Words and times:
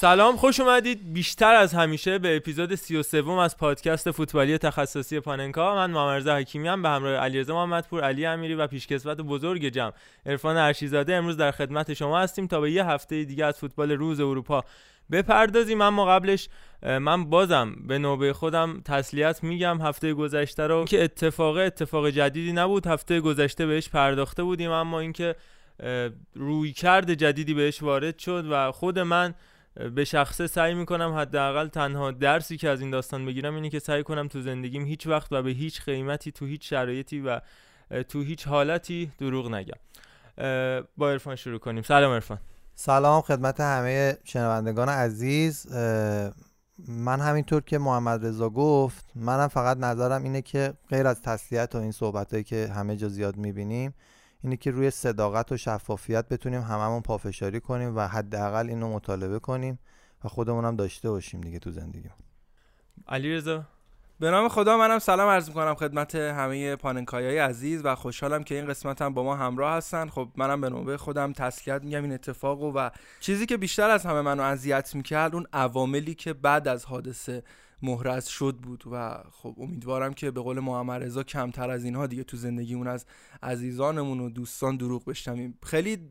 سلام 0.00 0.36
خوش 0.36 0.60
اومدید. 0.60 1.12
بیشتر 1.12 1.54
از 1.54 1.74
همیشه 1.74 2.18
به 2.18 2.36
اپیزود 2.36 2.74
33 2.74 3.30
از 3.30 3.56
پادکست 3.56 4.10
فوتبالی 4.10 4.58
تخصصی 4.58 5.20
پاننکا. 5.20 5.74
من 5.74 5.90
مامرزا 5.90 6.36
حکیمی 6.36 6.68
هم 6.68 6.82
به 6.82 6.88
همراه 6.88 7.14
علیرضا 7.14 7.54
محمدپور 7.54 8.04
علی 8.04 8.26
امیری 8.26 8.54
و 8.54 8.66
پیشکسوت 8.66 9.16
بزرگ 9.16 9.68
جمع. 9.68 9.92
عرفان 10.26 10.56
ارشیزاده 10.56 11.14
امروز 11.14 11.36
در 11.36 11.50
خدمت 11.50 11.94
شما 11.94 12.18
هستیم 12.18 12.46
تا 12.46 12.60
به 12.60 12.72
یه 12.72 12.86
هفته 12.86 13.24
دیگه 13.24 13.44
از 13.44 13.58
فوتبال 13.58 13.90
روز 13.90 14.20
اروپا 14.20 14.64
بپردازیم. 15.12 15.80
اما 15.80 16.06
قبلش 16.06 16.48
من 16.82 17.24
بازم 17.30 17.76
به 17.86 17.98
نوبه 17.98 18.32
خودم 18.32 18.80
تسلیت 18.84 19.44
میگم. 19.44 19.80
هفته 19.80 20.14
گذشته 20.14 20.66
رو 20.66 20.84
که 20.84 21.04
اتفاق 21.04 21.56
اتفاق 21.56 22.10
جدیدی 22.10 22.52
نبود. 22.52 22.86
هفته 22.86 23.20
گذشته 23.20 23.66
بهش 23.66 23.88
پرداخته 23.88 24.42
بودیم 24.42 24.70
اما 24.70 25.00
اینکه 25.00 25.34
رویکرد 26.34 27.14
جدیدی 27.14 27.54
بهش 27.54 27.82
وارد 27.82 28.18
شد 28.18 28.46
و 28.50 28.72
خود 28.72 28.98
من 28.98 29.34
به 29.94 30.04
شخصه 30.04 30.46
سعی 30.46 30.74
می‌کنم 30.74 31.12
حداقل 31.12 31.68
تنها 31.68 32.10
درسی 32.10 32.56
که 32.56 32.68
از 32.68 32.80
این 32.80 32.90
داستان 32.90 33.26
بگیرم 33.26 33.54
اینه 33.54 33.70
که 33.70 33.78
سعی 33.78 34.02
کنم 34.02 34.28
تو 34.28 34.40
زندگیم 34.40 34.84
هیچ 34.84 35.06
وقت 35.06 35.32
و 35.32 35.42
به 35.42 35.50
هیچ 35.50 35.82
قیمتی 35.82 36.32
تو 36.32 36.46
هیچ 36.46 36.70
شرایطی 36.70 37.20
و 37.20 37.40
تو 38.08 38.22
هیچ 38.22 38.46
حالتی 38.48 39.12
دروغ 39.18 39.54
نگم. 39.54 39.78
با 40.96 41.10
عرفان 41.10 41.36
شروع 41.36 41.58
کنیم. 41.58 41.82
سلام 41.82 42.12
عرفان. 42.12 42.38
سلام 42.74 43.20
خدمت 43.20 43.60
همه 43.60 44.18
شنوندگان 44.24 44.88
عزیز. 44.88 45.66
من 46.88 47.20
همینطور 47.20 47.62
که 47.62 47.78
محمد 47.78 48.26
رضا 48.26 48.50
گفت 48.50 49.04
منم 49.14 49.48
فقط 49.48 49.76
نظرم 49.76 50.22
اینه 50.22 50.42
که 50.42 50.72
غیر 50.88 51.06
از 51.06 51.22
تسلیت 51.22 51.74
و 51.74 51.78
این 51.78 51.92
صحبتهایی 51.92 52.44
که 52.44 52.68
همه 52.74 52.96
جا 52.96 53.08
زیاد 53.08 53.36
می‌بینیم 53.36 53.94
اینه 54.44 54.56
که 54.56 54.70
روی 54.70 54.90
صداقت 54.90 55.52
و 55.52 55.56
شفافیت 55.56 56.28
بتونیم 56.28 56.60
هممون 56.60 57.02
پافشاری 57.02 57.60
کنیم 57.60 57.96
و 57.96 58.00
حداقل 58.00 58.68
اینو 58.68 58.92
مطالبه 58.92 59.38
کنیم 59.38 59.78
و 60.24 60.28
خودمون 60.28 60.64
هم 60.64 60.76
داشته 60.76 61.10
باشیم 61.10 61.40
دیگه 61.40 61.58
تو 61.58 61.70
زندگی 61.70 62.08
علیرضا. 63.08 63.64
به 64.20 64.30
نام 64.30 64.48
خدا 64.48 64.76
منم 64.76 64.98
سلام 64.98 65.28
عرض 65.28 65.48
می‌کنم 65.48 65.74
خدمت 65.74 66.14
همه 66.14 66.76
پاننکایای 66.76 67.38
عزیز 67.38 67.84
و 67.84 67.94
خوشحالم 67.94 68.44
که 68.44 68.54
این 68.54 68.66
قسمت 68.66 69.02
هم 69.02 69.14
با 69.14 69.22
ما 69.22 69.36
همراه 69.36 69.76
هستن. 69.76 70.08
خب 70.08 70.28
منم 70.36 70.60
به 70.60 70.70
نوبه 70.70 70.96
خودم 70.96 71.32
تسلیت 71.32 71.82
میگم 71.82 72.02
این 72.02 72.12
اتفاقو 72.12 72.72
و 72.72 72.90
چیزی 73.20 73.46
که 73.46 73.56
بیشتر 73.56 73.90
از 73.90 74.06
همه 74.06 74.20
منو 74.20 74.42
اذیت 74.42 74.94
می‌کرد 74.94 75.34
اون 75.34 75.46
عواملی 75.52 76.14
که 76.14 76.32
بعد 76.32 76.68
از 76.68 76.84
حادثه 76.84 77.42
محرز 77.82 78.26
شد 78.26 78.56
بود 78.56 78.84
و 78.92 79.22
خب 79.32 79.54
امیدوارم 79.58 80.14
که 80.14 80.30
به 80.30 80.40
قول 80.40 80.60
محمد 80.60 81.02
رضا 81.02 81.22
کمتر 81.22 81.70
از 81.70 81.84
اینها 81.84 82.06
دیگه 82.06 82.24
تو 82.24 82.36
زندگیمون 82.36 82.88
از 82.88 83.06
عزیزانمون 83.42 84.20
و 84.20 84.30
دوستان 84.30 84.76
دروغ 84.76 85.04
بشنویم. 85.04 85.58
خیلی 85.62 86.08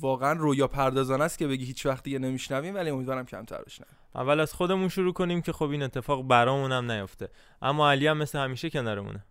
واقعا 0.00 0.32
رویا 0.32 0.68
پردازانه 0.68 1.24
است 1.24 1.38
که 1.38 1.46
بگی 1.46 1.64
هیچ 1.64 1.86
وقت 1.86 2.04
دیگه 2.04 2.18
نمیشنویم 2.18 2.74
ولی 2.74 2.90
امیدوارم 2.90 3.26
کمتر 3.26 3.62
بشنویم. 3.62 3.94
اول 4.14 4.40
از 4.40 4.54
خودمون 4.54 4.88
شروع 4.88 5.12
کنیم 5.12 5.42
که 5.42 5.52
خب 5.52 5.68
این 5.68 5.82
اتفاق 5.82 6.28
برامون 6.28 6.72
هم 6.72 6.90
نیفته 6.90 7.28
اما 7.62 7.90
علی 7.90 8.06
هم 8.06 8.18
مثل 8.18 8.38
همیشه 8.38 8.70
کنارمونه. 8.70 9.24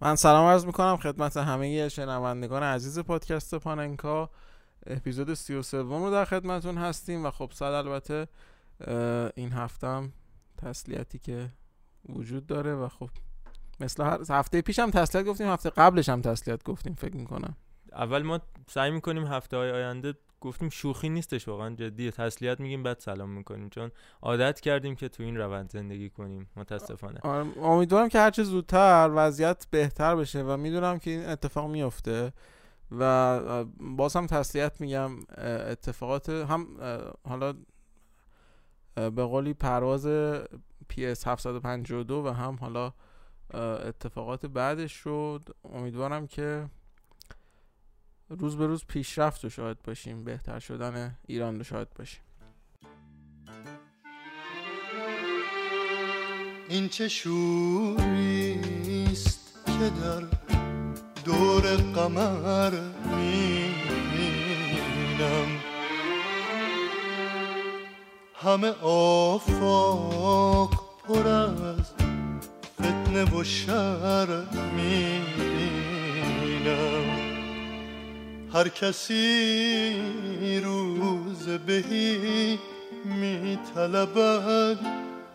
من 0.00 0.16
سلام 0.16 0.46
عرض 0.46 0.66
می‌کنم 0.66 0.96
خدمت 0.96 1.36
همه 1.36 1.88
شنوندگان 1.88 2.62
عزیز 2.62 2.98
پادکست 2.98 3.54
پاننکا. 3.54 4.30
اپیزود 4.86 5.34
33 5.34 5.78
رو 5.82 6.10
در 6.10 6.24
خدمتون 6.24 6.78
هستیم 6.78 7.26
و 7.26 7.30
خب 7.30 7.50
صد 7.54 7.64
البته 7.64 8.28
این 9.34 9.52
هفتم 9.52 10.12
تسلیتی 10.62 11.18
که 11.18 11.50
وجود 12.08 12.46
داره 12.46 12.74
و 12.74 12.88
خب 12.88 13.10
مثل 13.80 14.04
هر 14.04 14.20
هفته 14.30 14.62
پیش 14.62 14.78
هم 14.78 14.90
تسلیت 14.90 15.24
گفتیم 15.24 15.46
هفته 15.46 15.70
قبلش 15.70 16.08
هم 16.08 16.20
تسلیت 16.20 16.64
گفتیم 16.64 16.94
فکر 16.94 17.16
می‌کنم. 17.16 17.56
اول 17.92 18.22
ما 18.22 18.40
سعی 18.68 18.90
می‌کنیم 18.90 19.26
هفته 19.26 19.56
های 19.56 19.70
آینده 19.70 20.14
گفتیم 20.40 20.68
شوخی 20.68 21.08
نیستش 21.08 21.48
واقعا 21.48 21.74
جدیه 21.74 22.10
تسلیت 22.10 22.60
میگیم 22.60 22.82
بعد 22.82 22.98
سلام 23.00 23.30
می‌کنیم. 23.30 23.68
چون 23.68 23.90
عادت 24.22 24.60
کردیم 24.60 24.94
که 24.94 25.08
تو 25.08 25.22
این 25.22 25.36
روند 25.36 25.70
زندگی 25.70 26.10
کنیم 26.10 26.50
متاسفانه. 26.56 27.20
آره، 27.22 27.58
امیدوارم 27.58 28.08
که 28.08 28.18
هرچه 28.18 28.42
زودتر 28.42 29.10
وضعیت 29.14 29.66
بهتر 29.70 30.16
بشه 30.16 30.42
و 30.42 30.56
می‌دونم 30.56 30.98
که 30.98 31.10
این 31.10 31.26
اتفاق 31.26 31.70
میفته 31.70 32.32
و 32.98 33.64
باز 33.80 34.16
هم 34.16 34.26
تسلیت 34.26 34.80
میگم 34.80 35.10
اتفاقات 35.38 36.28
هم 36.28 36.66
حالا 37.28 37.54
به 38.94 39.24
قولی 39.24 39.54
پرواز 39.54 40.06
PS 40.92 41.26
752 41.26 42.22
و 42.26 42.28
هم 42.28 42.56
حالا 42.60 42.92
اتفاقات 43.54 44.46
بعدش 44.46 44.92
شد. 44.92 45.42
امیدوارم 45.64 46.26
که 46.26 46.68
روز 48.28 48.56
به 48.56 48.66
روز 48.66 48.84
پیشرفت 48.84 49.44
رو 49.44 49.50
شاهد 49.50 49.82
باشیم 49.82 50.24
بهتر 50.24 50.58
شدن 50.58 51.18
ایران 51.26 51.56
رو 51.56 51.64
شاهد 51.64 51.94
باشیم. 51.98 52.22
این 56.68 56.88
چه 56.88 57.08
شوریست 57.08 58.10
که 59.66 59.90
در 60.02 60.22
دور 61.24 61.76
قمر 61.76 62.80
می‌بینم؟ 63.04 64.50
همه 68.42 68.72
آفاق 68.82 70.70
پر 71.08 71.28
از 71.28 71.92
فتنه 72.80 73.24
و 73.24 73.44
شر 73.44 74.26
می‌بینم. 74.76 75.90
هر 78.52 78.68
کسی 78.68 79.94
روز 80.64 81.48
بهی 81.48 82.58
میطلبد 83.04 84.78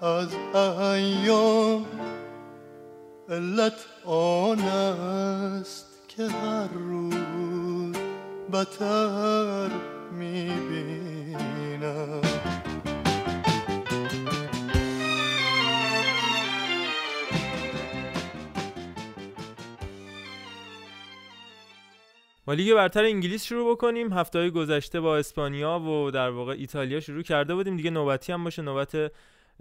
از 0.01 0.29
ایام 0.75 1.85
علت 3.29 3.85
آن 4.05 4.59
است 4.59 5.85
که 6.07 6.27
هر 6.27 6.67
روز 6.67 7.95
بتر 8.51 9.69
می‌بینم. 10.11 11.05
با 22.45 22.53
لیگ 22.53 22.74
برتر 22.74 23.03
انگلیس 23.03 23.45
شروع 23.45 23.71
بکنیم. 23.71 24.13
هفته 24.13 24.39
های 24.39 24.51
گذشته 24.51 25.00
با 25.00 25.18
اسپانیا 25.18 25.80
و 25.80 26.12
در 26.12 26.30
واقع 26.30 26.51
ایتالیا 26.51 27.00
شروع 27.00 27.24
کرده 27.24 27.56
بودیم. 27.56 27.77
دیگه 27.77 27.89
نوبتی 27.89 28.31
هم 28.31 28.44
باشه 28.44 28.62
نوبت 28.62 29.12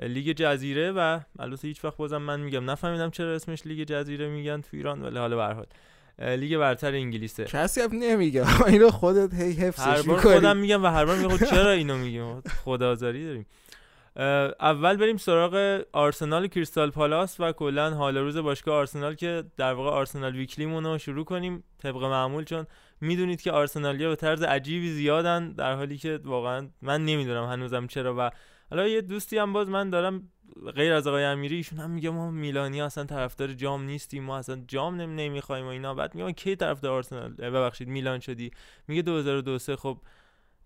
لیگ 0.02 0.36
جزیره 0.36 0.92
و 0.92 1.20
البته 1.38 1.69
هیچ 1.69 1.84
وقت 1.84 1.96
بازم 1.96 2.16
من 2.16 2.40
میگم 2.40 2.70
نفهمیدم 2.70 3.10
چرا 3.10 3.34
اسمش 3.34 3.66
لیگ 3.66 3.88
جزیره 3.88 4.28
میگن 4.28 4.60
تو 4.60 4.69
ایران 4.72 5.02
ولی 5.02 5.19
حالا 5.19 5.36
به 5.36 5.42
هر 5.42 5.52
حال. 5.52 5.66
لیگ 6.36 6.58
برتر 6.58 6.92
انگلیسه. 6.92 7.44
کسی 7.44 7.81
هم 7.81 7.90
نمیگه. 7.92 8.44
اینو 8.66 8.90
خودت 8.90 9.34
هی 9.34 9.52
هر 9.52 9.66
حفظش 9.66 9.84
بار 9.86 10.16
می‌کنی. 10.16 10.34
خودم 10.34 10.56
میگم 10.56 10.84
و 10.84 10.86
هر 10.86 11.04
بار 11.04 11.16
میگم 11.16 11.36
خب 11.36 11.44
چرا 11.44 11.70
اینو 11.70 11.98
میگیم 11.98 12.40
خدازاری 12.40 13.26
داریم. 13.26 13.46
اول 14.16 14.96
بریم 14.96 15.16
سراغ 15.16 15.82
آرسنال 15.93 16.46
کریستال 16.46 16.90
پالاس 16.90 17.40
و 17.40 17.52
کلا 17.52 17.90
حال 17.94 18.16
روز 18.16 18.37
باشگاه 18.37 18.75
آرسنال 18.75 19.14
که 19.14 19.44
در 19.56 19.72
واقع 19.72 19.90
آرسنال 19.90 20.37
ویکلیمون 20.37 20.84
رو 20.84 20.99
شروع 20.99 21.25
کنیم 21.25 21.64
طبق 21.78 22.02
معمول 22.02 22.44
چون 22.44 22.66
می‌دونید 23.00 23.43
که 23.43 23.52
آرسنالیا 23.52 24.08
به 24.08 24.16
طرز 24.16 24.43
عجیبی 24.43 24.90
زیادن 24.90 25.52
در 25.52 25.75
حالی 25.75 25.99
که 25.99 26.20
واقعا 26.25 26.69
من 26.82 27.05
نمی‌دونم 27.05 27.44
هنوزم 27.44 27.87
چرا 27.87 28.14
و 28.19 28.31
حالا 28.70 28.88
یه 28.88 29.00
دوستی 29.00 29.38
هم 29.38 29.52
باز 29.52 29.69
من 29.69 29.90
دارم 29.90 30.28
غیر 30.75 30.93
از 30.93 31.06
آقای 31.06 31.25
امیری 31.25 31.56
ایشون 31.56 31.78
هم 31.78 31.90
میگه 31.90 32.10
ما 32.10 32.31
میلانی 32.31 32.82
اصلا 32.82 33.05
طرفدار 33.05 33.52
جام 33.52 33.84
نیستیم 33.84 34.25
ما 34.25 34.38
اصلا 34.38 34.62
جام 34.69 35.00
نمی 35.00 35.14
نمی‌خوایم 35.28 35.67
و 35.67 35.69
اینا. 35.69 35.94
بعد 35.94 36.14
میگم 36.14 36.31
کی 36.31 36.56
طرفدار 36.56 36.93
آرسنال؟ 36.93 37.34
ببخشید 37.34 37.88
میلان 37.88 38.20
شدی. 38.20 38.50
میگه 38.88 39.02
2002 39.02 39.76
خب 39.76 39.99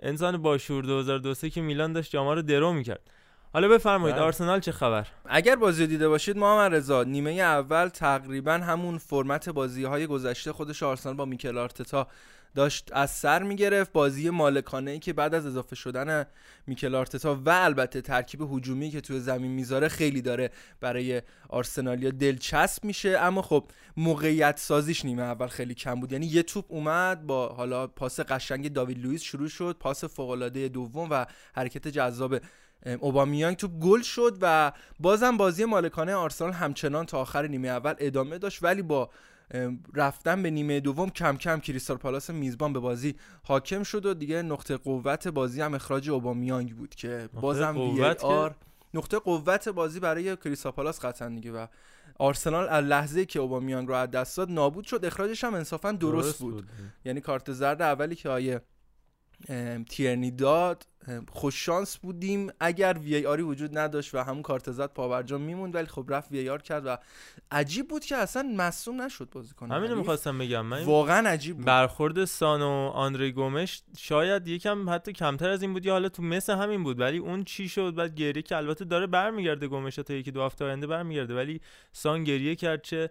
انسان 0.00 0.36
باشور 0.36 0.84
2002 0.84 1.48
که 1.48 1.60
میلان 1.60 1.92
داشت 1.92 2.10
جام 2.10 2.28
رو 2.28 2.42
درو 2.42 2.72
می‌کرد. 2.72 3.10
حالا 3.52 3.68
بفرمایید 3.68 4.16
بله. 4.16 4.24
آرسنال 4.24 4.60
چه 4.60 4.72
خبر؟ 4.72 5.06
اگر 5.26 5.56
بازی 5.56 5.82
رو 5.82 5.88
دیده 5.88 6.08
باشید 6.08 6.36
محمد 6.36 6.74
رضا 6.74 7.02
نیمه 7.02 7.30
اول 7.30 7.88
تقریبا 7.88 8.52
همون 8.52 8.98
فرمت 8.98 9.48
بازی 9.48 9.84
های 9.84 10.06
گذشته 10.06 10.52
خودش 10.52 10.82
آرسنال 10.82 11.14
با 11.14 11.24
میکل 11.24 11.58
آرتتا 11.58 12.08
داشت 12.54 12.90
از 12.92 13.10
سر 13.10 13.42
می‌گرفت. 13.42 13.92
بازی 13.92 14.30
مالکانه 14.30 14.90
ای 14.90 14.98
که 14.98 15.12
بعد 15.12 15.34
از 15.34 15.46
اضافه 15.46 15.76
شدن 15.76 16.26
میکل 16.66 16.94
آرتتا 16.94 17.34
و 17.46 17.50
البته 17.50 18.00
ترکیب 18.00 18.42
هجومی 18.52 18.90
که 18.90 19.00
توی 19.00 19.20
زمین 19.20 19.50
می‌ذاره 19.50 19.88
خیلی 19.88 20.22
داره 20.22 20.50
برای 20.80 21.22
آرسنالیا 21.48 22.10
دلچسب 22.10 22.84
میشه. 22.84 23.18
اما 23.18 23.42
خب 23.42 23.64
موقعیت 23.96 24.58
سازیش 24.58 25.04
نیمه 25.04 25.22
اول 25.22 25.46
خیلی 25.46 25.74
کم 25.74 26.00
بود. 26.00 26.12
یعنی 26.12 26.26
یه 26.26 26.42
توپ 26.42 26.64
اومد 26.68 27.26
با 27.26 27.48
حالا 27.48 27.86
پاس 27.86 28.20
قشنگ 28.20 28.72
داوید 28.72 28.98
لوئیس 28.98 29.22
شروع 29.22 29.48
شد 29.48 29.76
پاس 29.80 30.04
فوق 30.04 30.30
العاده 30.30 30.68
دوم 30.68 31.08
و 31.10 31.26
حرکت 31.54 31.88
جذاب 31.88 32.38
اوبامیانگ 32.86 33.56
توپ 33.56 33.70
گل 33.70 34.02
شد 34.02 34.38
و 34.40 34.72
بازم 35.00 35.36
بازی 35.36 35.64
مالکانه 35.64 36.14
آرسنال 36.14 36.52
همچنان 36.52 37.06
تا 37.06 37.20
آخر 37.20 37.46
نیمه 37.46 37.68
اول 37.68 37.94
ادامه 37.98 38.38
داشت 38.38 38.62
ولی 38.62 38.82
با 38.82 39.10
رفتن 39.94 40.42
به 40.42 40.50
نیمه 40.50 40.80
دوم 40.80 41.10
کم 41.10 41.36
کم 41.36 41.60
کریستال 41.60 41.96
پالاس 41.96 42.30
میزبان 42.30 42.72
به 42.72 42.78
بازی 42.78 43.14
حاکم 43.42 43.82
شد 43.82 44.06
و 44.06 44.14
دیگه 44.14 44.42
نقطه 44.42 44.76
قوت 44.76 45.28
بازی 45.28 45.60
هم 45.60 45.74
اخراج 45.74 46.10
اوبامیانگ 46.10 46.76
بود 46.76 46.94
که 46.94 47.28
بازم 47.32 47.78
وی 47.80 48.04
آر 48.04 48.54
نقطه 48.94 49.18
قوت 49.18 49.68
بازی 49.68 50.00
برای 50.00 50.36
کریستال 50.36 50.72
پالاس 50.72 51.04
قطعا 51.04 51.28
دیگه 51.28 51.52
و 51.52 51.66
آرسنال 52.18 52.68
از 52.68 52.84
لحظه 52.84 53.24
که 53.24 53.40
اوبامیانگ 53.40 53.88
رو 53.88 53.94
از 53.94 54.10
دست 54.10 54.36
داد 54.36 54.50
نابود 54.50 54.84
شد 54.84 55.04
اخراجش 55.04 55.44
هم 55.44 55.54
انصافا 55.54 55.92
درست, 55.92 56.26
درست 56.26 56.38
بود. 56.38 56.54
بود 56.54 56.68
یعنی 57.04 57.20
کارت 57.20 57.52
زرد 57.52 57.82
اولی 57.82 58.14
که 58.14 58.28
آیه 58.28 58.60
تیرنی 59.88 60.30
داد 60.30 60.86
خوش 61.28 61.64
شانس 61.66 61.96
بودیم. 61.96 62.50
اگر 62.60 62.98
وی 63.02 63.14
ای 63.14 63.26
آری 63.26 63.42
وجود 63.42 63.78
نداشت 63.78 64.14
و 64.14 64.18
همون 64.18 64.42
کارت 64.42 64.70
زد 64.70 64.92
پاورجا 64.92 65.38
میموند 65.38 65.74
ولی 65.74 65.86
خب 65.86 66.04
رفت 66.08 66.32
وی 66.32 66.48
آر 66.48 66.62
کرد 66.62 66.86
و 66.86 66.96
عجیب 67.50 67.88
بود 67.88 68.04
که 68.04 68.16
اصلا 68.16 68.42
مصوم 68.56 69.02
نشد 69.02 69.28
بازیکن 69.32 69.70
همینو 69.70 69.96
می‌خواستم 69.96 70.38
بگم. 70.38 70.66
من 70.66 70.82
واقعا 70.84 71.28
عجیب 71.28 71.56
بود. 71.56 71.64
برخورد 71.64 72.24
سان 72.24 72.62
و 72.62 72.90
آندری 72.94 73.32
گومش 73.32 73.82
شاید 73.98 74.48
یکم 74.48 74.90
حتی 74.90 75.12
کمتر 75.12 75.48
از 75.48 75.62
این 75.62 75.72
بود 75.72 75.86
یا 75.86 75.92
حالا 75.92 76.08
تو 76.08 76.22
مثل 76.22 76.54
همین 76.54 76.82
بود 76.84 77.00
ولی 77.00 77.18
اون 77.18 77.44
چی 77.44 77.68
شد 77.68 77.94
بعد 77.94 78.14
گریه 78.14 78.42
که 78.42 78.56
البته 78.56 78.84
داره 78.84 79.06
برمیگرده 79.06 79.68
گومش 79.68 79.94
تا 79.94 80.14
یکی 80.14 80.30
دو 80.30 80.42
هفته 80.42 80.64
آینده 80.64 80.86
برمیگرده 80.86 81.34
ولی 81.34 81.60
سان 81.92 82.24
گریه 82.24 82.54
کرد 82.54 82.82
چه 82.82 83.10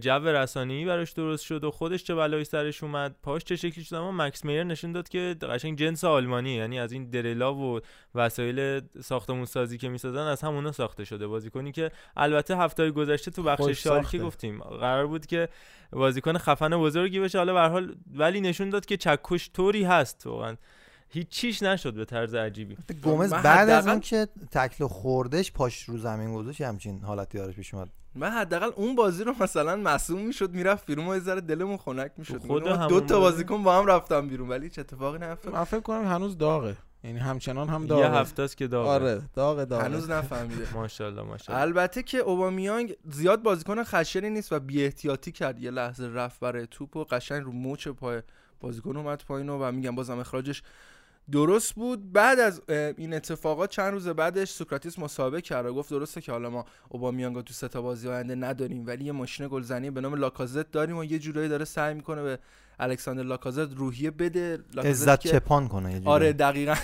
جو 0.00 0.18
رسانه‌ای 0.18 0.84
براش 0.84 1.12
درست 1.12 1.44
شد 1.44 1.64
و 1.64 1.70
خودش 1.70 2.04
چه 2.04 2.14
بلایی 2.14 2.44
سرش 2.44 2.82
اومد. 2.82 3.16
پاش 3.22 3.44
چه 3.44 3.56
شکلی 3.56 3.84
شد؟ 3.84 3.94
اما 3.94 4.12
مکس 4.12 4.44
میر 4.44 4.64
نشون 4.64 4.92
داد 4.92 5.08
که 5.08 5.36
قشنگ 5.42 5.78
جنس 5.78 6.04
آلمانی 6.04 6.50
یعنی 6.50 6.78
از 6.78 6.92
این 6.92 7.10
درلا 7.10 7.54
و 7.54 7.80
وسایل 8.14 8.80
ساختمون 9.02 9.44
سازی 9.44 9.78
که 9.78 9.88
می‌سازن 9.88 10.26
از 10.26 10.42
همونا 10.42 10.72
ساخته 10.72 11.04
شده. 11.04 11.26
بازیکنی 11.26 11.72
که 11.72 11.90
البته 12.16 12.56
هفته 12.56 12.90
گذشته 12.90 13.30
تو 13.30 13.42
بخش 13.42 13.62
شالکی 13.62 14.18
گفتیم. 14.18 14.58
قرار 14.60 15.06
بود 15.06 15.26
که 15.26 15.48
بازیکن 15.92 16.38
خفن 16.38 16.76
بزرگی 16.76 17.20
بشه 17.20 17.38
حالا 17.38 17.52
به 17.52 17.60
حال 17.60 17.94
ولی 18.14 18.40
نشون 18.40 18.70
داد 18.70 18.86
که 18.86 18.96
چکش 18.96 19.50
طوری 19.54 19.84
هست 19.84 20.26
واقعا. 20.26 20.56
هیچ 21.08 21.28
چیش 21.28 21.62
نشد 21.62 21.94
به 21.94 22.04
طرز 22.04 22.34
عجیبی. 22.34 22.76
گومز 23.02 23.34
بعد 23.34 23.68
از 23.68 23.88
اون 23.88 24.00
که 24.00 24.28
تکل 24.50 24.86
خوردش 24.86 25.52
پاش 25.52 25.82
رو 25.82 25.98
زمین 25.98 26.34
گذاشت 26.34 26.60
همچین 26.60 27.00
حالتی 27.00 27.38
دارش 27.38 27.54
پیش 27.54 27.74
اومد. 27.74 27.88
من 28.14 28.30
حداقل 28.30 28.70
اون 28.76 28.96
بازی 28.96 29.24
رو 29.24 29.34
مثلا 29.40 29.76
معصوم 29.76 30.20
می‌شد 30.26 30.50
می‌رفت 30.50 30.86
بیرون 30.86 31.08
و 31.08 31.16
یه 31.16 31.40
دلمون 31.40 31.76
خنک 31.76 32.12
می‌شد. 32.16 32.38
خود 32.38 32.64
دو 32.88 33.00
تا 33.00 33.20
بازیکن 33.20 33.62
با 33.62 33.78
هم 33.78 33.86
رفتم 33.86 34.28
بیرون 34.28 34.48
ولی 34.48 34.70
چه 34.70 34.80
اتفاقی 34.80 35.18
نیفتاد. 35.18 35.54
من 35.54 35.64
فکر 35.64 35.80
کنم 35.80 36.04
هنوز 36.04 36.38
داغه. 36.38 36.76
یعنی 37.04 37.18
همچنان 37.18 37.68
هم 37.68 37.86
داغه 37.86 38.02
یه 38.02 38.10
هفته 38.10 38.42
است 38.42 38.56
که 38.56 38.66
داغه. 38.66 38.88
آره 38.88 39.22
داغه 39.34 39.64
داغه. 39.64 39.84
هنوز 39.84 40.10
نفهمیده. 40.10 40.66
ماشاءالله 40.74 41.22
ماشاءالله. 41.22 41.66
البته 41.66 42.02
که 42.02 42.18
اوبامیانگ 42.18 42.96
زیاد 43.10 43.42
بازیکن 43.42 43.84
خشنی 43.84 44.30
نیست 44.30 44.52
و 44.52 44.60
بی 44.60 44.84
احتیاطی 44.84 45.32
کرد. 45.32 45.60
یه 45.60 45.70
لحظه 45.70 46.06
رفت 46.06 46.40
برای 46.40 46.66
توپ 46.70 46.96
و 46.96 47.04
قشنگ 47.04 47.44
رو 47.44 47.52
موچ 47.52 47.88
پای 47.88 48.22
بازیکن 48.60 48.96
اومد 48.96 49.22
پایین 49.28 49.48
و 49.48 49.72
میگم 49.72 49.94
بازم 49.94 50.18
اخراجش 50.18 50.62
درست 51.30 51.74
بود. 51.74 52.12
بعد 52.12 52.40
از 52.40 52.62
این 52.68 53.14
اتفاقات 53.14 53.70
چند 53.70 53.92
روز 53.92 54.08
بعدش 54.08 54.50
سوکراتیس 54.50 54.98
مسابقه 54.98 55.40
کرد 55.40 55.66
و 55.66 55.74
گفت 55.74 55.90
درسته 55.90 56.20
که 56.20 56.32
حالا 56.32 56.50
ما 56.50 56.64
اوبامیانگو 56.88 57.42
تو 57.42 57.54
سه 57.54 57.68
تا 57.68 57.82
بازی 57.82 58.08
آینده 58.08 58.34
نداریم 58.34 58.86
ولی 58.86 59.04
یه 59.04 59.12
ماشین 59.12 59.48
گلزنی 59.48 59.90
به 59.90 60.00
نام 60.00 60.14
لاکازت 60.14 60.70
داریم 60.70 60.96
و 60.96 61.04
یه 61.04 61.18
جورایی 61.18 61.48
داره 61.48 61.64
سعی 61.64 61.94
می‌کنه 61.94 62.22
به 62.22 62.38
الکساندر 62.78 63.22
لاکازت 63.22 63.74
روحیه 63.74 64.10
بده. 64.10 64.58
عزت 64.78 65.20
چپان 65.20 65.68
کنه 65.68 65.94
یه 65.94 66.00
آره 66.04 66.32
دقیقا. 66.32 66.76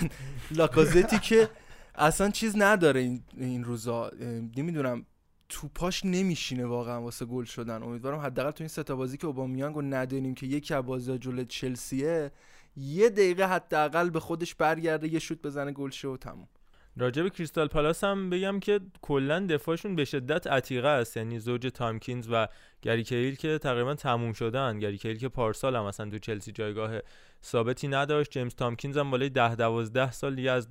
لاکازتی 0.50 1.18
که 1.18 1.48
اصلا 1.94 2.30
چیز 2.30 2.54
نداره 2.58 3.00
این, 3.00 3.22
این 3.36 3.64
روزا. 3.64 4.10
نمی‌دونم 4.56 5.06
توپاش 5.48 6.04
نمیشینه 6.04 6.66
واقعا 6.66 7.02
واسه 7.02 7.24
گل 7.24 7.44
شدن. 7.44 7.82
امیدوارم 7.82 8.18
حداقل 8.18 8.50
تو 8.50 8.62
این 8.62 8.68
سه 8.68 8.82
تا 8.82 8.96
بازی 8.96 9.16
که 9.16 9.26
اوبامیانگو 9.26 9.82
نداریم 9.82 10.34
که 10.34 10.46
یکی 10.46 10.74
از 10.74 10.84
بازی‌ها 10.84 11.18
جلوی 11.18 11.44
چلسیه 11.44 12.30
یه 12.76 13.08
دقیقه 13.08 13.48
حداقل 13.48 14.10
به 14.10 14.20
خودش 14.20 14.54
برگرده 14.54 15.12
یه 15.12 15.18
شوت 15.18 15.42
بزنه 15.42 15.72
گل 15.72 15.90
شه 15.90 16.08
و 16.08 16.16
تموم. 16.16 16.48
راجع 16.96 17.22
به 17.22 17.30
کریستال 17.30 17.68
پالاس 17.68 18.04
هم 18.04 18.30
بگم 18.30 18.60
که 18.60 18.80
کلا 19.02 19.46
دفاعشون 19.46 19.96
به 19.96 20.04
شدت 20.04 20.46
عتیقه 20.46 20.88
است. 20.88 21.16
یعنی 21.16 21.38
زوج 21.38 21.66
تامکینز 21.74 22.28
و 22.32 22.48
گری 22.82 23.04
کیل 23.04 23.34
که 23.34 23.58
تقریبا 23.58 23.94
تموم 23.94 24.32
شدن 24.32 24.78
گری 24.78 24.98
کیل 24.98 25.18
که 25.18 25.28
پارسال 25.28 25.76
هم 25.76 25.84
مثلا 25.86 26.10
تو 26.10 26.18
چلسی 26.18 26.52
جایگاه 26.52 26.98
ثابتی 27.44 27.88
نداشت. 27.88 28.30
جیمز 28.30 28.54
تامکینز 28.54 28.96
هم 28.96 29.10
بالای 29.10 29.28
10 29.28 29.54
12 29.54 30.12
سال 30.12 30.34
دیگه 30.34 30.50
از 30.50 30.68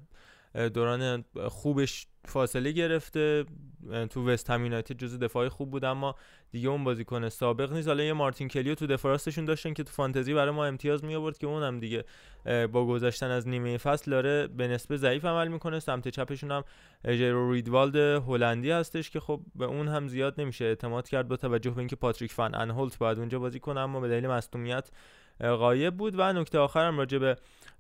دوران 0.74 1.26
خوبش 1.48 2.08
فاصله 2.26 2.72
گرفته. 2.72 3.46
تو 4.10 4.30
وست 4.30 4.50
هم 4.50 4.64
یونایتد 4.64 4.98
جزو 4.98 5.18
دفاعی 5.18 5.50
خوب 5.50 5.72
بود 5.72 5.86
اما 5.86 6.16
دیگه 6.52 6.70
اون 6.70 6.84
بازیکن 6.84 7.30
سابق 7.30 7.74
نیست. 7.74 7.88
حالا 7.88 8.04
یه 8.04 8.14
مارتین 8.14 8.48
کلیو 8.48 8.76
تو 8.76 8.88
دفراستشون 8.88 9.46
داشتن 9.46 9.74
که 9.74 9.84
تو 9.84 9.92
فانتزی 9.92 10.34
برای 10.34 10.52
ما 10.52 10.66
امتیاز 10.66 11.04
می 11.04 11.16
آورد 11.16 11.38
که 11.38 11.48
اونم 11.48 11.80
دیگه 11.80 12.04
با 12.46 12.86
گذشتن 12.86 13.32
از 13.32 13.48
نیمه 13.48 13.78
فصل 13.78 14.12
داره 14.12 14.48
به 14.48 14.68
نسبه 14.68 14.98
ضعیف 14.98 15.26
عمل 15.26 15.48
می‌کنه. 15.48 15.80
سمت 15.80 16.08
چپشون 16.08 16.52
هم 16.52 16.64
ژیرو 17.08 17.52
ریدوالد 17.52 17.96
هلندی 17.96 18.72
هستش 18.72 19.10
که 19.10 19.20
خب 19.20 19.42
به 19.56 19.66
اون 19.66 19.88
هم 19.88 20.08
زیاد 20.08 20.42
نمیشه 20.42 20.66
اعتماد 20.66 21.10
کرد 21.10 21.28
با 21.28 21.36
توجه 21.36 21.72
به 21.72 21.80
اینکه 21.80 21.96
پاتریک 21.96 22.32
فان 22.32 22.56
انهولت 22.56 22.98
باید 22.98 23.20
اونجا 23.20 23.40
بازی 23.40 23.60
کنه 23.60 23.80
اما 23.80 24.00
به 24.00 24.08
دلیل 24.08 24.28
مصونیت 24.28 24.90
غایب 25.42 25.98
بود. 25.98 26.14
و 26.18 26.34
نکته 26.34 26.60
آخرم 26.60 26.98
راجع 26.98 27.18
به 27.18 27.38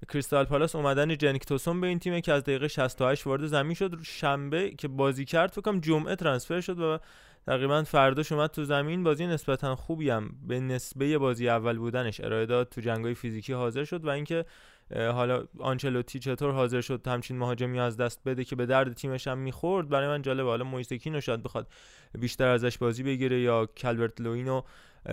کریستال 0.07 0.45
پالاس 0.45 0.75
اومدن 0.75 1.17
جنیک 1.17 1.45
توسون 1.45 1.81
به 1.81 1.87
این 1.87 1.99
تیم 1.99 2.19
که 2.19 2.33
از 2.33 2.43
دقیقه 2.43 2.67
68 2.67 3.27
وارد 3.27 3.47
زمین 3.47 3.73
شد 3.73 3.99
شنبه 4.03 4.71
که 4.71 4.87
بازی 4.87 5.25
کرد 5.25 5.51
فکرم 5.51 5.79
جمعه 5.79 6.15
ترانسفر 6.15 6.61
شد 6.61 6.79
و 6.79 6.99
تقریبا 7.45 7.83
فرداش 7.83 8.31
اومد 8.31 8.49
تو 8.49 8.63
زمین. 8.63 9.03
بازی 9.03 9.27
نسبتا 9.27 9.75
خوبی 9.75 10.09
هم 10.09 10.31
به 10.47 10.59
نسبه 10.59 11.17
بازی 11.17 11.49
اول 11.49 11.77
بودنش 11.77 12.21
ارائه 12.21 12.45
داد. 12.45 12.69
تو 12.69 12.81
جنگای 12.81 13.15
فیزیکی 13.15 13.53
حاضر 13.53 13.83
شد 13.83 14.05
و 14.05 14.09
اینکه 14.09 14.45
حالا 14.95 15.43
آنچلوتی 15.59 16.19
چطور 16.19 16.51
حاضر 16.51 16.81
شد 16.81 17.07
همچین 17.07 17.37
مهاجمی 17.37 17.79
از 17.79 17.97
دست 17.97 18.23
بده 18.25 18.43
که 18.43 18.55
به 18.55 18.65
درد 18.65 18.93
تیمش 18.93 19.27
هم 19.27 19.37
می‌خورد؟ 19.37 19.89
برای 19.89 20.07
من 20.07 20.21
جالبه. 20.21 20.49
حالا 20.49 20.65
مویس 20.65 20.88
کین 20.88 21.10
رو 21.10 21.21
شاید 21.21 21.43
بخواد 21.43 21.67
بیشتر 22.19 22.47
ازش 22.47 22.77
بازی 22.77 23.03
بگیره 23.03 23.39
یا 23.39 23.69
کالورت 23.81 24.21
لوین 24.21 24.53
و 24.53 24.61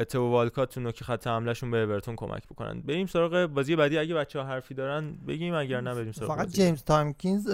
تو 0.08 0.30
والکات 0.30 0.74
تو 0.74 0.80
نوک 0.80 1.02
خط 1.02 1.26
حملهشون 1.26 1.70
به 1.70 1.82
اورتون 1.82 2.16
کمک 2.16 2.46
بکنن. 2.46 2.80
بریم 2.80 3.06
سراغ 3.06 3.46
بازی 3.46 3.76
بعدی. 3.76 3.98
اگه 3.98 4.14
بچه 4.14 4.40
ها 4.40 4.46
حرفی 4.46 4.74
دارن 4.74 5.16
بگیم 5.28 5.54
اگر 5.54 5.80
نه 5.80 5.94
بریم 5.94 6.12
سراغ 6.12 6.36
فقط 6.36 6.48
جیمز 6.48 6.84
تامکینز 6.84 7.48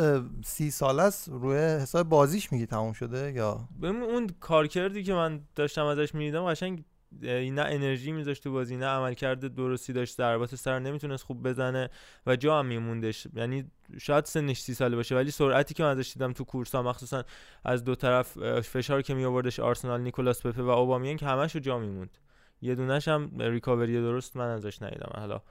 سی 0.45 0.71
سالشه. 0.71 1.29
روی 1.29 1.59
حساب 1.59 2.09
بازیش 2.09 2.53
میگی 2.53 2.67
تموم 2.67 2.93
شده 2.93 3.33
یا؟ 3.33 3.69
اون 3.83 4.31
کارکردی 4.41 5.03
که 5.03 5.15
من 5.15 5.41
داشتم 5.55 5.85
ازش 5.85 6.15
می‌دیدم 6.15 6.45
قشنگ 6.45 6.85
نه 7.23 7.63
انرژی 7.63 8.13
میذاشت 8.13 8.43
تو 8.43 8.53
بازی 8.53 8.77
نه 8.77 8.87
عملکرد 8.87 9.49
درستی 9.49 9.93
داشت. 9.93 10.17
ضربات 10.17 10.55
سر 10.55 10.79
نمی‌تونست 10.79 11.25
خوب 11.25 11.49
بزنه 11.49 11.91
و 12.27 12.37
جا 12.37 12.59
هم 12.59 12.67
میموندش. 12.67 13.27
یعنی 13.35 13.71
شاید 14.01 14.25
سنش 14.25 14.61
سی 14.61 14.75
ساله 14.75 14.97
باشه 14.97 15.15
ولی 15.15 15.31
سرعتی 15.31 15.75
که 15.75 15.83
من 15.83 15.91
ازش 15.91 16.13
دیدم 16.13 16.33
تو 16.33 16.45
کورس 16.45 16.75
ها 16.75 16.83
مخصوصا 16.83 17.25
از 17.65 17.85
دو 17.85 17.95
طرف 17.95 18.61
فشار 18.61 19.03
که 19.03 19.15
می 19.15 19.25
آوردش 19.25 19.61
آرسنال 19.61 20.01
نیکولاس 20.01 20.47
پپه 20.47 20.63
و 20.63 20.69
اوبامیانگ 20.69 21.17
که 21.17 21.27
همش 21.27 21.55
رو 21.55 21.61
جا 21.61 21.79
میموند. 21.79 22.19
یه 22.63 22.75
دونش 22.75 23.09
هم 23.09 23.31
recovery 23.39 23.95
درست 23.95 24.37
من 24.37 24.49
ازش 24.49 24.83
ندیدم. 24.83 25.11
حالا 25.15 25.43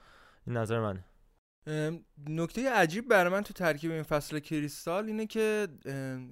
این 0.47 0.57
نظر 0.57 0.79
منه. 0.79 1.05
نکته 2.27 2.69
عجیب 2.69 3.07
برای 3.07 3.31
من 3.31 3.41
تو 3.41 3.53
ترکیب 3.53 3.91
این 3.91 4.03
فصل 4.03 4.39
کریستال 4.39 5.05
اینه 5.05 5.25
که 5.25 5.67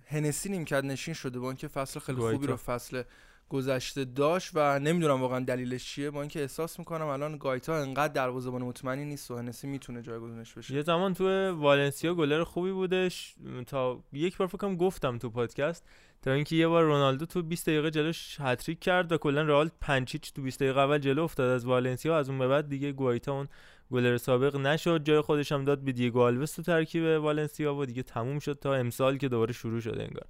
هنسی 0.08 0.50
نیمکت 0.50 0.84
نشین 0.84 1.14
شده 1.14 1.40
با 1.40 1.48
اینکه 1.48 1.68
فصل 1.68 2.00
خیلی 2.00 2.18
خوبی 2.18 2.48
رو 2.48 2.56
فصل 2.56 3.04
گذشته 3.50 4.06
داشت 4.06 4.52
و 4.54 4.80
نمی‌دونم 4.80 5.22
واقعا 5.22 5.40
دلیلش 5.40 5.86
چیه. 5.86 6.10
با 6.10 6.22
اینکه 6.22 6.42
احساس 6.42 6.80
می‌کنم 6.80 7.08
الان 7.08 7.38
گوایتا 7.38 7.76
انقدر 7.76 8.14
دروازه‌بان 8.14 8.62
مطمئنی 8.62 9.06
نیست 9.06 9.32
و 9.32 9.38
هنسی 9.38 9.68
می‌تونه 9.68 10.02
جایگزینش 10.02 10.54
بشه. 10.54 10.76
یه 10.76 10.82
زمان 10.82 11.14
تو 11.14 11.52
والنسیا 11.52 12.14
گلر 12.14 12.44
خوبی 12.44 12.72
بودش. 12.72 13.36
تا 13.68 14.04
یک 14.14 14.38
بار 14.38 14.48
فکر 14.48 14.62
کنم 14.62 14.76
گفتم 14.76 15.18
تو 15.18 15.30
پادکست. 15.30 15.86
تا 16.22 16.32
اینکه 16.32 16.56
یه 16.56 16.68
بار 16.68 16.84
رونالدو 16.84 17.26
تو 17.26 17.42
20 17.42 17.70
دقیقه 17.70 17.92
جلوش 17.92 18.38
هت‌تریک 18.40 18.80
کرد 18.80 19.12
و 19.12 19.18
کلا 19.18 19.42
رئال 19.42 19.70
پنج 19.82 20.04
هیچ 20.04 20.34
تو 20.34 20.42
20 20.42 20.60
دقیقه 20.60 20.80
اول 20.80 20.98
جلو 20.98 21.24
افتاد. 21.24 21.50
از 21.50 21.66
والنسیا 21.66 22.18
از 22.18 22.30
اون 22.30 22.40
به 22.40 22.48
بعد 22.48 22.70
دیگه 22.70 22.92
گوایتا 22.92 23.34
اون 23.34 23.48
گلر 23.92 24.18
سابق 24.18 24.56
نشد. 24.56 25.04
جای 25.04 25.22
خودش 25.22 25.52
هم 25.52 25.66
داد 25.66 25.80
به 25.80 25.92
دیگو 25.92 26.22
آلوز 26.22 26.52
تو 26.52 26.62
ترکیب 26.62 27.04
والنسیا 27.04 27.76
و 27.76 27.86
دیگه 27.86 28.04
تموم 28.04 28.40
شد 28.40 28.60
تا 28.62 28.74
امسال 28.74 29.18
که 29.18 29.30
دوباره 29.30 29.54
شروع 29.54 29.80
شد 29.80 29.98
انگار. 30.00 30.26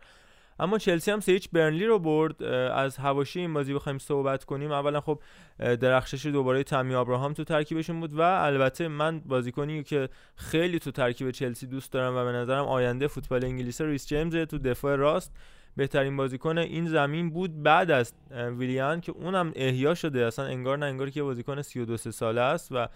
اما 0.60 0.78
چلسی 0.78 1.12
هم 1.12 1.20
سه 1.20 1.40
برنلی 1.54 1.86
رو 1.86 2.00
برد 2.00 2.44
از 2.44 2.98
حواشی 2.98 3.40
این 3.40 3.54
بازی 3.54 3.74
بخوایم 3.74 3.98
صحبت 3.98 4.44
کنیم. 4.44 4.72
اولا 4.72 5.02
خب 5.02 5.20
درخشش 5.60 6.26
دوباره 6.26 6.64
تامی 6.64 6.96
ابراهام 6.96 7.34
تو 7.34 7.44
ترکیبشون 7.44 8.00
بود 8.00 8.14
و 8.14 8.22
البته 8.22 8.88
من 8.88 9.20
بازیکنی 9.20 9.84
که 9.84 10.10
خیلی 10.36 10.80
تو 10.80 10.92
ترکیب 10.92 11.32
چلسی 11.32 11.68
دوست 11.68 11.92
دارم 11.92 12.16
و 12.16 12.26
به 12.26 12.32
نظرم 12.32 12.66
آینده 12.66 13.08
فوتبال 13.08 13.46
انگلیس 13.46 13.82
ریس 13.82 14.08
جیمز 14.08 14.36
تو 14.36 14.58
دفاع 14.58 14.96
راست 14.96 15.36
بهترین 15.76 16.18
بازیکن 16.18 16.58
این 16.58 16.88
زمین 16.88 17.30
بود 17.30 17.64
بعد 17.64 17.92
از 17.92 18.14
ویلیان 18.32 19.02
که 19.02 19.12
اونم 19.12 19.52
احیا 19.56 19.96
شده. 19.96 20.26
اصلا 20.26 20.46
انگار 20.46 20.78
نه 20.78 20.86
انگار 20.86 21.10
که 21.10 21.24
بازیکن 21.24 21.62
32 21.62 21.98
ساله 21.98 22.42
است 22.42 22.72
و 22.72 22.88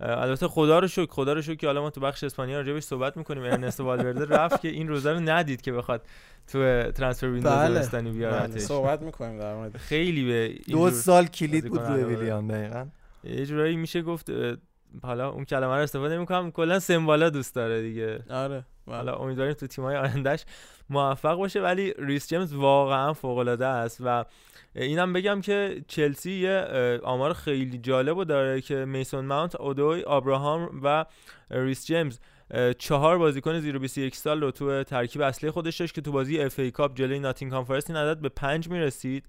البته 0.00 0.48
خدا 0.48 0.78
رو 0.78 0.88
شکر 0.88 1.10
خدا 1.10 1.32
رو 1.32 1.42
شکر 1.42 1.54
که 1.54 1.66
حالا 1.66 1.80
ما 1.80 1.90
تو 1.90 2.00
بخش 2.00 2.24
اسپانیا 2.24 2.56
راجبش 2.56 2.82
صحبت 2.82 3.16
می‌کنیم. 3.16 3.42
ارنستو 3.42 3.84
والورده 3.84 4.24
رفت 4.24 4.60
که 4.60 4.68
این 4.68 4.88
روزا 4.88 5.12
رو 5.12 5.20
ندید 5.20 5.60
که 5.60 5.72
بخواد 5.72 6.06
تو 6.52 6.58
transfer 6.92 7.26
window 7.26 7.48
بله. 7.48 7.74
زمستانی 7.74 8.10
بیارتش. 8.10 8.60
صحبت 8.60 9.02
می‌کنیم 9.02 9.38
در 9.38 9.54
مورد 9.54 9.76
خیلی 9.76 10.24
به 10.24 10.54
دو 10.70 10.90
سال 10.90 11.26
کلید 11.26 11.68
بود 11.68 11.80
روی 11.80 12.00
علاقه 12.00 12.14
ویلیان 12.14 12.46
دقیقا. 12.46 12.86
یه 13.24 13.46
جورایی 13.46 13.76
میشه 13.76 14.02
گفت 14.02 14.30
حالا 15.02 15.30
اون 15.30 15.44
کلمه 15.44 15.74
رو 15.74 15.82
استفاده 15.82 16.16
نمی‌کنم 16.16 16.50
کلا 16.50 16.80
سمبالا 16.80 17.30
دوست 17.30 17.54
داره 17.54 17.82
دیگه. 17.82 18.20
آره 18.30 18.64
بله. 18.86 18.96
حالا 18.96 19.16
امیدواریم 19.16 19.54
تو 19.54 19.66
تیمای 19.66 19.96
آیندهش 19.96 20.44
موفق 20.90 21.34
باشه 21.34 21.60
ولی 21.60 21.94
ریس 21.98 22.28
جیمز 22.28 22.54
واقعا 22.54 23.12
فوق 23.12 23.38
العاده 23.38 23.66
است 23.66 24.00
و 24.04 24.24
اینم 24.74 25.12
بگم 25.12 25.40
که 25.40 25.84
چلسی 25.88 26.32
یه 26.32 26.66
آمار 27.02 27.32
خیلی 27.32 27.78
جالب 27.78 28.16
رو 28.16 28.24
داره 28.24 28.60
که 28.60 28.74
میسون 28.74 29.24
ماونت، 29.24 29.60
اودوی، 29.60 30.02
آبراهام 30.02 30.80
و 30.82 31.04
ریس 31.50 31.86
جیمز. 31.86 32.18
چهار 32.78 33.18
بازیکن 33.18 33.60
زیر 33.60 33.78
21 33.78 34.16
سال 34.16 34.40
رو 34.40 34.50
تو 34.50 34.82
ترکیب 34.82 35.22
اصلی 35.22 35.50
خودش 35.50 35.76
داشت 35.76 35.94
که 35.94 36.00
تو 36.00 36.12
بازی 36.12 36.40
FA 36.40 36.58
Cup 36.58 36.94
جلوی 36.94 37.18
ناتینگهام 37.18 37.64
فارست 37.64 37.90
این 37.90 37.98
عدد 37.98 38.20
به 38.20 38.28
پنج 38.28 38.68
می‌رسید. 38.68 39.24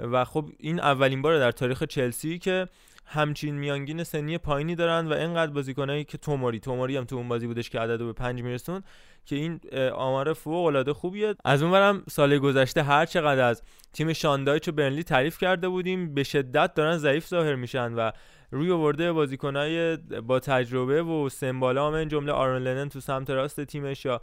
و 0.00 0.24
خب 0.24 0.44
این 0.58 0.80
اولین 0.80 1.22
بار 1.22 1.38
در 1.38 1.50
تاریخ 1.50 1.82
چلسی 1.82 2.38
که 2.38 2.68
همچین 3.12 3.54
میانگین 3.54 4.04
سنی 4.04 4.38
پایینی 4.38 4.74
دارن 4.74 5.06
و 5.06 5.12
اینقدر 5.12 5.52
بازیکنایی 5.52 6.04
که 6.04 6.18
توماری 6.18 6.60
توماری 6.60 6.96
هم 6.96 7.04
تو 7.04 7.16
اون 7.16 7.28
بازی 7.28 7.46
بودش 7.46 7.70
که 7.70 7.80
عدد 7.80 8.00
رو 8.00 8.06
به 8.06 8.12
پنج 8.12 8.42
میرسون 8.42 8.82
که 9.24 9.36
این 9.36 9.60
آمار 9.94 10.32
فوق 10.32 10.66
العاده 10.66 10.92
خوبیه. 10.92 11.34
از 11.44 11.62
اون 11.62 11.72
برم 11.72 12.02
سال 12.08 12.38
گذشته 12.38 12.82
هر 12.82 13.06
چقدر 13.06 13.44
از 13.44 13.62
تیم 13.92 14.12
شاندایچ 14.12 14.68
و 14.68 14.72
برنلی 14.72 15.02
تعریف 15.02 15.38
کرده 15.38 15.68
بودیم 15.68 16.14
به 16.14 16.22
شدت 16.22 16.74
دارن 16.74 16.96
ضعیف 16.98 17.28
ظاهر 17.28 17.54
میشن 17.54 17.92
و 17.92 18.10
روی 18.50 18.70
آورده 18.70 19.12
بازیکنای 19.12 19.96
با 19.96 20.40
تجربه 20.40 21.02
و 21.02 21.28
سمبالا 21.28 21.90
هم 21.90 22.04
جمله 22.04 22.32
آرون 22.32 22.62
لنن 22.62 22.88
تو 22.88 23.00
سمت 23.00 23.30
راست 23.30 23.64
تیمش 23.64 24.04
یا 24.04 24.20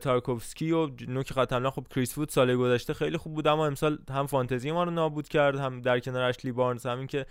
تارکوفسکی 0.00 0.72
و 0.72 0.90
نوک 1.08 1.32
خط 1.32 1.68
خب 1.68 1.86
کریس 1.90 2.14
فود 2.14 2.28
سال 2.28 2.56
گذشته 2.56 2.94
خیلی 2.94 3.16
خوب 3.16 3.34
بود 3.34 3.46
اما 3.46 3.66
امسال 3.66 3.98
هم 4.10 4.26
فانتزی 4.26 4.70
ما 4.70 4.84
رو 4.84 4.90
نابود 4.90 5.28
کرد 5.28 5.58
هم 5.58 5.80
در 5.80 6.00
کنار 6.00 6.22
اشلی 6.22 6.52
بارنز 6.52 6.86
همین 6.86 7.06
که 7.06 7.26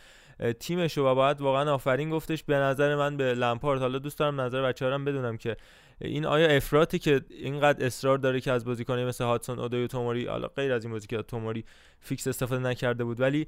تیمش 0.60 0.98
و 0.98 1.16
باید 1.16 1.42
واقعا 1.42 1.74
آفرین 1.74 2.10
گفتش. 2.10 2.44
به 2.44 2.56
نظر 2.56 2.96
من 2.96 3.18
به 3.18 3.34
لمپارد 3.34 3.82
حالا 3.82 4.00
دوست 4.00 4.20
دارم 4.20 4.42
نظر 4.42 4.62
بچه‌ها 4.62 4.90
رو 4.90 4.96
هم 4.96 5.06
بدونم 5.06 5.38
که 5.38 5.58
این 6.02 6.26
آیا 6.26 6.48
افراطی 6.48 7.00
که 7.00 7.22
اینقدر 7.30 7.86
اصرار 7.86 8.18
داره 8.18 8.42
که 8.42 8.52
از 8.52 8.66
بازیکنایی 8.66 9.06
مثل 9.06 9.24
هاتسون 9.24 9.60
اودوی 9.60 9.88
توموری 9.88 10.26
حالا 10.26 10.48
غیر 10.48 10.74
از 10.74 10.84
این 10.84 10.94
بازی 10.94 11.08
که 11.08 11.22
توموری 11.22 11.66
فیکس 12.00 12.28
استفاده 12.28 12.62
نکرده 12.62 13.04
بود 13.04 13.20
ولی 13.20 13.48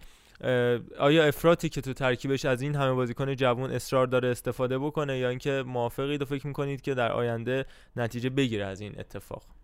آیا 1.00 1.24
افراطی 1.24 1.70
که 1.70 1.82
تو 1.82 1.94
ترکیبش 1.94 2.46
از 2.46 2.62
این 2.62 2.76
همه 2.76 2.94
بازیکن 2.94 3.36
جوان 3.36 3.72
اصرار 3.72 4.08
داره 4.08 4.30
استفاده 4.30 4.80
بکنه 4.80 5.18
یا 5.18 5.30
اینکه 5.30 5.64
موافقید 5.68 6.22
و 6.22 6.26
فکر 6.26 6.48
می‌کنید 6.48 6.82
که 6.82 6.94
در 6.94 7.12
آینده 7.12 7.66
نتیجه 7.96 8.30
بگیره 8.30 8.66
از 8.66 8.82
این 8.82 9.00
اتفاق؟ 9.00 9.59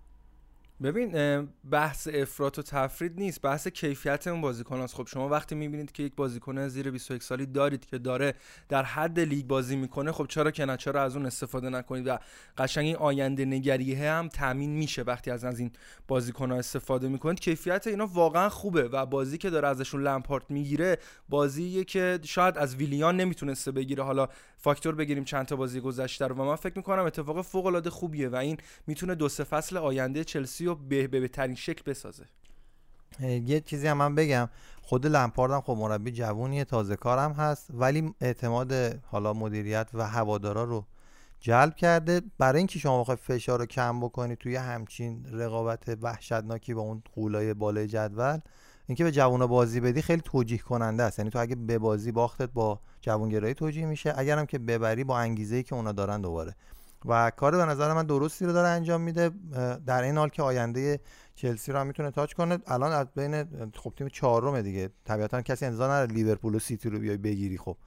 ببین 0.83 1.47
بحث 1.71 2.07
افراط 2.13 2.59
و 2.59 2.61
تفرید 2.61 3.19
نیست 3.19 3.41
بحث 3.41 3.67
کیفیت 3.67 4.27
اون 4.27 4.41
بازیکن 4.41 4.79
است 4.79 4.95
خب 4.95 5.07
شما 5.07 5.29
وقتی 5.29 5.55
می‌بینید 5.55 5.91
که 5.91 6.03
یک 6.03 6.15
بازیکن 6.15 6.67
زیر 6.67 6.91
21 6.91 7.23
سالی 7.23 7.45
دارید 7.45 7.85
که 7.85 7.97
داره 7.97 8.33
در 8.69 8.83
حد 8.83 9.19
لیگ 9.19 9.47
بازی 9.47 9.75
می‌کنه 9.75 10.11
خب 10.11 10.25
چرا 10.29 10.51
که 10.51 10.65
نه؟ 10.65 10.77
چرا 10.77 11.01
از 11.03 11.15
اون 11.15 11.25
استفاده 11.25 11.69
نکنید؟ 11.69 12.07
و 12.07 12.17
قشنگ 12.57 12.85
این 12.85 12.95
آینده 12.95 13.45
نگریه 13.45 14.11
هم 14.11 14.27
تامین 14.27 14.69
میشه 14.69 15.01
وقتی 15.01 15.31
از 15.31 15.45
از 15.45 15.59
این 15.59 15.71
بازیکن 16.07 16.51
ها 16.51 16.57
استفاده 16.57 17.07
می‌کنید. 17.07 17.39
کیفیت 17.39 17.87
اینا 17.87 18.07
واقعا 18.07 18.49
خوبه 18.49 18.83
و 18.83 19.05
بازی 19.05 19.37
که 19.37 19.49
داره 19.49 19.67
ازشون 19.67 20.03
لمپارت 20.03 20.43
می‌گیره 20.49 20.97
بازیه 21.29 21.83
که 21.83 22.19
شاید 22.23 22.57
از 22.57 22.75
ویلیان 22.75 23.17
نمی‌تونسته 23.17 23.71
بگیره. 23.71 24.03
حالا 24.03 24.27
فاکتور 24.57 24.95
بگیریم 24.95 25.23
چند 25.23 25.45
تا 25.45 25.55
بازی 25.55 25.79
گذشته 25.79 26.27
رو. 26.27 26.35
و 26.35 26.43
من 26.43 26.55
فکر 26.55 26.73
می‌کنم 26.75 27.05
اتفاق 27.05 27.41
فوق 27.41 27.65
العاده 27.65 27.89
خوبیه 27.89 28.29
و 28.29 28.35
این 28.35 28.57
می‌تونه 28.87 29.15
دو 29.15 29.29
سه 29.29 29.43
فصل 29.43 29.77
آینده 29.77 30.23
چلسی 30.23 30.64
رو 30.65 30.75
به 30.75 31.07
به 31.07 31.19
بهترین 31.19 31.55
شکل 31.55 31.91
بسازه. 31.91 32.25
یه 33.19 33.59
چیزی 33.59 33.87
هم 33.87 33.97
من 33.97 34.15
بگم. 34.15 34.49
خود 34.81 35.07
لمپاردم 35.07 35.61
خب 35.61 35.77
مربی 35.79 36.11
جوونیه 36.11 36.63
تازه 36.63 36.95
کارم 36.95 37.31
هست 37.31 37.67
ولی 37.73 38.13
اعتماد 38.21 38.73
حالا 39.05 39.33
مدیریت 39.33 39.89
و 39.93 40.07
هوادارا 40.07 40.63
رو 40.63 40.85
جلب 41.39 41.75
کرده. 41.75 42.21
برای 42.37 42.57
اینکه 42.57 42.79
شما 42.79 43.01
بخواید 43.01 43.19
فشار 43.19 43.59
رو 43.59 43.65
کم 43.65 43.99
بکنی 43.99 44.35
توی 44.35 44.55
همچین 44.55 45.25
رقابت 45.31 45.97
وحشتناکی 46.01 46.73
با 46.73 46.81
اون 46.81 47.03
قولای 47.15 47.53
بالای 47.53 47.87
جدول 47.87 48.39
اینکه 48.87 49.03
به 49.03 49.11
جوونا 49.11 49.47
بازی 49.47 49.79
بدی 49.79 50.01
خیلی 50.01 50.21
توجیه 50.21 50.57
کننده 50.57 51.03
است. 51.03 51.19
یعنی 51.19 51.31
تو 51.31 51.39
اگه 51.39 51.55
به 51.55 51.77
بازی 51.77 52.11
باختت 52.11 52.49
با 52.49 52.79
جوونگرایی 53.01 53.53
توجیه 53.53 53.85
میشه. 53.85 54.13
اگرم 54.17 54.45
که 54.45 54.59
ببری 54.59 55.03
با 55.03 55.19
انگیزه 55.19 55.55
ای 55.55 55.63
که 55.63 55.75
اونا 55.75 55.91
دارن 55.91 56.21
دوباره. 56.21 56.55
و 57.07 57.31
کار 57.31 57.57
به 57.57 57.65
نظر 57.65 57.93
من 57.93 58.05
درستی 58.05 58.45
رو 58.45 58.53
داره 58.53 58.67
انجام 58.67 59.01
میده. 59.01 59.31
در 59.85 60.03
این 60.03 60.17
حال 60.17 60.29
که 60.29 60.43
آینده 60.43 60.99
چلسی 61.35 61.71
رو 61.71 61.79
هم 61.79 61.87
می‌تونه 61.87 62.11
تاچ 62.11 62.33
کنه. 62.33 62.59
الان 62.67 62.91
از 62.91 63.07
بین 63.15 63.43
خب 63.75 63.93
تیم 63.97 64.07
چهارمه 64.07 64.61
دیگه. 64.61 64.89
طبیعتا 65.05 65.41
کسی 65.41 65.65
انتظار 65.65 65.91
نداره 65.91 66.11
لیورپول 66.11 66.55
و 66.55 66.59
سیتی 66.59 66.89
رو 66.89 66.99
بیای 66.99 67.17
بگیری. 67.17 67.57
خب 67.57 67.77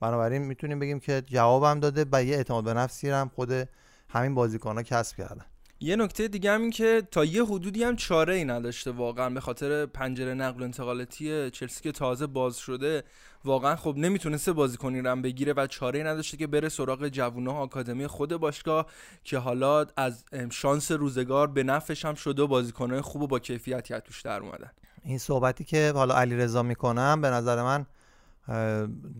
بنابراین 0.00 0.42
می‌تونیم 0.42 0.78
بگیم 0.78 1.00
که 1.00 1.22
جوابم 1.26 1.80
داده 1.80 2.06
و 2.12 2.24
یه 2.24 2.36
اعتماد 2.36 2.64
به 2.64 2.74
نفسی 2.74 3.10
هم 3.10 3.30
خود 3.34 3.68
همین 4.08 4.34
بازیکن‌ها 4.34 4.82
کسب 4.82 5.16
کردن. 5.16 5.44
یه 5.84 5.96
نکته 5.96 6.28
دیگه 6.28 6.50
هم 6.50 6.60
این 6.60 6.70
که 6.70 7.02
تا 7.10 7.24
یه 7.24 7.44
حدودی 7.44 7.84
هم 7.84 7.96
چاره 7.96 8.34
ای 8.34 8.44
نداشته 8.44 8.90
واقعا 8.90 9.30
به 9.30 9.40
خاطر 9.40 9.86
پنجره 9.86 10.34
نقل 10.34 10.60
و 10.60 10.64
انتقالاتی 10.64 11.50
چلسی 11.50 11.82
که 11.82 11.92
تازه 11.92 12.26
باز 12.26 12.56
شده 12.56 13.02
واقعا 13.44 13.76
خب 13.76 13.94
نمی‌تونسته 13.96 14.52
بازیکنی 14.52 15.00
رو 15.00 15.10
هم 15.10 15.22
بگیره 15.22 15.52
و 15.52 15.66
چاره 15.66 15.98
ای 15.98 16.04
نداشته 16.04 16.36
که 16.36 16.46
بره 16.46 16.68
سراغ 16.68 17.08
جوونه 17.08 17.50
آکادمی 17.50 18.06
خود 18.06 18.36
باشگاه 18.36 18.86
که 19.24 19.38
حالا 19.38 19.86
از 19.96 20.24
شانس 20.50 20.92
روزگار 20.92 21.46
به 21.46 21.62
نفعش 21.62 22.04
هم 22.04 22.14
شده 22.14 22.44
بازیکنهای 22.44 23.00
خوب 23.00 23.22
و 23.22 23.26
با 23.26 23.38
کیفیتی 23.38 23.94
از 23.94 24.02
توش 24.02 24.22
در 24.22 24.40
اومدن. 24.40 24.70
این 25.02 25.18
صحبتی 25.18 25.64
که 25.64 25.92
حالا 25.94 26.14
علی 26.14 26.36
رضا 26.36 26.62
می‌کنم 26.62 27.20
به 27.20 27.30
نظر 27.30 27.62
من 27.62 27.86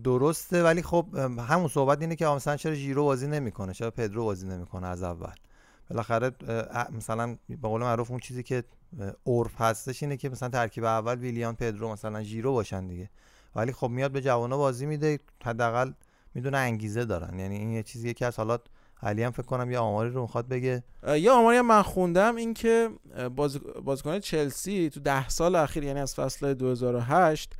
درسته 0.03 0.63
ولی 0.63 0.81
خب 0.81 1.05
همون 1.49 1.67
صحبت 1.67 2.01
اینه 2.01 2.15
که 2.15 2.25
مثلا 2.25 2.57
چرا 2.57 2.73
ژیرو 2.73 3.03
بازی 3.03 3.27
نمی‌کنه؟ 3.27 3.73
چرا 3.73 3.91
پدرو 3.91 4.23
بازی 4.23 4.47
نمی‌کنه 4.47 4.87
از 4.87 5.03
اول؟ 5.03 5.33
بالاخره 5.89 6.31
مثلا 6.91 7.37
به 7.49 7.67
قول 7.67 7.81
معروف 7.81 8.11
اون 8.11 8.19
چیزی 8.19 8.43
که 8.43 8.63
عرف 9.27 9.61
هستش 9.61 10.03
اینه 10.03 10.17
که 10.17 10.29
مثلا 10.29 10.49
ترکیب 10.49 10.83
اول 10.83 11.15
ویلیان 11.19 11.55
پدرو 11.55 11.91
مثلا 11.91 12.23
ژیرو 12.23 12.53
باشن 12.53 12.87
دیگه. 12.87 13.09
ولی 13.55 13.71
خب 13.71 13.89
میاد 13.89 14.11
به 14.11 14.21
جوانا 14.21 14.57
بازی 14.57 14.85
میده 14.85 15.19
حداقل 15.43 15.91
می‌دونه 16.33 16.57
انگیزه 16.57 17.05
دارن. 17.05 17.39
یعنی 17.39 17.55
این 17.55 17.71
یه 17.71 17.83
چیزیه 17.83 18.13
که 18.13 18.25
از 18.25 18.37
حالات 18.37 18.61
علی 19.03 19.23
هم 19.23 19.31
فکر 19.31 19.45
کنم 19.45 19.71
یه 19.71 19.77
آماری 19.79 20.09
رو 20.09 20.21
می‌خواد 20.21 20.47
بگه. 20.47 20.83
یه 21.07 21.31
آماری 21.31 21.57
هم 21.57 21.65
من 21.67 21.81
خوندم 21.81 22.35
این 22.35 22.53
که 22.53 22.89
اه، 23.15 23.29
بازی- 23.29 23.59
بازیکن 23.83 24.19
چلسی 24.19 24.89
تو 24.89 24.99
ده 24.99 25.29
سال 25.29 25.55
اخیر 25.55 25.83
یعنی 25.83 25.99
از 25.99 26.15
فصل 26.15 26.53
2008 26.53 27.53
اه، 27.53 27.59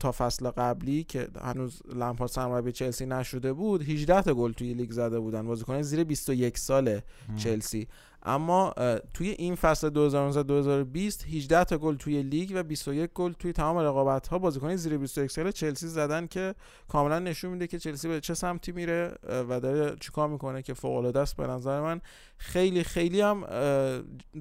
تا 0.00 0.12
فصل 0.12 0.50
قبلی 0.50 1.04
که 1.04 1.28
هنوز 1.42 1.82
لمپارد 1.94 2.30
سرمربی 2.30 2.72
چلسی 2.72 3.06
نشده 3.06 3.52
بود 3.52 3.82
18 3.82 4.22
تا 4.22 4.34
گل 4.34 4.52
توی 4.52 4.74
لیگ 4.74 4.90
زده 4.90 5.20
بودن. 5.20 5.46
بازیکن 5.46 5.82
زیر 5.82 6.04
21 6.04 6.58
سال 6.58 7.00
چلسی. 7.36 7.88
اما 8.28 8.74
توی 9.14 9.28
این 9.28 9.54
فصل 9.54 9.90
2019 9.90 10.42
2020 10.42 11.24
18 11.24 11.64
تا 11.64 11.78
گل 11.78 11.96
توی 11.96 12.22
لیگ 12.22 12.52
و 12.54 12.62
21 12.62 13.10
گل 13.14 13.32
توی 13.32 13.52
تمام 13.52 13.78
رقابت 13.78 14.28
ها 14.28 14.38
بازیکن 14.38 14.76
زیر 14.76 14.98
21 14.98 15.30
سال 15.30 15.50
چلسی 15.50 15.88
زدن 15.88 16.26
که 16.26 16.54
کاملا 16.88 17.18
نشون 17.18 17.50
میده 17.50 17.66
که 17.66 17.78
چلسی 17.78 18.08
به 18.08 18.20
چه 18.20 18.34
سمتی 18.34 18.72
میره 18.72 19.14
و 19.22 19.60
داره 19.60 19.96
چیکار 20.00 20.28
می‌کنه 20.28 20.62
که 20.62 20.74
فوق 20.74 20.96
العاده 20.96 21.20
است 21.20 21.36
به 21.36 21.46
نظر 21.46 21.80
من. 21.80 22.00
خیلی 22.36 22.82
خیلی 22.82 23.20
هم 23.20 23.44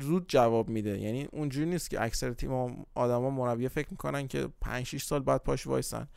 زود 0.01 0.25
جواب 0.27 0.69
میده. 0.69 0.99
یعنی 0.99 1.27
اونجوری 1.31 1.65
نیست 1.65 1.89
که 1.89 2.03
اکثر 2.03 2.33
تیم 2.33 2.85
آدما 2.95 3.29
مربی 3.29 3.67
فکر 3.67 3.87
می‌کنن 3.91 4.27
که 4.27 4.47
5 4.61 4.85
6 4.85 5.03
سال 5.03 5.19
بعد 5.19 5.43
پاش 5.43 5.67
وایسن. 5.67 6.07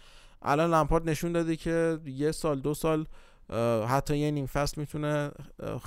الان 0.42 0.74
لمپارد 0.74 1.08
نشون 1.08 1.32
داده 1.32 1.56
که 1.56 1.98
یه 2.06 2.32
سال 2.32 2.60
دو 2.60 2.74
سال 2.74 3.06
حتی 3.88 4.16
یه 4.16 4.30
نیم 4.30 4.46
فصل 4.46 4.80
می‌تونه 4.80 5.30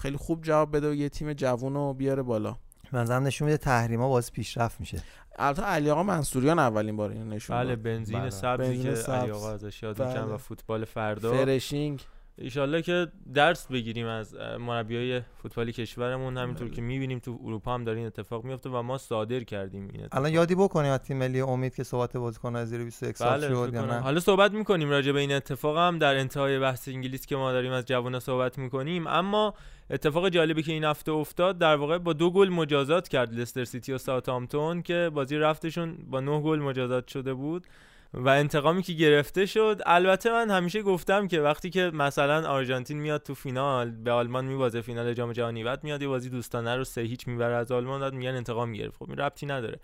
خیلی 0.02 0.18
خوب 0.18 0.42
جواب 0.42 0.76
بده 0.76 0.90
و 0.90 0.94
یه 0.94 1.10
تیم 1.10 1.34
جوون 1.34 1.74
رو 1.74 1.94
بیاره 1.94 2.22
بالا 2.22 2.56
منظرم 2.92 3.24
نشون 3.24 3.46
میده 3.46 3.58
تحریما 3.58 4.10
باز 4.10 4.32
پیشرفت 4.32 4.80
میشه 4.80 5.04
البته 5.36 5.62
علی 5.64 5.90
آقا 5.90 6.04
منصوریان 6.04 6.60
اولین 6.60 6.96
بار 6.96 7.10
اینو 7.10 7.26
نشون 7.26 7.58
بله 7.58 7.76
بنزین 7.76 8.20
بله. 8.20 8.30
سبزی 8.30 8.84
که 8.84 8.96
سبز. 8.96 9.10
علی 9.10 9.32
آقا 9.32 9.52
ازش 9.52 9.84
یاد 9.84 9.98
بله. 9.98 10.22
و 10.22 10.38
فوتبال 10.38 10.86
فردا 10.86 11.32
فرشینگ 11.32 12.06
ایشالله 12.38 12.82
که 12.82 13.08
درس 13.34 13.68
بگیریم 13.68 14.08
از 14.08 14.36
مربیای 14.60 15.22
فوتبالی 15.44 15.72
کشورمون. 15.72 16.38
همینطور 16.38 16.70
که 16.70 16.82
می‌بینیم 16.82 17.20
تو 17.20 17.40
اروپا 17.46 17.74
هم 17.74 17.84
داره 17.84 17.98
این 17.98 18.08
اتفاق 18.08 18.44
میفته 18.44 18.70
و 18.70 18.82
ما 18.82 18.98
صادر 18.98 19.40
کردیم 19.40 19.90
این 19.94 20.08
الان 20.12 20.34
یادی 20.34 20.56
بکنیم 20.56 20.92
از 20.92 21.00
تیم 21.00 21.18
ملی 21.18 21.42
امید 21.42 21.76
که 21.76 21.84
صحبت 21.84 22.18
بازیکن 22.18 22.56
از 22.56 22.70
زیر 22.70 22.84
21 22.84 23.18
سال 23.18 23.38
بله 23.38 23.48
شد 23.48 23.74
یا 23.74 23.86
نه؟ 23.86 24.00
حالا 24.00 24.20
صحبت 24.20 24.52
می‌کنیم 24.52 24.90
راجع 24.90 25.12
به 25.12 25.20
این 25.20 25.32
اتفاق 25.32 25.78
هم. 25.78 25.98
در 25.98 26.16
انتهای 26.16 26.60
بحث 26.60 26.88
انگلیس 26.88 27.26
که 27.26 27.36
ما 27.36 27.52
داریم 27.52 27.72
از 27.72 27.86
جوونا 27.86 28.20
صحبت 28.20 28.58
می‌کنیم. 28.58 29.08
اما 29.08 29.54
اتفاق 29.90 30.30
جالبی 30.30 30.64
که 30.64 30.72
این 30.72 30.84
هفته 30.84 31.12
افتاد 31.12 31.58
در 31.58 31.76
واقع 31.76 31.98
با 31.98 32.14
دو 32.14 32.32
گل 32.32 32.50
مجازات 32.50 33.08
کرد 33.08 33.34
لستر 33.34 33.64
سیتی 33.64 33.94
و 33.94 33.98
ساوثهامپتون 33.98 34.82
که 34.82 35.12
بازی 35.14 35.38
رفتشون 35.38 35.98
با 36.10 36.20
نه 36.20 36.42
گل 36.42 36.60
مجازات 36.60 37.08
شده 37.08 37.34
بود. 37.34 37.68
و 38.14 38.30
انتقامی 38.30 38.84
که 38.84 38.94
گرفته 38.94 39.46
شد 39.46 39.82
البته 39.86 40.32
من 40.32 40.50
همیشه 40.52 40.82
گفتم 40.82 41.28
که 41.28 41.42
وقتی 41.42 41.70
که 41.70 41.92
مثلا 41.94 42.50
آرژانتین 42.50 42.98
میاد 42.98 43.24
تو 43.24 43.36
فینال 43.36 43.92
به 43.92 44.12
آلمان 44.12 44.46
میبازه 44.46 44.82
فینال 44.82 45.14
جام 45.14 45.32
جهانی 45.32 45.64
بعد 45.64 45.84
میاد 45.84 46.02
یه 46.02 46.08
بازی 46.08 46.30
دوستانه 46.30 46.76
رو 46.76 46.84
سه 46.84 47.02
هیچ 47.02 47.28
می‌بره 47.28 47.56
از 47.56 47.72
آلمان 47.72 48.02
بعد 48.02 48.14
میگن 48.14 48.36
انتقام 48.36 48.74
گرفت. 48.74 48.98
خب 48.98 49.10
این 49.10 49.18
ربطی 49.18 49.46
نداره. 49.46 49.80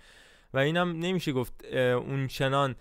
و 0.53 0.57
اینم 0.57 0.99
نمیشه 0.99 1.31
گفت 1.31 1.65
اون 1.75 2.27
چنان 2.27 2.75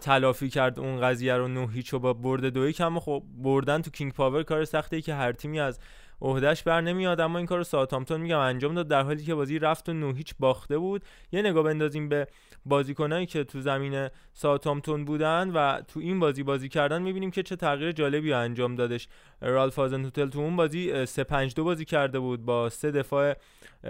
تلافی 0.00 0.50
کرد 0.50 0.78
اون 0.78 1.00
قضیه 1.00 1.34
رو 1.34 1.48
نه 1.48 1.68
هیچ 1.72 1.94
و 1.94 1.98
با 1.98 2.12
برد 2.12 2.44
دو 2.44 2.68
یک. 2.68 2.80
اما 2.80 3.00
خب 3.00 3.22
بردن 3.36 3.82
تو 3.82 3.90
کینگ 3.90 4.12
پاور 4.12 4.42
کار 4.42 4.64
سخته 4.64 5.00
که 5.00 5.14
هر 5.14 5.32
تیمی 5.32 5.60
از 5.60 5.78
عهدهش 6.22 6.62
بر 6.62 6.80
نمیاد 6.80 7.20
اما 7.20 7.38
این 7.38 7.46
کارو 7.46 7.64
ساوثهامپتون 7.64 8.20
میگم 8.20 8.38
انجام 8.38 8.74
داد 8.74 8.88
در 8.88 9.02
حالی 9.02 9.24
که 9.24 9.34
بازی 9.34 9.58
رفت 9.58 9.88
رو 9.88 9.92
نه 9.92 10.12
هیچ 10.12 10.34
باخته 10.38 10.78
بود. 10.78 11.04
یه 11.32 11.42
نگاه 11.42 11.64
بندازیم 11.64 12.08
به 12.08 12.26
بازیکنایی 12.66 13.26
که 13.26 13.44
تو 13.44 13.60
زمین 13.60 14.08
ساوثهامپتون 14.32 15.04
بودن 15.04 15.50
و 15.50 15.80
تو 15.80 16.00
این 16.00 16.20
بازی 16.20 16.42
بازی 16.42 16.68
کردن 16.68 17.02
می‌بینیم 17.02 17.30
که 17.30 17.42
چه 17.42 17.56
تغییر 17.56 17.92
جالبی 17.92 18.32
انجام 18.32 18.74
دادش. 18.74 19.08
رالف 19.40 19.76
هازنهوتل 19.76 20.28
تو 20.28 20.38
اون 20.38 20.56
بازی 20.56 21.06
3 21.06 21.24
5 21.24 21.54
2 21.54 21.64
بازی 21.64 21.84
کرده 21.84 22.18
بود 22.18 22.44
با 22.44 22.68
سه 22.68 22.90
دفاع 22.90 23.36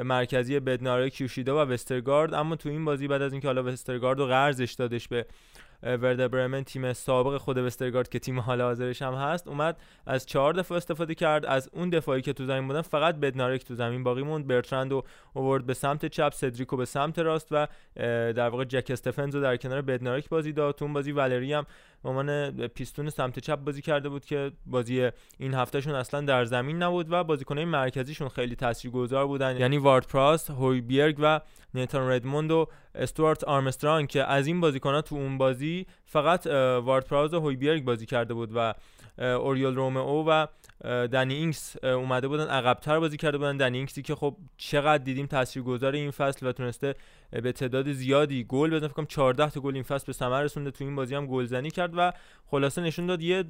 مرکزی 0.05 0.61
بدناره 0.61 1.11
کیوشیدا 1.11 1.57
و 1.57 1.69
وسترگارد. 1.69 2.35
اما 2.35 2.57
تو 2.57 2.69
این 2.69 2.85
بازی 2.85 3.09
بعد 3.09 3.23
از 3.23 3.33
اینکه 3.33 3.49
حالا 3.49 3.65
وسترگارد 3.65 4.19
رو 4.19 4.27
قرضش 4.27 4.73
دادش 4.73 5.09
به 5.09 5.27
ورده 5.83 6.29
برمن 6.29 6.65
تیم 6.65 6.93
سابق 6.93 7.37
خود 7.37 7.59
وسترگارد 7.59 8.09
که 8.09 8.19
تیم 8.19 8.41
حال 8.41 8.61
حاضرش 8.61 9.03
هم 9.03 9.15
هست 9.15 9.49
اومد 9.49 9.77
از 10.07 10.27
چهار 10.27 10.53
دفعه 10.53 10.77
استفاده 10.77 11.15
کرد 11.15 11.47
از 11.47 11.71
اون 11.73 11.91
دفاعی 11.91 12.23
که 12.23 12.33
تو 12.33 12.47
زمین 12.47 12.67
بودن 12.69 12.83
فقط 12.83 13.15
بدنارک 13.15 13.65
تو 13.65 13.75
زمین 13.75 14.03
باقی 14.03 14.23
موند. 14.23 14.47
برترند 14.47 14.93
و 14.93 15.03
اوورد 15.35 15.67
به 15.67 15.75
سمت 15.75 16.07
چپ 16.07 16.33
سدریکو 16.35 16.77
به 16.77 16.85
سمت 16.85 17.19
راست 17.19 17.49
و 17.51 17.67
در 18.33 18.49
واقع 18.49 18.65
جک 18.65 18.91
استفنز 18.91 19.37
در 19.37 19.57
کنار 19.57 19.83
بدنارک 19.83 20.29
بازی 20.29 20.53
داد. 20.53 20.75
تو 20.75 20.85
اون 20.85 20.95
بازی 20.95 21.13
والری 21.13 21.53
هم 21.53 21.67
به 22.03 22.09
عنوان 22.09 22.51
پیستون 22.69 23.11
سمت 23.11 23.39
چپ 23.39 23.57
بازی 23.57 23.83
کرده 23.83 24.09
بود 24.09 24.25
که 24.25 24.53
بازی 24.67 25.11
این 25.39 25.55
هفتهشون 25.55 25.95
اصلا 25.95 26.21
در 26.21 26.45
زمین 26.45 26.83
نبود 26.83 27.13
و 27.13 27.25
بازیکنهای 27.25 27.65
مرکزیشون 27.65 28.29
خیلی 28.29 28.57
تاثیرگذار 28.57 29.27
بودن. 29.27 29.57
یعنی 29.57 29.79
وارد 29.79 30.07
پراست 30.07 30.51
هویبیرگ 30.51 31.17
و 31.19 31.41
نیتان 31.75 32.11
ردموند 32.11 32.51
و 32.51 32.67
استوارت 32.95 33.45
آرمسترانگ 33.45 34.09
که 34.09 34.25
از 34.25 34.47
این 34.47 34.61
بازیکنها 34.61 35.03
تو 35.03 35.15
اون 35.15 35.39
بازی 35.39 35.87
فقط 36.05 36.47
وارد 36.85 37.07
پراست 37.07 37.35
و 37.35 37.41
هویبیرگ 37.41 37.85
بازی 37.85 38.07
کرده 38.07 38.35
بود 38.35 38.51
و 38.55 38.75
اوریول 39.19 39.75
رومئو 39.75 40.25
و 40.29 40.47
دنی 41.07 41.35
اینکس 41.35 41.85
اومده 41.85 42.29
بودن 42.29 42.47
عقبتر 42.47 43.01
بازی 43.01 43.17
کرده 43.17 43.39
بودن. 43.39 43.57
دنی 43.57 43.77
اینکسی 43.77 44.03
که 44.03 44.15
خب 44.15 44.37
چقدر 44.57 45.05
دیدیم 45.05 45.27
تاثیرگذار 45.27 45.93
این 45.93 46.11
فصل 46.11 46.47
و 46.47 46.53
تونسته 46.53 46.95
به 47.31 47.53
تعداد 47.53 47.93
زیادی 47.93 48.45
گل 48.45 48.71
بزنه. 48.71 48.89
فکر 48.89 48.97
کنم 48.97 49.07
14 49.07 49.51
تا 49.51 49.61
گل 49.61 49.75
این 49.75 49.83
فصل 49.83 50.07
به 50.07 50.13
ثمر 50.13 50.43
رسونده. 50.43 50.71
تو 50.71 50.85
این 50.85 50.97
بازی 50.97 51.15
هم 51.15 51.27
گلزنی 51.27 51.71
کرد 51.71 51.93
و 51.97 52.13
خلاصه 52.47 52.83
نشون 52.83 53.07
داد 53.07 53.23
یه 53.23 53.45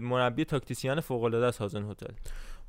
مربی 0.00 0.44
tactician 0.44 1.00
فوق 1.00 1.22
العاده 1.22 1.46
است 1.46 1.58
هازنهوتل. 1.58 2.12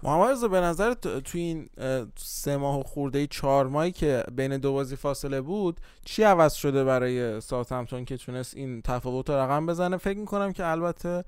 محمد 0.04 0.52
به 0.52 0.62
نظر 0.62 0.94
تو 0.94 1.38
این 1.38 1.70
سه 2.16 2.58
ماه 2.58 2.80
و 2.80 2.84
خورده 2.84 3.28
چهار 3.28 3.68
ماهی 3.68 3.92
که 3.92 4.24
بین 4.36 4.58
دو 4.58 4.74
بازی 4.74 4.96
فاصله 4.96 5.42
بود 5.42 5.80
چی 6.06 6.24
عوض 6.24 6.54
شده 6.54 6.84
برای 6.84 7.42
ساوثهمپتون 7.42 8.06
که 8.06 8.18
تونست 8.18 8.58
این 8.58 8.82
تفاوت 8.82 9.30
رقم 9.30 9.66
بزنه؟ 9.66 9.98
فکر 9.98 10.18
می‌کنم 10.18 10.54
که 10.54 10.66
البته 10.66 11.24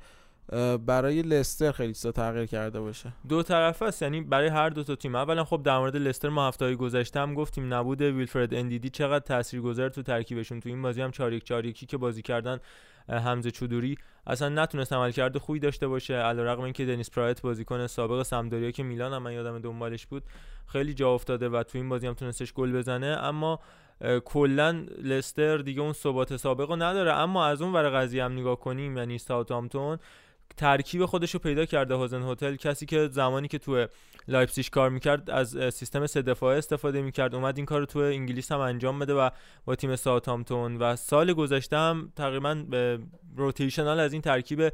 برای 0.85 1.21
لستر 1.21 1.71
خیلی 1.71 1.93
چیزا 1.93 2.11
تغییر 2.11 2.45
کرده 2.45 2.79
باشه. 2.79 3.13
دو 3.29 3.43
طرف 3.43 3.81
است 3.81 4.01
یعنی 4.01 4.21
برای 4.21 4.47
هر 4.47 4.69
دو 4.69 4.83
تا 4.83 4.95
تیم. 4.95 5.15
اولا 5.15 5.43
خب 5.43 5.61
در 5.63 5.77
مورد 5.77 5.95
لستر 5.95 6.29
ما 6.29 6.47
هفته 6.47 6.75
گذشته 6.75 7.19
هم 7.19 7.33
گفتیم 7.33 7.73
نبود 7.73 8.01
ویلفرد 8.01 8.53
اندیدی 8.53 8.89
چقدر 8.89 9.25
تاثیرگذار 9.25 9.89
تو 9.89 10.03
ترکیبشون. 10.03 10.59
تو 10.59 10.69
این 10.69 10.81
بازی 10.81 11.01
هم 11.01 11.11
4 11.11 11.33
1 11.33 11.43
4 11.43 11.71
که 11.71 11.97
بازی 11.97 12.21
کردن 12.21 12.59
حمزه 13.09 13.51
چودوری 13.51 13.97
اصلا 14.27 14.49
نتونست 14.49 14.93
عمل 14.93 15.11
کرده 15.11 15.39
خوبی 15.39 15.59
داشته 15.59 15.87
باشه. 15.87 16.13
علیرغم 16.13 16.61
اینکه 16.61 16.85
دنیس 16.85 17.09
پرایت 17.09 17.41
بازیکن 17.41 17.87
سابق 17.87 18.23
سمدوریا 18.23 18.71
که 18.71 18.83
میلان 18.83 19.13
هم 19.13 19.23
من 19.23 19.33
یادم 19.33 19.59
دنبالش 19.59 20.05
بود 20.05 20.23
خیلی 20.67 20.93
جا 20.93 21.13
افتاده 21.13 21.49
و 21.49 21.63
تو 21.63 21.77
این 21.77 21.89
بازی 21.89 22.07
هم 22.07 22.13
تونستش 22.13 22.53
گل 22.53 22.71
بزنه. 22.71 23.07
اما 23.07 23.59
کلا 24.25 24.85
لستر 25.03 25.57
دیگه 25.57 25.81
اون 25.81 25.93
ثبات 25.93 26.37
سابق 26.37 26.69
رو 26.69 26.75
نداره. 26.75 27.13
اما 27.13 27.45
از 27.45 27.61
اون 27.61 27.73
ور 27.73 27.89
قضیه 27.89 28.23
هم 28.23 28.33
نگاه 28.33 28.59
کنیم 28.59 28.97
یعنی 28.97 29.17
ساوثهامپتون 29.17 29.97
ترکیب 30.57 31.05
خودش 31.05 31.31
رو 31.31 31.39
پیدا 31.39 31.65
کرده 31.65 31.95
هازنهوتل. 31.95 32.55
کسی 32.55 32.85
که 32.85 33.09
زمانی 33.11 33.47
که 33.47 33.57
تو 33.57 33.85
لایپزیگ 34.27 34.65
کار 34.71 34.89
می‌کرد 34.89 35.29
از 35.29 35.73
سیستم 35.73 36.07
سه 36.07 36.21
دفاعه 36.21 36.57
استفاده 36.57 37.01
می‌کرد. 37.01 37.35
اومد 37.35 37.57
این 37.57 37.65
کار 37.65 37.79
رو 37.79 37.85
تو 37.85 37.99
انگلیس 37.99 38.51
هم 38.51 38.59
انجام 38.59 38.99
بده 38.99 39.13
و 39.13 39.29
با 39.65 39.75
تیم 39.75 39.95
ساوثهامپتون. 39.95 40.77
و 40.77 40.95
سال 40.95 41.33
گذشته 41.33 41.77
هم 41.77 42.11
تقریبا 42.15 42.63
rotational 43.35 43.99
از 43.99 44.13
این 44.13 44.21
ترکیب 44.21 44.71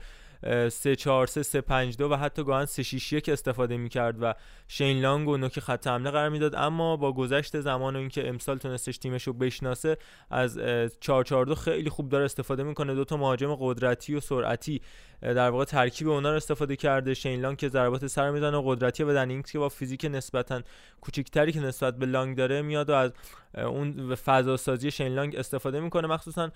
3 0.70 0.96
4 0.96 1.28
3 1.28 1.44
3 1.44 1.62
5 1.62 1.98
2 1.98 2.10
و 2.12 2.16
حتی 2.16 2.44
گاهن 2.44 2.66
3 2.66 2.84
6 2.84 3.14
1 3.14 3.30
استفاده 3.30 3.78
می‌کرد 3.78 4.16
و 4.22 4.34
شین 4.68 5.02
لانگ 5.02 5.28
رو 5.28 5.38
نوک 5.38 5.60
خط 5.60 5.88
حمله 5.88 6.12
قرار 6.12 6.30
می‌داد. 6.30 6.56
اما 6.56 6.98
با 6.98 7.12
گذشت 7.14 7.60
زمان 7.60 7.96
و 7.96 8.00
اینکه 8.00 8.30
امسال 8.30 8.58
تونستش 8.58 8.98
تیمش 8.98 9.24
رو 9.24 9.34
بشناسه 9.34 9.98
از 10.30 10.60
4 11.00 11.24
4 11.24 11.46
2 11.46 11.56
خیلی 11.56 11.90
خوب 11.90 12.10
داره 12.10 12.26
استفاده 12.26 12.64
می‌کنه. 12.64 12.96
دو 12.96 13.06
تا 13.06 13.18
مهاجم 13.18 13.56
قدرتی 13.60 14.16
و 14.16 14.20
سرعتی 14.20 14.82
در 15.22 15.50
واقع 15.50 15.66
ترکیب 15.66 16.10
اونا 16.10 16.30
رو 16.30 16.36
استفاده 16.36 16.76
کرده. 16.76 17.14
شین 17.14 17.42
لانگ 17.42 17.58
که 17.58 17.70
ضربات 17.70 18.08
سر 18.08 18.32
می‌زنه 18.32 18.62
قدرتی 18.66 19.04
و 19.04 19.14
دنینگز 19.14 19.52
که 19.52 19.60
با 19.60 19.70
فیزیک 19.70 20.08
نسبتا 20.12 20.62
کوچیکتری 21.02 21.52
که 21.52 21.60
نسبت 21.60 21.98
به 21.98 22.06
لانگ 22.06 22.38
داره 22.38 22.62
میاد 22.62 22.90
و 22.90 22.94
از 22.94 23.14
اون 23.58 24.16
فضا 24.16 24.58
سازی 24.58 24.92
شین 24.92 25.08
لانگ 25.08 25.36
استفاده 25.36 25.80
می‌کنه. 25.80 26.08
مخصوصا 26.08 26.52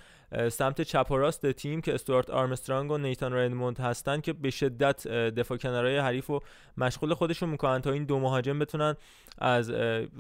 سمت 0.50 0.82
چپ 0.82 1.12
و 1.12 1.18
راست 1.18 1.52
تیم 1.52 1.82
که 1.82 1.94
استوارت 1.94 2.30
آرمسترانگ 2.30 2.92
و 2.92 2.98
نیتان 2.98 3.34
ریدموند 3.34 3.80
هستن 3.80 4.22
که 4.22 4.34
به 4.34 4.50
شدت 4.50 5.08
دفاع 5.08 5.58
کنارهای 5.58 5.98
حریف 5.98 6.30
و 6.30 6.40
مشغول 6.78 7.14
خودشون 7.14 7.50
می‌کنن 7.50 7.82
تا 7.82 7.92
این 7.92 8.04
دو 8.04 8.20
مهاجم 8.20 8.60
بتونن 8.60 8.96
از 9.38 9.72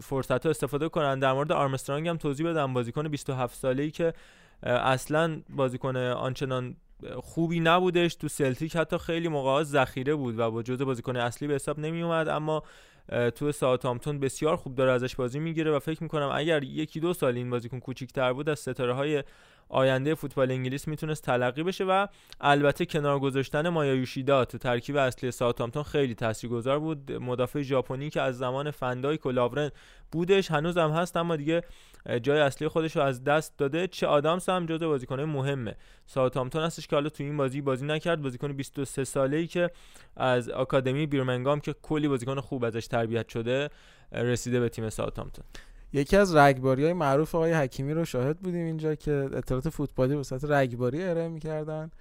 فرصت 0.01 0.45
ها 0.45 0.49
استفاده 0.49 0.89
کنن. 0.89 1.19
در 1.19 1.33
مورد 1.33 1.51
آرمسترانگ 1.51 2.07
هم 2.07 2.17
توضیح 2.17 2.49
بدم. 2.49 2.73
بازیکن 2.73 3.07
27 3.07 3.55
ساله 3.55 3.83
ای 3.83 3.91
که 3.91 4.13
اصلا 4.63 5.41
بازیکن 5.49 5.95
آنچنان 5.97 6.75
خوبی 7.19 7.59
نبودش. 7.59 8.15
تو 8.15 8.27
سلتیک 8.27 8.75
حتی 8.75 8.97
خیلی 8.97 9.27
موقع 9.27 9.63
ذخیره 9.63 10.15
بود 10.15 10.39
و 10.39 10.51
با 10.51 10.63
جزء 10.63 10.85
بازیکن 10.85 11.15
اصلی 11.15 11.47
به 11.47 11.53
حساب 11.53 11.79
نمی 11.79 12.01
اومد 12.01 12.27
اما 12.27 12.63
تو 13.35 13.51
ساوثهامپتون 13.51 14.19
بسیار 14.19 14.55
خوب 14.55 14.75
داره 14.75 14.91
ازش 14.91 15.15
بازی 15.15 15.39
می‌گیره 15.39 15.71
و 15.71 15.79
فکر 15.79 16.03
می‌کنم 16.03 16.29
اگر 16.33 16.63
یکی 16.63 16.99
دو 16.99 17.13
سال 17.13 17.35
این 17.35 17.49
بازیکن 17.49 17.79
کوچیک‌تر 17.79 18.33
بود 18.33 18.49
از 18.49 18.59
ستاره 18.59 18.93
های 18.93 19.23
آینده 19.69 20.15
فوتبال 20.15 20.51
انگلیس 20.51 20.87
می‌تونست 20.87 21.23
تلقی 21.23 21.63
بشه 21.63 21.83
و 21.83 22.07
البته 22.41 22.85
کنار 22.85 23.19
گذاشتن 23.19 23.69
مایا 23.69 23.95
یوشیدا 23.95 24.45
تو 24.45 24.57
ترکیب 24.57 24.95
اصلی 24.95 25.31
ساوثهامپتون 25.31 25.83
خیلی 25.83 26.15
تاثیرگذار 26.15 26.79
بود. 26.79 27.11
مدافع 27.11 27.61
ژاپنی 27.61 28.09
که 28.09 28.21
از 28.21 28.37
زمان 28.37 28.71
فن‌دایک 28.71 29.12
و 29.12 29.19
لاورن 29.25 29.71
بودش 30.11 30.51
هنوز 30.51 30.77
هم 30.77 30.91
هست 30.91 31.17
اما 31.17 31.35
دیگه 31.35 31.61
جای 32.21 32.39
اصلی 32.39 32.67
خودش 32.67 32.95
رو 32.95 33.01
از 33.01 33.23
دست 33.23 33.57
داده. 33.57 33.87
چه 33.87 34.07
آدامز 34.07 34.49
هم 34.49 34.65
جزو 34.65 34.87
بازیکنه 34.87 35.25
مهمه. 35.25 35.75
ساوثهامپتون 36.05 36.63
هستش 36.63 36.87
که 36.87 36.95
حالا 36.95 37.09
تو 37.09 37.23
این 37.23 37.37
بازی 37.37 37.61
بازی 37.61 37.85
نکرد. 37.85 38.21
بازیکن 38.21 38.53
23 38.53 39.03
ساله 39.03 39.37
ای 39.37 39.47
که 39.47 39.69
از 40.15 40.49
آکادمی 40.49 41.05
بیرمنگام 41.05 41.59
که 41.59 41.75
کلی 41.81 42.07
بازیکن 42.07 42.39
خوب 42.39 42.63
ازش 42.63 42.87
تربیت 42.87 43.29
شده 43.29 43.69
رسیده 44.11 44.59
به 44.59 44.69
تیم 44.69 44.89
ساوثهامپتون. 44.89 45.45
یکی 45.93 46.17
از 46.17 46.35
رگباری 46.35 46.83
های 46.83 46.93
معروف 46.93 47.35
آقای 47.35 47.53
حکیمی 47.53 47.93
رو 47.93 48.05
شاهد 48.05 48.39
بودیم 48.39 48.65
اینجا 48.65 48.95
که 48.95 49.29
اطلاعات 49.33 49.69
فوتبالی 49.69 50.15
به 50.15 50.23
صورت 50.23 50.45
رگباری 50.45 51.03
ارائه 51.03 51.27
می‌کردن. 51.27 51.91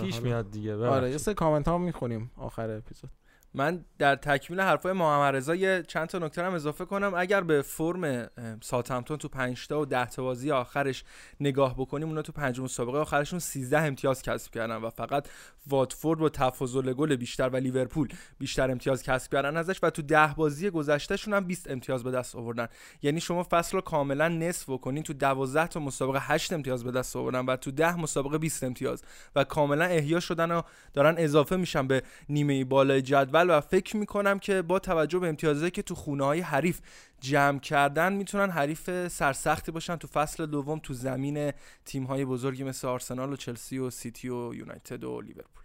پیش 0.00 0.22
میاد 0.22 0.50
دیگه 0.50 0.76
آره 0.76 1.10
یه 1.10 1.18
سه 1.18 1.34
کامنت 1.34 1.68
ها 1.68 1.78
می‌خونیم 1.78 2.30
آخر 2.36 2.70
اپیزود. 2.70 3.10
من 3.56 3.84
در 3.98 4.16
تکمیل 4.16 4.60
حرفای 4.60 4.92
محمد 4.92 5.36
رضا 5.36 5.54
یه 5.54 5.82
چند 5.88 6.08
تا 6.08 6.18
نکته 6.18 6.42
هم 6.42 6.54
اضافه 6.54 6.84
کنم. 6.84 7.14
اگر 7.14 7.40
به 7.40 7.62
فرم 7.62 8.30
ساتمتون 8.62 9.16
تو 9.16 9.28
5 9.28 9.68
تا 9.68 9.80
و 9.80 9.84
10 9.84 10.06
تا 10.06 10.22
بازی 10.22 10.50
آخرش 10.50 11.04
نگاه 11.40 11.74
بکنیم 11.74 12.08
اونا 12.08 12.22
تو 12.22 12.32
پنج 12.32 12.60
مسابقه 12.60 12.98
آخرشون 12.98 13.38
13 13.38 13.78
امتیاز 13.78 14.22
کسب 14.22 14.52
کردن 14.54 14.76
و 14.76 14.90
فقط 14.90 15.28
واتفورد 15.66 16.20
با 16.20 16.28
تفاضل 16.28 16.92
گل 16.92 17.16
بیشتر 17.16 17.48
و 17.48 17.56
لیورپول 17.56 18.08
بیشتر 18.38 18.70
امتیاز 18.70 19.02
کسب 19.02 19.32
کردن 19.32 19.56
ازش 19.56 19.78
و 19.82 19.90
تو 19.90 20.02
10 20.02 20.34
بازی 20.36 20.70
گذشتهشون 20.70 21.34
هم 21.34 21.44
20 21.44 21.70
امتیاز 21.70 22.04
به 22.04 22.10
دست 22.10 22.36
آوردن. 22.36 22.68
یعنی 23.02 23.20
شما 23.20 23.46
فصل 23.50 23.76
رو 23.76 23.80
کاملا 23.80 24.28
نصف 24.28 24.70
بکنین 24.70 25.02
تو 25.02 25.12
12 25.12 25.66
تا 25.66 25.80
مسابقه 25.80 26.18
8 26.22 26.52
امتیاز 26.52 26.84
به 26.84 26.90
دست 26.90 27.16
آوردن 27.16 27.46
و 27.46 27.56
تو 27.56 27.70
10 27.70 27.96
مسابقه 27.96 28.38
20 28.38 28.64
امتیاز 28.64 29.02
و 29.36 29.44
کاملا 29.44 29.84
احیا 29.84 30.20
شدن 30.20 30.50
و 30.50 30.62
دارن 30.94 31.14
اضافه 31.18 31.56
میشن 31.56 31.86
به 31.86 32.02
نیمه 32.28 32.64
بالای 32.64 33.02
جدول. 33.02 33.43
و 33.50 33.60
فکر 33.60 33.96
می‌کنم 33.96 34.38
که 34.38 34.62
با 34.62 34.78
توجه 34.78 35.18
به 35.18 35.28
امتیازی 35.28 35.70
که 35.70 35.82
تو 35.82 35.94
خونه 35.94 36.24
های 36.24 36.40
حریف 36.40 36.80
جمع 37.20 37.58
کردن 37.58 38.12
می‌تونن 38.12 38.50
حریف 38.50 39.08
سرسختی 39.08 39.72
باشن 39.72 39.96
تو 39.96 40.08
فصل 40.08 40.46
دوم 40.46 40.78
تو 40.78 40.94
زمین 40.94 41.52
تیم 41.84 42.04
های 42.04 42.24
بزرگی 42.24 42.64
مثل 42.64 42.88
آرسنال 42.88 43.32
و 43.32 43.36
چلسی 43.36 43.78
و 43.78 43.90
سیتی 43.90 44.28
و 44.28 44.54
یونایتد 44.54 45.04
و 45.04 45.20
لیورپول. 45.20 45.64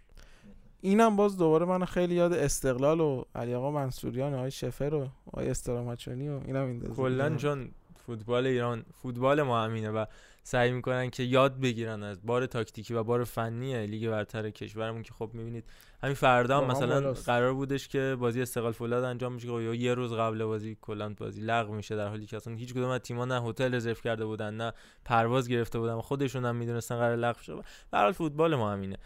اینم 0.80 1.16
باز 1.16 1.38
دوباره 1.38 1.66
من 1.66 1.84
خیلی 1.84 2.14
یاد 2.14 2.32
استقلال 2.32 3.00
و 3.00 3.24
علی 3.34 3.54
آقا 3.54 3.70
منصوریان 3.70 4.34
های 4.34 4.50
شفر 4.50 4.94
و 4.94 5.08
آقای 5.26 5.50
استرامچانی 5.50 6.28
و 6.28 6.40
اینم 6.44 6.66
این 6.66 6.80
کلا 6.80 7.36
چون 7.36 7.70
فوتبال 8.06 8.46
ایران 8.46 8.84
فوتبال 9.02 9.42
ما 9.42 9.64
همینه 9.64 9.90
و 9.90 10.04
سعی 10.42 10.72
می‌کنن 10.72 11.10
که 11.10 11.22
یاد 11.22 11.60
بگیرن 11.60 12.02
از 12.02 12.26
بار 12.26 12.46
تاکتیکی 12.46 12.94
و 12.94 13.02
بار 13.02 13.24
فنی 13.24 13.86
لیگ 13.86 14.10
برتر 14.10 14.50
کشورمون 14.50 15.02
که 15.02 15.12
خب 15.14 15.30
می‌بینید 15.32 15.64
همین 16.02 16.14
فردا 16.14 16.60
هم 16.60 16.66
مثلا 16.66 17.12
قرار 17.12 17.54
بودش 17.54 17.88
که 17.88 18.16
بازی 18.20 18.42
استقلال 18.42 18.72
فولاد 18.72 19.04
انجام 19.04 19.32
میشه 19.32 19.48
یا 19.48 19.74
یه 19.74 19.94
روز 19.94 20.12
قبل 20.12 20.44
بازی 20.44 20.76
کلا 20.80 21.14
بازی 21.14 21.40
لغو 21.40 21.74
میشه 21.74 21.96
در 21.96 22.08
حالی 22.08 22.26
که 22.26 22.36
اصلا 22.36 22.54
هیچ 22.54 22.74
کدوم 22.74 22.88
از 22.88 23.00
تیم‌ها 23.00 23.24
نه 23.24 23.42
هتل 23.42 23.74
رزرو 23.74 23.94
کرده 23.94 24.24
بودن 24.24 24.54
نه 24.54 24.72
پرواز 25.04 25.48
گرفته 25.48 25.78
بودن 25.78 26.00
خودشون 26.00 26.44
هم 26.44 26.56
می‌دونستن 26.56 26.96
قرار 26.96 27.16
لغو 27.16 27.42
شه. 27.42 27.54
در 27.92 28.12
فوتبال 28.12 28.54
ما 28.54 28.72
همینه. 28.72 28.96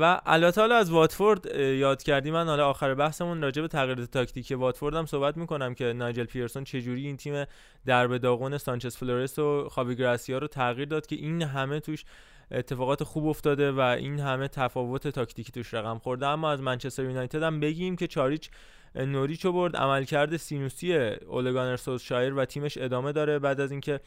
و 0.00 0.20
البته 0.26 0.60
حالا 0.60 0.76
از 0.76 0.90
واتفورد 0.90 1.46
یاد 1.56 2.02
کردی 2.02 2.30
من 2.30 2.46
حالا 2.46 2.68
آخر 2.68 2.94
بحثمون 2.94 3.42
راجع 3.42 3.62
به 3.62 3.68
تغییر 3.68 4.06
تاکتیک 4.06 4.52
واتفورد 4.58 4.94
هم 4.94 5.06
صحبت 5.06 5.36
می‌کنم 5.36 5.74
که 5.74 5.92
نایجل 5.92 6.24
پیرسون 6.24 6.64
چجوری 6.64 7.06
این 7.06 7.16
تیم 7.16 7.44
درب 7.86 8.06
داغون 8.06 8.58
سانچز 8.58 8.96
فلورس 8.96 9.38
و 9.38 9.68
خاوی 9.68 9.96
گراسیا 9.96 10.38
رو 10.38 10.46
تغییر 10.46 10.88
داد 10.88 11.06
که 11.06 11.16
این 11.16 11.42
همه 11.42 11.80
توش 11.80 12.04
اتفاقات 12.50 13.04
خوب 13.04 13.26
افتاده 13.26 13.72
و 13.72 13.80
این 13.80 14.20
همه 14.20 14.48
تفاوت 14.48 15.08
تاکتیکی 15.08 15.52
توش 15.52 15.74
رقم 15.74 15.98
خورده. 15.98 16.26
اما 16.26 16.50
از 16.50 16.62
منچستر 16.62 17.04
یونایتد 17.04 17.42
هم 17.42 17.60
بگیم 17.60 17.96
که 17.96 18.06
چهار 18.06 18.28
هیچ 18.28 18.50
نوریچو 18.94 19.52
برد 19.52 19.76
عملکرد 19.76 20.36
سینوسی 20.36 20.96
اوله 20.96 21.30
گونار 21.30 21.76
سولسشایر 21.76 22.34
و 22.34 22.44
تیمش 22.44 22.78
ادامه 22.78 23.12
داره. 23.12 23.38
بعد 23.38 23.60
از 23.60 23.70
اینکه 23.70 24.00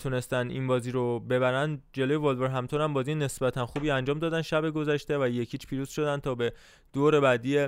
تونستن 0.00 0.50
این 0.50 0.66
بازی 0.66 0.90
رو 0.90 1.20
ببرن. 1.20 1.82
جلوی 1.92 2.16
ولورهمپتون 2.16 2.80
هم 2.80 2.92
بازی 2.92 3.14
نسبتا 3.14 3.66
خوبی 3.66 3.90
انجام 3.90 4.18
دادن 4.18 4.42
شب 4.42 4.70
گذشته 4.70 5.18
و 5.18 5.28
یک 5.28 5.44
هیچ 5.44 5.66
پیروز 5.66 5.88
شدن 5.88 6.16
تا 6.16 6.34
به 6.34 6.52
دور 6.92 7.20
بعدی 7.20 7.66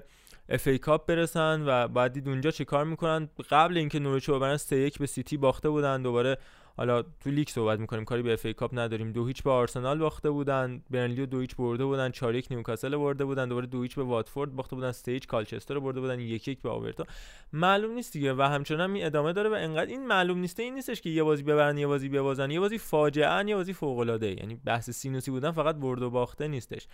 FA 0.49 0.67
Cup 0.67 1.07
برسن 1.07 1.63
و 1.67 1.89
بعدی 1.89 2.31
اونجا 2.31 2.51
چه 2.51 2.65
کار 2.65 2.85
می‌کنن؟ 2.85 3.29
قبل 3.51 3.77
اینکه 3.77 3.99
نوریچو 3.99 4.35
ببرن 4.35 4.57
3 4.57 4.77
1 4.77 4.99
به 4.99 5.07
سیتی 5.07 5.37
باخته 5.37 5.69
بودن 5.69 6.03
دوباره 6.03 6.39
حالا 6.83 7.03
تو 7.03 7.31
لیگ 7.31 7.49
صحبت 7.49 7.79
می‌کنیم 7.81 8.05
کاری 8.05 8.23
به 8.23 8.33
FA 8.33 8.47
Cup 8.47 8.71
نداریم. 8.79 9.13
دو 9.13 9.27
هیچ 9.27 9.43
به 9.43 9.51
آرسنال 9.51 9.99
باخته 9.99 10.31
بودن 10.31 10.83
برنلی 10.91 11.27
دو 11.27 11.41
هیچ 11.41 11.57
برده 11.57 11.85
بودن 11.85 12.11
4 12.11 12.35
1 12.35 12.47
نیوکاسل 12.53 12.97
برده 12.97 13.25
بودن 13.25 13.49
دوباره 13.49 13.67
دو 13.67 13.83
هیچ 13.83 13.95
به 13.95 14.03
واتفورد 14.03 14.57
باخته 14.57 14.77
بودن 14.77 14.89
استیج 14.89 15.27
کالچستر 15.27 15.79
برده 15.79 16.01
بودن 16.01 16.21
یک 16.21 16.49
یک 16.49 16.63
به 16.63 16.69
اورتون 16.69 17.07
معلوم 17.53 17.95
نیست 17.95 18.13
دیگه 18.13 18.35
و 18.35 18.43
همچنان 18.43 18.91
می 18.91 19.05
ادامه 19.05 19.33
داره 19.33 19.51
و 19.51 19.53
انقدر 19.53 19.91
این 19.91 20.07
معلوم 20.07 20.39
نیسته 20.39 20.63
این 20.63 20.75
نیستش 20.75 21.01
که 21.01 21.11
یه 21.11 21.23
بازی 21.23 21.43
ببرن 21.43 21.79
یه 21.79 21.87
بازی 21.87 22.09
ببازن 22.09 22.51
یه 22.51 22.61
بازی 22.61 22.79
فاجعه 22.79 23.49
یه 23.49 23.57
بازی 23.57 23.73
فوق 23.73 23.99
العاده 23.99 24.31
یعنی 24.31 24.55
بحث 24.55 24.91
سینوسی 24.91 25.31
بودن 25.31 25.51
فقط 25.51 25.77
برد 25.77 26.03
و 26.03 26.11
باخته 26.11 26.49
نیستش. 26.49 26.89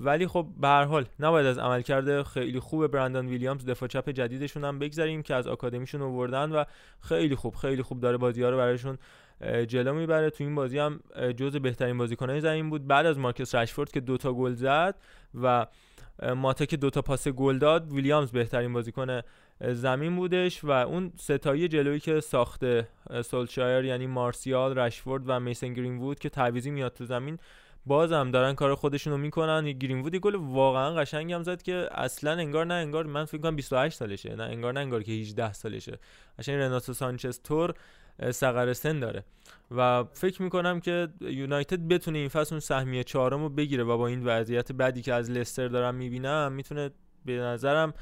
ولی 0.00 0.26
خب 0.26 0.46
به 0.60 0.68
هر 0.68 0.84
حال 0.84 1.04
نباید 1.20 1.46
از 1.46 1.58
عملکرد 1.58 2.22
خیلی 2.22 2.60
خوب 2.60 2.86
برندان 2.86 3.26
ویلیامز 3.26 3.66
دفاع 3.66 3.88
چپ 3.88 4.10
جدیدشون 4.10 4.64
هم 4.64 4.78
بگذاریم 4.78 5.22
که 5.22 5.34
از 5.34 5.46
آکادمیشون 5.46 6.02
آوردن 6.02 6.52
و 6.52 6.64
خیلی 7.00 7.34
خوب 7.34 7.54
خیلی 7.54 7.82
خوب 7.82 8.00
داره 8.00 8.16
بازی 8.16 8.42
ها 8.42 8.50
رو 8.50 8.56
برایشون 8.56 8.98
جلو 9.68 9.94
می‌بره. 9.94 10.30
تو 10.30 10.44
این 10.44 10.54
بازی 10.54 10.78
هم 10.78 11.00
جز 11.36 11.56
بهترین 11.56 11.98
بازیکنای 11.98 12.40
زمین 12.40 12.70
بود. 12.70 12.86
بعد 12.86 13.06
از 13.06 13.18
مارکس 13.18 13.54
رشفورد 13.54 13.90
که 13.90 14.00
دوتا 14.00 14.32
گل 14.32 14.52
زد 14.52 14.94
و 15.42 15.66
ماتا 16.36 16.64
که 16.64 16.76
دوتا 16.76 17.02
پاس 17.02 17.28
گل 17.28 17.58
داد 17.58 17.92
ویلیامز 17.92 18.30
بهترین 18.30 18.72
بازیکن 18.72 19.20
زمین 19.60 20.16
بودش 20.16 20.64
و 20.64 20.70
اون 20.70 21.12
ستایی 21.16 21.68
جلویی 21.68 22.00
که 22.00 22.20
ساخته 22.20 22.88
سولشایر 23.24 23.84
یعنی 23.84 24.06
مارسیال 24.06 24.78
رشفورد 24.78 25.22
و 25.26 25.40
میسن 25.40 25.72
گرین 25.72 25.98
وود 25.98 26.18
که 26.18 26.28
تعویزی 26.28 26.70
میاد 26.70 26.92
تو 26.92 27.04
زمین 27.04 27.38
بازم 27.86 28.30
دارن 28.30 28.54
کار 28.54 28.74
خودشون 28.74 29.12
رو 29.12 29.18
می‌کنن. 29.18 29.72
گرین 29.72 30.00
وودی 30.00 30.18
گل 30.18 30.34
واقعا 30.34 30.94
قشنگی 30.94 31.32
هم 31.32 31.42
زد 31.42 31.62
که 31.62 31.88
اصلا 31.92 32.32
انگار 32.32 32.66
نه 32.66 32.74
انگار 32.74 33.06
من 33.06 33.24
فکر 33.24 33.38
کنم 33.38 33.56
28 33.56 33.96
سالشه. 33.96 34.36
نه 34.36 34.42
انگار 34.42 34.72
نه 34.72 34.80
انگار 34.80 35.02
که 35.02 35.12
18 35.12 35.52
سالشه. 35.52 35.98
قشنگ 36.38 36.56
رناتو 36.56 36.92
سانچز 36.92 37.40
تور 37.40 37.74
سقر 38.30 38.72
سن 38.72 39.00
داره. 39.00 39.24
و 39.70 40.04
فکر 40.04 40.42
می‌کنم 40.42 40.80
که 40.80 41.08
یونایتد 41.20 41.88
بتونه 41.88 42.18
این 42.18 42.28
فصل 42.28 42.54
اون 42.54 42.60
سهمیه 42.60 43.04
چهارم 43.04 43.42
رو 43.42 43.48
بگیره 43.48 43.84
و 43.84 43.98
با 43.98 44.06
این 44.06 44.26
وضعیت 44.26 44.72
بدی 44.72 45.02
که 45.02 45.14
از 45.14 45.30
لستر 45.30 45.68
دارم 45.68 45.94
می‌بینم 45.94 46.52
می‌تونه 46.52 46.90
به 47.24 47.32
نظرم 47.32 47.94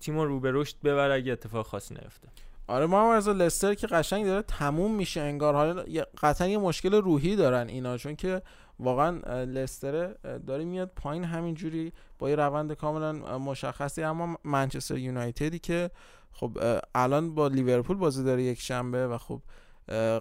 تیم 0.00 0.18
رو 0.18 0.40
به 0.40 0.50
رشد 0.54 0.76
ببره 0.84 1.14
اگه 1.14 1.32
اتفاق 1.32 1.66
خاصی 1.66 1.94
نیفته. 1.94 2.28
آره 2.66 2.86
ما 2.86 3.14
از 3.14 3.28
لستر 3.28 3.74
که 3.74 3.86
قشنگ 3.86 4.26
داره 4.26 4.42
تموم 4.42 4.94
میشه 4.94 5.20
انگار. 5.20 5.54
حالا 5.54 5.84
قطعا 6.22 6.48
یه 6.48 6.58
مشکل 6.58 6.94
روحی 6.94 7.36
دارن 7.36 7.68
اینا 7.68 7.96
چون 7.96 8.16
که 8.16 8.42
واقعا 8.80 9.42
لستر 9.44 10.12
داره 10.46 10.64
میاد 10.64 10.92
پایین 10.96 11.24
همینجوری 11.24 11.92
با 12.18 12.30
یه 12.30 12.36
روند 12.36 12.72
کاملا 12.72 13.38
مشخصی. 13.38 14.02
اما 14.02 14.38
منچستر 14.44 14.98
یونایتدی 14.98 15.58
که 15.58 15.90
خب 16.32 16.58
الان 16.94 17.34
با 17.34 17.48
لیورپول 17.48 17.96
بازی 17.96 18.24
داره 18.24 18.42
یک 18.42 18.60
شنبه 18.60 19.06
و 19.06 19.18
خب 19.18 19.42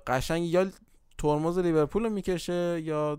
قشنگ 0.08 0.44
یا 0.44 0.68
ترمز 1.18 1.58
لیورپول 1.58 2.04
رو 2.04 2.10
می‌کشه 2.10 2.82
یا 2.84 3.16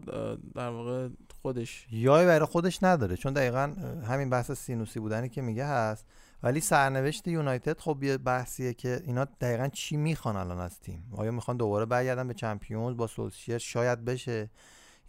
در 0.55 0.69
واقع 0.69 1.09
خودش. 1.43 1.87
یا 1.93 2.15
برای 2.15 2.47
خودش 2.47 2.83
نداره 2.83 3.17
چون 3.17 3.33
دقیقا 3.33 3.75
همین 4.09 4.31
بحث 4.31 4.51
سینوسی 4.51 5.01
بودنی 5.01 5.29
که 5.29 5.43
میگه 5.43 5.67
هست. 5.67 6.07
ولی 6.43 6.61
سرنوشت 6.61 7.29
یونایتد 7.29 7.81
خب 7.81 8.03
یه 8.03 8.19
بحثیه 8.19 8.75
که 8.75 9.01
اینا 9.05 9.25
دقیقا 9.25 9.69
چی 9.69 9.97
می‌خوان 9.97 10.37
الان 10.37 10.59
از 10.59 10.81
تیم؟ 10.81 11.13
آیا 11.17 11.31
می‌خوان 11.31 11.57
دوباره 11.57 11.85
برگردن 11.85 12.29
به 12.29 12.35
چمپیونز 12.35 12.97
با 12.97 13.07
سولشیر 13.07 13.59
شاید 13.59 14.05
بشه. 14.05 14.51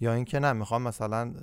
یا 0.01 0.13
اینکه 0.13 0.39
نه 0.39 0.53
می‌خوام 0.53 0.81
مثلا 0.81 1.33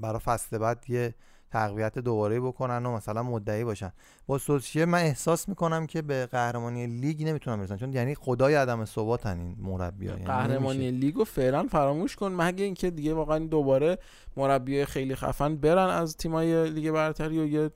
برای 0.00 0.18
فصل 0.18 0.58
بعد 0.58 0.84
یه 0.88 1.14
تقویت 1.50 1.98
دوباره 1.98 2.40
بکنن 2.40 2.86
و 2.86 2.96
مثلا 2.96 3.22
مدعی 3.22 3.64
باشن. 3.64 3.92
با 4.26 4.38
سولشیر 4.38 4.84
من 4.84 4.98
احساس 4.98 5.48
می‌کنم 5.48 5.86
که 5.86 6.02
به 6.02 6.26
قهرمانی 6.26 6.86
لیگ 6.86 7.24
نمی‌تونن 7.24 7.56
برسن 7.56 7.76
چون 7.76 7.92
یعنی 7.92 8.14
خدای 8.14 8.54
عدم 8.54 8.84
ثباتن 8.84 9.38
این 9.38 9.56
مربی 9.60 10.06
یعنی 10.06 10.24
قهرمانی 10.24 10.90
لیگو 10.90 11.24
فعلا 11.24 11.66
فراموش 11.66 12.16
کن 12.16 12.32
مگه 12.32 12.64
اینکه 12.64 12.90
دیگه 12.90 13.14
واقعا 13.14 13.38
دوباره 13.38 13.98
مربی 14.36 14.84
خیلی 14.84 15.14
خفن 15.14 15.56
برن 15.56 15.90
از 15.90 16.16
تیمای 16.16 16.70
لیگ 16.70 16.90
برتری 16.90 17.38
و 17.38 17.46
یه 17.46 17.70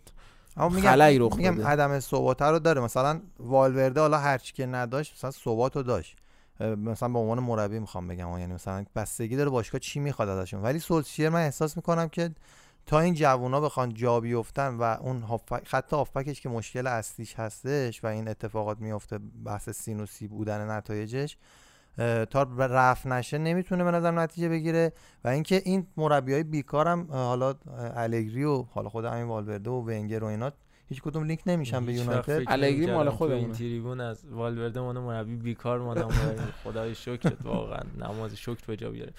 اما 0.57 0.69
میگم, 0.69 1.37
میگم 1.37 1.67
عدم 1.67 2.01
ثبات 2.01 2.43
رو 2.43 2.59
داره. 2.59 2.81
مثلا 2.81 3.21
والورده 3.41 4.01
حالا 4.01 4.19
هرچی 4.19 4.53
که 4.53 4.67
نداشت 4.67 5.15
مثلا 5.15 5.31
ثبات 5.31 5.77
رو 5.77 5.83
داشت. 5.83 6.17
مثلا 6.61 7.09
به 7.09 7.19
عنوان 7.19 7.41
مربی 7.41 7.79
می‌خوام 7.79 8.09
بگم. 8.09 8.39
یعنی 8.39 8.55
مثلا 8.55 8.85
بستگی 8.97 9.37
داره 9.37 9.51
باشگاه 9.51 9.79
چی 9.79 10.01
می‌خواد 10.01 10.29
ازشون. 10.29 10.63
ولی 10.63 10.79
سولشیر 10.79 11.29
من 11.29 11.41
احساس 11.41 11.77
می‌کنم 11.77 12.09
که 12.09 12.31
تا 12.87 13.01
این 13.01 13.15
جوونا 13.15 13.61
بخوان 13.61 13.95
جا 13.95 14.21
بیفتن 14.21 14.75
و 14.75 14.83
اون 14.83 15.25
خط 15.65 15.93
هافبکش 15.93 16.41
که 16.41 16.49
مشکل 16.49 16.87
اصلیش 16.87 17.35
هستش 17.35 18.05
و 18.05 18.07
این 18.07 18.29
اتفاقات 18.29 18.79
میفته 18.79 19.19
بحث 19.45 19.71
سینوسی 19.71 20.29
بودن 20.29 20.71
نتایجش 20.71 21.37
تا 22.31 22.43
رفت 22.59 23.07
نشه 23.07 23.39
نمی‌تونه 23.39 23.85
به 23.85 23.91
نظر 23.91 24.11
نتیجه 24.11 24.49
بگیره. 24.49 24.93
و 25.25 25.29
اینکه 25.29 25.63
این 25.65 25.87
مربی 25.97 26.33
های 26.33 26.43
بیکارم 26.43 27.07
حالا 27.11 27.55
الگری 27.97 28.45
و 28.45 28.63
حالا 28.63 28.89
خود 28.89 29.05
همین 29.05 29.25
والورده 29.25 29.71
و 29.71 29.75
ونگر 29.75 30.25
و 30.25 30.27
اینا 30.27 30.53
هیچ 30.89 31.03
کدوم 31.03 31.25
لینک 31.25 31.41
نمیشن 31.47 31.87
به 31.87 31.93
یونایتد. 31.93 32.43
الگری 32.47 32.87
مال 32.87 33.05
تو 33.05 33.11
این 33.11 33.19
خودمونه. 33.19 33.55
تریبون 33.55 34.01
از 34.01 34.25
والورده 34.31 34.81
مال 34.81 34.99
مربی 34.99 35.37
بیکار 35.37 35.79
مادم 35.79 36.09
ببریم. 36.09 36.53
خدای 36.65 36.95
شکرت 36.95 37.37
واقعا 37.45 37.81
نماز 37.99 38.35
شکر 38.35 38.67
به 38.67 38.77
جا 38.77 38.91
بیاریم 38.91 39.15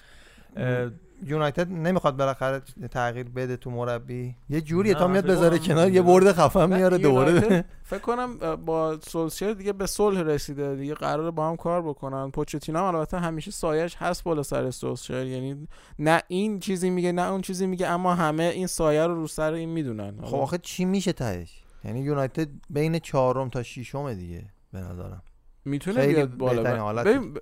اه، 0.56 0.90
یونایتد 1.26 1.72
نمی‌خواد 1.72 2.16
بالاخره 2.16 2.62
تغییر 2.90 3.28
بده 3.28 3.56
تو 3.56 3.70
مربی. 3.70 4.34
یه 4.48 4.60
جوریه 4.60 4.92
نه، 4.92 4.98
تا 4.98 5.06
میاد 5.08 5.26
بذاره 5.26 5.58
کنار 5.58 5.90
یه 5.90 6.02
برد 6.02 6.32
خفن 6.32 6.74
میاره 6.74 6.98
دوباره. 6.98 7.64
فکر 7.82 7.98
کنم 7.98 8.56
با 8.56 8.98
سولشر 9.00 9.52
دیگه 9.52 9.72
به 9.72 9.86
صلح 9.86 10.20
رسیده 10.20 10.76
دیگه 10.76 10.94
قراره 10.94 11.30
با 11.30 11.48
هم 11.48 11.56
کار 11.56 11.82
بکنن. 11.82 12.30
پوچتینو 12.30 12.78
هم 12.78 12.84
البته 12.84 13.18
همیشه 13.18 13.50
سایش 13.50 13.96
هست 13.96 14.24
بالا 14.24 14.42
سر 14.42 14.70
سولشر 14.70 15.26
یعنی 15.26 15.66
نه 15.98 16.22
این 16.28 16.60
چیزی 16.60 16.90
میگه 16.90 17.12
نه 17.12 17.30
اون 17.30 17.40
چیزی 17.40 17.66
میگه 17.66 17.86
اما 17.86 18.14
همه 18.14 18.42
این 18.42 18.66
سایه 18.66 19.06
رو 19.06 19.14
رو 19.14 19.26
سر 19.26 19.52
این 19.52 19.68
می‌دونن. 19.68 20.14
خب 20.22 20.36
آخه 20.36 20.58
چی 20.58 20.84
میشه 20.84 21.12
تهش؟ 21.12 21.59
یعنی 21.84 22.00
یونایتد 22.00 22.48
بین 22.70 22.98
چهارم 22.98 23.48
تا 23.48 23.62
ششم 23.62 24.14
دیگه 24.14 24.44
به 24.72 24.78
نظرم. 24.78 25.22
می‌تونه 25.64 26.06
بیاد 26.06 26.36
بالا. 26.36 27.02
ببین 27.04 27.34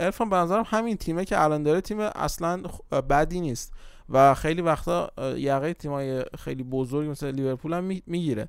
عرفان 0.00 0.30
به 0.30 0.36
نظرم 0.36 0.64
همین 0.66 0.96
تیمه 0.96 1.24
که 1.24 1.42
الان 1.42 1.62
داره 1.62 1.80
تیم 1.80 2.00
اصلا 2.00 2.62
بدی 3.10 3.40
نیست 3.40 3.72
و 4.08 4.34
خیلی 4.34 4.62
وقتا 4.62 5.10
یقه 5.36 5.74
تیمای 5.74 6.24
خیلی 6.38 6.62
بزرگ 6.62 7.10
مثل 7.10 7.30
لیورپول 7.30 7.72
هم 7.72 7.84
می- 7.84 8.02
می‌گیره. 8.06 8.48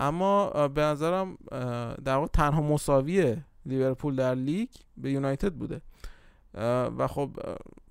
اما 0.00 0.68
به 0.68 0.80
نظرم 0.82 1.38
در 2.04 2.14
واقع 2.14 2.26
تنها 2.26 2.62
مساوی 2.62 3.36
لیورپول 3.66 4.16
در 4.16 4.34
لیگ 4.34 4.68
به 4.96 5.10
یونایتد 5.10 5.52
بوده. 5.52 5.80
و 6.98 7.06
خب 7.06 7.30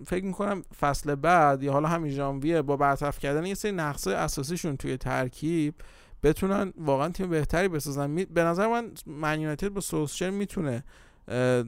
فکر 0.06 0.26
می‌کنم 0.26 0.62
فصل 0.80 1.16
بعد 1.16 1.64
یا 1.64 1.72
حالا 1.72 1.88
همین 1.88 2.12
ژانویه 2.12 2.62
با 2.62 2.78
برطرف 2.78 3.20
کردن 3.20 3.46
یه 3.46 3.54
سری 3.54 3.72
نقص 3.72 4.08
اساسیشون 4.08 4.78
توی 4.78 4.98
ترکیب 4.98 5.74
بتونن 6.24 6.74
واقعا 6.78 7.10
تیم 7.10 7.30
بهتری 7.30 7.68
بسازن. 7.68 8.10
می- 8.10 8.26
به 8.26 8.44
نظر 8.44 8.68
من 8.68 8.92
من 9.06 9.40
یونایتد 9.40 9.70
با 9.70 9.82
سولشر 9.82 10.30
می‌تونه 10.30 10.84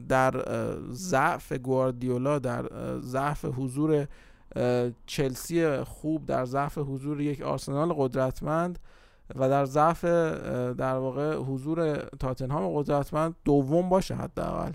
در 0.08 0.44
ضعف 0.90 1.52
گواردیولا 1.52 2.38
در 2.38 2.64
ضعف 3.00 3.44
حضور 3.44 4.06
چلسی 5.06 5.76
خوب 5.76 6.26
در 6.26 6.44
ضعف 6.44 6.78
حضور 6.78 7.20
یک 7.20 7.42
آرسنال 7.42 7.92
قدرتمند 7.92 8.78
و 9.34 9.48
در 9.48 9.64
ضعف 9.64 10.04
در 10.74 10.94
واقع 10.94 11.36
حضور 11.36 11.96
تاتنهام 11.96 12.78
قدرتمند 12.78 13.34
دوم 13.44 13.88
باشه 13.88 14.14
حداقل. 14.14 14.72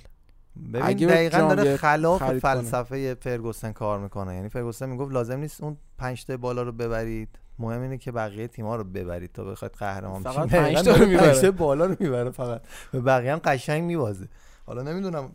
ببین 0.73 1.07
دقیقا 1.07 1.37
داره 1.37 1.77
خلاف. 1.77 2.21
فلسفه 2.39 3.15
فرگوسن 3.21 3.71
کار 3.71 3.99
می‌کنه. 3.99 4.35
یعنی 4.35 4.49
فرگوسن 4.49 4.89
می‌گفت 4.89 5.11
لازم 5.11 5.39
نیست 5.39 5.63
اون 5.63 5.77
پنج 5.97 6.25
تا 6.25 6.37
بالا 6.37 6.61
رو 6.61 6.71
ببرید. 6.71 7.29
مهم 7.59 7.81
اینه 7.81 7.97
که 7.97 8.11
بقیه 8.11 8.47
تیم‌ها 8.47 8.75
رو 8.75 8.83
ببرید 8.83 9.31
تا 9.31 9.43
بخواید 9.43 9.73
قهرمان 9.73 10.23
فقط 10.23 10.37
بشید. 10.37 10.59
پنج 10.59 10.75
دقیقاً 10.75 10.93
تا 10.93 11.03
رو 11.03 11.09
می‌بره. 11.09 11.51
بالا 11.51 11.85
رو 11.85 11.95
می‌بره 11.99 12.31
فقط. 12.31 12.61
به 12.91 13.01
بقیه 13.01 13.31
هم 13.33 13.39
قشنگ 13.43 13.83
میوازه 13.83 14.27
حالا 14.65 14.81
نمی‌دونم 14.81 15.31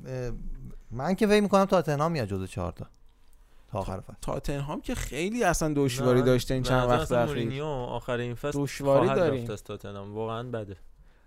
من 0.90 1.14
که 1.14 1.26
فکر 1.26 1.40
می‌کنم 1.40 1.64
تاتنهام 1.64 2.12
میاد 2.12 2.28
جزو 2.28 2.46
چهار 2.46 2.72
تا. 2.72 2.87
تا 3.72 3.78
آخر 3.78 4.00
فصل. 4.00 4.14
تاتنهام 4.20 4.80
که 4.80 4.94
خیلی 4.94 5.44
اصلا 5.44 5.72
دشواری 5.76 6.22
داشته 6.22 6.54
این 6.54 6.62
چند 6.62 6.88
وقت 6.88 7.12
اخیر. 7.12 7.26
مورینیو 7.26 7.64
آخر 7.64 8.16
این 8.16 8.35
فصل 8.35 8.62
دشواری 8.62 9.08
داریم. 9.08 9.46
تاتنهام. 9.46 10.14
واقعا 10.14 10.42
بده. 10.42 10.76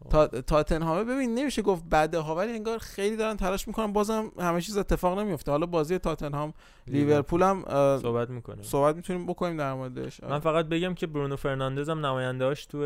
تا 0.10 0.28
تاتنهامه 0.28 1.04
ببین 1.04 1.36
نمیشه 1.36 1.62
گفت 1.62 1.84
بده 1.92 2.20
ها 2.20 2.36
ولی 2.36 2.52
انگار 2.52 2.78
خیلی 2.78 3.18
دارن 3.18 3.38
تلاش 3.38 3.68
می‌کنن. 3.68 3.94
بازم 3.94 4.32
همه 4.40 4.62
چیز 4.62 4.78
اتفاق 4.78 5.20
نمیفته 5.20 5.52
حالا 5.52 5.66
بازی 5.66 5.98
تاتنهام 5.98 6.54
لیورپول 6.88 7.44
هم 7.44 7.64
صحبت 8.02 8.30
می‌کنه 8.30 8.64
صحبت 8.64 8.96
می‌تونیم 8.96 9.26
بکنیم 9.26 9.58
در 9.58 9.74
موردش. 9.74 10.24
من 10.24 10.40
فقط 10.40 10.66
بگم 10.66 10.94
که 10.94 11.08
برونو 11.08 11.36
فرناندز 11.36 11.90
هم 11.90 12.06
نمایندهاش 12.06 12.66
تو 12.66 12.78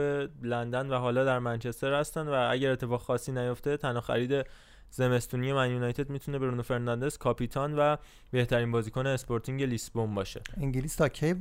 لندن 0.41 0.89
و 0.89 0.95
حالا 0.95 1.25
در 1.25 1.39
منچستر 1.39 1.93
هستن 1.93 2.27
و 2.27 2.47
اگر 2.51 2.71
اتفاق 2.71 3.01
خاصی 3.01 3.31
نیفته 3.31 3.77
تنها 3.77 4.01
خرید 4.01 4.45
زمستونی 4.91 5.53
من 5.53 5.71
یونایتد 5.71 6.09
می‌تونه 6.09 6.39
برونو 6.39 6.61
فرناندز 6.61 7.17
کاپیتان 7.17 7.79
و 7.79 7.95
بهترین 8.31 8.71
بازیکن 8.71 9.07
اسپورتینگ 9.07 9.63
لیسبون 9.63 10.15
باشه. 10.15 10.41
انگلیس 10.57 10.95
تا 10.95 11.09
کی 11.09 11.33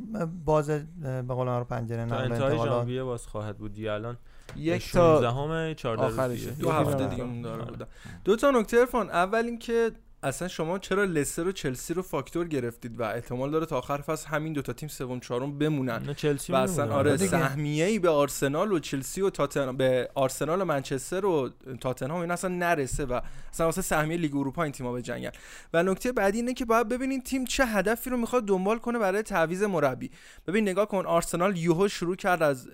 باز 0.45 0.71
به 1.03 1.35
قول 1.35 1.47
معروف 1.47 1.67
پنجره 1.67 2.05
و 2.05 2.14
انتهای 2.14 2.59
ژانویه 2.59 3.03
باز 3.03 3.27
خواهد 3.27 3.59
بود. 3.59 3.73
دیگه 3.73 3.93
الان 3.93 4.17
یک 4.56 4.92
تا 4.92 5.20
16 5.20 5.30
همه 5.30 5.74
14 5.74 6.04
روز 6.04 6.18
آخرشه. 6.18 6.50
دیگه. 6.50 6.52
دو 6.52 6.70
هفته. 6.70 7.06
دیگه 7.06 7.24
مونده 7.24 7.48
آره 7.48 7.62
آره. 7.62 7.70
بودن 7.70 7.87
دو 8.24 8.37
تا 8.37 8.50
نکته 8.50 8.76
ارفان 8.76 9.11
اول 9.11 9.44
اینکه 9.44 9.90
اصلا 10.22 10.48
شما 10.48 10.78
چرا 10.78 11.04
لستر 11.04 11.46
و 11.46 11.52
چلسی 11.52 11.94
رو 11.94 12.02
فاکتور 12.02 12.48
گرفتید 12.48 13.00
و 13.00 13.02
احتمال 13.02 13.50
داره 13.50 13.66
تا 13.66 13.78
آخر 13.78 13.96
فصل 14.00 14.28
همین 14.28 14.52
دوتا 14.52 14.72
تیم 14.72 14.88
سوم 14.88 15.20
چهارم 15.20 15.58
بمونن 15.58 16.02
نه 16.02 16.14
چلسی 16.14 16.52
و 16.52 16.56
اصلا. 16.56 16.94
آره 16.94 17.16
دیگه. 17.16 17.30
سهمیه 17.30 17.84
ای 17.84 17.98
به 17.98 18.08
آرسنال 18.08 18.72
و 18.72 18.78
چلسی 18.78 19.20
و 19.20 19.30
تاتن 19.30 19.76
به 19.76 20.11
آرسنال 20.14 20.61
و 20.61 20.64
منچستر 20.64 21.26
و 21.26 21.50
تاتنهام 21.80 22.20
این 22.20 22.30
اصلا 22.30 22.54
نرسه 22.54 23.04
و 23.04 23.20
اصلا 23.52 23.66
واسه 23.66 23.82
سهمیه 23.82 24.16
لیگ 24.16 24.37
اروپا 24.37 24.62
این 24.62 24.72
تیم‌ها 24.72 24.92
بجنگن 24.92 25.30
و 25.72 25.82
نکته 25.82 26.12
بعدی 26.12 26.38
اینه 26.38 26.54
که 26.54 26.64
باید 26.64 26.88
ببینین 26.88 27.22
تیم 27.22 27.44
چه 27.44 27.66
هدفی 27.66 28.11
رو 28.11 28.16
می‌خواد 28.16 28.44
دنبال 28.44 28.78
کنه 28.78 28.98
برای 28.98 29.22
تعویض 29.22 29.62
مربی 29.62 30.11
ببین 30.46 30.68
نگاه 30.68 30.88
کن 30.88 31.06
آرسنال 31.06 31.56
یوهو 31.56 31.88
شروع 31.88 32.16
کرد 32.16 32.42
از 32.42 32.68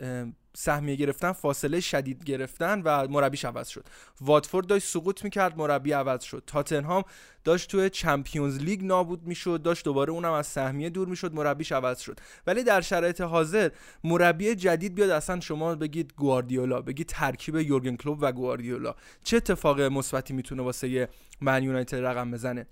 سهمیه 0.57 0.97
گرفتن 0.97 1.33
فاصله 1.33 1.81
شدید 1.81 2.25
گرفتن 2.25 2.83
و 2.83 3.09
مربیش 3.09 3.45
عوض 3.45 3.69
شد. 3.69 3.85
واتفورد 4.21 4.67
داشت 4.67 4.87
سقوط 4.87 5.25
می‌کرد 5.25 5.59
مربی 5.59 5.93
عوض 5.93 6.23
شد. 6.23 6.43
تاتنهام 6.47 7.05
داشت 7.45 7.71
توی 7.71 7.91
چمپیونز 7.91 8.59
لیگ 8.59 8.85
نابود 8.85 9.27
می‌شد 9.27 9.63
داشت 9.63 9.85
دوباره 9.85 10.13
اونم 10.13 10.33
از 10.33 10.47
سهمیه 10.47 10.91
دور 10.91 11.09
می‌شد 11.09 11.35
مربیش 11.35 11.73
عوض 11.73 12.01
شد. 12.01 12.21
ولی 12.47 12.63
در 12.65 12.81
شرایط 12.81 13.21
حاضر 13.21 13.71
مربی 14.05 14.55
جدید 14.55 14.95
بیاد 14.95 15.11
اصلا 15.11 15.41
شما 15.41 15.75
بگید 15.75 16.13
گواردیولا 16.17 16.81
بگید 16.81 17.07
ترکیب 17.07 17.57
یورگن 17.57 17.97
کلوپ 17.97 18.19
و 18.21 18.33
گواردیولا. 18.33 18.95
چه 19.25 19.37
اتفاق 19.37 19.81
مثبتی 19.81 20.35
می‌تونه 20.35 20.63
واسه 20.63 21.09
من 21.41 21.63
یونایتد 21.63 21.97
رقم 21.97 22.31
بزنه؟ 22.31 22.67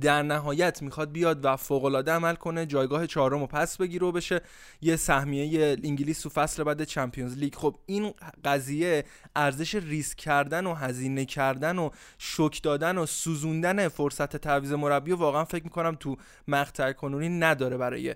در 0.00 0.22
نهایت 0.22 0.82
می‌خواد 0.82 1.12
بیاد 1.12 1.44
و 1.44 1.56
فوقالعاده 1.56 2.12
عمل 2.12 2.34
کنه 2.34 2.66
جایگاه 2.66 3.06
چهارم 3.06 3.40
رو 3.40 3.46
پس 3.46 3.76
بگیره 3.76 4.06
و 4.06 4.12
بشه 4.12 4.40
یه 4.80 4.96
سهمیه 4.96 5.76
انگلیس 5.84 6.20
تو 6.20 6.28
فصل 6.28 6.64
بعد 6.64 6.84
چمپیونز 6.84 7.38
لیگ. 7.38 7.54
خب 7.54 7.76
این 7.86 8.14
قضیه 8.44 9.04
ارزش 9.36 9.74
ریسک 9.74 10.18
کردن 10.18 10.66
و 10.66 10.74
هزینه 10.74 11.24
کردن 11.24 11.78
و 11.78 11.90
شک 12.18 12.62
دادن 12.62 12.98
و 12.98 13.06
سوزوندن 13.06 13.88
فرصت 13.88 14.36
تعویض 14.36 14.72
مربی 14.72 15.12
و 15.12 15.16
واقعا 15.16 15.44
فکر 15.44 15.64
می‌کنم 15.64 15.94
تو 15.94 16.16
مقطع 16.48 16.92
کنونی 16.92 17.28
نداره 17.28 17.76
برای 17.76 18.14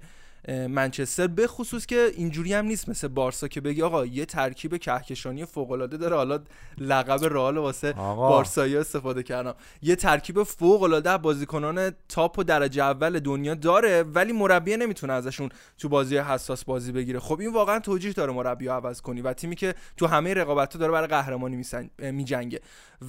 منچستر 0.49 1.27
به 1.27 1.47
خصوص 1.47 1.87
که 1.87 2.13
اینجوری 2.17 2.55
هم 2.55 2.65
نیست 2.65 2.89
مثل 2.89 3.09
بارسا 3.09 3.49
که 3.49 3.61
بگی 3.61 3.83
آقا 3.83 4.07
یه 4.07 4.25
ترکیب 4.25 4.77
کهکشانی 4.77 5.45
فوق 5.45 5.71
العاده 5.71 5.97
داره 5.97 6.17
حالا 6.17 6.41
لقب 6.79 7.25
رئال 7.25 7.59
واسه 7.59 7.93
بارسایی 7.93 8.77
استفاده 8.77 9.23
کردم. 9.23 9.55
یه 9.83 9.97
ترکیب 9.97 10.43
فوق 10.43 10.83
العاده 10.83 11.17
بازیکنان 11.17 11.91
تاپ 12.09 12.39
و 12.39 12.45
درجه 12.45 12.83
اول 12.83 13.19
دنیا 13.19 13.55
داره 13.55 14.03
ولی 14.03 14.33
مربی 14.33 14.77
نمی‌تونه 14.77 15.13
ازشون 15.13 15.49
تو 15.79 15.89
بازی 15.89 16.17
حساس 16.19 16.65
بازی 16.65 16.93
بگیره. 16.93 17.21
خب 17.21 17.41
این 17.41 17.53
واقعا 17.53 17.81
توجیه 17.81 18.13
داره 18.13 18.33
مربی 18.33 18.69
عوض 18.69 19.01
کنی 19.01 19.21
و 19.21 19.33
تیمی 19.33 19.57
که 19.57 19.75
تو 19.97 20.07
همه 20.07 20.35
رقابت 20.35 20.77
داره 20.77 20.93
برای 20.93 21.09
قهرمانی 21.09 21.63
میجنگه. 21.99 22.61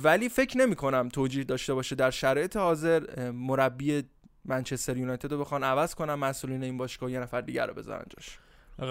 ولی 0.03 0.29
فکر 0.29 0.57
نمی 0.57 0.75
کنم 0.75 1.09
توجیه 1.09 1.43
داشته 1.43 1.73
باشه 1.73 1.95
در 1.95 2.11
شرایط 2.11 2.57
حاضر 2.57 3.31
مربی 3.31 4.03
منچستر 4.47 4.97
یونایتد 4.97 5.31
رو 5.31 5.39
بخوان 5.39 5.63
عوض 5.63 5.95
کنن 5.95 6.13
مسئولین 6.13 6.63
این 6.63 6.77
باشگاه 6.77 7.11
یه 7.11 7.19
نفر 7.19 7.41
دیگر 7.41 7.67
رو 7.67 7.73
بذارن 7.73 8.05
جاش. 8.17 8.39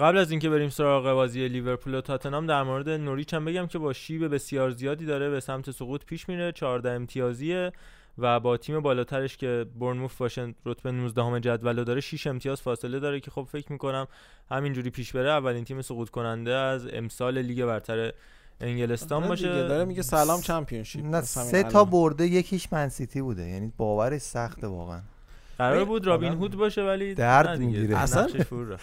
قبل 0.01 0.17
از 0.17 0.31
اینکه 0.31 0.49
بریم 0.49 0.69
سراغ 0.69 1.03
بازی 1.03 1.47
لیورپول 1.47 1.95
و 1.95 2.01
تاتنهام 2.01 2.47
در 2.47 2.63
مورد 2.63 2.89
نوریچ 2.89 3.33
هم 3.33 3.45
بگم 3.45 3.67
که 3.67 3.77
با 3.77 3.93
شیب 3.93 4.33
بسیار 4.33 4.69
زیادی 4.69 5.05
داره 5.05 5.29
به 5.29 5.39
سمت 5.39 5.71
سقوط 5.71 6.05
پیش 6.05 6.29
میره 6.29 6.51
14 6.51 6.91
امتیازیه 6.91 7.71
و 8.17 8.39
با 8.39 8.57
تیم 8.57 8.79
بالاترش 8.79 9.37
که 9.37 9.65
برنموف 9.79 10.17
باشه 10.17 10.53
رتبه 10.65 10.91
19 10.91 11.23
همه 11.23 11.39
جدول 11.39 11.77
رو 11.77 11.83
داره 11.83 12.01
6 12.01 12.27
امتیاز 12.27 12.61
فاصله 12.61 12.99
داره 12.99 13.19
که 13.19 13.31
خب 13.31 13.47
فکر 13.51 13.71
می‌کنم 13.71 14.07
همینجوری 14.51 14.89
پیش 14.89 15.11
بره. 15.15 15.29
اولین 15.29 15.63
تیم 15.63 15.81
سقوط 15.81 16.09
کننده 16.09 16.51
از 16.53 16.87
امسال 16.93 17.37
لیگ 17.37 17.65
برتر 17.65 18.11
انگلستان 18.61 19.19
آره 19.19 19.29
باشه. 19.29 19.67
داره 19.67 19.85
میگه 19.85 20.01
سلام 20.01 20.41
چمپیونشیپ. 20.41 21.05
نه 21.05 21.21
سه 21.21 21.63
تا. 21.63 21.85
برده 21.85 22.27
یکیش 22.27 22.73
منسیتی 22.73 23.21
بوده. 23.21 23.43
یعنی 23.43 23.71
باورش 23.77 24.21
سخته 24.21 24.67
واقعا. 24.67 25.01
قرار 25.57 25.85
بود 25.85 26.07
رابین 26.07 26.31
آدم 26.31 26.39
هود 26.39 26.55
باشه 26.55 26.81
ولی 26.83 27.13
درد 27.13 27.59
می‌گیره. 27.59 27.97
اصلا. 27.97 28.27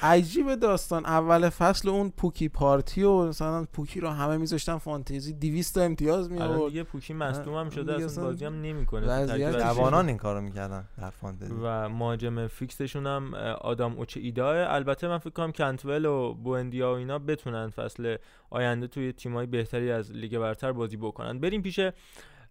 عجیب 0.02 0.54
داستان. 0.54 1.06
اول 1.06 1.48
فصل 1.48 1.88
اون 1.88 2.10
پوکی 2.10 2.48
پارتی 2.48 3.02
و 3.02 3.24
مثلا 3.24 3.66
پوکی 3.72 4.00
رو 4.00 4.08
همه 4.08 4.36
میذاشتن 4.36 4.78
فانتزی. 4.78 5.32
200 5.32 5.74
تا 5.74 5.80
امتیاز 5.82 6.30
می 6.30 6.38
آورد 6.38 6.68
دیگه 6.68 6.82
پوکی 6.82 7.14
مصدوم 7.14 7.54
هم 7.54 7.70
شده 7.70 8.04
اصلا 8.04 8.24
بازی 8.24 8.44
هم 8.44 8.60
نمی‌کنه. 8.60 9.06
وضعیت 9.06 9.58
جوانان 9.58 10.08
این 10.08 10.16
کارو 10.16 10.40
می‌کردن 10.40 10.84
در 10.98 11.10
فانتزی. 11.10 11.54
و 11.62 11.88
مهاجم 11.88 12.46
فیکسشون 12.46 13.06
هم 13.06 13.34
اه، 13.34 13.40
آدام 13.40 13.98
اوچه 13.98 14.20
ایداه 14.20 14.74
البته 14.74 15.08
من 15.08 15.18
فکر 15.18 15.30
کنم 15.30 15.52
کنتول 15.52 16.04
و 16.04 16.34
بوندیا 16.34 16.92
و 16.92 16.96
اینا 16.96 17.18
بتونن 17.18 17.68
فصل 17.70 18.16
آینده 18.50 18.86
توی 18.86 19.12
تیمای 19.12 19.46
بهتری 19.46 19.90
از 19.90 20.12
لیگ 20.12 20.38
برتر 20.38 20.72
بازی 20.72 20.96
بکنن. 20.96 21.38
بریم 21.38 21.62
پیش 21.62 21.80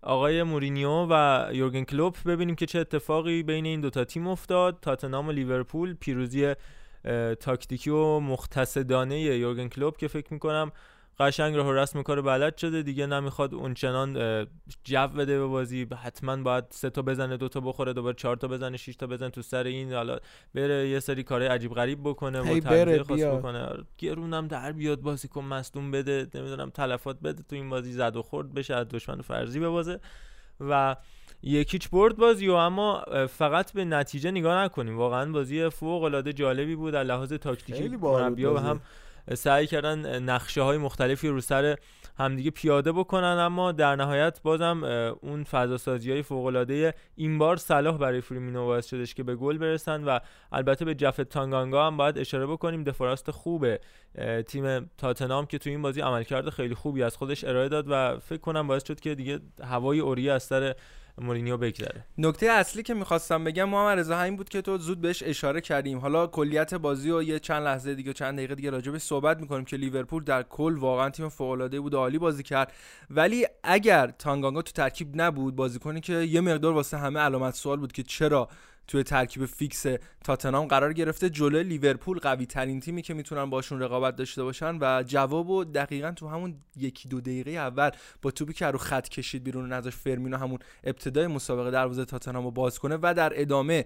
آقای 0.03 0.43
مورینیو 0.43 1.07
و 1.09 1.47
یورگن 1.51 1.83
کلوپ 1.83 2.23
ببینیم 2.25 2.55
که 2.55 2.65
چه 2.65 2.79
اتفاقی 2.79 3.43
بین 3.43 3.65
این 3.65 3.81
دوتا 3.81 4.03
تیم 4.03 4.27
افتاد. 4.27 4.77
تاتنهام 4.81 5.27
و 5.27 5.31
لیورپول 5.31 5.93
پیروزی 5.93 6.53
تاکتیکی 7.39 7.89
و 7.89 8.19
مقتصدانه 8.19 9.19
یورگن 9.19 9.67
کلوپ 9.67 9.97
که 9.97 10.07
فکر 10.07 10.33
می‌کنم 10.33 10.71
قشنگ 11.19 11.55
راه 11.55 11.67
و 11.67 11.71
رسم 11.73 12.01
کار 12.01 12.21
بلد 12.21 12.57
شده. 12.57 12.83
دیگه 12.83 13.05
نمی‌خواد 13.05 13.53
اونچنان 13.53 14.13
جو 14.83 15.07
بده 15.07 15.39
به 15.39 15.45
بازی. 15.45 15.87
حتما 16.03 16.37
باید 16.37 16.63
سه 16.69 16.89
تا 16.89 17.01
بزنه 17.01 17.37
دو 17.37 17.49
تا 17.49 17.59
بخوره 17.59 17.93
دوباره 17.93 18.15
چهار 18.15 18.35
تا 18.35 18.47
بزنه 18.47 18.77
شش 18.77 18.95
تا 18.95 19.07
بزنه 19.07 19.29
تو 19.29 19.41
سر 19.41 19.63
این. 19.63 19.93
حالا 19.93 20.17
بره 20.55 20.89
یه 20.89 20.99
سری 20.99 21.23
کارهای 21.23 21.49
عجیب 21.49 21.73
غریب 21.73 21.99
بکنه 22.03 22.41
و 22.41 22.59
تغذیه 22.59 23.03
خاص 23.03 23.23
بکنه. 23.23 23.69
گرونم 23.97 24.47
در 24.47 24.71
بیاد 24.71 25.01
بازیکن 25.01 25.43
مصدوم 25.43 25.91
بده. 25.91 26.27
نمی‌دونم 26.35 26.69
تلفات 26.69 27.19
بده. 27.19 27.43
تو 27.49 27.55
این 27.55 27.69
بازی 27.69 27.91
زد 27.91 28.15
و 28.15 28.21
خورد 28.21 28.53
بشه 28.53 28.75
از 28.75 28.87
دشمن 28.87 29.21
فرضی 29.21 29.59
ببازه. 29.59 29.99
و 30.59 30.95
یکیچ 31.43 31.89
برد 31.89 32.17
بازی 32.17 32.47
و 32.47 32.53
اما 32.53 33.03
فقط 33.29 33.73
به 33.73 33.85
نتیجه 33.85 34.31
نگاه 34.31 34.63
نکنیم. 34.63 34.97
واقعا 34.97 35.31
بازی 35.31 35.69
فوق 35.69 36.03
العاده 36.03 36.33
جالبی 36.33 36.75
بود. 36.75 36.95
از 36.95 37.07
لحاظ 37.07 37.33
تاکتیکی 37.33 37.87
مربی‌ها 37.87 38.53
و 38.53 38.57
هم 38.57 38.81
سعی 39.33 39.67
کردن 39.67 40.23
نقشه 40.23 40.61
های 40.61 40.77
مختلفی 40.77 41.27
رو 41.27 41.41
سر 41.41 41.75
همدیگه 42.17 42.51
پیاده 42.51 42.91
بکنن. 42.91 43.37
اما 43.39 43.71
در 43.71 43.95
نهایت 43.95 44.41
بازم 44.41 44.83
اون 45.21 45.43
فضا 45.43 45.77
سازی 45.77 46.11
های 46.11 46.21
فوق 46.21 46.45
العاده 46.45 46.93
این 47.15 47.37
بار 47.37 47.57
صلاح 47.57 47.97
برای 47.97 48.21
فریمینو 48.21 48.65
باعث 48.65 48.87
شدش 48.87 49.13
که 49.13 49.23
به 49.23 49.35
گل 49.35 49.57
برسن 49.57 50.03
و 50.03 50.19
البته 50.51 50.85
به 50.85 50.95
جفت 50.95 51.21
تانگانگا 51.21 51.87
هم 51.87 51.97
باید 51.97 52.17
اشاره 52.17 52.47
بکنیم. 52.47 52.83
دفراست 52.83 53.31
خوبه. 53.31 53.79
تیم 54.47 54.89
تاتنام 54.97 55.45
که 55.45 55.57
تو 55.57 55.69
این 55.69 55.81
بازی 55.81 56.01
عملکرد 56.01 56.49
خیلی 56.49 56.75
خوبی 56.75 57.03
از 57.03 57.17
خودش 57.17 57.43
ارائه 57.43 57.69
داد 57.69 57.85
و 57.89 58.19
فکر 58.19 58.41
کنم 58.41 58.67
باعث 58.67 58.87
شد 58.87 58.99
که 58.99 59.15
دیگه 59.15 59.39
هوای 59.63 59.99
اوریه 59.99 60.31
از 60.31 60.43
سر 60.43 60.75
مورینیو 61.17 61.57
بگذره. 61.57 62.05
نکته 62.17 62.45
اصلی 62.45 62.83
که 62.83 62.93
می‌خواستم 62.93 63.43
بگم 63.43 63.69
محمد 63.69 63.99
رضا 63.99 64.17
همین 64.17 64.35
بود 64.35 64.49
که 64.49 64.61
تو 64.61 64.77
زود 64.77 65.01
بهش 65.01 65.23
اشاره 65.25 65.61
کردیم. 65.61 65.99
حالا 65.99 66.27
کلیت 66.27 66.73
بازی 66.73 67.11
و 67.11 67.23
یه 67.23 67.39
چند 67.39 67.63
لحظه 67.63 67.95
دیگه 67.95 68.13
چند 68.13 68.37
دقیقه 68.37 68.55
دیگه 68.55 68.69
راجع 68.69 68.91
به 68.91 68.99
صحبت 68.99 69.39
می‌کنیم 69.39 69.65
که 69.65 69.77
لیورپول 69.77 70.23
در 70.23 70.43
کل 70.43 70.77
واقعا 70.77 71.09
تیم 71.09 71.29
فوق 71.29 71.49
العاده 71.49 71.79
بود 71.79 71.95
عالی 71.95 72.17
بازی 72.17 72.43
کرد. 72.43 72.73
ولی 73.09 73.47
اگر 73.63 74.07
تانگانگا 74.07 74.61
تو 74.61 74.71
ترکیب 74.71 75.21
نبود 75.21 75.55
بازیکنی 75.55 76.01
که 76.01 76.13
یه 76.13 76.41
مقدار 76.41 76.73
واسه 76.73 76.97
همه 76.97 77.19
علامت 77.19 77.55
سوال 77.55 77.79
بود 77.79 77.91
که 77.91 78.03
چرا 78.03 78.49
توی 78.87 79.03
ترکیب 79.03 79.45
فیکس 79.45 79.85
تاتنام 80.23 80.67
قرار 80.67 80.93
گرفته 80.93 81.29
جلوی 81.29 81.63
لیورپول 81.63 82.19
قوی 82.19 82.45
ترین 82.45 82.79
تیمی 82.79 83.01
که 83.01 83.13
می‌تونن 83.13 83.49
باشون 83.49 83.79
رقابت 83.79 84.15
داشته 84.15 84.43
باشن 84.43 84.77
و 84.81 85.03
جواب 85.07 85.49
و 85.49 85.63
دقیقا 85.63 86.11
تو 86.11 86.27
همون 86.27 86.55
یکی 86.77 87.09
دو 87.09 87.21
دقیقه 87.21 87.51
اول 87.51 87.89
با 88.21 88.31
توپی 88.31 88.53
که 88.53 88.65
رو 88.65 88.77
خط 88.77 89.09
کشید 89.09 89.43
بیرون 89.43 89.73
نذاش 89.73 89.95
فرمینو 89.95 90.37
همون 90.37 90.59
ابتدای 90.83 91.27
مسابقه 91.27 91.71
دروازه 91.71 92.05
تاتنام 92.05 92.43
رو 92.43 92.51
باز 92.51 92.79
کنه 92.79 92.97
و 93.01 93.13
در 93.17 93.33
ادامه 93.35 93.85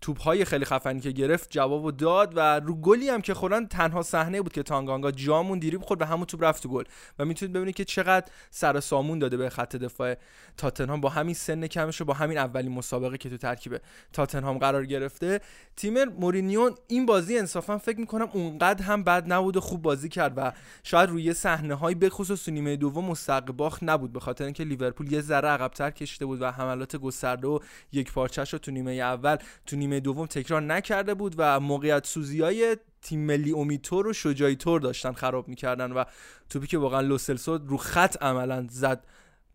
توپ 0.00 0.20
های 0.20 0.44
خیلی 0.44 0.64
خفنی 0.64 1.00
که 1.00 1.10
گرفت 1.10 1.50
جوابو 1.50 1.90
داد 1.90 2.32
و 2.36 2.60
رو 2.60 2.74
گلی 2.74 3.08
هم 3.08 3.20
که 3.20 3.34
خورن 3.34 3.66
تنها 3.66 4.02
صحنه 4.02 4.42
بود 4.42 4.52
که 4.52 4.62
تانگانگا 4.62 5.10
جاموند 5.10 5.58
دریبل 5.58 5.78
خورد 5.78 6.02
و 6.02 6.04
همون 6.04 6.24
توپ 6.24 6.44
رفت 6.44 6.62
تو 6.62 6.68
گل. 6.68 6.84
و 7.18 7.24
می‌تونید 7.24 7.52
ببینید 7.52 7.74
که 7.74 7.84
چقدر 7.84 8.26
سر 8.50 8.80
سامون 8.80 9.18
داده 9.18 9.36
به 9.36 9.50
خط 9.50 9.76
دفاع 9.76 10.14
تاتنهام. 10.56 11.00
با 11.00 11.08
همین 11.08 11.34
سن 11.34 11.66
کمش 11.66 12.00
و 12.00 12.04
با 12.04 12.14
همین 12.14 12.38
اولین 12.38 12.72
مسابقه 12.72 13.18
که 13.18 13.30
تو 13.30 13.36
ترکیب 13.36 13.80
تاتنهام 14.12 14.58
قرار 14.58 14.86
گرفته. 14.86 15.40
تیم 15.76 16.04
مورینیو 16.04 16.70
این 16.86 17.06
بازی 17.06 17.38
انصافا 17.38 17.78
فکر 17.78 18.00
می‌کنم 18.00 18.28
اونقدر 18.32 18.84
هم 18.84 19.04
بد 19.04 19.32
نبود 19.32 19.56
و 19.56 19.60
خوب 19.60 19.82
بازی 19.82 20.08
کرد 20.08 20.32
و 20.36 20.52
شاید 20.82 21.10
روی 21.10 21.34
صحنه 21.34 21.74
های 21.74 21.94
به 21.94 22.10
خصوص 22.10 22.48
نیمه 22.48 22.76
دوم 22.76 23.04
مستقباخ 23.04 23.78
نبود 23.82 24.12
به 24.12 24.20
خاطر 24.20 24.44
اینکه 24.44 24.64
لیورپول 24.64 25.12
یه 25.12 25.20
ذره 25.20 25.48
عقب‌تر 25.48 25.90
کشیده 25.90 26.26
بود 26.26 26.42
و 26.42 26.50
حملات 26.50 26.96
گسترده 26.96 27.48
و 27.48 27.58
یک 27.92 28.12
پارچه 28.12 28.44
شو 28.44 28.58
تو 28.58 28.70
نیمه 28.70 28.92
اول 28.92 29.36
تو 29.66 29.76
نیمه 29.76 29.89
دوم 29.98 30.26
تکرار 30.26 30.62
نکرده 30.62 31.14
بود 31.14 31.34
و 31.38 31.60
موقعیت 31.60 32.06
سوزی 32.06 32.40
های 32.40 32.76
تیم 33.02 33.20
ملی 33.20 33.52
امیری‌طور 33.52 34.06
و 34.06 34.12
شجاعی‌طور 34.12 34.80
داشتن 34.80 35.12
خراب 35.12 35.48
می‌کردن 35.48 35.92
و 35.92 36.04
توپی 36.50 36.66
که 36.66 36.78
واقعا 36.78 37.00
لوسلسو 37.00 37.58
رو 37.58 37.76
خط 37.76 38.22
عملا 38.22 38.66
زد 38.70 39.04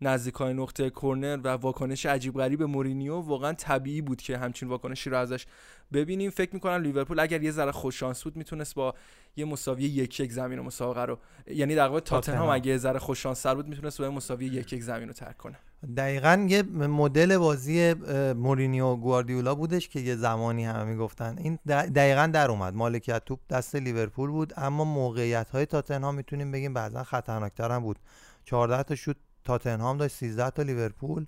نزدیک 0.00 0.34
های 0.34 0.54
نقطه 0.54 0.90
کرنر 0.90 1.40
و 1.44 1.48
واکنش 1.48 2.06
عجیب 2.06 2.34
غریب 2.34 2.62
مورینیو 2.62 3.14
واقعا 3.14 3.52
طبیعی 3.52 4.00
بود 4.00 4.22
که 4.22 4.38
همچین 4.38 4.68
واکنشی 4.68 5.10
رو 5.10 5.18
ازش 5.18 5.46
ببینیم. 5.92 6.30
فکر 6.30 6.54
می‌کنم 6.54 6.82
لیورپول 6.82 7.20
اگر 7.20 7.42
یه 7.42 7.50
ذره 7.50 7.72
خوش 7.72 8.00
شانس 8.00 8.24
بود 8.24 8.36
می‌تونست 8.36 8.74
با 8.74 8.94
یه 9.36 9.44
مساوی 9.44 9.84
یک 9.84 10.20
یک 10.20 10.32
زمین 10.32 10.58
و 10.58 10.62
مسابقه 10.62 11.04
رو 11.04 11.18
یعنی 11.46 11.74
در 11.74 11.88
واقع 11.88 12.00
تاتنهام 12.00 12.48
اگه 12.48 12.70
یه 12.70 12.76
ذره 12.78 12.98
خوش 12.98 13.22
شانس 13.22 13.46
بود 13.46 13.68
می‌تونست 13.68 14.02
با 14.02 14.10
مساوی 14.10 14.46
یک 14.46 14.72
یک 14.72 14.82
زمین 14.82 15.08
رو 15.08 15.14
ترک 15.14 15.36
کنه. 15.36 15.56
دقیقا 15.96 16.46
یه 16.48 16.62
مدل 16.62 17.38
بازی 17.38 17.94
مورینیو 18.36 18.96
گواردیولا 18.96 19.54
بودش 19.54 19.88
که 19.88 20.00
یه 20.00 20.16
زمانی 20.16 20.64
همه 20.64 20.84
می‌گفتن. 20.84 21.36
این 21.38 21.58
دقیقا 21.66 22.26
در 22.26 22.50
اومد. 22.50 22.74
مالکیت 22.74 23.24
توپ 23.24 23.40
دست 23.50 23.76
لیورپول 23.76 24.30
بود 24.30 24.52
اما 24.56 24.84
موقعیت 24.84 25.50
های 25.50 25.66
تاتنهام 25.66 26.14
می‌تونیم 26.14 26.52
بگیم 26.52 26.74
بعضا 26.74 27.04
خطرناکتر 27.04 27.70
هم 27.70 27.82
بود. 27.82 27.98
14 28.44 28.82
تا 28.82 28.94
شوت 28.94 29.16
تاتنهام 29.46 29.96
داشت 29.96 30.16
13 30.16 30.50
تا 30.50 30.62
لیورپول 30.62 31.26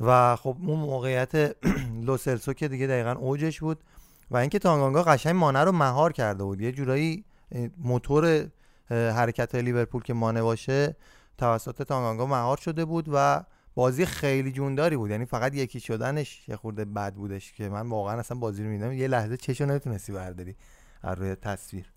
و 0.00 0.36
خب 0.36 0.56
اون 0.66 0.78
موقعیت 0.78 1.56
لوسلسو 2.06 2.52
که 2.52 2.68
دیگه 2.68 2.86
دقیقا 2.86 3.12
اوجش 3.12 3.60
بود 3.60 3.84
و 4.30 4.36
اینکه 4.36 4.58
تانگانگا 4.58 5.02
قشنگ 5.02 5.36
مانه 5.36 5.64
رو 5.64 5.72
مهار 5.72 6.12
کرده 6.12 6.44
بود. 6.44 6.60
یه 6.60 6.72
جورایی 6.72 7.24
موتور 7.78 8.48
حرکت 8.90 9.54
لیورپول 9.54 10.02
که 10.02 10.14
مانه 10.14 10.42
باشه 10.42 10.96
توسط 11.38 11.82
تانگانگا 11.82 12.26
مهار 12.26 12.56
شده 12.56 12.84
بود 12.84 13.08
و 13.12 13.44
بازی 13.74 14.06
خیلی 14.06 14.52
جونداری 14.52 14.96
بود. 14.96 15.10
یعنی 15.10 15.24
فقط 15.24 15.54
یکی 15.54 15.80
شدنش 15.80 16.48
یه 16.48 16.56
خورده 16.56 16.84
بد 16.84 17.14
بودش 17.14 17.52
که 17.52 17.68
من 17.68 17.88
واقعا 17.88 18.18
اصلا 18.18 18.38
بازی 18.38 18.64
رو 18.64 18.70
میدم 18.70 18.92
یه 18.92 19.08
لحظه 19.08 19.36
چشو 19.36 19.66
نمی‌تونستی 19.66 20.12
برداری 20.12 20.56
از 21.02 21.18
روی 21.18 21.34
تصویر. 21.34 21.93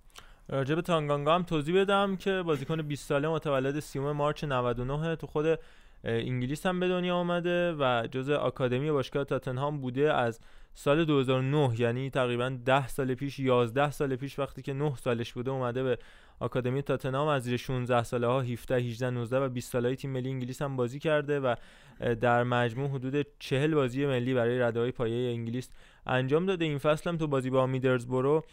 راجع 0.50 0.76
به 0.76 0.82
تانگانگا 0.82 1.36
هم 1.36 1.44
توضیح 1.44 1.82
بدم 1.82 2.16
که 2.16 2.42
بازیکن 2.46 2.82
20 2.82 3.08
ساله 3.08 3.28
متولد 3.28 3.80
30 3.80 4.00
مارچ 4.00 4.44
99 4.44 5.16
تو 5.16 5.28
خود 5.28 5.60
انگلیس 6.04 6.66
هم 6.66 6.80
به 6.80 6.88
دنیا 6.88 7.16
آمده 7.16 7.74
و 7.74 8.08
جزء 8.12 8.36
آکادمی 8.36 8.92
باشگاه 8.92 9.24
تاتنهام 9.24 9.82
بوده 9.82 10.14
از 10.14 10.40
سال 10.74 11.06
2009 11.06 11.82
یعنی 11.82 12.10
تقریبا 12.10 12.58
10 12.66 12.88
سال 12.88 13.14
پیش 13.16 13.40
11 13.40 13.92
سال 13.92 14.16
پیش 14.16 14.40
وقتی 14.40 14.62
که 14.62 14.74
9 14.74 14.96
سالش 14.96 15.34
بوده 15.34 15.52
اومده 15.52 15.84
به 15.84 15.98
آکادمی 16.40 16.82
تاتنهام 16.82 17.28
از 17.28 17.44
زیر 17.44 17.58
16 17.58 18.04
ساله 18.04 18.28
ها 18.28 18.42
17 18.42 18.76
18 18.76 19.10
19 19.10 19.40
و 19.40 19.50
20 19.50 19.72
ساله 19.72 19.96
تیم 19.96 20.12
ملی 20.12 20.30
انگلیس 20.30 20.62
هم 20.62 20.76
بازی 20.76 21.00
کرده 21.00 21.40
و 21.40 21.56
در 22.22 22.44
مجموع 22.44 22.90
حدود 22.90 23.28
40 23.40 23.76
بازی 23.76 24.06
ملی 24.06 24.34
برای 24.34 24.60
رده 24.60 24.80
های 24.80 24.92
پایه 24.92 25.32
انگلیس 25.32 25.70
انجام 26.06 26.46
داده. 26.46 26.66
این 26.66 26.78
فصل 26.78 27.10
هم 27.10 27.18
تو 27.18 27.28
بازی 27.28 27.50
با 27.50 27.68
میدرزبرو 27.68 28.44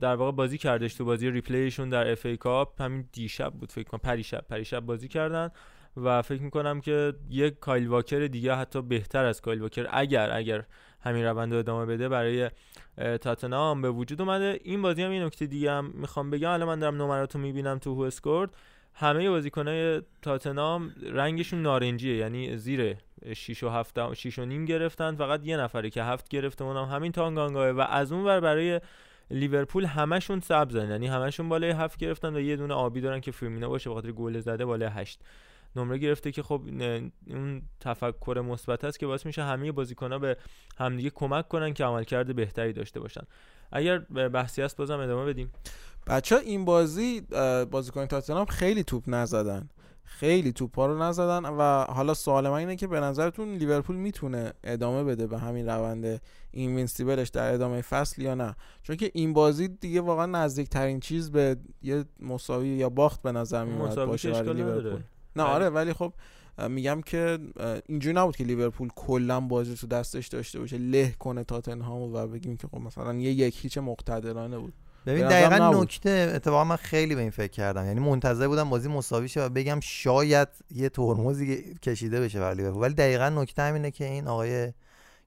در 0.00 0.14
واقع 0.14 0.32
بازی 0.32 0.58
کردش 0.58 0.94
تو 0.94 1.04
بازی 1.04 1.30
replay 1.30 1.65
شون 1.65 1.88
در 1.88 2.12
FA 2.12 2.26
Cup. 2.26 2.82
همین 2.82 3.08
دیشب 3.12 3.52
بود 3.52 3.72
فکر 3.72 3.88
کنم 3.88 4.00
پریشب 4.00 4.44
پریشب 4.48 4.80
بازی 4.80 5.08
کردن 5.08 5.50
و 5.96 6.22
فکر 6.22 6.42
می‌کنم 6.42 6.80
که 6.80 7.14
یک 7.30 7.58
کایل 7.58 7.86
واکر 7.86 8.26
دیگه 8.26 8.54
حتی 8.54 8.82
بهتر 8.82 9.24
از 9.24 9.40
کایل 9.40 9.60
واکر. 9.60 9.86
اگر 9.90 10.30
اگر 10.30 10.64
همین 11.04 11.24
روند 11.24 11.52
رو 11.52 11.58
ادامه 11.58 11.86
بده 11.86 12.08
برای 12.08 12.50
تاتنهام 13.20 13.82
به 13.82 13.90
وجود 13.90 14.20
اومده. 14.20 14.60
این 14.64 14.82
بازی 14.82 15.02
هم 15.02 15.12
یه 15.12 15.24
نکته 15.24 15.46
دیگه 15.46 15.72
هم 15.72 15.92
می‌خوام 15.94 16.30
بگم. 16.30 16.50
الان 16.50 16.68
من 16.68 16.78
دارم 16.78 17.02
نمراتو 17.02 17.38
می‌بینم 17.38 17.78
تو 17.78 17.94
WhoScored 17.94 18.56
همه 18.94 19.30
بازیکنای 19.30 20.02
تاتنهام 20.22 20.94
رنگشون 21.12 21.62
نارنجیه 21.62 22.16
یعنی 22.16 22.56
زیر 22.56 22.96
6 23.36 23.62
و 23.62 23.68
7 23.68 24.14
6 24.14 24.38
و 24.38 24.44
نیم 24.44 24.64
گرفتن. 24.64 25.16
فقط 25.16 25.40
یه 25.44 25.56
نفره 25.56 25.90
که 25.90 26.02
هفت 26.02 26.28
گرفته 26.28 26.64
اونم 26.64 26.84
همین 26.84 27.12
تانگانگاه 27.12 27.70
و 27.70 27.80
از 27.80 28.12
اون 28.12 28.24
ور 28.24 28.40
برای 28.40 28.80
لیورپول 29.30 29.84
همشون 29.84 30.40
سبزن. 30.40 30.90
یعنی 30.90 31.06
همشون 31.06 31.48
بالای 31.48 31.70
هفت 31.70 31.98
گرفتن 31.98 32.36
و 32.36 32.40
یه 32.40 32.56
دونه 32.56 32.74
آبی 32.74 33.00
دارن 33.00 33.20
که 33.20 33.30
فرمینا 33.30 33.68
باشه 33.68 33.90
بخاطر 33.90 34.12
گل 34.12 34.40
زده 34.40 34.64
بالای 34.64 34.88
8 34.88 35.20
نمره 35.76 35.98
گرفته 35.98 36.32
که 36.32 36.42
خب 36.42 36.62
اون 37.26 37.62
تفکر 37.80 38.44
مثبت 38.48 38.84
است 38.84 38.98
که 38.98 39.06
باعث 39.06 39.26
میشه 39.26 39.42
همه 39.42 39.72
بازیکن‌ها 39.72 40.18
به 40.18 40.36
همدیگه 40.78 41.10
کمک 41.10 41.48
کنن 41.48 41.74
که 41.74 41.84
عملکرد 41.84 42.36
بهتری 42.36 42.72
داشته 42.72 43.00
باشن. 43.00 43.22
اگر 43.72 43.98
بحثی 44.28 44.62
است 44.62 44.76
بازم 44.76 44.98
ادامه 44.98 45.26
بدیم. 45.26 45.52
بچه 46.06 46.36
این 46.36 46.64
بازی 46.64 47.20
بازیکن 47.70 48.06
تاتنهام 48.06 48.46
خیلی 48.46 48.84
توپ 48.84 49.04
نزدن. 49.06 49.68
خیلی 50.06 50.52
توپ 50.52 50.76
ها 50.76 50.86
رو 50.86 51.02
نزدن 51.02 51.44
و 51.44 51.84
حالا 51.84 52.14
سوال 52.14 52.48
من 52.48 52.54
اینه 52.54 52.76
که 52.76 52.86
به 52.86 53.00
نظرتون 53.00 53.54
لیورپول 53.54 53.96
می‌تونه 53.96 54.52
ادامه 54.64 55.04
بده 55.04 55.26
به 55.26 55.38
همین 55.38 55.66
روند 55.66 56.22
invincible 56.50 57.15
ش 57.15 57.28
در 57.28 57.54
ادامه 57.54 57.80
فصل 57.80 58.22
یا 58.22 58.34
نه؟ 58.34 58.56
چون 58.82 58.96
که 58.96 59.10
این 59.14 59.32
بازی 59.32 59.68
دیگه 59.68 60.00
واقعا 60.00 60.26
نزدیک 60.26 60.68
ترین 60.68 61.00
چیز 61.00 61.30
به 61.30 61.56
یه 61.82 62.04
مساوی 62.20 62.68
یا 62.68 62.88
باخت 62.88 63.22
به 63.22 63.32
نظر 63.32 63.64
میاد 63.64 64.06
باشه 64.06 64.30
برای 64.30 64.54
لیورپول. 64.54 65.00
نه 65.36 65.42
آره 65.42 65.68
ولی 65.68 65.92
خب 65.92 66.12
میگم 66.68 67.00
که 67.00 67.38
اینجوری 67.86 68.16
نبود 68.16 68.36
که 68.36 68.44
لیورپول 68.44 68.88
کلا 68.96 69.40
بازی 69.40 69.74
تو 69.74 69.86
دستش 69.86 70.28
داشته 70.28 70.58
باشه 70.58 70.78
له 70.78 71.10
کنه 71.18 71.44
تاتنهام 71.44 72.00
و 72.02 72.26
بگیم 72.26 72.56
که 72.56 72.68
خب 72.68 72.78
مثلا 72.78 73.14
یه 73.14 73.30
یک 73.30 73.58
هیچ 73.60 73.78
مقتدرانه 73.78 74.58
بود. 74.58 74.74
ببین 75.06 75.28
دقیقا. 75.28 75.82
نکته 75.82 76.32
اتفاقا 76.34 76.64
من 76.64 76.76
خیلی 76.76 77.14
به 77.14 77.20
این 77.20 77.30
فکر 77.30 77.52
کردم. 77.52 77.86
یعنی 77.86 78.00
منتظر 78.00 78.48
بودم 78.48 78.70
بازی 78.70 78.88
مساوی 78.88 79.28
شه 79.28 79.44
و 79.44 79.48
بگم 79.48 79.80
شاید 79.80 80.48
یه 80.70 80.88
ترمزی 80.88 81.74
کشیده 81.82 82.20
بشه 82.20 82.40
برای 82.40 82.56
لیورپول. 82.56 82.82
ولی 82.82 82.94
دقیقا 82.94 83.28
نکته 83.28 83.62
همینه 83.62 83.90
که 83.90 84.04
این 84.04 84.28
آقای 84.28 84.72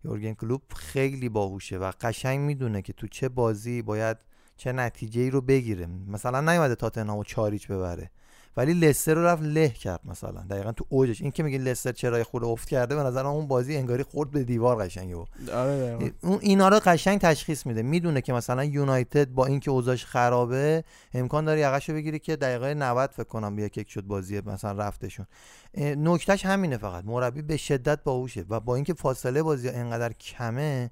یورگن 0.05 0.33
کلوپ 0.33 0.73
خیلی 0.73 1.29
باهوشه 1.29 1.77
و 1.77 1.91
قشنگ 2.01 2.39
می‌دونه 2.39 2.81
که 2.81 2.93
تو 2.93 3.07
چه 3.07 3.29
بازی 3.29 3.81
باید 3.81 4.17
چه 4.57 4.71
نتیجه 4.71 5.21
ای 5.21 5.29
رو 5.29 5.41
بگیره. 5.41 5.87
مثلا 6.07 6.41
نیومده 6.41 6.75
تاتنهامو 6.75 7.23
چاریچ 7.23 7.67
ببره. 7.67 8.11
ولی 8.57 8.73
لستر 8.73 9.13
رو 9.13 9.25
رفت 9.25 9.43
له 9.43 9.69
کرد 9.69 9.99
مثلا. 10.05 10.41
دقیقا 10.49 10.71
تو 10.71 10.85
اوجش. 10.89 11.21
این 11.21 11.31
که 11.31 11.43
میگه 11.43 11.57
لستر 11.57 11.91
چرا 11.91 12.23
خود 12.23 12.43
افت 12.43 12.69
کرده 12.69 12.95
به 12.95 13.03
نظر 13.03 13.25
اون 13.25 13.47
بازی 13.47 13.75
انگاری 13.75 14.03
خورد 14.03 14.31
به 14.31 14.43
دیوار 14.43 14.75
قشنگ 14.75 15.17
و 15.17 15.25
آره. 15.53 16.11
اون 16.21 16.39
اینا 16.41 16.69
رو 16.69 16.79
قشنگ 16.85 17.19
تشخیص 17.19 17.65
میده. 17.65 17.81
می‌دونه 17.81 18.21
که 18.21 18.33
مثلا 18.33 18.63
یونایتد 18.63 19.29
با 19.29 19.45
اینکه 19.45 19.71
اوضاعش 19.71 20.05
خرابه 20.05 20.83
امکان 21.13 21.45
داره 21.45 21.59
یقشو 21.59 21.93
بگیره 21.93 22.19
که 22.19 22.35
دقیقه 22.35 22.73
90 22.73 23.09
فکر 23.11 23.23
کنم 23.23 23.55
به 23.55 23.61
یک 23.63 23.77
یک 23.77 23.89
شد 23.89 24.01
بازی 24.01 24.41
مثلا 24.45 24.71
رفتشون. 24.71 25.25
نکتهش 25.77 26.45
همینه 26.45 26.77
فقط. 26.77 27.05
مربی 27.05 27.41
به 27.41 27.57
شدت 27.57 28.03
باهوشه 28.03 28.45
و 28.49 28.59
با 28.59 28.75
اینکه 28.75 28.93
فاصله 28.93 29.43
بازی 29.43 29.69
انقدر 29.69 30.13
کمه 30.13 30.91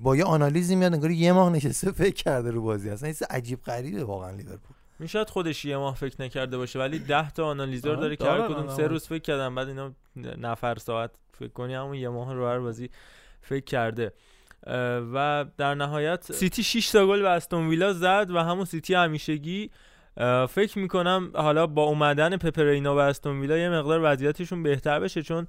با 0.00 0.16
یه 0.16 0.24
آنالیزی 0.24 0.76
میاد 0.76 0.94
انگار 0.94 1.10
یه 1.10 1.32
ماه 1.32 1.52
نشسته 1.52 1.92
فکر 1.92 2.14
کرده 2.14 2.50
رو 2.50 2.62
بازی. 2.62 2.90
اصلا 2.90 3.12
عجیب 3.30 3.62
غریبه 3.62 4.04
واقعا 4.04 4.30
لیورپول. 4.30 4.76
این 5.00 5.08
شاید 5.08 5.30
خودش 5.30 5.64
یه 5.64 5.76
ماه 5.76 5.94
فکر 5.94 6.22
نکرده 6.22 6.56
باشه 6.58 6.78
ولی 6.78 6.98
ده 6.98 7.30
تا 7.30 7.46
آنالیزور 7.46 7.96
داره 7.96 8.16
که 8.16 8.24
هر 8.24 8.48
کدوم 8.48 8.68
سه. 8.68 8.86
روز 8.86 9.06
فکر 9.06 9.22
کردن 9.22 9.54
بعد 9.54 9.68
اینا 9.68 9.92
نفر 10.16 10.74
ساعت 10.74 11.10
فکر 11.38 11.48
کنی 11.48 11.74
همون 11.74 11.94
یه 11.94 12.08
ماه 12.08 12.34
رو 12.34 12.48
هر 12.48 12.58
بازی 12.58 12.90
فکر 13.40 13.64
کرده 13.64 14.12
و 15.14 15.46
در 15.56 15.74
نهایت 15.74 16.32
سیتی 16.32 16.62
6 16.62 16.90
تا 16.90 17.06
گل 17.06 17.22
به 17.22 17.28
استون 17.28 17.68
ویلا 17.68 17.92
زد 17.92 18.26
و 18.30 18.38
همون 18.38 18.64
سیتی 18.64 18.94
همیشگی 18.94 19.70
فکر 20.48 20.78
می‌کنم 20.78 21.30
حالا 21.34 21.66
با 21.66 21.82
اومدن 21.82 22.36
پپه 22.36 22.66
رینا 22.66 22.96
و 22.96 22.98
استون 22.98 23.40
ویلا 23.40 23.58
یه 23.58 23.70
مقدار 23.70 24.00
وضعیتشون 24.02 24.62
بهتر 24.62 25.00
بشه 25.00 25.22
چون 25.22 25.46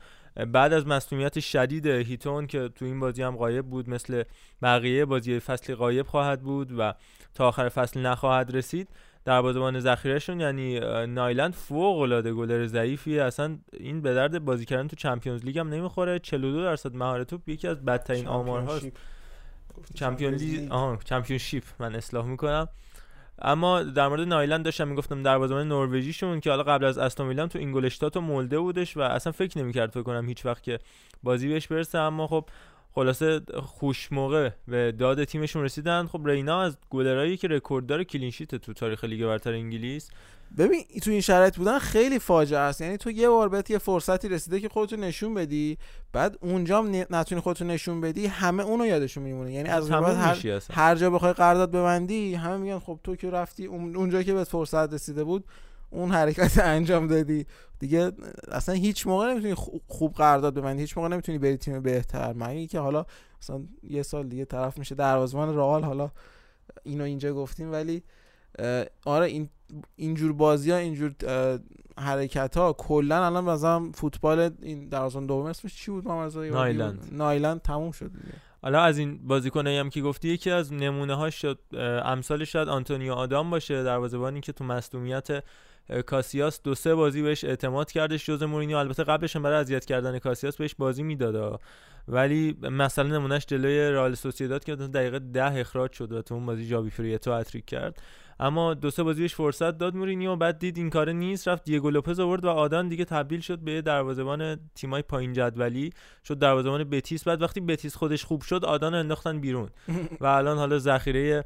بعد 0.47 0.73
از 0.73 0.87
مصدومیت 0.87 1.39
شدید 1.39 1.87
هیتون 1.87 2.47
که 2.47 2.69
تو 2.75 2.85
این 2.85 2.99
بازی 2.99 3.23
هم 3.23 3.35
غایب 3.35 3.65
بود 3.65 3.89
مثل 3.89 4.23
بقیه 4.61 5.05
بازی 5.05 5.39
فصلی 5.39 5.75
غایب 5.75 6.07
خواهد 6.07 6.41
بود 6.41 6.71
و 6.79 6.93
تا 7.33 7.47
آخر 7.47 7.69
فصل 7.69 7.99
نخواهد 7.99 8.55
رسید 8.55 8.89
دروازه‌بان 9.25 9.79
ذخیره‌شون 9.79 10.39
یعنی 10.39 10.79
نایلند 11.05 11.53
فوق 11.53 11.99
العاده 11.99 12.33
گلر 12.33 12.65
ضعیفیه. 12.65 13.23
اصلا 13.23 13.57
این 13.73 14.01
به 14.01 14.13
درد 14.13 14.45
بازی 14.45 14.65
کردن 14.65 14.87
تو 14.87 14.95
Champions 14.95 15.45
League 15.45 15.59
هم 15.59 15.69
نمی‌خوره. 15.69 16.19
42 16.19 16.61
درصد 16.61 16.95
مهار 16.95 17.27
توپ 17.27 17.49
یکی 17.49 17.67
از 17.67 17.85
بدترین 17.85 18.27
آمارهاست 18.27 18.87
Champions 19.95 20.43
League. 20.43 20.71
آها 20.71 20.99
Championship 21.05 21.63
من 21.79 21.95
اصلاح 21.95 22.25
می‌کنم. 22.25 22.67
اما 23.43 23.83
در 23.83 24.07
مورد 24.07 24.27
نایلند 24.27 24.65
داشتم 24.65 24.87
می‌گفتم 24.87 25.23
دروازه‌بان 25.23 25.67
نروژیشون 25.67 26.39
که 26.39 26.49
حالا 26.49 26.63
قبل 26.63 26.85
از 26.85 26.97
استون 26.97 27.27
ویلا 27.27 27.47
تو 27.47 27.59
اینگلشتات 27.59 28.17
و 28.17 28.21
مولده 28.21 28.59
بودش 28.59 28.97
و 28.97 29.01
اصلا 29.01 29.31
فکر 29.31 29.59
نمی‌کرد 29.59 29.91
فکر 29.91 30.03
کنم 30.03 30.27
هیچ 30.27 30.45
وقت 30.45 30.63
که 30.63 30.79
بازی 31.23 31.47
بهش 31.47 31.67
برسه. 31.67 31.97
اما 31.97 32.27
خب 32.27 32.45
خلاصه 32.95 33.41
خوش 33.63 34.11
موقع 34.11 34.49
به 34.67 34.91
داد 34.91 35.23
تیمشون 35.23 35.63
رسیدن. 35.63 36.07
خب 36.07 36.21
رینا 36.25 36.61
از 36.61 36.77
گلرایی 36.89 37.37
که 37.37 37.47
رکورددار 37.47 38.03
clean 38.03 38.29
sheet 38.29 38.55
تو 38.55 38.73
تاریخ 38.73 39.03
لیگ 39.03 39.25
برتر 39.25 39.53
انگلیس. 39.53 40.09
ببین 40.57 40.83
تو 41.03 41.11
این 41.11 41.21
شرایط 41.21 41.57
بودن 41.57 41.79
خیلی 41.79 42.19
فاجعه 42.19 42.59
است. 42.59 42.81
یعنی 42.81 42.97
تو 42.97 43.11
یه 43.11 43.29
بار 43.29 43.49
بهت 43.49 43.69
یه 43.69 43.77
فرصتی 43.77 44.29
رسیده 44.29 44.59
که 44.59 44.69
خودتو 44.69 44.95
نشون 44.95 45.33
بدی 45.33 45.77
بعد 46.13 46.37
اونجا 46.41 46.81
نتونی 47.09 47.41
خودتو 47.41 47.65
نشون 47.65 48.01
بدی 48.01 48.25
همه 48.25 48.63
اونو 48.63 48.85
یادشون 48.85 49.23
میمونه. 49.23 49.53
یعنی 49.53 49.69
از 49.69 49.89
بعد 49.89 50.15
هر. 50.15 50.61
هر 50.71 50.95
جا 50.95 51.09
بخوای 51.09 51.33
قرارداد 51.33 51.71
ببندی 51.71 52.35
همه 52.35 52.57
میگن 52.57 52.79
خب 52.79 52.99
تو 53.03 53.15
که 53.15 53.29
رفتی 53.29 53.65
اون 53.65 53.95
اونجا 53.95 54.23
که 54.23 54.33
بهت 54.33 54.47
فرصت 54.47 54.93
رسیده 54.93 55.23
بود 55.23 55.43
اون 55.91 56.11
حرکت 56.11 56.57
انجام 56.63 57.07
دادی. 57.07 57.45
دیگه 57.79 58.11
اصلا 58.51 58.75
هیچ 58.75 59.07
موقع 59.07 59.31
نمی‌تونی 59.31 59.53
خو- 59.53 59.77
خوب 59.87 60.13
قرارداد 60.13 60.53
ببندی. 60.53 60.81
هیچ 60.81 60.97
موقع 60.97 61.09
نمی‌تونی 61.09 61.37
بری 61.37 61.57
تیم 61.57 61.81
بهتر. 61.81 62.33
مگه 62.33 62.49
اینکه 62.49 62.79
حالا 62.79 63.05
مثلا 63.41 63.61
یه 63.83 64.03
سال 64.03 64.27
دیگه 64.27 64.45
طرف 64.45 64.77
میشه 64.77 64.95
دروازه‌بان 64.95 65.55
رئال. 65.55 65.83
حالا 65.83 66.11
اینو 66.83 67.03
اینجا 67.03 67.33
گفتیم 67.33 67.71
ولی 67.71 68.03
آره 69.05 69.25
این 69.25 69.49
اینجور 69.95 70.33
بازی 70.33 70.71
ها 70.71 70.77
اینجور 70.77 71.13
حرکت 71.97 72.57
ها 72.57 72.73
کلا 72.73 73.25
الان 73.25 73.43
مثلا 73.43 73.91
فوتبال 73.93 74.51
این 74.61 74.89
دروازه‌بان 74.89 75.25
دوم 75.27 75.45
اسمش 75.45 75.75
چی 75.75 75.91
بود؟ 75.91 76.07
محمد؟ 76.07 76.37
نایلند. 76.37 77.07
نایلند 77.11 77.61
تموم 77.61 77.91
شد 77.91 78.11
دیگه. 78.11 78.33
حالا 78.61 78.81
از 78.81 78.97
این 78.97 79.27
بازیکنایی 79.27 79.77
هم 79.77 79.89
که 79.89 80.01
گفتی 80.01 80.29
یکی 80.29 80.51
از 80.51 80.73
نمونه 80.73 81.15
ها 81.15 81.29
شد 81.29 81.59
امثالش 82.05 82.51
شاید 82.51 82.67
آنتونیو 82.67 83.13
آدان 83.13 83.49
باشه. 83.49 83.83
دروازه‌بانی 83.83 84.41
که 84.41 84.51
تو 84.51 84.63
مصدومیت 84.63 85.27
کاسیاس 86.05 86.61
دو 86.63 86.75
سه 86.75 86.95
بازی 86.95 87.21
بهش 87.21 87.43
اعتماد 87.43 87.91
کردش 87.91 88.25
ژوزه 88.25 88.43
مورینیو. 88.43 88.77
البته 88.77 89.03
قبلش 89.03 89.35
هم 89.35 89.43
برای 89.43 89.59
اذیت 89.59 89.85
کردن 89.85 90.19
کاسیاس 90.19 90.57
بهش 90.57 90.75
بازی 90.75 91.03
می‌داد. 91.03 91.61
ولی 92.07 92.57
مثلا 92.61 93.07
نمونهش 93.07 93.45
جلوی 93.45 93.79
رئال 93.79 94.15
سوسییداد 94.15 94.63
که 94.63 94.75
دقیقه 94.75 95.19
ده 95.19 95.59
اخراج 95.59 95.91
شد 95.91 96.11
و 96.11 96.21
تو 96.21 96.35
اون 96.35 96.45
بازی 96.45 96.67
ژابی 96.67 96.89
پریتو 96.89 97.33
هتریک 97.33 97.65
کرد. 97.65 98.01
اما 98.39 98.73
دو 98.73 98.89
سه 98.89 99.03
بازی 99.03 99.21
بهش 99.21 99.35
فرصت 99.35 99.77
داد 99.77 99.95
مورینیو. 99.95 100.35
بعد 100.35 100.59
دید 100.59 100.77
این 100.77 100.89
کار 100.89 101.11
نیست 101.11 101.47
رفت 101.47 101.63
دیگو 101.63 101.89
لوپز 101.89 102.19
آورد 102.19 102.45
و 102.45 102.49
آدان 102.49 102.87
دیگه 102.89 103.05
تبدیل 103.05 103.39
شد 103.39 103.59
به 103.59 103.81
دروازه‌بان 103.81 104.59
تیمای 104.75 105.01
پایین 105.01 105.33
جدولی. 105.33 105.89
شد 106.27 106.39
دروازه‌بان 106.39 106.83
بتیس. 106.83 107.23
بعد 107.23 107.41
وقتی 107.41 107.61
بتیس 107.61 107.95
خودش 107.95 108.25
خوب 108.25 108.41
شد 108.41 108.65
آدان 108.65 108.93
انداختن 108.93 109.39
بیرون. 109.39 109.69
و 110.21 110.25
الان 110.25 110.57
حالا 110.57 110.79
ذخیره 110.79 111.45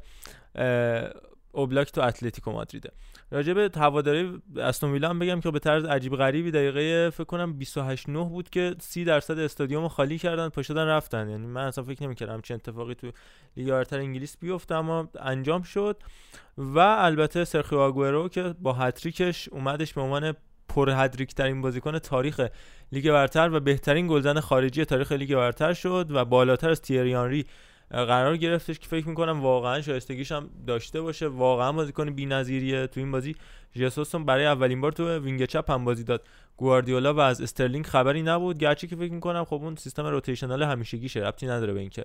اوبلاک 1.56 1.92
تو 1.92 2.00
اتلتیکو 2.00 2.52
مادریده 2.52 2.90
راجع 3.30 3.52
به 3.52 3.70
هواداری 3.76 4.42
استون 4.56 4.92
ویلا 4.92 5.14
بگم 5.14 5.40
که 5.40 5.50
به 5.50 5.58
طرز 5.58 5.84
عجیب 5.84 6.16
غریبی 6.16 6.50
دقیقه 6.50 7.10
فکر 7.10 7.24
کنم 7.24 7.52
28 7.52 8.08
9 8.08 8.24
بود 8.24 8.50
که 8.50 8.74
30 8.80 9.04
درصد 9.04 9.38
استادیوم 9.38 9.88
خالی 9.88 10.18
کردن 10.18 10.48
پا 10.48 10.62
شدن 10.62 10.86
رفتن. 10.86 11.28
یعنی 11.30 11.46
من 11.46 11.66
اصلا 11.66 11.84
فکر 11.84 12.02
نمی‌کردم 12.02 12.40
چه 12.40 12.54
اتفاقی 12.54 12.94
تو 12.94 13.10
لیگ 13.56 13.70
برتر 13.70 13.98
انگلیس 13.98 14.36
بیفته 14.36 14.74
اما 14.74 15.08
انجام 15.20 15.62
شد. 15.62 16.02
و 16.58 16.78
البته 16.78 17.44
سرخیو 17.44 17.78
آگورو 17.78 18.28
که 18.28 18.54
با 18.60 18.72
هتریکش 18.72 19.48
اومدش 19.48 19.94
به 19.94 20.00
عنوان 20.00 20.34
پر 20.68 20.90
هتریک 20.90 21.34
ترین 21.34 21.62
بازیکن 21.62 21.98
تاریخ 21.98 22.40
لیگ 22.92 23.10
برتر 23.10 23.50
و 23.52 23.60
بهترین 23.60 24.06
گلزن 24.06 24.40
خارجی 24.40 24.84
تاریخ 24.84 25.12
لیگ 25.12 25.34
برتر 25.34 25.72
شد 25.72 26.06
و 26.10 26.24
بالاتر 26.24 26.70
از 26.70 26.82
تیری 26.82 27.14
آنری 27.14 27.44
قرار 27.90 28.36
گرفتش 28.36 28.78
که 28.78 28.86
فکر 28.86 29.08
می‌کنم 29.08 29.40
واقعا 29.40 29.80
شایستگیش 29.80 30.32
هم 30.32 30.50
داشته 30.66 31.00
باشه. 31.00 31.28
واقعا 31.28 31.72
بازیکن 31.72 32.10
بی‌نظیریه 32.10 32.86
تو 32.86 33.00
این 33.00 33.12
بازی. 33.12 33.34
ژسوس 33.76 34.14
برای 34.14 34.46
اولین 34.46 34.80
بار 34.80 34.92
تو 34.92 35.18
wing 35.18 35.44
چپ 35.44 35.70
هم 35.70 35.84
بازی 35.84 36.04
داد. 36.04 36.26
گواردیولا 36.56 37.14
و 37.14 37.20
از 37.20 37.40
استرلینگ 37.40 37.86
خبری 37.86 38.22
نبود. 38.22 38.58
گرچه 38.58 38.86
که 38.86 38.96
فکر 38.96 39.12
می‌کنم 39.12 39.44
خب 39.44 39.54
اون 39.54 39.76
سیستم 39.76 40.06
rotational 40.06 40.62
همیشگیشه. 40.62 41.20
ربطی 41.20 41.46
نداره 41.46 41.72
به 41.72 41.80
اینکه 41.80 42.04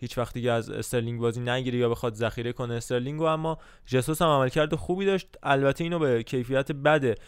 هیچ 0.00 0.18
وقت 0.18 0.34
دیگه 0.34 0.52
از 0.52 0.70
استرلینگ 0.70 1.20
بازی 1.20 1.40
نگیره 1.40 1.78
یا 1.78 1.88
بخواد 1.88 2.14
ذخیره 2.14 2.52
کنه. 2.52 2.74
استرلینگو 2.74 3.24
اما 3.24 3.58
ژسوس 3.88 4.22
هم 4.22 4.28
عملکرد 4.28 4.74
خوبی 4.74 5.06
داشت. 5.06 5.28
البته 5.42 5.84
اینو 5.84 5.98
به 5.98 6.22
کیفیت 6.22 6.72
بد 6.72 7.18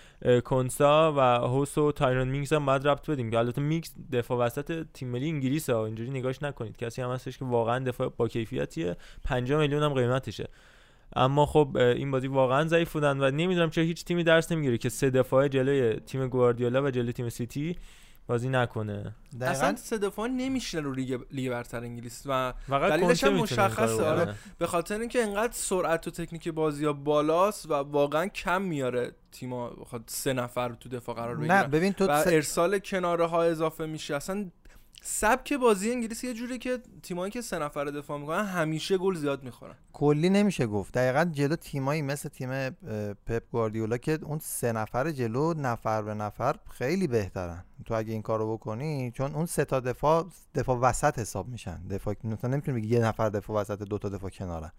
کنسا 0.44 1.12
و 1.16 1.20
هوس 1.20 1.78
و 1.78 1.92
تایرون 1.92 2.28
مینگز 2.28 2.52
هم 2.52 2.66
باید 2.66 2.88
ربط 2.88 3.10
بدیم 3.10 3.30
که 3.30 3.38
البته 3.38 3.60
مینگز 3.60 3.94
دفاع 4.12 4.38
وسط 4.38 4.86
تیم 4.94 5.08
ملی 5.08 5.28
انگلیس 5.28 5.70
ها 5.70 5.86
اینجوری 5.86 6.10
نگاش 6.10 6.42
نکنید. 6.42 6.76
کسی 6.76 7.02
هم 7.02 7.10
هستش 7.10 7.38
که 7.38 7.44
واقعا 7.44 7.78
دفاع 7.84 8.08
با 8.16 8.28
کیفیتیه. 8.28 8.96
5 9.24 9.52
میلیون 9.52 9.82
هم 9.82 9.94
قیمتشه. 9.94 10.48
اما 11.16 11.46
خب 11.46 11.76
این 11.76 12.10
بازی 12.10 12.26
واقعا 12.26 12.68
ضعیف 12.68 12.92
بودن 12.92 13.20
و 13.20 13.30
نمی‌دونم 13.30 13.70
چرا 13.70 13.84
هیچ 13.84 14.04
تیمی 14.04 14.24
درس 14.24 14.52
نمی‌گیره 14.52 14.78
که 14.78 14.88
سه 14.88 15.10
دفاعه 15.10 15.48
جلوی 15.48 16.00
تیم 16.00 16.28
گواردیولا 16.28 16.82
و 16.82 16.90
جلوی 16.90 17.12
تیم 17.12 17.28
سیتی 17.28 17.76
بازی 18.32 18.48
نکنه. 18.48 19.14
اصلا 19.40 19.68
دقیقا. 19.68 19.76
سه 19.76 19.98
دفاع 19.98 20.28
نمیشنه 20.28 20.80
رو 20.80 20.92
لیگ 20.92 21.20
لیگ 21.30 21.50
برتر 21.50 21.80
انگلیس 21.80 22.22
و 22.26 22.54
دلیلش 22.68 23.24
هم 23.24 23.32
مشخصه، 23.32 24.04
آره. 24.04 24.34
به 24.58 24.66
خاطر 24.66 25.00
اینکه 25.00 25.22
انقدر 25.22 25.52
سرعت 25.52 26.08
و 26.08 26.10
تکنیک 26.10 26.48
بازی 26.48 26.84
ها 26.84 26.92
بالاست 26.92 27.70
و 27.70 27.74
واقعا 27.74 28.26
کم 28.26 28.62
میاره 28.62 29.12
تیما 29.32 29.70
بخواد 29.70 30.02
سه 30.06 30.32
نفر 30.32 30.68
رو 30.68 30.74
تو 30.74 30.88
دفاع 30.88 31.14
قرار 31.14 31.36
نه 31.36 31.40
بگیرن. 31.40 31.70
ببین 31.70 31.92
تو 31.92 32.06
و 32.06 32.22
ارسال 32.26 32.78
کناره 32.78 33.26
ها 33.26 33.42
اضافه 33.42 33.86
میشه. 33.86 34.16
اصلا 34.16 34.50
سبک 35.04 35.52
بازی 35.52 35.90
انگلیس 35.90 36.24
یه 36.24 36.34
جوری 36.34 36.58
که 36.58 36.78
تیمایی 37.02 37.32
که 37.32 37.40
سه 37.40 37.58
نفر 37.58 37.84
دفاع 37.84 38.18
می‌کنن 38.18 38.44
همیشه 38.44 38.98
گل 38.98 39.14
زیاد 39.14 39.44
می‌خورن. 39.44 39.74
کلی 39.92 40.30
نمیشه 40.30 40.66
گفت. 40.66 40.94
دقیقا 40.94 41.24
جلو 41.24 41.56
تیمایی 41.56 42.02
مثل 42.02 42.28
تیم 42.28 42.70
پپ 43.26 43.42
گواردیولا 43.52 43.96
که 43.96 44.18
اون 44.22 44.38
سه 44.38 44.72
نفر 44.72 45.10
جلو 45.10 45.54
نفر 45.54 46.02
به 46.02 46.14
نفر 46.14 46.56
خیلی 46.70 47.06
بهترن. 47.06 47.64
تو 47.84 47.94
اگه 47.94 48.12
این 48.12 48.22
کارو 48.22 48.52
بکنی 48.52 49.10
چون 49.10 49.34
اون 49.34 49.46
سه 49.46 49.64
تا 49.64 49.80
دفاع 49.80 50.26
دفاع 50.54 50.78
وسط 50.78 51.18
حساب 51.18 51.48
میشن. 51.48 51.86
دفاع 51.90 52.14
نمی‌تونی 52.24 52.80
بگی 52.80 52.88
یه 52.88 53.00
نفر 53.00 53.28
دفاع 53.28 53.60
وسط 53.60 53.82
دو 53.82 53.98
تا 53.98 54.08
دفاع 54.08 54.30
کنارن. 54.30 54.72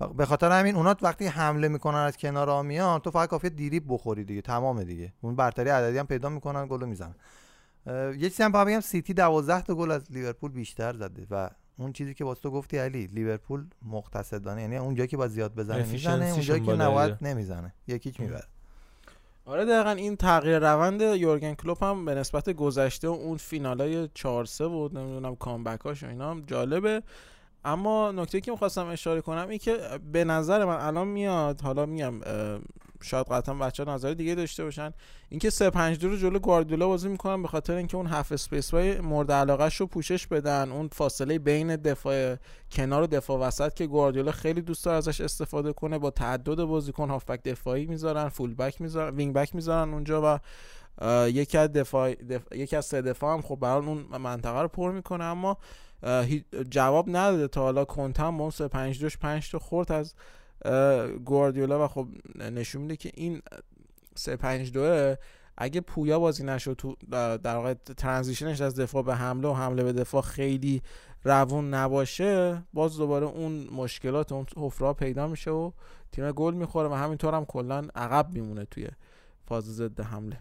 و 0.00 0.08
به 0.08 0.26
خاطر 0.26 0.52
همین 0.52 0.76
اونا 0.76 0.96
وقتی 1.02 1.26
حمله 1.26 1.68
می‌کنن 1.68 1.98
از 1.98 2.16
کنار 2.16 2.62
میان 2.62 3.00
تو 3.00 3.10
فقط 3.10 3.28
کافیه 3.28 3.50
دریبل 3.50 3.84
بخوری 3.88 4.24
دیگه. 4.24 4.40
تمام 4.40 4.84
دیگه. 4.84 5.12
اون 5.20 5.36
برتری 5.36 5.68
عددی 5.68 5.98
هم 5.98 6.06
پیدا 6.06 6.28
می‌کنن 6.28 6.66
گل 6.66 6.84
می‌زنن. 6.84 7.14
یه 7.86 8.30
چیزی 8.30 8.42
هم 8.42 8.52
بگم 8.52 8.80
سیتی 8.80 9.14
12 9.14 9.62
تا 9.62 9.74
گل 9.74 9.90
از 9.90 10.12
لیورپول 10.12 10.50
بیشتر 10.50 10.92
زده 10.92 11.26
و 11.30 11.50
اون 11.78 11.92
چیزی 11.92 12.14
که 12.14 12.24
واسه 12.24 12.40
تو 12.40 12.50
گفتی 12.50 12.78
علی 12.78 13.06
لیورپول 13.06 13.64
مقتصدانه 13.86 14.62
یعنی 14.62 14.76
اونجا 14.76 15.06
که 15.06 15.16
باید 15.16 15.30
زیاد 15.30 15.54
بزنه 15.54 15.86
می‌زنه 15.86 16.32
اونجا 16.32 16.58
که. 16.58 16.72
نباید 16.72 17.16
نمی‌زنه. 17.20 17.72
یک 17.86 18.01
هیچ 18.01 18.20
می‌بره. 18.20 18.44
آره 19.44 19.64
دقیقا 19.64 19.90
این 19.90 20.16
تغییر 20.16 20.58
روند 20.58 21.00
یورگن 21.00 21.54
کلوپ 21.54 21.84
هم 21.84 22.04
به 22.04 22.14
نسبت 22.14 22.50
گذشته 22.50 23.08
و 23.08 23.10
اون 23.10 23.36
فینالای 23.36 24.08
4 24.14 24.44
3 24.44 24.68
بود 24.68 24.98
نمی‌دونم 24.98 25.36
comeback 25.36 25.89
اش 25.89 26.02
و 26.04 26.06
اینا 26.06 26.30
هم 26.30 26.40
جالبه. 26.46 27.02
اما 27.66 28.12
نکته 28.12 28.40
که 28.40 28.50
می‌خواستم 28.50 28.86
اشاره 28.86 29.20
کنم 29.20 29.48
این 29.48 29.58
که 29.58 29.78
به 30.12 30.24
نظر 30.24 30.64
من 30.64 30.76
الان 30.76 31.08
میاد 31.08 31.60
حالا 31.60 31.86
میگم 31.86 32.20
شاید 33.02 33.26
قطعا 33.26 33.54
بچه 33.54 33.84
ها 33.84 33.94
نظر 33.94 34.14
دیگه 34.14 34.34
داشته 34.34 34.64
باشن 34.64 34.92
اینکه 35.28 35.50
3 35.50 35.70
5 35.70 35.98
2 35.98 36.08
رو 36.08 36.16
جلو 36.16 36.38
گواردیولا 36.38 36.88
بازی 36.88 37.08
می‌کنن 37.08 37.42
به 37.42 37.48
خاطر 37.48 37.74
اینکه 37.74 37.96
اون 37.96 38.06
half 38.06 38.32
space 38.32 38.74
های 38.74 39.00
مورد 39.00 39.32
علاقه 39.32 39.68
رو 39.78 39.86
پوشش 39.86 40.26
بدن 40.26 40.72
اون 40.72 40.88
فاصله 40.92 41.38
بین 41.38 41.76
دفاع 41.76 42.36
کنار 42.72 43.02
و 43.02 43.06
دفاع 43.06 43.38
وسط 43.38 43.74
که 43.74 43.86
گواردیولا 43.86 44.32
خیلی 44.32 44.60
دوست 44.60 44.84
داره 44.84 44.96
ازش 44.96 45.20
استفاده 45.20 45.72
کنه 45.72 45.98
با 45.98 46.10
تعدد 46.10 46.64
بازیکن 46.64 47.10
هافبک 47.10 47.42
دفاعی 47.42 47.86
می‌ذارن 47.86 48.28
full 48.28 48.54
back 48.54 48.80
می‌ذارن 48.80 49.16
wing 49.16 49.34
back 49.34 49.54
می‌ذارن 49.54 49.92
اونجا 49.92 50.22
و 50.24 50.38
یکی 51.28 51.58
از 51.58 51.72
دفاع 51.72 52.14
دف... 52.14 52.42
یکی 52.52 52.76
از 52.76 52.86
سه 52.86 53.02
دفاع 53.02 53.34
هم 53.34 53.42
خب 53.42 53.56
برای 53.56 53.86
اون 53.86 53.98
منطقه 54.18 54.60
رو 54.60 54.68
پر 54.68 54.92
می‌کنه. 54.92 55.24
اما 55.24 55.58
جواب 56.70 57.06
نداده 57.08 57.48
تا 57.48 57.60
حالا 57.60 57.84
کنتم 57.84 58.50
3 58.50 58.68
5 58.68 59.00
2 59.00 59.08
5 59.20 59.50
تا 59.50 59.58
خورد 59.58 59.92
از 59.92 60.14
گواردیولا 61.24 61.84
و 61.84 61.88
خب 61.88 62.08
نشون 62.34 62.82
میده 62.82 62.96
که 62.96 63.10
این 63.14 63.42
3 64.14 64.36
5 64.36 64.72
2 64.72 65.16
اگه 65.58 65.80
پویا 65.80 66.18
بازی 66.18 66.44
نشد 66.44 66.72
تو 66.72 66.96
در 67.38 67.56
واقع 67.56 67.74
ترانزیشنش 67.74 68.60
از 68.60 68.80
دفاع 68.80 69.02
به 69.02 69.14
حمله 69.14 69.48
و 69.48 69.52
حمله 69.52 69.84
به 69.84 69.92
دفاع 69.92 70.22
خیلی 70.22 70.82
روون 71.24 71.74
نباشه 71.74 72.62
باز 72.72 72.96
دوباره 72.96 73.26
اون 73.26 73.68
مشکلات 73.72 74.32
اون 74.32 74.46
حفره 74.56 74.92
پیدا 74.92 75.26
میشه 75.26 75.50
و 75.50 75.70
تیم 76.12 76.32
گل 76.32 76.54
می‌خوره 76.54 76.88
و 76.88 76.94
همینطور 76.94 77.34
هم 77.34 77.44
کلا 77.44 77.88
عقب 77.94 78.32
میمونه 78.32 78.64
توی 78.64 78.88
فاز 79.44 79.64
ضد 79.64 80.00
حمله. 80.00 80.38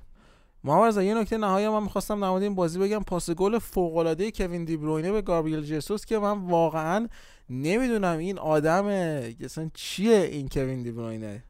محمد 0.65 0.97
یه 0.97 1.13
نکته 1.13 1.37
نهایی 1.37 1.69
من 1.69 1.83
می‌خواستم 1.83 2.21
در 2.21 2.27
این 2.27 2.55
بازی 2.55 2.79
بگم. 2.79 3.03
پاس 3.03 3.29
گل 3.29 3.59
فوق 3.59 3.97
العاده 3.97 4.31
کوین 4.31 4.65
دی 4.65 4.77
بروینه 4.77 5.11
به 5.11 5.21
گابریل 5.21 5.61
جسوس 5.61 6.05
که 6.05 6.19
من 6.19 6.41
واقعا 6.47 7.07
نمی‌دونم 7.49 8.17
این 8.17 8.39
آدم 8.39 8.85
اصلا 8.85 9.69
چیه 9.73 10.29
این 10.31 10.47
کوین 10.47 10.83
دی 10.83 10.91
بروینه. 10.91 11.43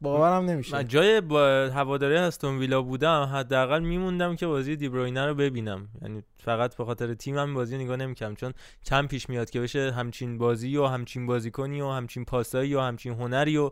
باورم 0.00 0.44
نمیشه. 0.44 0.76
من 0.76 0.88
جای 0.88 1.20
با 1.20 1.40
هواداری 1.74 2.16
استون 2.16 2.58
ویلا 2.58 2.82
بودم 2.82 3.30
حداقل 3.32 3.80
میموندم 3.80 4.36
که 4.36 4.46
بازی 4.46 4.76
دیبروینه 4.76 5.26
رو 5.26 5.34
ببینم. 5.34 5.88
یعنی 6.02 6.22
فقط 6.44 6.76
به 6.76 6.84
خاطر 6.84 7.14
تیمم 7.14 7.54
بازی 7.54 7.78
نگاه 7.78 7.96
نمی‌کردم 7.96 8.34
چون 8.34 8.52
کم 8.86 9.06
پیش 9.06 9.28
میاد 9.28 9.50
که 9.50 9.60
بشه 9.60 9.92
همچین 9.92 10.38
بازی 10.38 10.76
و 10.76 10.86
همچین 10.86 11.26
بازیکنی 11.26 11.80
و 11.80 11.88
همچین 11.88 12.24
پاسایی 12.24 12.74
و 12.74 12.80
همچین 12.80 13.12
هنری 13.12 13.56
و 13.56 13.70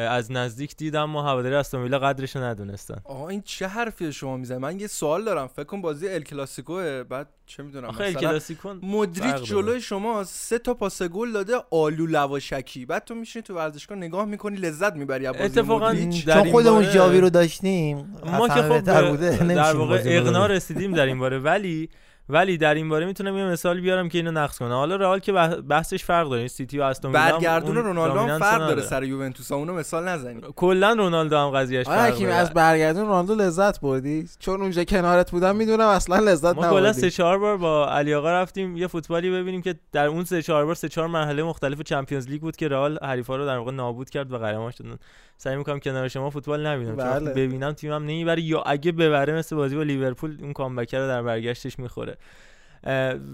از 0.00 0.32
نزدیک 0.32 0.76
دیدم 0.76 1.16
و 1.16 1.20
هواداری 1.20 1.54
استون 1.54 1.82
ویلا 1.82 1.98
قدرش 1.98 2.36
رو 2.36 2.42
ندونستن 2.42 2.96
آقا 3.04 3.28
این 3.28 3.42
چه 3.42 3.66
حرفی 3.66 4.12
شما 4.12 4.36
می‌زنید 4.36 4.60
من 4.60 4.80
یه 4.80 4.86
سوال 4.86 5.24
دارم 5.24 5.46
فکر 5.46 5.64
کن 5.64 5.80
بازی 5.80 6.08
ال 6.08 6.22
کلاسیکوه 6.22 7.02
بعد 7.02 7.28
چه 7.46 7.62
می‌دونم 7.62 7.88
آخه 7.88 8.14
کلاسیکون 8.14 8.80
مدریک 8.82 9.30
فرق 9.30 9.42
جلوی. 9.42 9.80
شما 9.80 10.24
سه 10.24 10.58
تا 10.58 10.74
پاس 10.74 11.02
گل 11.02 11.32
داده 11.32 11.52
آلو 11.70 12.06
لواشکی 12.06 12.86
بعد 12.86 13.04
تو 13.04 13.14
میشینی 13.14 13.42
تو 13.42 13.54
ورزشگاه 13.54 13.98
نگاه 13.98 14.24
می‌کنی 14.24 14.56
لذت 14.56 14.92
می‌بری 14.92 15.26
از 15.26 15.34
بازی 15.34 15.44
اتفاقاً. 15.60 15.92
در 16.26 16.42
چون 16.42 16.50
خودمون 16.50 16.80
باره- 16.82 16.94
جاوی 16.94 17.20
رو 17.20 17.30
داشتیم 17.30 18.16
ما 18.26 18.48
که 18.48 18.54
خب 18.54 18.80
در 18.80 19.12
نمی‌شیم 19.42 19.78
واقع 19.78 20.02
اقنا. 20.04 20.46
رسیدیم 20.46 20.92
در 20.92 21.06
این 21.06 21.18
باره 21.18 21.38
ولی 21.38 21.88
ولی 22.28 22.56
در 22.56 22.74
این 22.74 22.88
باره 22.88 23.06
می‌تونم 23.06 23.36
یه 23.36 23.44
مثال 23.44 23.80
بیارم 23.80 24.08
که 24.08 24.18
اینو 24.18 24.30
نقص 24.30 24.58
کنه 24.58 24.74
حالا 24.74 24.96
رئال 24.96 25.18
که 25.18 25.32
بح- 25.32 25.60
بحثش 25.60 26.04
فرق 26.04 26.28
داره. 26.28 26.48
سیتی 26.48 26.78
و 26.78 26.82
استون 26.82 27.16
ویلا 27.16 27.38
برگردون 27.38 27.76
رونالدو 27.76 28.18
هم 28.18 28.38
فرق. 28.38 28.66
داره 28.66 28.82
سر 28.82 29.04
یوونتوس. 29.04 29.52
اونو 29.52 29.74
مثال 29.74 30.08
نزنی. 30.08 30.40
کلا 30.56 30.92
رونالدو 30.92 31.36
هم 31.36 31.50
قضیهش 31.50 31.86
فرق 31.86 32.18
داره. 32.18 32.34
از 32.34 32.54
برگردون 32.54 33.06
رونالدو 33.06 33.34
لذت 33.34 33.80
بردی؟ 33.80 34.28
چون 34.38 34.60
اونجا 34.60 34.84
کنارت 34.84 35.30
بودم 35.30 35.56
می‌دونم 35.56 35.88
اصلا 35.88 36.18
لذت 36.18 36.56
ما 36.56 36.62
کلا 36.62 36.80
نبردی. 36.80 37.00
سه 37.00 37.10
چهار 37.10 37.38
بار 37.38 37.56
با 37.56 37.88
علی 37.88 38.14
آقا 38.14 38.32
رفتیم. 38.32 38.76
یه 38.76 38.86
فوتبالی 38.86 39.30
ببینیم 39.30 39.62
که 39.62 39.74
در 39.92 40.06
اون 40.06 40.24
سه 40.24 40.42
چهار 40.42 40.66
بار 40.66 40.74
سه 40.74 40.88
چهار 40.88 41.08
مرحله 41.08 41.42
مختلف 41.42 41.80
چمپیونز 41.80 42.28
لیگ 42.28 42.40
بود 42.40 42.56
که 42.56 42.68
رئال 42.68 42.98
حریفا 43.02 43.36
رو 43.36 43.46
در 43.46 43.56
واقع 43.58 43.72
نابود 43.72 44.10
کرد 44.10 44.32
و 44.32 44.38
قهرمان 44.38 44.70
شدن 44.70 44.98
سعی 45.38 45.56
می‌کنم 45.56 45.80
کنار 45.80 46.08
شما 46.08 46.30
فوتبال 46.30 46.66
نبینم. 46.66 46.96
چون 46.96 47.04
بله. 47.04 47.32
ببینم 47.32 47.72
تیمم 47.72 48.02
نمی‌بره 48.02 48.42
یا 48.42 48.62
اگه 48.62 48.92
ببره 48.92 49.34
مثل 49.34 49.56
بازی 49.56 49.76
با 49.76 49.82
لیورپول 49.82 50.36
اون 50.40 50.52
کامبک 50.52 50.94
رو 50.94 51.06
در 51.06 51.22
برگشتش 51.22 51.78
می‌خوره. 51.78 52.15
اه، 52.16 52.55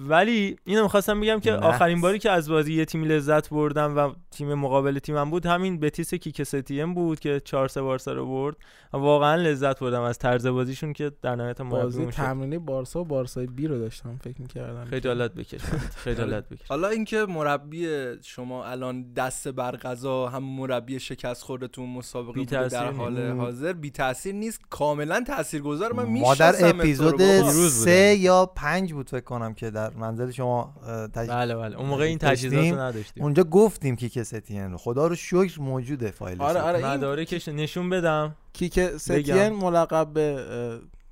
ولی 0.08 0.56
اینو 0.64 0.82
می‌خواستم 0.82 1.20
بگم 1.20 1.40
که 1.40 1.50
نحس. 1.50 1.62
آخرین 1.62 2.00
باری 2.00 2.18
که 2.18 2.30
از 2.30 2.50
بازی 2.50 2.74
یه 2.74 2.84
تیمی 2.84 3.08
لذت 3.08 3.50
بردم 3.50 3.96
و 3.96 4.12
تیم 4.30 4.54
مقابل 4.54 4.98
تیمم 4.98 5.30
بود 5.30 5.46
همین 5.46 5.80
بتیس 5.80 6.14
کیکستیم 6.14 6.94
بود 6.94 7.20
که 7.20 7.40
4 7.40 7.68
3 7.68 7.82
بارسا 7.82 8.12
رو 8.12 8.26
برد 8.26 8.56
و 8.92 8.96
واقعا 8.96 9.36
لذت 9.36 9.80
بردم 9.80 10.02
از 10.02 10.18
طرز 10.18 10.46
بازیشون 10.46 10.92
که 10.92 11.12
در 11.22 11.36
نهایت 11.36 11.62
بازی. 11.62 12.06
تمرینی 12.06 12.58
بارسا 12.58 13.00
و 13.00 13.04
بارسای 13.04 13.46
بی 13.46 13.66
رو 13.66 13.78
داشتم 13.78 14.18
فکر 14.24 14.40
می‌کردم 14.40 14.84
خجالت 14.84 15.34
بکش 15.34 15.60
خجالت 16.04 16.48
بکش 16.48 16.66
حالا 16.68 16.88
اینکه 16.88 17.26
مربی 17.28 17.88
شما 18.22 18.64
الان 18.64 19.12
دست 19.12 19.48
بر 19.48 19.70
قضا 19.70 20.28
هم 20.28 20.42
مربی 20.42 21.00
شکست 21.00 21.42
خورده 21.42 21.68
تو 21.68 21.86
مسابقه 21.86 22.32
بی 22.32 22.40
بوده 22.40 22.68
در 22.68 22.90
حال. 22.90 23.30
حاضر 23.30 23.72
بی 23.72 23.90
تاثیر 23.90 24.34
نیست 24.34 24.60
کاملا 24.70 25.24
تاثیرگذار 25.26 25.92
من 25.92 26.02
ما 26.04 26.34
در 26.34 26.52
می‌شناسم 26.52 26.78
اپیزود 26.78 27.16
پیروز 27.16 27.72
سه 27.72 28.10
بودن. 28.12 28.22
یا 28.22 28.46
پنج 28.46 28.92
بود 28.92 29.10
فکر 29.10 29.24
کنم 29.42 29.54
که 29.54 29.70
در 29.70 29.90
منزل 29.90 30.30
شما 30.30 30.74
تج... 31.14 31.28
بله 31.28 31.56
بله. 31.56 31.76
اون 31.76 31.86
موقع 31.86 32.04
این. 32.04 32.18
تجهیزات 32.18 32.66
رو 32.66 32.78
نداشتیم. 32.78 33.22
اونجا 33.22 33.44
گفتیم 33.44 33.96
کیک 33.96 34.22
ستین. 34.22 34.70
رو 34.70 34.78
خدا 34.78 35.06
رو 35.06 35.14
شکر 35.14 35.60
موجوده 35.60 36.10
فایلش 36.10 36.40
آره 36.40 36.60
آره 36.60 36.78
این 36.78 36.86
مدارکش 36.86 37.48
نشون 37.48 37.90
بدم. 37.90 38.36
کیک 38.52 38.96
ستین 38.96 39.48
ملقب 39.48 40.12
به 40.12 40.44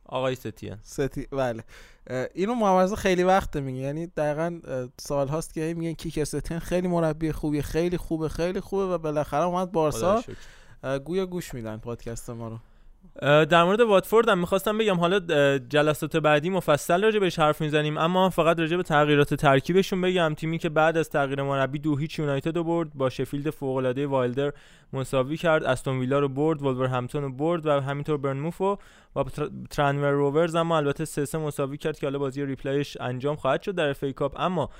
آقای 0.05 0.35
ستین. 0.35 0.76
ستی 0.83 1.26
بله. 1.26 1.64
اینو 2.35 2.55
محمد 2.55 2.95
خیلی 2.95 3.22
وقت 3.22 3.57
میگه. 3.57 3.78
یعنی 3.78 4.07
دقیقا 4.07 4.61
سال 4.99 5.28
هاست 5.28 5.55
که 5.55 5.74
میگن 5.76 5.93
کیک 5.93 6.24
ستین 6.24 6.59
خیلی 6.59 6.89
مربی 6.89 7.33
خوبی 7.33 7.62
خیلی 7.62 7.97
خوبه 7.97 8.28
خیلی 8.28 8.61
خوبه 8.61 8.95
و 8.95 8.99
بالاخره 8.99 9.45
اومد 9.45 9.72
بارسا. 9.72 10.22
گویا 11.05 11.26
گوش 11.26 11.55
میدن 11.55 11.76
پادکست 11.76 12.31
ما 12.31 12.49
رو. 12.49 12.59
در 13.22 13.64
مورد 13.64 13.80
واتفورد 13.80 14.28
هم 14.28 14.38
می‌خواستم 14.38 14.78
بگم 14.78 14.96
حالا 14.96 15.18
جلسات 15.58 16.16
بعدی 16.16 16.50
مفصل 16.50 17.02
راجع 17.02 17.18
بهش 17.18 17.38
حرف 17.38 17.61
می‌زنیم 17.61 17.98
اما 17.98 18.30
فقط 18.30 18.58
راجع 18.58 18.76
به 18.76 18.82
تغییرات 18.82 19.34
ترکیبشون 19.34 20.00
بگم. 20.00 20.34
تیمی 20.34 20.58
که 20.58 20.68
بعد 20.68 20.96
از 20.96 21.11
تغییر 21.11 21.42
مربی 21.42 21.78
دو 21.78 21.96
هیچ 21.96 22.18
یونایتد 22.18 22.56
رو 22.56 22.64
برد 22.64 22.94
با 22.94 23.11
شفیلد 23.11 23.50
فوق 23.50 23.76
العاده 23.76 24.06
وایلدر 24.06 24.52
مساوی 24.92 25.36
کرد 25.36 25.64
استون 25.64 25.98
ویلا 25.98 26.18
رو 26.18 26.28
برد 26.28 26.62
ولورهمپتون 26.62 27.22
رو 27.22 27.32
برد 27.32 27.66
و 27.66 27.80
همینطور 27.80 28.16
برنموف 28.16 28.61
و 28.61 28.76
تر- 29.16 29.50
ترنمیر 29.70 30.11
روورز 30.11 30.54
اما 30.54 30.76
البته 30.76 31.04
سه 31.04 31.24
سه 31.24 31.38
مساوی 31.38 31.76
کرد 31.76 31.98
که 31.98 32.06
حالا 32.06 32.18
بازی 32.18 32.44
replay 32.44 32.84
ش 32.84 32.96
انجام 33.00 33.36
خواهد 33.36 33.62
شد 33.62 33.74
در 33.74 33.88
FA 33.88 34.05
Cup. 34.05 34.40
اما 34.40 34.70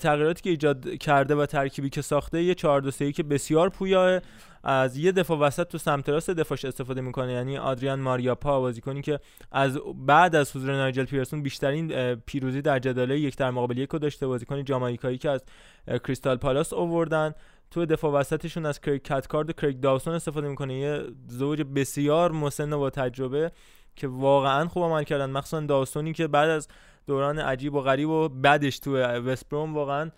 تغییراتی 0.00 0.42
که 0.42 0.50
ایجاد 0.50 0.88
کرده 0.88 1.34
و 1.34 1.46
ترکیبی 1.46 1.90
که 1.90 2.02
ساخته 2.02 2.42
یه 2.42 2.54
4 2.54 2.80
2 2.80 2.90
3 2.90 3.12
که 3.12 3.22
بسیار 3.22 3.68
پویاه 3.68 4.20
از 4.68 4.96
یه 4.96 5.12
دفاع 5.12 5.38
وسط 5.38 5.68
تو 5.68 5.78
سمت 5.78 6.08
راست 6.08 6.30
دفاعش 6.30 6.64
استفاده 6.64 7.00
می‌کنه. 7.00 7.32
یعنی 7.32 7.58
آدریان 7.58 8.00
ماریاپا 8.00 8.60
بازیکنی 8.60 9.02
که 9.02 9.20
از 9.52 9.78
بعد 9.94 10.34
از 10.34 10.56
حضور 10.56 10.72
نایجل 10.72 11.04
پیرسون 11.04 11.42
بیشترین 11.42 12.14
پیروزی 12.14 12.62
در 12.62 12.78
جداله 12.78 13.18
یک 13.20 13.36
در 13.36 13.50
مقابل 13.50 13.78
یک 13.78 13.90
داشته. 13.90 14.26
بازیکن 14.26 14.64
جامائیکایی 14.64 15.18
که 15.18 15.30
از 15.30 15.44
کریستال 15.86 16.36
پالاس 16.36 16.72
آوردن. 16.72 17.34
تو 17.70 17.86
دفاع 17.86 18.12
وسطشون 18.12 18.66
از 18.66 18.80
کریگ 18.80 19.08
کثکارت 19.08 19.50
و 19.50 19.52
کریگ 19.52 19.80
داوسون 19.80 20.14
استفاده 20.14 20.48
می‌کنه. 20.48 20.74
یه 20.74 21.02
زوج 21.28 21.62
بسیار 21.62 22.32
مسن 22.32 22.72
و 22.72 22.78
با 22.78 22.90
تجربه 22.90 23.52
که 23.96 24.08
واقعا 24.08 24.68
خوب 24.68 24.82
عمل 24.82 25.02
کردن. 25.02 25.30
مخصوصا 25.30 25.60
داوسونی 25.60 26.12
که 26.12 26.26
بعد 26.26 26.48
از 26.48 26.68
دوران 27.06 27.38
عجیب 27.38 27.74
و 27.74 27.80
غریب 27.80 28.08
و 28.08 28.28
بعدش 28.28 28.78
تو 28.78 28.96
وست 28.96 29.48
بروم 29.48 29.74
واقعا 29.74 30.10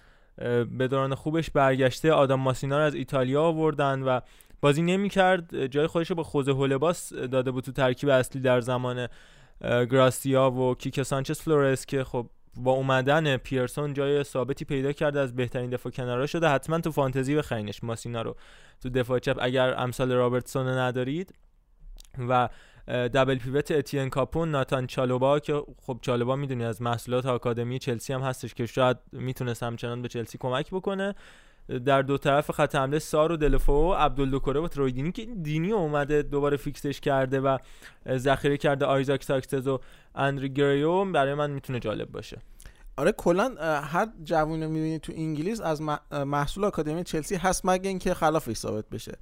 به 0.78 0.88
دوران 0.88 1.14
خوبش 1.14 1.50
برگشته. 1.50 2.12
آدم 2.12 2.34
ماسینا 2.34 2.78
رو 2.78 2.84
از 2.84 2.94
ایتالیا 2.94 3.42
آوردن 3.42 4.02
و 4.02 4.20
بازی 4.60 4.82
نمی‌کرد. 4.82 5.66
جای 5.66 5.86
خودش 5.86 6.10
رو 6.10 6.16
به 6.16 6.22
خوزه 6.22 6.52
هولباس 6.52 7.12
داده 7.12 7.50
بود 7.50 7.64
تو 7.64 7.72
ترکیب 7.72 8.08
اصلی 8.08 8.40
در 8.40 8.60
زمان 8.60 9.08
گراسیا 9.60 10.50
و 10.50 10.74
کیک 10.74 11.02
سانچز 11.02 11.40
فلورس 11.40 11.86
که 11.86 12.04
خب 12.04 12.30
با 12.56 12.72
اومدن 12.72 13.36
پیرسون 13.36 13.92
جای 13.92 14.24
ثابتی 14.24 14.64
پیدا 14.64 14.92
کرده 14.92 15.20
از 15.20 15.36
بهترین 15.36 15.70
دفاع 15.70 15.92
کنارا 15.92 16.26
شده. 16.26 16.48
حتما 16.48 16.80
تو 16.80 16.92
فانتزی 16.92 17.34
بخرینش 17.34 17.84
ماسینا 17.84 18.22
رو 18.22 18.36
تو 18.82 18.88
دفاع 18.90 19.18
چپ 19.18 19.36
اگر 19.40 19.74
امثال 19.80 20.12
رابرتسون 20.12 20.68
ندارید. 20.68 21.34
و 22.28 22.48
double 22.88 23.38
pivot 23.38 23.70
اتین 23.70 24.08
کاپوئه 24.08 24.50
ناتان 24.50 24.86
چالوبا 24.86 25.38
که 25.38 25.62
خب 25.82 25.98
چالوبا 26.02 26.36
می‌دونی 26.36 26.64
از 26.64 26.82
محصولات 26.82 27.26
آکادمی 27.26 27.78
چلسی 27.78 28.12
هم 28.12 28.20
هستش 28.20 28.54
که 28.54 28.66
شاید 28.66 28.96
می‌تونست 29.12 29.62
همچنان 29.62 30.02
به 30.02 30.08
چلسی 30.08 30.38
کمک 30.38 30.70
بکنه. 30.70 31.14
در 31.84 32.02
دو 32.02 32.18
طرف 32.18 32.50
خط 32.50 32.74
حمله 32.74 32.98
سار 32.98 33.32
و 33.32 33.36
دلوفئو 33.36 33.72
و 33.72 33.94
عبدالدوکوره 33.94 34.60
و 34.60 34.68
تروی 34.68 34.90
دینی 34.90 35.12
که 35.12 35.24
دینی 35.24 35.72
اومده 35.72 36.22
دوباره 36.22 36.56
فیکسش 36.56 37.00
کرده 37.00 37.40
و 37.40 37.58
ذخیره 38.08 38.56
کرده 38.56 38.86
آیزاک 38.86 39.24
ساکسز 39.24 39.66
و 39.66 39.80
اندری 40.14 40.48
گریو 40.48 41.04
برای 41.04 41.34
من 41.34 41.50
می‌تونه 41.50 41.80
جالب 41.80 42.12
باشه. 42.12 42.38
آره 42.96 43.12
کلا 43.12 43.54
هر 43.80 44.08
جوونی 44.24 44.66
می‌بینی 44.66 44.98
تو 44.98 45.12
انگلیس 45.16 45.60
از 45.60 45.82
محصول 46.12 46.64
آکادمی 46.64 47.04
چلسی 47.04 47.36
هست 47.36 47.62
مگه 47.64 47.88
اینکه 47.88 48.14
خلافش 48.14 48.56
ثابت 48.56 48.88
بشه. 48.88 49.18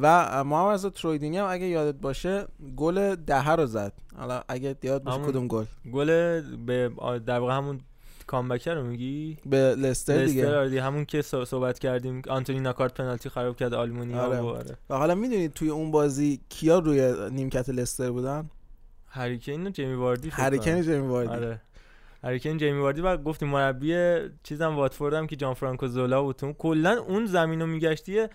و 0.00 0.44
محمد 0.44 0.74
رضا 0.74 0.90
ترویدینی 0.90 1.38
هم 1.38 1.46
اگه 1.50 1.66
یادت 1.66 1.94
باشه 2.00 2.46
گل 2.76 3.14
دهه 3.14 3.50
رو 3.50 3.66
زد 3.66 3.92
حالا 4.16 4.42
اگه 4.48 4.76
یاد 4.82 5.02
باشه 5.02 5.18
کدوم 5.18 5.48
گل 5.48 5.64
گل 5.92 6.40
به 6.56 6.90
در 7.26 7.38
واقع 7.38 7.52
همون 7.56 7.80
کامبکر 8.26 8.74
رو 8.74 8.82
میگی 8.86 9.38
به 9.46 9.56
لستر 9.56 9.78
لستر 10.14 10.24
دیگه 10.24 10.56
آره 10.56 10.68
دیگه. 10.68 10.82
همون 10.82 11.04
که 11.04 11.22
صح- 11.22 11.44
صحبت 11.44 11.78
کردیم 11.78 12.22
آنتونی 12.28 12.60
ناکارت 12.60 12.94
پنالتی 12.94 13.28
خراب 13.28 13.56
کرد 13.56 13.74
آلمونیا 13.74 14.22
آره. 14.22 14.40
و 14.40 14.46
آره. 14.46 14.76
و 14.90 14.96
حالا 14.96 15.14
می‌دونید 15.14 15.52
توی 15.52 15.68
اون 15.70 15.90
بازی 15.90 16.40
کیا 16.48 16.78
روی 16.78 17.14
نیمکت 17.30 17.68
لستر 17.68 18.10
بودن 18.10 18.50
هریکین 19.08 19.66
و 19.66 19.70
جیمی 19.70 19.94
واردی 19.94 20.28
هریکن 20.28 20.64
کنم. 20.64 20.80
جیمی 20.80 21.06
واردی 21.06 21.34
آره 21.34 21.60
هریکین 22.26 22.58
جیمی 22.58 22.80
واردی 22.80 23.00
و 23.00 23.16
گفتیم 23.16 23.48
مربی 23.48 24.18
چیزم 24.42 24.76
واتفورد 24.76 25.14
هم 25.14 25.26
که 25.26 25.36
جان 25.36 25.54
فرانکو 25.54 25.86
زولا 25.86 26.22
بود 26.22 26.36
تو. 26.36 26.52
کلا 26.52 26.98
اون 26.98 27.26
زمین 27.26 27.60
رو 27.60 27.66
میگشتی 27.66 28.26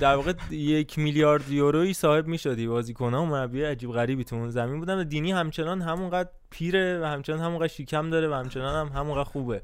در 0.00 0.14
واقع 0.14 0.32
یک 0.50 0.98
میلیارد 0.98 1.50
یورویی 1.50 1.94
صاحب 1.94 2.26
می‌شدی. 2.26 2.66
بازیکن 2.66 3.14
ها 3.14 3.22
و 3.22 3.26
مربی 3.26 3.62
عجیب 3.62 3.92
غریبی 3.92 4.24
تو 4.24 4.36
اون 4.36 4.50
زمین 4.50 4.78
بودن 4.78 4.98
و 4.98 5.04
دینی 5.04 5.32
همچنان 5.32 5.82
همونقدر 5.82 6.28
پیره 6.50 7.00
و 7.02 7.04
همچنان 7.04 7.40
همونقدر 7.40 7.68
شیکم 7.68 8.10
داره 8.10 8.28
و 8.28 8.32
همچنان 8.32 8.86
هم 8.86 8.98
همونقدر 8.98 9.24
خوبه. 9.24 9.62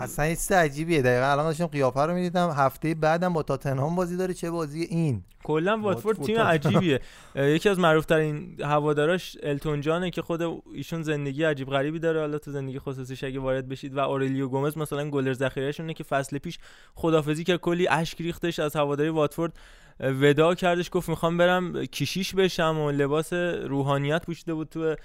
اصلا 0.00 0.28
چیز 0.28 0.52
عجیبیه. 0.52 1.02
دقیقا 1.02 1.26
الان 1.26 1.46
داشتم 1.46 1.66
قیافه 1.66 2.00
رو 2.00 2.14
می‌دیدم. 2.14 2.50
هفته 2.50 2.94
بعدم 2.94 3.32
با 3.32 3.42
تاتنهام 3.42 3.96
بازی 3.96 4.16
داره 4.16 4.34
چه 4.34 4.50
بازی 4.50 4.82
این؟ 4.82 5.22
کلا 5.44 5.78
واتفورد 5.78 6.22
تیم 6.22 6.38
عجیبیه. 6.38 7.00
یکی 7.36 7.68
از 7.68 7.78
معروفترین 7.78 8.56
هواداراش 8.60 9.36
التون 9.42 9.80
جانه 9.80 10.10
که 10.10 10.22
خود 10.22 10.42
ایشون 10.74 11.02
زندگی 11.02 11.44
عجیب 11.44 11.68
غریبی 11.68 11.98
داره. 11.98 12.20
حالا 12.20 12.38
تو 12.38 12.50
زندگی 12.50 12.78
خصوصیش 12.78 13.24
اگه 13.24 13.40
وارد 13.40 13.68
بشید. 13.68 13.96
و 13.96 13.98
اورلیو 13.98 14.48
گومز 14.48 14.78
مثلا 14.78 15.10
گلر 15.10 15.32
ذخیرهشونه 15.32 15.94
که 15.94 16.04
فصل 16.04 16.38
پیش 16.38 16.58
خدافزی 16.94 17.44
که 17.44 17.58
کلی 17.58 17.88
اشک 17.88 18.20
ریختش 18.20 18.58
از 18.58 18.76
هواداری 18.76 19.08
واتفورد. 19.08 19.52
ودا 20.00 20.54
کردش. 20.54 20.90
گفت 20.92 21.08
می‌خوام 21.08 21.36
برم 21.36 21.86
کشیش 21.86 22.34
بشم 22.34 22.78
و 22.78 22.90
لباس 22.90 23.32
روحانیت 23.66 24.26
پوشیده 24.26 24.54
بود 24.54 24.68
تو 24.68 24.96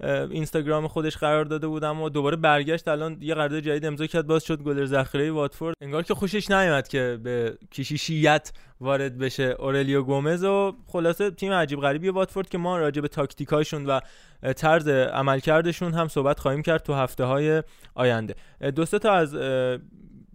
اینستاگرام 0.00 0.88
خودش 0.88 1.16
قرار 1.16 1.44
داده 1.44 1.66
بودم 1.66 2.02
و 2.02 2.08
دوباره 2.08 2.36
برگشت. 2.36 2.88
الان 2.88 3.18
یه 3.20 3.34
قرارداد 3.34 3.60
جدید 3.60 3.86
امضا 3.86 4.06
کرد 4.06 4.26
باز 4.26 4.44
شد 4.44 4.62
گلر 4.62 4.86
ذخیره 4.86 5.30
واتفورد. 5.30 5.76
انگار 5.80 6.02
که 6.02 6.14
خوشش 6.14 6.50
نیومد 6.50 6.88
که 6.88 7.18
به 7.22 7.58
کشیشیت 7.72 8.52
وارد 8.80 9.18
بشه 9.18 9.56
اورلیو 9.58 10.02
گومز 10.02 10.44
و 10.44 10.76
خلاصه 10.86 11.30
تیم 11.30 11.52
عجیب 11.52 11.80
غریبی 11.80 12.08
واتفورد 12.08 12.48
که 12.48 12.58
ما 12.58 12.78
راجع 12.78 13.00
به 13.00 13.08
تاکتیکاشون 13.08 13.86
و 13.86 14.00
طرز 14.56 14.88
عملکردشون 14.88 15.94
هم 15.94 16.08
صحبت 16.08 16.40
خواهیم 16.40 16.62
کرد 16.62 16.82
تو 16.82 16.94
هفته 16.94 17.24
های 17.24 17.62
آینده 17.94 18.34
دو 18.74 18.84
تا 18.84 19.12
از 19.12 19.36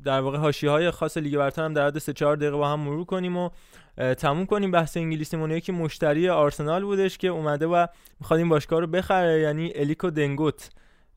در 0.03 0.21
واقع 0.21 0.37
حاشیه 0.37 0.69
های 0.69 0.91
خاص 0.91 1.17
لیگ 1.17 1.37
برتر 1.37 1.65
هم 1.65 1.73
در 1.73 1.87
حد 1.87 1.97
3 1.97 2.13
4 2.13 2.35
دقیقه 2.35 2.57
با 2.57 2.69
هم 2.69 2.79
مرور 2.79 3.05
کنیم 3.05 3.37
و 3.37 3.49
تموم 4.17 4.45
کنیم 4.45 4.71
بحث 4.71 4.97
انگلیسیمون 4.97 5.51
یکی 5.51 5.71
مشتری 5.71 6.29
آرسنال 6.29 6.83
بودش 6.83 7.17
که 7.17 7.27
اومده 7.27 7.67
و 7.67 7.87
می‌خواد 8.19 8.39
این 8.39 8.49
باشگاه 8.49 8.79
رو 8.79 8.87
بخره 8.87 9.41
یعنی 9.41 9.71
الیکو 9.75 10.09
دنگوت 10.09 10.69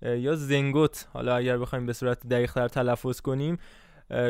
یا 0.03 0.35
زنگوت. 0.35 1.09
حالا 1.12 1.37
اگر 1.37 1.59
بخوایم 1.59 1.87
به 1.87 1.93
صورت 1.93 2.26
دقیق 2.26 2.53
تر 2.53 2.68
تلفظ 2.68 3.20
کنیم 3.20 3.59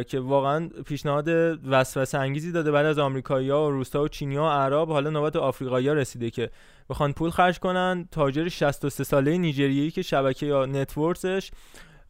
که 0.09 0.21
واقعا 0.21 0.69
پیشنهاد 0.87 1.29
وسوسه 1.69 2.19
انگیزی 2.19 2.53
داده 2.53 2.71
بعد 2.71 2.87
از 2.87 2.99
آمریکایی‌ها 2.99 3.67
و 3.67 3.71
روسا 3.71 4.03
و 4.03 4.09
چینی‌ها 4.09 4.45
و 4.45 4.49
عرب 4.49 4.89
حالا 4.89 5.11
نوبت 5.11 5.37
آفریقایی‌ها 5.37 5.95
رسیده 5.95 6.31
که 6.31 6.51
بخوان 6.91 7.13
پول 7.13 7.31
خرج 7.31 7.59
کنن. 7.59 8.09
تاجر 8.11 8.49
63 8.49 9.05
ساله 9.05 9.39
نیجریه‌ای 9.39 9.91
که 9.91 10.03
شبکه 10.03 10.47
یا 10.47 10.67
نتورکسش 10.67 11.51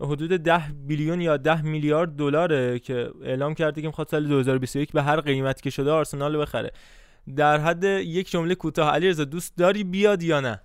حدود 0.03 0.32
10 0.32 0.62
بیلیون 0.86 1.20
یا 1.20 1.36
10 1.36 1.62
میلیارد 1.62 2.16
دلاره 2.16 2.78
که 2.78 3.11
اعلام 3.22 3.55
کرده 3.55 3.80
که 3.80 3.86
می‌خواد 3.86 4.09
سال 4.09 4.28
2021 4.28 4.92
به 4.92 5.03
هر 5.03 5.20
قیمتی 5.20 5.62
که 5.62 5.70
شده 5.70 5.90
آرسنال 5.90 6.38
بخره. 6.42 6.70
در 7.36 7.59
حد 7.59 7.84
یک 7.84 8.30
جمله 8.30 8.55
کوتاه 8.55 8.90
علیرضا 8.90 9.24
دوست 9.24 9.57
داری 9.57 9.84
بیاد 9.84 10.22
یا 10.22 10.40
نه؟ 10.40 10.61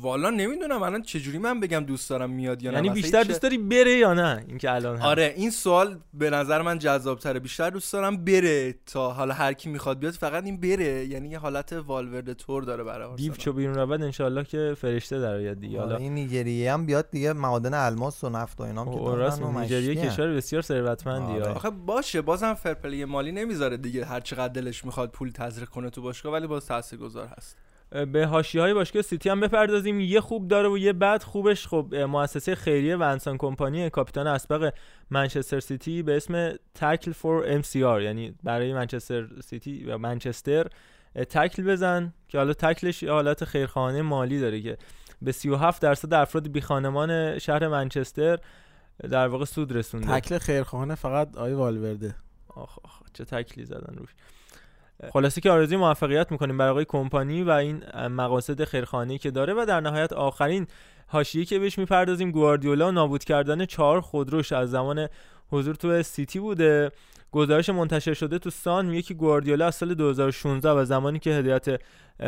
والا 0.00 0.30
نمی‌دونم 0.30 0.82
الان 0.82 1.02
چجوری 1.02 1.38
من 1.38 1.60
بگم 1.60 1.80
دوست 1.80 2.10
دارم 2.10 2.30
میاد 2.30 2.62
یا 2.62 2.70
نه. 2.70 2.76
یعنی 2.76 2.90
بیشتر 2.90 3.22
دوست 3.22 3.42
داری 3.42 3.58
بره 3.58 3.90
یا 3.90 4.14
نه؟ 4.14 4.44
اینکه 4.48 4.74
الان 4.74 4.96
هست. 4.96 5.04
آره 5.04 5.34
این 5.36 5.50
سوال 5.50 5.98
به 6.14 6.30
نظر 6.30 6.62
من 6.62 6.78
جذاب 6.78 7.18
تره 7.18 7.40
بیشتر 7.40 7.70
دوست 7.70 7.92
دارم 7.92 8.24
بره 8.24 8.74
تا 8.86 9.12
حالا 9.12 9.34
هر 9.34 9.52
کی 9.52 9.68
می‌خواد 9.68 9.98
بیاد 9.98 10.12
فقط 10.12 10.44
این 10.44 10.60
بره. 10.60 11.06
یعنی 11.06 11.28
یه 11.28 11.38
حالت 11.38 11.72
والورد 11.72 12.32
تور 12.32 12.62
داره 12.62 12.84
برای 12.84 13.16
دیو 13.16 13.32
چو 13.32 13.52
بیرون 13.52 13.74
رود 13.74 14.02
انشالله 14.02 14.44
که 14.44 14.74
فرشته 14.78 15.20
در 15.20 15.34
آید 15.34 15.60
دیگه. 15.60 15.80
حالا 15.80 15.96
این 15.96 16.14
نیجریه 16.14 16.72
هم 16.72 16.86
بیاد 16.86 17.10
دیگه 17.10 17.32
معادن 17.32 17.74
الماس 17.74 18.24
و 18.24 18.28
نفت 18.28 18.60
و 18.60 18.64
اینا 18.64 18.84
هم 18.84 18.92
که 18.92 18.98
راست 18.98 19.40
دارن 19.40 19.54
و 19.54 19.60
نیجریه 19.60 19.94
کشور 19.94 20.34
بسیار 20.34 20.62
ثروتمندی. 20.62 21.32
آره. 21.32 21.46
آخه 21.46 21.70
باشه 21.70 22.22
بازم 22.22 22.54
فرپلی 22.54 23.04
مالی 23.04 23.32
نمی‌ذاره 23.32 23.76
دیگه. 23.76 24.04
هر 24.04 24.20
چقدر 24.20 24.52
دلش 24.52 24.84
می‌خواد 24.84 25.10
پول 25.10 25.30
تزریق 25.30 25.68
کنه 25.68 25.90
تو 25.90 26.02
باشگاه 26.02 26.32
ولی 26.32 26.46
باز 26.46 26.66
تاثیرگذار 26.66 27.26
هست. 27.26 27.56
به 28.04 28.26
حاشیه 28.26 28.60
های 28.60 28.74
باشگاه 28.74 29.02
سیتی 29.02 29.28
هم 29.28 29.40
بپردازیم. 29.40 30.00
یه 30.00 30.20
خوب 30.20 30.48
داره 30.48 30.68
و 30.68 30.78
یه 30.78 30.92
بد 30.92 31.22
خوبش. 31.22 31.66
خب 31.66 31.94
مؤسسه 31.94 32.54
خیریه 32.54 32.96
ونسان 32.96 33.38
کمپانی 33.38 33.90
کاپیتان 33.90 34.26
اسبق 34.26 34.72
منچستر 35.10 35.60
سیتی 35.60 36.02
به 36.02 36.16
اسم 36.16 36.54
tackle 36.74 37.12
for 37.12 37.44
MCR 37.46 38.02
یعنی 38.02 38.34
برای 38.42 38.74
منچستر 38.74 39.26
سیتی 39.40 39.70
یا 39.70 39.98
منچستر 39.98 40.66
تکل 41.24 41.62
بزن 41.62 42.12
که 42.28 42.38
حالا 42.38 42.52
تکلش 42.52 43.02
یه 43.02 43.12
حالت 43.12 43.44
خیرخواهانه 43.44 44.02
مالی 44.02 44.40
داره 44.40 44.60
که 44.60 44.78
به 45.22 45.32
37 45.32 45.82
درصد 45.82 46.14
افراد 46.14 46.48
بی 46.48 46.60
خانمان 46.60 47.38
شهر 47.38 47.68
منچستر 47.68 48.38
در 49.10 49.28
واقع 49.28 49.44
سود 49.44 49.72
رسونده. 49.72 50.20
تکل 50.20 50.38
خیرخواهانه 50.38 50.94
فقط 50.94 51.36
آی 51.36 51.52
والورده. 51.52 52.14
آخ 52.48 52.78
آخ 52.84 53.02
چه 53.12 53.24
تکلی 53.24 53.64
زدن 53.64 53.96
روش. 53.96 54.10
خلاصه 55.12 55.40
که 55.40 55.50
آرزوی 55.50 55.76
موفقیت 55.76 56.32
می‌کنیم 56.32 56.58
برای 56.58 56.70
آقای 56.70 56.84
کمپانی 56.84 57.42
و 57.42 57.50
این 57.50 57.82
مقاصد 58.08 58.64
خیرخواهانه‌ای 58.64 59.18
که 59.18 59.30
داره 59.30 59.54
و 59.54 59.64
در 59.68 59.80
نهایت 59.80 60.12
آخرین 60.12 60.66
حاشیه 61.06 61.44
که 61.44 61.58
بهش 61.58 61.78
می‌پردازیم 61.78 62.30
گواردیولا 62.30 62.90
نابود 62.90 63.24
کردن 63.24 63.64
چهار 63.64 64.00
خودروش 64.00 64.52
از 64.52 64.70
زمان 64.70 65.08
حضور 65.50 65.74
تو 65.74 66.02
سیتی 66.02 66.38
بوده. 66.38 66.90
گزارش 67.32 67.68
منتشر 67.68 68.14
شده 68.14 68.38
تو 68.38 68.50
سان 68.50 68.86
میگه 68.86 69.02
که 69.02 69.14
گواردیولا 69.14 69.66
از 69.66 69.74
سال 69.74 69.94
2016 69.94 70.70
و 70.70 70.84
زمانی 70.84 71.18
که 71.18 71.30
هدایت 71.30 71.80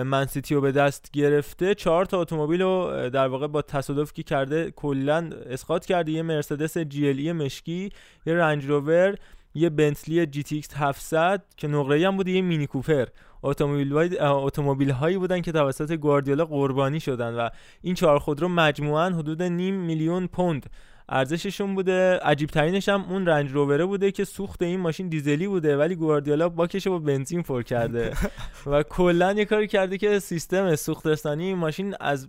من 0.04 0.26
سیتی 0.26 0.54
رو 0.54 0.60
به 0.60 0.72
دست 0.72 1.10
گرفته 1.12 1.74
چهار 1.74 2.04
تا 2.04 2.20
اتومبیل 2.20 2.62
رو 2.62 3.10
در 3.12 3.28
واقع 3.28 3.46
با 3.46 3.62
تصادفی 3.62 4.12
که 4.14 4.22
کرده 4.22 4.70
کلا 4.70 5.30
اسقاط 5.46 5.86
کرده. 5.86 6.12
یه 6.12 6.22
مرسدس 6.22 6.78
جی 6.78 7.32
مشکی 7.32 7.90
یه 8.26 8.34
رنج 8.34 8.64
روور 8.66 9.14
یه 9.54 9.70
بنتلی 9.70 10.26
GTX 10.26 10.74
700 10.76 11.42
که 11.56 11.68
نقره‌ای 11.68 12.04
هم 12.04 12.16
بوده 12.16 12.30
یه 12.30 12.42
مینی 12.42 12.66
کوپر. 12.66 13.06
اتومبیل 13.42 14.18
اتومبیل 14.20 14.90
هایی 14.90 15.18
بودن 15.18 15.40
که 15.40 15.52
توسط 15.52 15.92
گواردیولا 15.92 16.44
قربانی 16.44 17.00
شدن 17.00 17.34
و 17.34 17.48
این 17.82 17.94
چهار 17.94 18.18
خودرو 18.18 18.48
مجموعاً 18.48 19.10
حدود 19.10 19.42
نیم 19.42 19.74
میلیون 19.74 20.26
پوند 20.26 20.70
ارزششون 21.08 21.74
بوده. 21.74 22.18
عجیب 22.22 22.48
ترینش 22.48 22.88
هم 22.88 23.04
اون 23.10 23.26
رنج 23.26 23.52
رووره 23.52 23.84
بوده 23.84 24.10
که 24.10 24.24
سوخت 24.24 24.62
این 24.62 24.80
ماشین 24.80 25.08
دیزلی 25.08 25.46
بوده 25.46 25.76
ولی 25.76 25.94
گواردیولا 25.94 26.48
باکش 26.48 26.88
با 26.88 26.98
بنزین 26.98 27.42
پر 27.42 27.62
کرده. 27.62 28.12
و 28.66 28.82
کلا 28.82 29.32
یه 29.32 29.44
کاری 29.44 29.66
کرده 29.66 29.98
که 29.98 30.18
سیستم 30.18 30.76
سوخت 30.76 31.06
رسانی 31.06 31.44
این 31.44 31.58
ماشین 31.58 31.94
از 32.00 32.28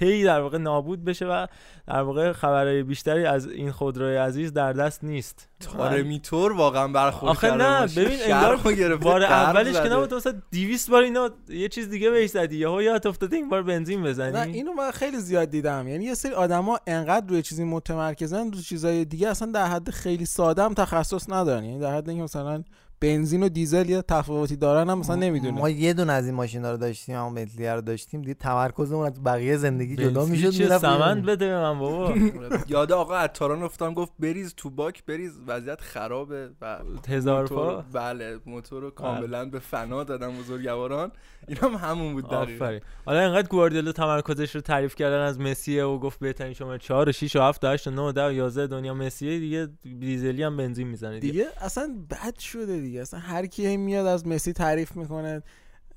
پی 0.00 0.24
در 0.24 0.40
واقع 0.40 0.58
نابود 0.58 1.04
بشه 1.04 1.26
و 1.26 1.46
در 1.86 2.02
واقع 2.02 2.32
خبرهای 2.32 2.82
بیشتری 2.82 3.26
از 3.26 3.46
این 3.46 3.72
خودروی 3.72 4.16
عزیز 4.16 4.52
در 4.52 4.72
دست 4.72 5.04
نیست 5.04 5.48
تاره 5.60 6.02
میتور 6.02 6.52
واقعا 6.52 6.88
برخورد 6.88 7.30
آخه 7.30 7.50
نه. 7.50 7.86
ببین 7.86 8.18
انگار 8.22 8.96
بار 8.96 9.22
اولش 9.22 9.80
که. 9.80 9.88
نبود 9.88 10.14
مثلا 10.14 10.34
200 10.52 10.90
بار 10.90 11.02
اینا 11.02 11.30
یه 11.48 11.68
چیز 11.68 11.90
دیگه 11.90 12.10
بهش 12.10 12.30
زدی 12.30 12.58
یهو 12.58 12.82
یادت 12.82 13.06
افتاده 13.06 13.36
این 13.36 13.48
بار 13.48 13.62
بنزین 13.62 14.02
بزنی 14.02 14.32
نه 14.32 14.40
اینو 14.40 14.72
من 14.72 14.90
خیلی 14.90 15.18
زیاد 15.18 15.50
دیدم 15.50 15.88
یعنی 15.88 16.04
یه 16.04 16.14
سری 16.14 16.32
آدما 16.32 16.78
انقدر 16.86 17.26
روی 17.26 17.42
چیزی 17.42 17.64
متمرکزن 17.64 18.52
رو 18.52 18.60
چیزای 18.60 19.04
دیگه 19.04 19.28
اصلا 19.28 19.52
در 19.52 19.66
حد 19.66 19.90
خیلی 19.90 20.26
ساده 20.26 20.62
هم 20.62 20.74
تخصص 20.74 21.30
ندارن 21.30 21.64
یعنی 21.64 21.80
در 21.80 21.96
حد 21.96 22.08
اینکه 22.08 22.24
مثلا 22.24 22.62
بنزین 23.00 23.42
و 23.42 23.48
دیزل 23.48 23.90
یه 23.90 24.02
تفاوتی 24.02 24.56
دارن 24.56 24.90
هم 24.90 24.98
مثلا 24.98 25.16
نمی‌دونه 25.16 25.58
ما 25.58 25.70
یه 25.70 25.92
دونه 25.92 26.12
از 26.12 26.26
این 26.26 26.34
ماشینا 26.34 26.70
رو 26.70 26.76
داشتیم 26.76 27.16
همون 27.16 27.34
بنتلی 27.34 27.66
رو 27.68 27.80
داشتیم. 27.80 28.22
دیگه 28.22 28.34
تمرکزمون 28.34 29.06
از 29.06 29.22
بقیه 29.24 29.56
زندگی 29.56 29.96
جدا 29.96 30.24
می‌شد 30.24 30.50
چه 30.50 30.78
سمند 30.78 31.26
بده 31.26 31.46
به 31.46 31.58
من 31.58 31.78
بابا. 31.78 32.14
یاد 32.68 32.92
آقا 32.92 33.16
عطاران 33.16 33.62
افتادم 33.62 33.94
گفت 33.94 34.12
بریز 34.18 34.54
تو 34.56 34.70
باک 34.70 35.04
بریز 35.04 35.32
وضعیت 35.46 35.80
خرابه 35.80 36.50
و 36.60 36.78
هزار 37.08 37.46
پا؟ 37.46 37.84
بله 37.92 38.38
موتور 38.46 38.82
رو 38.82 38.90
کاملا 38.90 39.44
به 39.44 39.58
فنا 39.58 40.04
دادن 40.04 40.38
بزرگواران 40.38 41.12
این 41.48 41.58
هم 41.58 41.74
همون 41.74 42.12
بود 42.12 42.24
دقیقا. 42.28 42.64
آفرین. 42.64 42.80
حالا 43.06 43.20
انقدر 43.20 43.48
گواردیولا 43.48 43.92
تمرکزش 43.92 44.54
رو 44.54 44.60
تعریف 44.60 44.94
کردن 44.94 45.20
از 45.20 45.40
مسیه 45.40 45.84
و 45.84 45.98
گفت 45.98 46.18
بهترین 46.18 46.52
شماره 46.52 46.78
4 46.78 47.08
و 47.08 47.12
6 47.12 47.36
و 47.36 47.40
7 47.40 47.64
و 47.64 47.68
8 47.68 47.86
و 47.86 47.90
9 47.90 48.02
و 48.02 48.12
10 48.12 48.26
و 48.26 48.32
11 48.32 48.66
دنیا 48.66 48.94
مسیه 48.94 49.38
دیگه 49.38 49.68
دیزلی 50.00 50.42
هم 50.42 50.56
بنزین 50.56 50.88
می‌زنه 50.88 51.18
دیگه. 51.20 51.32
دیگه 51.32 51.46
اصلا 51.60 51.94
بد 52.10 52.38
شده 52.38 52.80
دیگه. 52.80 52.89
اصلا 52.98 53.20
هر 53.20 53.46
کی 53.46 53.76
میاد 53.76 54.06
از 54.06 54.26
مسی 54.26 54.52
تعریف 54.52 54.96
می‌کنه. 54.96 55.42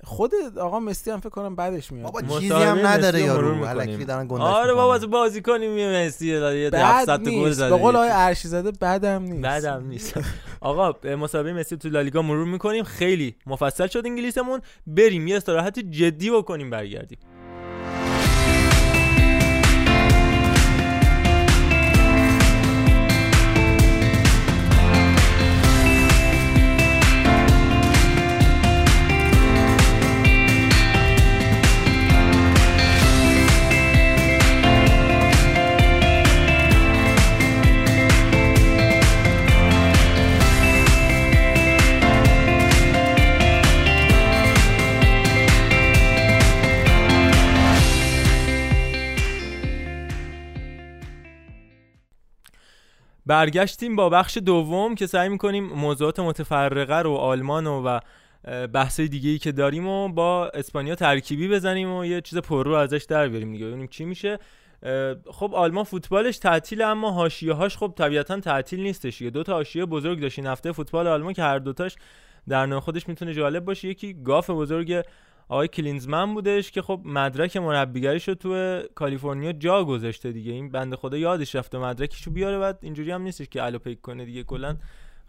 خود 0.04 0.32
آقا 0.60 0.80
مسی 0.80 1.10
هم 1.10 1.20
فکر 1.20 1.28
کنم 1.28 1.56
بعدش 1.56 1.92
میاد. 1.92 2.04
بابا 2.12 2.38
چیزی 2.40 2.54
هم 2.54 2.86
نداره 2.86 3.20
یارو. 3.20 3.64
الکی 3.64 4.04
دارن 4.04 4.26
گندش 4.28 4.42
آره 4.42 4.74
بابا. 4.74 4.98
تو 4.98 5.08
بازی 5.08 5.42
کنیم 5.42 5.78
یه 5.78 6.06
مسی 6.06 6.26
یه 6.26 6.70
بعد 6.70 6.74
700 6.74 7.24
تا 7.24 7.30
گل 7.30 7.50
زده. 7.50 7.70
به 7.70 7.76
قول 7.76 7.96
آقای 7.96 8.08
ارشی 8.12 8.48
زاده 8.48 8.70
بعدم 8.70 9.22
نیست. 9.22 9.42
بعدم 9.42 9.86
نیست. 9.86 10.20
آقا 10.60 10.94
مسابقه 11.16 11.52
مسی 11.52 11.76
تو 11.76 11.88
لالیگا 11.88 12.22
مرور 12.22 12.46
می‌کنیم. 12.46 12.84
خیلی 12.84 13.36
مفصل 13.46 13.86
شد 13.86 14.02
انگلیسمون. 14.06 14.60
بریم 14.86 15.26
یه 15.26 15.36
استراحت 15.36 15.78
جدی 15.78 16.30
بکنیم 16.30 16.70
برگردیم. 16.70 17.18
برگشتیم 53.26 53.96
با 53.96 54.08
بخش 54.08 54.38
دوم 54.38 54.94
که 54.94 55.06
سعی 55.06 55.28
می‌کنیم 55.28 55.64
موضوعات 55.64 56.20
متفرقه 56.20 56.98
رو 56.98 57.14
آلمان 57.14 57.66
و, 57.66 57.82
و 57.84 58.00
بحث 58.66 59.00
دیگه 59.00 59.30
ای 59.30 59.38
که 59.38 59.52
داریم 59.52 59.86
و 59.86 60.08
با 60.08 60.48
اسپانیا 60.48 60.94
ترکیبی 60.94 61.48
بزنیم 61.48 61.92
و 61.92 62.04
یه 62.04 62.20
چیز 62.20 62.38
پر 62.38 62.64
رو 62.64 62.72
ازش 62.72 63.06
در 63.08 63.28
بیاریم 63.28 63.52
دیگه. 63.52 63.66
ببینیم 63.66 63.86
چی 63.86 64.04
میشه. 64.04 64.38
خب 65.30 65.54
آلمان 65.54 65.84
فوتبالش 65.84 66.38
تعطیل 66.38 66.82
اما 66.82 67.10
حاشیه 67.10 67.52
هاش 67.52 67.76
خب 67.76 67.92
طبیعتا 67.96 68.40
تعطیل 68.40 68.80
نیستش 68.80 69.20
یه 69.20 69.30
دو 69.30 69.42
تا 69.42 69.52
حاشیه 69.52 69.84
بزرگ 69.84 70.20
داشت 70.20 70.38
این 70.38 70.48
هفته 70.48 70.72
فوتبال 70.72 71.06
آلمان 71.06 71.32
که 71.32 71.42
هر 71.42 71.58
دوتاش 71.58 71.96
در 72.48 72.66
نوع 72.66 72.80
خودش 72.80 73.08
می‌تونه 73.08 73.34
جالب 73.34 73.64
باشه. 73.64 73.88
یکی 73.88 74.14
گاف 74.24 74.50
بزرگ 74.50 75.02
آقای 75.48 75.68
کلینزمن 75.68 76.34
بودش 76.34 76.70
که 76.70 76.82
خب 76.82 77.00
مدرک 77.04 77.56
مربیگریش 77.56 78.28
رو 78.28 78.34
تو 78.34 78.82
کالیفرنیا 78.94 79.52
جا 79.52 79.84
گذاشته 79.84 80.32
دیگه. 80.32 80.52
این 80.52 80.70
بنده 80.70 80.96
خدا 80.96 81.16
یادش 81.16 81.54
رفته 81.54 81.78
مدرکشو 81.78 82.30
بیاره 82.30 82.58
بعد 82.58 82.78
اینجوری 82.82 83.10
هم 83.10 83.22
نیستش 83.22 83.48
که 83.48 83.64
الو 83.64 83.78
پیک 83.78 84.00
کنه 84.00 84.24
دیگه. 84.24 84.42
کلا 84.42 84.76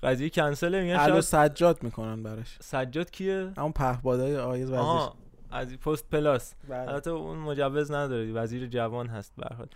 قضیه 0.04 0.30
کنسله. 0.30 0.82
میگن 0.82 0.96
الو 0.96 1.22
شاید 1.22 1.50
سجاد 1.50 1.84
می‌کنن 1.84 2.24
براش. 2.24 2.58
سجاد 2.62 3.12
کیه؟ 3.12 3.54
همون 3.58 3.72
پهبادای 3.72 4.38
آیز 4.38 4.72
آها 4.72 5.16
از 5.52 5.78
پست 5.78 6.10
پلاس. 6.10 6.54
بله. 6.70 6.90
البته 6.90 7.10
اون 7.10 7.38
مجوز 7.38 7.92
نداره. 7.92 8.32
وزیر 8.32 8.68
جوان 8.68 9.08
هست 9.08 9.34
به 9.38 9.44
هر 9.52 9.56
حال. 9.56 9.68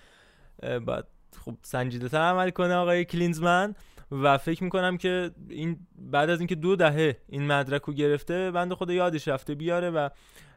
اه، 0.63 0.79
بعد 0.79 1.07
خب 1.45 1.55
سنجیده 1.61 2.09
تر 2.09 2.17
عمل 2.17 2.49
کنه 2.49 2.75
آقای 2.75 3.05
کلینزمن. 3.05 3.75
و 4.11 4.37
فکر 4.37 4.63
می‌کنم 4.63 4.97
که 4.97 5.31
این 5.49 5.77
بعد 6.11 6.29
از 6.29 6.39
اینکه 6.39 6.55
دو 6.55 6.75
دهه 6.75 7.17
این 7.29 7.47
مدرک 7.47 7.81
رو 7.81 7.93
گرفته 7.93 8.51
بنده 8.51 8.75
خدا 8.75 8.93
یادش 8.93 9.27
رفته 9.27 9.55
بیاره 9.55 9.89
و 9.89 10.09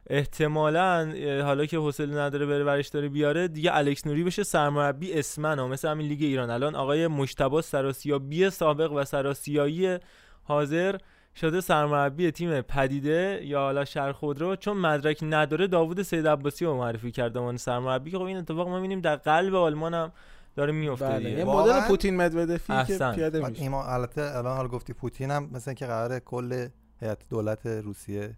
احتمالا 0.09 1.13
حالا 1.43 1.65
که 1.65 1.77
حوصله 1.77 2.21
نداره 2.21 2.45
بره 2.45 2.63
ورش 2.63 2.87
داره 2.87 3.09
بیاره 3.09 3.47
دیگه 3.47 3.75
الکس 3.75 4.07
نوری 4.07 4.23
بشه 4.23 4.43
سرمربی 4.43 5.13
اسمن 5.13 5.59
ها 5.59 5.67
مثل 5.67 5.87
همین 5.87 6.07
لیگ 6.07 6.21
ایران. 6.21 6.49
الان 6.49 6.75
آقای 6.75 7.07
مجتبی 7.07 7.61
سراسیابی 7.61 8.49
سابق 8.49 8.91
و 8.91 9.03
سراسیایی 9.03 9.97
حاضر 10.43 10.97
شده 11.35 11.61
سرمربی 11.61 12.31
تیم 12.31 12.61
پدیده 12.61 13.39
یا 13.43 13.59
حالا 13.59 13.85
شهر 13.85 14.11
خودرو 14.11 14.55
چون 14.55 14.77
مدرک 14.77 15.19
نداره 15.21 15.67
داوود 15.67 16.01
سید 16.01 16.27
عباسی 16.27 16.65
رو 16.65 16.77
معرفی 16.77 17.11
کرده 17.11 17.39
عنوان 17.39 17.57
سرمربی 17.57 18.11
که 18.11 18.17
خب 18.17 18.23
این 18.23 18.37
اتفاق 18.37 18.67
ما 18.67 18.75
می‌بینیم 18.75 19.01
در 19.01 19.15
قلب 19.15 19.55
آلمان 19.55 19.93
هم 19.93 20.11
داره 20.55 20.71
میفته 20.71 21.05
بله 21.05 21.17
دیگه. 21.17 21.37
یه؟ 21.37 21.43
مدل 21.45 21.81
پوتین 21.81 22.17
مدودفی 22.17 22.73
که. 22.87 22.97
پیاده 22.97 23.49
میشه 23.49 23.73
البته 23.73 24.21
الان 24.21 24.57
حال 24.57 24.67
گفتی 24.67 24.93
پوتین 24.93 25.31
هم 25.31 25.49
مثل 25.53 25.73
که 25.73 25.85
قرار 25.85 26.19
کل 26.19 26.67
هیئت 27.01 27.29
دولت 27.29 27.65
روسیه 27.65 28.33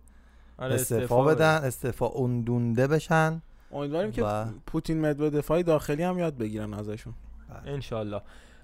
آره 0.58 0.76
استعفا 0.76 1.24
بدن 1.24 1.64
استعفا 1.64 2.08
اندونده 2.10 2.88
بشن 2.88 3.42
امیدواریم 3.72 4.12
که 4.12 4.24
و- 4.24 4.46
پوتین 4.68 5.02
مدودفای 5.02 5.64
داخلی 5.64 6.04
هم 6.04 6.20
یاد 6.20 6.38
بگیرن 6.38 6.74
ازشون 6.74 7.14
انشالله 7.66 8.22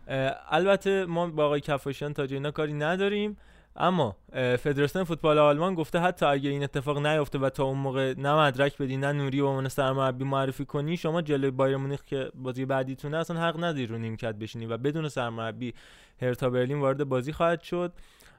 اه، 0.08 0.32
البته 0.49 1.06
ما 1.06 1.28
با 1.28 1.45
آقای 1.45 1.60
کفاشیان 1.62 2.14
تا 2.14 2.24
اینا 2.24 2.52
کاری 2.52 2.74
نداریم 2.74 3.38
اما 3.76 4.15
فدراسیون 4.34 5.03
فوتبال 5.03 5.38
آلمان 5.38 5.76
گفته 5.76 5.99
حتی 5.99 6.26
اگه 6.26 6.49
این 6.49 6.63
اتفاق 6.63 7.05
نیفته 7.05 7.39
و 7.39 7.49
تا 7.49 7.63
اون 7.63 7.78
موقع 7.78 8.13
نه 8.17 8.36
مدرک 8.36 8.78
بدی 8.78 8.97
نه 8.97 9.11
نوری 9.11 9.41
به 9.41 9.47
عنوان 9.47 9.69
سرمربی 9.69 10.24
معرفی 10.24 10.65
کنی 10.65 10.97
شما 10.97 11.22
جلوی 11.22 11.51
بایر 11.51 11.78
مونیخ 11.78 12.03
که 12.03 12.32
بازی 12.36 12.65
بعدیتونه 12.65 13.17
اصلا 13.17 13.41
حق 13.41 13.57
نداری 13.57 13.86
رو 13.86 13.97
نیمکت 13.97 14.36
بشینی 14.36 14.65
و 14.65 14.78
بدون 14.78 15.09
سرمربی 15.09 15.74
هرتا 16.22 16.49
برلین 16.49 16.80
وارد 16.80 17.03
بازی 17.03 17.34
خواهد 17.34 17.61
شد. 17.61 17.93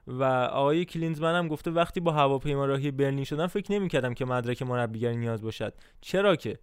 و 0.07 0.25
آقای 0.53 0.85
کلینزمن 0.85 1.35
هم 1.35 1.49
گفته 1.49 1.71
وقتی 1.71 2.01
با 2.01 2.13
هواپیما 2.13 2.67
راهی 2.67 2.91
برلین 2.91 3.25
شدم 3.25 3.47
فکر 3.47 3.73
نمی‌کردم 3.73 4.15
که 4.15 4.25
مدرک 4.25 4.63
مربیگری 4.63 5.17
نیاز 5.17 5.43
باشد. 5.43 5.75
چرا 6.01 6.37
که؟ 6.37 6.59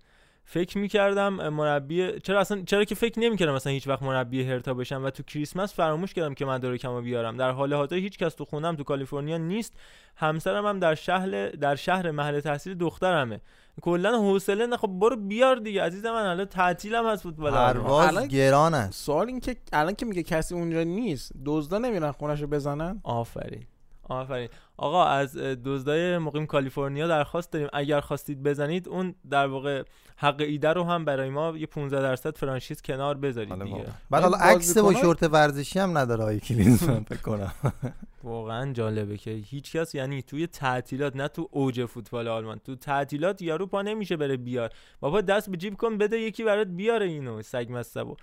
فکر 0.52 0.78
می‌کردم 0.78 1.34
مربی 1.50 2.20
چرا 2.20 2.40
اصلا 2.40 2.62
چرا 2.66 2.84
که 2.84 2.96
فکر 2.96 3.20
نمی‌کردم 3.20 3.54
مثلا 3.54 3.74
هیچ 3.74 3.88
وقت 3.88 4.04
مربی 4.04 4.44
هرتا 4.44 4.74
بشم 4.74 5.04
و 5.04 5.10
تو 5.10 5.24
کریسمس 5.24 5.74
فراموش 5.74 6.14
کردم 6.14 6.34
که 6.34 6.46
مدارکمو 6.46 7.02
بیارم. 7.02 7.38
در 7.38 7.52
حال 7.52 7.74
حاضر 7.74 7.96
هیچ 7.96 8.18
کس 8.18 8.34
تو 8.34 8.46
خونم 8.46 8.76
تو 8.76 8.84
کالیفرنیا 8.84 9.38
نیست. 9.38 9.74
همسرم 10.16 10.66
هم 10.66 10.80
در 10.80 10.96
شهر 10.96 11.50
در 11.50 11.76
شهر 11.76 12.12
محل 12.12 12.40
تحصیل 12.40 12.74
دخترمه. 12.74 13.42
کلا 13.82 14.20
حوصله 14.20 14.66
نه. 14.66 14.78
خب 14.78 14.88
برو 14.88 15.16
بیار 15.16 15.56
دیگه. 15.56 15.84
عزیز 15.84 16.06
من 16.06 16.26
الان 16.26 16.46
تعطیلم 16.46 17.06
از 17.06 17.24
فوتبال. 17.24 17.52
پرواز 17.52 18.08
الان- 18.08 18.28
گران 18.28 18.74
است. 18.74 19.06
سوال 19.06 19.28
این 19.28 19.40
که 19.40 19.56
الان 19.74 19.96
که 19.96 20.06
میگه 20.06 20.24
کسی 20.24 20.56
اونجا 20.56 20.84
نیست 20.84 21.32
دزدا 21.46 21.78
نمیرن 21.78 22.12
خونش 22.12 22.42
رو 22.42 22.48
بزنن؟ 22.48 23.02
آفرین. 23.04 23.64
آفرین. 24.10 24.50
آقا 24.82 25.06
از 25.06 25.38
دزدای 25.38 26.18
مقیم 26.18 26.46
کالیفرنیا 26.46 27.08
درخواست 27.08 27.52
داریم. 27.52 27.68
اگر 27.74 28.00
خواستید 28.00 28.44
بزنید 28.44 28.90
اون 28.90 29.16
در 29.30 29.48
واقع 29.48 29.84
حق 30.18 30.42
ایده 30.42 30.74
رو 30.74 30.84
هم 30.84 31.06
برای 31.06 31.30
ما 31.30 31.58
یه 31.58 31.66
15 31.66 32.02
درصد 32.02 32.38
فرانشیز 32.38 32.82
کنار 32.82 33.18
بذارید 33.18 33.64
دیگه. 33.64 33.86
بعد 34.10 34.24
حالا 34.24 34.38
عکس 34.38 34.78
و 34.78 34.82
بازیکن‌های- 34.82 34.96
شورت 35.02 35.24
ورزشی 35.24 35.80
هم 35.80 35.98
نداره 35.98 36.22
آقای 36.22 36.40
کلینزمن 36.40 37.04
فکر 37.04 37.22
کنم. 37.22 37.52
واقعا 38.24 38.74
جالبه 38.74 39.18
که 39.18 39.32
هیچ 39.32 39.72
کس 39.76 39.96
یعنی 39.96 40.22
توی 40.22 40.48
تعطیلات 40.48 41.16
نه 41.16 41.28
تو 41.28 41.48
اوج 41.52 41.86
فوتبال 41.86 42.28
آلمان 42.28 42.60
تو 42.66 42.76
تعطیلات 42.76 43.42
یارو 43.42 43.66
پا 43.66 43.82
نمیشه 43.82 44.18
بره 44.18 44.38
بیار. 44.38 44.70
بابا 45.00 45.22
دست 45.22 45.50
به 45.50 45.58
جیب 45.58 45.76
کن 45.78 45.98
بده 45.98 46.18
یکی 46.20 46.44
برات 46.44 46.68
بیاره 46.68 47.06
اینو 47.06 47.42
سگ 47.42 47.68
مستبو 47.70 48.16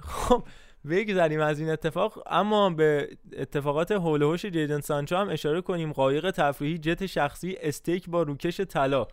خب 0.00 0.42
بگذریم 0.90 1.40
از 1.40 1.60
این 1.60 1.70
اتفاق 1.70 2.22
اما 2.26 2.70
به 2.70 3.08
اتفاقات 3.36 3.92
حول 3.92 4.22
و 4.22 4.30
حوش 4.30 4.46
جیدن 4.46 4.80
سانچو 4.80 5.16
هم 5.16 5.28
اشاره 5.28 5.60
کنیم 5.60 5.92
قایق 5.92 6.30
تفریحی 6.30 6.78
جت 6.78 7.06
شخصی 7.06 7.56
استیک 7.60 8.10
با 8.10 8.22
روکش 8.22 8.60
طلا 8.60 9.06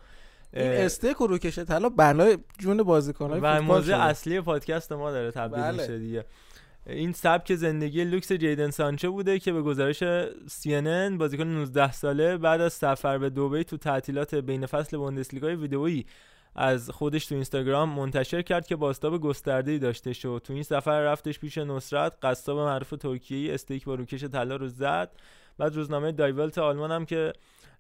این 0.53 0.71
استیک 0.71 1.21
و 1.21 1.27
روکش 1.27 1.59
طلا 1.59 1.89
بلای 1.89 2.37
جون 2.59 2.83
بازیکن‌های 2.83 3.39
و 3.39 3.61
موضوع. 3.61 3.95
اصلی 3.95 4.41
پادکست 4.41 4.91
ما 4.91 5.11
داره 5.11 5.31
تبدیل 5.31 5.63
بله. 5.63 5.81
میشه 5.81 5.99
دیگه 5.99 6.25
این 6.85 7.13
سبک 7.13 7.55
زندگی 7.55 8.03
لوکس 8.03 8.31
جیدن 8.31 8.69
سانچو 8.69 9.11
بوده 9.11 9.39
که 9.39 9.51
به 9.51 9.61
گزارش 9.61 10.03
CNN 10.47 11.17
بازیکن 11.17 11.43
19 11.43 11.91
ساله 11.91 12.37
بعد 12.37 12.61
از 12.61 12.73
سفر 12.73 13.17
به 13.17 13.29
دبی 13.29 13.63
تو 13.63 13.77
تعطیلات 13.77 14.35
بین 14.35 14.65
فصل 14.65 14.97
بوندسلیگا 14.97 15.47
ویدئویی 15.47 16.05
از 16.61 16.89
خودش 16.89 17.25
تو 17.25 17.35
اینستاگرام 17.35 17.89
منتشر 17.89 18.41
کرد 18.41 18.67
که 18.67 18.75
بازتاب 18.75 19.21
گسترده‌ای 19.21 19.79
داشته 19.79 20.13
شد. 20.13 20.41
تو 20.43 20.53
این 20.53 20.63
سفر 20.63 21.01
رفتش 21.01 21.39
پیش 21.39 21.57
نصرت 21.57 22.13
قصاب 22.23 22.57
معروف 22.57 22.89
ترکیه‌ای 22.89 23.51
استیک 23.51 23.85
با 23.85 23.95
روکش 23.95 24.23
طلا 24.23 24.55
رو 24.55 24.67
زد. 24.67 25.11
بعد 25.57 25.75
روزنامه 25.75 26.11
دایولت 26.11 26.57
آلمان 26.57 26.91
هم 26.91 27.05
که 27.05 27.33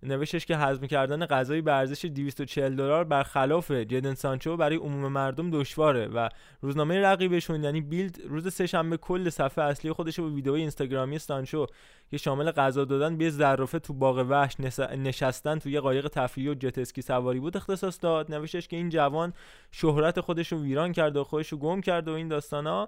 نوشتش 0.03 0.45
که 0.45 0.57
هضم 0.57 0.87
کردن 0.87 1.25
غذای 1.25 1.61
به 1.61 1.73
ارزش 1.73 2.05
240 2.05 2.75
دلار 2.75 3.03
برخلاف 3.03 3.71
جدن 3.71 4.13
سانچو 4.13 4.57
برای 4.57 4.75
عموم 4.75 5.11
مردم 5.11 5.51
دشواره 5.51 6.07
و 6.07 6.29
روزنامه 6.61 7.01
رقیبشون 7.01 7.63
یعنی 7.63 7.81
بیلد 7.81 8.19
روز 8.25 8.53
سهشنبه 8.53 8.97
کل 8.97 9.29
صفحه 9.29 9.63
اصلی 9.63 9.91
خودش 9.91 10.19
رو 10.19 10.25
به 10.25 10.35
ویدئوی 10.35 10.61
اینستاگرامی 10.61 11.19
سانچو 11.19 11.65
که 12.11 12.17
شامل 12.17 12.51
غذا 12.51 12.85
دادن 12.85 13.17
به 13.17 13.29
ظرافه 13.29 13.79
تو 13.79 13.93
باغ 13.93 14.25
وحش 14.29 14.59
نشستن 14.97 15.59
تو 15.59 15.69
یه 15.69 15.79
قایق 15.79 16.07
تفریحی 16.07 16.49
و 16.49 16.53
جت 16.53 16.77
اسکی 16.77 17.01
سواری 17.01 17.39
بود 17.39 17.57
اختصاص 17.57 17.99
داد. 18.01 18.33
نوشتش 18.33 18.67
که 18.67 18.75
این 18.75 18.89
جوان 18.89 19.33
شهرت 19.71 20.19
خودش 20.19 20.51
رو 20.51 20.61
ویران 20.61 20.91
کرده 20.91 21.19
و 21.19 21.23
خودش 21.23 21.49
رو 21.49 21.57
گم 21.57 21.81
کرده 21.81 22.11
و 22.11 22.13
این 22.13 22.27
داستانا. 22.27 22.87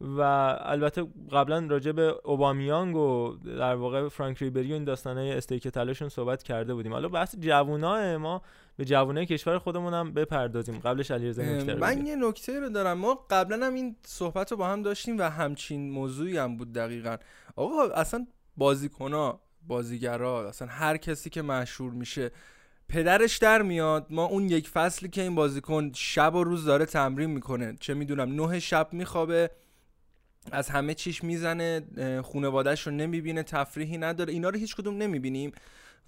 و 0.00 0.20
البته 0.60 1.06
قبلا 1.32 1.66
راجع 1.70 1.92
به 1.92 2.14
اوبامیانگ 2.24 2.96
و 2.96 3.36
در 3.44 3.74
واقع 3.74 4.08
فرانک 4.08 4.42
ریبری 4.42 4.70
و 4.70 4.74
این 4.74 4.84
داستانای 4.84 5.32
استیک 5.32 5.68
طلاشون 5.68 6.08
صحبت 6.08 6.42
کرده 6.42 6.74
بودیم. 6.74 6.92
حالا 6.92 7.08
بحث 7.08 7.36
جوونا 7.36 8.18
ما 8.18 8.42
به 8.76 8.84
جوانای 8.84 9.26
کشور 9.26 9.58
خودمون 9.58 9.94
هم 9.94 10.12
بپردازیم. 10.12 10.78
قبلش 10.78 11.10
علیرضا 11.10 11.42
نکته 11.42 11.74
من 11.74 11.94
بگه. 11.94 12.04
یه 12.04 12.16
نکته 12.16 12.60
رو 12.60 12.68
دارم. 12.68 12.98
ما 12.98 13.26
قبلا 13.30 13.66
هم 13.66 13.74
این 13.74 13.96
صحبت 14.06 14.50
رو 14.50 14.56
با 14.56 14.66
هم 14.68 14.82
داشتیم 14.82 15.18
و 15.18 15.22
همچین 15.22 15.90
موضوعی 15.90 16.38
هم 16.38 16.56
بود 16.56 16.72
دقیقا. 16.72 17.16
آقا 17.56 17.82
اصلا 17.82 18.26
بازیکنا 18.56 19.40
بازیگرا 19.66 20.48
اصلا 20.48 20.68
هر 20.68 20.96
کسی 20.96 21.30
که 21.30 21.42
مشهور 21.42 21.92
میشه 21.92 22.30
پدرش 22.88 23.38
در 23.38 23.62
میاد. 23.62 24.06
ما 24.10 24.24
اون 24.24 24.48
یک 24.48 24.68
فصلی 24.68 25.08
که 25.08 25.22
این 25.22 25.34
بازیکن 25.34 25.92
شب 25.94 26.34
و 26.34 26.44
روز 26.44 26.64
داره 26.64 26.86
تمرین 26.86 27.30
می‌کنه. 27.30 27.76
چه 27.80 27.94
می‌دونم 27.94 28.42
نه 28.42 28.60
شب 28.60 28.88
میخوابه. 28.92 29.50
از 30.52 30.68
همه 30.68 30.94
چیش 30.94 31.24
می‌زنه 31.24 31.82
خونوادهش 32.22 32.86
رو 32.86 32.92
نمی‌بینه 32.92 33.42
تفریحی 33.42 33.98
نداره. 33.98 34.32
اینا 34.32 34.48
رو 34.48 34.58
هیچ 34.58 34.76
کدوم 34.76 34.96
نمی‌بینیم. 34.96 35.52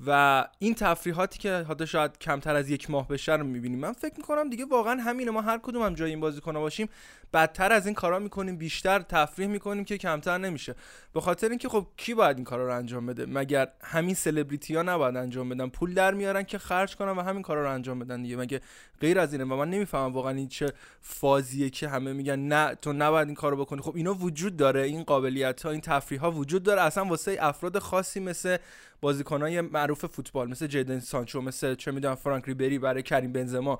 و 0.07 0.44
این 0.59 0.74
تفریحاتی 0.74 1.38
که 1.38 1.66
حتی 1.70 1.86
شاید 1.86 2.18
کمتر 2.18 2.57
از 2.57 2.70
یک 2.70 2.90
ماه 2.90 3.09
بشه 3.09 3.32
رو 3.32 3.44
می‌بینیم. 3.44 3.78
من 3.78 3.92
فکر 3.92 4.14
می‌کنم 4.16 4.51
دیگه 4.51 4.64
واقعا 4.64 5.03
همینه. 5.03 5.30
ما 5.30 5.40
هر 5.40 5.59
کدوم 5.59 5.82
هم 5.82 5.94
جای 5.94 6.11
این 6.11 6.20
بازیکن 6.20 6.53
باشیم 6.53 6.88
بدتر 7.32 7.72
از 7.72 7.86
این 7.86 7.94
کارا 7.94 8.18
می‌کنیم 8.18 8.57
بیشتر 8.57 8.99
تفریح 8.99 9.49
می‌کنیم 9.49 9.84
که 9.84 9.99
کمتر 9.99 10.38
نمیشه. 10.38 10.74
به 11.14 11.20
خاطر 11.20 11.49
اینکه 11.49 11.68
خب 11.68 11.86
کی 11.97 12.14
باید 12.14 12.36
این 12.36 12.44
کارا 12.44 12.66
رو 12.66 12.76
انجام 12.76 13.07
بده؟ 13.07 13.26
مگر 13.26 13.68
همین 13.82 14.14
سلبریتی 14.14 14.76
ها 14.76 14.82
نباید 14.82 15.16
انجام 15.16 15.49
بدن؟ 15.49 15.68
پول 15.68 15.94
در 15.94 16.14
میارن 16.14 16.42
که 16.42 16.59
خرج 16.59 16.97
کنن 16.97 17.11
و 17.11 17.22
همین 17.22 17.42
کارا 17.42 17.62
رو 17.62 17.70
انجام 17.70 17.99
بدن 17.99 18.22
دیگه. 18.22 18.36
مگه 18.36 18.61
غیر 19.01 19.18
از 19.18 19.32
اینه؟ 19.32 19.44
و 19.44 19.57
من 19.57 19.70
نمی‌فهمم 19.70 20.12
واقعا 20.12 20.32
این 20.32 20.49
چه 20.49 20.72
فازیه 21.01 21.70
که 21.70 21.88
همه 21.88 22.12
میگن 22.12 22.38
نه 22.38 22.74
تو 22.74 22.92
نباید 22.92 23.28
این 23.28 23.36
کارو 23.36 23.57
بکنی. 23.57 23.82
خب 23.82 23.97
اینا 23.97 24.14
وجود 24.14 24.57
داره. 24.57 24.82
این 24.82 25.03
قابلیت 25.03 25.62
ها 25.62 25.70
این 25.70 25.80
تفریح 25.80 26.20
ها 26.20 26.30
وجود 26.30 26.62
داره. 26.62 26.82
اصلا 26.82 27.05
واسه 27.05 27.36
افراد 27.40 27.78
خاصی 27.78 28.20
مثل 28.20 28.57
بازیکنای 29.01 29.61
معروف 29.61 30.07
فوتبال 30.07 30.51
مثل 30.51 30.66
جیدن 30.66 31.01
سانچو 31.01 31.40
مثل 31.40 31.74
چه 31.74 31.90
می‌دونم 31.90 32.14
فرانک 32.14 32.44
ریبری 32.44 32.78
برای 32.78 33.03
کریم 33.03 33.32
بنزما. 33.32 33.78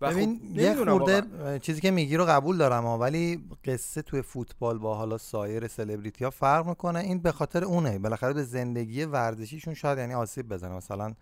و 0.00 0.10
ببین 0.10 0.40
خب 0.52 0.58
یه 0.58 0.74
خورده 0.74 1.22
چیزی 1.58 1.80
که 1.80 1.90
میگی 1.90 2.16
رو 2.16 2.24
قبول 2.24 2.56
دارم 2.56 2.82
ها 2.82 2.98
ولی 2.98 3.44
قصه 3.64 4.02
توی 4.02 4.22
فوتبال 4.22 4.78
با 4.78 4.94
حالا 4.94 5.18
سایر 5.18 5.68
سلبریتی 5.68 6.24
ها 6.24 6.30
فرق 6.30 6.66
می‌کنه. 6.66 6.98
این 6.98 7.18
به 7.18 7.32
خاطر 7.32 7.64
اونه. 7.64 7.98
بالاخره 7.98 8.32
به 8.32 8.42
زندگی 8.42 9.04
ورزشیشون 9.04 9.74
شاید 9.74 9.98
یعنی 9.98 10.14
آسیب 10.14 10.48
بزنه. 10.48 10.76
مثلا 10.76 11.14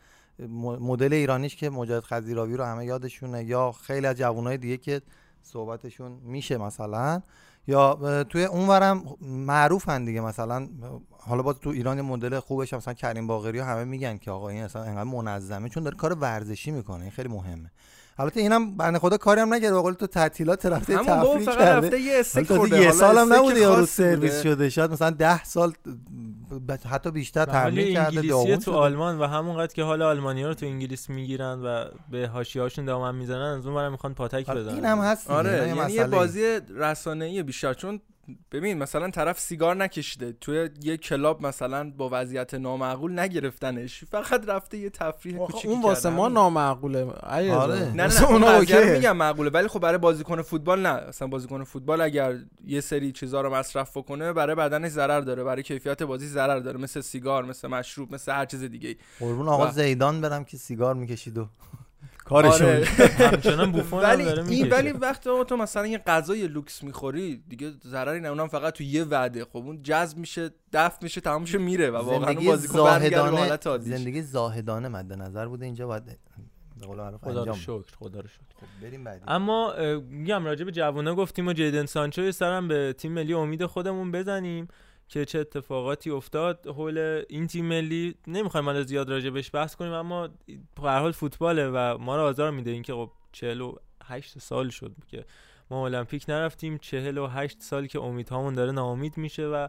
مدل 0.81 1.13
ایرانیش 1.13 1.57
که 1.57 1.71
مجاهد 1.71 2.03
خزیراوی 2.05 2.57
رو 2.57 2.65
همه 2.65 2.87
یادشونه 2.87 3.45
یا 3.45 3.73
خیلی 3.73 4.07
از 4.07 4.17
جوانای 4.17 4.57
دیگه 4.57 4.77
که 4.77 5.03
صحبتشون 5.43 6.13
میشه 6.13 6.57
مثلا. 6.57 7.23
یا 7.67 8.25
توی 8.25 8.45
اونورم 8.45 9.05
معروفن 9.21 10.05
دیگه 10.05 10.21
مثلا 10.21 10.69
حالا 11.11 11.43
باز 11.43 11.59
تو 11.59 11.71
ایران 11.71 12.01
مدل 12.01 12.41
خوبش 12.41 12.75
مثلا 12.75 12.95
کریم 12.95 13.27
باقری 13.27 13.59
همه 13.59 13.85
میگن 13.85 14.19
که 14.19 14.31
آقا 14.31 14.49
این 14.49 14.63
اصلا 14.63 14.83
انقدر 14.83 15.05
منظمه 15.05 15.69
چون 15.69 15.83
داره 15.83 15.97
کار 15.97 16.15
ورزشی 16.15 16.71
می‌کنه 16.71 17.03
این 17.03 17.11
خیلی 17.11 17.29
مهمه. 17.29 17.71
البته 18.19 18.41
اینم 18.41 18.77
بنده 18.77 18.99
خدا 18.99 19.17
کاری 19.17 19.41
هم 19.41 19.55
نکرده 19.55 19.83
به 19.83 19.93
تو 19.93 20.07
تعطیلات 20.07 20.67
رفته 20.67 20.97
تفریح 20.97 21.45
کرده. 21.45 21.87
رفته 21.87 22.01
یه 22.01 22.21
استیک 22.21 22.53
خورده. 22.53 22.81
یه 22.81 22.91
سالم 22.91 23.33
نبوده 23.33 23.61
یارو 23.61 23.87
سرویس 23.87 24.43
شده. 24.43 24.71
شاید 24.71 24.91
مثلا 24.91 25.11
10 25.11 25.45
سال 25.45 25.73
حتی 26.91 27.11
بیشتر 27.11 27.45
تمرین 27.45 27.95
کرده 27.95 28.07
انگلیسی 28.07 28.57
تو 28.57 28.73
آلمان 28.73 29.19
و 29.19 29.27
همونقدر 29.27 29.75
که 29.75 29.83
حال 29.83 30.03
آلمانی‌ها 30.03 30.49
رو 30.49 30.55
تو 30.55 30.67
انگلیس 30.67 31.11
می‌گیرن 31.11 31.61
و 31.65 31.85
به 32.11 32.27
حاشیه‌هاشون 32.27 32.85
دامن 32.85 33.15
می‌زنن 33.15 33.59
از 33.59 33.67
اون 33.67 33.89
می‌خوان 33.89 34.15
پاتک 34.15 34.51
بزنن. 34.51 34.75
این 34.75 34.85
هم 34.85 34.99
هست 34.99 35.31
آره 35.31 35.69
یعنی 35.69 35.93
یه 35.93 36.07
بازی 36.07 36.59
رسانه‌ای 36.77 37.43
بیشتر. 37.43 37.75
چون 37.75 38.01
ببین 38.53 38.79
مثلا 38.79 39.11
طرف 39.11 39.41
سیگار 39.41 39.77
نکشیده. 39.77 40.33
توی 40.33 40.69
یه 40.83 40.97
کلاب 40.97 41.47
مثلا 41.47 41.91
با 41.91 42.09
وضعیت 42.13 42.55
نامعقول 42.55 43.19
نگرفتنش. 43.19 44.05
فقط 44.05 44.49
رفته 44.49 44.79
یه 44.79 44.91
تفریح 44.91 45.37
کوچیکی 45.37 45.69
اون 45.69 45.83
واسه 45.83 46.11
ما 46.11 46.29
نامعقوله. 46.29 47.05
آره. 47.05 47.93
نه 47.93 48.07
نه 48.07 48.25
اونا 48.25 48.59
میگم 48.61 49.17
معقوله. 49.17 49.51
ولی 49.51 49.69
خب 49.69 49.81
برای 49.81 49.99
بازیکن 49.99 50.43
فوتبال 50.43 50.81
نه. 50.81 51.09
مثلا 51.09 51.29
بازیکن 51.29 51.65
فوتبال 51.65 52.01
اگر 52.01 52.39
یه 52.67 52.81
سری 52.81 53.13
چیزا 53.13 53.41
رو 53.41 53.55
مصرف 53.55 53.97
بکنه 53.97 54.33
برای 54.33 54.57
بدنش 54.57 54.91
ضرر 54.91 55.21
داره. 55.21 55.45
برای 55.45 55.63
کیفیت 55.63 56.03
بازی 56.03 56.27
ضرر 56.27 56.59
داره. 56.59 56.79
مثل 56.79 57.01
سیگار 57.01 57.45
مثل 57.45 57.69
مشروب 57.69 58.15
مثل 58.15 58.33
هر 58.33 58.47
چیز 58.47 58.63
دیگه 58.63 58.97
قربون 59.21 59.49
آقا 59.49 59.71
زیدان 59.71 60.21
برم 60.21 60.45
که 60.45 60.57
سیگار 60.57 60.95
می‌کشید 60.95 61.39
و 61.39 61.47
کارشون. 62.25 62.67
آره. 62.67 62.85
همچنان 63.33 63.73
بوفون 63.73 64.03
ولی 64.03 64.25
داره 64.25 64.49
این 64.49 64.69
ولی 64.69 64.93
وقتی 64.93 65.31
تو 65.49 65.57
مثلا 65.57 65.87
یه 65.87 65.99
غذای 65.99 66.49
لوکس 66.49 66.83
می‌خوری 66.83 67.43
دیگه 67.49 67.73
ضرری 67.87 68.21
نه 68.21 68.29
اونم 68.29 68.49
فقط 68.49 68.75
تو 68.75 68.85
یه 68.85 69.05
وعده. 69.05 69.45
خب 69.45 69.57
اون 69.57 69.83
جذب 69.83 70.19
میشه 70.19 70.51
دفع 70.73 70.99
میشه 71.03 71.21
تمام 71.21 71.41
میشه 71.41 71.59
میره 71.59 71.91
و 71.91 71.97
واقعا 71.97 72.35
اون 72.35 72.47
بازیکن 72.47 72.79
عادی 72.79 73.91
زندگی 73.91 74.23
زاهدانه 74.23 74.89
مد 74.89 75.13
نظر 75.13 75.47
بوده. 75.47 75.65
اینجا 75.65 75.87
باید 75.87 76.19
خدا 77.23 77.45
رو 77.45 77.55
شکر 77.55 77.97
خدا 77.99 78.21
رو 78.21 78.29
شکر. 78.29 78.41
خب 78.61 78.87
بریم 78.87 79.05
بعدی. 79.05 79.25
اما 79.29 79.75
میگم 80.09 80.45
راجع 80.45 80.65
به 80.65 80.73
جوونا 80.73 81.15
گفتیم 81.15 81.49
و 81.49 81.53
جیدن 81.53 81.87
سانچو 81.87 82.33
سرم 82.33 82.69
به 82.69 82.95
تیم 82.99 83.13
ملی 83.13 83.35
امید 83.35 83.67
خودمون 83.67 84.13
بزنیم. 84.13 84.69
که 85.09 85.25
چه 85.25 85.39
اتفاقاتی 85.39 86.11
افتاد. 86.11 86.67
حول 86.67 87.23
این 87.29 87.47
تیم 87.47 87.67
ملی 87.67 88.15
نمی‌خوایم 88.27 88.67
حالا 88.67 88.83
زیاد 88.83 89.11
راجع 89.11 89.31
بهش 89.31 89.51
بحث 89.55 89.77
کنیم 89.77 89.93
اما 89.93 90.29
به 90.83 90.91
حال 90.91 91.13
فوتباله 91.13 91.69
و 91.69 91.99
ما 91.99 92.17
رو 92.17 92.23
آزار 92.23 92.51
میده 92.51 92.71
اینکه 92.71 92.93
خب 92.93 93.11
48 93.33 94.39
سال 94.39 94.69
شد 94.69 94.93
که 95.09 95.25
ما 95.71 95.87
المپیک 95.87 96.25
نرفتیم. 96.29 96.79
48 96.79 97.63
سال 97.63 97.87
که 97.87 98.01
امیدهامون 98.01 98.55
داره 98.55 98.73
ناامید 98.73 99.17
میشه 99.17 99.47
و 99.47 99.69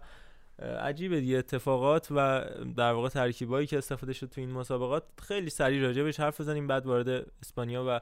عجیبه 0.60 1.20
دیگه. 1.20 1.38
اتفاقات 1.38 2.08
و 2.12 2.46
در 2.78 2.92
واقع 2.92 3.10
ترکیبایی 3.10 3.68
که 3.68 3.78
استفاده 3.78 4.14
شد 4.14 4.30
تو 4.30 4.42
این 4.42 4.52
مسابقات 4.52 5.04
خیلی 5.22 5.50
سریع 5.50 6.04
بهش 6.04 6.20
حرف 6.20 6.42
بزنیم 6.42 6.68
بعد 6.68 6.86
وارد 6.86 7.26
اسپانیا 7.42 7.86
و 7.88 8.00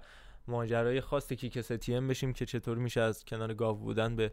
ماجرای 0.48 1.02
خاص 1.02 1.34
کیک 1.34 1.62
ستیم 1.62 2.08
بشیم 2.08 2.34
که 2.34 2.46
چطور 2.46 2.78
میشه 2.78 3.02
از 3.02 3.26
کنار 3.26 3.54
گاو 3.54 3.78
بودن 3.78 4.16
به 4.16 4.32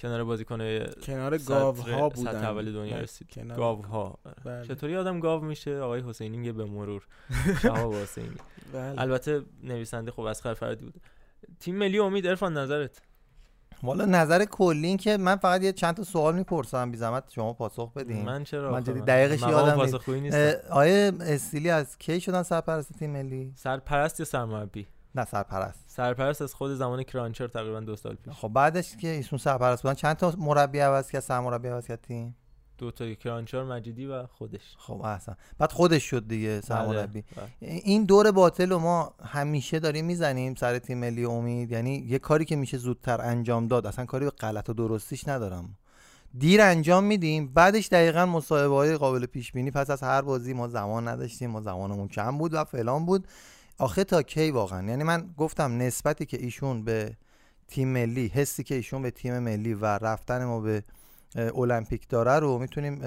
کنار 0.00 0.24
بازیکن 0.24 0.58
کنار 1.02 1.38
گاو 1.38 1.76
ها 1.76 2.08
بودن. 2.08 2.44
اول 2.44 2.72
دنیا 2.72 2.98
رسید. 2.98 3.52
گاو 3.56 3.82
ها 3.82 4.18
بله. 4.44 4.64
چطوری 4.64 4.96
آدم 4.96 5.20
گاو 5.20 5.44
میشه؟ 5.44 5.78
آقای 5.78 6.00
حسینی 6.00 6.36
میگه 6.36 6.52
به 6.52 6.64
مرور. 6.64 7.06
شهاب 7.62 7.94
حسینی. 7.94 8.36
بله. 8.72 9.00
البته 9.00 9.42
نویسنده 9.62 10.10
خوب 10.10 10.24
اسخر 10.24 10.54
فردی 10.54 10.84
بود. 10.84 11.00
تیم 11.60 11.76
ملی 11.76 11.98
امید 11.98 12.26
عرفان 12.26 12.56
نظرت؟ 12.58 13.02
والا 13.82 14.04
نظر 14.04 14.44
کلی 14.44 14.86
این 14.86 14.96
که 14.96 15.16
من 15.16 15.36
فقط 15.36 15.62
یه 15.62 15.72
چند 15.72 15.94
تا 15.94 16.04
سوال 16.04 16.34
می‌پرسم. 16.34 16.90
بی 16.90 16.96
زحمت 16.96 17.30
شما 17.30 17.52
پاسخ 17.52 17.92
بدین. 17.92 18.24
من 18.24 18.44
چرا 18.44 18.72
من 18.72 18.80
دقیقش 18.80 19.40
یادم 19.40 19.82
نیست. 20.08 20.34
آقای 20.70 21.12
استیلی 21.20 21.70
از 21.70 21.98
کی 21.98 22.20
شدن 22.20 22.42
سرپرست 22.42 22.98
تیم 22.98 23.10
ملی؟ 23.10 23.52
سرپرست 23.56 24.20
یا 24.20 24.26
سرمربی؟ 24.26 24.86
نه 25.14 25.24
سرپرست. 25.24 25.84
سرپرست 25.86 26.42
از 26.42 26.54
خود 26.54 26.74
زمان 26.74 27.02
کرانچر 27.02 27.48
تقریبا 27.48 27.80
دو 27.80 27.96
سال 27.96 28.14
پیش. 28.14 28.32
خب 28.34 28.48
بعدش 28.48 28.96
که 28.96 29.08
ایشون 29.08 29.38
سرپرست 29.38 29.82
بودن 29.82 29.94
چند 29.94 30.16
تا 30.16 30.34
مربی 30.38 30.78
عوض 30.78 31.10
کرد؟ 31.10 31.22
سرمربی 31.22 31.68
عوض 31.68 31.86
کرد 31.86 32.00
تیم؟ 32.00 32.36
دو 32.78 32.90
تا 32.90 33.14
کرانچر 33.14 33.64
مجیدی 33.64 34.06
و 34.06 34.26
خودش. 34.26 34.76
خب 34.78 35.02
احسن 35.04 35.36
بعد 35.58 35.72
خودش 35.72 36.10
شد 36.10 36.28
دیگه 36.28 36.48
بله، 36.48 36.60
سرمربی 36.60 37.24
بله. 37.36 37.48
این 37.60 38.04
دور 38.04 38.30
باطل 38.30 38.70
رو 38.70 38.78
ما 38.78 39.14
همیشه 39.24 39.78
داریم 39.78 40.04
می‌زنیم 40.04 40.54
سر 40.54 40.78
تیم 40.78 40.98
ملی 40.98 41.24
امید. 41.24 41.72
یعنی 41.72 41.96
یه 42.08 42.18
کاری 42.18 42.44
که 42.44 42.56
میشه 42.56 42.78
زودتر 42.78 43.20
انجام 43.20 43.68
داد 43.68 43.86
اصلا 43.86 44.04
کاری 44.04 44.24
به 44.24 44.30
غلط 44.30 44.68
و 44.68 44.72
درستیش 44.72 45.28
ندارم. 45.28 45.76
دیر 46.38 46.60
انجام 46.60 47.04
میدیم. 47.04 47.52
بعدش 47.54 47.88
دقیقا 47.88 48.26
مصاحبه 48.26 48.74
های 48.74 48.96
قابل 48.96 49.26
پیش 49.26 49.52
بینی 49.52 49.70
پس 49.70 49.90
از 49.90 50.02
هر 50.02 50.22
بازی 50.22 50.52
ما 50.52 50.68
زمان 50.68 51.08
نداشتیم. 51.08 51.50
ما 51.50 51.60
زمانمون 51.60 52.08
کم 52.08 52.38
بود 52.38 52.54
و 52.54 52.64
فلان 52.64 53.06
بود. 53.06 53.28
آخه 53.80 54.04
تا 54.04 54.22
کی 54.22 54.50
واقعا؟ 54.50 54.88
یعنی 54.88 55.04
من 55.04 55.34
گفتم 55.36 55.78
نسبتی 55.78 56.26
که 56.26 56.36
ایشون 56.42 56.84
به 56.84 57.12
تیم 57.68 57.88
ملی 57.88 58.26
حسی 58.26 58.62
که 58.62 58.74
ایشون 58.74 59.02
به 59.02 59.10
تیم 59.10 59.38
ملی 59.38 59.74
و 59.74 59.84
رفتن 59.84 60.44
ما 60.44 60.60
به 60.60 60.84
المپیک 61.36 62.08
داره 62.08 62.38
رو 62.38 62.58
می‌تونیم 62.58 62.98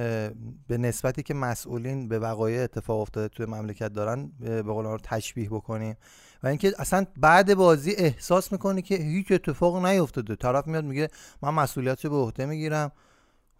به 0.68 0.78
نسبتی 0.78 1.24
که 1.24 1.34
مسئولین 1.34 2.08
به 2.08 2.20
وقایع 2.20 2.64
اتفاق 2.64 3.00
افتاده 3.00 3.28
توی 3.28 3.46
مملکت 3.46 3.94
دارن 3.94 4.32
به 4.40 4.62
قول 4.62 4.86
رو 4.86 4.98
تشبیه 5.04 5.50
بکنیم. 5.50 5.98
و 6.44 6.48
اینکه 6.48 6.74
اصلا 6.78 7.06
بعد 7.18 7.54
بازی 7.54 7.92
احساس 7.92 8.52
می‌کنی 8.52 8.82
که 8.82 8.96
هیچ 8.96 9.32
اتفاق 9.32 9.86
نیفتاده. 9.86 10.36
طرف 10.36 10.68
میاد 10.68 10.86
میگه 10.86 11.08
من 11.42 11.50
مسئولیت 11.50 12.06
رو 12.06 12.12
به 12.12 12.18
عهده 12.18 12.46
می‌گیرم. 12.46 12.92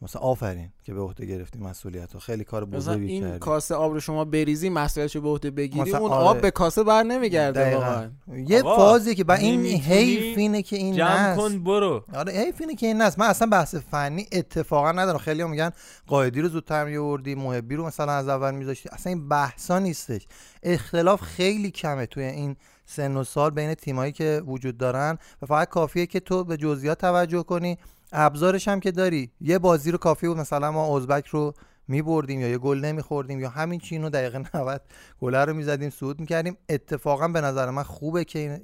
مثلا 0.04 0.22
آفرین 0.22 0.70
که 0.84 0.94
به 0.94 1.02
عهده 1.02 1.26
گرفتی 1.26 1.60
مسئولیت 1.60 2.14
رو 2.14 2.20
خیلی 2.20 2.44
کار 2.44 2.66
بزرگی 2.66 3.12
این 3.12 3.24
کردی. 3.24 3.40
کاسه 3.40 3.76
آب 3.76 3.94
رو 3.94 4.00
شما 4.00 4.26
بریزی 4.26 4.70
مسئولیتشو 4.70 5.22
به 5.22 5.30
عهده 5.30 5.52
بگیری 5.52 5.92
اون 5.92 6.12
آره. 6.12 6.26
آب 6.26 6.42
به 6.42 6.52
کاسه 6.52 6.84
بر 6.84 7.04
نمیگرده 7.04 7.76
واقعا. 7.76 8.12
یه 8.48 8.62
فازی 8.62 9.16
که 9.16 9.24
با 9.24 9.34
این 9.34 9.66
حیف 9.66 10.38
اینه 10.38 10.62
که 10.62 10.76
این 10.76 10.96
جمع 10.96 11.36
کن 11.36 11.64
برو. 11.64 12.04
آره 12.14 12.34
حیف 12.34 12.62
اینه 12.62 12.76
که 12.76 12.88
این 12.88 13.02
نست. 13.02 13.20
من 13.20 13.26
اصلا 13.26 13.48
بحث 13.48 13.76
فنی 13.76 14.28
اتفاقا 14.32 14.92
ندارم. 14.92 15.18
خیلی 15.18 15.42
هم 15.42 15.50
میگن 15.50 15.72
قائدی 16.08 16.42
رو 16.42 16.50
زودتر 16.50 16.86
میوردی 16.86 17.36
محبی 17.36 17.76
رو 17.76 17.86
مثلا 17.86 18.12
از 18.12 18.28
اول 18.28 18.52
میذاشتی. 18.52 18.90
اصلا 18.92 19.14
این 19.14 19.30
بحثا 19.30 19.80
نیستش. 19.80 20.28
اختلاف 20.64 21.22
خیلی 21.22 21.72
کمه 21.72 22.06
توی 22.06 22.24
این 22.24 22.56
سن 22.86 23.18
و 23.18 23.24
سال 23.24 23.50
بین 23.50 23.74
تیمایی 23.74 24.12
که 24.12 24.42
وجود 24.46 24.78
دارن 24.78 25.18
و 25.42 25.46
فقط 25.46 25.70
کافیه 25.70 26.06
که 26.06 26.20
تو 26.20 26.44
به 26.44 26.58
جزئیات 26.58 26.98
توجه 27.02 27.44
کنی. 27.44 27.78
ابزارش 28.14 28.68
هم 28.68 28.80
که 28.80 28.92
داری. 28.92 29.32
یه 29.42 29.60
بازی 29.60 29.92
رو 29.92 29.98
کافی 29.98 30.28
بود. 30.28 30.38
مثلا 30.38 30.72
ما 30.72 30.98
ازبک 30.98 31.28
رو 31.28 31.54
میبردیم 31.88 32.42
یا 32.42 32.48
یه 32.48 32.58
گل 32.58 32.78
نمیخوردیم 32.78 33.40
یا 33.40 33.50
همین 33.50 33.80
چینو 33.80 34.10
دقیقه 34.10 34.44
90 34.56 34.82
گله 35.20 35.46
رو 35.46 35.54
می‌زدیم 35.54 35.90
صعود 35.90 36.20
می‌کردیم. 36.20 36.58
اتفاقا 36.70 37.28
به 37.28 37.42
نظر 37.42 37.70
من 37.70 37.84
خوبه 37.84 38.24
که 38.26 38.62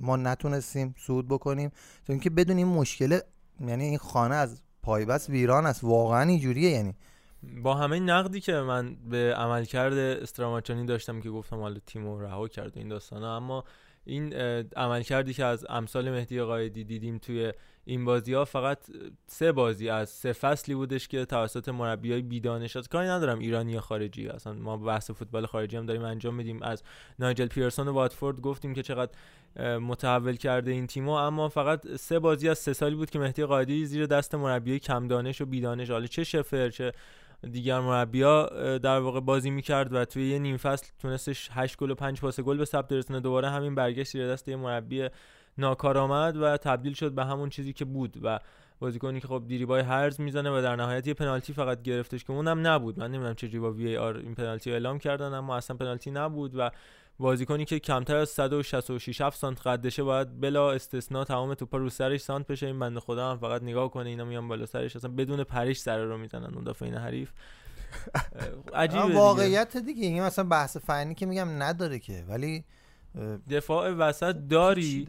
ما 0.00 0.16
نتونستیم 0.16 0.94
صعود 0.98 1.28
بکنیم. 1.28 1.70
چون 2.06 2.14
اینکه 2.14 2.30
بدون 2.30 2.56
این 2.56 2.66
مشکل 2.66 3.18
یعنی 3.60 3.84
این 3.84 3.98
خانه 3.98 4.34
از 4.34 4.62
پایبست 4.82 5.30
ویران 5.30 5.66
است. 5.66 5.84
واقعا 5.84 6.22
اینجوریه. 6.22 6.70
یعنی 6.70 6.94
با 7.62 7.74
همه 7.74 8.00
نقدی 8.00 8.40
که 8.40 8.52
من 8.52 8.96
به 9.10 9.34
عملکرد 9.34 9.92
استراماچانی 9.92 10.86
داشتم 10.86 11.20
که 11.20 11.30
گفتم 11.30 11.60
حالا 11.60 11.80
تیمو 11.86 12.20
رها 12.20 12.48
کرد 12.48 12.78
این 12.78 12.88
داستانا 12.88 13.36
اما 13.36 13.64
این 14.04 14.34
عملکردی 14.76 15.34
که 15.34 15.44
از 15.44 15.66
امثال 15.68 16.10
مهدی 16.10 16.42
قایدی 16.42 16.84
دیدیم 16.84 17.18
توی 17.18 17.52
این 17.88 18.04
بازی 18.04 18.34
ها 18.34 18.44
فقط 18.44 18.78
سه 19.26 19.52
بازی 19.52 19.88
از 19.88 20.10
سه 20.10 20.32
فصلی 20.32 20.74
بودش 20.74 21.08
که 21.08 21.24
توسط 21.24 21.68
مربی 21.68 22.12
های 22.12 22.22
بیدانش 22.22 22.76
از 22.76 22.88
کاری 22.88 23.08
ندارم 23.08 23.38
ایرانی 23.38 23.72
یا 23.72 23.80
خارجی. 23.80 24.28
اصلا 24.28 24.52
ما 24.52 24.76
بحث 24.76 25.10
فوتبال 25.10 25.46
خارجی 25.46 25.76
هم 25.76 25.86
داریم 25.86 26.02
انجام 26.02 26.34
میدیم. 26.34 26.62
از 26.62 26.82
نایجل 27.18 27.46
پیرسون 27.46 27.88
و 27.88 27.92
واتفورد 27.92 28.40
گفتیم 28.40 28.74
که 28.74 28.82
چقدر 28.82 29.12
متحول 29.78 30.36
کرده 30.36 30.70
این 30.70 30.86
تیمو. 30.86 31.12
اما 31.12 31.48
فقط 31.48 31.96
سه 31.96 32.18
بازی 32.18 32.48
از 32.48 32.58
سه 32.58 32.72
سالی 32.72 32.94
بود 32.94 33.10
که 33.10 33.18
مهدی 33.18 33.44
قایدی 33.44 33.86
زیر 33.86 34.06
دست 34.06 34.34
مربی 34.34 34.78
کم 34.78 35.08
دانش 35.08 35.40
و 35.40 35.46
بیدانش. 35.46 35.90
حالا 35.90 36.06
چه 36.06 36.24
شفر 36.24 36.70
چه 36.70 36.92
دیگر 37.52 37.80
مربیا 37.80 38.46
در 38.78 38.98
واقع 38.98 39.20
بازی 39.20 39.50
می‌کرد 39.50 39.92
و 39.92 40.04
توی 40.04 40.30
یه 40.30 40.38
نیم 40.38 40.56
فصل 40.56 40.86
تونستش 40.98 41.48
8 41.52 41.76
گل 41.76 41.90
و 41.90 41.94
5 41.94 42.20
پاس 42.20 42.40
گل 42.40 42.56
به 42.56 42.64
ثبت 42.64 42.92
رسونه 42.92 43.20
دوباره 43.20 43.50
همین 43.50 43.74
برگشت 43.74 44.12
زیر 44.12 44.28
دست 44.28 44.48
یه 44.48 44.56
مربی 44.56 45.08
ناکارآمد 45.58 46.36
و 46.36 46.56
تبدیل 46.56 46.92
شد 46.92 47.12
به 47.12 47.24
همون 47.24 47.48
چیزی 47.48 47.72
که 47.72 47.84
بود 47.84 48.18
و 48.22 48.40
بازیکنی 48.78 49.20
که 49.20 49.28
خب 49.28 49.42
دیریبای 49.48 49.80
هرز 49.80 50.20
می‌زنه 50.20 50.58
و 50.58 50.62
در 50.62 50.76
نهایت 50.76 51.06
یه 51.06 51.14
پنالتی 51.14 51.52
فقط 51.52 51.82
گرفتش 51.82 52.24
که 52.24 52.32
اونم 52.32 52.66
نبود. 52.66 52.98
من 52.98 53.10
نمی‌دونم 53.10 53.34
چجوری 53.34 53.58
با 53.58 53.72
وی 53.72 53.96
آر 53.96 54.16
این 54.16 54.34
پنالتی 54.34 54.72
اعلام 54.72 54.98
کردن 54.98 55.34
اما 55.34 55.56
اصلا 55.56 55.76
پنالتی 55.76 56.10
نبود 56.10 56.52
و 56.56 56.70
بازیکنی 57.18 57.64
که 57.64 57.78
کمتر 57.78 58.16
از 58.16 58.28
166 58.28 59.20
7 59.20 59.38
سانت 59.38 59.66
قدشه 59.66 60.02
باید 60.02 60.40
بلا 60.40 60.72
استثنا 60.72 61.24
تمام 61.24 61.54
توپا 61.54 61.78
رو 61.78 61.88
سرش 61.88 62.20
سانت 62.20 62.46
بشه. 62.46 62.66
این 62.66 62.78
بنده 62.78 63.00
خدا 63.00 63.30
هم 63.30 63.38
فقط 63.38 63.62
نگاه 63.62 63.90
کنه 63.90 64.08
اینا 64.08 64.24
میان 64.24 64.48
بالا 64.48 64.66
سرش 64.66 64.96
اصلا 64.96 65.10
بدون 65.10 65.44
پریش 65.44 65.78
سر 65.78 66.04
رو 66.04 66.18
می‌زنن 66.18 66.54
مدافعین 66.54 66.94
حریف. 66.94 67.30
عجیبه 68.74 69.04
واقعیت 69.04 69.76
دیگه 69.76 70.06
این 70.06 70.22
مثلا 70.22 70.44
بحث 70.44 70.76
فنی 70.76 71.14
که 71.14 71.26
میگم 71.26 71.62
نداره 71.62 71.98
که. 71.98 72.24
ولی 72.28 72.64
دفاع 73.50 73.90
وسط 73.90 74.36
داری. 74.50 75.08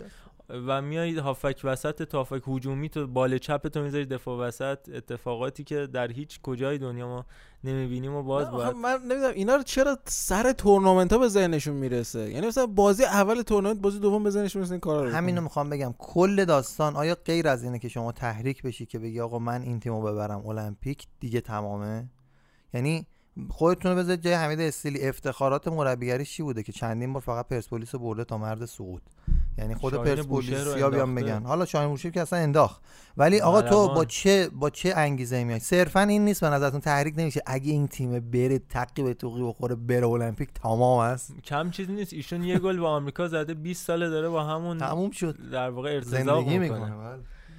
و 0.49 0.81
میای 0.81 1.17
هافک 1.17 1.61
وسط 1.63 2.03
تا 2.03 2.17
هافک 2.17 2.41
هجومی 2.47 2.89
تو 2.89 3.07
بال 3.07 3.37
چپ 3.37 3.67
تو 3.67 3.81
می‌ذاری 3.81 4.05
دفاع 4.05 4.47
وسط. 4.47 4.89
اتفاقاتی 4.89 5.63
که 5.63 5.87
در 5.87 6.11
هیچ 6.11 6.41
کجای 6.41 6.77
دنیا 6.77 7.07
ما 7.07 7.25
نمی‌بینیم 7.63 8.15
و 8.15 8.23
باز 8.23 8.51
باید 8.51 8.75
من 8.75 9.01
نمی‌دونم 9.01 9.33
اینا 9.33 9.55
رو 9.55 9.63
چرا 9.63 9.97
سر 10.05 10.51
تورنمنت 10.51 11.13
ها 11.13 11.19
به 11.19 11.27
ذهنشون 11.27 11.73
می‌رسه؟ 11.73 12.31
یعنی 12.31 12.47
مثلا 12.47 12.65
بازی 12.65 13.03
اول 13.03 13.41
تورنمنت 13.41 13.77
بازی 13.77 13.99
دوم 13.99 14.23
به 14.23 14.29
ذهنشون 14.29 14.59
می‌رسه 14.59 14.71
این 14.73 14.79
کارا 14.79 15.03
رو 15.03 15.11
همینو 15.11 15.41
می‌خوام 15.41 15.69
بگم. 15.69 15.93
کل 15.97 16.45
داستان 16.45 16.95
آیا 16.95 17.17
غیر 17.25 17.47
از 17.47 17.63
اینه 17.63 17.79
که 17.79 17.89
شما 17.89 18.11
تحریک 18.11 18.63
بشی 18.63 18.85
که 18.85 18.99
بگی 18.99 19.19
آقا 19.19 19.39
من 19.39 19.61
این 19.61 19.79
تیمو 19.79 20.01
ببرم؟ 20.01 20.47
المپیک 20.47 21.07
دیگه 21.19 21.41
تمامه؟ 21.41 22.09
یعنی 22.73 23.07
خودتون 23.49 23.91
رو 23.91 23.97
بذارید 23.97 24.21
جای 24.21 24.33
حمید 24.33 24.59
استیلی. 24.59 25.07
افتخارات 25.07 25.67
مربیگری 25.67 26.25
چی 26.25 26.43
بوده 26.43 26.63
که 26.63 26.71
چندین 26.71 27.13
بار 27.13 27.21
فقط 27.21 27.47
پرسپولیس 27.47 27.95
برده 27.95 28.23
تا 28.23 28.37
مرد 28.37 28.65
سقوط؟ 28.65 29.01
یعنی 29.57 29.75
خود 29.75 29.93
پرسپولیسیا 29.93 30.89
بیان 30.89 31.15
بگن. 31.15 31.43
حالا 31.43 31.65
شاهین 31.65 31.89
بوشهر 31.89 32.11
که 32.11 32.21
اصلا 32.21 32.39
انداخت. 32.39 32.81
ولی 33.17 33.41
آقا 33.41 33.61
تو 33.61 33.87
با 33.87 34.05
چه 34.05 34.49
با 34.49 34.69
چه 34.69 34.93
انگیزه 34.95 35.43
میای؟ 35.43 35.59
صرفا 35.59 35.99
این 35.99 36.25
نیست 36.25 36.41
به 36.41 36.49
نظرتون 36.49 36.79
تحریک 36.79 37.13
نمیشه. 37.17 37.41
اگه 37.45 37.71
این 37.71 37.87
تیم 37.87 38.19
بره 38.19 38.59
تقی 38.59 39.03
به 39.03 39.13
توقی 39.13 39.43
بخوره 39.43 39.75
بره 39.75 40.07
المپیک 40.07 40.49
تمام 40.53 40.99
است. 40.99 41.33
کم 41.43 41.69
چیزی 41.69 41.93
نیست. 41.93 42.13
ایشون 42.13 42.43
یه 42.43 42.59
گل 42.59 42.79
با 42.79 42.89
آمریکا 42.89 43.27
زده 43.27 43.53
20 43.53 43.85
ساله 43.85 44.09
داره 44.09 44.29
با 44.29 44.43
همون 44.43 44.77
تموم 44.77 45.11
شد. 45.11 45.49
در 45.51 45.69
واقع 45.69 45.89
ارتضاع 45.89 46.43
می‌کنه. 46.57 46.93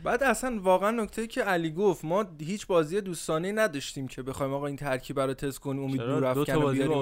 بعد 0.04 0.22
اصلا 0.22 0.60
واقعا 0.62 0.90
نکته 0.90 1.26
که 1.26 1.42
علی 1.42 1.70
گفت 1.70 2.04
ما 2.04 2.24
هیچ 2.40 2.66
بازی 2.66 3.00
دوستانه 3.00 3.52
نداشتیم 3.52 4.08
که 4.08 4.22
بخوایم 4.22 4.54
آقا 4.54 4.66
این 4.66 4.76
ترکیب 4.76 5.20
رو 5.20 5.34
تست 5.34 5.58
کنیم 5.58 5.82
امید 5.82 6.02
نور 6.02 6.24
افکن 6.24 6.72
بیاریم 6.72 6.98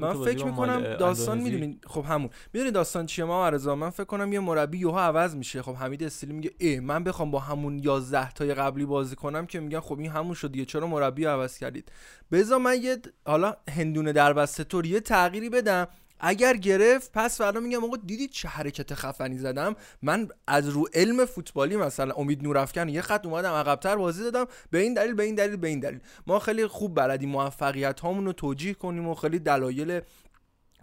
من 0.00 0.24
فکر 0.24 0.44
می‌کنم 0.46 0.96
داستان 0.96 1.38
می‌دونین؟ 1.38 1.80
خب 1.86 2.04
همون. 2.08 2.30
می‌دونین 2.52 2.72
داستان 2.72 3.06
چیه؟ 3.06 3.24
ما 3.24 3.46
ارزا 3.46 3.74
من 3.74 3.90
فکر 3.90 4.04
کنم 4.04 4.32
یه 4.32 4.40
مربی 4.40 4.78
یوها 4.78 5.00
عوض 5.00 5.36
میشه. 5.36 5.62
خب 5.62 5.74
حمید 5.74 6.04
استیلی 6.04 6.32
میگه 6.32 6.50
ای 6.58 6.80
من 6.80 7.04
بخوام 7.04 7.30
با 7.30 7.38
همون 7.38 7.78
11 7.78 8.32
تای 8.32 8.54
قبلی 8.54 8.84
بازی 8.84 9.16
کنم 9.16 9.46
که 9.46 9.60
میگن 9.60 9.80
خب 9.80 9.98
این 9.98 10.10
همون 10.10 10.34
شد 10.34 10.52
دیگه 10.52 10.64
چرا 10.64 10.86
مربی 10.86 11.24
عوض 11.24 11.58
کردید؟ 11.58 11.92
بذار 12.32 12.58
من 12.58 12.82
یه 12.82 12.96
حالا 13.26 13.56
هندونه 13.70 14.12
در 14.12 14.32
بسته 14.32 14.64
طور 14.64 14.86
یه 14.86 15.00
تغییری 15.00 15.50
بدم. 15.50 15.88
اگر 16.20 16.56
گرفت 16.56 17.10
پس 17.14 17.38
فردا 17.38 17.60
میگم 17.60 17.84
آقا 17.84 17.96
دیدید 17.96 18.30
چه 18.30 18.48
حرکت 18.48 18.94
خفنی 18.94 19.38
زدم؟ 19.38 19.76
من 20.02 20.28
از 20.46 20.68
رو 20.68 20.88
علم 20.94 21.24
فوتبالی 21.24 21.76
مثلا 21.76 22.14
امید 22.14 22.42
نورافکن 22.42 22.88
یه 22.88 23.00
خط 23.00 23.26
اومدم 23.26 23.52
عقبتر 23.52 23.96
بازی 23.96 24.22
دادم. 24.22 24.46
به 24.70 24.78
این 24.78 24.94
دلیل 24.94 25.14
به 25.14 25.22
این 25.22 25.34
دلیل 25.34 25.56
به 25.56 25.68
این 25.68 25.80
دلیل. 25.80 26.00
ما 26.26 26.38
خیلی 26.38 26.66
خوب 26.66 26.94
بلدیم 26.94 27.28
موفقیت 27.28 28.00
هامون 28.00 28.26
رو 28.26 28.32
توجیه 28.32 28.74
کنیم 28.74 29.08
و 29.08 29.14
خیلی 29.14 29.38
دلایل 29.38 30.00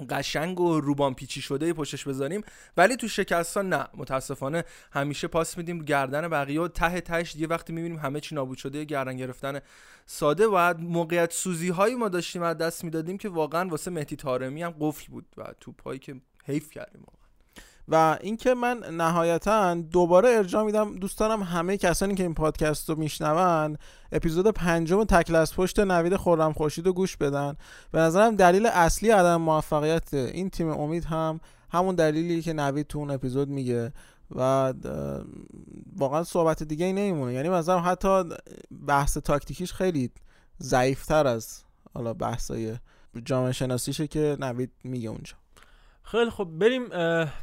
قشنگ 0.10 0.60
و 0.60 0.80
روبان 0.80 1.14
پیچی 1.14 1.41
شده 1.41 1.74
پشتش 1.74 2.08
بذاریم. 2.08 2.41
ولی 2.78 2.95
تو 2.95 3.08
شکستان 3.08 3.70
نه. 3.70 3.88
متاسفانه 3.93 4.64
همیشه 4.91 5.28
پاس 5.28 5.58
میدیم 5.58 5.80
گردن 5.86 6.28
بقیه 6.28 6.62
و 6.62 6.68
ته 6.68 7.02
تهش 7.02 7.36
یه 7.36 7.48
وقتی 7.48 7.74
می‌بینیم 7.74 8.00
همه 8.00 8.20
چی 8.20 8.36
نابود 8.36 8.58
شده 8.58 8.84
گردن 8.84 9.18
گرفتن 9.18 9.60
ساده. 10.06 10.48
و 10.48 10.74
موقعیت 10.80 11.34
سوزی 11.34 11.70
هایی 11.70 11.95
ما 11.95 12.10
داشتیم 12.10 12.41
از 12.41 12.58
دست 12.58 12.84
می‌دادیم 12.84 13.18
که 13.18 13.30
واقعا 13.30 13.70
واسه 13.70 13.91
مهدی 13.91 14.16
تارمی 14.16 14.64
هم 14.64 14.76
قفل 14.80 15.12
بود 15.12 15.26
و 15.38 15.43
تو 15.60 15.72
پایی 15.72 16.00
که 16.00 16.16
حیف 16.45 16.70
کردیم 16.70 17.06
و 17.88 18.17
اینکه 18.21 18.53
من 18.53 18.83
نهایتا 18.91 19.73
دوباره 19.75 20.29
ارجاع 20.29 20.63
میدم 20.63 20.95
دوست 20.95 21.19
دارم 21.19 21.43
همه 21.43 21.77
کسانی 21.77 22.15
که 22.15 22.23
این 22.23 22.33
پادکست 22.33 22.89
رو 22.89 22.95
میشنون 22.95 23.77
اپیزود 24.11 24.47
پنجم 24.47 25.03
تکل 25.03 25.35
از 25.35 25.55
پشت 25.55 25.79
نوید 25.79 26.15
خورم 26.15 26.53
خورشید 26.53 26.85
رو 26.85 26.93
گوش 26.93 27.17
بدن. 27.17 27.55
به 27.91 27.99
نظرم 27.99 28.35
دلیل 28.35 28.65
اصلی 28.65 29.09
عدم 29.09 29.41
موفقیت 29.41 30.13
این 30.13 30.49
تیم 30.49 30.69
امید 30.69 31.05
هم 31.05 31.39
همون 31.69 31.95
دلیلی 31.95 32.41
که 32.41 32.53
نوید 32.53 32.88
تو 32.88 32.99
اون 32.99 33.11
اپیزود 33.11 33.49
میگه 33.49 33.93
و 34.35 34.73
واقعا 35.97 36.23
صحبت 36.23 36.63
دیگه 36.63 36.85
ای 36.85 36.93
نمیمونه. 36.93 37.33
یعنی 37.33 37.49
مثلا 37.49 37.79
حتی 37.79 38.23
بحث 38.88 39.17
تاکتیکیش 39.17 39.73
خیلی 39.73 40.11
ضعیفتر 40.61 41.27
از 41.27 41.63
حالا 41.93 42.13
بحثای 42.13 42.75
جامعه 43.25 43.51
شناسیشه 43.51 44.07
که 44.07 44.38
نوید 44.39 44.71
میگه 44.83 45.09
اونجا. 45.09 45.33
خیلی 46.12 46.30
خب 46.30 46.43
بریم 46.43 46.89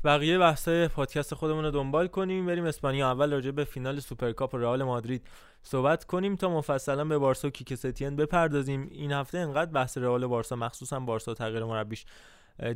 بقیه 0.05 0.39
بحثای 0.39 0.89
پادکست 0.89 1.35
خودمون 1.35 1.65
رو 1.65 1.71
دنبال 1.71 2.07
کنیم. 2.07 2.47
بریم 2.47 2.65
اسپانیا. 2.65 3.11
اول 3.11 3.33
راجع 3.33 3.51
به 3.51 3.65
فینال 3.65 4.01
سوپرکاپ 4.01 4.55
رئال 4.55 4.83
مادرید 4.83 5.27
صحبت 5.63 6.05
کنیم 6.05 6.37
تا 6.37 6.49
مفصلا 6.49 7.05
به 7.05 7.19
بارسا 7.19 7.49
و 7.49 7.51
کیکه 7.51 7.90
ستین 7.90 8.17
بپردازیم. 8.17 8.89
این 8.91 9.13
هفته 9.13 9.39
انقدر 9.39 9.71
بحث 9.71 9.99
رئال 9.99 10.27
بارسا 10.27 10.57
مخصوصا 10.57 11.01
بارسا 11.01 11.35
تغییر 11.35 11.65
مربیش 11.65 12.05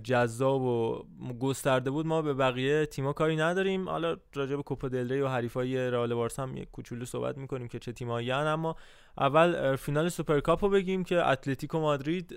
جذاب 0.04 0.62
و 0.62 1.04
گسترده 1.40 1.90
بود. 1.90 2.06
ما 2.06 2.22
به 2.22 2.34
بقیه 2.34 2.86
تیما 2.86 3.12
کاری 3.12 3.36
نداریم. 3.36 3.88
حالا 3.88 4.16
راجع 4.34 4.56
به 4.56 4.62
کوپا 4.62 4.88
دل 4.88 5.22
و 5.22 5.28
حریفای 5.28 5.90
رئال 5.90 6.14
بارسا 6.14 6.42
هم 6.42 6.56
یک 6.56 6.70
کوچولو 6.70 7.04
صحبت 7.04 7.38
می‌کنیم 7.38 7.68
که 7.68 7.78
چه 7.78 7.92
تیمایی 7.92 8.30
اما 8.30 8.76
اول 9.18 9.76
فینال 9.76 10.08
سوپرکاپ 10.08 10.64
رو 10.64 10.70
بگیم 10.70 11.04
که 11.04 11.28
اتلتیکو 11.28 11.80
مادرید 11.80 12.34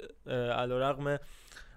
علیرغم 0.57 1.17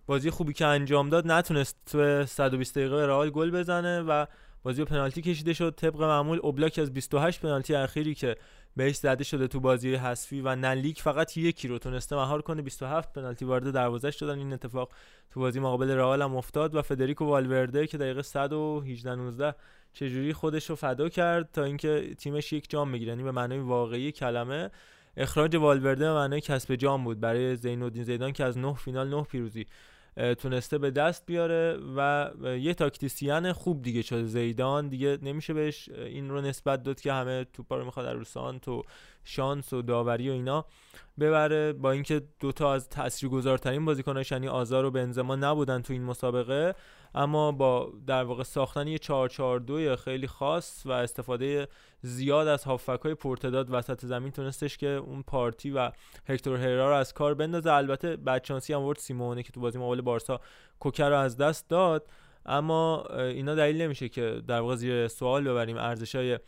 بازی 0.07 0.31
خوبی 0.31 0.53
که 0.53 0.67
انجام 0.67 1.09
داد 1.09 1.27
نتونست 1.33 1.77
تو 1.87 2.27
120 2.27 2.79
دقیقه 2.79 3.07
رئال 3.07 3.31
گل 3.31 3.51
بزنه 3.51 4.01
و 4.01 4.27
بازی 4.63 4.83
و 4.83 4.85
پنالتی 4.85 5.23
کشیده 5.23 5.53
شد. 5.53 5.75
طبق 5.77 6.03
معمول 6.03 6.39
اوبلاک 6.43 6.79
از 6.79 6.95
28 6.95 7.41
پنالتی 7.41 7.75
اخیری 7.75 8.15
که 8.15 8.37
بهش 8.77 8.97
زده 8.97 9.25
شده 9.25 9.49
تو 9.49 9.61
بازی 9.61 9.95
حذفی 9.95 10.41
و 10.41 10.57
نلیک 10.57 11.03
فقط 11.03 11.37
یکی 11.37 11.69
رو 11.69 11.79
تونسته 11.79 12.17
مهار 12.17 12.43
کنه. 12.43 12.63
27 12.63 13.13
پنالتی 13.13 13.45
وارد 13.45 13.71
دروازش 13.71 14.17
دادن 14.21 14.39
این 14.39 14.53
اتفاق 14.53 14.93
تو 15.31 15.41
بازی 15.41 15.61
مقابل 15.61 15.91
رئال 15.91 16.23
هم 16.23 16.37
افتاد 16.37 16.75
و 16.75 16.83
فدریکو 16.83 17.25
والورده 17.25 17.87
که 17.87 17.99
دقیقه 17.99 18.23
118 18.23 19.15
19 19.15 19.55
چجوری 19.93 20.33
خودش 20.33 20.71
رو 20.71 20.77
فدا 20.77 21.09
کرد 21.09 21.53
تا 21.53 21.65
اینکه 21.65 22.15
تیمش 22.19 22.53
یک 22.53 22.71
جام 22.71 22.93
بگیره. 22.93 23.09
یعنی 23.09 23.23
به 23.23 23.33
معنای 23.33 23.59
واقعی 23.59 24.13
کلمه 24.13 24.71
اخراج 25.17 25.57
والورده 25.57 26.05
به 26.05 26.13
معنای 26.13 26.41
کسب 26.41 26.75
جام 26.75 27.05
بود. 27.05 27.21
برای 27.21 27.57
زینالدین 27.57 28.05
زیدان 28.05 28.33
که 28.33 28.45
از 28.45 28.59
9 28.59 28.75
فینال 28.75 29.09
9 29.09 29.23
پیروزی 29.23 29.67
تونسته 30.39 30.79
به 30.79 30.91
دست 30.91 31.27
بیاره 31.27 31.79
و 31.97 32.31
یه 32.45 32.75
تاکتیسیان 32.75 33.53
خوب 33.53 33.83
دیگه 33.83 34.03
شده 34.03 34.25
زیدان 34.25 34.89
دیگه 34.89 35.19
نمیشه 35.23 35.55
بهش 35.55 35.89
این 35.89 36.31
رو 36.31 36.41
نسبت 36.41 36.83
داد 36.83 37.01
که 37.01 37.13
همه 37.13 37.45
توپا 37.45 37.77
رو 37.77 37.85
می‌خواد 37.85 38.07
روسان 38.07 38.59
تو 38.59 38.83
شانس 39.25 39.73
و 39.73 39.83
داوری 39.83 40.31
و 40.31 40.33
اینا 40.33 40.65
ببره. 41.21 41.73
با 41.73 41.91
اینکه 41.91 42.23
دوتا 42.41 42.75
از 42.75 42.89
تاثیرگذارترین 42.89 43.85
بازیکناش 43.85 44.33
یعنی 44.33 44.49
آزار 44.49 44.85
و 44.85 44.91
بنزما 44.91 45.37
نبودن 45.37 45.83
تو 45.83 45.93
این 45.93 46.05
مسابقه 46.05 46.75
اما 47.15 47.53
با 47.53 47.93
در 48.07 48.25
واقع 48.25 48.43
ساختن 48.43 48.89
یه 48.89 48.99
442 48.99 49.97
خیلی 49.97 50.27
خاص 50.27 50.83
و 50.87 50.93
استفاده 50.93 51.69
زیاد 52.07 52.49
از 52.49 52.65
هافک 52.65 53.01
های 53.03 53.15
پرتداد 53.15 53.67
وسط 53.71 54.07
زمین 54.07 54.33
تونستش 54.33 54.77
که 54.77 54.87
اون 54.87 55.23
پارتی 55.23 55.71
و 55.71 55.91
هکتور 56.27 56.57
هررا 56.57 56.89
رو 56.91 56.97
از 56.97 57.15
کار 57.15 57.35
بندازه. 57.35 57.73
البته 57.73 58.17
بدشانسی 58.17 58.73
هم 58.73 58.83
آورد 58.83 58.99
سیمونه 58.99 59.43
که 59.43 59.53
تو 59.53 59.61
بازی 59.61 59.79
مقابل 59.79 60.01
بارسا 60.01 60.41
کوکه 60.81 61.09
رو 61.09 61.17
از 61.17 61.37
دست 61.37 61.69
داد. 61.69 62.07
اما 62.47 63.05
اینا 63.19 63.55
دلیل 63.55 63.83
نمیشه 63.83 64.09
که 64.09 64.43
در 64.49 64.61
واقع 64.61 64.75
زیر 64.75 65.09
سوال 65.09 65.49
ببریم 65.49 65.77
ارزشای 65.77 66.39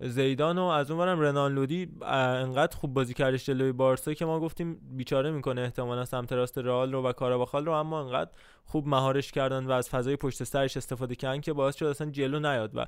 زیدان 0.00 0.58
و 0.58 0.62
از 0.62 0.90
اونورم 0.90 1.20
رنان 1.20 1.54
لودی 1.54 1.88
انقدر 2.02 2.76
خوب 2.76 2.94
بازی 2.94 3.14
کردش 3.14 3.46
جلوی 3.46 3.72
بارسا 3.72 4.14
که 4.14 4.24
ما 4.24 4.40
گفتیم 4.40 4.80
بیچاره 4.96 5.30
می‌کنه 5.30 5.60
احتمالا 5.60 6.04
سمت 6.04 6.32
راست 6.32 6.58
رئال 6.58 6.92
رو 6.92 7.02
و 7.02 7.12
کارواخال 7.12 7.66
رو 7.66 7.72
اما 7.72 8.00
انقدر 8.00 8.30
خوب 8.64 8.88
مهارش 8.88 9.32
کردن 9.32 9.66
و 9.66 9.70
از 9.70 9.90
فضای 9.90 10.16
پشت 10.16 10.44
سرش 10.44 10.76
استفاده 10.76 11.14
کردن 11.14 11.40
که 11.40 11.52
باعث 11.52 11.76
شد 11.76 11.86
اصلا 11.86 12.10
جلو 12.10 12.38
نیاد 12.38 12.76
و 12.76 12.86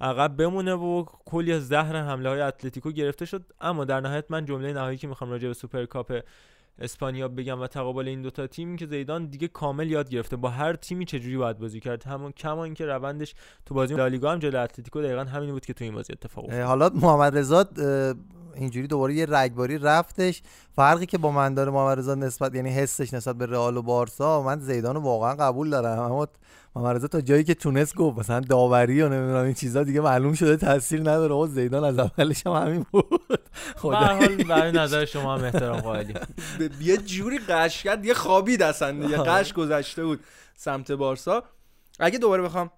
عقب 0.00 0.36
بمونه 0.36 0.74
و 0.74 1.04
کلی 1.04 1.52
از 1.52 1.68
زهر 1.68 1.96
حمله 1.96 2.28
های 2.28 2.40
اتلتیکو 2.40 2.90
گرفته 2.90 3.24
شد. 3.24 3.42
اما 3.60 3.84
در 3.84 4.00
نهایت 4.00 4.24
من 4.30 4.44
جمله 4.44 4.72
نهایی 4.72 4.98
که 4.98 5.06
می‌خوام 5.08 5.30
راجع 5.30 5.48
به 5.48 5.54
سوپرکاپ 5.54 6.20
اسپانیا 6.78 7.28
بگم 7.28 7.60
و 7.60 7.66
تقابل 7.66 8.08
این 8.08 8.22
دوتا 8.22 8.46
تیم 8.46 8.76
که 8.76 8.86
زیدان 8.86 9.26
دیگه 9.26 9.48
کامل 9.48 9.90
یاد 9.90 10.08
گرفته. 10.08 10.36
با 10.36 10.48
هر 10.48 10.72
تیمی 10.72 11.04
چجوری 11.04 11.36
باید 11.36 11.58
بازی 11.58 11.80
کرد؟ 11.80 12.04
همون 12.04 12.32
کما 12.32 12.64
اینکه 12.64 12.86
روندش 12.86 13.34
تو 13.66 13.74
بازی 13.74 13.94
لالیگا 13.94 14.32
هم 14.32 14.38
جلوی 14.38 14.56
اتلتیکو 14.56 15.02
دقیقا 15.02 15.24
همین 15.24 15.50
بود 15.50 15.66
که 15.66 15.72
تو 15.72 15.84
این 15.84 15.94
بازی 15.94 16.12
اتفاق 16.12 16.44
افتاد. 16.44 16.60
حالا 16.60 16.90
محمد 16.94 17.38
رضا 17.38 17.64
اینجوری 18.54 18.86
دوباره 18.86 19.14
یه 19.14 19.26
رگباری 19.28 19.78
رفتش. 19.78 20.42
فرقی 20.76 21.06
که 21.06 21.18
با 21.18 21.30
من 21.30 21.54
داره 21.54 21.70
محمد 21.70 21.98
رضا 21.98 22.14
نسبت 22.14 22.54
یعنی 22.54 22.70
حسش 22.70 23.14
نسبت 23.14 23.36
به 23.36 23.46
رئال 23.46 23.76
و 23.76 23.82
بارسا 23.82 24.42
من 24.42 24.60
زیدان 24.60 24.94
رو 24.94 25.00
واقعا 25.00 25.34
قبول 25.34 25.70
دارم. 25.70 25.98
اما 25.98 26.28
محمد 26.76 27.06
تا 27.06 27.20
جایی 27.20 27.44
که 27.44 27.54
تونست 27.54 27.94
گفت 27.94 28.18
مثلا 28.18 28.40
داوری 28.40 29.02
و 29.02 29.08
نمی‌دونم 29.08 29.44
این 29.44 29.54
چیزا 29.54 29.82
دیگه 29.82 30.00
معلوم 30.00 30.32
شده 30.32 30.56
تاثیر 30.56 31.00
نداره. 31.00 31.34
و 31.34 31.46
زیدان 31.46 31.84
از 31.84 31.98
اولش 31.98 32.46
هم 32.46 32.52
همین 32.52 32.86
بود. 32.90 33.40
خدا 33.76 33.96
حال 33.96 34.44
برای 34.44 34.72
نظر 34.72 35.04
شما 35.04 35.34
هم 35.36 35.44
احترام 35.44 35.80
قائلیم 35.80 36.16
یه 36.80 36.96
جوری 36.96 37.38
قش 37.38 37.82
کرد 37.82 38.04
یه 38.04 38.14
خوابید 38.14 38.62
اصلا 38.62 38.92
یه 38.92 39.16
قش 39.16 39.52
گذشته 39.52 40.04
بود 40.04 40.20
سمت 40.54 40.92
بارسا. 40.92 41.42
اگه 42.00 42.18
دوباره 42.18 42.42
بخوام 42.42 42.70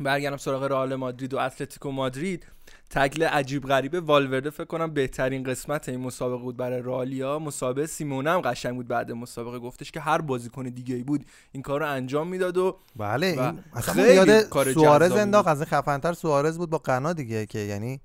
برگردم 0.00 0.36
سراغ 0.36 0.62
رئال 0.62 0.94
مادرید 0.94 1.34
و 1.34 1.38
اتلتیکو 1.38 1.90
مادرید 1.90 2.46
تگل 2.94 3.22
عجیب 3.22 3.66
غریبه 3.66 4.00
والورده 4.00 4.50
فکر 4.50 4.64
کنم 4.64 4.94
بهترین 4.94 5.42
قسمت 5.42 5.88
این 5.88 6.00
مسابقه 6.00 6.42
بود 6.42 6.56
برای 6.56 6.82
رالیا. 6.82 7.38
مسابقه 7.38 7.86
سیمونه 7.86 8.30
هم 8.30 8.40
قشنگ 8.40 8.74
بود 8.74 8.88
بعد 8.88 9.12
مسابقه. 9.12 9.58
گفتش 9.58 9.90
که 9.90 10.00
هر 10.00 10.20
بازیکن 10.20 10.64
دیگه 10.64 10.94
ای 10.94 11.02
بود 11.02 11.24
این 11.52 11.62
کار 11.62 11.80
رو 11.80 11.90
انجام 11.90 12.28
می‌داد 12.28 12.56
و 12.56 12.76
بله 12.96 13.36
و 13.36 13.40
این 13.40 13.58
اصلا 13.74 13.94
خیلی 13.94 14.14
یاد 14.14 14.72
سوارز 14.72 15.12
انداخت. 15.12 15.48
از 15.48 15.58
این 15.58 15.66
خفنتر 15.66 16.12
سوارز 16.12 16.58
بود 16.58 16.70
با 16.70 16.78
قنا 16.78 17.12
دیگه 17.12 17.46
که 17.46 17.58
یعنی 17.58 18.00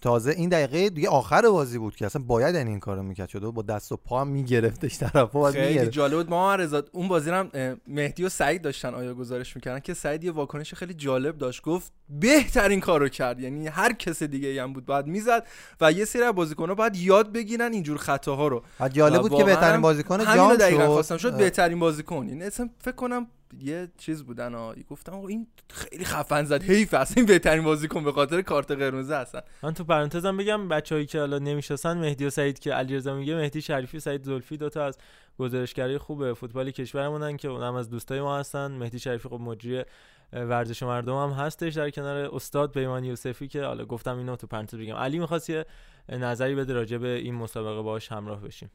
تازه 0.00 0.30
این 0.30 0.48
دقیقه 0.48 0.90
دیگه 0.90 1.08
آخر 1.08 1.42
بازی 1.42 1.78
بود 1.78 1.96
که 1.96 2.06
اصلا 2.06 2.22
باید 2.22 2.54
یعنی 2.54 2.70
این 2.70 2.80
کارو 2.80 3.02
می‌کرد. 3.02 3.28
شده 3.28 3.50
با 3.50 3.62
دست 3.62 3.92
و 3.92 3.96
پا 3.96 4.20
هم 4.20 4.28
میگرفتش 4.28 4.98
طرفو 4.98 5.38
باید 5.38 5.54
خیلی 5.54 5.68
می‌گرفت. 5.68 5.90
جالب 5.90 6.16
بود. 6.16 6.30
ما 6.30 6.54
رضا 6.54 6.82
اون 6.92 7.08
بازی 7.08 7.30
هم 7.30 7.50
مهدی 7.86 8.24
و 8.24 8.28
سعید 8.28 8.62
داشتن 8.62 8.94
آیا 8.94 9.14
گزارش 9.14 9.56
می‌کردن 9.56 9.80
که 9.80 9.94
سعید 9.94 10.24
یه 10.24 10.32
واکنش 10.32 10.74
خیلی 10.74 10.94
جالب 10.94 11.38
داشت. 11.38 11.62
گفت 11.62 11.92
بهترین 12.08 12.80
کارو 12.80 13.08
کرد. 13.08 13.40
یعنی 13.40 13.66
هر 13.66 13.92
کس 13.92 14.22
دیگه 14.22 14.48
ای 14.48 14.58
هم 14.58 14.72
بود. 14.72 14.86
باید 14.86 15.06
می‌زد 15.06 15.46
و 15.80 15.92
یه 15.92 16.04
سری 16.04 16.22
از 16.22 16.34
بازیکن‌ها 16.34 16.74
باید 16.74 16.96
یاد 16.96 17.32
بگیرن 17.32 17.72
اینجور 17.72 17.96
خطاها 17.96 18.48
رو. 18.48 18.62
جالب 18.92 19.20
بود 19.20 19.34
که 19.34 19.44
بهترین 19.44 19.80
بازیکن 19.80 20.34
جام 20.34 20.54
دقیقاً 20.56 20.82
شد. 20.82 20.92
خواستم. 20.92 21.16
شد 21.16 21.36
بهترین 21.36 21.78
بازیکن. 21.78 22.26
این 22.28 22.42
اصلا 22.42 22.68
فکر 22.80 22.94
کنم 22.94 23.26
یه 23.60 23.88
چیز 23.98 24.22
بودن 24.24 24.54
ها. 24.54 24.74
گفتم 24.90 25.14
این 25.14 25.46
خیلی 25.70 26.04
خفن 26.04 26.44
زد. 26.44 26.62
حیف 26.62 26.94
اصلا 26.94 27.14
این 27.16 27.26
بهترین 27.26 27.64
بازیکن 27.64 28.04
به 28.04 28.12
خاطر 28.12 28.42
کارت 28.42 28.70
قرمز 28.70 29.10
هستن. 29.10 29.40
من 29.62 29.74
تو 29.74 29.84
پرانتزم 29.84 30.36
بگم 30.36 30.68
بچه‌هایی 30.68 31.06
که 31.06 31.18
حالا 31.18 31.38
نمی‌شناسن 31.38 31.98
مهدی 31.98 32.24
و 32.24 32.30
سعید 32.30 32.58
که 32.58 32.72
علیرضا 32.72 33.14
میگه 33.14 33.34
مهدی 33.36 33.62
شریفی 33.62 34.00
سعید 34.00 34.24
زلفی 34.24 34.56
دوتا 34.56 34.84
از 34.84 34.98
گزارشگرای 35.38 35.98
خوب 35.98 36.32
فوتبال 36.32 36.70
کشورمونن 36.70 37.36
که 37.36 37.48
اونم 37.48 37.74
از 37.74 37.90
دوستای 37.90 38.20
ما 38.20 38.38
هستن. 38.38 38.72
مهدی 38.72 38.98
شریفی 38.98 39.28
خب 39.28 39.40
مجری 39.40 39.84
ورزش 40.32 40.82
مردم 40.82 41.16
هم 41.16 41.30
هستش. 41.30 41.74
در 41.74 41.90
کنار 41.90 42.34
استاد 42.34 42.72
پیمان 42.72 43.04
یوسفی 43.04 43.48
که 43.48 43.64
حالا 43.64 43.84
گفتم 43.84 44.18
اینو 44.18 44.36
تو 44.36 44.46
پرانتز 44.46 44.74
بگم. 44.74 44.94
علی 44.94 45.18
می‌خواست 45.18 45.50
یه 45.50 45.66
نظری 46.08 46.54
بده 46.54 46.72
راجع 46.72 46.98
به 46.98 47.08
این 47.08 47.34
مسابقه 47.34 47.82
باش 47.82 48.12
همراه 48.12 48.40
بشیم. 48.40 48.70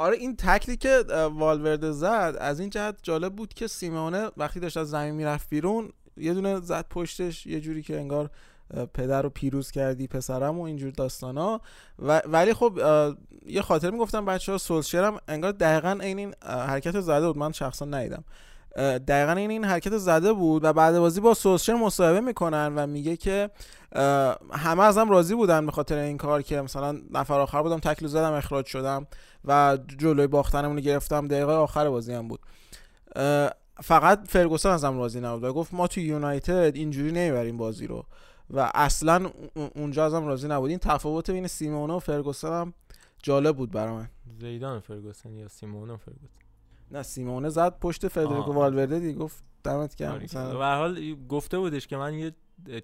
آره 0.00 0.16
این 0.16 0.36
تکلی 0.36 0.76
که 0.76 1.04
والورده 1.34 1.92
زد 1.92 2.36
از 2.40 2.60
این 2.60 2.70
جهت 2.70 2.96
جالب 3.02 3.34
بود 3.36 3.54
که 3.54 3.66
سیمونه 3.66 4.30
وقتی 4.36 4.60
داشت 4.60 4.76
از 4.76 4.90
زمین 4.90 5.14
می‌رفت 5.14 5.48
بیرون 5.48 5.92
یه 6.16 6.34
دونه 6.34 6.60
زد 6.60 6.86
پشتش 6.90 7.46
یه 7.46 7.60
جوری 7.60 7.82
که 7.82 8.00
انگار 8.00 8.30
پدر 8.94 9.22
رو 9.22 9.30
پیروز 9.30 9.70
کردی 9.70 10.06
پسرم 10.06 10.58
و 10.58 10.62
اینجور 10.62 10.90
داستانا. 10.90 11.60
و 11.98 12.22
ولی 12.26 12.54
خب 12.54 12.78
یه 13.46 13.62
خاطر 13.62 13.90
می‌گفتم 13.90 14.24
بچه 14.24 14.52
ها 14.52 14.58
سولشر 14.58 15.04
هم 15.04 15.18
انگار 15.28 15.52
دقیقا 15.52 15.98
این 16.02 16.18
این 16.18 16.34
حرکت 16.42 17.00
زده 17.00 17.26
بود. 17.26 17.38
من 17.38 17.52
شخصا 17.52 17.84
ندیدم. 17.84 18.24
دقیقا 18.76 19.32
این 19.32 19.50
این 19.50 19.64
حرکت 19.64 19.98
زده 19.98 20.32
بود 20.32 20.64
و 20.64 20.72
بعد 20.72 20.98
بازی 20.98 21.20
با 21.20 21.34
سولشر 21.34 21.74
مصاحبه 21.74 22.20
می‌کنن 22.20 22.72
و 22.76 22.86
میگه 22.86 23.16
که 23.16 23.50
همه 24.52 24.82
ازم 24.82 25.10
راضی 25.10 25.34
بودن 25.34 25.66
به 25.66 25.72
خاطر 25.72 25.98
این 25.98 26.16
کار 26.16 26.42
که 26.42 26.60
مثلا 26.60 27.00
نفر 27.10 27.40
آخر 27.40 27.62
بودم 27.62 27.78
تکل 27.78 28.06
زدم 28.06 28.32
اخراج 28.32 28.66
شدم 28.66 29.06
و 29.44 29.78
جلوی 29.98 30.26
باختنمون 30.26 30.76
رو 30.76 30.82
گرفتم. 30.82 31.28
دقیقه 31.28 31.52
آخر 31.52 31.90
بازی 31.90 32.12
هم 32.12 32.28
بود. 32.28 32.40
فقط 33.82 34.28
فرگوسن 34.28 34.70
ازم 34.70 34.98
راضی 34.98 35.20
نبود 35.20 35.44
و 35.44 35.52
گفت 35.52 35.74
ما 35.74 35.86
تو 35.86 36.00
یونایتد 36.00 36.72
اینجوری 36.74 37.12
نمی‌بریم 37.12 37.56
بازی 37.56 37.86
رو. 37.86 38.04
و 38.50 38.70
اصلا 38.74 39.30
اون- 39.54 39.70
اونجا 39.74 40.06
ازم 40.06 40.26
راضی 40.26 40.48
نبود. 40.48 40.70
این 40.70 40.78
تفاوت 40.78 41.30
بین 41.30 41.46
سیمونه 41.46 41.94
و 41.94 41.98
فرگوسن 41.98 42.48
هم 42.48 42.74
جالب 43.22 43.56
بود 43.56 43.70
برای 43.70 43.92
من. 43.92 44.08
زیدان 44.40 44.80
فرگوسن 44.80 45.34
یا 45.34 45.48
سیمون 45.48 45.90
و 45.90 45.96
فرگوسن؟ 45.96 46.39
نه 46.90 47.02
سیمونه 47.02 47.48
زد 47.48 47.78
پشت 47.78 48.08
فدریکو. 48.08 48.52
والورده 48.52 48.98
دیگه. 48.98 49.18
گفت 49.18 49.44
دمت 49.64 49.94
گرم. 49.94 50.18
به 50.18 50.24
مثلا 50.24 50.62
هر 50.62 50.76
حال 50.76 51.16
گفته 51.28 51.58
بودش 51.58 51.86
که 51.86 51.96
من 51.96 52.14
یه 52.14 52.32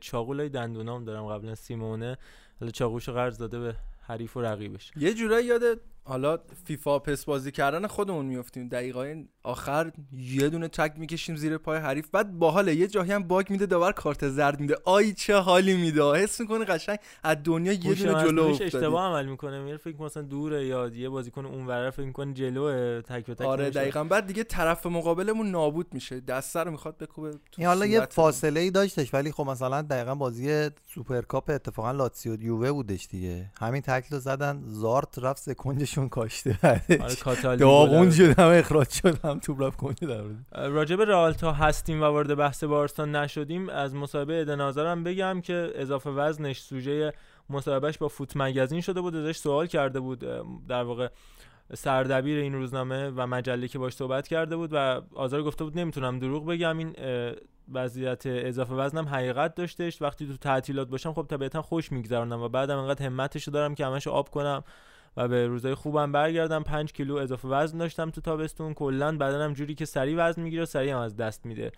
چاقولای 0.00 0.48
دندونام 0.48 1.04
دارم 1.04 1.26
قبلا 1.26 1.54
سیمونه. 1.54 2.18
حالا 2.60 2.70
چاقوشو 2.72 3.12
قرض 3.12 3.38
داده 3.38 3.58
به 3.58 3.74
حریف 4.02 4.36
و 4.36 4.40
رقیبش. 4.40 4.92
یه 4.96 5.14
جورایی 5.14 5.46
یاد 5.46 5.80
حالا 6.08 6.38
فیفا 6.64 6.98
پس 6.98 7.24
بازی 7.24 7.52
کردن 7.52 7.86
خودمون 7.86 8.26
میفتیم 8.26 8.68
دقیقه 8.68 9.24
آخر 9.42 9.92
یه 10.12 10.48
دونه 10.48 10.68
تک 10.68 10.92
می‌کشیم 10.96 11.36
زیر 11.36 11.58
پای 11.58 11.78
حریف. 11.78 12.10
بعد 12.10 12.38
باحاله 12.38 12.74
یه 12.74 12.86
جایی 12.86 13.12
هم 13.12 13.22
باگ 13.22 13.50
میده 13.50 13.66
داور 13.66 13.92
کارت 13.92 14.28
زرد 14.28 14.60
میده. 14.60 14.76
آی 14.84 15.12
چه 15.12 15.36
حالی 15.36 15.76
میده. 15.76 16.14
حس 16.14 16.40
می‌کنه 16.40 16.64
قشنگ 16.64 16.98
از 17.22 17.36
دنیا 17.44 17.72
یه 17.72 17.94
دونه 17.94 18.24
جلو 18.24 18.42
افتادی. 18.42 18.64
اشتباه 18.64 19.04
عمل 19.04 19.26
می‌کنه. 19.26 19.62
میره 19.62 19.76
فکر 19.76 20.02
مثلا 20.02 20.22
دوره 20.22 20.66
یا 20.66 20.88
یه 20.88 21.08
بازیکن 21.08 21.46
اون 21.46 21.66
ور 21.66 21.90
فکر 21.90 22.06
می‌کنه 22.06 22.34
جلوه 22.34 23.02
تک 23.02 23.26
به 23.26 23.34
تک 23.34 23.46
آره. 23.46 23.70
دقیقا. 23.70 24.04
بعد 24.04 24.26
دیگه 24.26 24.44
طرف 24.44 24.86
مقابلمون 24.86 25.50
نابود 25.50 25.94
میشه. 25.94 26.20
دست 26.20 26.56
رو 26.56 26.70
می‌خواد 26.70 26.98
بکوبه 26.98 27.30
تو 27.30 27.38
این 27.56 27.66
حالا 27.66 27.86
یه. 27.86 28.06
فاصله 28.06 28.60
ای 28.60 28.70
داشتش 28.70 29.14
ولی 29.14 29.32
خب 29.32 29.46
مثلا 29.46 29.82
دقیقا 29.82 30.14
بازی 30.14 30.70
سوپرکاپ 30.94 31.50
اتفاقا 31.50 31.92
لاتسیو 31.92 32.42
یووه 32.42 32.72
بودش 32.72 33.06
دیگه. 33.06 33.52
همین 33.60 33.82
تکل 33.82 34.14
رو 34.14 34.18
زدن 34.18 34.62
زارت 34.66 35.18
رفت 35.18 35.52
سکنجشون 35.96 36.08
کاشته 36.08 36.58
آره 37.44 37.56
داغون 37.56 38.04
گل 38.04 38.10
شد 38.10 38.38
هم 38.38 38.48
اخراج 38.48 38.90
شد 38.90 39.24
هم 39.24 39.38
توپ 39.38 39.62
رفت 39.62 39.76
کنج 39.76 39.96
دروازه 40.00 40.36
راجع 40.52 40.96
به 40.96 41.04
رئال 41.04 41.32
تا 41.32 41.52
هستیم 41.52 42.02
و 42.02 42.04
وارد 42.04 42.34
بحث 42.34 42.64
بارسا 42.64 43.04
نشدیم 43.04 43.68
از 43.68 43.94
مصاحبه 43.94 44.40
ادن 44.40 44.61
هازارم 44.61 45.04
بگم 45.04 45.40
که 45.40 45.72
اضافه 45.74 46.10
وزنش 46.10 46.60
سوژه 46.60 47.12
مصاحبهش 47.50 47.98
با 47.98 48.08
Foot 48.08 48.32
Magazine 48.36 48.80
شده 48.80 49.00
بود 49.00 49.16
ازش 49.16 49.36
سوال 49.36 49.66
کرده 49.66 50.00
بود 50.00 50.24
در 50.68 50.82
واقع 50.82 51.08
سردبیر 51.74 52.38
این 52.38 52.52
روزنامه 52.52 53.10
و 53.10 53.26
مجله 53.26 53.68
که 53.68 53.78
باش 53.78 53.92
صحبت 53.92 54.28
کرده 54.28 54.56
بود 54.56 54.70
و 54.72 55.02
هازار 55.14 55.42
گفته 55.42 55.64
بود 55.64 55.78
نمی‌تونم 55.78 56.18
دروغ 56.18 56.46
بگم. 56.46 56.78
این 56.78 56.94
وضعیت 57.72 58.22
اضافه 58.26 58.74
وزنم 58.74 59.08
حقیقت 59.08 59.54
داشتش. 59.54 60.02
وقتی 60.02 60.26
تو 60.26 60.36
تعطیلات 60.36 60.88
باشم 60.88 61.12
خب 61.12 61.26
طبیعتا 61.30 61.62
خوش 61.62 61.92
میگذرونم 61.92 62.42
و 62.42 62.48
بعدم 62.48 62.78
انقدر 62.78 63.06
همتشو 63.06 63.50
دارم 63.50 63.74
که 63.74 63.86
همشو 63.86 64.10
آب 64.10 64.30
کنم. 64.30 64.64
و 65.16 65.28
به 65.28 65.46
روزای 65.46 65.74
خوبم 65.74 66.12
برگردم 66.12 66.62
5 66.62 66.92
کیلو 66.92 67.14
اضافه 67.16 67.48
وزن 67.48 67.78
داشتم 67.78 68.10
تو 68.10 68.20
تابستون. 68.20 68.74
کلا 68.74 69.16
بدنم 69.16 69.52
جوری 69.52 69.74
که 69.74 69.84
سریع 69.84 70.16
وزن 70.18 70.42
می‌گیره 70.42 70.64
سریع 70.64 70.92
هم 70.92 70.98
از 70.98 71.16
دست 71.16 71.46
میده. 71.46 71.72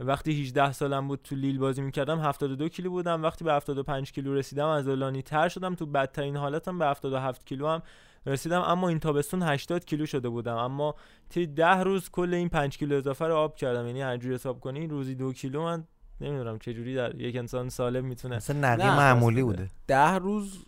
وقتی 0.00 0.42
18 0.42 0.72
سالم 0.72 1.08
بود 1.08 1.20
تو 1.24 1.34
لیل 1.34 1.58
بازی 1.58 1.82
می‌کردم 1.82 2.20
72 2.20 2.68
کیلو 2.68 2.90
بودم. 2.90 3.22
وقتی 3.22 3.44
به 3.44 3.52
75 3.52 4.12
کیلو 4.12 4.34
رسیدم 4.34 4.66
از 4.66 4.88
اولانی 4.88 5.22
تر 5.22 5.48
شدم. 5.48 5.74
تو 5.74 5.86
بدترین 5.86 6.36
حالتم 6.36 6.78
به 6.78 6.86
77 6.86 7.46
کیلو 7.46 7.68
هم 7.68 7.82
رسیدم. 8.26 8.60
اما 8.60 8.88
این 8.88 8.98
تابستون 8.98 9.42
80 9.42 9.84
کیلو 9.84 10.06
شده 10.06 10.28
بودم. 10.28 10.56
اما 10.56 10.94
طی 11.28 11.46
10 11.46 11.66
روز 11.66 12.10
کل 12.10 12.34
این 12.34 12.48
5 12.48 12.78
کیلو 12.78 12.96
اضافه 12.96 13.26
رو 13.26 13.34
آب 13.34 13.56
کردم. 13.56 13.86
یعنی 13.86 14.02
هر 14.02 14.16
جوری 14.16 14.34
حساب 14.34 14.60
کنی 14.60 14.86
روزی 14.86 15.14
دو 15.14 15.32
کیلو 15.32 15.62
من 15.62 15.84
نمی‌دونم 16.20 16.58
چه 16.58 16.74
جوری 16.74 16.94
در 16.94 17.20
یک 17.20 17.36
انسان 17.36 17.68
سالم 17.68 18.04
می‌تونه 18.04 18.36
مثلا 18.36 18.58
نقی 18.58 18.82
معمولی 18.82 19.40
اصلا. 19.40 19.46
بوده. 19.46 19.68
ده 19.86 20.14
روز 20.14 20.64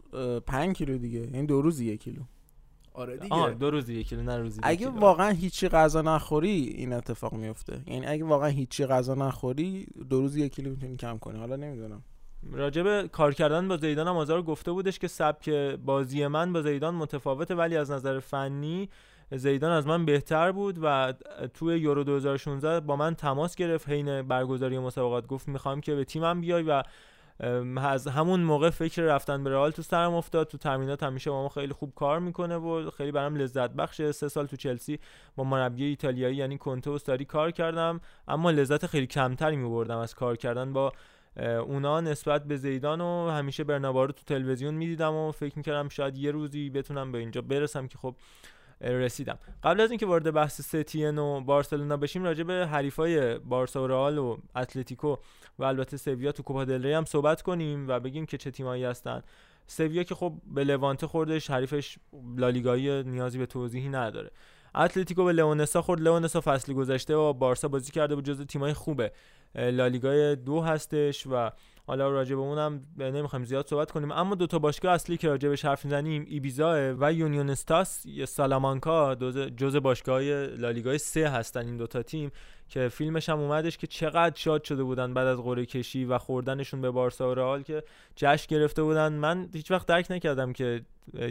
پنج 0.46 0.76
کیلو 0.76 0.98
دیگه. 0.98 1.28
این 1.32 1.46
دو 1.46 1.62
روز 1.62 1.80
یک 1.80 2.01
کیلو. 2.01 2.22
آره 2.94 3.16
دیگه. 3.16 3.34
آه 3.34 3.55
دو 3.55 3.70
روزی 3.70 3.94
یک 3.94 4.09
کیلو 4.09 4.22
نه 4.22 4.38
روزی 4.38 4.61
اگه 4.62 4.86
کیلو. 4.86 5.01
واقعا 5.01 5.30
هیچی 5.30 5.68
غذا 5.68 6.03
نخوری 6.03 6.74
این 6.76 6.92
اتفاق 6.92 7.32
میفته 7.32 7.80
یعنی 7.86 8.07
اگه 8.07 8.24
واقعا 8.24 8.48
هیچی 8.48 8.86
غذا 8.86 9.14
نخوری 9.14 9.86
دو 10.11 10.20
روز 10.20 10.36
یک 10.36 10.55
کیلو 10.55 10.70
می‌تونی 10.70 10.96
کم 10.96 11.18
کنی. 11.18 11.38
حالا 11.38 11.57
نمی‌دونم. 11.57 12.03
راجب 12.53 13.07
کار 13.07 13.34
کردن 13.34 13.68
با 13.68 13.76
زیدان 13.76 14.09
هم 14.09 14.16
آزار 14.16 14.42
گفته 14.42 14.72
بودش 14.72 14.98
که 14.98 15.09
سبک 15.09 15.51
بازی 15.84 16.26
من 16.26 16.53
با 16.53 16.62
زیدان 16.62 16.94
متفاوته 16.94 17.55
ولی 17.55 17.76
از 17.76 17.90
نظر 17.90 18.18
فنی 18.18 18.88
زیدان 19.33 19.72
از 19.72 19.87
من 19.87 20.05
بهتر 20.05 20.53
بود 20.53 20.78
و 20.83 21.14
توی 21.55 21.78
یورو 21.78 22.05
2016 22.05 22.81
با 22.81 22.97
من 22.97 23.14
تماس 23.14 23.55
گرفت 23.55 23.89
حین 23.89 24.22
برگزاری 24.22 24.78
مسابقات. 24.78 25.26
گفت 25.26 25.49
می‌خوام 25.49 25.81
که 25.81 25.94
به 25.94 26.05
تیمم 26.05 26.40
بیای 26.40 26.62
و 26.62 26.82
از 27.77 28.07
همون 28.07 28.40
موقع 28.40 28.70
فکر 28.70 29.02
رفتن 29.02 29.44
به 29.44 29.51
رئال 29.51 29.70
تو 29.70 29.82
سرم 29.82 30.15
افتاد. 30.15 30.47
تو 30.47 30.59
تمرینات 30.59 31.02
همیشه 31.02 31.31
با 31.31 31.43
ما 31.43 31.48
خیلی 31.48 31.73
خوب 31.73 31.94
کار 31.94 32.19
می‌کنه 32.20 32.57
و 32.57 32.90
خیلی 32.90 33.12
برام 33.12 33.36
لذت 33.36 33.70
بخشه. 33.70 34.12
سه 34.12 34.28
سال 34.28 34.47
تو 34.47 34.57
چلسی 34.57 34.98
با 35.36 35.44
مربی 35.44 35.85
ایتالیایی 35.85 36.36
یعنی 36.36 36.59
کنته 36.59 36.90
و 36.90 36.98
ساری 36.98 37.24
کار 37.24 37.51
کردم. 37.51 38.01
اما 38.28 38.51
لذت 38.51 38.86
خیلی 38.86 39.07
کمتری 39.07 39.57
میبردم 39.57 39.98
از 39.98 40.15
کار 40.15 40.36
کردن 40.36 40.73
با 40.73 40.93
اونا 41.66 42.01
نسبت 42.01 42.44
به 42.44 42.57
زیدان 42.57 43.01
و 43.01 43.31
همیشه 43.31 43.65
برنابا 43.65 44.05
رو 44.05 44.12
تو 44.12 44.23
تلویزیون 44.27 44.74
می‌دیدم 44.74 45.15
و 45.15 45.32
فکر 45.32 45.57
می‌کردم 45.57 45.89
شاید 45.89 46.19
یه 46.19 46.31
روزی 46.31 46.70
بتونم 46.70 47.12
به 47.12 47.19
اینجا 47.19 47.43
برسم 47.43 47.86
که 47.86 47.98
خب 47.98 48.15
رسیدم. 48.81 49.39
قبل 49.62 49.81
از 49.81 49.90
اینکه 49.90 50.07
وارد 50.07 50.31
بحث 50.31 50.61
ستین 50.61 51.19
و 51.19 51.40
بارسلونا 51.40 51.97
بشیم 51.97 52.24
راجع 52.24 52.43
به 52.43 52.66
حریفای 52.66 53.39
بارسا 53.39 53.85
و 53.85 53.86
رئال 53.86 54.19
و 54.19 54.36
اتلتیکو 54.57 55.16
و 55.59 55.65
البته 55.65 55.97
سویا 55.97 56.32
تو 56.32 56.43
کوپا 56.43 56.65
دل 56.65 56.86
هم 56.86 57.05
صحبت 57.05 57.43
کنیم 57.43 57.89
و 57.89 58.01
بگیم 58.01 58.27
که 58.27 58.39
چه 58.39 58.51
تیمایی 58.51 58.85
هستن. 58.85 59.23
سویا 59.66 60.02
که 60.02 60.15
خب 60.15 60.32
به 60.55 60.65
لوانته 60.65 61.07
خوردش 61.07 61.51
حریفش 61.51 61.98
لالیگایی 62.36 63.02
نیازی 63.02 63.39
به 63.39 63.47
توضیحی 63.47 63.89
نداره. 63.89 64.31
اتلتیکو 64.74 65.24
به 65.24 65.32
لئونسا 65.32 65.82
خورد. 65.82 66.01
لئونسا 66.01 66.40
فصل 66.40 66.73
گذشته 66.73 67.15
و 67.15 67.32
بارسا 67.32 67.69
بازی 67.69 67.93
کرده 67.93 68.15
بود 68.15 68.24
جزو 68.24 68.44
تیمای 68.44 68.73
خوبه. 68.73 69.12
لالیگای 69.55 70.36
دو 70.36 70.61
هستش 70.61 71.27
و 71.27 71.51
حالا 71.91 72.11
راجع 72.11 72.35
به 72.35 72.41
اونم 72.41 72.81
نمی‌خوایم 72.99 73.45
زیاد 73.45 73.67
صحبت 73.67 73.91
کنیم 73.91 74.12
اما 74.12 74.35
دو 74.35 74.47
تا 74.47 74.59
باشگاه 74.59 74.95
اصلی 74.95 75.17
که 75.17 75.29
راجع 75.29 75.49
بهش 75.49 75.65
حرف 75.65 75.85
می‌زنیم 75.85 76.27
ایبیزا 76.29 76.95
و 77.01 77.12
یونیون 77.12 77.51
استاس 77.51 78.07
یا 78.07 78.27
سالامانکا 78.27 79.15
جز 79.57 79.77
باشگاه 79.77 80.23
لالیگای 80.47 80.99
سه 80.99 81.29
هستن 81.29 81.67
این 81.67 81.77
دوتا 81.77 82.03
تیم. 82.03 82.31
که 82.70 82.88
فیلمش 82.88 83.28
هم 83.28 83.38
اومدش 83.38 83.78
که 83.78 83.86
چقدر 83.86 84.36
شاد 84.36 84.64
شده 84.64 84.82
بودن 84.82 85.14
بعد 85.14 85.26
از 85.26 85.38
قرعه 85.38 85.66
کشی 85.66 86.05
و 86.05 86.18
خوردنشون 86.18 86.80
به 86.80 86.90
بارسا 86.90 87.30
و 87.30 87.34
رئال 87.34 87.62
که 87.62 87.82
جشن 88.16 88.47
گرفته 88.48 88.82
بودن. 88.82 89.12
من 89.12 89.48
هیچ 89.52 89.70
وقت 89.70 89.86
درک 89.86 90.10
نکردم 90.10 90.52
که 90.52 90.82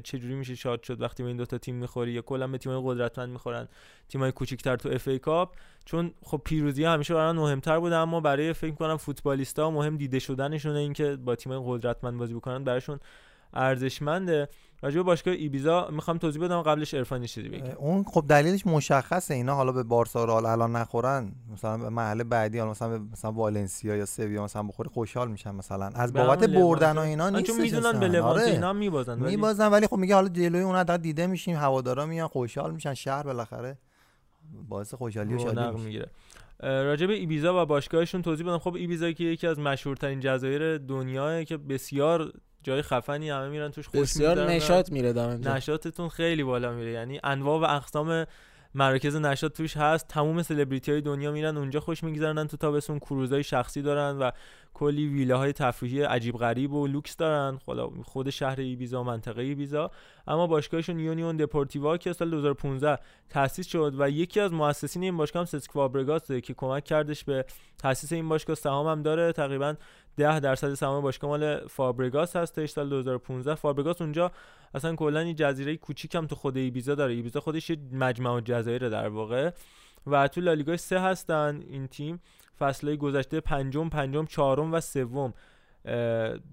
چجوری 0.03 0.35
میشه 0.35 0.55
شاد 0.55 0.83
شد 0.83 1.01
وقتی 1.01 1.23
به 1.23 1.27
این 1.27 1.37
دوتا 1.37 1.57
تیم 1.57 1.75
می‌خوری. 1.75 2.11
یا 2.11 2.21
کلا 2.21 2.47
به 2.47 2.57
تیمای 2.57 2.81
قدرتمند 2.83 3.29
می‌خورن. 3.29 3.67
تیمای 4.09 4.31
کوچیکتر 4.31 4.75
تو 4.75 4.89
FA 4.89 5.07
Cup. 5.07 5.55
چون 5.85 6.11
خب 6.23 6.41
پیروزی 6.45 6.83
همیشه 6.83 7.13
برای 7.13 7.33
مهمتر 7.33 7.79
بوده 7.79 7.95
اما 7.95 8.19
برای 8.19 8.53
فکر 8.53 8.75
کنم 8.75 8.97
فوتبالیستا 8.97 9.71
مهم 9.71 9.97
دیده 9.97 10.19
شدنشونه 10.19 10.79
اینکه 10.79 11.15
با 11.15 11.35
تیمای 11.35 11.61
قدرتمند 11.65 12.17
بازی 12.17 12.33
بکنن 12.33 12.63
براشون 12.63 12.99
ارزشمنده. 13.53 14.49
راجع 14.81 14.95
به 14.95 15.03
باشگاه 15.03 15.33
ایبیزا 15.33 15.89
می‌خوام 15.91 16.17
توضیح 16.17 16.43
بدم 16.43 16.61
قبلش 16.61 16.93
عرفانی 16.93 17.27
چیزی 17.27 17.49
بگم 17.49 17.71
اون 17.77 18.03
خب 18.03 18.25
دلیلش 18.29 18.67
مشخصه. 18.67 19.33
اینا 19.33 19.55
حالا 19.55 19.71
به 19.71 19.83
بارسا 19.83 20.25
رو 20.25 20.33
الان 20.33 20.75
نخورن. 20.75 21.31
مثلا 21.53 21.77
به 21.77 21.89
محل 21.89 22.23
بعدی 22.23 22.59
حالا 22.59 22.71
مثلا 22.71 22.97
مثلا 23.11 23.31
والنسیا 23.31 23.95
یا 23.95 24.05
سویا 24.05 24.43
مثلا 24.43 24.63
بخوری 24.63 24.89
خوشحال 24.89 25.31
میشن 25.31 25.55
مثلا. 25.55 25.85
از 25.95 26.13
بابت 26.13 26.43
بردن 26.43 26.97
و 26.97 27.01
اینا 27.01 27.29
نیست 27.29 27.51
چون 27.51 27.61
می‌دونن 27.61 27.99
به 27.99 28.07
لوانت 28.07 28.41
آره. 28.41 28.51
اینا 28.51 28.73
میبازن 28.73 29.21
ولی 29.21 29.35
میبازن 29.35 29.67
ولی 29.67 29.87
خب 29.87 29.97
میگه 29.97 30.15
حالا 30.15 30.29
جلوی 30.29 30.61
اون 30.61 30.75
عدد 30.75 31.01
دیده 31.01 31.27
میشیم 31.27 31.55
هوادارا 31.55 32.05
میان 32.05 32.27
خوشحال 32.27 32.71
میشن 32.73 32.93
شهر 32.93 33.23
بالاخره 33.23 33.77
باعث 34.69 34.93
خوشحالی 34.93 35.33
و 35.33 35.39
شادی 35.39 35.83
می‌گیره. 35.83 36.09
راجع 36.59 37.07
به 37.07 37.13
ایبیزا 37.13 37.63
و 37.63 37.65
باشگاهشون 37.65 38.21
توضیح 38.21 38.47
بدم. 38.47 38.57
خب 38.57 38.73
ایبیزا 38.73 39.11
که 39.11 39.23
یکی 39.23 39.47
از 39.47 39.59
مشهورترین 39.59 40.19
جزایر 40.19 40.77
دنیاه 40.77 41.43
که 41.43 41.57
بسیار 41.57 42.33
جای 42.63 42.81
خفنی 42.81 43.29
همه 43.29 43.49
میرن 43.49 43.71
توش 43.71 43.87
خوش 43.87 43.99
بسیار 43.99 44.51
نشاط 44.51 44.91
میره 44.91 45.13
دم 45.13 45.49
نشاطتون 45.49 46.09
خیلی 46.09 46.43
بالا 46.43 46.71
میره. 46.71 46.91
یعنی 46.91 47.19
انواع 47.23 47.59
و 47.59 47.75
اقسام 47.75 48.25
مراکز 48.73 49.15
نشاط 49.15 49.53
توش 49.53 49.77
هست. 49.77 50.07
تموم 50.07 50.41
سلبریتی 50.41 50.91
های 50.91 51.01
دنیا 51.01 51.31
میرن 51.31 51.57
اونجا 51.57 51.79
خوش 51.79 52.03
میگذرنن 52.03 52.47
تو 52.47 52.57
تابستون. 52.57 52.99
کروزای 52.99 53.43
شخصی 53.43 53.81
دارن 53.81 54.17
و 54.17 54.31
کلی 54.79 55.07
ویلاهای 55.07 55.53
تفریحی 55.53 56.01
عجیب 56.01 56.37
غریب 56.37 56.73
و 56.73 56.87
لوکس 56.87 57.17
دارن. 57.17 57.59
خود 58.03 58.29
شهر 58.29 58.59
ایبیزا 58.59 59.03
منطقه 59.03 59.41
ایبیزا. 59.41 59.91
اما 60.27 60.47
باشگاهشون 60.47 60.99
یونیون 60.99 61.37
دپورتیوا 61.37 61.97
که 61.97 62.13
سال 62.13 62.29
2015 62.29 62.99
تأسیس 63.29 63.67
شد 63.67 63.93
و 63.97 64.09
یکی 64.09 64.39
از 64.39 64.53
مؤسسین 64.53 65.03
این 65.03 65.17
باشگاه 65.17 65.39
هم 65.39 65.45
سسک 65.45 65.71
که 66.43 66.53
کمک 66.53 66.83
کردش 66.83 67.23
به 67.23 67.45
تأسیس 67.77 68.11
این 68.11 68.29
باشگاه. 68.29 68.55
سهام 68.55 68.87
هم 68.87 69.01
داره. 69.01 69.31
تقریبا 69.31 69.75
10 70.17 70.39
درصد 70.39 70.73
سهام 70.73 71.03
باشگاه 71.03 71.29
مال 71.29 71.67
فابرگاس 71.67 72.35
هستش 72.35 72.69
سال 72.69 72.89
2015 72.89 73.55
فابرگاس 73.55 74.01
اونجا 74.01 74.31
اصلا 74.73 74.95
کلا 74.95 75.23
یه 75.23 75.33
جزیره 75.33 75.77
کوچیکم 75.77 76.27
تو 76.27 76.35
خود 76.35 76.57
ایبیزا 76.57 76.95
داره. 76.95 77.13
ایبیزا 77.13 77.39
خودش 77.39 77.69
یه 77.69 77.77
مجمع 77.91 78.41
جزایر 78.41 78.89
در 78.89 79.07
واقع. 79.07 79.51
و 80.07 80.27
تو 80.27 80.41
لالیگا 80.41 80.77
سه 80.77 80.99
هستن 80.99 81.63
این 81.69 81.87
تیم. 81.87 82.21
فصلهای 82.59 82.97
گذشته 82.97 83.39
پنجم 83.39 83.89
پنجم 83.89 84.25
چهارم 84.25 84.73
و 84.73 84.79
سوم. 84.79 85.33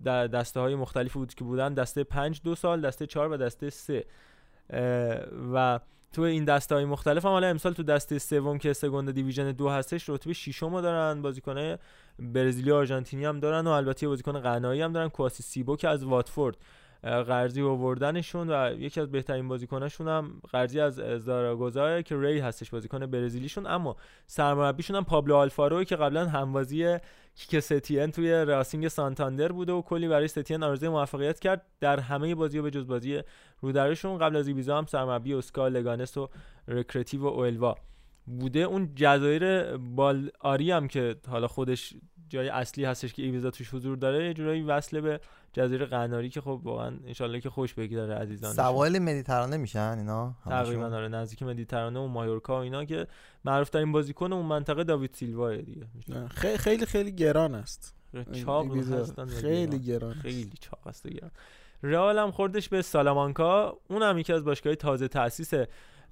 در 0.05 0.27
دسته 0.27 0.61
های 0.61 0.75
مختلفی 0.75 1.19
بود 1.19 1.35
که 1.35 1.45
بودن. 1.45 1.75
دسته 1.75 2.05
پنج 2.05 2.41
دو 2.45 2.55
سال 2.55 2.81
دسته 2.81 3.07
چهار 3.07 3.33
و 3.33 3.37
دسته 3.37 3.71
سه. 3.71 4.05
و 5.55 5.81
تو 6.13 6.23
این 6.23 6.45
دسته 6.45 6.75
های 6.75 6.85
مختلف 6.85 7.25
هم 7.25 7.31
حالا 7.31 7.47
امسال 7.47 7.73
تو 7.73 7.83
دسته 7.83 8.19
سوم 8.19 8.59
که 8.59 8.73
سگوندا 8.73 9.13
دیویژن 9.13 9.53
دو 9.53 9.69
هستش 9.69 10.09
رتبه 10.09 10.33
ششم 10.33 10.81
دارن. 10.81 11.23
بازیکنه 11.23 11.79
برزیلی 12.19 12.73
آرژانتینی 12.73 13.25
هم 13.25 13.41
دارن 13.41 13.67
و 13.67 13.71
البته 13.71 14.09
بازیکن 14.09 14.41
غنایی 14.41 14.83
هم 14.83 14.93
دارن. 14.93 15.09
کواسی 15.09 15.43
سیبو 15.43 15.77
که 15.77 15.89
از 15.89 16.05
واتفورد 16.05 16.57
قرضی 17.07 17.63
آوردنشون 17.63 18.51
و 18.51 18.75
یکی 18.79 19.01
از 19.01 19.11
بهترین 19.11 19.49
بازیکناشون 19.49 20.09
هم 20.09 20.41
قرضی 20.53 20.81
از 20.81 20.95
زاراگوزا 20.95 22.03
که 22.03 22.17
ری 22.21 22.39
هستش 22.39 22.71
بازیکن 22.71 23.07
برزیلیشون. 23.07 23.67
اما 23.67 23.97
سرمربیشون 24.27 24.97
هم 24.97 25.05
پابلو 25.05 25.37
آلفارو 25.37 25.85
که 25.85 25.97
قبلا 25.97 26.27
هموازی 26.29 26.99
کیکه 27.35 27.61
ستین 27.61 28.11
توی 28.11 28.33
راسینگ 28.33 28.89
سانتاندر 28.89 29.53
بوده 29.53 29.73
و 29.73 29.83
کلی 29.83 30.09
برای 30.09 30.29
ستین 30.29 30.63
آرزوی 30.63 30.89
موفقیت 30.89 31.41
کرد. 31.41 31.63
در 31.81 32.01
همه 32.01 32.35
بازی 32.35 32.61
به 32.61 32.71
جز 32.71 32.87
بازی 32.87 33.21
رودرروشون 33.61 34.19
قبل 34.19 34.37
از 34.37 34.49
ایبیزا 34.49 34.79
هم 34.79 34.87
سرمربی 34.87 35.35
اسکا 35.35 35.69
لگانس 35.69 36.17
و 36.17 36.29
رکرئاتیوو 36.69 37.23
اوئلوا. 37.23 37.75
بوده. 38.27 38.61
اون 38.61 38.95
جزایر 38.95 39.77
بالئاری 39.77 40.71
هم 40.71 40.89
که 40.89 41.17
حالا 41.29 41.49
خودش 41.49 41.95
جای 42.29 42.49
اصلی 42.49 42.85
هستش 42.85 43.13
که 43.13 43.23
ایبیزا 43.23 43.51
توش 43.51 43.75
حضور 43.75 43.97
داره 43.97 44.27
یه 44.27 44.35
جورایی 44.35 44.63
وصله 44.63 45.01
به 45.01 45.21
جزیره 45.53 45.87
قناری 45.87 46.29
که 46.29 46.41
خب 46.41 46.61
واقعا 46.65 46.97
انشالله 47.07 47.41
که 47.41 47.51
خوش 47.51 47.75
بگذره 47.75 48.15
عزیزان 48.15 48.53
سواحل 48.53 48.99
مدیترانه 48.99 49.57
میشن 49.57 49.99
اینا؟ 49.99 50.35
تقریبا 50.45 50.85
آره 50.85 51.09
نزدیک 51.09 51.43
مدیترانه 51.43 52.01
و 52.01 52.07
مایورکا 52.07 52.59
و 52.59 52.63
اینا 52.63 52.85
که 52.85 53.07
معروف 53.45 53.71
ترین 53.71 53.93
بازیکن 53.93 54.33
اون 54.33 54.47
منطقه 54.47 54.85
داوید 54.85 55.15
سیلوا 55.15 55.57
دیگه. 55.57 55.87
خیلی 56.31 56.59
خیلی 56.59 56.87
خیلی 56.87 57.13
گران 57.13 57.55
است. 57.55 57.95
چاق 58.45 58.77
هستن 58.77 59.27
خیلی 59.27 59.79
گران 59.79 60.15
خیلی 60.15 60.53
چاق 60.61 60.87
است 60.87 61.09
گران 61.09 61.31
رئال 61.83 62.19
هم 62.19 62.31
خوردش 62.31 62.69
به 62.69 62.83
سالامانکا. 62.83 63.79
اون 63.89 64.03
هم 64.03 64.19
یکی 64.19 64.33
از 64.33 64.45
باشگاه 64.45 64.75
تازه 64.75 65.09
تاسیس 65.09 65.53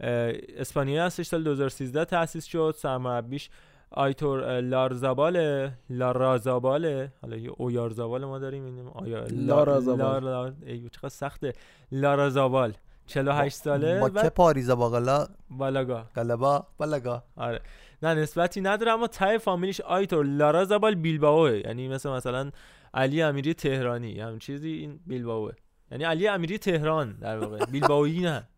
اسپانیا 0.00 1.06
هستش 1.06 1.26
سال 1.26 1.44
2013 1.44 2.04
تاسیس 2.04 2.44
شد. 2.44 2.74
سرمربیش 2.78 3.50
آیتور 3.90 4.60
لارزابال 4.60 5.70
لارازاباله 5.90 7.12
حالا 7.22 7.36
یه 7.36 7.50
اویارزابال 7.56 8.24
ما 8.24 8.38
داریم 8.38 8.64
این 8.64 8.88
آیا 8.94 9.24
لارازابال 9.30 10.24
لار... 10.24 10.54
چقدر 10.92 11.08
سخته. 11.08 11.52
لارازابال 11.92 12.72
48 13.06 13.56
ساله. 13.56 14.00
با 14.00 14.22
چه 14.22 14.28
پاریزا 14.28 14.76
باقلا 14.76 15.26
بالاگا. 15.50 16.06
گلبا 16.16 16.66
بالاگا. 16.78 17.22
آره. 17.36 17.60
نه 18.02 18.14
نسبتی 18.14 18.60
نداره 18.60 18.92
اما 18.92 19.06
تای 19.06 19.38
فامیلیش 19.38 19.80
آیتور. 19.80 20.24
لارازابال 20.26 20.94
بیلباوه 20.94 21.58
یعنی 21.58 21.88
مثل 21.88 22.10
مثلا 22.10 22.50
علی 22.94 23.22
امیری 23.22 23.54
تهرانی 23.54 24.20
هم 24.20 24.38
چیزی 24.38 24.68
این 24.68 25.00
بیلباوه 25.06 25.52
یعنی 25.90 26.04
علی 26.04 26.28
امیری 26.28 26.58
تهران 26.58 27.12
در 27.12 27.38
واقع. 27.38 27.64
بیلباویی 27.72 28.20
نه. 28.20 28.48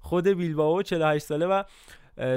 خود 0.00 0.28
بیلباو 0.28 0.82
48 0.82 1.24
ساله 1.24 1.46
و 1.46 1.62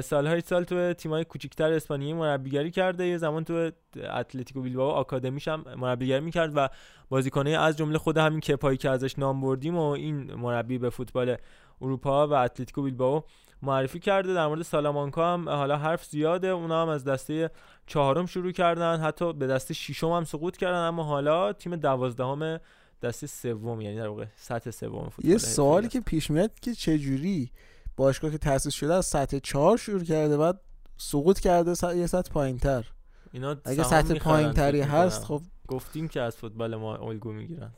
سالهای 0.01 0.41
سال 0.41 0.63
تو 0.63 0.93
تیمای 0.93 1.23
کوچیکتر 1.25 1.71
اسپانیایی 1.71 2.13
مربیگری 2.13 2.71
کرده. 2.71 3.07
یه 3.07 3.17
زمان 3.17 3.43
تو 3.43 3.71
اتلتیکو 4.09 4.61
بیلبائو 4.61 4.89
آکادمیش 4.89 5.47
هم 5.47 5.65
مربیگری 5.77 6.19
می‌کرد 6.19 6.51
و 6.55 6.69
بازیکنه 7.09 7.49
از 7.49 7.77
جمله 7.77 7.97
خود 7.97 8.17
همین 8.17 8.39
کپایی 8.39 8.77
که 8.77 8.89
ازش 8.89 9.19
نام 9.19 9.41
بردیم 9.41 9.77
و 9.77 9.89
این 9.89 10.33
مربی 10.33 10.77
به 10.77 10.89
فوتبال 10.89 11.35
اروپا 11.81 12.27
و 12.27 12.33
اتلتیکو 12.33 12.81
بیلبائو 12.81 13.21
معرفی 13.61 13.99
کرده. 13.99 14.33
در 14.33 14.47
مورد 14.47 14.61
سالامانکا 14.61 15.33
هم 15.33 15.49
حالا 15.49 15.77
حرف 15.77 16.05
زیاده. 16.05 16.47
اونا 16.47 16.81
هم 16.81 16.89
از 16.89 17.03
دسته 17.03 17.49
چهارم 17.87 18.25
شروع 18.25 18.51
کردن. 18.51 18.99
حتی 18.99 19.33
به 19.33 19.47
دسته 19.47 19.73
ششم 19.73 20.11
هم 20.11 20.23
سقوط 20.23 20.57
کردن. 20.57 20.77
اما 20.77 21.03
حالا 21.03 21.53
تیم 21.53 21.75
دوازدهم 21.75 22.59
دسته 23.03 23.27
سوم 23.27 23.81
یعنی 23.81 23.97
در 23.97 24.07
واقع 24.07 24.25
سطح 24.35 24.71
سوم 24.71 25.09
فوتبال 25.09 25.31
یه 25.31 25.37
سوالی 25.37 25.87
که 25.87 25.99
پیش 25.99 26.31
میاد 26.31 26.59
که 26.59 26.73
چه 26.73 26.99
جوری 26.99 27.51
باشگاه 27.97 28.31
که 28.31 28.37
تاسیس 28.37 28.73
شده 28.73 28.93
از 28.93 29.05
سطح 29.05 29.39
چهار 29.39 29.77
شروع 29.77 30.03
کرده 30.03 30.37
بعد 30.37 30.59
سقوط 30.97 31.39
کرده 31.39 31.97
یه 31.97 32.07
سطح 32.07 32.31
پایین 32.31 32.57
تر 32.57 32.85
اینا 33.31 33.55
اگه 33.65 33.83
سطح 33.83 34.13
می‌خرن، 34.13 34.33
پایین 34.33 34.51
تری 34.51 34.83
فکر 34.83 34.91
هست. 34.91 35.23
خب. 35.23 35.41
گفتیم 35.67 36.07
که 36.07 36.21
از 36.21 36.35
فوتبال 36.35 36.75
ما 36.75 36.95
الگو 36.95 37.31
می‌گیرن. 37.31 37.71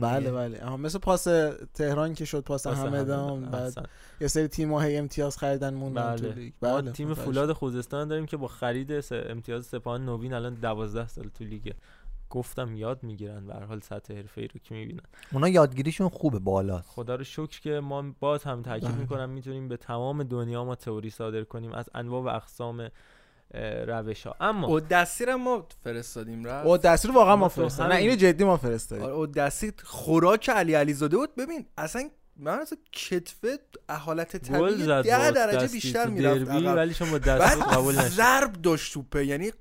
بله. 0.00 0.32
بله. 0.32 0.64
آها 0.64 0.76
مثل 0.76 0.98
پاس 0.98 1.24
تهران 1.74 2.14
که 2.14 2.24
شد 2.24 2.40
پاس 2.40 2.66
همدان 2.66 3.50
بعد 3.50 3.88
یه 4.20 4.28
سری 4.28 4.48
تیم 4.48 4.74
هی 4.74 4.96
امتیاز 4.96 5.38
خریدن 5.38 5.74
موندن 5.74 6.16
تو 6.16 6.22
بله. 6.22 6.34
لیگ. 6.34 6.52
ما 6.62 6.80
بله 6.80 6.92
تیم 6.92 7.08
متوجه. 7.08 7.24
فولاد 7.24 7.52
خوزستان 7.52 8.08
داریم 8.08 8.26
که 8.26 8.36
با 8.36 8.48
خرید 8.48 9.04
امتیاز 9.12 9.66
سپاهان 9.66 10.04
نوین 10.04 10.32
الان 10.32 10.54
12 10.54 11.08
سال 11.08 11.28
تو 11.38 11.44
لیگه. 11.44 11.74
گفتم 12.30 12.76
یاد 12.76 13.02
می‌گیرن 13.02 13.46
به 13.46 13.54
هر 13.54 13.64
حال 13.64 13.80
سطح 13.80 14.14
حرفه‌ای 14.14 14.48
رو 14.48 14.60
که 14.64 14.74
می‌بینن. 14.74 15.02
اونا 15.32 15.48
یادگیریشون 15.48 16.08
خوبه 16.08 16.38
بالاست. 16.38 16.88
خدا 16.88 17.14
رو 17.14 17.24
شکر 17.24 17.60
که 17.60 17.70
ما 17.80 18.14
باز 18.20 18.44
هم 18.44 18.62
تاکید 18.62 18.88
بله. 18.88 18.98
می‌کنم 18.98 19.30
می‌تونیم 19.30 19.68
به 19.68 19.76
تمام 19.76 20.22
دنیا 20.22 20.64
ما 20.64 20.74
تئوری 20.74 21.10
صادر 21.10 21.44
کنیم 21.44 21.72
از 21.72 21.90
انواع 21.94 22.22
و 22.22 22.28
اقسام 22.36 22.90
روش 23.86 24.26
ها 24.26 24.34
اما 24.40 24.70
و 24.70 24.80
دستیر 24.80 25.34
ما 25.34 25.66
فرستادیم 25.84 26.44
رفت. 26.44 26.66
او 26.66 26.76
دستور 26.76 27.12
واقعا 27.12 27.36
ما 27.36 27.48
فرستادیم. 27.48 27.92
نه 27.92 27.98
اینو 27.98 28.16
جدی 28.16 28.44
ما 28.44 28.56
فرستادیم. 28.56 29.04
آره، 29.04 29.14
و 29.14 29.26
دستیر 29.26 29.72
خوراک 29.84 30.48
علی 30.50 30.74
علی 30.74 30.92
زاده 30.92 31.16
بود. 31.16 31.34
ببین 31.34 31.66
اصلا 31.78 32.10
من 32.36 32.58
اصلا 32.58 32.78
کتفه 32.92 33.58
حالت 33.90 34.36
طبیعی 34.36 34.82
زد 34.82 35.04
ده 35.04 35.18
باز 35.18 35.32
درجه 35.32 35.64
دستی 35.64 35.76
بیشتر 35.76 36.06
می‌رفت. 36.06 36.50
ولی 36.50 36.94
شما 36.94 37.18
دست 37.18 37.62
قبول 37.62 37.94
نشد 37.94 38.08
ضرب 38.08 38.52
داشت 38.52 38.94
توپه. 38.94 39.26
یعنی 39.26 39.52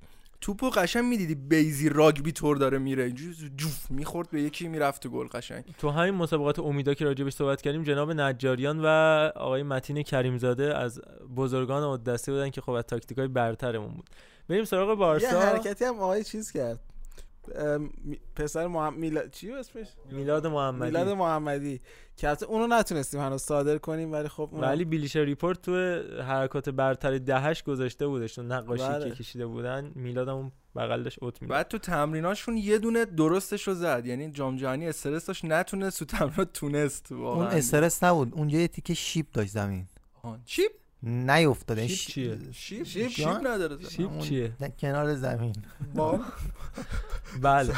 توپو 0.41 0.69
قشنگ 0.69 1.03
می‌دیدی 1.03 1.35
بیزی 1.35 1.89
راگبی 1.89 2.31
طور 2.31 2.57
داره 2.57 2.77
میره. 2.77 3.03
اینجوری 3.03 3.51
جوف 3.55 3.91
می‌خورد 3.91 4.30
به 4.30 4.41
یکی 4.41 4.68
می‌رفت 4.68 5.03
تو 5.03 5.09
گل 5.09 5.27
قشنگ. 5.27 5.64
تو 5.77 5.89
همین 5.89 6.14
مسابقات 6.14 6.59
امیدا 6.59 6.93
که 6.93 7.05
راجبش 7.05 7.34
صحبت 7.34 7.61
کردیم 7.61 7.84
جناب 7.84 8.11
نجاریان 8.11 8.80
و 8.84 8.88
آقای 9.35 9.64
متین 9.64 10.01
کریمزاده 10.01 10.77
از 10.77 11.01
بزرگان 11.35 11.84
اوت 11.84 11.99
دستی 11.99 12.32
بودن 12.31 12.49
که 12.49 12.61
خب 12.61 12.72
از 12.72 12.84
تاکتیکای 12.84 13.27
برترمون 13.27 13.93
بود. 13.93 14.09
بریم 14.49 14.64
سراغ 14.64 14.89
یه 14.89 14.95
بارسا 14.95 15.39
حرکتی 15.39 15.85
هم 15.85 15.99
آقای 15.99 16.23
چیز 16.23 16.51
کرد. 16.51 16.80
پسر 18.36 18.68
محمد 18.68 18.98
میلاد 18.98 19.32
چی 19.32 19.52
اسمش؟ 19.52 19.88
میلاد 20.11 20.48
محمدی. 20.48 20.86
میلاد 20.86 21.10
محمدی. 21.10 21.80
که 22.18 22.28
البته 22.28 22.45
اونو 22.45 22.76
نتونستیم 22.76 23.19
هنوز 23.22 23.41
صادر 23.41 23.78
کنیم 23.78 24.11
ولی 24.11 24.28
خب 24.28 24.49
اونم- 24.52 24.68
ولی 24.68 24.86
Bleacher 24.86 25.24
Report 25.24 25.61
تو 25.61 25.72
حرکات 26.24 26.69
برتر 26.69 27.18
دهش 27.18 27.64
گذاشته 27.64 28.07
بودش. 28.07 28.40
اون 28.40 28.52
نقاشی 28.52 28.84
بله. 28.84 29.10
که 29.10 29.15
کشیده 29.15 29.45
بودن 29.45 29.91
میلاد 29.95 30.28
هم 30.28 30.52
بغل 30.76 31.03
داشت 31.03 31.24
اوت 31.24 31.41
می‌داد. 31.41 31.57
بعد 31.57 31.68
تو 31.68 31.78
تمریناشون 31.78 32.57
یه 32.57 32.78
دونه 32.78 33.06
درستش 33.06 33.68
رو 33.68 33.74
زد. 33.74 34.06
یعنی 34.06 34.32
جام 34.32 34.56
جهانی 34.57 34.88
استرس 34.88 35.26
داشت 35.26 35.45
نتونست 35.45 35.99
تو 35.99 36.06
تمرینات 36.06 36.53
تونست 36.53 37.11
اون 37.11 37.22
واقعا 37.22 37.48
استرس 37.48 38.03
نبود. 38.03 38.34
اونجا 38.34 38.60
یه 38.60 38.68
تیکه 38.68 38.94
شیب 38.94 39.26
داشت 39.34 39.52
زمین. 39.52 39.86
آه، 40.24 40.40
چیپ 40.45 40.72
نیافتاد 41.03 41.80
این 41.80 41.88
شیب 41.88 42.14
چیه؟ 42.14 42.38
شیپ 42.52 42.84
شیپ 42.84 43.07
شیپ 43.07 43.26
جان؟ 43.26 43.48
نداره. 43.48 43.78
شیب 43.90 44.19
چیه؟ 44.19 44.52
کنار 44.80 45.15
زمین. 45.15 45.56
با 45.95 46.19
بله. 47.41 47.74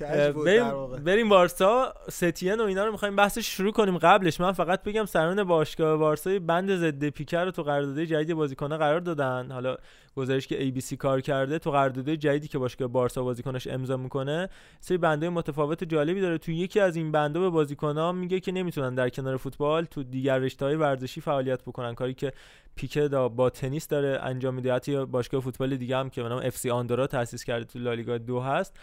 کج 0.00 0.32
بود 0.34 0.46
در 0.46 0.72
بریم. 0.72 1.04
بریم 1.04 1.28
بارسا. 1.28 1.94
ستین 2.10 2.60
و 2.60 2.62
اینا 2.64 2.84
رو 2.84 2.92
می‌خوایم 2.92 3.16
بحثش 3.16 3.46
شروع 3.56 3.72
کنیم 3.72 3.98
قبلش. 3.98 4.40
من 4.40 4.52
فقط 4.52 4.82
بگم 4.82 5.04
سران 5.04 5.44
باشگاه 5.44 5.96
بارسا 5.96 6.38
بند 6.38 6.76
ضد 6.76 7.08
پیکر 7.08 7.44
رو 7.44 7.50
تو 7.50 7.62
قرارداد 7.62 8.04
جدید 8.04 8.34
بازیکن‌ها 8.34 8.78
قرار 8.78 9.00
دادن. 9.00 9.50
حالا 9.50 9.76
گزارش 10.16 10.46
که 10.46 10.70
ABC 10.70 10.94
کار 10.94 11.20
کرده 11.20 11.58
تو 11.58 11.70
قرارداد 11.70 12.10
جدیدی 12.10 12.48
که 12.48 12.58
باشگاه 12.58 12.88
بارسا 12.88 13.22
بازیکناش 13.22 13.66
امضا 13.66 13.96
می‌کنه. 13.96 14.48
سری 14.80 14.98
بنده 14.98 15.28
متفاوت 15.28 15.84
جالبی 15.84 16.20
داره. 16.20 16.38
تو 16.38 16.52
یکی 16.52 16.80
از 16.80 16.96
این 16.96 17.12
بنده 17.12 17.40
به 17.40 17.50
بازیکن‌ها 17.50 18.12
میگه 18.12 18.40
که 18.40 18.52
نمی‌تونن 18.52 18.94
در 18.94 19.08
کنار 19.08 19.36
فوتبال 19.36 19.84
تو 19.84 20.02
دیگر 20.02 20.38
رشته‌های 20.38 20.74
ورزشی 20.74 21.20
فعالیت 21.20 21.62
بکنن. 21.62 21.94
کاری 21.94 22.14
که 22.14 22.32
پیکه 22.76 23.08
دا 23.08 23.28
با 23.28 23.50
تنیس 23.50 23.88
داره 23.88 24.20
انجام 24.22 24.54
میده. 24.54 24.80
یه 24.86 25.04
باشگاه 25.04 25.40
فوتبال 25.40 25.76
دیگه 25.76 25.96
هم 25.96 26.10
که 26.10 26.22
به 26.22 26.28
نام 26.28 26.40
اف 26.44 26.56
سی 26.56 26.70
آندورا 26.70 27.06
تأسیس 27.06 27.44
کرده 27.44 27.64
تو 27.64 27.78
لالیگا 27.78 28.18
دو 28.18 28.40
هست. 28.40 28.76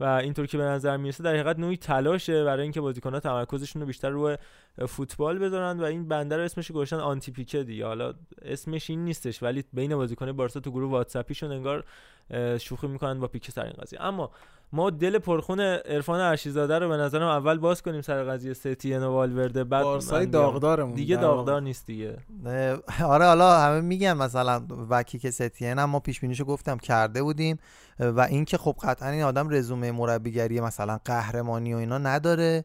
و 0.00 0.04
اینطور 0.04 0.46
که 0.46 0.58
به 0.58 0.64
نظر 0.64 0.96
می‌رسه 0.96 1.22
در 1.22 1.30
حقیقت 1.30 1.58
نوعی 1.58 1.76
تلاشه 1.76 2.44
برای 2.44 2.62
اینکه 2.62 2.80
بازیکن‌ها 2.80 3.20
تمرکزشون 3.20 3.82
رو 3.82 3.86
بیشتر 3.86 4.08
روی 4.08 4.36
فوتبال 4.88 5.38
بذارن 5.38 5.80
و 5.80 5.84
این 5.84 6.08
بنده 6.08 6.36
رو 6.36 6.42
اسمش 6.42 6.72
گذاشتن 6.72 6.96
آنتی 6.96 7.32
پیکه 7.32 7.62
دیگه 7.62 7.86
حالا 7.86 8.14
اسمش 8.42 8.90
این 8.90 9.04
نیستش 9.04 9.42
ولی 9.42 9.64
بین 9.72 9.96
بازیکن 9.96 10.32
بارسا 10.32 10.60
تو 10.60 10.70
گروه 10.70 10.90
واتساپیشون 10.90 11.52
انگار 11.52 11.84
شوخی 12.60 12.86
می‌کنن 12.86 13.20
با 13.20 13.26
پیکه 13.26 13.52
سر 13.52 13.64
این 13.64 13.74
قضیه. 13.82 14.02
اما 14.02 14.30
ما 14.74 14.90
دل 14.90 15.18
پرخون 15.18 15.60
عرفان 15.60 16.20
ارشیزاده 16.20 16.78
رو 16.78 16.88
به 16.88 16.96
نظرم 16.96 17.28
اول 17.28 17.58
باز 17.58 17.82
کنیم 17.82 18.02
سر 18.02 18.24
قضیه 18.24 18.54
ستین 18.54 19.02
و 19.02 19.10
والورده 19.10 19.64
بعد 19.64 19.82
بارسای. 19.82 20.26
داغدارمون 20.26 20.94
دیگه. 20.94 21.16
داغدار 21.16 21.62
نیست 21.62 21.86
دیگه 21.86 22.16
آره 23.04 23.24
حالا 23.24 23.58
همه 23.60 23.80
میگن 23.80 24.12
مثلا 24.12 24.62
وکی 24.90 25.18
که 25.18 25.30
ستین 25.30 25.78
هم 25.78 25.90
ما 25.90 26.00
پیش 26.00 26.20
بینیشو 26.20 26.44
گفتم 26.44 26.78
کرده 26.78 27.22
بودیم 27.22 27.58
و 27.98 28.20
اینکه 28.20 28.58
خب 28.58 28.76
قطعا 28.82 29.08
این 29.08 29.22
آدم 29.22 29.50
رزومه 29.50 29.92
مربیگری 29.92 30.60
مثلا 30.60 30.98
قهرمانی 31.04 31.74
و 31.74 31.76
اینا 31.76 31.98
نداره 31.98 32.64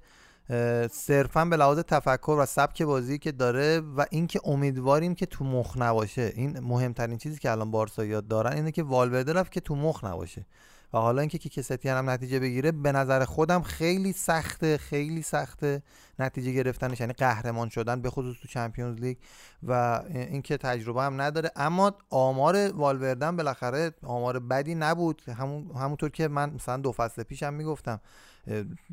صرفا 0.91 1.45
به 1.45 1.57
لحاظ 1.57 1.79
تفکر 1.79 2.37
و 2.39 2.45
سبک 2.45 2.81
بازی 2.81 3.17
که 3.17 3.31
داره 3.31 3.79
و 3.97 4.05
اینکه 4.11 4.39
امیدواریم 4.43 5.15
که 5.15 5.25
تو 5.25 5.45
مخ 5.45 5.77
نباشه 5.77 6.31
این 6.35 6.59
مهمترین 6.59 7.17
چیزی 7.17 7.39
که 7.39 7.51
الان 7.51 7.71
بارسا 7.71 8.05
یاد 8.05 8.27
دارن 8.27 8.53
اینه 8.53 8.71
که 8.71 8.83
والورده 8.83 9.33
رفت 9.33 9.51
که 9.51 9.59
تو 9.59 9.75
مخ 9.75 10.03
نباشه 10.03 10.45
و 10.93 10.97
حالا 10.97 11.21
اینکه 11.21 11.37
کیک 11.37 11.61
ستین 11.61 11.91
هم 11.91 12.09
نتیجه 12.09 12.39
بگیره 12.39 12.71
به 12.71 12.91
نظر 12.91 13.25
خودم 13.25 13.61
خیلی 13.61 14.13
سخته 14.13 14.77
خیلی 14.77 15.21
سخته 15.21 15.81
نتیجه 16.19 16.51
گرفتنش 16.51 16.99
یعنی 16.99 17.13
قهرمان 17.13 17.69
شدن 17.69 18.01
به 18.01 18.09
خصوص 18.09 18.37
تو 18.41 18.47
چمپیونز 18.47 18.99
لیگ 18.99 19.17
و 19.63 20.01
اینکه 20.13 20.57
تجربه 20.57 21.01
هم 21.01 21.21
نداره. 21.21 21.51
اما 21.55 21.93
آمار 22.09 22.71
والوردن 22.71 23.35
بالاخره 23.35 23.91
آمار 24.03 24.39
بدی 24.39 24.75
نبود. 24.75 25.21
همون 25.29 25.71
همونطور 25.75 26.09
که 26.09 26.27
من 26.27 26.49
مثلا 26.49 26.77
دو 26.77 26.91
فصل 26.91 27.23
پیشم 27.23 27.53
می‌گفتم 27.53 27.99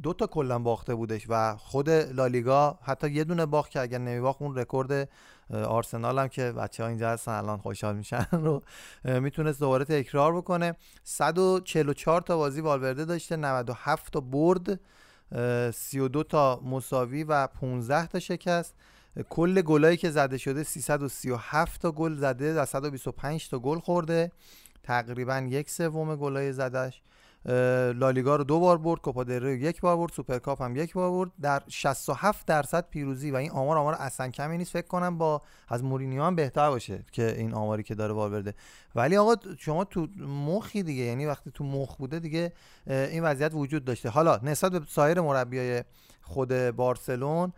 دو 0.02 0.12
تا 0.12 0.26
کلا 0.26 0.58
باخته 0.58 0.94
بودش 0.94 1.26
و 1.28 1.56
خود 1.56 1.90
لالیگا 1.90 2.78
حتی 2.82 3.10
یه 3.10 3.24
دونه 3.24 3.46
باخت 3.46 3.70
که 3.70 3.80
اگر 3.80 3.98
نمیباخت 3.98 4.42
اون 4.42 4.56
رکورد 4.56 5.08
آرسنال 5.50 6.18
هم 6.18 6.28
که 6.28 6.52
بچه 6.52 6.82
ها 6.82 6.88
اینجا 6.88 7.10
هستن 7.10 7.32
الان 7.32 7.58
خوشحال 7.58 7.96
میشن 7.96 8.26
رو 8.46 8.62
می‌تونست 9.04 9.60
دوباره 9.60 9.84
تکرار 9.84 10.36
بکنه. 10.36 10.76
144 11.04 12.20
تا 12.20 12.36
بازی 12.36 12.60
والورده 12.60 13.04
داشته 13.04 13.36
97 13.36 14.12
تا 14.12 14.20
برد 14.20 14.80
32 15.74 16.22
تا 16.22 16.60
مساوی 16.64 17.24
و 17.24 17.46
15 17.46 18.06
تا 18.06 18.18
شکست. 18.18 18.74
کل 19.28 19.62
گلایی 19.62 19.96
که 19.96 20.10
زده 20.10 20.38
شده 20.38 20.62
337 20.62 21.82
تا 21.82 21.92
گل 21.92 22.14
زده 22.14 22.60
و 22.60 22.64
125 22.64 23.48
تا 23.48 23.58
گل 23.58 23.78
خورده. 23.78 24.32
تقریبا 24.82 25.46
یک 25.50 25.70
سوم 25.70 26.16
گلای 26.16 26.52
زدش 26.52 27.02
لالیگا 27.94 28.36
رو 28.36 28.44
دو 28.44 28.60
بار 28.60 28.78
برد 28.78 29.00
کوپا 29.00 29.22
ری 29.22 29.58
یک 29.58 29.80
بار 29.80 29.96
برد 29.96 30.12
سوپرکاپ 30.12 30.62
هم 30.62 30.76
یک 30.76 30.92
بار 30.92 31.10
برد. 31.10 31.30
در 31.40 31.62
67 31.68 32.46
درصد 32.46 32.88
پیروزی 32.90 33.30
و 33.30 33.36
این 33.36 33.50
آمار 33.50 33.78
آمار 33.78 33.94
اصلا 33.94 34.28
کمی 34.28 34.58
نیست. 34.58 34.72
فکر 34.72 34.86
کنم 34.86 35.18
با 35.18 35.42
از 35.68 35.84
مورینیو 35.84 36.22
هم 36.22 36.36
بهتر 36.36 36.70
باشه 36.70 37.04
که 37.12 37.36
این 37.38 37.54
آماری 37.54 37.82
که 37.82 37.94
داره 37.94 38.12
والورده 38.12 38.54
ولی 38.94 39.16
آقا 39.16 39.34
شما 39.58 39.84
تو 39.84 40.06
مخی 40.26 40.82
دیگه 40.82 41.02
یعنی 41.02 41.26
وقتی 41.26 41.50
تو 41.50 41.64
مخ 41.64 41.96
بوده 41.96 42.18
دیگه 42.18 42.52
این 42.86 43.22
وضعیت 43.22 43.54
وجود 43.54 43.84
داشته. 43.84 44.08
حالا 44.08 44.40
نسبت 44.42 44.72
به 44.72 44.80
سایر 44.88 45.20
مربیای 45.20 45.84
خود 46.22 46.52
بارسلون 46.70 47.52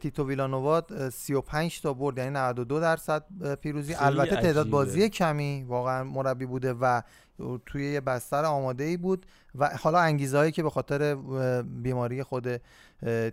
تیتو 0.00 0.28
ویلانووا 0.28 0.82
35 1.12 1.80
تا 1.80 1.92
برد 1.94 2.18
یعنی 2.18 2.30
92 2.30 2.80
درصد 2.80 3.24
پیروزی. 3.54 3.94
البته 3.94 4.36
تعداد. 4.36 4.68
بازی 4.68 5.08
کمی 5.08 5.64
واقعا 5.68 6.04
مربی 6.04 6.46
بوده 6.46 6.72
و 6.72 7.02
توی 7.66 7.92
یه 7.92 8.00
بستر 8.00 8.44
آماده 8.44 8.84
ای 8.84 8.96
بود 8.96 9.26
و 9.54 9.70
حالا 9.82 9.98
انگیزه 9.98 10.38
هایی 10.38 10.52
که 10.52 10.62
به 10.62 10.70
خاطر 10.70 11.14
بیماری 11.62 12.22
خود 12.22 12.60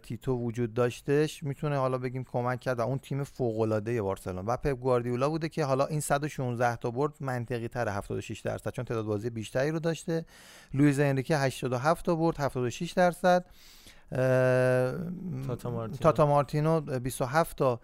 تیتو 0.03 0.37
وجود 0.37 0.73
داشتش 0.73 1.43
می‌تونه 1.43 1.77
حالا 1.77 1.97
بگیم 1.97 2.23
کمک 2.23 2.59
کرد 2.59 2.79
و 2.79 2.81
اون 2.81 2.97
تیم 2.97 3.23
فوق 3.23 3.59
العاده 3.59 4.01
بارسلون 4.01 4.45
و 4.45 4.57
پپ 4.57 4.67
گواردیولا 4.67 5.29
بوده 5.29 5.49
که 5.49 5.65
حالا 5.65 5.85
این 5.85 5.99
116 5.99 6.75
تا 6.75 6.91
برد 6.91 7.13
منطقی 7.19 7.67
تر 7.67 7.89
76 7.89 8.39
درصد 8.39 8.71
چون 8.71 8.85
تعداد 8.85 9.05
بازی 9.05 9.29
بیشتری 9.29 9.71
رو 9.71 9.79
داشته. 9.79 10.25
لوئیز 10.73 10.99
انریکه 10.99 11.37
87 11.37 12.05
تا 12.05 12.15
برد 12.15 12.37
76 12.37 12.91
درصد. 12.91 13.45
تاتا 15.47 15.71
مارتینو. 15.71 15.97
تاتا 15.97 16.25
مارتینو 16.25 16.81
27 16.81 17.57
تا 17.57 17.79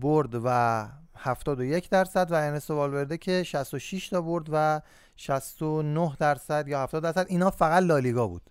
برد 0.00 0.40
و 0.44 0.88
71 1.16 1.88
درصد 1.88 2.32
و 2.32 2.34
ارنستو 2.34 2.74
والورده 2.74 3.18
که 3.18 3.42
66 3.42 4.08
تا 4.08 4.20
برد 4.20 4.46
و 4.52 4.80
69 5.16 6.16
درصد 6.18 6.68
یا 6.68 6.82
70 6.82 7.02
درصد. 7.02 7.26
اینا 7.28 7.50
فقط 7.50 7.82
لالیگا 7.82 8.26
بود 8.26 8.42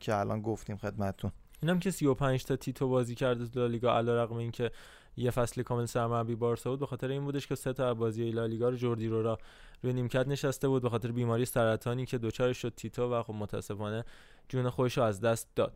که 0.00 0.16
الان 0.16 0.42
گفتیم 0.42 0.76
خدمتتون. 0.76 1.32
اینم 1.62 1.78
که 1.78 1.90
35 1.90 2.44
تا 2.44 2.56
تیتو 2.56 2.88
بازی 2.88 3.14
کرده 3.14 3.46
تو 3.46 3.60
لالیگا 3.60 3.96
علیرغم 3.96 4.36
اینکه 4.36 4.70
یه 5.16 5.30
فصل 5.30 5.62
کامل 5.62 5.86
سرمربی 5.86 6.34
بارسا 6.34 6.70
بود 6.70 6.80
به 6.80 6.86
خاطر 6.86 7.08
این 7.08 7.24
بودش 7.24 7.46
که 7.46 7.54
سه 7.54 7.72
تا 7.72 7.94
بازی 7.94 8.30
لالیگا 8.30 8.68
رو 8.68 8.76
جوردی 8.76 9.08
رو 9.08 9.22
را 9.22 9.38
روی 9.82 9.92
نیمکت 9.92 10.28
نشسته 10.28 10.68
بود 10.68 10.82
به 10.82 10.90
خاطر 10.90 11.12
بیماری 11.12 11.44
سرطانی 11.44 12.06
که 12.06 12.18
دوچارش 12.18 12.58
شد 12.58 12.72
تیتو 12.76 13.14
و 13.14 13.22
خب 13.22 13.34
متاسفانه 13.34 14.04
جون 14.48 14.70
خودش 14.70 14.98
رو 14.98 15.04
از 15.04 15.20
دست 15.20 15.48
داد. 15.56 15.72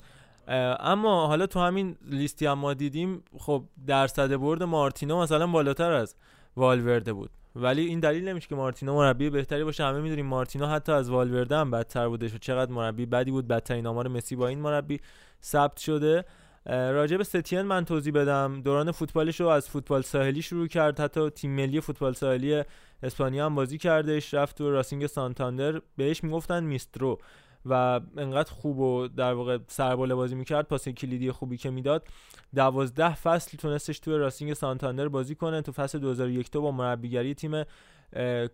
اما 0.48 1.27
حالا 1.27 1.47
تو 1.47 1.60
همین 1.60 1.97
لیستی 2.10 2.47
هم 2.47 2.59
ما 2.59 2.74
دیدیم 2.74 3.24
خب 3.39 3.64
درصد 3.86 4.36
برد 4.36 4.62
مارتینو 4.62 5.20
مثلا 5.20 5.47
بالاتر 5.47 5.93
از 5.93 6.14
والورده 6.56 7.12
بود. 7.12 7.31
ولی 7.56 7.86
این 7.86 8.01
دلیل 8.01 8.28
نمیشه 8.28 8.48
که 8.48 8.55
مارتینو 8.55 8.94
مربی 8.94 9.31
بهتری 9.31 9.64
باشه. 9.64 9.85
همه 9.85 10.01
می‌دونیم 10.01 10.27
مارتینو 10.27 10.66
حتی 10.66 10.93
از 10.93 11.10
والورده 11.10 11.56
هم 11.56 11.70
بدتر 11.70 12.09
بودش 12.09 12.35
و 12.35 12.39
چقدر 12.39 12.73
مربی 12.73 13.06
بدی 13.06 13.31
بود 13.31 13.48
بدترین 13.48 13.86
آمار 13.86 14.09
مسی 14.09 14.36
با 14.36 14.48
این 14.48 14.60
مربی 14.60 15.01
ثبت 15.43 15.78
شده. 15.78 16.24
راجع 16.66 17.16
به 17.16 17.24
ستین 17.24 17.62
من 17.62 17.85
توضیح 17.85 18.12
بدم. 18.12 18.62
دوران 18.64 18.93
فوتبالش 18.93 19.40
رو 19.40 19.47
از 19.47 19.69
فوتبال 19.69 20.02
ساحلی 20.02 20.43
شروع 20.43 20.66
کرد. 20.66 21.01
حتی 21.01 21.31
تیم 21.31 21.51
ملی 21.56 21.81
فوتبال 21.81 22.12
ساحلی 22.12 22.64
اسپانیا 23.02 23.47
هم 23.47 23.55
بازی 23.55 23.78
کردش. 23.78 24.35
رفت 24.35 24.59
تو 24.59 24.70
راسینگ 24.70 25.06
سانتاندر. 25.06 25.81
بهش 25.97 26.24
می‌گفتن 26.24 26.64
میسترو. 26.64 27.19
و 27.66 28.01
انقدر 28.16 28.51
خوب 28.51 28.78
و 28.78 29.09
در 29.09 29.32
واقع 29.32 29.59
سرباله 29.68 30.14
بازی 30.14 30.34
می‌کرد 30.34 30.68
پاس 30.68 30.89
کلیدی 30.89 31.32
خوبی 31.32 31.56
که 31.56 31.70
می‌داد. 31.70 32.09
دوازده 32.55 33.14
فصل 33.14 33.56
تونستش 33.56 33.98
توی 33.98 34.16
راسینگ 34.16 34.55
سانتاندر 34.55 35.09
بازی 35.09 35.34
کنه. 35.34 35.62
تو 35.62 35.72
فصل 35.72 35.98
2001 35.98 36.51
با 36.51 36.70
مربیگری 36.70 37.34
تیم 37.34 37.64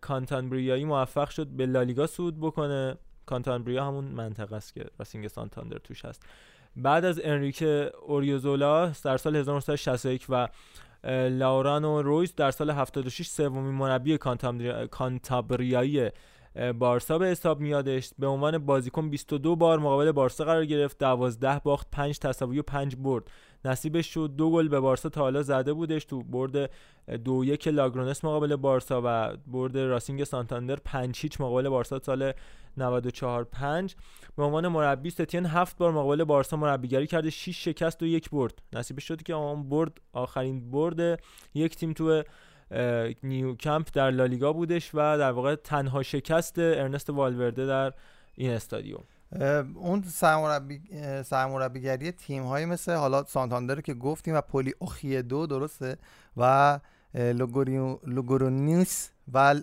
کانتانبریایی 0.01 0.85
موفق 0.85 1.28
شد 1.28 1.47
به 1.47 1.66
لالیگا 1.66 2.06
صعود 2.06 2.40
بکنه. 2.40 2.97
کانتانبریا 3.26 3.86
همون 3.86 4.05
منطقه 4.05 4.56
است 4.56 4.74
که 4.74 4.85
راسینگ 4.98 5.28
سانتاندر 5.28 5.78
توش 5.78 6.05
هست. 6.05 6.22
بعد 6.76 7.05
از 7.05 7.20
انریکه 7.24 7.93
اوریوزولا 8.06 8.93
در 9.05 9.16
سال 9.16 9.36
1961 9.36 10.26
و 10.28 10.48
لاورانو 11.28 12.02
رویز 12.02 12.35
در 12.35 12.51
سال 12.51 12.70
76 12.70 13.26
سومین 13.26 13.74
مربی 13.74 14.18
کانتابریایی 14.90 16.10
بارسا 16.78 17.18
به 17.18 17.26
حساب 17.26 17.60
میادش. 17.60 18.10
به 18.18 18.26
عنوان 18.26 18.59
بازیکن 18.59 19.10
22 19.10 19.56
بار 19.56 19.78
مقابل 19.78 20.12
بارسا 20.12 20.44
قرار 20.44 20.64
گرفت. 20.64 20.98
12 20.98 21.60
باخت 21.64 21.86
5 21.93 22.18
تساوی 22.18 22.59
و 22.59 22.62
5 22.62 22.97
برد. 22.97 23.30
نصیبش 23.64 24.14
شد. 24.14 24.32
دو 24.36 24.51
گل 24.51 24.68
به 24.68 24.80
بارسا 24.80 25.09
تا 25.09 25.20
حالا 25.20 25.43
زده 25.43 25.72
بودش 25.72 26.05
تو 26.05 26.22
برد 26.22 26.70
دو 27.24 27.44
یک 27.44 27.68
لاگرونس 27.68 28.24
مقابل 28.24 28.56
بارسا 28.56 29.02
و 29.05 29.36
برد 29.47 29.78
راسینگ 29.78 30.24
سانتاندر 30.24 30.76
5 30.76 31.18
هیچ 31.20 31.40
مقابل 31.40 31.68
بارسا 31.68 31.98
سال 31.98 32.32
94 32.76 33.44
5 33.44 33.97
به 34.36 34.43
عنوان 34.43 34.68
مربی 34.68 35.10
ستین 35.10 35.47
هفت 35.47 35.78
بار 35.78 35.93
مقابل 35.93 36.24
بارسا 36.24 36.56
مربیگری 36.56 37.06
کرده. 37.06 37.30
6 37.30 37.64
شکست 37.64 38.02
و 38.02 38.06
یک 38.06 38.30
برد. 38.30 38.62
نصیبش 38.72 39.05
شد 39.05 39.22
که 39.22 39.35
آن 39.35 39.68
برد 39.68 40.01
آخرین 40.12 40.70
برد 40.70 41.22
یک 41.55 41.76
تیم 41.76 41.93
تو 41.93 42.22
نیو 43.23 43.55
کمپ 43.55 43.89
در 43.93 44.11
لالیگا 44.11 44.53
بودش 44.53 44.90
و 44.95 45.19
در 45.19 45.32
واقع 45.32 45.55
تنها 45.55 46.03
شکست 46.03 46.59
ارنست 46.59 47.11
والورده 47.11 47.66
در 47.66 47.93
این 48.35 48.51
استادیوم. 48.51 49.05
اون 49.74 50.03
سرمربی 50.03 50.82
سرمربیگری 51.24 52.12
تیم 52.12 52.43
های 52.43 52.65
مثل 52.65 52.95
حالا 52.95 53.24
سانتاندر 53.24 53.81
که 53.81 53.95
گفتیم 53.95 54.35
و 54.35 54.40
پولی 54.40 54.74
اوخیه 54.78 55.23
دو 55.23 55.47
درسته؟ 55.47 55.97
و 56.36 56.81
لوگورونیوس 57.14 59.09
و 59.32 59.55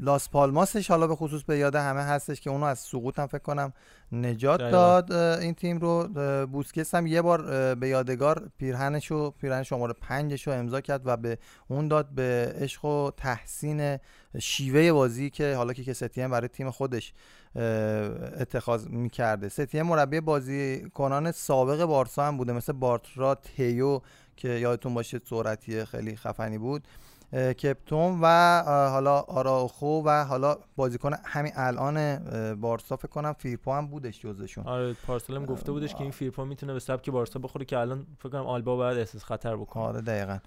لاس 0.00 0.28
پالماسش 0.28 0.90
حالا 0.90 1.06
به 1.06 1.16
خصوص 1.16 1.42
به 1.42 1.58
یاد 1.58 1.74
همه 1.74 2.00
هستش 2.02 2.40
که 2.40 2.50
اونو 2.50 2.66
از 2.66 2.78
سقوط 2.78 3.18
هم 3.18 3.26
فکر 3.26 3.38
کنم 3.38 3.72
نجات 4.12 4.60
داد. 4.60 5.12
این 5.12 5.54
تیم 5.54 5.78
رو 5.78 6.08
بوسکس 6.46 6.94
هم 6.94 7.06
یه 7.06 7.22
بار 7.22 7.74
به 7.74 7.88
یادگار 7.88 8.50
پیرهنشو 8.58 9.30
پیرهن 9.30 9.62
شماره 9.62 9.92
پنجش 9.92 10.46
رو 10.46 10.52
امضا 10.52 10.80
کرد 10.80 11.02
و 11.04 11.16
به 11.16 11.38
اون 11.68 11.88
داد 11.88 12.08
به 12.08 12.54
عشق 12.60 12.84
و 12.84 13.10
تحسین 13.10 13.98
شیوه 14.38 14.92
بازی 14.92 15.30
که 15.30 15.54
حالا 15.56 15.72
که 15.72 15.92
ستیم 15.92 16.30
برای 16.30 16.48
تیم 16.48 16.70
خودش 16.70 17.12
اتخاذ 17.56 18.86
می‌کرده. 18.86 19.48
ستیم 19.48 19.82
مربی 19.82 20.20
بازی 20.20 20.90
کنان 20.94 21.32
سابق 21.32 21.84
بارسا 21.84 22.24
هم 22.24 22.36
بوده 22.36 22.52
مثل 22.52 22.72
بارترا 22.72 23.34
تیو 23.34 24.00
که 24.38 24.48
یادتون 24.48 24.94
باشه 24.94 25.20
سرعتی 25.24 25.84
خیلی 25.84 26.16
خفنی 26.16 26.58
بود 26.58 26.88
کپتون 27.32 28.18
و 28.22 28.26
حالا 28.66 29.20
آراخو 29.20 30.02
و 30.04 30.24
حالا 30.24 30.56
بازیکن 30.76 31.12
همین 31.24 31.52
الان 31.56 32.18
بارسا 32.54 32.96
فکر 32.96 33.08
کنم 33.08 33.32
فیرپو 33.32 33.72
هم 33.72 33.86
بودش 33.86 34.20
جزشون. 34.20 34.64
آره 34.66 34.96
پارسال 35.06 35.46
گفته 35.46 35.72
بودش 35.72 35.94
که 35.94 36.02
این 36.02 36.10
فیرپو 36.10 36.44
می‌تونه 36.44 36.72
به 36.72 36.80
سبک 36.80 37.10
بارسا 37.10 37.38
بخوره 37.38 37.64
که 37.64 37.78
الان 37.78 38.06
فکر 38.18 38.28
کنم 38.28 38.46
آلبا 38.46 38.76
باید 38.76 38.98
احساس 38.98 39.24
خطر 39.24 39.56
بکنه. 39.56 39.82
آره 39.82 40.00
دقیقا. 40.00 40.38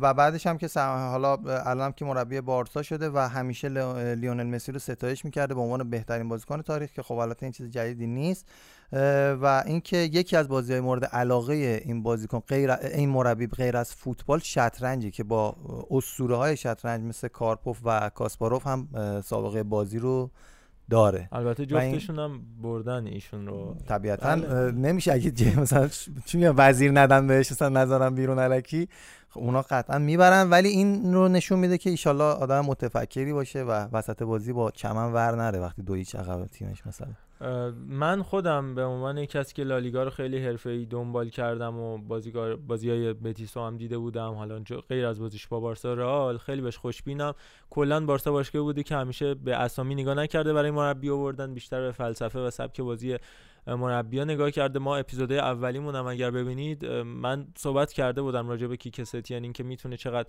و 0.00 0.14
بعدش 0.14 0.46
هم 0.46 0.58
که 0.58 0.68
حالا 0.80 1.32
الان 1.46 1.86
هم 1.86 1.92
که 1.92 2.04
مربی 2.04 2.40
بارسا 2.40 2.82
شده 2.82 3.10
و 3.10 3.18
همیشه 3.18 3.68
لیونل 4.14 4.46
مسی 4.46 4.72
رو 4.72 4.78
ستایش 4.78 5.24
می‌کرده 5.24 5.54
به 5.54 5.60
عنوان 5.60 5.90
بهترین 5.90 6.28
بازیکن 6.28 6.62
تاریخ 6.62 6.90
که 6.90 7.02
خب 7.02 7.14
البته 7.14 7.42
این 7.42 7.52
چیز 7.52 7.70
جدیدی 7.70 8.06
نیست. 8.06 8.46
و 9.42 9.62
اینکه 9.66 9.96
یکی 9.96 10.36
از 10.36 10.48
بازی 10.48 10.72
های 10.72 10.80
مورد 10.80 11.04
علاقه 11.04 11.82
این 11.84 12.02
بازیکن 12.02 12.38
غیر 12.38 12.70
این 12.70 13.08
مربی 13.08 13.46
غیر 13.46 13.76
از 13.76 13.94
فوتبال 13.94 14.38
شطرنجی 14.38 15.10
که 15.10 15.24
با 15.24 15.56
اسطوره 15.90 16.36
های 16.36 16.56
شطرنج 16.56 17.04
مثل 17.04 17.28
کارپوف 17.28 17.80
و 17.84 18.10
کاسپاروف 18.14 18.66
هم 18.66 18.88
سابقه 19.24 19.62
بازی 19.62 19.98
رو 19.98 20.30
داره. 20.90 21.28
البته 21.32 21.66
جفتشون 21.66 22.18
هم 22.18 22.40
بردن 22.62 23.06
ایشون 23.06 23.46
رو. 23.46 23.76
طبیعتا 23.88 24.36
بله. 24.36 24.70
نمیشه 24.70 25.12
اگه 25.12 25.60
مثلا 25.60 25.88
چون 26.24 26.54
وزیر 26.56 27.00
ندن 27.00 27.26
بهش 27.26 27.52
مثلا 27.52 27.68
نذارم 27.68 28.14
بیرون 28.14 28.38
علکی 28.38 28.88
خب 29.28 29.40
اونا 29.40 29.62
قطعا 29.62 29.98
می‌برن 29.98 30.50
ولی 30.50 30.68
این 30.68 31.14
رو 31.14 31.28
نشون 31.28 31.58
میده 31.58 31.78
که 31.78 31.90
ایشالله 31.90 32.24
آدم 32.24 32.60
متفکری 32.60 33.32
باشه 33.32 33.62
و 33.62 33.70
وسط 33.70 34.22
بازی 34.22 34.52
با 34.52 34.70
چمن 34.70 35.12
ور 35.12 35.34
نره 35.34 35.58
وقتی 35.58 35.82
دو 35.82 35.94
هیچ 35.94 36.14
عقب 36.14 36.46
تیمش 36.46 36.86
مثلا. 36.86 37.08
من 37.88 38.22
خودم 38.22 38.74
به 38.74 38.84
عنوان 38.84 39.24
کسی 39.24 39.54
که 39.54 39.64
لالیگا 39.64 40.02
رو 40.04 40.10
خیلی 40.10 40.38
حرفه‌ای 40.38 40.86
دنبال 40.86 41.28
کردم 41.28 41.78
و 41.78 41.98
بازیکار 41.98 42.56
بازیای 42.56 43.12
بتیسو 43.12 43.60
هم 43.60 43.76
دیده 43.76 43.98
بودم 43.98 44.34
حالا 44.34 44.62
غیر 44.88 45.06
از 45.06 45.20
بازیش 45.20 45.46
با 45.46 45.60
بارسا 45.60 45.94
رئال 45.94 46.38
خیلی 46.38 46.62
بهش 46.62 46.76
خوشبینم. 46.76 47.34
کلا 47.70 48.06
بارسا 48.06 48.32
باشگاه 48.32 48.62
بوده 48.62 48.82
که 48.82 48.96
همیشه 48.96 49.34
به 49.34 49.56
اسامی 49.56 49.94
نگاه 49.94 50.14
نکرده 50.14 50.52
برای 50.52 50.70
مربی 50.70 51.10
آوردن 51.10 51.54
بیشتر 51.54 51.80
به 51.80 51.92
فلسفه 51.92 52.38
و 52.38 52.50
سبک 52.50 52.80
بازی 52.80 53.18
مربی 53.66 54.24
نگاه 54.24 54.50
کرده 54.50 54.78
ما 54.78 54.96
اپیزود 54.96 55.32
اولیمون 55.32 55.94
هم 55.94 56.06
اگر 56.06 56.30
ببینید 56.30 56.86
من 57.02 57.46
صحبت 57.56 57.92
کرده 57.92 58.22
بودم 58.22 58.48
راجع 58.48 58.66
به 58.66 58.76
کیک 58.76 59.30
یعنی 59.30 59.46
اینکه 59.46 59.62
می‌تونه 59.62 59.96
چقدر 59.96 60.28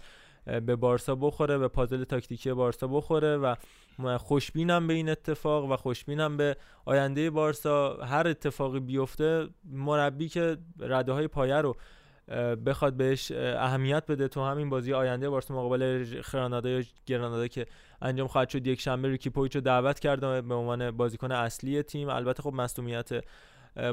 به 0.59 0.75
بارسا 0.75 1.15
بخوره 1.15 1.57
به 1.57 1.67
پازل 1.67 2.03
تاکتیکی 2.03 2.53
بارسا 2.53 2.87
بخوره 2.87 3.37
و 3.37 3.55
خوشبینم 4.17 4.87
به 4.87 4.93
این 4.93 5.09
اتفاق 5.09 5.71
و 5.71 5.75
خوشبینم 5.75 6.37
به 6.37 6.57
آینده 6.85 7.29
بارسا. 7.29 7.97
هر 7.97 8.27
اتفاقی 8.27 8.79
بیفته 8.79 9.47
مربی 9.65 10.29
که 10.29 10.57
رده 10.79 11.11
های 11.11 11.27
پایه 11.27 11.55
رو 11.55 11.75
بخواد 12.65 12.93
بهش 12.93 13.31
اهمیت 13.31 14.03
بده 14.07 14.27
تو 14.27 14.43
همین 14.43 14.69
بازی 14.69 14.93
آینده 14.93 15.29
بارسا 15.29 15.53
مقابل 15.53 16.05
خرانادا 16.21 16.69
یا 16.69 16.83
گرانادا 17.05 17.47
که 17.47 17.65
انجام 18.01 18.27
خواهد 18.27 18.49
شد. 18.49 18.67
یک 18.67 18.81
شنبه 18.81 19.07
ریکی 19.07 19.29
پویچ 19.29 19.55
رو 19.55 19.61
دعوت 19.61 19.99
کرده 19.99 20.41
به 20.41 20.53
عنوان 20.53 20.91
بازیکن 20.91 21.31
اصلی 21.31 21.83
تیم. 21.83 22.09
البته 22.09 22.43
خب 22.43 22.53
مصونیت 22.53 23.09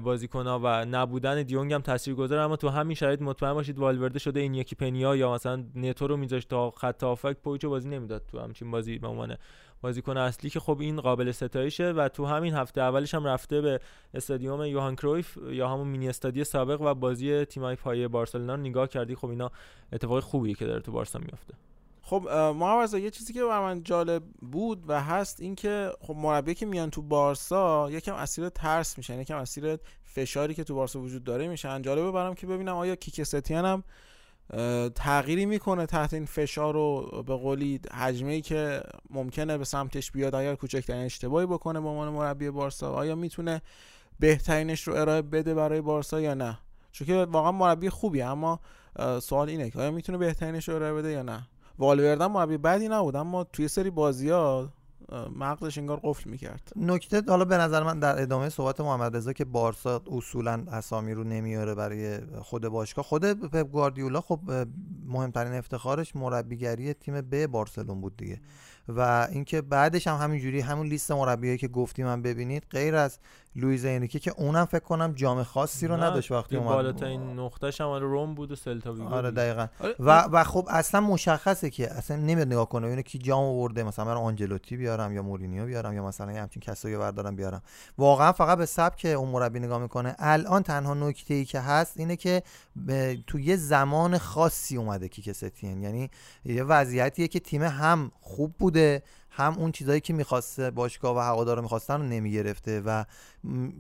بازیکن 0.02 0.47
ها 0.47 0.61
و 0.62 0.85
نبودن 0.85 1.43
دیونگ 1.43 1.73
هم 1.73 1.81
تاثیرگذار. 1.81 2.39
اما 2.39 2.56
تو 2.56 2.69
همین 2.69 2.94
شرایط 2.94 3.23
مطمئن 3.23 3.52
باشید 3.52 3.78
والورده 3.78 4.19
شده 4.19 4.40
این 4.40 4.55
یکی 4.55 4.74
پنیا 4.74 5.16
یا 5.16 5.35
مثلا 5.35 5.65
نتو 5.74 6.06
رو 6.06 6.16
میذاشت 6.16 6.48
تا 6.48 6.70
خط 6.70 7.02
هافک. 7.02 7.36
پویچو 7.44 7.70
بازی 7.70 7.89
نمی‌داد 7.89 8.23
تو 8.32 8.40
همچین 8.40 8.70
بازی 8.70 8.98
به 8.98 9.06
عنوان 9.06 9.36
بازیکن 9.85 10.16
اصلی 10.16 10.51
که 10.51 10.61
خب 10.61 10.81
این 10.81 11.01
قابل 11.01 11.32
ستایشه 11.32 11.90
و 11.90 12.09
تو 12.09 12.27
همین 12.27 12.55
هفته 12.55 12.81
اولش 12.81 13.15
هم 13.15 13.24
رفته 13.24 13.61
به 13.61 13.81
استادیوم 14.15 14.65
یوهان 14.65 14.97
کرویف 14.97 15.39
یا 15.51 15.69
همون 15.69 15.89
مینی 15.89 16.09
استادی 16.09 16.44
سابق 16.44 16.81
و 16.81 16.94
بازی 16.94 17.44
تیمای 17.44 17.77
پایه 17.77 18.09
بارسلونا 18.09 18.55
رو 18.55 18.61
نگاه 18.61 18.89
کردی 18.89 19.15
خب 19.15 19.28
اینا 19.28 19.51
اتفاق 19.93 20.20
خوبیه 20.20 20.55
که 20.55 20.66
داره 20.66 20.81
تو 20.81 20.93
بارسا 20.93 21.19
میفته 21.19 21.55
خب 22.02 22.28
محمد 22.56 22.94
یه 22.94 23.11
چیزی 23.11 23.32
که 23.32 23.44
بر 23.44 23.61
من 23.61 23.82
جالب 23.82 24.23
بود 24.52 24.85
و 24.89 25.02
هست 25.02 25.40
این 25.40 25.55
که 25.55 25.93
خب 26.01 26.15
مربی 26.15 26.55
که 26.55 26.66
میان 26.66 26.90
تو 26.90 27.02
بارسا 27.02 27.90
یکم 27.90 28.15
اسیر 28.15 28.48
ترس 28.48 28.98
میشن 28.98 29.20
یکم 29.20 29.36
اسیر 29.36 29.77
فشاری 30.05 30.55
که 30.55 30.65
تو 30.65 30.74
بارسا 30.74 31.01
وجود 31.01 31.24
داره 31.24 31.48
میشن. 31.48 31.82
جالبه 31.82 32.11
برام 32.12 32.35
که 32.35 32.47
ببینم 32.47 32.77
آیا 32.77 32.97
کیکستیان 32.97 33.65
هم 33.65 33.85
تغییری 34.95 35.47
می‌کنه 35.47 35.87
تحت 35.87 36.15
این 36.15 36.25
فشار 36.25 36.75
رو 36.75 37.23
به 37.27 37.37
قولی 37.37 37.81
حجمه 37.93 38.33
ای 38.33 38.41
که 38.41 38.83
ممکنه 39.11 39.59
به 39.59 39.65
سمتش 39.65 40.11
بیاد 40.11 40.35
اگر 40.35 40.55
کوچکترین 40.55 41.05
اشتباهی 41.05 41.47
بکنه 41.47 41.81
به 41.81 41.89
عنوان 41.89 42.09
مربی 42.09 42.51
بارسا 42.51 42.93
آیا 42.93 43.15
می‌تونه 43.15 43.62
بهترینش 44.21 44.83
رو 44.89 44.95
ارائه 44.95 45.23
بده 45.23 45.55
برای 45.55 45.81
بارسا 45.81 46.21
یا 46.21 46.35
نه؟ 46.35 46.59
چون 46.93 47.07
که 47.07 47.15
واقعا 47.15 47.53
مربی 47.53 47.89
خوبی 47.91 48.23
اما 48.23 48.61
سوال 49.23 49.49
اینه 49.49 49.71
که 49.71 49.79
آیا 49.79 49.91
می‌تونه 49.91 50.19
بهترینش 50.19 50.69
رو 50.69 50.75
ارائه 50.75 50.95
بده 50.95 51.11
یا 51.11 51.23
نه؟ 51.23 51.49
والوردن 51.79 52.27
مربی 52.27 52.57
بدی 52.57 52.89
نبود 52.89 53.16
اما 53.16 53.45
توی 53.45 53.69
سری 53.69 53.91
بازی 53.91 54.31
ها 54.31 54.69
مغزش 55.36 55.78
انگار 55.78 56.01
قفل 56.02 56.31
می‌کرد. 56.31 56.72
نکته 56.76 57.22
حالا 57.28 57.44
به 57.44 57.56
نظر 57.56 57.82
من 57.82 57.98
در 57.98 58.22
ادامه 58.22 58.48
صحبت 58.48 58.81
محمد 58.81 59.16
رضا 59.16 59.32
که 59.32 59.44
بارسا 59.44 60.02
اصولا 60.12 60.64
اسامی 60.72 61.14
رو 61.14 61.24
نمیاره 61.24 61.74
برای 61.74 62.18
خود 62.43 62.68
باشگاه. 62.68 63.05
خود 63.05 63.24
پپ 63.24 63.70
گواردیولا 63.70 64.20
خب 64.20 64.40
مهمترین 65.06 65.52
افتخارش 65.52 66.16
مربیگری 66.16 66.94
تیم 66.94 67.20
ب 67.20 67.47
بارسلون 67.47 68.01
بود 68.01 68.16
دیگه. 68.16 68.40
و 68.89 69.28
اینکه 69.32 69.62
بعدش 69.62 70.06
هم 70.06 70.16
همینجوری 70.16 70.60
همون 70.60 70.86
لیست 70.86 71.12
مربیایی 71.12 71.59
که 71.59 71.68
گفتیم 71.68 72.06
من 72.06 72.22
ببینید 72.22 72.66
غیر 72.70 72.94
از 72.94 73.18
لوئیز 73.56 73.85
انریکه 73.85 74.18
که 74.18 74.35
اونم 74.36 74.64
فکر 74.64 74.85
کنم 74.85 75.12
جام 75.12 75.43
خاصی 75.43 75.86
رو 75.86 75.97
نداشت 75.97 76.32
وقتی 76.32 76.56
اومد. 76.56 76.74
بالاترین 76.74 77.40
نقطهش 77.40 77.81
هم 77.81 77.89
روم 77.89 78.35
بود 78.35 78.52
و 78.52 78.56
سلتا 78.56 78.93
ویگو 78.93 79.14
آره. 79.14 79.31
دقیقا. 79.31 79.66
آره، 79.81 79.94
و 79.98 80.28
و 80.32 80.44
خب 80.44 80.66
اصلا 80.70 81.01
مشخصه 81.01 81.70
که 81.70 81.93
اصلا 81.93 82.16
نمیاد 82.16 82.47
نگاه 82.47 82.68
کنه 82.68 82.86
اینه 82.86 83.02
کی 83.02 83.18
جام 83.18 83.44
آورده 83.44 83.82
مثلا 83.82 84.05
من 84.05 84.14
آنجلوتی 84.14 84.76
بیارم 84.76 85.12
یا 85.12 85.22
مورینیو 85.22 85.66
بیارم 85.66 85.93
یا 85.93 86.06
مثلا 86.06 86.32
یه 86.32 86.40
همچین 86.40 86.62
کسایی 86.62 86.97
بردارم 86.97 87.36
بیارم. 87.36 87.62
واقعا 87.98 88.32
فقط 88.32 88.59
به 88.59 88.66
سبک 88.66 89.05
اون 89.05 89.28
مربی 89.28 89.60
نگاه 89.60 89.78
می‌کنه. 89.78 90.16
الان 90.18 90.62
تنها 90.62 90.94
نکته 90.94 91.35
ای 91.35 91.44
که 91.44 91.60
هست 91.60 91.97
اینه 91.97 92.16
که 92.16 92.43
تو 93.26 93.40
یه 93.40 93.56
زمان 93.56 94.18
خاصی 94.18 94.76
اومده 94.76 95.09
کیک 95.09 95.32
ستین. 95.32 95.82
یعنی 95.82 96.10
یه 96.44 96.62
وضعیتیه 96.64 97.28
که 97.28 97.40
تیم 97.40 97.62
هم 97.62 98.12
خوب 98.20 98.55
بوده 98.59 99.02
هم 99.36 99.59
اون 99.59 99.73
چیزایی 99.73 100.01
که 100.01 100.12
می‌خواسته 100.12 100.70
باشگاه 100.70 101.16
و 101.16 101.19
هوادارا 101.19 101.62
می‌خواستن 101.62 102.01
رو 102.01 102.06
نمی‌گرفته 102.06 102.81
و 102.81 103.05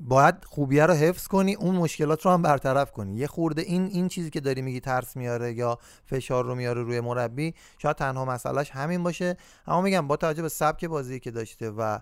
باید 0.08 0.34
خوبیه 0.44 0.86
رو 0.86 0.94
حفظ 0.94 1.26
کنی 1.26 1.54
اون 1.54 1.74
مشکلات 1.74 2.24
رو 2.24 2.30
هم 2.30 2.42
برطرف 2.42 2.92
کنی. 2.92 3.16
یه 3.16 3.26
خورده 3.26 3.62
این 3.62 3.86
این 3.86 4.08
چیزی 4.08 4.30
که 4.30 4.40
داری 4.40 4.62
میگی 4.62 4.80
ترس 4.80 5.16
میاره 5.16 5.52
یا 5.52 5.78
فشار 6.04 6.44
رو 6.44 6.54
میاره 6.54 6.82
روی 6.82 7.00
مربی 7.00 7.54
شاید 7.78 7.96
تنها 7.96 8.24
مسئلهش 8.24 8.70
همین 8.70 9.02
باشه. 9.02 9.36
اما 9.66 9.80
میگم 9.80 10.08
با 10.08 10.16
توجه 10.16 10.42
به 10.42 10.48
سبک 10.48 10.84
بازی 10.84 11.20
که 11.20 11.30
داشته 11.30 11.70
و 11.70 11.98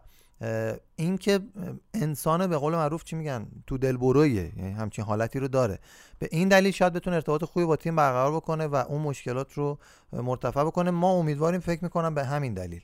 این 0.96 1.18
که 1.18 1.40
انسان 1.94 2.46
به 2.46 2.56
قول 2.56 2.74
معروف 2.74 3.04
چی 3.04 3.16
میگن؟ 3.16 3.46
تو 3.66 3.78
دلبرویه 3.78 4.52
یعنی 4.56 4.72
همچین 4.72 5.04
حالتی 5.04 5.38
رو 5.38 5.48
داره. 5.48 5.78
به 6.18 6.28
این 6.30 6.48
دلیل 6.48 6.72
شاید 6.72 6.92
بتونه 6.92 7.16
ارتباط 7.16 7.44
خوبی 7.44 7.66
با 7.66 7.76
تیم 7.76 7.96
برقرار 7.96 8.32
بکنه 8.36 8.66
و 8.66 8.74
اون 8.74 9.02
مشکلات 9.02 9.52
رو 9.52 9.78
مرتفع 10.12 10.64
بکنه. 10.64 10.90
ما 10.90 11.10
امیدواریم 11.12 11.60
فکر 11.60 11.84
می‌کنم 11.84 12.14
به 12.14 12.24
همین 12.24 12.54
دلیل. 12.54 12.82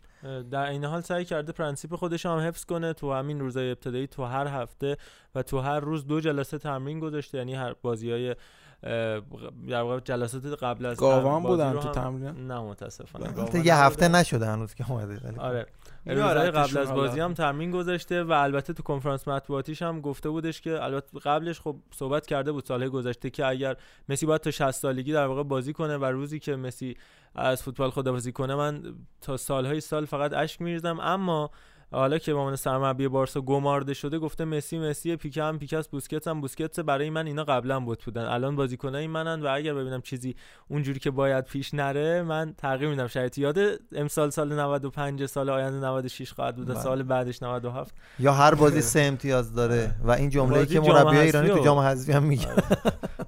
در 0.51 0.67
این 0.67 0.85
حال 0.85 1.01
سعی 1.01 1.25
کرده 1.25 1.53
پرنسیپ 1.53 1.95
خودش 1.95 2.27
هم 2.27 2.39
حفظ 2.39 2.65
کنه. 2.65 2.93
تو 2.93 3.13
همین 3.13 3.41
روزهای 3.41 3.71
ابتدایی 3.71 4.07
تو 4.07 4.25
هر 4.25 4.47
هفته 4.47 4.97
و 5.35 5.43
تو 5.43 5.59
هر 5.59 5.81
روز 5.81 6.07
دو 6.07 6.21
جلسه 6.21 6.59
تمرین 6.59 7.01
گذاشته. 7.01 7.39
یعنی 7.39 7.55
هر 7.55 7.75
بازی 7.83 8.11
های 8.11 8.37
در 8.83 9.83
واقع 9.83 10.01
جلسات 10.01 10.63
قبل 10.63 10.87
از 10.87 10.97
گاوان 10.97 11.43
بازی 11.43 11.63
بودن 11.65 11.81
تو 11.81 11.89
هم- 11.89 11.93
تمرین 11.95 12.47
نه 12.47 12.61
متاسفانه 12.61 13.65
یه. 13.67 13.75
هفته 13.75 14.09
نشده 14.09 14.47
هنوز 14.47 14.75
که 14.75 14.91
اومده 14.91 15.21
ولی 15.25 15.35
خب. 15.35 15.41
آره 15.41 15.67
روزهای 16.07 16.51
قبل 16.51 16.79
از. 16.79 16.93
بازی 16.93 17.21
هم 17.21 17.35
تمرین 17.35 17.71
گذاشته 17.71 18.25
و 18.25 18.33
البته 18.33 18.73
تو 18.73 18.83
کنفرانس 18.83 19.29
مطبوعاتیش 19.29 19.83
هم 19.83 20.01
گفته 20.01 20.29
بودش 20.29 20.61
که 20.61 20.83
البته 20.85 21.19
قبلش 21.19 21.61
خب 21.61 21.77
صحبت 21.91 22.27
کرده 22.27 22.53
بود 22.53 22.65
سالهای 22.65 22.89
گذشته 22.89 23.31
که 23.31 23.47
اگر 23.47 23.77
مسی 24.09 24.27
باید 24.27 24.41
تا 24.41 24.51
60 24.51 24.71
سالگی 24.71 25.13
در 25.13 25.27
واقع 25.27 25.43
بازی 25.43 25.73
کنه 25.73 25.97
و 25.97 26.05
روزی 26.05 26.39
که 26.39 26.57
مسی 26.57 26.97
از 27.35 27.63
فوتبال 27.63 27.91
خداحافظی 27.91 28.33
کنه 28.33 28.55
من 28.55 28.83
تا 29.21 29.37
سالهای 29.37 29.81
سال 29.81 30.05
فقط 30.05 30.33
اشک 30.33 30.63
میریزم 30.63 31.01
اما 31.01 31.51
حالا 31.93 32.19
که 32.19 32.33
به 32.33 32.39
عنوان 32.39 32.57
سرمربی 32.57 33.09
بارسا 33.09 33.41
گمارده 33.41 33.95
شده 33.95 34.19
گفته 34.19 34.45
مسی 34.45 34.79
مسی 34.79 35.17
پیکه 35.17 35.43
هم 35.43 35.59
پیکه 35.59 35.79
است 35.79 35.91
بوسکتس 35.91 36.29
هم. 36.29 36.41
بوسکتس 36.41 36.79
برای 36.79 37.11
من 37.11 37.27
اینا 37.27 37.45
قبلا 37.45 37.81
بود 37.81 38.03
بودن. 38.05 38.25
الان 38.25 38.57
بازیکنای 38.57 39.07
منن 39.07 39.43
و 39.43 39.47
اگر 39.55 39.75
ببینم 39.75 40.01
چیزی 40.01 40.37
اونجوری 40.69 40.99
که 40.99 41.11
باید 41.11 41.45
پیش 41.45 41.75
نره 41.75 42.23
من 42.23 42.55
تغییر 42.59 42.91
میدم. 42.91 43.07
شرایط 43.07 43.39
یاد 43.39 43.59
امسال 43.93 44.31
سال 44.31 44.53
95 44.53 45.27
سال 45.27 45.51
آینده 45.51 45.87
96 45.87 46.33
خواهد 46.33 46.57
بود 46.57 46.67
بله. 46.67 46.81
سال 46.81 47.03
بعدش 47.03 47.43
97 47.43 47.95
یا 48.19 48.33
هر 48.33 48.55
بازی 48.55 48.81
سه 48.81 49.01
امتیاز 49.01 49.55
داره 49.55 49.95
و 50.05 50.11
این 50.11 50.31
جمله‌ای 50.31 50.67
که 50.67 50.81
مربی 50.81 51.19
ایرانی 51.19 51.49
تو 51.49 51.65
جام 51.65 51.79
حذفی 51.79 52.13
هم 52.13 52.23
میگه. 52.23 52.49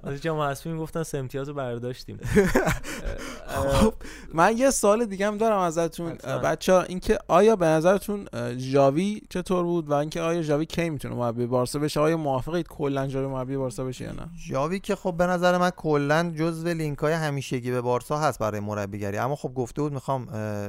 از 0.03 0.21
جام 0.21 0.39
حذفی 0.39 0.69
می‌گفتن 0.69 1.03
سه 1.03 1.17
امتیاز 1.17 1.47
رو 1.47 1.53
برداشتیم. 1.53 2.19
خب 3.73 3.93
من 4.33 4.57
یه 4.57 4.69
سوال 4.69 5.05
دیگه 5.05 5.27
هم 5.27 5.37
دارم 5.37 5.59
ازتون. 5.59 6.13
بچه 6.43 6.73
اینکه 6.73 7.19
آیا 7.27 7.55
به 7.55 7.65
نظرتون 7.65 8.27
ژاوی 8.57 9.21
چطور 9.29 9.63
بود 9.63 9.89
و 9.89 9.93
اینکه 9.93 10.21
آیا 10.21 10.41
ژاوی 10.41 10.65
کی 10.65 10.89
می‌تونه 10.89 11.15
مربی 11.15 11.45
بارسا 11.45 11.79
بشه؟ 11.79 11.99
آیا 11.99 12.17
موافقید 12.17 12.67
کلا 12.67 13.07
ژاوی 13.07 13.27
مربی 13.27 13.57
بارسا 13.57 13.83
بشه 13.83 14.05
یا 14.05 14.11
نه؟ 14.11 14.29
جاوی 14.49 14.79
که 14.79 14.95
خب 14.95 15.13
به 15.17 15.27
نظر 15.27 15.57
من 15.57 15.69
کلا 15.69 16.33
جزو 16.35 16.67
لینک 16.67 16.97
های 16.97 17.13
همیشگی 17.13 17.71
به 17.71 17.81
بارسا 17.81 18.17
هست 18.17 18.39
برای 18.39 18.59
مربیگری. 18.59 19.17
اما 19.17 19.35
خب 19.35 19.53
گفته 19.53 19.81
بود 19.81 19.93
می‌خوام 19.93 20.27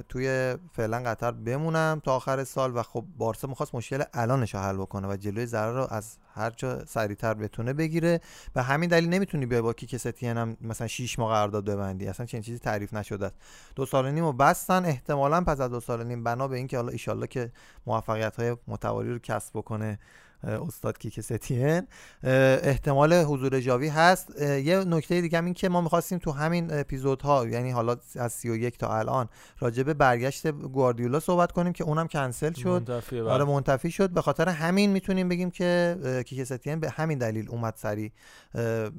توی 0.08 0.54
فعلا 0.72 1.02
قطر 1.06 1.30
بمونم 1.30 2.00
تا 2.04 2.16
آخر 2.16 2.44
سال 2.44 2.76
و 2.76 2.82
خب 2.82 3.04
بارسا 3.18 3.48
می‌خواست 3.48 3.74
مشکل 3.74 4.02
الانش 4.14 4.54
رو 4.54 4.60
حل 4.60 4.76
بکنه 4.76 5.08
و 5.08 5.16
جلوی 5.16 5.46
ضرر 5.46 5.72
رو 5.72 5.86
از 5.90 6.16
هر 6.34 6.50
جا 6.50 6.84
سریعتر 6.84 7.34
بتونه 7.34 7.72
بگیره. 7.72 8.20
به 8.54 8.62
همین 8.62 8.88
دلیل 8.90 9.08
نمی‌تونی 9.08 9.46
بیای 9.46 9.62
با 9.62 9.72
کیک 9.72 9.96
ستین 9.96 10.36
هم 10.36 10.56
مثلا 10.60 10.86
6 10.86 11.18
ماه 11.18 11.32
قرارداد 11.32 11.64
ببندی. 11.64 12.06
اصلا 12.06 12.26
چنین 12.26 12.42
چیزی 12.42 12.58
تعریف 12.58 12.94
نشده 12.94 13.26
است. 13.26 13.34
دو 13.76 13.86
سال 13.86 14.06
و 14.06 14.10
نیم 14.10 14.24
رو 14.24 14.32
بستن. 14.32 14.84
احتمالا 14.84 15.40
پس 15.40 15.60
از 15.60 15.70
دو 15.70 15.80
سال 15.80 16.00
و 16.00 16.04
نیم 16.04 16.24
بنا 16.24 16.48
به 16.48 16.56
اینکه 16.56 16.76
حالا 16.76 16.88
ایشالله 16.88 17.26
که 17.26 17.52
موفقیت 17.86 18.36
های 18.36 18.56
متوالی 18.68 19.10
رو 19.10 19.18
کسب 19.18 19.50
بکنه. 19.54 19.98
استاد 20.44 20.98
کیک 20.98 21.20
ستین. 21.20 21.82
احتمال 22.22 23.12
حضور 23.12 23.60
جاوی 23.60 23.88
هست. 23.88 24.40
یه 24.40 24.84
نکته 24.84 25.20
دیگه 25.20 25.38
هم 25.38 25.44
این 25.44 25.54
که 25.54 25.68
ما 25.68 25.80
می‌خواستیم 25.80 26.18
تو 26.18 26.30
همین 26.30 26.72
اپیزودها 26.72 27.46
یعنی 27.46 27.70
حالا 27.70 27.96
از 28.16 28.32
31 28.32 28.78
تا 28.78 28.98
الان 28.98 29.28
راجع 29.58 29.82
به 29.82 29.94
برگشت 29.94 30.50
گواردیولا 30.50 31.20
صحبت 31.20 31.52
کنیم 31.52 31.72
که 31.72 31.84
اونم 31.84 32.06
کنسل 32.06 32.52
شد. 32.52 32.68
منتفیه 32.68 33.22
آره 33.22 33.44
بله. 33.44 33.54
منتفی 33.54 33.90
شد. 33.90 34.10
به 34.10 34.22
خاطر 34.22 34.48
همین 34.48 34.90
می‌تونیم 34.90 35.28
بگیم 35.28 35.50
که 35.50 35.96
کیک 36.26 36.44
ستین 36.44 36.80
به 36.80 36.90
همین 36.90 37.18
دلیل 37.18 37.48
اومد 37.48 37.74
سری 37.76 38.12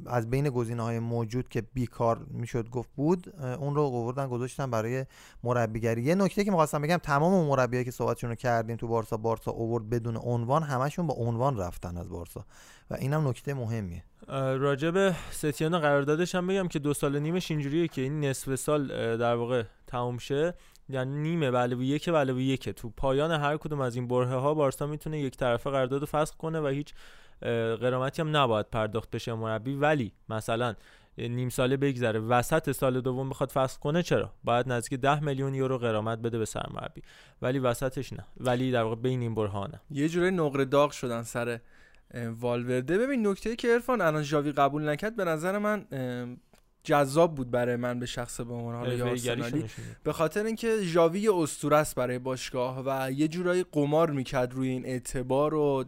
از 0.05 0.29
بین 0.29 0.49
گزینه 0.49 0.83
های 0.83 0.99
موجود 0.99 1.49
که 1.49 1.63
بیکار 1.73 2.25
می‌شد 2.31 2.69
گفت 2.69 2.89
بود 2.95 3.33
اون 3.59 3.75
رو 3.75 3.81
آوردن 3.81 4.27
گذاشتن 4.27 4.71
برای 4.71 5.05
مربیگری. 5.43 6.03
یه 6.03 6.15
نکته 6.15 6.43
که 6.43 6.51
می‌خواستم 6.51 6.81
بگم 6.81 6.97
تمام 6.97 7.47
مربیایی 7.47 7.85
که 7.85 7.91
صحبتشون 7.91 8.29
رو 8.29 8.35
کردیم 8.35 8.75
تو 8.75 8.87
بارسا 8.87 9.17
بارسا 9.17 9.51
اوورد 9.51 9.89
بدون 9.89 10.17
عنوان 10.17 10.63
همشون 10.63 11.07
با 11.07 11.13
عنوان 11.33 11.57
رفتن 11.57 11.97
از 11.97 12.09
بارسا. 12.09 12.45
و 12.89 12.93
اینم 12.93 13.27
نکته 13.27 13.53
مهمیه. 13.53 14.03
به 14.91 15.15
ستیان 15.31 15.79
قراردادش 15.79 16.35
هم 16.35 16.47
بگم 16.47 16.67
که 16.67 16.79
دو 16.79 16.93
سال 16.93 17.15
و 17.15 17.19
نیمش 17.19 17.51
اینجوریه 17.51 17.87
که 17.87 18.01
این 18.01 18.25
نصف 18.25 18.55
سال 18.55 18.87
در 19.17 19.35
واقع 19.35 19.63
تموم 19.87 20.17
شه. 20.17 20.53
یعنی 20.89 21.21
نیمه 21.21 21.51
به 21.51 21.57
علاوه 21.57 21.85
یک 21.85 22.09
به 22.09 22.17
علاوه 22.17 22.43
یک 22.43 22.69
تو 22.69 22.89
پایان 22.89 23.31
هر 23.31 23.57
کدوم 23.57 23.81
از 23.81 23.95
این 23.95 24.07
برهه 24.07 24.35
ها 24.35 24.53
بارسا 24.53 24.87
می‌تونه 24.87 25.19
یک 25.19 25.37
طرفه 25.37 25.69
قرارداد 25.69 26.05
فسخ 26.05 26.35
کنه 26.35 26.59
و 26.59 26.67
هیچ 26.67 26.93
اه، 27.41 27.75
غرامتی 27.75 28.21
هم 28.21 28.37
نباید 28.37 28.69
پرداخت 28.69 29.09
بشه 29.11 29.33
مربی. 29.33 29.75
ولی 29.75 30.13
مثلا 30.29 30.75
نیم 31.17 31.49
ساله 31.49 31.77
بگذره. 31.77 32.19
وسط 32.19 32.71
سال 32.71 33.01
دوم 33.01 33.29
بخواد 33.29 33.51
فسخ 33.51 33.79
کنه 33.79 34.03
چرا؟ 34.03 34.31
باید 34.43 34.71
نزدیک 34.71 34.99
10 34.99 35.19
میلیون 35.19 35.55
یورو 35.55 35.77
غرامت 35.77 36.17
بده 36.17 36.37
به 36.37 36.45
سرمربی. 36.45 37.01
ولی 37.41 37.59
وسطش 37.59 38.13
نه. 38.13 38.25
ولی 38.37 38.71
در 38.71 38.83
واقع 38.83 38.95
بین 38.95 39.21
این 39.21 39.35
برهه 39.35 39.51
ها 39.51 39.67
نه. 39.67 39.81
یه 39.91 40.09
جوری 40.09 40.31
نقره 40.31 40.65
داغ 40.65 40.91
شدن 40.91 41.23
سر 41.23 41.59
والورده. 42.13 42.97
ببین 42.97 43.27
نکته 43.27 43.55
که 43.55 43.73
عرفان 43.73 44.01
الان 44.01 44.23
ژاوی 44.23 44.51
قبول 44.51 44.89
نکرد 44.89 45.15
به 45.15 45.25
نظر 45.25 45.57
من 45.57 45.85
جذاب 46.83 47.35
بود 47.35 47.51
برای 47.51 47.75
من 47.75 47.99
به 47.99 48.05
شخص 48.05 48.41
به 48.41 48.53
عنوان 48.53 48.75
حالا. 48.75 48.89
به 50.03 50.13
خاطر 50.13 50.43
اینکه 50.45 50.77
ژاوی 50.81 51.29
اسطوره 51.29 51.77
است 51.77 51.95
برای 51.95 52.19
باشگاه 52.19 52.83
و 52.85 53.11
یه 53.11 53.27
جورایی 53.27 53.65
قمار 53.71 54.11
می‌کرد 54.11 54.53
روی 54.53 54.69
این 54.69 54.85
اعتبار 54.85 55.53
و 55.53 55.85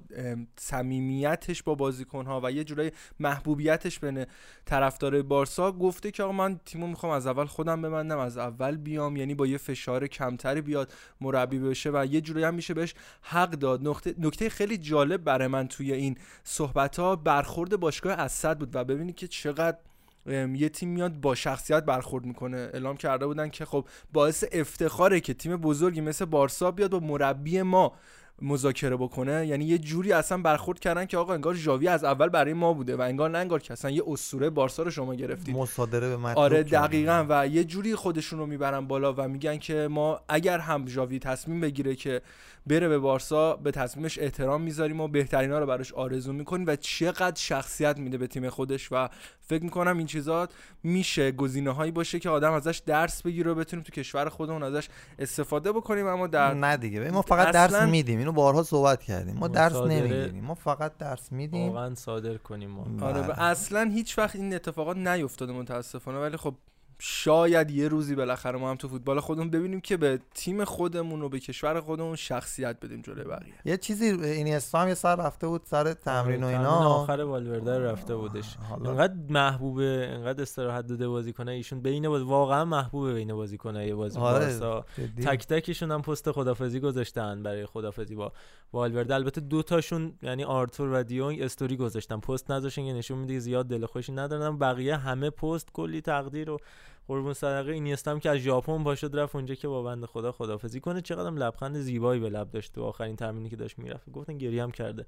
صمیمیتش 0.58 1.64
با 1.64 1.76
بازیکنها 1.76 2.42
و 2.44 2.52
یه 2.52 2.64
جورایی 2.64 2.92
محبوبیتش 3.20 4.00
بین 4.00 4.26
طرفدار 4.66 5.22
بارسا 5.22 5.72
گفته 5.72 6.12
که 6.12 6.24
آقا 6.24 6.32
من 6.32 6.60
تیمو 6.66 6.88
می‌خوام 6.88 7.12
از 7.12 7.28
اول 7.28 7.46
خودم 7.46 7.82
ببندم 7.82 8.18
از 8.18 8.38
اول 8.38 8.78
بیام 8.78 9.16
یعنی 9.16 9.36
با 9.36 9.48
یه 9.48 9.58
فشار 9.58 10.08
کمتری 10.08 10.62
بیاد 10.62 10.94
مربی 11.22 11.60
بشه 11.60 11.90
و 11.94 12.06
یه 12.06 12.22
جورایی 12.22 12.46
هم 12.46 12.54
میشه 12.54 12.74
بهش 12.74 12.94
حق 13.22 13.52
داد 13.52 13.88
نقطه 13.88 14.16
نکته 14.20 14.50
خیلی 14.50 14.78
جالب 14.78 15.24
برای 15.24 15.48
من 15.48 15.68
توی 15.68 15.94
این 15.94 16.18
صحبت 16.44 17.00
ها 17.00 17.16
برخورد 17.16 17.80
باشگاه 17.80 18.20
اسد 18.20 18.58
بود 18.58 18.76
و 18.76 18.84
ببینید 18.84 19.16
که 19.16 19.28
چقدر 19.28 19.78
یه 20.26 20.70
تیم 20.70 20.90
میاد 20.90 21.14
با 21.14 21.36
شخصیت 21.36 21.84
برخورد 21.84 22.26
می‌کنه. 22.26 22.58
اعلام 22.58 22.98
کرده 22.98 23.28
بودن 23.28 23.50
که 23.50 23.66
خب 23.66 23.88
باعث 24.14 24.44
افتخاره 24.52 25.20
که 25.20 25.34
تیم 25.34 25.58
بزرگی 25.58 26.02
مثل 26.02 26.26
بارسا 26.26 26.72
بیاد 26.72 26.92
با 26.92 27.00
مربی 27.00 27.62
ما. 27.62 27.94
مذاکره 28.42 28.96
بکنه 28.96 29.48
یعنی 29.48 29.66
یه 29.66 29.78
جوری 29.78 30.14
اصلا 30.14 30.38
برخورد 30.38 30.80
کردن 30.80 31.06
که 31.06 31.18
آقا 31.18 31.34
انگار 31.34 31.54
ژاوی 31.54 31.88
از 31.88 32.04
اول 32.04 32.30
برای 32.30 32.54
ما 32.54 32.74
بوده 32.74 32.96
و 32.96 33.02
انگار 33.02 33.30
نه 33.30 33.38
انگار 33.38 33.62
که 33.62 33.74
اصلا 33.74 33.92
یه 33.92 34.04
اسطوره 34.08 34.50
بارسا 34.50 34.84
رو 34.84 34.92
شما 34.92 35.16
گرفتید. 35.16 35.56
مصادره 35.56 36.10
به 36.10 36.18
مطلوب 36.18 36.38
آره. 36.38 36.64
دقیقا. 36.64 37.26
و 37.30 37.48
یه 37.48 37.64
جوری 37.64 37.96
خودشون 37.96 38.40
رو 38.40 38.46
می‌برن 38.46 38.88
بالا 38.88 39.14
و 39.14 39.28
میگن 39.28 39.58
که 39.58 39.88
ما 39.92 40.22
اگر 40.30 40.60
هم 40.60 40.88
ژاوی 40.88 41.20
تصمیم 41.20 41.62
بگیره 41.62 41.96
که 41.96 42.22
بره 42.68 42.88
به 42.88 43.00
بارسا 43.00 43.56
به 43.56 43.72
تصمیمش 43.72 44.20
احترام 44.20 44.62
می‌ذاریم 44.62 45.02
و 45.02 45.08
بهترینا 45.08 45.60
رو 45.60 45.66
براش 45.66 45.94
آرزو 45.94 46.34
می‌کنیم 46.34 46.68
و 46.68 46.76
چقدر 46.76 47.40
شخصیت 47.40 47.98
میده 47.98 48.18
به 48.18 48.28
تیم 48.28 48.50
خودش. 48.50 48.92
و 48.92 49.10
فکر 49.42 49.64
می‌کنم 49.64 49.98
این 49.98 50.08
چیزا 50.08 50.48
میشه 50.84 51.32
گزینه 51.32 51.72
هایی 51.72 51.92
باشه 51.92 52.20
که 52.20 52.30
آدم 52.30 52.54
ازش 52.54 52.82
درس 52.86 53.22
بگیره 53.22 53.52
و 53.52 53.56
بتونیم 53.56 53.84
تو 53.84 53.92
کشور 53.92 54.30
خودمون 54.30 54.64
ازش 54.64 54.90
استفاده 55.20 55.72
بکنیم 55.72 56.08
اما 56.08 56.28
در 56.28 56.54
نه 56.54 56.78
دیگه. 56.78 57.12
ما 57.12 57.22
فقط 57.22 57.54
درس 57.54 57.82
میدیم. 57.82 58.25
اینو 58.26 58.36
بارها 58.36 58.64
صحبت 58.64 59.04
کردیم. 59.04 59.36
ما 59.36 59.48
درس 59.48 59.76
نمی‌گیریم. 59.76 60.44
ما 60.44 60.56
فقط 60.56 60.98
درس 60.98 61.32
میدیم. 61.32 61.68
واقعا 61.68 61.96
صادر 61.96 62.38
کنیم 62.38 62.70
ما. 62.70 63.06
آره. 63.08 63.42
اصلا 63.42 63.92
هیچ 63.94 64.18
وقت 64.18 64.36
این 64.36 64.54
اتفاقات 64.54 64.98
نیفتاده 64.98 65.54
متاسفانه. 65.54 66.20
ولی 66.20 66.38
خب 66.38 66.56
شاید 67.00 67.72
یه 67.72 67.88
روزی 67.88 68.16
بالاخره 68.16 68.60
ما 68.60 68.70
هم 68.70 68.76
تو 68.76 68.88
فوتبال 68.88 69.20
خودمون 69.20 69.50
ببینیم 69.50 69.82
که 69.82 69.98
به 69.98 70.20
تیم 70.34 70.64
خودمون 70.64 71.22
و 71.22 71.30
به 71.30 71.40
کشور 71.40 71.82
خودمون 71.82 72.16
شخصیت 72.16 72.80
بدیم 72.80 73.02
جلوی 73.02 73.24
بقیه. 73.24 73.54
یه 73.66 73.78
چیزی 73.78 74.06
اینیستا 74.06 74.80
هم 74.80 74.88
یه 74.88 74.94
سر 74.94 75.16
رفته 75.16 75.48
بود 75.48 75.62
سر 75.66 75.94
تمرین 75.94 76.44
و 76.44 76.48
اینا. 76.48 76.70
آخر 76.70 77.20
والورده 77.22 77.80
رفته 77.80 78.16
بودش. 78.16 78.56
حالا- 78.56 78.90
اینقدر 78.90 79.14
محبوبه 79.30 80.10
اینقدر 80.12 80.42
استراحت 80.42 80.88
داده 80.88 81.08
بازیکنه. 81.08 81.52
ایشون 81.52 81.82
بین 81.82 82.10
باز 82.10 82.22
واقعا 82.22 82.66
محبوبه 82.66 83.14
بین 83.14 83.34
بازیکنای 83.34 83.94
بازی 83.94 84.20
آره، 84.20 84.40
بارسا. 84.46 84.86
تک 85.26 85.48
تکشون 85.48 85.92
هم 85.92 86.02
پست 86.02 86.32
خدافزی 86.32 86.80
گذاشتن 86.80 87.44
برای 87.44 87.66
خدافزی 87.66 88.16
با 88.16 88.32
والورده. 88.74 89.16
البته 89.16 89.42
دو 89.42 89.64
تاشون 89.64 90.14
یعنی 90.22 90.44
آرتور 90.44 90.90
و 90.94 91.04
دیونگ 91.04 91.42
استوری 91.42 91.78
گذاشتن. 91.78 92.20
پست 92.20 92.52
نذاشتن 92.52 92.86
که 92.86 92.94
نشون 92.94 93.18
میده 93.18 93.40
زیاد 93.40 93.68
دل 93.68 93.86
خوشی 93.86 94.12
ندارن. 94.12 94.58
بقیه 94.58 94.96
همه 94.98 95.30
پست 95.30 95.72
کلی 95.74 96.02
تقدیر 96.02 96.50
و 96.50 96.58
قربون 97.08 97.34
صدقه 97.34 97.72
اینیستا 97.72 98.12
هم 98.12 98.20
که 98.20 98.30
از 98.30 98.38
ژاپن 98.38 98.84
پاشد 98.84 99.20
رفت 99.20 99.36
اونجا 99.36 99.56
که 99.56 99.68
با 99.68 99.84
بنده 99.84 100.08
خدا 100.08 100.32
خدافزی 100.32 100.80
کنه. 100.80 101.02
چقدر 101.02 101.28
هم 101.28 101.38
لبخند 101.38 101.78
زیبایی 101.78 102.20
به 102.20 102.30
لب 102.30 102.52
داشت 102.52 102.74
تو 102.74 102.84
آخرین 102.84 103.16
تمرینی 103.16 103.50
که 103.50 103.56
داشت 103.56 103.80
می‌رفت. 103.80 104.10
گفتن 104.10 104.38
گریه 104.38 104.64
هم 104.64 104.72
کرده. 104.72 105.06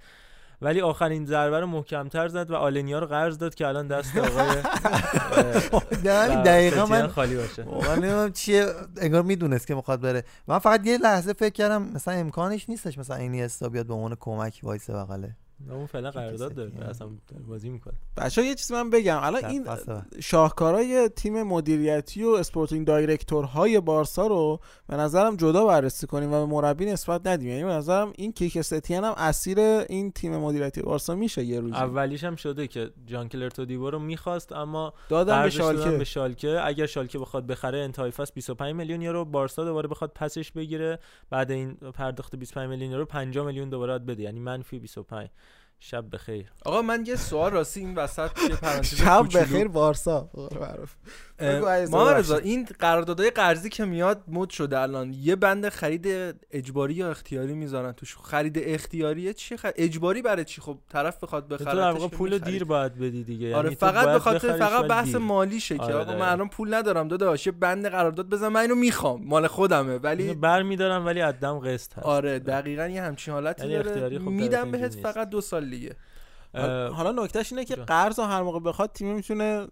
ولی 0.61 0.81
آخرین 0.81 1.25
ضربه 1.25 1.59
رو 1.59 1.67
محکمتر 1.67 2.27
زد 2.27 2.51
و 2.51 2.55
آلنیا 2.55 2.99
رو 2.99 3.07
قرض 3.07 3.37
داد 3.37 3.55
که 3.55 3.67
الان 3.67 3.87
دست 3.87 4.17
آقای 4.17 4.61
دقیقا- 6.43 6.89
من 6.89 7.07
خالی 7.07 7.35
باشه. 7.35 7.65
نمی‌دونم 7.95 8.31
چیه. 8.31 8.65
انگار 9.01 9.21
می‌دونست 9.21 9.67
که 9.67 9.75
می‌خواد 9.75 10.01
بره. 10.01 10.23
من 10.47 10.59
فقط 10.59 10.85
یه 10.87 10.97
لحظه 10.97 11.33
فکر 11.33 11.53
کردم 11.53 11.81
مثلا 11.83 12.13
امکانش 12.13 12.69
نیستش 12.69 12.97
مثلا 12.97 13.15
اینیستا 13.15 13.69
بیاد 13.69 13.85
به 13.85 13.93
عنوان 13.93 14.15
کمک 14.19 14.59
وایسه 14.63 14.93
بغله. 14.93 15.35
اون 15.69 15.85
فعلا 15.85 16.11
قرارداد 16.11 16.53
داره. 16.53 16.71
اصلا 16.89 17.09
بازی 17.47 17.69
می‌کنه. 17.69 17.93
بچه 18.17 18.45
یه 18.45 18.55
چیزی 18.55 18.73
من 18.73 18.89
بگم. 18.89 19.19
الان 19.23 19.45
این. 19.45 19.65
شاهکارای 20.19 21.09
تیم 21.09 21.43
مدیریتی 21.43 22.23
و 22.23 22.29
sporting 22.29 22.87
director 22.87 23.61
های 23.61 23.79
بارسا 23.79 24.27
رو 24.27 24.59
به 24.87 24.95
نظرم 24.95 25.35
جدا 25.35 25.65
بررسی 25.65 26.07
کنیم 26.07 26.33
و 26.33 26.45
به 26.45 26.53
مربی 26.53 26.85
نسبت 26.85 27.27
ندیم. 27.27 27.47
یعنی 27.47 27.63
به 27.63 27.69
نظرم 27.69 28.13
این 28.15 28.31
کیکه 28.31 28.61
ستین 28.61 29.03
هم 29.03 29.13
اسیر 29.17 29.59
این 29.59 30.11
تیم 30.11 30.37
مدیریتی 30.37 30.81
بارسا 30.81 31.15
میشه 31.15 31.43
یه 31.43 31.59
روزی. 31.59 31.75
اولیش 31.75 32.23
هم 32.23 32.35
شده 32.35 32.67
که 32.67 32.89
جان 33.05 33.29
کلرتو 33.29 33.65
دیبو 33.65 33.89
رو 33.89 33.99
می‌خواست 33.99 34.51
اما 34.51 34.93
دادم 35.09 35.25
به 35.25 35.49
دادن 35.49 35.49
شالکه. 35.49 35.97
به 35.97 36.03
شالکه. 36.03 36.59
اگر 36.63 36.85
شالکه 36.85 37.19
بخواد 37.19 37.47
بخره 37.47 37.79
انتهای 37.79 38.11
فصل 38.11 38.31
25 38.35 38.75
میلیون 38.75 39.01
یورو 39.01 39.25
بارسا 39.25 39.65
دوباره 39.65 39.87
بخواد 39.87 40.11
پسش 40.15 40.51
بگیره 40.51 40.99
بعد 41.29 41.51
این 41.51 41.73
پرداخت 41.73 42.35
25 42.35 42.69
میلیون 42.69 42.91
یورو 42.91 43.05
50 43.05 43.45
میلیون 43.45 43.69
دوباره 43.69 43.99
بده. 43.99 44.23
یعنی 44.23 44.39
منفی 44.39 44.79
25 44.79 45.29
شب 45.79 46.05
بخیر 46.11 46.51
آقا 46.65 46.81
من 46.81 47.03
یه 47.05 47.15
سوال 47.15 47.51
راستی 47.51 47.79
این 47.79 47.95
وسط 47.95 48.29
شب. 48.83 49.27
بخیر 49.35 49.67
بارسا 49.67 50.29
معروف. 50.33 50.95
ببخشید. 51.39 51.95
رضا 52.17 52.37
این 52.37 52.67
قراردادهای 52.79 53.29
قرضی 53.29 53.69
که 53.69 53.85
میاد 53.85 54.23
مد 54.27 54.49
شده 54.49 54.79
الان 54.79 55.13
یه 55.13 55.35
بند 55.35 55.69
خرید 55.69 56.07
اجباری 56.51 56.93
یا 56.93 57.09
اختیاری 57.09 57.53
می‌ذارن 57.53 57.91
توش 57.91 58.17
خرید 58.17 58.59
اختیاریه 58.61 59.33
چی 59.33 59.57
خرید 59.57 59.75
اجباری 59.77 60.21
برای 60.21 60.45
چی 60.45 60.61
خب 60.61 60.77
طرف 60.89 61.23
بخواد 61.23 61.47
تو 61.47 61.63
بخره 61.63 61.91
واقع 61.91 62.07
پول 62.07 62.37
دیر 62.37 62.63
باید 62.63 62.95
بدی 62.95 63.23
دیگه 63.23 63.55
آره 63.55 63.63
یعنی 63.65 63.75
تو 63.75 63.85
فقط 63.85 64.07
به 64.07 64.19
خاطر 64.19 64.57
فقط 64.57 64.85
بحث 64.85 65.07
دیر. 65.07 65.17
مالیشه 65.17 65.77
که 65.77 65.83
آره، 65.83 65.95
آقا 65.95 66.13
من. 66.13 66.29
الان 66.29 66.49
پول 66.49 66.73
ندارم 66.73 67.07
داداش 67.07 67.45
یه 67.47 67.51
بند 67.51 67.87
قرارداد 67.87 68.29
بزن 68.29 68.47
من 68.47 68.61
اینو 68.61 68.75
می‌خوام 68.75 69.21
مال 69.25 69.47
خودمه 69.47 69.97
ولی 69.97 70.33
برمیدارن 70.33 71.05
ولی 71.05 71.19
عدم 71.19 71.59
قسط 71.59 71.93
هست 71.97 72.05
آره 72.05 72.39
دقیقا 72.39 72.87
یه 72.87 73.01
همچین 73.01 73.33
حالتی 73.33 73.61
یعنی 73.61 73.75
داره 73.75 73.89
اختیاری 73.89 74.19
خب 74.19 74.27
میدم 74.27 74.71
بهت. 74.71 74.95
فقط 74.95 75.29
دو 75.29 75.41
سال 75.41 75.66
دیگه 75.69 75.95
حالا 76.89 77.23
نکتهش 77.23 77.51
اینه 77.51 77.65
که. 77.65 77.75
قرض 77.75 78.19
رو 78.19 78.25
هر 78.25 78.41
موقع 78.41 78.59
بخواد 78.59 78.91
تیم 78.91 79.15
می‌تونه 79.15 79.67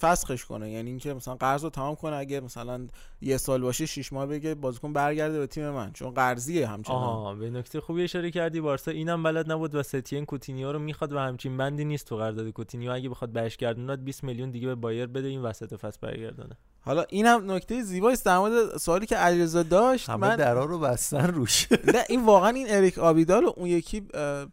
فسخش 0.00 0.44
کنه. 0.44 0.70
یعنی 0.70 0.90
اینکه 0.90 1.14
مثلا 1.14 1.34
قرض 1.34 1.64
رو 1.64 1.70
تمام 1.70 1.94
کنه 1.94 2.16
اگه 2.16 2.40
مثلا 2.40 2.86
یه 3.20 3.36
سال 3.36 3.60
باشه 3.60 3.86
شش 3.86 4.12
ماه 4.12 4.26
بگه 4.26 4.54
بازیکن 4.54 4.92
برگرده 4.92 5.38
به 5.38 5.46
تیم 5.46 5.70
من. 5.70 5.92
چون 5.92 6.10
قرضیه 6.10 6.66
همچنان. 6.66 6.98
آها 6.98 7.34
به 7.34 7.50
نکته 7.50 7.80
خوبی 7.80 8.04
اشاره 8.04 8.30
کردی. 8.30 8.60
بارسا 8.60 8.90
اینم 8.90 9.22
بلد 9.22 9.52
نبود 9.52 9.74
و 9.74 9.82
ستین 9.82 10.24
کوتینیو 10.24 10.72
رو 10.72 10.78
می‌خواد 10.78 11.12
و 11.12 11.18
همچین 11.18 11.56
بندی 11.56 11.84
نیست 11.84 12.06
تو 12.06 12.16
قرارداد 12.16 12.50
کوتینیو. 12.50 12.92
اگه 12.92 13.08
بخواد 13.08 13.32
برگردوند 13.32 14.04
20 14.04 14.24
میلیون 14.24 14.50
دیگه 14.50 14.66
به 14.66 14.74
بایر 14.74 15.06
بده 15.06 15.28
این 15.28 15.42
وسط 15.42 15.74
فصل 15.74 15.98
برگردونه 16.02 16.56
حالا 16.80 17.04
اینم 17.08 17.52
نکته 17.52 17.82
زیبایی 17.82 18.12
است 18.14 18.24
در 18.24 18.38
مورد 18.38 18.76
سوالی 18.76 19.06
که 19.06 19.16
علیرضا 19.16 19.62
داشت 19.62 20.08
همه 20.08 20.28
من 20.28 20.36
درا 20.36 20.64
رو 20.64 20.78
بستن 20.78 21.26
روش. 21.26 21.72
نه 21.72 22.04
این 22.08 22.24
واقعا 22.24 22.50
این 22.50 22.66
اریک 22.70 22.98
آبیدال 22.98 23.44
و 23.44 23.52
اون 23.56 23.66
یکی 23.66 24.00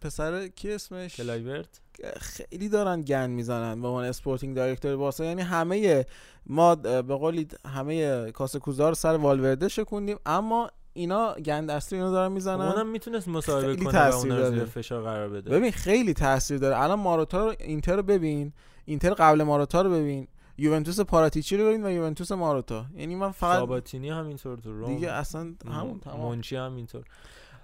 پسر 0.02 0.48
کی 0.48 0.72
اسمش؟ 0.72 1.16
کلایورت. 1.16 1.82
خیلی 2.18 2.70
دارن 2.70 3.02
گند 3.02 3.30
می‌زنن 3.30 3.82
به 3.82 3.88
عنوان 3.88 4.06
sporting 4.06 4.56
director 4.56 4.96
بارسا. 4.96 5.26
یعنی 5.26 5.42
همه 5.42 6.06
ما 6.46 6.76
به 6.76 7.02
قولی 7.02 7.48
همه 7.68 8.32
کاسه 8.32 8.60
کوزا 8.60 8.90
رو 8.90 8.96
سر 8.96 9.16
والورده 9.16 9.68
شکوندیم 9.68 10.18
اما 10.26 10.70
اینا 10.94 11.34
گند 11.34 11.72
اصلی 11.72 11.98
اینا 12.00 12.12
دارن 12.12 12.32
می‌زنن. 12.32 12.62
اونم 12.62 12.88
می‌تونست 12.88 13.28
مصاحبه 13.28 13.76
کنه 13.76 13.90
و 13.90 13.92
تاثیر 13.92 14.34
اون 14.34 14.42
رو 14.42 14.50
داره. 14.50 14.66
فشار 14.66 15.04
قرار 15.04 15.30
بده. 15.30 15.50
ببین 15.50 15.72
خیلی 15.72 16.14
تاثیر 16.14 16.58
داره. 16.58 16.82
الان 16.82 17.00
ماروتا 17.00 17.46
رو 17.46 17.54
اینتر 17.60 17.96
رو 17.96 18.04
ببین. 18.04 18.54
اینتر 18.86 19.14
قبل 19.14 19.44
ماروتا 19.44 19.82
رو 19.82 19.90
ببین. 19.90 20.28
یوونتوس 20.58 21.00
پاراتیچی 21.00 21.58
رو 21.58 21.66
ببین 21.66 21.86
و 21.86 21.92
یوونتوس 21.92 22.32
ماروتا. 22.32 22.86
یعنی 22.96 23.16
من 23.16 23.32
فقط 23.32 23.60
ساباتینی 23.60 24.10
هم 24.10 24.28
اینطور 24.28 24.58
تو 24.58 24.72
روم. 24.72 24.96
دیگه 24.96 25.12
اصلا 25.12 25.54
همون 25.72 26.00
تمام. 26.00 26.36
منچی 26.36 26.56
هم 26.56 26.76
اینطور 26.76 27.04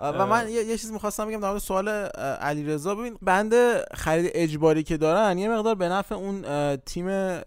و 0.01 0.25
من 0.25 0.49
یه, 0.49 0.63
یه 0.63 0.77
چیز 0.77 0.91
می‌خواستم 0.91 1.27
بگم 1.27 1.39
در 1.39 1.49
مورد 1.49 1.61
سوال 1.61 1.89
علی 1.89 2.63
رضا 2.63 2.95
ببین 2.95 3.17
بند 3.21 3.53
خرید 3.93 4.31
اجباری 4.33 4.83
که 4.83 4.97
دارن 4.97 5.37
یه 5.37 5.49
مقدار 5.49 5.75
به 5.75 5.89
نفع 5.89 6.15
اون 6.15 6.41
تیم 6.75 7.39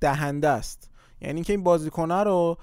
دهنده 0.00 0.48
است. 0.48 0.90
یعنی 1.20 1.34
اینکه 1.34 1.52
این 1.52 1.62
بازیکنه 1.62 2.22
رو 2.22 2.56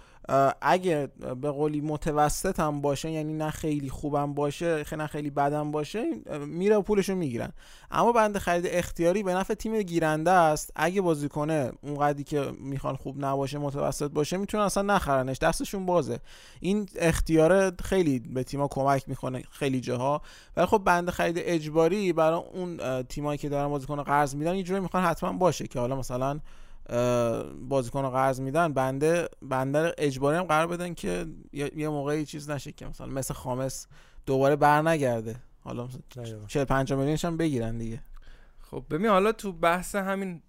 اگه 0.62 1.08
به 1.42 1.52
قولی 1.52 1.82
متوسط 1.82 2.60
هم 2.60 2.82
باشه 2.82 3.12
یعنی 3.12 3.34
نه 3.34 3.50
خیلی 3.50 3.90
خوبم 3.90 4.34
باشه 4.34 4.86
نه 4.92 5.08
خیلی 5.08 5.30
بدم 5.30 5.72
باشه 5.72 6.04
میره 6.46 6.76
و 6.76 6.82
پولشو 6.82 7.16
می‌گیرن. 7.16 7.52
اما 7.92 8.12
بند 8.12 8.38
خرید 8.38 8.66
اختیاری 8.68 9.24
به 9.24 9.34
نفع 9.34 9.54
تیم 9.54 9.82
گیرنده 9.82 10.32
است. 10.32 10.72
اگه 10.76 11.02
بازیکنه 11.02 11.72
اونقدری 11.82 12.24
که 12.24 12.52
می‌خوان 12.60 12.96
خوب 12.96 13.26
نباشه 13.26 13.58
متوسط 13.58 14.12
باشه 14.12 14.38
می‌تونن 14.38 14.64
اصلا 14.64 14.84
نخرنش. 14.84 15.38
دستشون 15.38 15.86
بازه. 15.86 16.20
این 16.60 16.90
اختیار 16.96 17.76
خیلی 17.76 18.20
به 18.20 18.44
تیما 18.44 18.68
کمک 18.68 19.04
می‌کنه 19.10 19.44
خیلی 19.52 19.82
جاها. 19.82 20.22
ولی 20.58 20.66
خب 20.66 20.78
بند 20.78 21.10
خرید 21.10 21.36
اجباری 21.40 22.14
برای 22.14 22.42
اون 22.54 23.04
تیمایی 23.04 23.38
که 23.38 23.50
دارن 23.50 23.70
بازیکن 23.70 24.04
قرض 24.04 24.36
میدن 24.36 24.56
یه 24.56 24.64
جوری 24.64 24.80
می‌خوان 24.80 25.04
حتما 25.04 25.34
باشه 25.34 25.68
که 25.68 25.80
حالا 25.80 25.96
مثلا 25.96 26.40
بازیکن 27.70 28.02
رو 28.02 28.10
قرض 28.10 28.42
میدن 28.42 28.74
بنده 28.74 29.30
بنده 29.42 29.94
اجباری 29.98 30.38
هم 30.38 30.44
قرار 30.44 30.68
بدن 30.68 30.94
که 30.94 31.26
یه 31.54 31.90
موقعی 31.90 32.26
چیز 32.26 32.50
نشه 32.50 32.72
که 32.72 32.86
مثلا 32.86 33.08
مثل 33.08 33.34
خامس 33.34 33.88
دوباره 34.26 34.56
بر 34.56 34.82
نگرده 34.82 35.36
حالا 35.64 35.86
مثلا 35.86 36.02
دقیقاً. 36.16 36.46
40 36.48 36.64
50 36.64 37.00
میلیونش 37.00 37.26
هم 37.26 37.38
بگیرن 37.38 37.78
دیگه 37.78 38.02
خب 38.72 38.84
ببین 38.90 39.08
حالا 39.10 39.32
تو 39.32 39.52
بحث 39.52 39.96
همین 39.96 40.42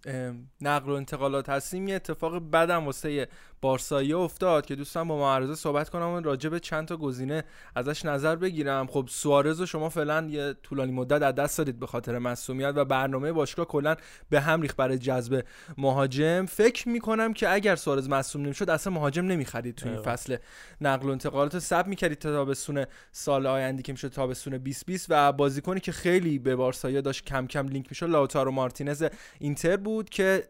نقل 0.61 0.91
و 0.91 0.95
انتقالات 0.95 1.49
هستیم 1.49 1.89
یه 1.89 1.95
اتفاق 1.95 2.51
بدم 2.51 2.87
واسه 2.87 3.29
بارسایی 3.61 4.13
افتاد 4.13 4.67
که 4.67 4.75
دوستم 4.75 5.09
با 5.09 5.19
معرضه 5.19 5.55
صحبت 5.55 5.89
کنم 5.89 6.09
و 6.09 6.21
راجع 6.21 6.49
به 6.49 6.61
چند 6.61 6.89
تا 6.89 6.97
گزینه 6.97 7.45
ازش 7.75 8.05
نظر 8.05 8.37
بگیرم. 8.37 8.87
خب 8.87 9.07
سوارز 9.11 9.61
رو 9.61 9.67
شما 9.67 9.89
فعلا 9.89 10.27
یه 10.31 10.55
طولانی 10.63 10.93
مدت 10.93 11.23
از 11.23 11.35
دست 11.35 11.59
دادید 11.59 11.79
به 11.79 11.87
خاطر 11.87 12.19
مصونیت 12.19 12.73
و 12.77 12.85
برنامه 12.85 13.33
باشگاه 13.33 13.67
کلا 13.67 13.97
به 14.31 14.41
هم 14.41 14.63
ریخت 14.63 14.77
برای 14.77 14.99
جذب 14.99 15.45
مهاجم. 15.79 16.47
فکر 16.47 16.89
می‌کنم 16.89 17.33
که 17.33 17.53
اگر 17.53 17.77
سوارز 17.77 18.09
مصوم 18.09 18.43
نمی‌شد 18.43 18.71
اصلا 18.71 18.93
مهاجم 18.93 19.27
نمی‌خرید 19.27 19.75
تو 19.75 19.89
این. 19.89 20.03
فصل 20.03 20.37
نقل 20.81 21.07
و 21.09 21.11
انتقالات. 21.11 21.55
رو 21.55 21.61
ثبت 21.61 21.87
می‌کردید 21.87 22.19
تا 22.19 22.33
تابستون 22.33 22.87
سال 23.13 23.47
آینده 23.47 23.83
که 23.83 23.93
میشه 23.93 24.09
تابستون 24.09 24.53
2020 24.53 25.07
و 25.09 25.33
بازیکنی 25.33 25.81
که 25.81 25.93
خیلی 25.93 26.39
به 26.39 26.57
بارسایا 26.57 27.01
داشت 27.01 27.25
کم 27.25 27.47
کم 27.47 27.69
لینک 27.69 27.87
می‌شد 27.91 28.11
لاوتارو 28.11 28.51
مارتینز 28.51 29.05
اینتر 29.39 29.77
بود 29.77 30.11
که 30.11 30.49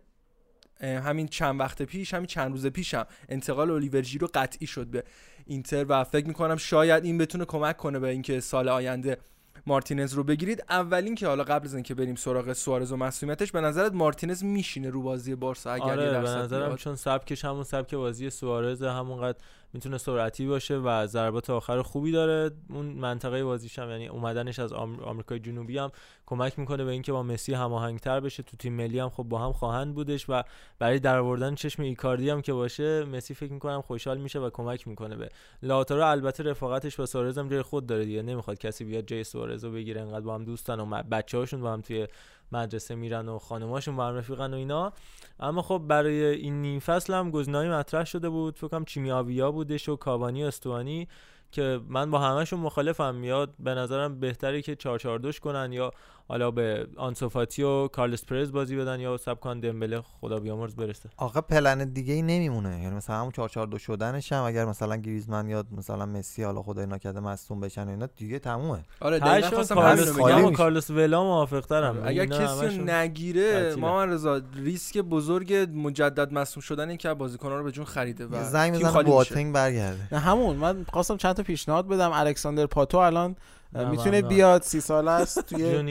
همین 0.81 1.29
چند 1.29 1.61
وقت 1.61 1.83
پیش 1.83 2.15
همین 2.15 2.27
چند 2.27 2.53
روز 2.53 2.67
پیش 2.67 2.95
هم 2.95 3.07
انتقال 3.29 3.71
الیور 3.71 4.03
ژیرو 4.03 4.29
قطعی 4.35 4.67
شد 4.67 4.87
به 4.87 5.05
اینتر 5.47 5.87
و 5.89 6.05
فکر 6.05 6.27
می‌کنم 6.27 6.57
شاید 6.57 7.05
این 7.05 7.19
بتونه 7.19 7.45
کمک 7.45 7.77
کنه 7.77 7.99
به 7.99 8.09
اینکه 8.09 8.41
سال 8.41 8.69
آینده 8.69 9.19
مارتینز 9.67 10.13
رو 10.13 10.25
بگیرید 10.25 10.65
اولین 10.71 11.15
که 11.15 11.27
حالا 11.27 11.45
قبل 11.45 11.67
از 11.67 11.75
اینکه 11.75 11.95
بریم 11.95 12.15
سراغ 12.15 12.53
سوارز 12.53 12.93
و 12.93 12.97
مسئولیتش 12.97 13.53
به 13.53 13.61
نظرت 13.61 13.93
مارتینز 13.93 14.45
میشینه 14.45 14.91
رو 14.91 15.03
بازی 15.03 15.35
بارسا 15.35 15.73
اگر 15.73 15.85
آره 15.85 16.11
به 16.11 16.29
نظرم؟ 16.29 16.77
چون 16.77 16.97
سبکش 16.97 17.45
همون 17.45 17.65
سبک 17.65 17.95
بازی 17.95 18.31
سوارز 18.31 18.83
همونقدر 18.83 19.39
می‌تونه 19.73 19.99
سرعتی 19.99 20.47
باشه 20.47 20.77
و 20.77 21.07
ضربات 21.07 21.51
آخر 21.51 21.83
خوبی 21.83 22.13
داره. 22.13 22.51
اون 22.71 22.87
منطقه 22.87 23.45
بازیش 23.45 23.79
هم 23.79 23.91
یعنی 23.91 24.09
اومدنش 24.09 24.59
از 24.59 24.73
آم- 24.73 25.01
آمریکای 25.01 25.39
جنوبی 25.39 25.79
هم 25.79 25.91
کمک 26.27 26.59
می‌کنه 26.59 26.85
به 26.85 26.91
اینکه 26.91 27.13
با 27.13 27.23
مسی 27.23 27.55
هماهنگتر 27.55 28.21
بشه. 28.21 28.43
تو 28.43 28.57
تیم 28.57 28.73
ملی 28.73 28.99
هم 28.99 29.09
خب 29.09 29.23
با 29.23 29.39
هم 29.39 29.53
خواهند 29.53 29.95
بودش 29.95 30.27
و 30.29 30.43
برای 30.79 30.99
درآوردن 30.99 31.55
چشم 31.55 31.83
ایکاردی 31.83 32.31
هم 32.31 32.43
که 32.43 32.53
باشه 32.53 33.05
مسی 33.05 33.35
فکر 33.35 33.53
می‌کنم 33.53 33.83
خوشحال 33.83 34.19
میشه 34.19 34.39
و 34.39 34.51
کمک 34.51 34.89
می‌کنه 34.89 35.17
به 35.17 35.29
لاتارو. 35.63 36.07
البته 36.07 36.43
رفاقتش 36.43 36.97
با 36.97 37.07
سوارز 37.07 37.39
هم 37.39 37.49
جای 37.49 37.63
خود 37.63 37.87
داره 37.87 38.05
دیگه. 38.05 38.23
نمی‌خواد 38.23 38.59
کسی 38.59 38.85
بیاد 38.85 39.05
جای 39.07 39.25
سوارز 39.25 39.65
رو 39.65 39.73
بگیره. 39.73 40.01
انقدر 40.01 40.21
با 40.21 40.35
هم 40.35 40.45
دوستن 40.45 40.81
و 40.81 41.03
بچه 41.03 41.39
هاشون 41.39 41.61
با 41.61 41.73
هم 41.73 41.81
توی 41.81 42.07
مدرسه 42.53 42.95
میرن 42.95 43.29
و 43.29 43.39
خانماشون 43.39 43.97
با 43.97 44.07
هم 44.07 44.15
رفیقن 44.15 44.55
و 44.55 44.57
اینا. 44.57 44.93
اما 45.41 45.63
خب 45.63 45.83
برای 45.89 46.25
این 46.25 46.63
نیم 46.63 46.81
فصل 46.81 47.15
هم 47.15 47.31
گزینه‌ای 47.31 47.69
مطرح 47.69 48.05
شده 48.05 48.29
بود. 48.29 48.57
فکر 48.57 48.69
کنم 48.69 48.85
چیمیاویا 48.85 49.51
بودش 49.51 49.89
و 49.89 49.97
کاوانی 49.97 50.45
استوانی 50.45 51.09
که 51.53 51.81
من 51.89 52.11
با 52.11 52.19
همهشون 52.19 52.61
مخالفم. 52.61 53.15
میاد 53.15 53.55
به 53.59 53.75
نظرم 53.75 54.21
بهتره 54.21 54.63
که 54.63 54.77
442 54.77 55.33
کنن 55.43 55.73
یا 55.73 55.93
حالا 56.31 56.51
به 56.51 56.87
آنسوفاتی 56.97 57.63
و 57.63 57.89
کارلس 57.89 58.25
پرز 58.25 58.53
بازی 58.53 58.77
بدن 58.77 59.01
یا 59.01 59.17
سبکان 59.17 59.61
دمبله 59.61 60.01
خدا 60.21 60.41
بیامرز 60.41 60.75
برسه. 60.75 61.09
آقا 61.17 61.41
پلن 61.41 61.85
دیگه 61.85 62.15
ای 62.15 62.23
نمیمونه. 62.23 62.83
یعنی 62.83 62.97
مثلا 62.97 63.17
همون 63.17 63.31
442 63.31 63.79
شدنش 63.79 64.33
هم 64.33 64.45
اگر 64.45 64.65
مثلا 64.65 64.97
گریزمن 64.97 65.49
یا 65.49 65.65
مثلا 65.77 66.07
مسی 66.07 66.43
حالا 66.43 66.63
خدای 66.63 66.87
نکرده 66.87 67.21
مصدوم 67.21 67.61
بشن 67.61 67.89
اینا 67.89 68.07
دیگه 68.07 68.39
تمومه. 68.39 68.85
آره 69.01 69.19
دقیقاً 69.19 69.49
خواستم 69.49 69.75
کارلوس. 69.75 70.57
کارلوس 70.57 70.91
ولا 70.91 71.23
موافق 71.23 71.61
ترم 71.61 72.03
اگر 72.05 72.27
کسی 72.27 72.79
نگیره. 72.79 73.75
ما 73.75 74.05
رضا 74.05 74.43
ریسک 74.55 74.99
بزرگ 74.99 75.69
مجدد 75.75 76.33
مصوم 76.33 76.61
شدن 76.61 76.89
این 76.89 76.99
که 76.99 77.15
بازیکن‌ها 77.15 77.59
رو 77.59 77.65
به 77.65 77.73
جون 77.73 77.85
خریده 77.85 78.27
و 78.27 78.45
زنگ 78.45 78.75
تیم 78.77 78.89
بزنه. 78.89 79.03
بواتنگ 79.03 79.55
برگرده. 79.55 80.09
نه 80.13 80.19
همون. 80.19 80.57
من 80.57 80.87
خواستم 80.93 81.17
چند 81.17 81.37
تا 81.37 81.43
پیشنهاد 81.43 81.89
بدم. 81.89 82.11
الکساندر 82.13 82.67
پاتو 82.67 82.99
الان 82.99 83.37
می‌تونه. 83.73 84.23
بیاد 84.23 84.63
سی 84.63 84.81
ساله 84.81 85.11
است 85.11 85.39
توی 85.49 85.83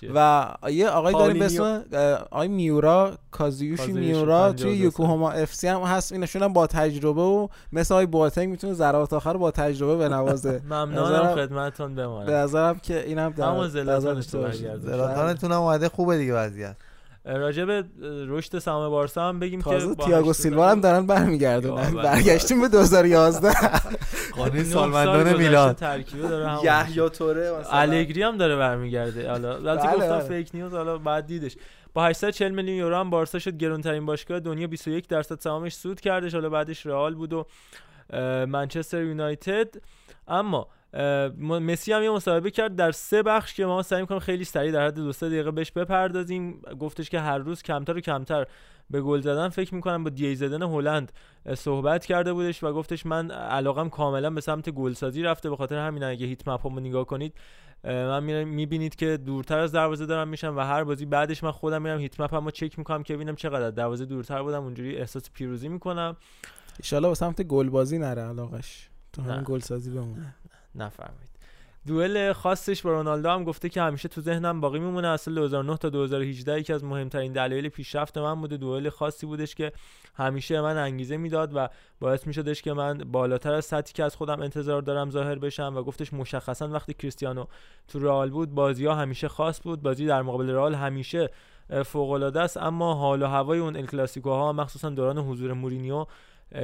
چیه؟ 0.00 0.10
و 0.14 0.48
یه 0.70 0.88
آقای 0.88 1.12
داریم 1.12 1.38
به. 1.38 1.44
اسم 1.44 1.84
آقای 2.30 2.48
میورا 2.48 3.12
کازیوشی 3.30 3.92
میورا 3.92 4.42
52 4.42 4.62
توی 4.62 4.76
یوکوهاما 4.76 5.30
اف 5.30 5.54
سی 5.54 5.68
هم 5.68 5.80
هست 5.80 6.12
اینشون 6.12 6.42
هم 6.42 6.52
با 6.52 6.66
تجربه 6.66 7.22
و 7.22 7.48
مثل 7.72 7.94
آقای 7.94 8.06
بواتنگ 8.06 8.48
می‌تونه 8.48 8.72
ضربات 8.72 9.12
آخر 9.12 9.32
رو 9.32 9.38
با 9.38 9.50
تجربه 9.50 9.96
بنوازه 9.96 10.62
ممنونم 10.70 11.34
خدمتتون 11.34 11.94
به 11.94 12.02
بمانم 12.02 12.30
نظرم 12.30 12.78
که 12.78 13.04
اینم 13.06 13.30
در 13.30 13.44
همون 13.44 13.64
نظر 13.64 13.84
زلاتان 13.84 14.14
داشته 14.14 14.32
تو 14.32 14.38
باشید. 14.38 14.66
برگرد. 14.66 14.80
زلاتانتون 14.80 15.52
هم 15.52 15.60
اومده 15.60 15.88
خوبه 15.88 16.18
دیگه 16.18 16.34
وضعیت 16.34 16.76
راجع 17.24 17.64
به 17.64 17.84
رشد 18.28 18.58
سهام 18.58 18.90
بارسا 18.90 19.28
هم 19.28 19.40
بگیم 19.40 19.62
که 19.62 19.70
تازه 19.70 19.94
با 19.94 20.04
تییاگو 20.04 20.32
سیلوا 20.32 20.70
هم 20.70 20.80
دارن 20.80 21.06
برمیگردونن. 21.06 21.94
برگشتیم 21.94 22.60
به 22.60 22.68
2011 22.68 23.52
قانون 24.36 24.64
سالمندان 24.64 25.36
میلان 25.36 25.72
ترکیبه 25.72 26.28
داره 26.28 26.48
همون 26.48 26.64
یحیی 26.64 27.10
توره 27.10 27.52
مثلا. 27.60 27.78
الگری 27.78 28.22
هم 28.22 28.36
داره 28.36 28.56
برمیگرده. 28.56 29.30
حالا 29.30 29.54
البته 29.54 29.86
بله، 29.88 29.96
گفتم 29.96 30.18
بله. 30.18 30.28
فیک 30.28 30.50
نیوز 30.54 30.74
حالا 30.74 30.98
بعد 30.98 31.26
دیدش. 31.26 31.56
با 31.94 32.04
840 32.04 32.52
میلیون 32.52 32.76
یورو 32.76 32.96
هم 32.96 33.10
بارسا 33.10 33.38
شد 33.38 33.56
گرونترین 33.56 34.06
باشگاه 34.06 34.40
دنیا. 34.40 34.66
21 34.66 35.08
درصد 35.08 35.40
سهامش 35.40 35.74
سود 35.74 36.00
کردش. 36.00 36.34
حالا 36.34 36.48
بعدش 36.48 36.86
رئال 36.86 37.14
بود 37.14 37.32
و 37.32 37.46
منچستر 38.46 39.02
یونایتد. 39.02 39.74
اما 40.28 40.68
مسی 41.38 41.92
هم 41.92 42.02
یه 42.02 42.10
مصاحبه 42.10 42.50
کرد. 42.50 42.76
در 42.76 42.92
سه 42.92 43.22
بخش 43.22 43.54
که 43.54 43.66
ما 43.66 43.82
سعی 43.82 44.00
می‌کنیم 44.00 44.20
خیلی 44.20 44.44
سریع 44.44 44.72
در 44.72 44.86
حد 44.86 44.94
دو 44.94 45.12
سه 45.12 45.28
دقیقه 45.28 45.50
بهش 45.50 45.70
بپردازیم. 45.70 46.60
گفتش 46.80 47.10
که 47.10 47.20
هر 47.20 47.38
روز 47.38 47.62
کمتر 47.62 47.96
و 47.96 48.00
کمتر 48.00 48.46
به 48.90 49.00
گل 49.00 49.20
زدن 49.20 49.48
فکر 49.48 49.74
می‌کنم 49.74 50.04
با 50.04 50.10
دی 50.10 50.36
زدن 50.36 50.62
هلند 50.62 51.12
صحبت 51.54 52.06
کرده 52.06 52.32
بودش 52.32 52.62
و 52.62 52.72
گفتش 52.72 53.06
من 53.06 53.30
علاقم 53.30 53.88
کاملا 53.88 54.30
به 54.30 54.40
سمت 54.40 54.70
گلسازی 54.70 55.22
رفته. 55.22 55.50
به 55.50 55.56
خاطر 55.56 55.78
همین 55.78 56.02
اگه 56.02 56.26
هیت 56.26 56.48
مپمو 56.48 56.80
نگاه 56.80 57.04
کنید 57.04 57.34
من 57.84 58.44
می‌بینید 58.44 58.96
که 58.96 59.16
دورتر 59.16 59.58
از 59.58 59.72
دروازه 59.72 60.06
دارم 60.06 60.28
میشم 60.28 60.56
و 60.56 60.60
هر 60.60 60.84
بازی 60.84 61.06
بعدش 61.06 61.44
من 61.44 61.50
خودم 61.50 61.82
میرم 61.82 61.98
هیت 61.98 62.20
مپمو 62.20 62.50
چک 62.50 62.78
می‌کنم 62.78 63.02
که 63.02 63.14
ببینم 63.14 63.34
چقدر 63.34 63.62
از 63.62 63.74
دروازه 63.74 64.04
دورتر 64.04 64.42
بودم. 64.42 64.62
اونجوری 64.62 64.96
احساس 64.96 65.30
پیروزی 65.30 65.68
می‌کنم. 65.68 66.16
ان 66.92 67.00
به 67.00 67.14
سمت 67.14 67.42
گلبازی 67.42 67.98
نره 67.98 68.22
علاقش. 68.22 68.88
تو. 69.12 69.22
همین 69.22 69.42
گلسازی 69.44 69.90
بمونه 69.90 70.34
نفرمایید. 70.74 71.34
دوئل 71.86 72.32
خاصش 72.32 72.82
با 72.82 72.90
رونالدو 72.90 73.30
هم 73.30 73.44
گفته 73.44 73.68
که 73.68 73.82
همیشه 73.82 74.08
تو 74.08 74.20
ذهنم 74.20 74.60
باقی 74.60 74.78
میمونه. 74.78 75.08
اصل 75.08 75.34
2009 75.34 75.76
تا 75.76 75.88
2018 75.88 76.60
یکی 76.60 76.72
از 76.72 76.84
مهمترین 76.84 77.32
دلایل 77.32 77.68
پیشرفت 77.68 78.18
من 78.18 78.40
بوده. 78.40 78.56
دوئل 78.56 78.88
خاصی 78.88 79.26
بودش 79.26 79.54
که 79.54 79.72
همیشه 80.14 80.60
من 80.60 80.76
انگیزه 80.76 81.16
می‌داد 81.16 81.50
و 81.54 81.68
باعث 82.00 82.26
میشدش 82.26 82.62
که 82.62 82.72
من 82.72 82.98
بالاتر 82.98 83.52
از 83.52 83.64
سطحی 83.64 83.92
که 83.92 84.04
از 84.04 84.16
خودم 84.16 84.40
انتظار 84.40 84.82
دارم 84.82 85.10
ظاهر 85.10 85.34
بشم 85.34 85.72
و 85.76 85.82
گفتش 85.82 86.12
مشخصا 86.12 86.68
وقتی 86.68 86.94
کریستیانو 86.94 87.44
تو 87.88 87.98
رئال 87.98 88.30
بود 88.30 88.54
بازی 88.54 88.86
ها 88.86 88.94
همیشه 88.94 89.28
خاص 89.28 89.62
بود. 89.62 89.82
بازی 89.82 90.06
در 90.06 90.22
مقابل 90.22 90.50
رئال 90.50 90.74
همیشه 90.74 91.30
فوق 91.84 92.10
العاده 92.10 92.40
است. 92.40 92.56
اما 92.56 92.94
حال 92.94 93.22
و 93.22 93.26
هوای 93.26 93.58
اون 93.58 93.76
ال 93.76 93.86
کلاسیکوها 93.86 94.52
مخصوصا 94.52 94.90
دوران 94.90 95.18
حضور 95.18 95.52
مورینیو 95.52 96.06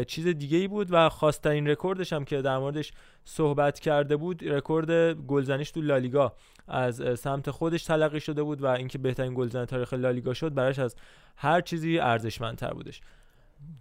چیز 0.07 0.27
دیگه 0.27 0.59
ای 0.59 0.69
بود 0.69 0.89
و 0.91 1.09
خاص‌ترین 1.09 1.69
رکوردش 1.69 2.13
هم 2.13 2.25
که 2.25 2.43
در 2.43 2.59
موردش 2.59 2.93
صحبت 3.25 3.79
کرده 3.79 4.17
بود 4.17 4.49
رکورد 4.49 5.13
گلزنیش 5.13 5.71
تو 5.71 5.81
لالیگا. 5.81 6.33
از 6.69 7.03
سمت 7.21 7.51
خودش 7.51 7.85
تلقی 7.85 8.21
شده 8.21 8.43
بود 8.43 8.63
و 8.63 8.67
اینکه 8.67 8.99
بهترین 8.99 9.35
گلزن 9.35 9.65
تاریخ 9.65 9.93
لالیگا 9.93 10.35
شد 10.35 10.55
براش 10.55 10.79
از 10.79 10.97
هر 11.37 11.61
چیزی 11.61 11.99
ارزشمندتر 11.99 12.75
بودش. 12.75 13.01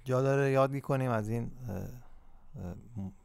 جا 0.03 0.21
داره 0.21 0.51
یاد 0.51 0.79
کنیم 0.79 1.11
از 1.11 1.29
این 1.29 1.51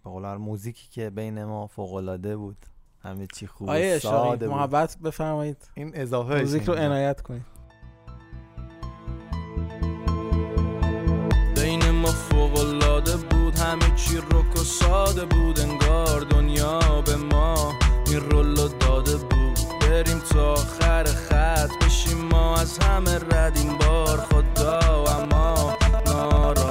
به 0.05 0.11
قول 0.11 0.35
موزیکی 0.35 0.89
که 0.91 1.11
بین 1.11 1.45
ما 1.45 1.67
فوق 1.67 1.95
العاده 1.95 2.37
بود. 2.37 2.57
همه 3.03 3.27
چی 3.27 3.47
خوب 3.47 3.99
ساده 3.99 4.49
بود. 4.49 4.57
محبت 4.57 4.99
بفرمایید. 5.05 5.71
این 5.75 5.91
اضافه 5.95 6.39
موزیک 6.39 6.65
رو 6.65 6.75
عنایت 6.75 7.21
کنید. 7.21 7.54
بین 12.35 12.41
ما 12.41 12.49
فوق 12.49 12.59
العاده 12.59 13.17
بود 13.17 13.59
همه 13.59 13.97
چی 13.97 14.19
رک 14.19 14.57
و 14.57 14.65
ساده 14.65 15.25
بود. 15.25 15.61
انگار 15.61 16.21
دنیا 16.21 16.81
به 17.07 17.17
ما 17.17 17.75
این 18.07 18.21
رولو 18.21 18.69
داده 18.69 19.17
بود. 19.17 19.59
بریم 19.81 20.19
تا 20.19 20.53
آخر 20.53 21.05
خط 21.05 21.71
بشیم 21.85 22.19
ما 22.33 22.57
از 22.57 22.79
همه 22.79 23.15
رد 23.15 23.57
این 23.57 23.79
بار 23.79 24.19
خدا 24.19 25.05
اما 25.05 25.77
ناراحت 26.07 26.64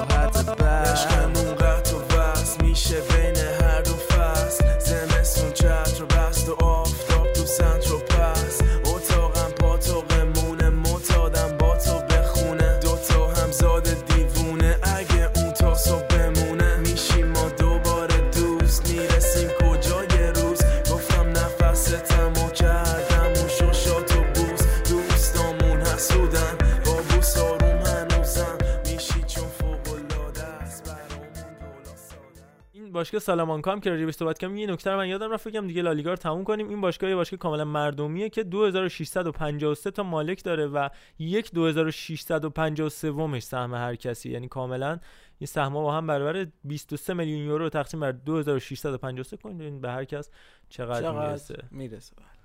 باشگاه 33.03 33.21
سالامانکا 33.21 33.71
هم 33.71 33.79
که 33.79 33.89
راجعش 33.89 34.13
صحبت 34.13 34.37
کردم 34.37 34.57
یه 34.57 34.67
نکته 34.67 34.91
رو 34.91 34.97
من 34.97 35.07
یادم 35.07 35.31
رفت 35.31 35.47
بگم 35.47 35.67
دیگه 35.67 35.81
لالیگا 35.81 36.09
رو 36.09 36.15
تموم 36.15 36.43
کنیم. 36.43 36.69
این 36.69 36.81
باشگاه 36.81 37.09
یه 37.09 37.15
باشگاه 37.15 37.37
کاملا 37.37 37.65
مردمیه 37.65 38.29
که 38.29 38.43
2653 38.43 39.91
تا 39.91 40.03
مالک 40.03 40.43
داره 40.43 40.67
و 40.67 40.89
یک 41.19 41.51
2653 41.51 43.11
ومش 43.11 43.43
سهم 43.43 43.73
هر 43.73 43.95
کسی. 43.95 44.31
یعنی 44.31 44.47
کاملا 44.47 44.99
این 45.39 45.47
سهم 45.47 45.73
با 45.73 45.93
هم 45.93 46.07
برابر 46.07 46.47
23 46.63 47.13
میلیون 47.13 47.39
یورو 47.47 47.69
تقسیم 47.69 47.99
بر 47.99 48.11
2653 48.11 49.37
کنید 49.37 49.81
به 49.81 49.91
هر 49.91 50.05
کس 50.05 50.29
چقدر, 50.69 51.11
می‌رسه 51.11 51.53
چقدر 51.53 51.67
می‌رسه؟ 51.71 52.15
خب 52.15 52.42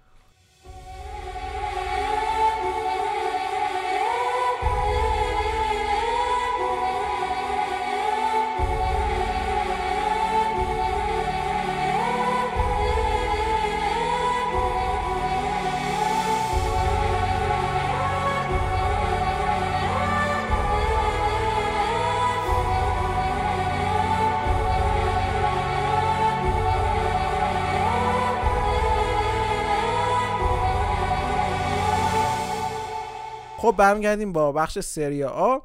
برمیگردیم 33.78 34.32
با 34.32 34.52
بخش 34.52 34.78
سری 34.78 35.24
آ. 35.24 35.58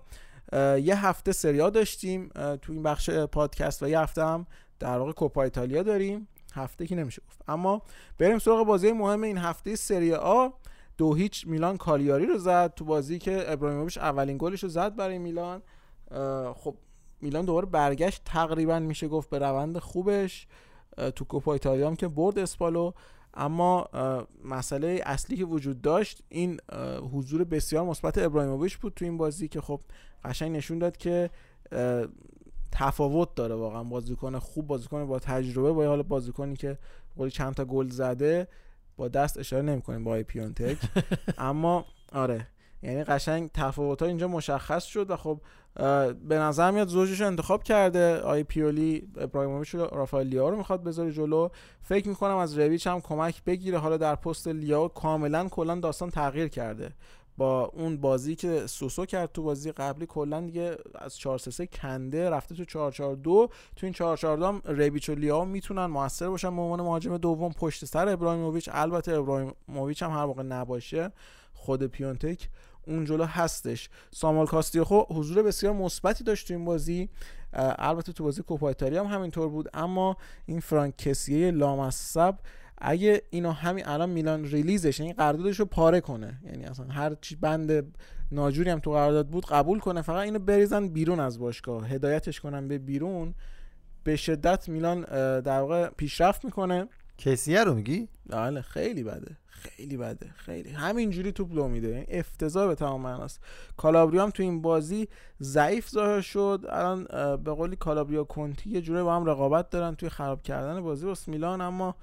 یه 0.77 1.06
هفته 1.06 1.31
سری 1.31 1.61
آ 1.61 1.69
داشتیم 1.69 2.30
تو 2.61 2.73
این 2.73 2.84
بخش 2.84 3.10
پادکست 3.10 3.84
و 3.84 3.90
یه 3.90 3.99
هفته 3.99 4.23
هم 4.26 4.48
در 4.80 4.98
واقع 4.98 5.11
کوپا 5.11 5.44
ایتالیا 5.44 5.84
داریم. 5.84 6.27
هفته 6.53 6.88
که 6.88 6.95
نمیشه 6.95 7.22
گفت. 7.27 7.41
اما 7.48 7.81
بریم 8.18 8.40
سراغ 8.40 8.68
بازی 8.68 8.91
مهم 8.91 9.23
این 9.23 9.38
هفته 9.38 9.76
سری 9.76 10.14
آ. 10.14 10.49
دو 10.98 11.14
هیچ 11.14 11.48
میلان 11.48 11.77
کالیاری 11.77 12.26
رو 12.26 12.38
زد 12.38 12.73
تو 12.73 12.85
بازی 12.85 13.19
که 13.19 13.52
ابراهیموویچ 13.52 13.98
اولین 13.98 14.38
گلش 14.38 14.64
رو 14.64 14.69
زد 14.69 14.95
برای 14.95 15.18
میلان. 15.18 15.61
خب 16.56 16.76
میلان 17.22 17.45
دوباره 17.45 17.65
برگشت. 17.65 18.22
تقریبا 18.26 18.80
میشه 18.80 19.07
گفت 19.07 19.30
به 19.30 19.40
روند 19.40 19.77
خوبش. 19.77 20.48
تو 21.15 21.26
کوپا 21.26 21.53
ایتالیا 21.53 21.88
هم 21.88 21.95
که 21.95 22.07
برد 22.07 22.40
اسپالو. 22.40 22.91
اما 23.34 23.90
مسئله 24.46 25.02
اصلی 25.06 25.38
که 25.38 25.46
وجود 25.46 25.82
داشت 25.82 26.24
این 26.30 26.60
حضور 27.14 27.44
بسیار 27.44 27.86
مثبت 27.86 28.18
ابراهیموویچ 28.18 28.78
بود 28.78 28.94
تو 28.94 29.06
این 29.06 29.18
بازی 29.18 29.48
که 29.48 29.62
خب 29.62 29.82
قشنگ 30.24 30.56
نشون 30.56 30.80
داد 30.80 30.98
که 30.98 31.30
تفاوت 32.72 33.36
داره 33.36 33.56
واقعا 33.56 33.84
بازیکن 33.84 34.40
خوب 34.40 34.68
بازیکن 34.68 35.06
با 35.06 35.20
تجربه 35.20 35.72
با 35.72 35.86
حال 35.86 36.02
بازیکنی 36.02 36.56
که 36.56 36.78
قولی 37.18 37.32
چند 37.32 37.54
تا 37.54 37.66
گل 37.66 37.90
زده 37.90 38.48
با 38.98 39.08
دست 39.08 39.38
اشاره 39.38 39.62
نمی‌کنیم 39.62 40.04
با 40.04 40.24
پیونتک. 40.24 40.78
اما 41.38 41.86
آره 42.12 42.48
یعنی 42.84 43.04
قشنگ 43.04 43.50
تفاوت 43.54 44.02
ها 44.02 44.08
اینجا 44.08 44.28
مشخص 44.28 44.84
شد 44.84 45.10
و 45.10 45.16
خب 45.16 45.42
به 45.76 46.38
نظر 46.38 46.72
میاد 46.72 46.88
زوجش 46.88 47.22
رو 47.22 47.28
انتخاب 47.28 47.64
کرده. 47.64 48.22
آی 48.22 48.44
پیولی 48.44 49.08
ابراهیموویچ 49.18 49.76
و 49.76 49.78
رافائل 49.78 50.28
لیاو 50.28 50.50
رو 50.50 50.58
می‌خواد 50.58 50.84
بذاره 50.84 51.12
جلو. 51.12 51.50
فکر 51.82 52.08
می‌کنم 52.08 52.38
از 52.38 52.60
رویچ 52.60 52.88
هم 52.88 53.02
کمک 53.02 53.44
بگیره. 53.44 53.78
حالا 53.78 53.98
در 53.98 54.16
پست 54.16 54.48
لیاو 54.48 54.88
کاملا 54.88 55.50
کلا 55.50 55.76
داستان 55.76 56.10
تغییر 56.10 56.48
کرده. 56.48 56.90
با 57.38 57.66
اون 57.66 57.98
بازی 57.98 58.36
که 58.36 58.68
سوسو 58.68 59.06
کرد 59.06 59.32
تو 59.32 59.44
بازی 59.44 59.72
قبلی 59.72 60.06
کلا 60.06 60.41
دیگه 60.41 60.78
از 60.95 61.18
4 61.18 61.38
3 61.38 61.68
کنده 61.68 62.30
رفته 62.30 62.56
تو 62.56 62.66
4 62.66 62.91
4 62.91 63.16
2 63.16 63.50
تو 63.76 63.86
این 63.86 63.94
4 63.94 64.18
4 64.18 64.38
2 64.38 64.45
هم 64.45 64.62
ریبیچ 64.66 65.10
و 65.10 65.16
لیاو 65.16 65.45
می‌تونن 65.45 65.86
موثر 65.86 66.30
باشن. 66.30 66.56
به 66.56 66.62
عنوان 66.62 66.82
مهاجم 66.82 67.18
دوم 67.18 67.52
پشت 67.52 67.86
سر 67.86 68.10
ابراهیموویچ. 68.10 68.70
البته 68.74 69.14
ابراهیموویچ 69.14 70.04
هم 70.04 70.12
هر 70.12 70.26
موقع 70.26 70.44
نباشه 70.44 71.12
خود 71.54 71.84
پیونتک 71.84 72.50
اون 72.88 73.06
جلو 73.06 73.24
هستش. 73.24 73.90
سامال 74.12 74.46
کاستیخو 74.46 75.02
حضور 75.10 75.44
بسیار 75.44 75.74
مثبتی 75.74 76.24
داشت 76.24 76.48
تو 76.48 76.54
این 76.54 76.66
بازی. 76.66 77.10
البته 77.54 78.14
تو 78.14 78.24
بازی 78.24 78.42
کوپا 78.42 78.68
ایتالیا 78.68 79.04
هم 79.04 79.16
همینطور 79.16 79.50
بود 79.50 79.70
اما 79.74 80.18
این 80.46 80.60
فرانکسیه 80.60 81.52
لامصب 81.52 82.36
اگه 82.78 83.22
اینو 83.30 83.52
همین 83.52 83.88
الان 83.88 84.10
میلان 84.10 84.46
ریلیزش 84.46 85.00
یعنی 85.00 85.14
قراردادش 85.14 85.60
رو 85.60 85.66
پاره 85.66 86.02
کنه 86.02 86.40
یعنی 86.46 86.66
اصلا 86.66 86.86
هر 86.86 87.16
چی 87.22 87.36
بند 87.36 87.96
ناجوری 88.32 88.70
هم 88.70 88.80
تو 88.80 88.92
قرارداد 88.92 89.28
بود 89.28 89.46
قبول 89.46 89.80
کنه 89.80 90.02
فقط 90.02 90.24
اینو 90.24 90.40
بریزن 90.40 90.88
بیرون 90.88 91.20
از 91.20 91.40
باشگاه 91.40 91.90
هدایتش 91.90 92.40
کنن 92.40 92.68
به 92.68 92.78
بیرون. 92.78 93.34
به 94.04 94.16
شدت 94.16 94.70
میلان 94.70 95.02
در 95.42 95.60
واقع 95.60 95.90
پیشرفت 95.90 96.46
می‌کنه. 96.46 96.88
کسیه 97.18 97.64
رو 97.64 97.74
میگی؟ 97.74 98.08
بله 98.26 98.62
خیلی 98.62 99.04
بده. 99.04 99.38
خیلی 99.64 99.98
بده 99.98 100.31
خیلی. 100.35 100.69
همینجوری 100.69 101.31
توپ 101.31 101.53
لو 101.53 101.68
میده. 101.68 101.88
یعنی 101.88 102.06
افتضاح 102.10 102.68
به 102.68 102.76
تمام 102.76 103.02
معناست. 103.02 103.41
کالابریا 103.77 104.23
هم 104.23 104.30
تو 104.30 104.44
این 104.44 104.61
بازی 104.61 105.07
ضعیف 105.41 105.90
ظاهر 105.90 106.22
شد. 106.22 106.65
الان 106.69 107.03
به 107.44 107.52
قولی 107.52 107.76
کالابریا 107.76 108.23
کنتی 108.23 108.69
یه 108.69 108.81
جوری 108.81 109.03
با 109.03 109.15
هم 109.15 109.26
رقابت 109.26 109.69
دارن 109.69 109.95
توی 109.95 110.10
خراب 110.10 110.44
کردن 110.44 110.81
بازی. 110.81 111.06
واسه 111.06 111.31
میلان 111.31 111.61
اما 111.61 111.95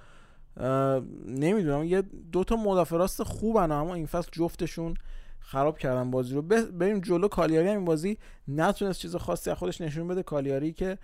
نمی‌دونم. 1.26 1.84
یه 1.84 2.02
دو 2.32 2.44
تا 2.44 2.56
مدافع 2.56 2.96
راست 2.96 3.22
خوبن 3.22 3.72
اما 3.72 3.94
این 3.94 4.06
فصل 4.06 4.28
جفتشون 4.32 4.94
خراب 5.40 5.78
کردن 5.78 6.10
بازی 6.10 6.34
رو. 6.34 6.42
بریم 6.42 7.00
جلو. 7.00 7.28
کالیاری 7.28 7.68
هم 7.68 7.76
این 7.76 7.84
بازی 7.84 8.18
نتونست 8.48 9.00
چیز 9.00 9.16
خاصی 9.16 9.50
از 9.50 9.56
خودش 9.56 9.80
نشون 9.80 10.08
بده. 10.08 10.22
کالیاری 10.22 10.72
که 10.72 10.98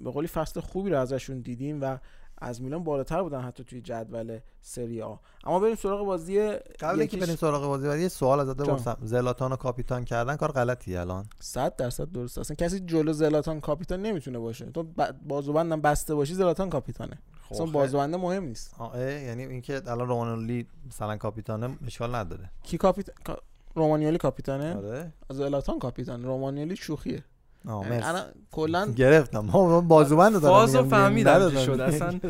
به 0.00 0.10
قولی 0.12 0.28
فصل 0.28 0.60
خوبی 0.60 0.90
رو 0.90 0.98
ازشون 0.98 1.40
دیدیم 1.40 1.80
و 1.80 1.98
از 2.40 2.62
میلان 2.62 2.84
بالاتر 2.84 3.22
بودن 3.22 3.40
حتی 3.40 3.64
توی 3.64 3.80
جدول 3.80 4.38
سری 4.60 5.02
آ. 5.02 5.14
اما 5.44 5.58
بریم 5.58 5.74
سراغ 5.74 6.06
بازی 6.06 6.50
قبل 6.80 6.98
اینکه 7.00 7.16
بریم 7.16 7.36
سراغ 7.36 7.66
بازی 7.66 7.88
ولی 7.88 8.02
یه 8.02 8.08
سوال 8.08 8.40
ازت 8.40 8.56
بپرسم. 8.56 8.96
زلاتان 9.02 9.50
رو 9.50 9.56
کاپیتان 9.56 10.04
کردن 10.04 10.36
کار 10.36 10.52
غلطی 10.52 10.96
الان؟ 10.96 11.26
100 11.38 11.76
درصد 11.76 12.12
درست. 12.12 12.38
اصلا 12.38 12.54
کسی 12.54 12.80
جلو 12.80 13.12
زلاتان 13.12 13.60
کاپیتان 13.60 14.02
نمی‌تونه 14.02 14.38
باشه. 14.38 14.70
تو 14.70 14.86
بازوبندم 15.28 15.80
بسته 15.80 16.14
باشی 16.14 16.34
زلاتان 16.34 16.70
کاپیتانه. 16.70 17.18
خب 17.42 17.52
اصلا 17.52 17.66
بازوبنده 17.66 18.16
مهم 18.16 18.44
نیست. 18.44 18.74
آه 18.78 19.00
یعنی 19.00 19.44
اینکه 19.44 19.82
الان 19.86 20.08
رومانیولی 20.08 20.66
مثلا 20.88 21.16
کاپیتانه 21.16 21.76
اشکال 21.86 22.14
نداره. 22.14 22.50
کی 22.62 22.78
کاپیتان 22.78 23.36
رومانیولی 23.74 24.18
کاپیتانه؟ 24.18 24.76
آره. 24.76 25.12
زلاتان 25.30 25.78
کاپیتان 25.78 26.24
رومانیولی 26.24 26.76
شوخیه. 26.76 27.24
الان 27.68 28.22
کلا 28.52 28.86
گرفتم. 28.86 29.40
ما 29.40 29.80
بازوبند 29.80 30.32
دارم 30.32 30.54
فازو 30.54 30.84
فهمیدم 30.84 31.50
چی 31.50 31.56
شد. 31.56 31.80
اصلا 31.80 32.20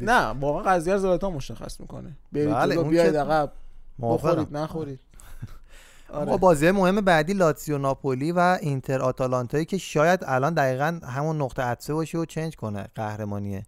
نه 0.12 0.26
واقعا 0.40 0.62
قضیه 0.62 0.94
از 0.94 1.00
زلاتان 1.00 1.32
مشخص 1.32 1.80
می‌کنه. 1.80 2.16
برید 2.32 2.54
بله 2.54 2.82
بیاید 2.82 3.16
عقب. 3.16 3.52
بخورید 4.00 4.56
نخورید. 4.56 5.00
آره. 6.12 6.36
بازی 6.36 6.70
مهم 6.70 7.00
بعدی 7.00 7.32
لاتسیو 7.32 7.78
ناپولی 7.78 8.32
و 8.32 8.58
اینتر 8.60 9.02
آتالانتایی 9.02 9.64
که 9.64 9.78
شاید 9.78 10.20
الان 10.26 10.54
دقیقا 10.54 11.00
همون 11.04 11.42
نقطه 11.42 11.62
عطفه 11.62 11.94
باشه 11.94 12.18
و 12.18 12.24
چنج 12.24 12.56
کنه 12.56 12.86
قهرمانی 12.94 13.62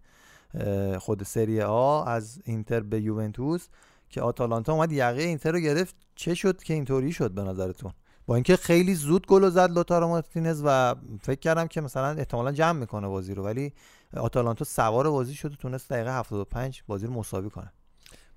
خود 0.98 1.22
سری 1.22 1.62
آ 1.62 2.02
از 2.02 2.42
اینتر 2.44 2.80
به 2.80 3.00
یوونتوس 3.00 3.66
که 4.08 4.22
آتالانتا 4.22 4.72
اومد 4.72 4.92
یقه 4.92 5.22
اینتر 5.22 5.52
رو 5.52 5.58
گرفت. 5.58 5.94
چه 6.14 6.34
شد 6.34 6.62
که 6.62 6.74
اینطوری 6.74 7.12
شد 7.12 7.30
به 7.30 7.42
نظرتون؟ 7.42 7.92
با 8.26 8.34
اینکه 8.34 8.56
خیلی 8.56 8.94
زود 8.94 9.26
گل 9.26 9.48
زد 9.48 9.70
لوتارو 9.70 10.08
مارتینز 10.08 10.62
و 10.64 10.94
فکر 11.22 11.40
کردم 11.40 11.66
که 11.66 11.80
مثلا 11.80 12.10
احتمالا 12.10 12.52
جمع 12.52 12.80
می‌کنه 12.80 13.08
بازی 13.08 13.34
رو 13.34 13.44
ولی 13.44 13.72
آتالانتا 14.16 14.64
سوار 14.64 15.10
بازی 15.10 15.34
شد 15.34 15.52
و 15.52 15.56
تونست 15.56 15.90
دقیقه 15.90 16.18
75 16.18 16.82
بازی 16.86 17.06
رو 17.06 17.12
مساوی 17.12 17.50
کنه. 17.50 17.72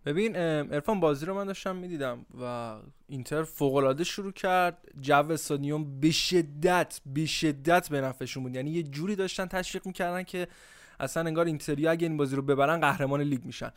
ببین 0.05 0.35
ارفان 0.37 0.99
بازی 0.99 1.25
رو 1.25 1.33
من 1.33 1.45
داشتم 1.45 1.75
می‌دیدم 1.75 2.25
و 2.41 2.75
اینتر 3.07 3.43
فوق 3.43 3.75
العاده 3.75 4.03
شروع 4.03 4.31
کرد. 4.31 4.77
جو 5.01 5.31
استادیوم 5.31 5.99
به 5.99 6.11
شدت 6.11 7.01
به 7.05 7.25
شدت 7.25 7.89
به 7.89 8.01
نفعشون 8.01 8.43
بود. 8.43 8.55
یعنی 8.55 8.71
یه 8.71 8.83
جوری 8.83 9.15
داشتن 9.15 9.45
تشویق 9.45 9.87
می‌کردن 9.87 10.23
که 10.23 10.47
اصلا 10.99 11.23
انگار 11.23 11.45
اینتریا 11.45 11.91
اگه 11.91 12.07
این 12.07 12.17
بازی 12.17 12.35
رو 12.35 12.41
ببرن 12.41 12.79
قهرمان 12.79 13.21
لیگ 13.21 13.45
میشن. 13.45 13.71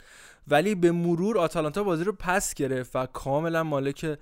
ولی 0.49 0.75
به 0.75 0.93
مرور 0.93 1.39
آتالانتا 1.39 1.85
بازی 1.85 2.05
رو 2.05 2.13
پس 2.13 2.55
گرفت 2.55 2.97
و 2.97 3.07
کاملا 3.07 3.63
مالک 3.63 4.19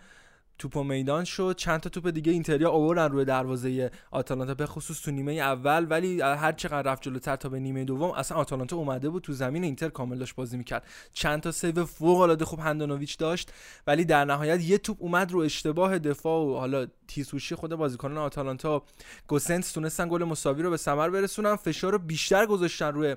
توپ 0.59 0.79
میدان 0.79 1.25
شد. 1.25 1.55
چند 1.57 1.81
تا 1.81 1.91
توپ 1.91 2.09
دیگه 2.09 2.33
اینتریا 2.33 2.71
آوردن 2.71 3.13
روی 3.13 3.25
دروازه 3.25 3.91
آتالانتا 4.11 4.55
به 4.55 4.67
خصوص 4.67 5.01
تو 5.01 5.11
نیمه 5.11 5.33
اول. 5.33 5.87
ولی 5.91 6.21
هر 6.21 6.53
چقدر 6.53 6.93
رفت 6.93 7.03
جلوتر 7.03 7.37
تا 7.37 7.49
به 7.49 7.61
نیمه 7.61 7.85
دوم 7.85 8.11
اصلا 8.11 8.39
آتالانتا 8.39 8.77
اومده 8.77 9.11
بود 9.11 9.23
تو 9.23 9.33
زمین 9.33 9.65
اینتر 9.65 9.89
کامل 9.89 10.19
داشت 10.19 10.35
بازی 10.35 10.57
می‌کرد. 10.57 10.87
چند 11.13 11.41
تا 11.41 11.53
save 11.53 11.85
فوق 11.85 12.21
العاده 12.21 12.45
خوب 12.45 12.61
هندانویچ 12.61 13.19
داشت. 13.19 13.53
ولی 13.87 14.05
در 14.05 14.25
نهایت 14.25 14.61
یه 14.61 14.79
توپ 14.79 14.97
اومد 15.01 15.33
رو 15.33 15.41
اشتباه 15.41 15.99
دفاع 15.99 16.47
و 16.47 16.59
حالا 16.59 16.87
تیزهوشی 17.09 17.55
خود 17.55 17.75
بازیکنان 17.75 18.19
آتالانتا. 18.19 18.83
گوسنس 19.27 19.73
تونستن 19.73 20.09
گل 20.09 20.25
مساوی 20.25 20.63
رو 20.63 20.71
به 20.71 20.77
ثمر 20.77 21.11
برسونن. 21.11 21.57
فشار 21.57 21.93
رو 21.93 21.99
بیشتر 21.99 22.47
گذاشتن 22.47 22.93
روی 22.93 23.17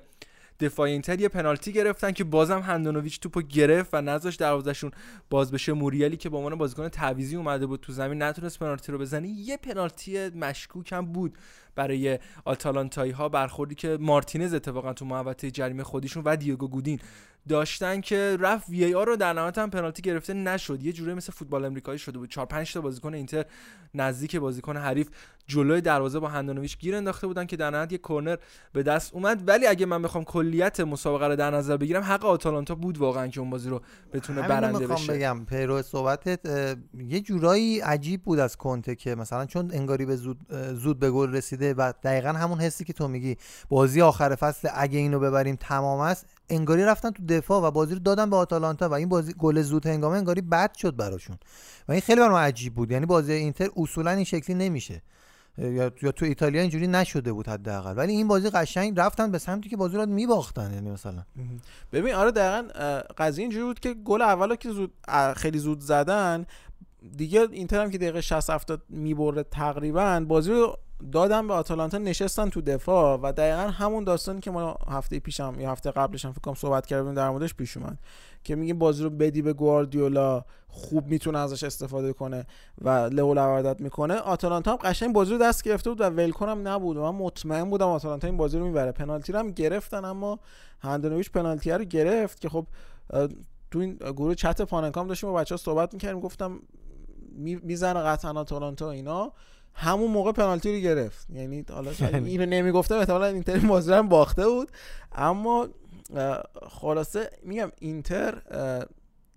دفاع 0.60 0.88
اینتر 0.88 1.20
یه 1.20 1.28
پنالتی 1.28 1.72
گرفتن 1.72 2.12
که 2.12 2.24
بازم 2.24 2.60
هندانویچ 2.60 3.20
توپو 3.20 3.42
گرفت 3.42 3.90
و 3.92 4.00
نذاشت 4.00 4.40
دروازهشون 4.40 4.90
باز 5.30 5.52
بشه. 5.52 5.72
موریالی 5.72 6.16
که 6.16 6.28
به 6.28 6.36
عنوان 6.36 6.54
بازیکن 6.54 6.88
تعویزی 6.88 7.36
اومده 7.36 7.66
بود 7.66 7.80
تو 7.80 7.92
زمین 7.92 8.22
نتونست 8.22 8.58
پنالتی 8.58 8.92
رو 8.92 8.98
بزنه. 8.98 9.28
یه 9.28 9.56
پنالتی 9.56 10.28
مشکوک 10.28 10.92
هم 10.92 11.06
بود. 11.06 11.38
برای 11.78 12.18
آتالانتایی 12.44 13.12
ها 13.12 13.28
برخوردی 13.28 13.74
که 13.74 13.98
مارتینز 14.00 14.54
اتفاقا 14.54 14.92
تو 14.92 15.04
محوطه 15.04 15.50
جریمه 15.50 15.82
خودشون 15.82 16.22
و 16.26 16.36
دیگو 16.36 16.68
گودین 16.68 17.00
داشتن 17.48 18.00
که 18.00 18.36
رفت 18.40 18.68
وی 18.68 18.94
آر 18.94 19.06
رو 19.06 19.16
در 19.16 19.32
نهایت 19.32 19.58
هم 19.58 19.70
پنالتی 19.70 20.02
گرفته 20.02 20.34
نشد. 20.34 20.82
یه 20.82 20.92
جوری 20.92 21.14
مثل 21.14 21.32
فوتبال 21.32 21.64
امریکایی 21.64 21.98
شده 21.98 22.18
بود. 22.18 22.30
4 22.30 22.46
5 22.46 22.72
تا 22.72 22.80
بازیکن 22.80 23.14
اینتر 23.14 23.44
نزدیک 23.94 24.36
بازیکن 24.36 24.76
حریف 24.76 25.08
جلوی 25.46 25.80
دروازه 25.80 26.18
با 26.18 26.28
هندانویچ 26.28 26.78
گیر 26.78 26.96
انداخته 26.96 27.26
بودن 27.26 27.46
که 27.46 27.56
در 27.56 27.70
نهایت 27.70 27.92
یه 27.92 27.98
کرنر 27.98 28.36
به 28.72 28.82
دست 28.82 29.14
اومد. 29.14 29.48
ولی 29.48 29.66
اگه 29.66 29.86
من 29.86 30.02
بخوام 30.02 30.24
کلیت 30.24 30.80
مسابقه 30.80 31.26
رو 31.26 31.36
در 31.36 31.50
نظر 31.50 31.76
بگیرم 31.76 32.02
حق 32.02 32.24
آتالانتا 32.24 32.74
بود 32.74 32.98
واقعا 32.98 33.26
که 33.26 33.40
اون 33.40 33.50
بازی 33.50 33.68
رو 33.68 33.82
بتونه 34.12 34.48
برنده 34.48 34.86
بشه. 34.86 35.12
بگم. 35.12 35.44
پیرو 35.44 35.82
صحبتت 35.82 36.40
یه 36.98 37.20
جورایی 37.20 37.80
عجیب 37.80 38.22
بود 38.22 38.38
از 38.38 38.56
کنته 38.56 38.94
که 38.94 39.14
مثلا 39.14 39.46
چون 39.46 39.70
انگاری 39.72 40.06
به 40.06 40.16
زود 40.16 40.38
زود 40.74 40.98
به 40.98 41.10
گل 41.10 41.32
رسیده 41.32 41.67
و 41.72 41.92
دقیقا 42.02 42.28
همون 42.28 42.60
حسی 42.60 42.84
که 42.84 42.92
تو 42.92 43.08
میگی. 43.08 43.36
بازی 43.68 44.02
آخر 44.02 44.34
فصل 44.34 44.68
اگه 44.74 44.98
اینو 44.98 45.20
ببریم 45.20 45.56
تمام 45.60 46.00
است 46.00 46.26
انگاری 46.50 46.84
رفتن 46.84 47.10
تو 47.10 47.26
دفاع 47.26 47.62
و 47.62 47.70
بازی 47.70 47.94
رو 47.94 48.00
دادن 48.00 48.30
به 48.30 48.36
آتالانتا 48.36 48.88
و 48.88 48.92
این 48.92 49.08
بازی 49.08 49.34
گل 49.38 49.62
زود 49.62 49.86
هنگامه 49.86 50.16
انگاری 50.16 50.40
بد 50.40 50.74
شد 50.74 50.96
براشون. 50.96 51.38
و 51.88 51.92
این 51.92 52.00
خیلی 52.00 52.20
برام 52.20 52.34
عجیب 52.34 52.74
بود. 52.74 52.90
یعنی 52.90 53.06
بازی 53.06 53.32
اینتر 53.32 53.68
اصولا 53.76 54.10
این 54.10 54.24
شکلی 54.24 54.56
نمیشه. 54.56 55.02
یا 55.58 55.90
تو 55.90 56.24
ایتالیا 56.24 56.60
اینجوری 56.60 56.86
نشده 56.86 57.32
بود 57.32 57.48
حداقل. 57.48 57.96
ولی 57.96 58.12
این 58.12 58.28
بازی 58.28 58.50
قشنگ 58.50 59.00
رفتن 59.00 59.30
به 59.30 59.38
سمتی 59.38 59.68
که 59.68 59.76
بازی 59.76 59.96
رو 59.96 60.06
میباختن 60.06 60.72
یعنی 60.72 60.90
مثلا. 60.90 61.22
ببین 61.92 62.14
آره 62.14 62.30
دقیقا 62.30 62.68
قضیه 63.18 63.42
اینجوری 63.42 63.64
بود 63.64 63.80
که 63.80 63.94
گل 63.94 64.22
اولو 64.22 64.56
که 64.56 64.70
زود 64.70 64.92
خیلی 65.36 65.58
زود 65.58 65.80
زدن 65.80 66.46
دیگه 67.16 67.46
اینتر 67.52 67.82
هم 67.82 67.90
که 67.90 67.98
دقیقه 67.98 68.20
60 68.20 68.50
70 68.50 68.82
می‌بره 68.88 69.42
تقریبا 69.42 70.24
بازی 70.28 70.50
رو 70.50 70.78
دادم 71.12 71.48
به 71.48 71.54
آتالانتا 71.54 71.98
نشستن 71.98 72.48
تو 72.48 72.60
دفاع 72.60 73.20
و 73.22 73.32
دقیقا 73.32 73.70
همون 73.70 74.04
داستانی 74.04 74.40
که 74.40 74.50
ما 74.50 74.76
هفته 74.88 75.18
پیشم 75.18 75.54
یا 75.58 75.72
هفته 75.72 75.90
قبلش 75.90 76.24
هم 76.24 76.32
فکر 76.32 76.40
کنم 76.40 76.54
صحبت 76.54 76.86
کردیم 76.86 77.14
در 77.14 77.30
موردش 77.30 77.54
پیش 77.54 77.76
اومد. 77.76 77.98
که 78.44 78.54
میگیم 78.54 78.78
بازی 78.78 79.02
رو 79.02 79.10
بدی 79.10 79.42
به 79.42 79.52
گواردیولا 79.52 80.44
خوب 80.68 81.06
می‌تونه 81.06 81.38
ازش 81.38 81.64
استفاده 81.64 82.12
کنه 82.12 82.46
و 82.82 82.88
لئو 82.88 83.34
لوردت 83.34 83.80
می‌کنه. 83.80 84.14
آتالانتا 84.14 84.70
هم 84.70 84.76
قشنگ 84.76 85.12
بازی 85.12 85.32
رو 85.32 85.38
دست 85.38 85.62
گرفته 85.62 85.90
بود 85.90 86.00
و 86.00 86.04
ولکن 86.04 86.48
هم 86.48 86.68
نبود 86.68 86.96
و 86.96 87.02
من 87.02 87.18
مطمئن 87.18 87.70
بودم 87.70 87.86
آتالانتا 87.86 88.26
این 88.26 88.36
بازی 88.36 88.58
رو 88.58 88.66
می‌بره. 88.66 88.92
پنالتی 88.92 89.32
رو 89.32 89.38
هم 89.38 89.50
گرفتن 89.50 90.04
اما 90.04 90.38
هندونویچ 90.80 91.30
پنالتی 91.30 91.70
رو 91.70 91.84
گرفت 91.84 92.40
که 92.40 92.48
خب 92.48 92.66
تو 93.70 93.78
این 93.78 93.94
گروه 93.94 94.34
چت 94.34 94.62
پاننکام 94.62 95.06
داشتیم 95.06 95.32
با 95.32 95.38
بچه 95.38 95.54
ها 95.54 95.56
صحبت 95.56 95.94
می‌کردیم 95.94 96.20
گفتم 96.20 96.60
می‌زنه 97.62 98.00
قطعا 98.00 98.40
آتالانتا 98.40 98.90
اینا. 98.90 99.32
همون 99.80 100.10
موقع 100.10 100.32
پنالتی 100.32 100.74
رو 100.74 100.80
گرفت. 100.80 101.30
یعنی 101.30 101.64
حالا 101.70 101.92
یعنی 102.00 102.30
اینو 102.30 102.46
نمی‌گفتم 102.46 102.94
احتمالاً 102.98 103.26
اینتر 103.26 103.58
بازی 103.58 103.92
هم 103.92 104.08
باخته 104.08 104.48
بود. 104.48 104.72
اما 105.12 105.68
خلاصه 106.68 107.30
میگم 107.42 107.72
اینتر 107.80 108.42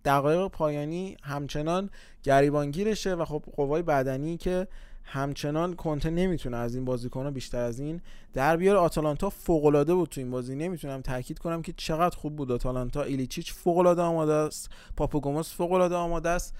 دقایق 0.05 0.47
پایانی 0.47 1.17
همچنان 1.23 1.89
گریبانگیرشه 2.23 3.15
و 3.15 3.25
خب 3.25 3.43
قوای 3.55 3.81
بدنی 3.81 4.37
که 4.37 4.67
همچنان 5.03 5.75
کنته 5.75 6.09
نمی‌تونه 6.09 6.57
از 6.57 6.75
این 6.75 6.85
بازیکن 6.85 7.31
بیشتر 7.31 7.61
از 7.61 7.79
این 7.79 8.01
در 8.33 8.57
بیاره. 8.57 8.79
آتالانتا 8.79 9.29
فوق 9.29 9.65
العاده 9.65 9.93
بود 9.93 10.09
تو 10.09 10.21
این 10.21 10.31
بازی. 10.31 10.55
نمی‌تونم 10.55 11.01
تاکید 11.01 11.39
کنم 11.39 11.61
که 11.61 11.73
چقدر 11.77 12.17
خوب 12.17 12.35
بود 12.35 12.51
آتالانتا. 12.51 13.03
ایلیچیچ 13.03 13.53
فوق 13.53 13.77
العاده 13.77 14.01
آماده 14.01 14.33
است. 14.33 14.69
پاپوگوموس 14.97 15.53
فوق 15.53 15.71
العاده 15.71 15.95
آماده 15.95 16.29
است. 16.29 16.55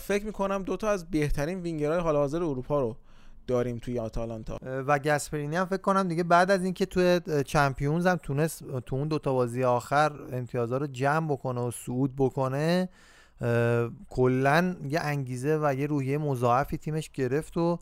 فکر 0.00 0.24
می‌کنم 0.24 0.62
دوتا 0.62 0.88
از 0.88 1.10
بهترین 1.10 1.60
وینگرهای 1.60 2.00
حال 2.00 2.16
حاضر 2.16 2.42
اروپا 2.42 2.80
رو 2.80 2.96
داریم 3.46 3.78
توی 3.78 3.98
آتالانتا. 3.98 4.58
و 4.62 4.98
گسپرینی 4.98 5.56
هم 5.56 5.64
فکر 5.64 5.80
کنم 5.80 6.08
دیگه 6.08 6.22
بعد 6.22 6.50
از 6.50 6.64
اینکه 6.64 6.86
توی 6.86 7.20
چمپیونز 7.46 8.06
هم 8.06 8.16
تونست 8.16 8.80
تو 8.80 8.96
اون 8.96 9.08
دوتا 9.08 9.32
بازی 9.32 9.64
آخر 9.64 10.12
امتیازها 10.32 10.78
رو 10.78 10.86
جمع 10.86 11.32
بکنه 11.32 11.60
و 11.60 11.70
صعود 11.70 12.12
بکنه 12.16 12.88
کلا 14.10 14.76
یه 14.88 15.00
انگیزه 15.00 15.58
و 15.62 15.74
یه 15.74 15.86
روحیه 15.86 16.18
مضاعفی 16.18 16.76
تیمش 16.76 17.10
گرفت 17.10 17.56
و 17.56 17.78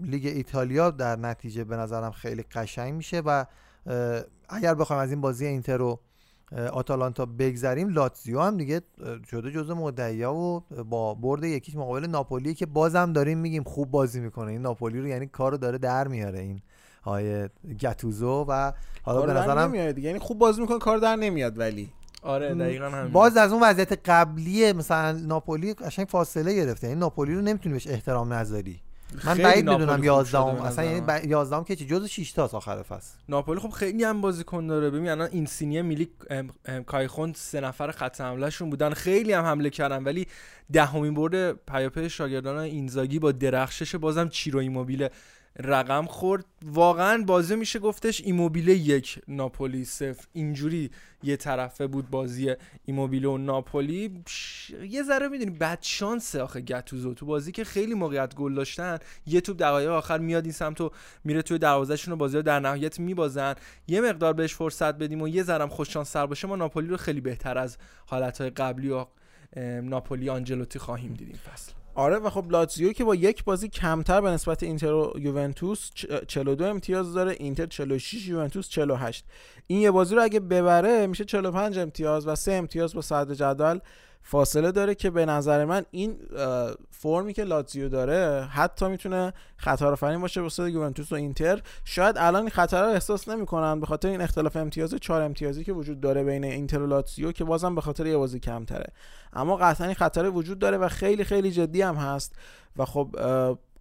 لیگ 0.00 0.26
ایتالیا 0.26 0.90
در 0.90 1.16
نتیجه 1.16 1.64
به 1.64 1.76
نظرم 1.76 2.10
خیلی 2.10 2.42
قشنگ 2.42 2.94
میشه 2.94 3.22
و 3.26 3.44
اگر 4.48 4.74
بخوایم 4.74 5.02
از 5.02 5.10
این 5.10 5.20
بازی 5.20 5.46
اینتر 5.46 5.76
رو 5.76 6.00
آتالانتا 6.72 7.26
بگذریم 7.26 7.88
لاتزیو 7.88 8.40
هم 8.40 8.56
دیگه 8.56 8.80
شده 9.30 9.50
جزو 9.50 9.74
مدعیا 9.74 10.34
و 10.34 10.60
با 10.84 11.14
برد 11.14 11.44
یکیش 11.44 11.76
مقابل 11.76 12.06
ناپولی 12.06 12.54
که 12.54 12.66
بازم 12.66 13.12
داریم 13.12 13.38
میگیم 13.38 13.62
خوب 13.62 13.90
بازی 13.90 14.20
می‌کنه. 14.20 14.50
این 14.50 14.62
ناپولی 14.62 15.00
رو 15.00 15.08
یعنی 15.08 15.26
کارو 15.26 15.56
داره 15.56 15.78
در 15.78 16.08
میاره 16.08 16.38
این 16.38 16.60
های 17.02 17.48
گتوزو 17.80 18.44
و 18.48 18.72
حالا 19.02 19.22
به 19.22 19.32
نظرم 19.32 19.74
یعنی 19.74 20.18
خوب 20.18 20.38
بازی 20.38 20.60
می‌کنه 20.60 20.78
کار 20.78 20.98
در 20.98 21.16
نمیاد 21.16 21.58
ولی. 21.58 21.92
آره 22.22 22.54
دقیقا 22.54 22.88
همین 22.88 23.12
باز 23.12 23.36
از 23.36 23.52
اون 23.52 23.62
وضعیت 23.62 24.08
قبلی 24.10 24.72
مثلا 24.72 25.12
ناپولی 25.12 25.74
قشنگ 25.74 26.06
فاصله 26.06 26.54
گرفته. 26.54 26.88
یعنی 26.88 27.00
ناپولی 27.00 27.34
رو 27.34 27.40
نمی‌تونی 27.40 27.72
بهش 27.72 27.86
احترام 27.86 28.32
نذاری. 28.32 28.80
من 29.24 29.38
بعید 29.38 29.70
می‌دونم 29.70 30.04
11 30.04 30.38
اصلا 30.38 30.84
یعنی 30.84 31.28
11 31.28 31.64
که 31.64 31.76
چه 31.76 31.84
جزو 31.84 32.06
6 32.06 32.32
تا 32.32 32.50
آخر 32.52 32.82
فصل. 32.82 33.16
ناپولی 33.28 33.60
خب 33.60 33.70
خیلی 33.70 34.04
هم 34.04 34.20
بازیکن 34.20 34.66
داره. 34.66 34.90
ببین 34.90 35.08
الان 35.08 35.28
اینسینیه 35.32 35.82
میلی 35.82 36.08
کایخون 36.86 37.32
سه 37.32 37.60
نفر 37.60 37.90
خط 37.90 38.20
حمله 38.20 38.50
شون 38.50 38.70
بودن. 38.70 38.90
خیلی 38.90 39.32
هم 39.32 39.44
حمله 39.44 39.70
کردن 39.70 40.04
ولی 40.04 40.26
دهمین 40.72 41.14
برد 41.14 41.52
پیاپی 41.52 42.10
شاگردان 42.10 42.58
اینزاگی 42.58 43.18
با 43.18 43.32
درخشش 43.32 43.94
بازم 43.94 44.28
چیرو 44.28 44.58
ایموبیل 44.58 45.08
رقم 45.58 46.06
خورد. 46.06 46.44
واقعا 46.62 47.24
بازی 47.26 47.56
میشه 47.56 47.78
گفتش 47.78 48.20
ایموبیله 48.20 48.74
یک 48.74 49.18
ناپولی. 49.28 49.84
صفر. 49.84 50.24
اینجوری 50.32 50.90
یه 51.22 51.36
طرفه 51.36 51.86
بود 51.86 52.10
بازی 52.10 52.54
ایموبیله 52.84 53.28
و 53.28 53.38
ناپولی. 53.38 54.24
یه 54.90 55.02
ذره 55.02 55.28
می‌دونی 55.28 55.50
بد 55.50 55.78
شانسه 55.80 56.42
آخه 56.42 56.60
گتوزو. 56.60 57.14
تو 57.14 57.26
بازی 57.26 57.52
که 57.52 57.64
خیلی 57.64 57.94
موقعیت 57.94 58.34
گل 58.34 58.54
داشتن 58.54 58.98
یه 59.26 59.40
توپ 59.40 59.56
دقایق 59.56 59.90
آخر 59.90 60.18
میاد 60.18 60.44
این 60.44 60.52
سمت 60.52 60.80
و 60.80 60.90
میره 61.24 61.42
توی 61.42 61.58
دروازهشون 61.58 62.14
و 62.14 62.16
بازی 62.16 62.36
رو 62.36 62.42
در 62.42 62.60
نهایت 62.60 63.00
میبازن. 63.00 63.54
یه 63.88 64.00
مقدار 64.00 64.32
بهش 64.32 64.54
فرصت 64.54 64.94
بدیم 64.94 65.22
و 65.22 65.28
یه 65.28 65.42
ذرم 65.42 65.68
خوش 65.68 65.92
شانس 65.92 66.10
سر 66.10 66.26
باشه 66.26 66.48
ما 66.48 66.56
ناپولی 66.56 66.88
رو 66.88 66.96
خیلی 66.96 67.20
بهتر 67.20 67.58
از 67.58 67.76
حالتهای 68.06 68.50
قبلی 68.50 68.90
و 68.90 69.06
ناپولی 69.82 70.28
آنجلوتی 70.28 70.78
خواهیم 70.78 71.14
دید 71.14 71.28
این 71.28 71.38
فصل. 71.38 71.72
آره 71.94 72.16
و 72.16 72.30
خب 72.30 72.50
لاتزیو 72.50 72.92
که 72.92 73.04
با 73.04 73.14
یک 73.14 73.44
بازی 73.44 73.68
کمتر 73.68 74.20
به 74.20 74.30
نسبت 74.30 74.62
اینتر 74.62 74.92
و 74.92 75.12
یوونتوس 75.18 75.90
42 76.26 76.64
امتیاز 76.64 77.14
داره 77.14 77.36
اینتر 77.38 77.66
46 77.66 78.28
یوونتوس 78.28 78.68
48 78.68 79.24
این 79.66 79.80
یه 79.80 79.90
بازی 79.90 80.14
رو 80.14 80.22
اگه 80.22 80.40
ببره 80.40 81.06
میشه 81.06 81.24
45 81.24 81.78
امتیاز 81.78 82.26
و 82.26 82.34
3 82.34 82.52
امتیاز 82.52 82.94
با 82.94 83.00
صدر 83.00 83.34
جدول. 83.34 83.80
فاصله 84.26 84.72
داره 84.72 84.94
که 84.94 85.10
به 85.10 85.26
نظر 85.26 85.64
من 85.64 85.84
این 85.90 86.16
فرمی 86.90 87.32
که 87.32 87.44
لاتزیو 87.44 87.88
داره 87.88 88.48
حتی 88.50 88.88
می‌تونه 88.88 89.32
خطر 89.56 89.86
آفرین 89.86 90.20
باشه 90.20 90.40
واسه 90.40 90.70
یوونتوس 90.70 91.12
و 91.12 91.14
اینتر. 91.14 91.62
شاید 91.84 92.16
الان 92.18 92.48
خطر 92.48 92.82
رو 92.82 92.88
احساس 92.88 93.28
نمی‌کنن 93.28 93.80
به 93.80 93.86
خاطر 93.86 94.08
این 94.08 94.20
اختلاف 94.20 94.56
امتیاز 94.56 94.94
چهار 94.94 95.22
امتیازی 95.22 95.64
که 95.64 95.72
وجود 95.72 96.00
داره 96.00 96.24
بین 96.24 96.44
اینتر 96.44 96.82
و 96.82 96.86
لاتزیو 96.86 97.32
که 97.32 97.44
بازم 97.44 97.74
به 97.74 97.80
خاطر 97.80 98.06
یه 98.06 98.16
بازی 98.16 98.40
کمتره. 98.40 98.86
اما 99.32 99.56
قطعا 99.56 99.86
این 99.86 99.96
خطر 99.96 100.30
وجود 100.30 100.58
داره 100.58 100.76
و 100.76 100.88
خیلی 100.88 101.24
خیلی 101.24 101.50
جدی 101.50 101.82
هم 101.82 101.94
هست. 101.94 102.34
و 102.76 102.84
خب 102.84 103.16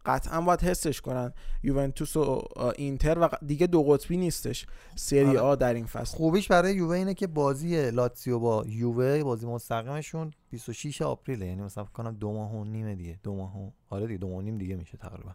قطعا 0.05 0.41
باید 0.41 0.61
حسش 0.61 1.01
کنن. 1.01 1.33
یوونتوس 1.63 2.17
و 2.17 2.43
اینتر 2.75 3.19
و 3.19 3.29
دیگه 3.45 3.67
دو 3.67 3.83
قطبی 3.83 4.17
نیستش. 4.17 4.65
سری 4.95 5.25
آره. 5.25 5.39
آ 5.39 5.55
در 5.55 5.73
این 5.73 5.85
فصل. 5.85 6.17
خوبیش 6.17 6.47
برای 6.47 6.75
یووه 6.75 6.95
اینه 6.97 7.13
که 7.13 7.27
بازی 7.27 7.91
لاتسیو 7.91 8.39
با 8.39 8.63
یووه 8.67 9.23
بازی 9.23 9.47
مستقیمشون 9.47 10.31
26 10.49 11.01
April 11.01 11.41
یعنی 11.41 11.61
مثلا 11.61 11.83
فکر 11.83 11.93
کنم 11.93 12.15
دو 12.15 12.33
ماه 12.33 12.51
و 12.55 12.63
نیم 12.63 12.93
دیگه. 12.93 13.19
دو 13.23 13.35
ماه 13.35 13.57
و... 13.57 13.69
آره 13.89 14.07
دیگه 14.07 14.17
دو 14.17 14.27
ماه 14.27 14.37
و 14.37 14.41
نیم 14.41 14.57
دیگه 14.57 14.75
میشه 14.75 14.97
تقریبا. 14.97 15.31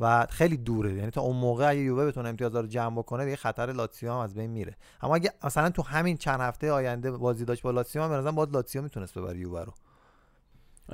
و 0.00 0.26
خیلی 0.30 0.56
دوره. 0.56 0.94
یعنی 0.94 1.10
تا 1.10 1.20
اون 1.20 1.36
موقع 1.36 1.70
اگه 1.70 1.80
یووه 1.80 2.06
بتونه 2.06 2.28
امتیازا 2.28 2.60
رو 2.60 2.66
جمع 2.66 2.98
بکنه 2.98 3.24
دیگه 3.24 3.36
خطر 3.36 3.72
لاتسیو 3.72 4.12
هم 4.12 4.18
از 4.18 4.34
بین 4.34 4.50
میره. 4.50 4.76
اما 5.02 5.14
اگه 5.14 5.32
مثلا 5.44 5.70
تو 5.70 5.82
همین 5.82 6.16
چند 6.16 6.40
هفته 6.40 6.72
آینده 6.72 7.10
بازی 7.10 7.44
داشت 7.44 7.62
با 7.62 7.70
لاتسیو 7.70 8.02
هم 8.02 8.24
به 8.24 8.30
باز 8.30 8.48
لاتسیو 8.48 8.82
می‌تونست 8.82 9.18
ببره 9.18 9.38
یووه 9.38 9.64
رو. 9.64 9.72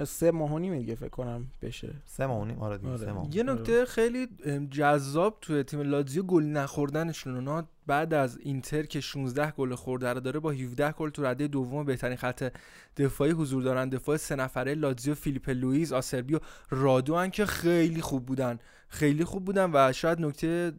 سه 0.04 0.30
ماه 0.30 0.52
و 0.52 0.58
نیم 0.58 0.78
دیگه 0.78 0.94
فکر 0.94 1.08
کنم 1.08 1.46
بشه. 1.62 1.94
سه 2.04 2.26
ماه 2.26 2.40
و 2.40 2.44
نیم؟ 2.44 2.58
آره, 2.58 2.78
دیگه 2.78 2.92
آره. 2.92 3.36
یه 3.36 3.42
نکته 3.42 3.84
خیلی 3.84 4.28
جذاب 4.70 5.38
توی 5.40 5.62
تیم 5.62 5.80
لاتزیو 5.80 6.22
گل 6.22 6.44
نخوردنشون. 6.44 7.34
اونا 7.34 7.68
بعد 7.86 8.14
از 8.14 8.38
اینتر 8.38 8.82
که 8.82 9.00
16 9.00 9.50
گل 9.50 9.74
خورده 9.74 10.12
رو 10.12 10.20
داره 10.20 10.40
با 10.40 10.50
17 10.50 10.92
گل 10.92 11.10
تو 11.10 11.24
رده 11.24 11.48
دوم 11.48 11.84
بهترین 11.84 12.16
خط 12.16 12.52
دفاعی 12.96 13.32
حضور 13.32 13.62
دارن. 13.62 13.88
دفاع 13.88 14.16
سه 14.16 14.36
نفره 14.36 14.74
لاتزیو 14.74 15.14
فیلیپ 15.14 15.48
لوئیز 15.48 15.92
آسربی 15.92 16.34
و 16.34 16.38
رادو 16.70 17.26
که 17.26 17.46
خیلی 17.46 18.00
خوب 18.00 18.26
بودن. 18.26 18.58
خیلی 18.88 19.24
خوب 19.24 19.44
بودن 19.44 19.70
و 19.74 19.92
شاید 19.92 20.20
نکته 20.20 20.72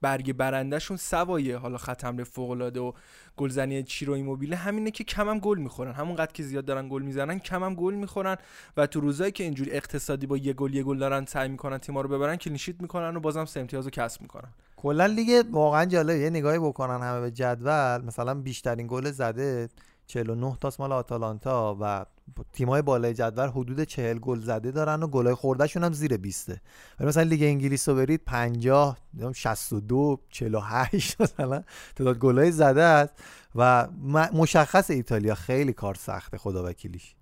برگ 0.00 0.32
برندهشون 0.32 0.96
سوای. 0.96 1.56
حالا 1.56 1.78
خط 1.78 2.04
حمله 2.04 2.24
فوق 2.24 2.50
العاده 2.50 2.80
و 2.80 2.92
گلزنی 3.36 3.82
چیرو 3.82 4.12
ایموبیله 4.12 4.56
همینه 4.56 4.90
که 4.90 5.04
کم 5.04 5.28
هم 5.28 5.38
گل 5.38 5.58
می‌خورن. 5.58 5.92
همونقدر 5.92 6.32
که 6.32 6.42
زیاد 6.42 6.64
دارن 6.64 6.88
گل 6.88 7.02
می‌زنن 7.02 7.38
کم 7.38 7.64
هم 7.64 7.74
گل 7.74 7.94
می‌خورن. 7.94 8.36
و 8.76 8.86
تو 8.86 9.00
روزایی 9.00 9.32
که 9.32 9.44
اینجوری 9.44 9.70
اقتصادی 9.70 10.26
با 10.26 10.36
یه 10.36 10.52
گل 10.52 10.74
یه 10.74 10.82
گل 10.82 10.98
دارن 10.98 11.24
سعی 11.24 11.48
می‌کنن 11.48 11.78
تیم‌ها 11.78 12.00
رو 12.00 12.08
ببرن 12.08 12.36
clean 12.36 12.58
sheet 12.58 12.80
می‌کنن 12.80 13.16
و 13.16 13.20
بازم 13.20 13.44
سه 13.44 13.60
امتیازو 13.60 13.90
کسب 13.90 14.22
می‌کنن. 14.22 14.48
کلا 14.76 15.06
لیگ 15.06 15.46
واقعا 15.50 15.84
جالبه. 15.84 16.18
یه 16.18 16.30
نگاهی 16.30 16.58
بکنن 16.58 17.02
همه 17.02 17.20
به 17.20 17.30
جدول. 17.30 18.04
مثلا 18.04 18.34
بیشترین 18.34 18.86
گل 18.86 19.10
زده 19.10 19.68
49 20.06 20.56
تا 20.60 20.72
مال 20.78 20.92
آتالانتا 20.92 21.76
و 21.80 22.06
تیمای 22.52 22.82
بالای 22.82 23.14
جدول 23.14 23.48
حدود 23.48 23.84
40 23.84 24.18
گل 24.18 24.40
زده 24.40 24.70
دارن 24.70 25.02
و 25.02 25.06
گلای 25.06 25.34
خوردهشون 25.34 25.84
هم 25.84 25.92
زیر 25.92 26.16
20 26.16 26.48
ولی 26.48 27.08
مثلا 27.08 27.22
لیگ 27.22 27.42
انگلیس 27.42 27.88
رو 27.88 27.94
برید 27.94 28.24
50 28.26 28.98
62 29.34 30.20
48 30.30 31.20
مثلا 31.20 31.62
تعداد 31.96 32.18
گلای 32.18 32.52
زده 32.52 32.82
است 32.82 33.14
و 33.54 33.88
مشخص 34.32 34.90
ایتالیا 34.90 35.34
خیلی 35.34 35.72
کار 35.72 35.94
سخته 35.94 36.38
خدا 36.38 36.64
وکیلیش 36.64 37.14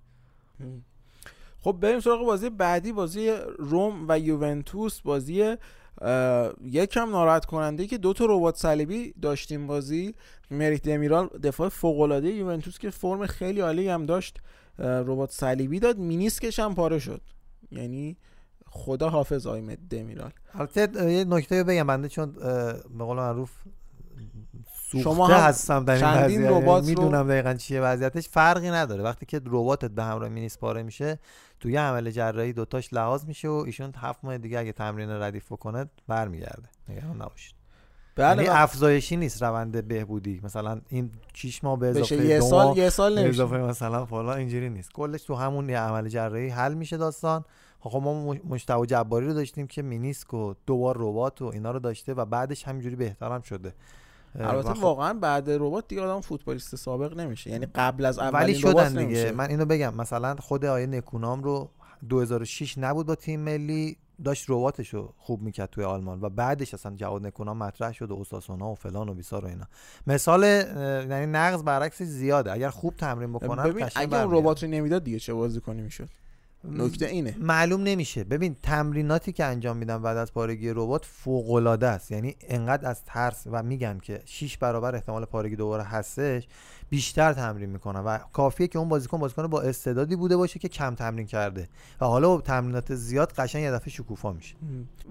خب 1.61 1.73
بریم 1.81 2.01
سراغ 2.01 2.27
بازی 2.27 2.51
بعدی 2.51 2.93
بازی 2.93 3.31
روم 3.59 4.05
و 4.09 4.19
یوونتوس 4.19 5.01
بازی 5.01 5.56
یکم 6.64 7.10
ناراحت 7.10 7.44
کننده 7.44 7.86
که 7.86 7.98
دو 7.98 8.12
تا 8.12 8.26
ربات 8.28 8.56
صلیبی 8.56 9.14
داشتیم 9.22 9.66
بازی. 9.66 10.14
مریت 10.50 10.82
دمیرال 10.82 11.28
دفاع 11.42 11.68
فوق 11.68 12.00
العاده 12.00 12.28
یوونتوس 12.28 12.78
که 12.78 12.90
فرم 12.90 13.26
خیلی 13.26 13.60
عالی 13.60 13.88
هم 13.88 14.06
داشت. 14.06 14.38
ربات 14.78 15.32
صلیبی 15.32 15.80
داد 15.80 15.98
مینیسکش 15.98 16.58
هم 16.58 16.74
پاره 16.74 16.98
شد. 16.98 17.20
یعنی 17.70 18.16
خدا 18.66 19.08
حافظ 19.08 19.46
آیمد 19.46 19.78
دمیرال. 19.90 20.30
البته 20.54 21.12
یه 21.12 21.24
نکته 21.24 21.64
بگم 21.64 21.86
بنده 21.86 22.08
چون 22.08 22.32
به 22.98 23.04
قول 23.04 23.16
معروف 23.16 23.50
شما 25.02 25.28
هستم 25.28 25.84
در 25.84 26.26
این 26.26 26.44
ربات 26.44 26.84
می‌دونم. 26.84 27.28
دقیقا 27.28 27.54
چیه 27.54 27.80
وضعیتش. 27.80 28.28
فرقی 28.28 28.70
نداره. 28.70 29.02
وقتی 29.02 29.26
که 29.26 29.40
رباتت 29.46 29.90
به 29.90 30.02
همراه 30.02 30.28
مینیس 30.28 30.58
پاره 30.58 30.82
میشه 30.82 31.18
توی 31.65 31.77
عمل 31.77 32.11
جراحی 32.11 32.53
دوتاش 32.53 32.93
لحاظ 32.93 33.24
میشه 33.24 33.49
و 33.49 33.53
ایشون 33.66 33.93
هفت 33.97 34.24
ماه 34.24 34.39
دیگه 34.39 34.59
اگه 34.59 34.73
تمرین 34.73 35.11
ردیف 35.11 35.53
بکنه 35.53 35.86
برمیگرده. 36.09 36.69
نگران 36.89 37.23
نباشید. 37.23 37.55
بله 38.16 38.43
یعنی 38.45 38.57
افزایشی 38.57 39.16
نیست 39.16 39.43
روند 39.43 39.89
بهبودی. 39.89 40.41
مثلا 40.45 40.81
این 40.89 41.11
6 41.35 41.65
ماه 41.65 41.78
به 41.78 41.86
اضافه 41.86 42.16
یه 42.16 42.39
دو 42.39 42.45
سال 42.47 42.77
یه 42.77 42.91
سال 42.91 43.12
نمیشه. 43.19 43.28
اضافه 43.28 43.57
مثلا 43.59 44.07
فلان 44.07 44.39
اینجوری 44.39 44.70
نیست. 44.70 44.93
کلش 44.93 45.23
تو 45.23 45.35
همون 45.35 45.69
یه 45.69 45.78
عمل 45.78 46.09
جراحی 46.09 46.49
حل 46.49 46.74
میشه 46.74 46.97
داستان. 46.97 47.45
خب 47.81 48.01
ما 48.03 48.24
مش- 48.24 48.41
مجتبی 48.45 48.86
جباری 48.86 49.27
رو 49.27 49.35
داشتیم 49.35 49.66
که 49.66 49.82
مینیسک 49.82 50.35
و 50.35 50.55
دوبار 50.66 50.97
ربات 50.99 51.43
و 51.43 51.45
اینا 51.45 51.70
رو 51.70 51.78
داشته 51.78 52.15
و 52.15 52.24
بعدش 52.24 52.65
همینجوری 52.69 52.97
بهترم 52.97 53.41
شده. 53.41 53.74
البته 54.40 54.74
خب- 54.74 54.82
واقعا 54.82 55.12
بعد 55.15 55.51
ربات 55.51 55.89
دیگه 55.89 56.02
آدم 56.02 56.20
فوتبالیست 56.20 56.77
سابق 56.77 57.16
نمیشه. 57.20 57.51
یعنی 57.51 57.66
قبل 57.74 58.05
از 58.05 58.19
اولین 58.19 58.35
ولی 58.43 58.55
شدن 58.55 58.89
دیگه. 58.89 59.02
نمیشه. 59.02 59.32
من 59.32 59.48
اینو 59.48 59.65
بگم 59.65 59.94
مثلا 59.94 60.35
خود 60.35 60.65
آیه 60.65 60.86
نکونام 60.86 61.43
رو 61.43 61.70
2006 62.09 62.78
نبود 62.78 63.06
با 63.06 63.15
تیم 63.15 63.40
ملی 63.40 63.97
داشت 64.24 64.44
رباتش 64.48 64.94
رو 64.94 65.12
خوب 65.19 65.43
می‌کرد 65.43 65.70
توی 65.70 65.85
آلمان 65.85 66.20
و 66.20 66.28
بعدش 66.28 66.74
اصلا 66.74 66.97
جواد 66.97 67.27
نکونام 67.27 67.59
مطرح 67.59 67.93
شد 67.93 68.11
و 68.11 68.15
اوساسونا 68.15 68.70
و 68.70 68.74
فلان 68.74 69.09
و 69.09 69.15
بیسار 69.15 69.44
و 69.44 69.48
اینا. 69.48 69.65
مثال 70.06 70.43
یعنی 71.11 71.27
نقض 71.27 71.62
برعکس 71.62 72.02
زیاده. 72.02 72.52
اگر 72.52 72.70
خوب 72.70 72.97
تمرین 72.97 73.32
بکنن 73.32 73.62
ببین 73.62 73.86
اگه 73.94 74.23
اون. 74.24 74.36
ربات 74.39 74.62
رو 74.62 74.70
نمی‌داد 74.70 75.05
دیگه 75.05 75.19
چه 75.19 75.35
بازی 75.35 75.61
کنی 75.61 75.82
می‌شد؟ 75.82 76.09
نکته 76.70 77.07
اینه. 77.07 77.36
معلوم 77.41 77.82
نمیشه. 77.82 78.24
ببین 78.24 78.57
تمریناتی 78.62 79.32
که 79.32 79.45
انجام 79.45 79.77
میدن 79.77 80.03
بعد 80.03 80.16
از 80.16 80.32
پارگی 80.32 80.70
ربات 80.70 81.05
فوق 81.05 81.51
العاده 81.51 81.86
است. 81.86 82.11
یعنی 82.11 82.36
انقدر 82.49 82.89
از 82.89 83.05
ترس 83.05 83.47
و 83.51 83.62
میگن 83.62 83.99
که 83.99 84.23
6 84.24 84.59
برابر 84.59 84.95
احتمال 84.95 85.24
پارگی 85.24 85.57
دوباره 85.57 85.82
هستش 85.82 86.49
بیشتر 86.91 87.32
تمرین 87.32 87.70
می‌کنن 87.70 88.01
و 88.01 88.19
کافیه 88.19 88.66
که 88.66 88.78
اون 88.78 88.89
بازیکن 88.89 89.19
بازیکن 89.19 89.47
با 89.47 89.62
استعدادی 89.62 90.16
بوده 90.16 90.36
باشه 90.36 90.59
که 90.59 90.69
کم 90.69 90.95
تمرین 90.95 91.27
کرده 91.27 91.69
و 92.01 92.07
حالا 92.07 92.28
با 92.28 92.41
تمرینات 92.41 92.95
زیاد 92.95 93.32
قشنگ 93.32 93.62
یه 93.62 93.70
دفعه 93.70 93.91
شکوفا 93.91 94.32
میشه. 94.32 94.55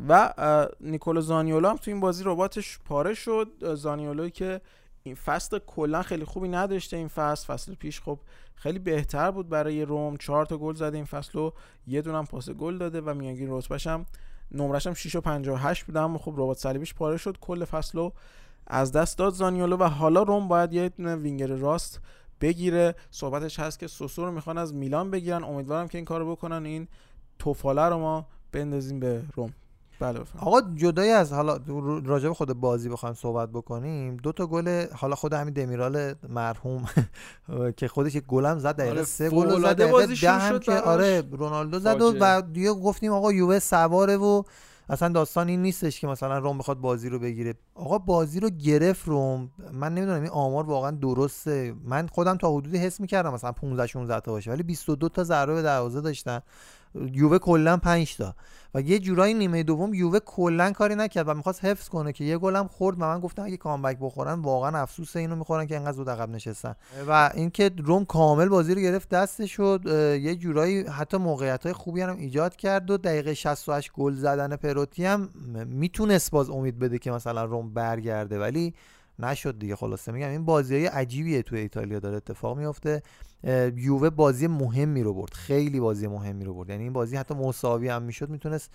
و 0.10 0.34
نیکولو 0.82 1.22
زانیولو 1.22 1.70
هم 1.70 1.78
تو 1.78 1.92
این 1.92 2.00
بازی 2.00 2.24
رباتش 2.26 2.80
پاره 2.86 3.14
شد. 3.14 3.76
زانیولوی 3.76 4.30
که 4.30 4.62
این 5.06 5.16
فصل 5.16 5.60
کلا 5.60 6.02
خیلی 6.02 6.26
خوبی 6.26 6.48
نداشته 6.48 6.98
این 6.98 7.08
فصل. 7.08 7.54
فصل 7.54 7.76
پیش 7.76 8.02
خب 8.02 8.20
خیلی 8.56 8.80
بهتر 8.80 9.32
بود 9.32 9.50
برای 9.50 9.86
روم. 9.86 10.18
چهار 10.18 10.46
تا 10.46 10.58
گل 10.58 10.74
زده 10.74 10.98
این 10.98 11.06
فصل 11.06 11.40
و 11.40 11.52
یه 11.88 12.02
دونم 12.02 12.26
پاس 12.26 12.50
گل 12.50 12.78
داده 12.78 13.02
و 13.02 13.14
میانگین 13.14 13.48
رتبهش 13.50 13.88
هم 13.88 14.06
نمرش 14.52 14.88
هم 14.88 14.94
6 14.94 15.16
و 15.16 15.22
58 15.22 15.84
بود 15.84 15.98
اما 15.98 16.18
خب 16.18 16.34
ربات 16.38 16.58
صلیبیش 16.58 16.94
پاره 16.94 17.18
شد. 17.18 17.38
کل 17.42 17.66
فصل 17.66 17.98
رو 17.98 18.14
از 18.68 18.92
دست 18.92 19.18
داد 19.18 19.34
زانیولو 19.34 19.78
و 19.78 19.84
حالا 19.84 20.24
روم 20.24 20.48
باید 20.48 20.74
یه 20.74 20.92
وینگر 20.98 21.48
راست 21.48 22.00
بگیره. 22.42 22.96
صحبتش 23.12 23.60
هست 23.60 23.80
که 23.80 23.88
سوسو 23.88 24.26
رو 24.26 24.32
می‌خوان 24.32 24.58
از 24.58 24.74
میلان 24.74 25.12
بگیرن. 25.12 25.44
امیدوارم 25.44 25.88
که 25.88 25.98
این 25.98 26.06
کارو 26.06 26.32
بکنن. 26.32 26.66
این 26.66 26.88
توفاله 27.40 27.82
رو 27.82 27.98
ما 27.98 28.28
بندازیم 28.52 29.00
به 29.00 29.24
روم. 29.36 29.54
بله 30.04 30.20
بفرمایید. 30.20 30.48
آقا 30.48 30.76
جدای 30.76 31.12
از 31.12 31.34
حالا 31.34 31.60
راجع 32.06 32.28
به 32.28 32.34
خود 32.34 32.54
بازی 32.54 32.90
بخوایم 32.90 33.16
صحبت 33.16 33.50
بکنیم 33.50 34.18
دو 34.18 34.32
تا 34.32 34.48
گل 34.48 34.86
حالا 34.96 35.16
خود 35.16 35.34
همین 35.34 35.54
دمیرال 35.54 36.14
مرحوم 36.30 36.86
که 37.78 37.88
خودش 37.88 38.16
یک 38.16 38.26
گلم 38.26 38.60
زد 38.60 38.76
دقیقه 38.76 38.92
آره، 38.92 39.04
سه 39.04 39.30
گل 39.30 39.62
زد 39.62 39.82
دقیقه 39.82 40.60
که. 40.60 40.72
آره 40.80 41.24
رونالدو 41.32 41.80
زد. 41.80 41.98
و 42.02 42.42
دیگه 42.42 42.74
گفتیم 42.74 43.12
آقا 43.12 43.34
یووه 43.34 43.60
سواره 43.60 44.18
و 44.18 44.44
اصلا 44.90 45.10
داستان 45.10 45.48
این 45.48 45.62
نیستش 45.62 46.00
که 46.00 46.08
مثلا 46.08 46.40
روم 46.40 46.58
بخواد 46.58 46.78
بازی 46.78 47.10
رو 47.10 47.20
بگیره 47.20 47.54
آقا 47.76 47.98
بازی 47.98 48.40
رو 48.40 48.50
گرفت 48.50 49.08
روم 49.08 49.52
من 49.72 49.96
نمی‌دونم 49.96 50.22
این 50.22 50.30
آمار 50.30 50.64
واقعا 50.64 50.92
درسته 50.92 51.76
من 51.84 52.08
خودم 52.08 52.38
تا 52.38 52.52
حدودی 52.52 52.78
حس 52.78 53.00
می‌کردم 53.00 53.34
مثلا 53.34 53.52
15 53.52 53.88
16 53.88 54.20
تا 54.20 54.32
باشه 54.32 54.52
ولی 54.52 54.64
22 54.64 55.10
تا 55.10 55.24
ضربه 55.24 55.54
به 55.54 55.62
دروازه 55.62 56.02
داشتن 56.02 56.40
یووه 56.96 57.38
کلا 57.38 57.78
5 57.78 58.18
تا. 58.18 58.36
و 58.76 58.82
یه 58.82 59.00
جورایی 59.00 59.34
نیمه 59.34 59.64
دوم 59.64 59.94
یووه 59.94 60.20
کلا 60.20 60.72
کاری 60.72 60.96
نکرد 60.96 61.28
و 61.28 61.34
می‌خواست 61.34 61.66
حفظ 61.66 61.90
کنه 61.90 62.14
که 62.14 62.24
یه 62.24 62.38
گلم 62.38 62.68
خورد 62.68 62.98
و 63.00 63.06
من 63.06 63.20
گفتم 63.20 63.44
اگه 63.44 63.58
کامبک 63.58 63.98
بخورن 64.02 64.40
واقعا 64.40 64.82
افسوس 64.82 65.16
اینو 65.16 65.36
می‌خورن 65.36 65.66
که 65.66 65.76
انقدر 65.76 65.92
زود 65.92 66.10
عقب 66.10 66.30
نشستن. 66.30 66.76
و 67.08 67.32
اینکه 67.34 67.72
روم 67.84 68.06
کامل 68.06 68.50
بازی 68.50 68.76
رو 68.76 68.82
گرفت 68.82 69.10
دستش 69.10 69.52
شد 69.52 69.82
یه 70.22 70.36
جورایی 70.36 70.82
حتی 70.82 71.18
موقعیت 71.18 71.64
های 71.64 71.74
خوبی 71.74 72.02
هم 72.02 72.18
ایجاد 72.18 72.56
کرد 72.56 72.92
و 72.92 72.98
دقیقه 72.98 73.34
68 73.34 73.92
گل 73.94 74.14
زدن 74.14 74.56
پروتی 74.56 75.06
هم 75.06 75.30
می‌تونست 75.68 76.32
باز 76.32 76.50
امید 76.50 76.80
بده 76.80 77.00
که 77.00 77.12
مثلا 77.12 77.46
روم 77.46 77.74
برگرده. 77.74 78.40
ولی 78.40 78.74
نشد 79.20 79.60
دیگه 79.60 79.76
خلاصه. 79.76 80.12
میگم 80.12 80.30
این 80.30 80.46
بازی 80.46 80.76
های 80.76 80.86
عجیبیه 80.86 81.42
توی 81.42 81.60
ایتالیا 81.60 82.00
داره 82.00 82.18
اتفاق 82.18 82.58
میفته 82.58 83.04
یووه 83.76 84.10
بازی 84.10 84.48
مهمی 84.48 85.04
رو 85.04 85.14
برد. 85.14 85.34
خیلی 85.34 85.80
بازی 85.80 86.08
مهمی 86.08 86.46
رو 86.46 86.54
برد. 86.54 86.70
یعنی 86.70 86.84
این 86.84 86.94
بازی 86.94 87.16
حتی 87.16 87.34
مساوی 87.34 87.90
هم 87.90 88.02
می‌شد 88.02 88.30
می‌تونست 88.30 88.72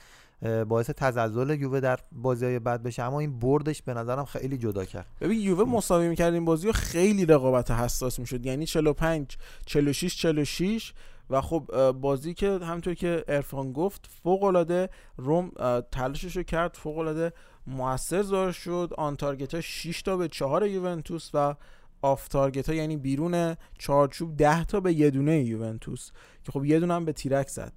باعث 0.68 0.90
تزلزل 0.90 1.60
یووه 1.60 1.80
در 1.80 1.98
بازی 2.12 2.44
های 2.44 2.58
بعد 2.58 2.82
بشه. 2.82 3.02
اما 3.02 3.20
این 3.20 3.38
بردش 3.38 3.82
به 3.82 3.94
نظرم 3.94 4.24
خیلی 4.24 4.58
جدا 4.58 4.84
کرد. 4.84 5.06
ببین 5.20 5.40
یووه 5.40 5.64
مساوی 5.64 6.08
می‌کرد 6.08 6.34
این 6.34 6.44
بازی 6.44 6.72
خیلی 6.72 7.26
رقابت 7.26 7.70
حساس 7.70 8.18
می‌شد. 8.18 8.46
یعنی 8.46 8.66
45 8.66 9.36
46 9.66 10.16
46 10.16 10.92
و 11.30 11.40
خب 11.40 11.92
بازی 12.00 12.34
که 12.34 12.50
همونطور 12.50 12.94
که 12.94 13.24
ارفان 13.28 13.72
گفت 13.72 14.08
فوق 14.22 14.42
العاده 14.42 14.90
روم 15.16 15.50
تلاشش 15.92 16.36
رو 16.36 16.42
کرد 16.42 16.74
فوق 16.74 16.98
العاده 16.98 17.32
موثر 17.68 18.22
ظاهر 18.22 18.52
شد. 18.52 18.94
آن 18.98 19.16
تارگت 19.16 19.54
ها 19.54 19.60
6 19.60 20.02
تا 20.02 20.16
به 20.16 20.28
4 20.28 20.66
یوونتوس 20.66 21.30
و 21.34 21.54
off 22.02 22.28
target 22.28 22.68
ها 22.68 22.74
یعنی 22.74 22.96
بیرون 22.96 23.56
چارچوب 23.78 24.36
10 24.36 24.64
تا 24.64 24.80
به 24.80 24.92
یه 24.92 25.10
دونه 25.10 25.40
یوونتوس 25.40 26.10
که 26.44 26.52
خب 26.52 26.64
یه 26.64 26.80
دونه 26.80 26.94
هم 26.94 27.04
به 27.04 27.12
تیرک 27.12 27.48
زد. 27.48 27.72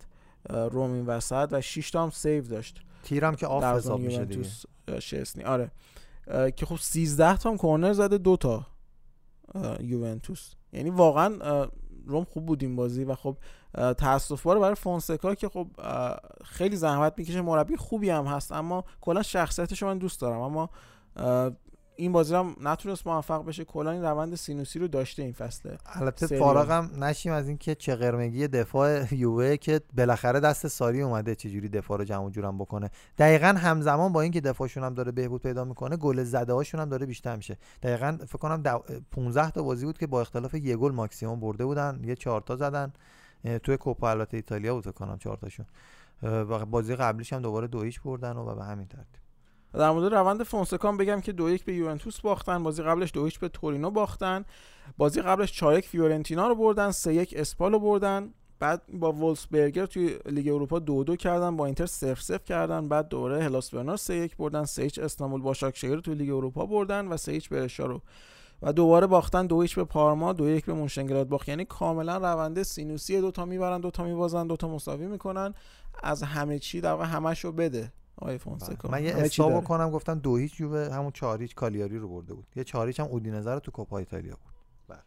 روم 0.50 0.92
این 0.92 1.06
وسط 1.06 1.50
و 1.52 1.62
6 1.62 1.92
تا 1.92 2.04
هم 2.04 2.10
save 2.10 2.44
داشت. 2.44 2.82
تیرم 3.04 3.36
که 3.36 3.48
off 3.48 3.64
حساب 3.64 4.00
میشه 4.00 4.26
دیگه. 4.26 4.50
شسنی 5.00 5.44
آره. 5.44 5.72
که 6.56 6.66
خب 6.66 6.76
13 6.76 7.38
تا 7.38 7.50
هم 7.50 7.58
کورنر 7.58 7.94
زده 7.94 8.18
دو 8.18 8.38
تا 8.38 8.68
یوونتوس. 9.80 10.54
یعنی 10.74 10.90
واقعا 10.90 11.68
روم 12.06 12.24
خوب 12.24 12.46
بود 12.46 12.64
این 12.64 12.76
بازی 12.76 13.04
و 13.04 13.16
خب 13.16 13.38
اه، 13.76 13.94
تاسف 13.94 14.44
باره 14.44 14.60
برای 14.60 14.76
فونسکا 14.76 15.36
که 15.36 15.50
خب 15.50 15.68
خیلی 16.46 16.76
زحمت 16.76 17.14
می‌کشه. 17.18 17.42
مربی 17.42 17.76
خوبی 17.76 18.10
هم 18.10 18.26
هست 18.26 18.52
اما 18.52 18.84
کلا 19.02 19.22
شخصیتش 19.22 19.84
من 19.84 19.98
دوست 19.98 20.22
دارم. 20.22 20.40
اما 20.40 20.70
این 21.96 22.12
بازی 22.12 22.36
هم 22.36 22.56
نتونست 22.62 23.08
موفق 23.08 23.46
بشه. 23.46 23.66
کلا 23.66 23.92
این 23.92 24.02
روند 24.02 24.36
سینوسی 24.36 24.80
رو 24.80 24.88
داشته 24.88 25.24
این 25.24 25.34
فصله 25.34 25.78
البته 25.86 26.28
فارغم 26.28 27.04
نشیم 27.04 27.34
از 27.34 27.48
اینکه 27.48 27.76
چه 27.76 27.96
قرمگی 27.96 28.48
دفاع 28.48 29.14
یووه 29.14 29.58
که 29.58 29.82
بالاخره 29.98 30.40
دست 30.40 30.68
ساری 30.68 31.02
اومده 31.02 31.36
چجوری 31.36 31.70
دفاع 31.70 31.98
رو 31.98 32.04
جمع 32.04 32.30
جورم 32.30 32.58
بکنه. 32.58 32.90
دقیقا 33.18 33.48
همزمان 33.48 34.14
با 34.14 34.22
اینکه 34.22 34.42
دفاعشون 34.42 34.84
هم 34.84 34.94
داره 34.94 35.12
بهبود 35.12 35.42
پیدا 35.42 35.66
می‌کنه 35.66 35.98
گل 35.98 36.24
زده 36.24 36.54
هاشون 36.54 36.82
هم 36.82 36.90
داره 36.90 37.06
بیشتر 37.06 37.36
میشه. 37.36 37.58
دقیقا 37.84 38.18
فکر 38.28 38.38
کنم 38.38 38.62
دو... 38.62 38.84
15 39.12 39.52
تا 39.52 39.64
بازی 39.64 39.86
بود 39.86 39.98
که 39.98 40.08
با 40.08 40.22
اختلاف 40.22 40.54
یه 40.54 40.78
گل 40.78 40.92
ماکسیموم 40.92 41.40
برده 41.40 41.66
بودن 41.66 42.02
یه 42.04 42.16
چهار 42.16 42.42
تا 42.42 42.56
زدن. 42.56 42.94
توی 43.64 43.78
کوپا 43.78 44.10
البته 44.10 44.38
ایتالیا 44.38 44.74
بود 44.74 44.84
فکر 44.84 44.92
کنم 44.92 45.18
چهار 45.18 45.38
تاشون. 45.38 45.66
و 46.24 46.66
بازی 46.66 46.96
قبلیش 46.96 47.34
هم 47.34 47.42
دوباره 47.42 47.68
دو 47.68 47.82
هیچ 47.82 48.02
بردن 48.02 48.38
و 48.38 48.56
به 48.56 48.64
همین 48.64 48.88
ترتیب. 48.88 49.22
در 49.74 49.92
مورد 49.92 50.14
روند 50.14 50.44
فونسکا 50.44 50.88
هم 50.88 50.98
بگم 50.98 51.22
که 51.22 51.32
دو 51.32 51.50
یک 51.50 51.66
به 51.66 51.74
یوونتوس 51.74 52.22
باختن. 52.22 52.64
بازی 52.64 52.84
قبلش 52.84 53.12
دو 53.14 53.30
به 53.42 53.50
تورینو 53.50 53.92
باختن. 53.92 54.46
بازی 54.98 55.22
قبلش 55.22 55.52
4 55.52 55.78
یک 55.78 55.88
فیورنتینا 55.88 56.48
رو 56.48 56.56
بردن 56.56 56.92
3 56.92 57.14
یک 57.14 57.34
اسپال 57.38 57.72
رو 57.72 57.80
بردن. 57.80 58.34
بعد 58.60 58.82
با 58.94 59.12
وولسبرگر 59.12 59.86
توی 59.86 60.20
لیگ 60.26 60.48
اروپا 60.48 60.80
دو 60.80 61.04
دو 61.04 61.16
کردن 61.16 61.58
با 61.58 61.66
اینتر 61.66 61.86
0 61.86 62.16
0 62.16 62.38
کردن. 62.38 62.88
بعد 62.88 63.08
دوره 63.08 63.44
هلاس 63.44 63.72
3 63.98 64.16
یک 64.16 64.38
بردن 64.38 64.66
3 64.66 64.82
هیچ 64.82 65.00
استانبول 65.00 65.42
باشاکشهیر 65.42 65.96
رو 65.96 66.02
توی 66.02 66.16
لیگ 66.16 66.30
اروپا 66.30 66.66
بردن 66.66 67.08
و 67.08 67.18
3 67.18 67.32
هیچ 67.32 67.50
برشا 67.50 67.86
رو 67.86 68.02
و 68.62 68.74
دوباره 68.74 69.08
باختن 69.08 69.48
دو 69.48 69.66
به 69.76 69.84
پارما 69.84 70.34
دو 70.34 70.50
یک 70.50 70.66
به 70.66 70.74
مونشنگلادباخ 70.74 71.48
یعنی 71.48 71.66
کاملا 71.66 72.18
روند 72.18 72.64
سینوسی 72.64 73.22
دو 73.22 73.32
تا 73.32 73.46
می‌برن 73.46 73.82
دو 73.82 73.92
تا 73.92 74.04
میبازن 74.04 74.48
دو 74.48 74.56
تا 74.56 74.68
مساوی 74.68 75.08
می‌کنن. 75.08 75.54
از 76.04 76.24
همه 76.24 76.60
چی 76.60 76.82
در 76.82 76.92
واقع 76.92 77.06
همشو 77.06 77.52
بده 77.52 77.94
آقای 78.18 78.38
فونسکا. 78.38 78.90
من 78.90 79.04
یه 79.04 79.30
داره. 79.38 79.62
بکنم 79.62 79.92
گفتم 79.92 80.20
دو 80.20 80.36
هیچ 80.36 80.60
یووه 80.60 80.94
همون 80.94 81.12
چهار 81.12 81.42
هیچ 81.42 81.56
کالیاری 81.56 81.98
رو 81.98 82.10
برده 82.10 82.34
بود. 82.34 82.48
یه 82.56 82.64
چهار 82.64 82.88
هیچ 82.88 83.00
هم 83.00 83.06
اودینزه 83.06 83.54
رو 83.54 83.60
تو 83.60 83.72
کوپا 83.72 83.98
ایتالیا 83.98 84.38
برد 84.88 85.04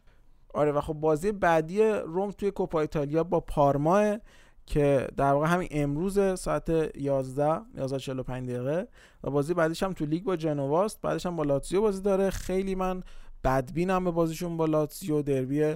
آره 0.53 0.71
و 0.71 0.81
خب 0.81 0.93
بازی 0.93 1.31
بعدی 1.31 1.83
روم 1.83 2.31
توی 2.31 2.51
کوپا 2.51 2.81
ایتالیا 2.81 3.23
با 3.23 3.39
پارما 3.39 4.17
که 4.65 5.07
در 5.17 5.31
واقع 5.33 5.47
همین 5.47 5.67
امروز 5.71 6.39
ساعت 6.39 6.69
11 6.97 7.61
11:45 7.87 8.29
دقیقه. 8.29 8.87
و 9.23 9.31
بازی 9.31 9.53
بعدیش 9.53 9.83
هم 9.83 9.93
تو 9.93 10.05
لیگ 10.05 10.23
با 10.23 10.35
جنواست 10.35 11.01
بعدش 11.01 11.25
هم 11.25 11.35
با 11.35 11.43
لاتزیو 11.43 11.81
بازی 11.81 12.01
داره. 12.01 12.29
خیلی 12.29 12.75
من 12.75 13.03
بدبینم 13.45 14.03
به 14.03 14.11
بازیشون 14.11 14.57
با 14.57 14.65
لاتزیو 14.65 15.21
دربی 15.21 15.75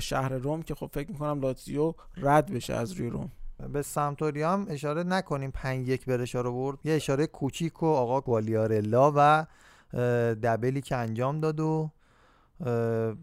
شهر 0.00 0.32
روم 0.32 0.62
که 0.62 0.74
خب 0.74 0.90
فکر 0.92 1.10
می‌کنم 1.10 1.40
لاتزیو 1.40 1.94
رد 2.16 2.52
بشه 2.52 2.74
از 2.74 2.92
روی 2.92 3.10
روم. 3.10 3.30
به 3.72 3.82
سمتوریا 3.82 4.52
هم 4.52 4.66
اشاره 4.68 5.02
نکنیم 5.02 5.50
5 5.50 5.88
یک 5.88 6.06
برشا 6.06 6.40
رو 6.40 6.52
برد. 6.52 6.78
یه 6.84 6.94
اشاره 6.94 7.26
کوچیک 7.26 7.82
و 7.82 7.86
آقا 7.86 8.20
گوالیارلا 8.20 9.12
و 9.16 9.46
دبلی 10.42 10.80
که 10.80 10.96
انجام 10.96 11.40
داد 11.40 11.60
و 11.60 11.90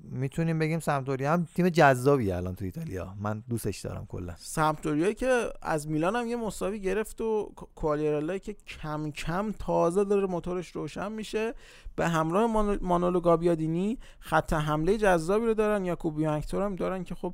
می‌تونیم 0.03 0.59
بگیم 0.59 0.79
سمتوریا 0.79 1.33
هم 1.33 1.47
تیم 1.55 1.69
جذابی 1.69 2.31
الان 2.31 2.55
تو 2.55 2.65
ایتالیا. 2.65 3.13
من 3.19 3.43
دوستش 3.49 3.79
دارم 3.79 4.05
کلا. 4.05 4.33
سمپدوریا 4.37 5.13
که 5.13 5.49
از 5.61 5.87
میلان 5.87 6.15
هم 6.15 6.27
یه 6.27 6.35
مساوی 6.35 6.79
گرفت 6.79 7.21
و 7.21 7.51
کوالیرالایی 7.75 8.39
که 8.39 8.53
کم 8.53 9.11
کم 9.11 9.51
تازه 9.59 10.03
داره 10.03 10.27
موتورش 10.27 10.71
روشن 10.71 11.11
میشه. 11.11 11.53
به 11.95 12.07
همراه 12.07 12.47
مانو- 12.51 12.81
مانولو 12.81 13.19
گابیادینی 13.19 13.97
خط 14.19 14.53
حمله 14.53 14.97
جذابی 14.97 15.45
رو 15.45 15.53
دارن. 15.53 15.85
یاکوب 15.85 16.19
یانکتور 16.19 16.63
هم 16.63 16.75
دارن 16.75 17.03
که 17.03 17.15
خب 17.15 17.33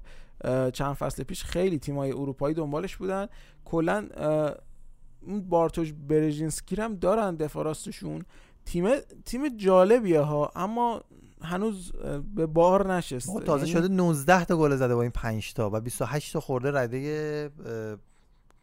چند 0.73 0.93
فصل 0.93 1.23
پیش 1.23 1.43
خیلی 1.43 1.79
تیمای 1.79 2.11
اروپایی 2.11 2.55
دنبالش 2.55 2.95
بودن. 2.95 3.27
کلا 3.65 4.07
اون 5.21 5.41
بارتوش 5.41 5.93
برژینسکی 5.93 6.75
هم 6.75 6.95
دارن 6.95 7.35
دفاع 7.35 7.63
راستشون. 7.65 8.25
تیم 8.65 8.87
تیم 9.25 9.57
جالبیه 9.57 10.19
ها. 10.19 10.51
اما 10.55 11.01
هنوز 11.41 11.91
به 12.35 12.45
بار 12.45 12.93
نشسته. 12.95 13.33
ما 13.33 13.39
تازه 13.39 13.67
یعنی- 13.67 13.79
شده 13.79 13.87
19 13.87 14.45
تا 14.45 14.57
گل 14.57 14.75
زده 14.75 14.95
با 14.95 15.01
این 15.01 15.11
5 15.11 15.53
تا 15.53 15.69
و 15.73 15.79
28 15.79 16.33
تا 16.33 16.39
خورده 16.39 16.71
رده 16.71 17.49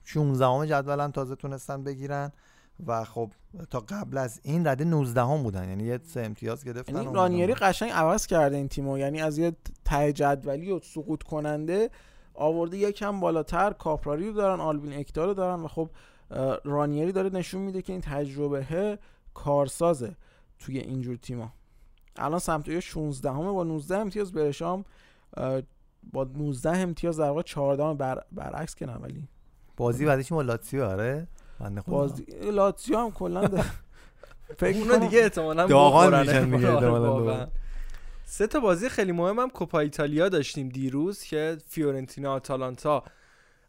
16 0.04 0.66
جدول 0.66 1.00
هم 1.00 1.10
تازه 1.10 1.34
تونستن 1.36 1.84
بگیرن 1.84 2.32
و 2.86 3.04
خب 3.04 3.30
تا 3.70 3.80
قبل 3.80 4.18
از 4.18 4.40
این 4.42 4.66
رده 4.66 4.84
19 4.84 5.20
هم 5.20 5.42
بودن. 5.42 5.68
یعنی 5.68 5.84
یه 5.84 6.00
سه 6.04 6.20
امتیاز 6.20 6.64
گرفتن 6.64 6.94
یعنی 6.96 7.14
رانیری. 7.14 7.54
قشنگ 7.54 7.90
عوض 7.90 8.26
کرده 8.26 8.56
این 8.56 8.68
تیمو. 8.68 8.98
یعنی 8.98 9.20
از 9.22 9.38
یه 9.38 9.52
ته 9.84 10.12
جدولی 10.12 10.70
و 10.70 10.80
سقوط 10.80 11.22
کننده 11.22 11.90
آورده 12.34 12.76
یکم 12.78 13.20
بالاتر. 13.20 13.72
کاپراری 13.72 14.26
رو 14.26 14.32
دارن 14.32 14.60
آلبین 14.60 14.92
اکتا 14.92 15.24
رو 15.24 15.34
دارن 15.34 15.60
و 15.60 15.68
خب 15.68 15.90
رانیری 16.64 17.12
داره 17.12 17.30
نشون 17.30 17.62
میده 17.62 17.82
که 17.82 17.92
این 17.92 18.02
تجربه 18.02 18.98
کارسازه 19.34 20.16
توی 20.58 20.78
اینجور 20.78 21.16
تیما 21.16 21.52
الان 22.16 22.38
سمتوی 22.38 22.80
16 22.80 23.30
همه 23.30 23.52
با 23.52 23.64
19 23.64 23.96
امتیاز 23.96 24.32
برشام 24.32 24.84
با 26.12 26.24
19 26.24 26.70
امتیاز 26.70 27.20
در 27.20 27.28
واقع 27.28 27.42
14 27.42 27.94
بر 27.94 28.22
برعکس 28.32 28.74
کنن 28.74 28.96
ولی 28.96 29.28
بازی 29.76 30.04
بعدش 30.06 30.32
با 30.32 30.42
لاتسیو 30.42 30.84
آره 30.84 31.26
بنده 31.60 31.80
خدا. 31.80 31.92
بازی 31.92 32.24
لاتزیو 32.52 32.98
هم 32.98 33.10
کلا 33.10 33.46
ده- 33.46 33.64
فکر 34.58 34.76
می‌کنم 34.76 34.98
دیگه 34.98 35.18
احتمالاً 35.22 35.66
داغان. 35.66 36.20
میشن 36.20 36.44
میگه 36.44 36.68
آره، 36.70 36.92
احتمالاً. 36.92 37.48
سه 38.24 38.46
تا 38.46 38.60
بازی 38.60 38.88
خیلی 38.88 39.12
مهم 39.12 39.38
هم 39.38 39.50
کوپا 39.50 39.80
ایتالیا 39.80 40.28
داشتیم 40.28 40.68
دیروز 40.68 41.22
که 41.22 41.58
فیورنتینا 41.66 42.32
آتالانتا 42.32 43.02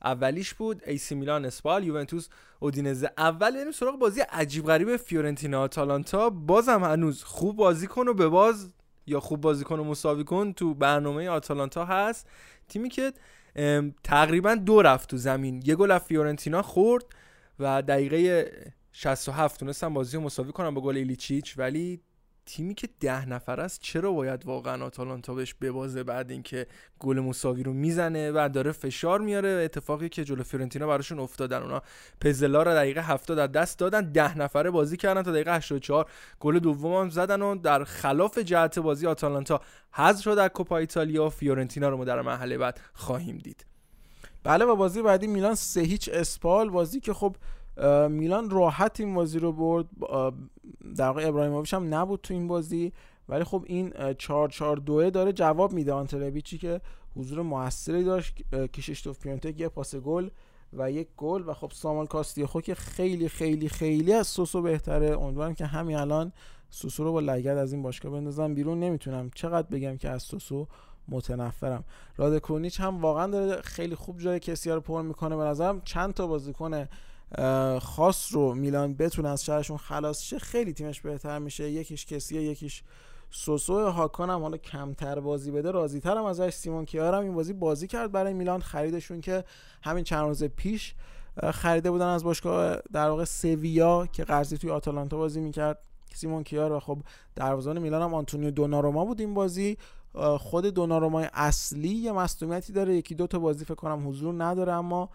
اولیش 0.03 0.53
بود 0.53 0.81
ایسی 0.85 1.15
میلان 1.15 1.45
اسپال 1.45 1.83
یوونتوس 1.83 2.27
اودینزه. 2.59 3.11
اول 3.17 3.55
یعنی 3.55 3.71
سراغ 3.71 3.99
بازی 3.99 4.21
عجیب 4.21 4.65
غریب 4.65 4.97
فیورنتینا. 4.97 5.61
آتالانتا 5.61 6.29
بازم 6.29 6.83
هنوز 6.83 7.23
خوب 7.23 7.55
بازی 7.55 7.87
کنه 7.87 8.07
و 8.07 8.13
ببازه 8.13 8.73
یا 9.07 9.19
خوب 9.19 9.41
بازی 9.41 9.63
کنه 9.63 9.79
و 9.79 9.83
مساوی 9.83 10.23
کنه 10.23 10.53
تو 10.53 10.73
برنامه 10.73 11.29
آتالانتا 11.29 11.85
هست. 11.85 12.27
تیمی 12.69 12.89
که 12.89 13.13
تقریبا 14.03 14.55
دو 14.55 14.81
رفت 14.81 15.09
تو 15.09 15.17
زمین. 15.17 15.63
یه 15.65 15.75
گل 15.75 15.91
از 15.91 16.01
فیورنتینا 16.01 16.61
خورد 16.61 17.05
و 17.59 17.81
دقیقه 17.81 18.51
67 18.91 19.59
تونستن 19.59 19.93
بازی 19.93 20.17
رو 20.17 20.23
مساوی 20.23 20.51
کنن 20.51 20.73
با 20.73 20.81
گل 20.81 20.97
ایلیچیچ. 20.97 21.57
ولی 21.57 22.01
تیمی 22.45 22.73
که 22.73 22.89
ده 22.99 23.29
نفر 23.29 23.61
است 23.61 23.81
چرا 23.81 24.11
باید 24.11 24.45
واقعا 24.45 24.85
آتالانتا 24.85 25.33
بهش 25.33 25.53
ببازه 25.53 26.03
بعد 26.03 26.31
اینکه 26.31 26.67
گل 26.99 27.19
مساوی 27.19 27.63
رو 27.63 27.73
می‌زنه 27.73 28.31
و 28.31 28.49
داره 28.53 28.71
فشار 28.71 29.21
میاره؟ 29.21 29.49
اتفاقی 29.49 30.09
که 30.09 30.23
جلو 30.23 30.43
فیورنتینا 30.43 30.87
براشون 30.87 31.19
افتادن. 31.19 31.61
اونا 31.61 31.81
پزلا 32.21 32.63
رو 32.63 32.71
دقیقه 32.71 33.01
70 33.01 33.39
از 33.39 33.51
دست 33.51 33.79
دادن 33.79 34.11
ده 34.11 34.37
نفره 34.37 34.71
بازی 34.71 34.97
کردن 34.97 35.21
تا 35.21 35.31
دقیقه 35.31 35.55
84 35.55 36.05
گل 36.39 36.59
دوم 36.59 36.93
هم 36.93 37.09
زدن 37.09 37.41
و 37.41 37.55
در 37.55 37.83
خلاف 37.83 38.37
جهت 38.37 38.79
بازی 38.79 39.07
آتالانتا 39.07 39.61
حذف 39.91 40.23
شد 40.23 40.35
در 40.35 40.47
کوپا 40.47 40.77
ایتالیا. 40.77 41.29
فیورنتینا 41.29 41.89
رو 41.89 41.97
ما 41.97 42.05
در 42.05 42.21
مرحله 42.21 42.57
بعد 42.57 42.79
خواهیم 42.93 43.37
دید. 43.37 43.65
بله 44.43 44.65
و 44.65 44.75
بازی 44.75 45.01
بعدی 45.01 45.27
میلان 45.27 45.55
سه 45.55 45.81
هیچ 45.81 46.09
اسپال. 46.13 46.69
بازی 46.69 46.99
که 46.99 47.13
خب 47.13 47.35
میلان 48.09 48.49
راحت 48.49 48.99
این 48.99 49.13
بازی 49.13 49.39
رو 49.39 49.51
برد. 49.51 49.85
در 50.95 51.07
واقع 51.07 51.27
ابراهیموویچ 51.27 51.73
هم 51.73 51.93
نبود 51.93 52.19
تو 52.23 52.33
این 52.33 52.47
بازی 52.47 52.93
ولی 53.29 53.43
خب 53.43 53.63
این 53.67 53.93
اه، 53.95 54.13
4 54.13 54.49
4 54.49 54.77
2 54.77 55.09
داره 55.09 55.33
جواب 55.33 55.73
میده 55.73 55.93
آنتلویچی 55.93 56.57
که 56.57 56.81
حضور 57.15 57.41
موثری 57.41 58.03
داشت 58.03 58.37
اه، 58.53 58.67
کشیشتوف 58.67 59.19
پیونتک 59.19 59.59
یه 59.59 59.69
پاس 59.69 59.95
گل 59.95 60.29
و 60.73 60.91
یک 60.91 61.07
گل. 61.17 61.43
و 61.47 61.53
خب 61.53 61.71
سامال 61.73 62.05
کاستیاخو 62.05 62.61
که 62.61 62.75
خیلی 62.75 63.29
خیلی 63.29 63.69
خیلی 63.69 64.13
از 64.13 64.27
سوسو 64.27 64.61
بهتره. 64.61 65.19
امیدوارم 65.19 65.53
که 65.55 65.65
همین 65.65 65.97
الان 65.97 66.31
سوسو 66.69 67.03
رو 67.03 67.11
با 67.11 67.19
لگد 67.19 67.47
از 67.47 67.73
این 67.73 67.81
باشگاه 67.81 68.11
بندازم 68.11 68.53
بیرون. 68.55 68.79
نمی‌تونم 68.79 69.29
چقدر 69.35 69.67
بگم 69.67 69.97
که 69.97 70.09
از 70.09 70.23
سوسو 70.23 70.67
متنفرم. 71.07 71.83
راد 72.17 72.39
کرونیچ 72.39 72.79
هم 72.79 73.01
واقعا 73.01 73.27
داره 73.27 73.61
خیلی 73.61 73.95
خوب 73.95 74.19
جای 74.19 74.39
کسی 74.39 74.71
رو 74.71 74.81
پر 74.81 75.01
می‌کنه. 75.01 75.35
به 75.35 75.43
نظرم 75.43 75.81
چند 75.81 76.13
تا 76.13 76.27
بازیکن 76.27 76.87
خاص 77.81 78.33
رو 78.33 78.53
میلان 78.53 78.93
بتونه 78.93 79.29
از 79.29 79.45
شهرشون 79.45 79.77
خلاص 79.77 80.21
شه 80.21 80.39
خیلی 80.39 80.73
تیمش 80.73 81.01
بهتر 81.01 81.39
میشه. 81.39 81.71
یکیش 81.71 82.05
کسیه 82.05 82.41
یکیش 82.41 82.83
سوسو. 83.29 83.89
هاکان 83.89 84.29
هم 84.29 84.41
حالا 84.41 84.57
کمتر 84.57 85.19
بازی 85.19 85.51
بده 85.51 85.71
راضی 85.71 85.99
ترم 85.99 86.25
ازش. 86.25 86.53
سیمون 86.53 86.85
کیار 86.85 87.15
این 87.15 87.33
بازی 87.33 87.53
بازی 87.53 87.87
کرد 87.87 88.11
برای 88.11 88.33
میلان. 88.33 88.61
خریدشون 88.61 89.21
که 89.21 89.43
همین 89.83 90.03
چند 90.03 90.27
روز 90.27 90.43
پیش 90.43 90.95
خریده 91.53 91.91
بودن 91.91 92.07
از 92.07 92.23
باشگاه 92.23 92.77
در 92.93 93.09
واقع 93.09 93.23
سویا 93.23 94.07
که 94.11 94.23
قرضی 94.23 94.57
توی 94.57 94.71
آتالانتا 94.71 95.17
بازی 95.17 95.41
می‌کرد. 95.41 95.79
سیمون 96.13 96.43
کیار 96.43 96.71
و 96.71 96.79
خب 96.79 96.97
دروازه‌بان 97.35 97.81
میلان 97.81 98.01
هم 98.01 98.13
آنتونیو 98.13 98.51
دوناروما 98.51 99.05
بود 99.05 99.19
این 99.19 99.33
بازی. 99.33 99.77
خود 100.39 100.65
دونارومای 100.65 101.29
اصلی 101.33 101.95
یه 101.95 102.11
مصدومیتی 102.11 102.73
داره. 102.73 102.95
یکی 102.95 103.15
دو 103.15 103.27
تا 103.27 103.39
بازی 103.39 103.65
فکر 103.65 103.75
کنم 103.75 104.07
حضور 104.07 104.43
نداره 104.43 104.73
اما 104.73 105.09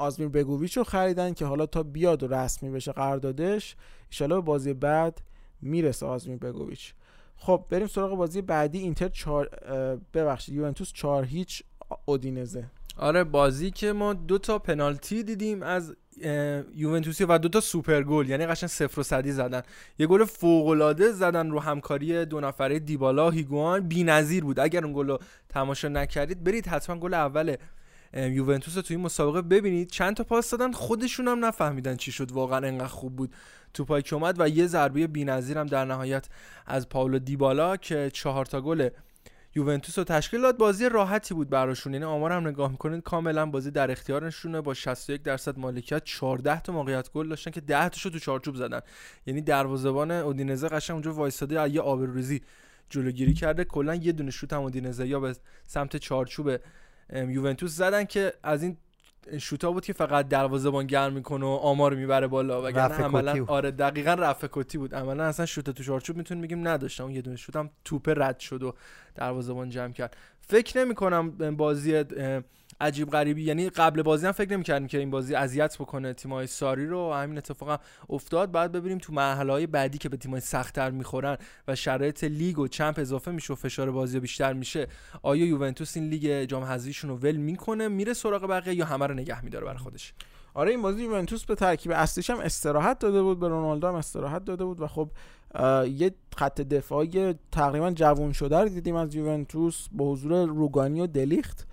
آزمیر 0.00 0.28
بگوویچ 0.28 0.76
رو 0.76 0.84
خریدن 0.84 1.32
که 1.32 1.44
حالا 1.44 1.66
تا 1.66 1.82
بیاد 1.82 2.22
و 2.22 2.34
رسمی 2.34 2.70
بشه 2.70 2.92
قراردادش 2.92 3.76
ایشالا 4.10 4.40
به 4.40 4.46
بازی 4.46 4.72
بعد 4.72 5.20
می‌رسه 5.62 6.06
آزمیر 6.06 6.38
بگوویچ. 6.38 6.94
خب 7.36 7.64
بریم 7.70 7.86
سراغ 7.86 8.16
بازی 8.16 8.42
بعدی 8.42 8.78
اینتر 8.78 9.08
چار 9.08 9.48
ببخشید 10.14 10.54
یوونتوس 10.54 10.92
4 10.92 11.24
هیچ 11.24 11.62
اودینزه. 12.04 12.64
آره 12.96 13.24
بازی 13.24 13.70
که 13.70 13.92
ما 13.92 14.12
دو 14.12 14.38
تا 14.38 14.58
پنالتی 14.58 15.22
دیدیم 15.22 15.62
از 15.62 15.94
یوونتوسی 16.74 17.24
و 17.24 17.38
دو 17.38 17.48
تا 17.48 17.60
سوپر 17.60 18.02
گل 18.02 18.28
یعنی 18.28 18.46
قشنگ 18.46 18.68
صفر 18.68 19.00
و 19.00 19.02
صدی 19.02 19.32
زدن. 19.32 19.62
یه 19.98 20.06
گل 20.06 20.24
فوق 20.24 20.66
العاده 20.66 21.12
زدن 21.12 21.50
رو 21.50 21.60
همکاری 21.60 22.24
دو 22.24 22.40
نفره 22.40 22.78
دیبالا 22.78 23.30
هیگوان 23.30 23.88
بی‌نظیر 23.88 24.44
بود. 24.44 24.60
اگر 24.60 24.84
اون 24.84 24.94
گل 24.94 25.06
رو 25.06 25.18
تماشا 25.48 25.88
نکردید 25.88 26.44
برید 26.44 26.66
حتما 26.66 26.96
گل 26.96 27.14
اول 27.14 27.48
اه، 27.48 27.56
یوونتوس 28.14 28.76
رو 28.76 28.82
توی 28.82 28.96
این 28.96 29.04
مسابقه 29.04 29.42
ببینید. 29.42 29.90
چند 29.90 30.16
تا 30.16 30.24
پاس 30.24 30.50
دادن 30.50 30.72
خودشون 30.72 31.28
هم 31.28 31.44
نفهمیدن 31.44 31.96
چی 31.96 32.12
شد. 32.12 32.32
واقعا 32.32 32.66
انقدر 32.66 32.86
خوب 32.86 33.16
بود 33.16 33.34
تو 33.74 33.84
پای 33.84 34.02
که 34.02 34.14
اومد. 34.14 34.36
و 34.38 34.48
یه 34.48 34.66
ضربه 34.66 35.06
بی‌نظیر 35.06 35.58
هم 35.58 35.66
در 35.66 35.84
نهایت 35.84 36.28
از 36.66 36.88
پاولو 36.88 37.18
دیبالا 37.18 37.76
که 37.76 38.10
چهار 38.14 38.46
تا 38.46 38.60
گل 38.60 38.88
یوونتوس 39.54 39.98
رو 39.98 40.04
تشکیل 40.04 40.42
داد. 40.42 40.58
بازی 40.58 40.88
راحتی 40.88 41.34
بود 41.34 41.50
براشون. 41.50 41.92
یعنی 41.92 42.04
آمار 42.04 42.32
هم 42.32 42.48
نگاه 42.48 42.70
می‌کنید 42.70 43.02
کاملا 43.02 43.46
بازی 43.46 43.70
در 43.70 43.90
اختیارشونه. 43.90 44.60
با 44.60 44.74
61 44.74 45.22
درصد 45.22 45.58
مالکیت 45.58 46.04
14 46.04 46.60
تا 46.60 46.72
موقعیت 46.72 47.12
گل 47.12 47.28
داشتن 47.28 47.50
که 47.50 47.60
10 47.60 47.88
تاشو 47.88 48.10
تو 48.10 48.18
چارچوب 48.18 48.54
زدن. 48.56 48.80
یعنی 49.26 49.40
دروازه‌بان 49.40 50.10
اودینزه 50.10 50.68
قشنگ 50.68 50.94
اونجا 50.94 51.12
وایساده 51.12 51.70
یه 51.70 51.80
آبروریزی 51.80 52.40
جلوگیری 52.90 53.34
کرده. 53.34 53.64
کلا 53.64 53.94
یه 53.94 54.12
دونه 54.12 54.30
شوت 54.30 54.52
هم 54.52 54.60
اودینزه 54.60 55.08
یا 55.08 55.20
به 55.20 55.36
سمت 55.66 55.96
چارچوب 55.96 56.56
یوونتوس 57.12 57.76
زدن 57.76 58.04
که 58.04 58.32
از 58.42 58.62
این 58.62 58.76
شوتا 59.38 59.72
بود 59.72 59.84
که 59.84 59.92
فقط 59.92 60.28
دروازه‌بان 60.28 60.86
گرم 60.86 61.12
می‌کنه 61.12 61.46
و 61.46 61.48
آمار 61.48 61.94
می‌بره 61.94 62.26
بالا 62.26 62.62
وگرنه 62.62 62.94
عملا. 62.94 63.44
آره 63.48 63.70
دقیقا 63.70 64.14
رفع 64.14 64.48
کتی 64.52 64.78
بود. 64.78 64.94
عملا 64.94 65.24
اصلا 65.24 65.46
شوت 65.46 65.70
تو 65.70 65.82
چارچوب 65.82 66.16
می‌تونیم 66.16 66.42
بگیم 66.42 66.68
نداشتم 66.68 67.04
اون 67.04 67.12
یه 67.12 67.22
دونه 67.22 67.36
شوت 67.36 67.56
هم 67.56 67.70
توپ 67.84 68.12
رد 68.16 68.38
شد 68.38 68.62
و 68.62 68.74
دروازه‌بان 69.14 69.70
جمع 69.70 69.92
کرد. 69.92 70.16
فکر 70.40 70.78
نمی 70.78 70.94
کنم 70.94 71.56
بازی 71.56 72.04
عجیب 72.80 73.10
غریبی. 73.10 73.42
یعنی 73.42 73.70
قبل 73.70 74.02
بازی 74.02 74.26
هم 74.26 74.32
فکر 74.32 74.52
نمی 74.52 74.62
کردیم 74.62 74.88
که 74.88 74.98
این 74.98 75.10
بازی 75.10 75.34
اذیت 75.34 75.78
بکنه 75.78 76.12
تیمای 76.12 76.46
ساری 76.46 76.86
رو. 76.86 77.12
همین 77.12 77.38
اتفاق 77.38 77.70
هم 77.70 77.78
افتاد. 78.10 78.52
بعد 78.52 78.72
ببینیم 78.72 78.98
تو 78.98 79.12
مرحله 79.12 79.52
های 79.52 79.66
بعدی 79.66 79.98
که 79.98 80.08
به 80.08 80.16
تیمای 80.16 80.40
سختتر 80.40 80.90
می‌خورن 80.90 81.36
و 81.68 81.76
شرایط 81.76 82.24
لیگ 82.24 82.58
و 82.58 82.68
چمپ 82.68 82.98
اضافه 82.98 83.30
میشه 83.30 83.52
و 83.52 83.56
فشار 83.56 83.90
بازی 83.90 84.20
بیشتر 84.20 84.52
میشه 84.52 84.86
آیا 85.22 85.46
یوونتوس 85.46 85.96
این 85.96 86.08
لیگ 86.08 86.44
جام 86.44 86.62
حذفیشون 86.62 87.10
رو 87.10 87.16
ول 87.16 87.36
می‌کنه 87.36 87.88
میره 87.88 88.12
سراغ 88.12 88.46
بقیه 88.46 88.74
یا 88.74 88.84
همه 88.84 89.06
رو 89.06 89.14
نگه 89.14 89.44
میداره 89.44 89.64
برای 89.64 89.78
خودش؟ 89.78 90.14
آره 90.54 90.70
این 90.70 90.82
بازی 90.82 91.02
یوونتوس 91.02 91.44
به 91.44 91.54
ترکیب 91.54 91.92
اصلیش 91.92 92.30
هم 92.30 92.40
استراحت 92.40 92.98
داده 92.98 93.22
بود 93.22 93.40
به 93.40 93.48
رونالدو 93.48 93.88
هم 93.88 93.94
استراحت 93.94 94.44
داده 94.44 94.64
بود 94.64 94.80
و 94.80 94.86
خب 94.86 95.10
یه 95.86 96.14
خط 96.36 96.60
دفاعی 96.60 97.34
تقریبا 97.52 97.90
جوون 97.90 98.32
شده 98.32 98.58
رو 98.58 98.68
دیدیم 98.68 98.96
از 98.96 99.14
یوونتوس 99.14 99.86
با 99.92 100.12
حضور 100.12 100.48
روگانی 100.48 101.00
و 101.00 101.06
دلیخت. 101.06 101.66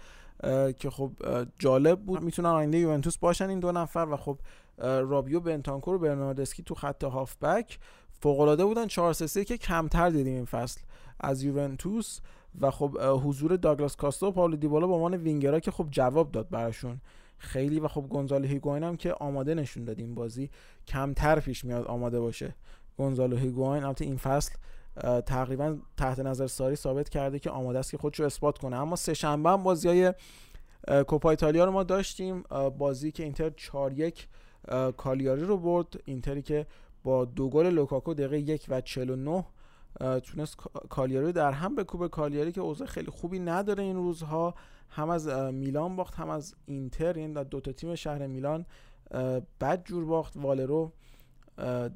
که 0.78 0.90
خب 0.90 1.12
جالب 1.60 2.00
بود. 2.00 2.22
می‌تونن 2.22 2.50
آینده 2.50 2.78
یوونتوس 2.78 3.18
باشن 3.18 3.50
این 3.50 3.60
دو 3.60 3.72
نفر 3.72 4.08
و 4.12 4.18
خب 4.18 4.40
رابیو 4.82 5.40
بنتانکور 5.40 5.96
و 5.96 6.00
برناردسکی 6.00 6.64
تو 6.64 6.76
خط 6.76 7.04
هافبک 7.04 7.80
فوق 8.22 8.40
العاده 8.40 8.66
بودن 8.66 8.88
4 8.88 9.14
3 9.14 9.46
که 9.46 9.58
کمتر 9.58 10.10
دیدیم 10.10 10.36
این 10.36 10.46
فصل 10.46 10.82
از 11.20 11.44
یوونتوس 11.44 12.20
و 12.62 12.72
خب 12.72 12.98
حضور 13.02 13.56
داگلاس 13.56 13.96
کاستا 13.96 14.28
و 14.28 14.32
پاولو 14.32 14.56
دیبالا 14.56 14.88
به 14.88 14.94
عنوان 14.94 15.14
وینگرها 15.14 15.60
که 15.60 15.72
خب 15.72 15.88
جواب 15.92 16.32
داد 16.32 16.50
براشون 16.50 17.02
خیلی 17.38 17.80
و 17.80 17.88
خب 17.88 18.06
گونزالو 18.10 18.48
هیگواین 18.48 18.84
هم 18.84 18.98
که 18.98 19.14
آماده 19.14 19.56
نشون 19.56 19.84
داد 19.84 20.00
این 20.00 20.16
بازی 20.16 20.50
کمتر 20.88 21.40
پیش 21.40 21.66
میاد 21.66 21.86
آماده 21.86 22.20
باشه. 22.20 22.56
گونزالو 22.98 23.38
هیگواین 23.38 23.84
البته 23.84 24.06
این 24.06 24.18
فصل 24.18 24.56
تقریبا 25.26 25.78
تحت 25.98 26.20
نظر 26.20 26.48
ساری 26.48 26.76
ثابت 26.76 27.10
کرده 27.10 27.40
که 27.40 27.50
آماده 27.50 27.80
است 27.80 27.92
که 27.92 27.98
خودش 27.98 28.20
رو 28.20 28.26
اثبات 28.26 28.58
کنه. 28.58 28.76
اما 28.76 28.96
سه 28.96 29.14
شنبه 29.14 29.50
هم 29.50 29.64
بازی 29.64 29.88
های 29.88 30.14
کوپا 31.08 31.30
ایتالیا 31.30 31.66
رو 31.66 31.72
ما 31.72 31.84
داشتیم. 31.84 32.44
بازی 32.78 33.12
که 33.12 33.24
اینتر 33.24 33.50
4 33.50 33.94
1 33.94 34.28
کالیاری 34.98 35.42
رو 35.42 35.58
برد. 35.58 35.88
اینتری 36.06 36.42
که 36.42 36.68
با 37.04 37.26
دو 37.26 37.50
گل 37.50 37.68
لوکاکو 37.68 38.14
دقیقه 38.14 38.40
یک 38.40 38.66
و 38.70 38.82
49 38.82 39.46
تونست 40.24 40.56
کالیاری 40.90 41.32
در 41.32 41.52
هم 41.52 41.76
بکوبه 41.76 42.08
کالیاری 42.08 42.52
که 42.52 42.62
اوضاع 42.62 42.88
خیلی 42.88 43.12
خوبی 43.12 43.40
نداره 43.40 43.84
این 43.84 43.96
روزها. 43.96 44.56
هم 44.90 45.10
از 45.10 45.28
میلان 45.54 45.96
باخت 45.96 46.16
هم 46.16 46.30
از 46.30 46.56
اینتر. 46.66 47.14
این 47.14 47.34
دو 47.34 47.60
تا 47.60 47.72
تیم 47.72 47.96
شهر 47.96 48.28
میلان 48.28 48.66
بد 49.62 49.84
جور 49.86 50.06
باخت. 50.06 50.34
والرو 50.36 50.92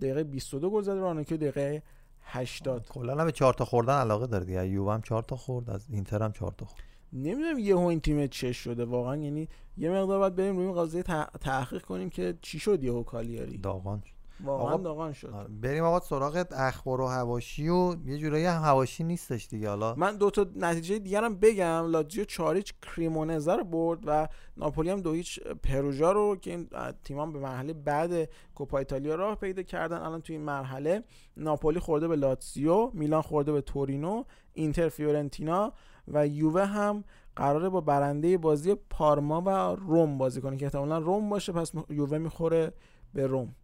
دقیقه 0.01 0.23
22 0.23 0.69
گل 0.69 0.81
زد. 0.81 0.91
رانوکیا 0.91 1.37
دقیقه 1.37 1.83
80 2.33 2.87
کلا 2.89 3.25
به 3.25 3.31
4 3.31 3.53
تا 3.53 3.65
خوردن 3.65 3.99
علاقه 3.99 4.27
داره 4.27 4.45
دیگه. 4.45 4.67
یووه 4.67 4.93
هم 4.93 5.01
4 5.01 5.23
تا 5.23 5.35
خورد 5.35 5.69
از 5.69 5.85
اینتر 5.89 6.23
هم 6.23 6.31
4 6.31 6.53
تا 6.57 6.65
خورد. 6.65 6.83
نمی‌دونم 7.13 7.59
یه 7.59 7.77
این 7.77 7.99
تیم 7.99 8.27
چه 8.27 8.51
شده. 8.51 8.85
واقعا 8.85 9.15
یعنی 9.15 9.47
یه 9.77 9.89
مقدار 9.89 10.19
باید 10.19 10.35
بریم 10.35 10.57
روی 10.57 10.65
این 10.65 10.75
قضیه 10.75 11.03
تحقیق 11.41 11.81
کنیم 11.81 12.09
که 12.09 12.37
چی 12.41 12.59
شد 12.59 12.83
یهو 12.83 13.03
کالیاری. 13.03 13.57
داغان 13.57 14.03
واقعا 14.43 14.77
داغان 14.77 15.13
شد. 15.13 15.29
آره، 15.29 15.47
بریم 15.47 15.83
آقا 15.83 15.99
سراغ 15.99 16.45
اخبار 16.51 17.01
و 17.01 17.07
هواشی 17.07 17.69
و 17.69 17.95
یه 18.05 18.17
جورایی 18.17 18.45
هم 18.45 18.61
هواشی 18.61 19.03
نیستش 19.03 19.47
دیگه 19.47 19.69
حالا. 19.69 19.95
من 19.95 20.17
دو 20.17 20.29
تا 20.29 20.45
نتیجه 20.55 20.99
دیگرم 20.99 21.35
بگم. 21.35 21.85
لاتزیو 21.87 22.25
چاریچ 22.25 22.73
کریمونزا 22.81 23.55
رو 23.55 23.63
برد 23.63 23.99
و 24.05 24.27
ناپولی 24.57 24.89
هم 24.89 25.01
دو 25.01 25.13
هیچ 25.13 25.39
پروژا 25.63 26.11
رو 26.11 26.35
که 26.35 26.51
این 26.51 26.67
تیمان 27.03 27.33
به 27.33 27.39
مرحله 27.39 27.73
بعد 27.73 28.29
کوپا 28.55 28.77
ایتالیا 28.77 29.15
راه 29.15 29.35
پیدا 29.35 29.61
کردن 29.63 29.97
الان 29.97 30.21
توی 30.21 30.35
این 30.35 30.45
مرحله 30.45 31.03
ناپولی 31.37 31.79
خورده 31.79 32.07
به 32.07 32.15
لاتزیو 32.15 32.91
میلان 32.93 33.21
خورده 33.21 33.51
به 33.51 33.61
تورینو 33.61 34.23
اینتر 34.53 34.89
فیورنتینا 34.89 35.73
و 36.07 36.27
یووه 36.27 36.65
هم 36.65 37.03
قراره 37.35 37.69
با 37.69 37.81
برنده 37.81 38.37
بازی 38.37 38.75
پارما 38.89 39.41
و 39.41 39.49
روم 39.75 40.17
بازی 40.17 40.41
کنه 40.41 40.57
که 40.57 40.65
احتمالا 40.65 40.97
روم 40.97 41.29
باشه 41.29 41.51
پس 41.51 41.71
یووه 41.89 42.17
می‌خوره 42.17 42.73
به 43.13 43.27
روم. 43.27 43.55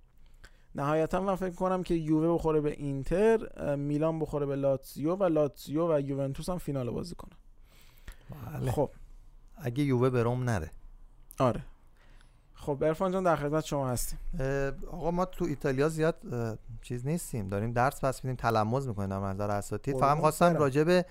نهایتا 0.78 1.22
من 1.22 1.36
فکر 1.36 1.56
کنم 1.56 1.84
که 1.84 1.94
یووه 1.94 2.34
بخوره 2.34 2.62
به 2.62 2.72
اینتر 2.72 3.76
میلان 3.76 4.20
بخوره 4.20 4.46
به 4.46 4.56
لاتزیو 4.56 5.16
و 5.16 5.24
لاتزیو 5.24 5.96
و 5.96 6.00
یوونتوس 6.00 6.50
هم 6.50 6.58
فینال 6.58 6.90
بازی 6.90 7.16
کنه 7.16 7.32
بله. 8.54 8.72
خب. 8.72 8.90
اگه 9.58 9.84
یووه 9.84 10.10
به 10.10 10.24
روم 10.24 10.44
نره. 10.44 10.72
آره. 11.40 11.62
خب 12.54 12.84
ارفان 12.84 13.12
جان 13.12 13.24
در 13.24 13.36
خدمت 13.36 13.66
شما 13.66 13.90
هستیم. 13.90 14.20
آقا 14.92 15.12
ما 15.12 15.26
تو 15.26 15.46
ایتالیا 15.46 15.90
زیاد 15.90 16.16
چیز 16.82 17.08
نیستیم. 17.08 17.50
داریم 17.50 17.72
درس 17.72 18.06
پس 18.06 18.26
میدیم 18.26 18.36
تلمذ 18.36 18.88
می‌کنیم 18.88 19.10
در 19.10 19.20
منظر 19.20 19.52
اساتید. 19.52 19.98
فقط 19.98 20.18
خواستم 20.18 20.56
راجع 20.56 20.84
به 20.84 21.06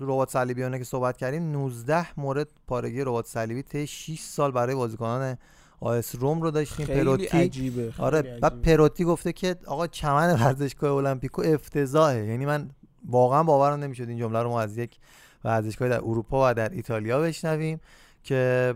ربات 0.00 0.30
صلیبیانه 0.30 0.78
که 0.78 0.84
صحبت 0.84 1.16
کردیم 1.16 1.52
19 1.52 2.20
مورد 2.20 2.48
پارگی 2.66 3.00
ربات 3.00 3.26
صلیبی 3.26 3.62
طی 3.62 3.86
6 3.86 4.20
سال 4.20 4.50
برای 4.50 4.74
بازیکنان 4.74 5.36
آیس 5.82 6.14
روم 6.14 6.42
رو 6.42 6.50
داشتیم 6.50 6.86
خیلی 6.86 7.00
پروتی. 7.00 7.26
عجیبه 7.26 7.92
آره 7.98 8.18
عجیبه. 8.18 8.38
بعد 8.38 8.62
پروتی 8.62 9.04
گفته 9.04 9.32
که 9.32 9.56
آقا 9.66 9.86
چمن 9.86 10.34
ورزشگاه 10.34 10.92
المپیکو 10.94 11.42
افتضاحه. 11.42 12.26
یعنی 12.26 12.46
من 12.46 12.70
واقعا 13.08 13.42
باورم 13.42 13.80
نمی‌شد 13.80 14.08
این 14.08 14.18
جمله 14.18 14.42
رو 14.42 14.48
ما 14.48 14.60
از 14.60 14.78
یک 14.78 14.98
ورزشگاه 15.44 15.88
در 15.88 15.98
اروپا 15.98 16.50
و 16.50 16.54
در 16.54 16.68
ایتالیا 16.68 17.20
بشنویم 17.20 17.80
که 18.24 18.74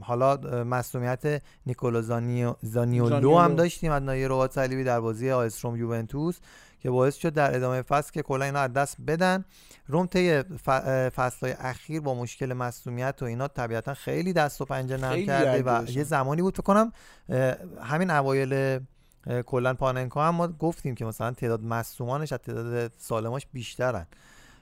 حالا 0.00 0.36
مسئولیت 0.64 1.42
نیکولو 1.66 2.02
زانیولو 2.62 3.38
هم 3.38 3.54
داشتیم 3.54 3.92
از 3.92 4.02
نایه 4.02 4.28
روات 4.28 4.52
صلیبی 4.52 4.84
در 4.84 5.00
بازی 5.00 5.30
آیس 5.30 5.64
روم 5.64 5.76
یوونتوس. 5.76 6.38
که 6.80 6.90
باعث 6.90 7.16
شد 7.16 7.34
در 7.34 7.56
ادامه 7.56 7.82
فصل 7.82 8.12
که 8.12 8.22
کلا 8.22 8.44
اینا 8.44 8.60
از 8.60 8.72
دست 8.72 8.96
بدن. 9.06 9.44
روم 9.86 10.06
طی 10.06 10.42
فصلهای 11.10 11.52
اخیر 11.52 12.00
با 12.00 12.14
مشکل 12.14 12.52
مصومیت 12.52 13.18
و 13.20 13.24
اینا 13.24 13.48
طبیعتا 13.48 13.94
خیلی 13.94 14.32
دست 14.32 14.60
و 14.60 14.64
پنجه 14.64 14.96
نرم 14.96 15.26
کرده 15.26 15.62
و 15.62 15.90
یه 15.90 16.04
زمانی 16.04 16.42
بود 16.42 16.54
فکر 16.54 16.62
کنم 16.62 16.92
همین 17.82 18.10
اوایل 18.10 18.80
کلا 19.46 19.74
پاننکا 19.74 20.28
هم 20.28 20.34
ما 20.34 20.48
گفتیم 20.48 20.94
که 20.94 21.04
مثلا 21.04 21.30
تعداد 21.30 21.62
مصومانش 21.62 22.32
از 22.32 22.38
تعداد 22.38 22.92
سالماش 22.98 23.46
بیشترن. 23.52 24.06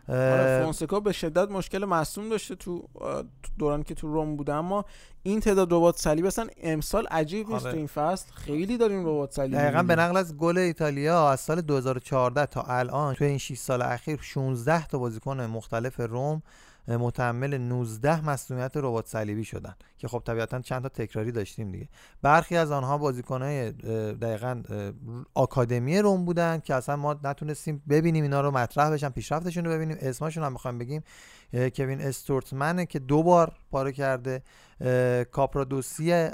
فونسکا 0.06 1.00
به 1.00 1.12
شدت 1.12 1.50
مشکل 1.50 1.84
مصوم 1.84 2.28
داشته 2.28 2.54
تو 2.54 2.88
دوران 3.58 3.82
که 3.82 3.94
تو 3.94 4.08
روم 4.08 4.36
بوده 4.36 4.54
اما 4.54 4.84
این 5.22 5.40
تعداد 5.40 5.72
ربات 5.72 5.98
صلیبی 5.98 6.28
اصلا 6.28 6.46
امسال 6.62 7.06
عجیب 7.06 7.48
نیست 7.48 7.66
آره. 7.66 7.72
تو 7.72 7.78
این 7.78 7.86
فصل 7.86 8.32
خیلی 8.32 8.78
داریم 8.78 9.00
ربات 9.00 9.32
صلیبی 9.32 9.56
دقیقا 9.56 9.82
به 9.82 9.96
نقل 9.96 10.16
از 10.16 10.36
گل 10.36 10.58
ایتالیا 10.58 11.30
از 11.30 11.40
سال 11.40 11.60
2014 11.60 12.46
تا 12.46 12.62
الان 12.62 13.14
تو 13.14 13.24
این 13.24 13.38
6 13.38 13.58
سال 13.58 13.82
اخیر 13.82 14.18
16 14.22 14.86
تا 14.86 14.98
بازیکن 14.98 15.40
مختلف 15.40 16.00
روم 16.00 16.42
متحمل 16.88 17.58
19 17.58 18.28
مسئولیت 18.28 18.76
ربات 18.76 19.06
صلیبی 19.06 19.44
شدن 19.44 19.74
که 19.98 20.08
خب 20.08 20.22
طبیعتا 20.26 20.60
چند 20.60 20.82
تا 20.82 20.88
تکراری 20.88 21.32
داشتیم 21.32 21.72
دیگه. 21.72 21.88
برخی 22.22 22.56
از 22.56 22.70
آنها 22.70 22.98
بازیکنهای 22.98 23.72
دقیقا 24.12 24.62
آکادمی 25.34 25.98
روم 25.98 26.24
بودن 26.24 26.58
که 26.58 26.74
اصلا 26.74 26.96
ما 26.96 27.16
نتونستیم 27.24 27.82
ببینیم 27.88 28.22
اینا 28.22 28.40
رو 28.40 28.50
مطرح 28.50 28.90
بشن 28.90 29.08
پیشرفتشون 29.08 29.64
رو 29.64 29.70
ببینیم. 29.70 29.96
اسمشون 30.00 30.44
هم 30.44 30.52
می‌خوایم 30.52 30.78
بگیم 30.78 31.02
کوین 31.52 32.00
استروتمنه 32.00 32.86
که 32.86 32.98
دو 32.98 33.22
بار 33.22 33.52
پاره 33.70 33.92
کرده. 33.92 34.42
کاپرادوسی 35.32 36.28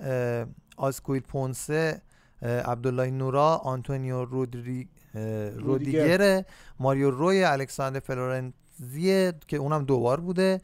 ازکیل 0.76 1.22
پونسه 1.22 2.02
عبدالله 2.42 3.10
نورا 3.10 3.56
آنتونیو 3.56 4.24
رودری 4.24 4.88
رودیگر 5.56 6.44
ماریو 6.78 7.10
رویی 7.10 7.44
الکساندر 7.44 8.00
فلورنتزیه 8.00 9.32
که 9.46 9.56
اونم 9.56 9.84
دوبار 9.84 10.20
بوده 10.20 10.60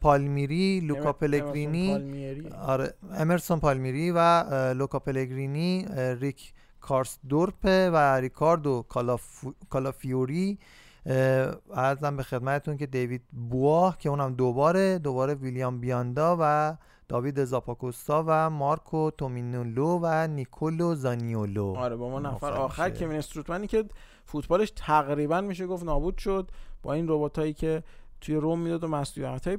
پالمیری 0.00 0.80
لوکا 0.80 1.12
پلگرینی 1.12 2.50
آره 2.66 2.94
امرسون 3.16 3.60
پالمیری 3.60 4.10
و 4.10 4.44
لوکا 4.72 4.98
پلگرینی 4.98 5.86
ریک 6.20 6.52
کارسدورپ 6.80 7.64
و 7.64 8.16
ریکاردو 8.20 8.86
کالافیوری. 9.70 10.58
عرضم 11.74 12.16
به 12.16 12.22
خدمتتون 12.22 12.76
که 12.76 12.86
دیوید 12.86 13.22
بواه 13.50 13.98
که 13.98 14.08
اونم 14.08 14.34
دوباره 14.34 14.98
دوباره 14.98 15.34
ویلیام 15.34 15.80
بیاندا 15.80 16.36
و 16.40 16.76
داوید 17.08 17.44
زاپاکوستا 17.44 18.24
و 18.26 18.50
مارکو 18.50 19.10
تومینلو 19.10 19.98
و 20.02 20.26
نیکولو 20.26 20.94
زانیولو. 20.94 21.74
آره 21.76 21.96
با 21.96 22.10
ما 22.10 22.20
نفر 22.20 22.52
آخر 22.52 22.90
که 22.90 23.18
استروتمنی 23.18 23.66
که 23.66 23.84
فوتبالش 24.24 24.72
تقریبا 24.76 25.40
میشه 25.40 25.66
گفت 25.66 25.84
نابود 25.84 26.18
شد 26.18 26.50
با 26.82 26.92
این 26.92 27.06
رباط 27.08 27.38
هایی 27.38 27.52
که 27.52 27.82
توی 28.20 28.34
روم 28.34 28.60
می‌داد 28.60 28.84
و 28.84 28.88
مسئولیت 28.88 29.46
های 29.46 29.56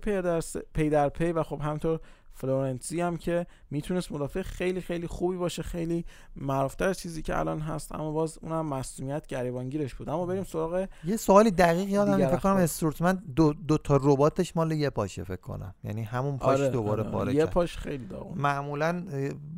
پی 0.74 0.90
در 0.90 1.10
پی 1.10 1.32
و 1.32 1.44
خب 1.44 1.62
همینطور 1.62 2.00
فلورنسی 2.36 3.02
هم 3.02 3.18
که 3.18 3.48
می‌تونست 3.70 4.12
مدافع 4.12 4.42
خیلی 4.42 4.82
خیلی 4.82 5.08
خوبی 5.08 5.38
باشه 5.38 5.64
خیلی 5.64 6.06
معروفتر 6.36 6.88
از 6.88 7.00
چیزی 7.00 7.22
که 7.22 7.40
الان 7.40 7.60
هست 7.60 7.92
اما 7.92 8.12
باز 8.12 8.40
اونم 8.42 8.66
مسئولیت 8.66 9.28
گریبانگیرش 9.28 9.96
بود. 9.96 10.10
اما 10.10 10.26
بریم 10.26 10.44
سراغ 10.44 10.88
یه 11.04 11.18
سوالی 11.18 11.52
دقیق 11.52 11.90
یادم 11.90 12.28
فکر 12.28 12.38
کنم 12.38 12.56
استورتمن 12.56 13.24
دو, 13.36 13.54
دو 13.54 13.78
تا 13.78 14.00
رباتش 14.04 14.56
مال 14.56 14.72
یه 14.72 14.90
پاشه 14.90 15.24
فکر 15.24 15.42
کنم. 15.42 15.76
یعنی 15.84 16.04
همون 16.04 16.38
پاش 16.38 16.60
آره 16.60 16.70
دوباره 16.70 17.04
آره. 17.04 17.12
پاره 17.12 17.36
یه 17.36 17.46
پاش 17.46 17.78
خیلی 17.78 18.06
داغون. 18.06 18.38
معمولا 18.38 19.06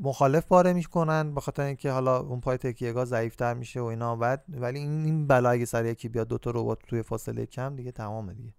مخالف 0.02 0.46
پاره 0.46 0.74
می‌کنن 0.74 1.34
به 1.34 1.42
خاطر 1.42 1.64
اینکه 1.64 1.92
حالا 1.92 2.20
اون 2.20 2.40
پای 2.40 2.58
تکیهگاه 2.58 3.06
ضعیفتر 3.06 3.54
میشه 3.54 3.82
و 3.82 3.86
اینا 3.86 4.16
بعد 4.16 4.44
ولی 4.50 4.80
این 4.80 5.06
این 5.06 5.28
بلا 5.28 5.50
اگه 5.50 5.66
سر 5.66 5.86
یکی 5.86 6.10
بیاد 6.10 6.28
دو 6.28 6.38
تا 6.38 6.52
ربات 6.52 6.80
توی 6.88 7.02
فاصله 7.02 7.46
کم 7.46 7.76
دیگه 7.76 7.92
تمامه 7.92 8.34
دیگه. 8.34 8.54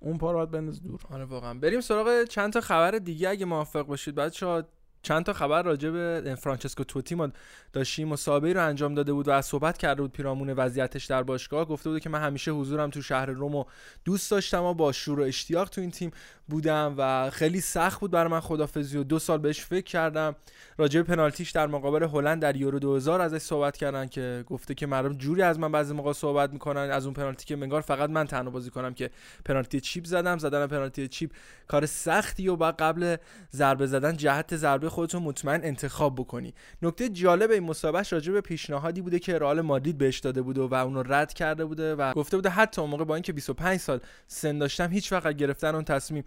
اون 0.00 0.18
پا 0.18 0.30
رو 0.32 0.38
باید 0.38 0.50
بنداز 0.50 0.82
دور. 0.82 1.00
آره 1.10 1.24
واقعا. 1.24 1.54
بریم 1.54 1.80
سراغ 1.80 2.24
چند 2.24 2.52
تا 2.52 2.60
خبر 2.60 2.90
دیگه 2.90 3.28
اگه 3.28 3.46
موافق 3.46 3.82
باشید. 3.82 4.14
بچه‌ها 4.14 4.62
چند 5.02 5.24
تا 5.24 5.32
خبر 5.32 5.62
راجع 5.62 5.90
به 5.90 6.36
فرانچسکو 6.40 6.84
توتی 6.84 7.14
ما 7.14 7.28
داشتیم 7.72 8.08
مسابقه 8.08 8.52
رو 8.52 8.66
انجام 8.66 8.94
داده 8.94 9.12
بود 9.12 9.28
و 9.28 9.30
از 9.30 9.46
صحبت 9.46 9.78
کرده 9.78 10.02
بود 10.02 10.12
پیرامون 10.12 10.50
وضعیتش 10.50 11.04
در 11.04 11.22
باشگاه. 11.22 11.64
گفته 11.64 11.90
بود 11.90 12.00
که 12.00 12.10
من 12.10 12.20
همیشه 12.20 12.50
حضورم 12.50 12.90
تو 12.90 13.02
شهر 13.02 13.26
روم 13.26 13.54
و 13.54 13.64
دوست 14.04 14.30
داشتم 14.30 14.62
و 14.62 14.74
با 14.74 14.92
شور 14.92 15.20
و 15.20 15.22
اشتیاق 15.22 15.68
تو 15.68 15.80
این 15.80 15.90
تیم 15.90 16.10
بودم 16.48 16.94
و 16.98 17.30
خیلی 17.30 17.60
سخت 17.60 18.00
بود 18.00 18.10
برای 18.10 18.30
من 18.30 18.40
خدافزی 18.40 18.98
و 18.98 19.04
دو 19.04 19.18
سال 19.18 19.38
بهش 19.38 19.60
فکر 19.60 19.84
کردم. 19.84 20.36
راجع 20.78 21.02
به 21.02 21.14
پنالتیش 21.14 21.50
در 21.50 21.66
مقابل 21.66 22.02
هلند 22.02 22.42
در 22.42 22.56
یورو 22.56 22.78
2000 22.78 23.20
ازش 23.20 23.38
صحبت 23.38 23.76
کردن 23.76 24.06
که 24.06 24.44
گفته 24.46 24.74
که 24.74 24.86
مردم 24.86 25.16
جوری 25.16 25.42
از 25.42 25.58
من 25.58 25.72
بعضی 25.72 25.94
موقع 25.94 26.12
صحبت 26.12 26.52
می‌کنن. 26.52 26.90
از 26.90 27.04
اون 27.04 27.14
پنالتی 27.14 27.46
که 27.46 27.56
منگار 27.56 27.80
فقط 27.80 28.10
من 28.10 28.26
تنها 28.26 28.50
بازی 28.50 28.70
کنم 28.70 28.94
که 28.94 29.10
پنالتی 29.44 29.80
چیپ 29.80 30.04
زدم. 30.04 30.38
زدن 30.38 30.66
پنالتی 30.66 31.08
چیپ 31.08 31.30
کار 31.68 31.86
سختی 31.86 32.48
و 32.48 32.56
بعد 32.56 32.76
قبل 32.76 33.16
ضربه 33.52 33.86
زدن 33.86 34.16
جهت 34.16 34.56
ضربه 34.56 34.87
موقع 34.88 34.94
خودتون 34.94 35.22
مطمئن 35.22 35.64
انتخاب 35.64 36.14
بکنی. 36.14 36.54
نکته 36.82 37.08
جالب 37.08 37.50
این 37.50 37.62
مسابقه 37.62 38.08
راجع 38.10 38.32
به 38.32 38.40
پیشنهادی 38.40 39.00
بوده 39.00 39.18
که 39.18 39.38
رئال 39.38 39.60
مادرید 39.60 39.98
بهش 39.98 40.18
داده 40.18 40.42
بوده 40.42 40.60
و 40.60 40.74
اونو 40.74 41.02
رد 41.02 41.32
کرده 41.32 41.64
بوده 41.64 41.94
و 41.94 42.12
گفته 42.12 42.36
بوده 42.36 42.48
حتی 42.48 42.80
اون 42.80 42.90
موقع 42.90 43.04
با 43.04 43.14
اینکه 43.14 43.32
25 43.32 43.80
سال 43.80 44.00
سن 44.26 44.58
داشتم 44.58 44.90
هیچ 44.90 45.12
وقت 45.12 45.36
گرفتن 45.36 45.74
اون 45.74 45.84
تصمیم 45.84 46.24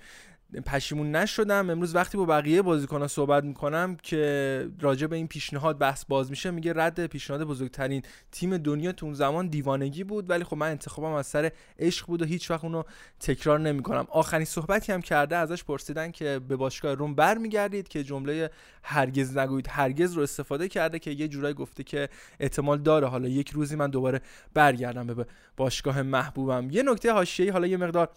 پشیمون 0.66 1.16
نشدم. 1.16 1.70
امروز 1.70 1.96
وقتی 1.96 2.18
با 2.18 2.26
بقیه 2.26 2.62
بازیکنان 2.62 3.08
صحبت 3.08 3.44
می‌کنم 3.44 3.98
که 4.04 4.70
راجع 4.80 5.08
به 5.08 5.16
این 5.16 5.28
پیشنهاد 5.28 5.78
بحث 5.78 6.06
باز 6.06 6.30
میشه 6.30 6.52
میگه 6.52 6.74
رد 6.76 7.06
پیشنهاد 7.06 7.44
بزرگترین 7.44 8.02
تیم 8.32 8.58
دنیا 8.58 8.92
تو 8.92 9.06
اون 9.06 9.16
زمان 9.16 9.48
دیوانگی 9.48 10.04
بود 10.04 10.30
ولی 10.30 10.44
خب 10.44 10.58
من 10.58 10.72
انتخابم 10.72 11.14
از 11.14 11.28
سر 11.28 11.52
عشق 11.80 12.08
بود 12.08 12.22
و 12.22 12.26
هیچ 12.26 12.52
وقت 12.52 12.64
اونو 12.64 12.84
تکرار 13.20 13.60
نمی‌کنم. 13.60 14.08
آخرین 14.10 14.46
صحبتی 14.46 14.92
هم 14.92 15.02
کرده 15.02 15.36
ازش 15.36 15.64
پرسیدن 15.64 16.12
که 16.12 16.40
به 16.48 16.56
باشگاه 16.56 16.94
روم 16.94 17.16
برمیگردید 17.16 17.88
که 17.88 18.04
جمله 18.04 18.50
هرگز 18.84 19.38
نگویید. 19.38 19.68
هرگز 19.70 20.14
رو 20.14 20.24
استفاده 20.24 20.68
کرده 20.68 21.00
که 21.00 21.12
یه 21.12 21.28
جورایی 21.28 21.54
گفته 21.54 21.84
که 21.84 22.10
احتمال 22.40 22.78
داره. 22.78 23.08
حالا 23.08 23.28
یک 23.28 23.50
روزی 23.50 23.76
من 23.76 23.90
دوباره 23.90 24.22
برگردم 24.54 25.08
به 25.08 25.26
باشگاه 25.58 26.02
محبوبم. 26.02 26.68
یه 26.72 26.84
نکته 26.84 27.12
حاشیه‌ای 27.12 27.50
حالا 27.50 27.68
یه 27.68 27.78
مقدار 27.78 28.10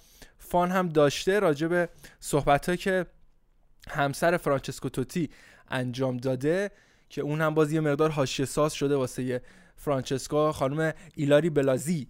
فان 0.44 0.70
هم 0.70 0.88
داشته 0.88 1.38
راجع 1.38 1.66
به 1.66 1.88
صحبت 2.20 2.76
که 2.78 3.06
همسر 3.88 4.36
فرانچسکو 4.36 4.88
توتی 4.88 5.30
انجام 5.68 6.16
داده 6.16 6.70
که 7.08 7.20
اون 7.20 7.40
هم 7.40 7.54
باز 7.54 7.72
یه 7.72 7.80
مقدار 7.80 8.10
حاشیه 8.10 8.46
ساز 8.46 8.72
شده 8.72 8.96
واسه 8.96 9.42
فرانچسکو. 9.76 10.52
خانم 10.52 10.92
ایلاری 11.14 11.50
بلازی 11.50 12.08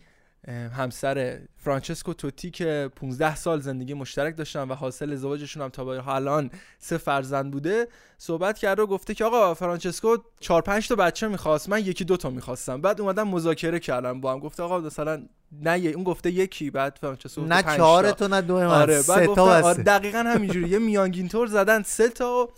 همسر 0.48 1.38
فرانچسکو 1.56 2.12
توتی 2.12 2.50
که 2.50 2.90
15 2.96 3.36
سال 3.36 3.60
زندگی 3.60 3.94
مشترک 3.94 4.36
داشتن 4.36 4.68
و 4.68 4.74
حاصل 4.74 5.12
ازدواجشون 5.12 5.62
هم 5.62 5.68
تا 5.68 5.84
به 5.84 6.08
الان 6.08 6.50
سه 6.78 6.98
فرزند 6.98 7.50
بوده 7.50 7.88
صحبت 8.18 8.58
کرده 8.58 8.82
و 8.82 8.86
گفته 8.86 9.14
که 9.14 9.24
آقا 9.24 9.54
فرانچسکو 9.54 10.16
4 10.40 10.62
5 10.62 10.88
تا 10.88 10.94
بچه 10.94 11.28
می‌خواست 11.28 11.68
من 11.68 11.80
یکی 11.80 12.04
دو 12.04 12.16
تا 12.16 12.30
می‌خواستم. 12.30 12.80
بعد 12.80 13.00
اومدم 13.00 13.28
مذاکره 13.28 13.80
کردم 13.80 14.20
با 14.20 14.32
هم. 14.32 14.38
گفته 14.38 14.62
آقا 14.62 14.80
مثلا 14.80 15.22
نه 15.62 15.70
اون 15.70 16.04
گفته 16.04 16.30
یکی 16.30 16.70
بعد 16.70 16.98
فرانچسکو 17.00 17.44
نه 17.44 17.62
چهار 17.62 18.10
تا. 18.10 18.26
نه 18.26 18.40
دو 18.40 18.56
آره 18.56 19.02
بعد 19.08 19.26
گفته 19.26 19.40
آره 19.40 19.82
دقیقاً 19.82 20.18
همینجوری. 20.18 20.68
یه 20.68 20.78
میانگین 20.78 21.28
طور 21.28 21.46
زدن 21.46 21.82
سه 21.82 22.08
تا 22.08 22.48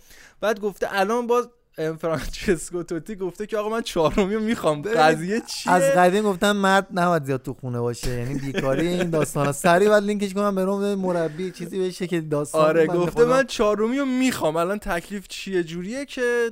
بعد 0.41 0.59
گفته 0.59 0.87
الان 0.91 1.27
باز 1.27 1.49
فرانچسکو 1.77 2.83
توتی 2.83 3.15
گفته 3.15 3.45
که 3.47 3.57
آقا 3.57 3.69
من 3.69 3.81
چهارمی 3.81 4.35
رو 4.35 4.41
می‌خوام. 4.41 4.81
قضیه 4.81 5.41
چیه؟ 5.41 5.73
از 5.73 5.83
قدیم 5.83 6.23
گفتم 6.23 6.51
مرد 6.51 6.87
نباید 6.93 7.23
زیاد 7.23 7.41
تو 7.41 7.53
خونه 7.53 7.79
باشه 7.79 8.09
یعنی 8.09 8.39
بیکاری 8.39 8.87
این 8.87 9.09
داستانا. 9.09 9.51
سری 9.51 9.89
بعد 9.89 10.03
لینکش 10.03 10.33
کنم 10.33 10.55
به 10.55 10.65
روم 10.65 10.95
مربی 10.95 11.51
چیزی 11.51 11.87
بشه 11.87 12.07
که 12.07 12.21
داستان 12.21 12.65
آره 12.65 12.87
گفته 12.87 13.25
من 13.25 13.43
چهارمی 13.43 13.97
رو 13.97 14.05
می‌خوام. 14.05 14.55
الان 14.55 14.79
تکلیف 14.79 15.27
چیه؟ 15.27 15.63
جوریه 15.63 16.05
که 16.05 16.51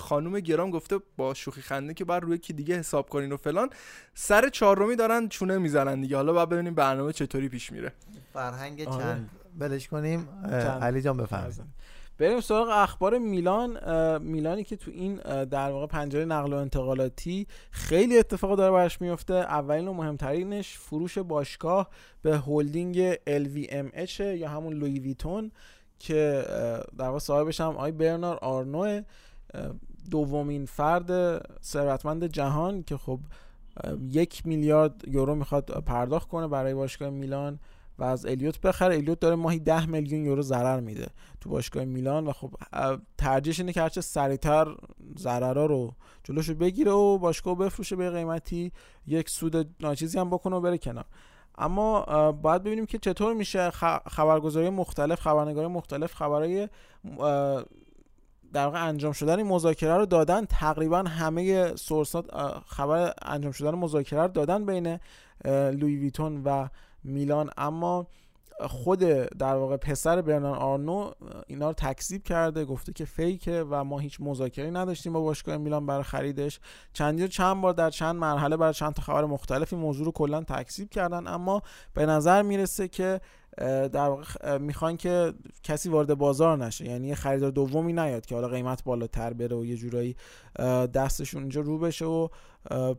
خانم 0.00 0.40
گرام 0.40 0.70
گفته 0.70 0.98
با 1.16 1.34
شوخی 1.34 1.62
خنده 1.62 1.94
که 1.94 2.04
بعد 2.04 2.22
روی 2.22 2.38
کی 2.38 2.52
دیگه 2.52 2.78
حساب 2.78 3.08
کنین 3.08 3.32
و 3.32 3.36
فلان 3.36 3.70
سر 4.14 4.48
چهارمی 4.48 4.96
دارن 4.96 5.28
چونه 5.28 5.58
می‌زنن 5.58 6.00
دیگه. 6.00 6.16
حالا 6.16 6.32
بعد 6.32 6.48
ببینیم 6.48 6.74
برنامه 6.74 7.12
چطوری 7.12 7.48
پیش 7.48 7.72
میره. 7.72 7.92
فرهنگ 8.32 8.88
آره. 8.88 9.02
چند. 9.04 9.30
بلش 9.58 9.88
کنیم. 9.88 10.28
علی 10.82 11.02
جان 11.02 11.16
بفرمایید. 11.16 11.60
بریم 12.20 12.40
سراغ 12.40 12.68
اخبار 12.68 13.18
میلان 13.18 13.78
میلانی 14.22 14.64
که 14.64 14.76
تو 14.76 14.90
این 14.90 15.14
در 15.44 15.70
واقع 15.70 15.86
پنجره 15.86 16.24
نقل 16.24 16.52
و 16.52 16.56
انتقالاتی 16.56 17.46
خیلی 17.70 18.18
اتفاق 18.18 18.58
داره 18.58 18.72
برش 18.72 19.00
میفته. 19.00 19.34
اولین 19.34 19.88
و 19.88 19.92
مهمترینش 19.92 20.78
فروش 20.78 21.18
باشگاه 21.18 21.88
به 22.22 22.38
هلدینگ 22.38 23.14
LVMH 23.14 24.20
یا 24.20 24.48
همون 24.48 24.72
لوی 24.72 24.98
ویتون 24.98 25.52
که 25.98 26.44
در 26.98 27.06
واقع 27.06 27.18
صاحبش 27.18 27.60
هم 27.60 27.76
آی 27.76 27.92
برنار 27.92 28.38
آرنو 28.42 29.00
دومین 30.10 30.66
فرد 30.66 31.10
ثروتمند 31.62 32.24
جهان 32.24 32.82
که 32.82 32.96
خب 32.96 33.20
یک 34.10 34.46
میلیارد 34.46 35.08
یورو 35.08 35.34
می‌خواد 35.34 35.84
پرداخت 35.86 36.28
کنه 36.28 36.48
برای 36.48 36.74
باشگاه 36.74 37.10
میلان. 37.10 37.58
و 38.00 38.04
از 38.04 38.26
الیوت 38.26 38.60
بخره. 38.60 38.94
الیوت 38.94 39.20
داره 39.20 39.36
ماهی 39.36 39.58
10 39.58 39.86
میلیون 39.86 40.24
یورو 40.24 40.42
ضرر 40.42 40.80
میده 40.80 41.06
تو 41.40 41.50
باشگاه 41.50 41.84
میلان 41.84 42.26
و 42.26 42.32
خب 42.32 42.50
ترجیحش 43.18 43.60
اینه 43.60 43.72
که 43.72 43.80
هرچه 43.80 44.00
سریعتر 44.00 44.66
ضررا 45.18 45.66
رو 45.66 45.94
جلوشو 46.24 46.54
بگیره 46.54 46.92
و 46.92 47.18
باشگاه 47.18 47.58
بفروشه 47.58 47.96
به 47.96 48.10
قیمتی. 48.10 48.72
یک 49.06 49.30
سود 49.30 49.74
ناچیزی 49.80 50.18
هم 50.18 50.30
بکنه 50.30 50.56
و 50.56 50.60
بره 50.60 50.78
کنار. 50.78 51.04
اما 51.58 52.02
باید 52.32 52.62
ببینیم 52.62 52.86
که 52.86 52.98
چطور 52.98 53.34
میشه 53.34 53.70
خبرگزاری 54.06 54.70
مختلف 54.70 55.20
خبرنگاری 55.20 55.66
مختلف 55.66 56.14
خبرهای 56.14 56.68
در 58.52 58.64
واقع 58.64 58.86
انجام 58.86 59.12
شدن 59.12 59.38
این 59.38 59.46
مذاکره 59.46 59.96
رو 59.96 60.06
دادن. 60.06 60.44
تقریبا 60.44 60.98
همه 60.98 61.76
سورسات 61.76 62.26
خبر 62.66 63.12
انجام 63.22 63.52
شدن 63.52 63.74
مذاکره 63.74 64.22
رو 64.22 64.28
دادن 64.28 64.66
بین 64.66 64.98
لوی 65.70 65.96
ویتون 65.96 66.42
و 66.44 66.68
میلان 67.04 67.50
اما 67.56 68.06
خود 68.66 68.98
در 69.38 69.54
واقع 69.54 69.76
پسر 69.76 70.22
برنان 70.22 70.58
آرنو 70.58 71.10
اینا 71.46 71.68
رو 71.68 71.72
تکذیب 71.72 72.22
کرده 72.22 72.64
گفته 72.64 72.92
که 72.92 73.04
فیکه 73.04 73.64
و 73.70 73.84
ما 73.84 73.98
هیچ 73.98 74.16
مذاکره 74.20 74.70
نداشتیم 74.70 75.12
با 75.12 75.20
باشگاه 75.20 75.56
میلان 75.56 75.86
برای 75.86 76.02
خریدش. 76.02 76.60
چندی 76.92 77.28
چند 77.28 77.60
بار 77.60 77.72
در 77.72 77.90
چند 77.90 78.16
مرحله 78.16 78.56
برای 78.56 78.74
چند 78.74 78.94
تا 78.94 79.02
خبر 79.02 79.24
مختلفی 79.24 79.76
موضوع 79.76 80.06
رو 80.06 80.12
کلا 80.12 80.42
تکذیب 80.42 80.90
کردن 80.90 81.26
اما 81.26 81.62
به 81.94 82.06
نظر 82.06 82.42
می‌رسه 82.42 82.88
که 82.88 83.20
در 83.58 84.08
واقع 84.08 84.58
می‌خوان 84.58 84.96
که 84.96 85.32
کسی 85.62 85.88
وارد 85.88 86.14
بازار 86.14 86.64
نشه. 86.64 86.84
یعنی 86.84 87.08
یه 87.08 87.14
خریدار 87.14 87.50
دومی 87.50 87.92
نیاد 87.92 88.26
که 88.26 88.34
حالا 88.34 88.48
قیمت 88.48 88.84
بالاتر 88.84 89.32
بره 89.32 89.56
و 89.56 89.64
یه 89.64 89.76
جورایی 89.76 90.16
دستشون 90.94 91.40
اینجا 91.42 91.60
رو 91.60 91.78
بشه 91.78 92.04
و 92.04 92.28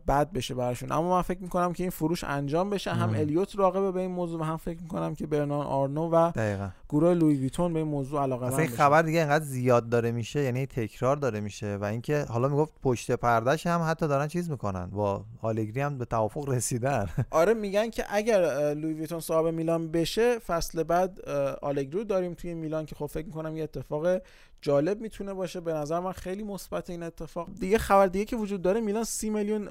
بد 0.08 0.32
بشه 0.32 0.54
براشون. 0.54 0.92
اما 0.92 1.10
من 1.10 1.22
فکر 1.22 1.42
می‌کنم 1.42 1.72
که 1.72 1.82
این 1.84 1.90
فروش 1.90 2.24
انجام 2.24 2.70
بشه. 2.70 2.90
هم 2.90 3.14
الیوت 3.14 3.58
راقبه 3.58 3.92
به 3.92 4.00
این 4.00 4.10
موضوع 4.10 4.40
و 4.40 4.42
هم 4.42 4.56
فکر 4.56 4.82
می‌کنم 4.82 5.14
که 5.14 5.26
برنان 5.26 5.66
آرنو 5.66 6.10
و 6.10 6.30
دقیقا. 6.30 6.68
گروه 6.88 7.14
لوی 7.14 7.34
ویتون 7.34 7.72
به 7.72 7.78
این 7.78 7.88
موضوع 7.88 8.22
علاقه 8.22 8.46
اصلا 8.46 8.58
این 8.58 8.68
خبر 8.68 9.02
دیگه 9.02 9.18
اینقدر 9.18 9.44
زیاد 9.44 9.88
داره 9.88 10.12
میشه 10.12 10.42
یعنی 10.42 10.66
تکرار 10.66 11.16
داره 11.16 11.40
میشه 11.40 11.76
و 11.76 11.84
اینکه 11.84 12.24
حالا 12.28 12.48
می‌گفت 12.48 12.72
پشت 12.82 13.12
پردهش 13.12 13.66
هم 13.66 13.80
حتی 13.88 14.08
دارن 14.08 14.28
چیز 14.28 14.50
می‌کنن. 14.50 14.86
با 14.86 15.24
آلگری 15.42 15.80
هم 15.80 15.98
به 15.98 16.04
توافق 16.04 16.48
رسیدن. 16.48 17.06
آره 17.30 17.54
میگن 17.54 17.90
که 17.90 18.04
اگر 18.08 18.74
لوی 18.74 18.92
ویتون 18.92 19.20
صاحب 19.20 19.46
میلان 19.46 19.90
بشه 19.90 20.38
فصل 20.46 20.82
بعد 20.82 21.28
آلگری 21.62 22.04
داریم 22.04 22.34
توی 22.34 22.54
میلان 22.54 22.86
که 22.86 22.94
خب 22.94 23.06
فکر 23.06 23.26
می‌کنم 23.26 23.56
یه 23.56 23.62
اتفاق 23.62 24.22
جالب 24.62 25.00
می‌تونه 25.00 25.34
باشه. 25.34 25.60
به 25.60 25.72
نظر 25.72 26.00
من 26.00 26.12
خیلی 26.12 26.42
مثبت 26.42 26.90
این 26.90 27.02
اتفاق. 27.02 27.48
دیگه 27.60 27.78
خبر 27.78 28.06
دیگه 28.06 28.24
که 28.24 28.36
وجود 28.36 28.62
داره 28.62 28.80
میلان 28.80 29.04
سی 29.04 29.30
میلیون 29.30 29.68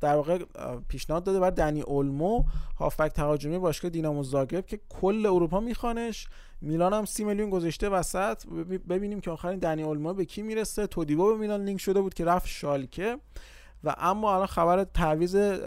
در 0.00 0.14
واقع 0.14 0.38
پیشنهاد 0.88 1.24
داده 1.24 1.40
بر 1.40 1.50
دنی 1.50 1.82
اولمو 1.82 2.44
هافبک 2.78 3.12
تهاجمی 3.12 3.58
باشگاه 3.58 3.90
دینامو 3.90 4.22
زاگرب 4.22 4.66
که 4.66 4.80
کل 4.88 5.26
اروپا 5.26 5.60
میخوانش. 5.60 6.28
میلان 6.60 6.92
هم 6.92 7.04
سی 7.04 7.24
میلیون 7.24 7.50
گذاشته 7.50 7.88
وسط. 7.88 8.46
ببینیم 8.88 9.20
که 9.20 9.30
آخرین 9.30 9.58
دنی 9.58 9.82
اولمو 9.82 10.14
به 10.14 10.24
کی 10.24 10.42
می‌رسه. 10.42 10.86
تودیبو 10.86 11.32
به 11.32 11.38
میلان 11.38 11.64
لینک 11.64 11.80
شده 11.80 12.00
بود 12.00 12.14
که 12.14 12.24
رفت 12.24 12.46
شالکه. 12.46 13.18
و 13.84 13.94
اما 13.98 14.34
الان 14.34 14.46
خبر 14.46 14.84
تعویض 14.84 15.60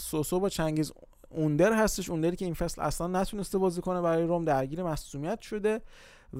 سوسو 0.00 0.40
با 0.40 0.48
چنگیز 0.48 0.92
اوندر 1.28 1.72
هستش 1.72 2.10
اوندری 2.10 2.36
که 2.36 2.44
این 2.44 2.54
فصل 2.54 2.82
اصلا 2.82 3.06
نتونسته 3.06 3.58
بازی 3.58 3.80
کنه 3.80 4.00
برای 4.00 4.26
روم 4.26 4.44
درگیر 4.44 4.82
مصونیت 4.82 5.40
شده 5.40 5.80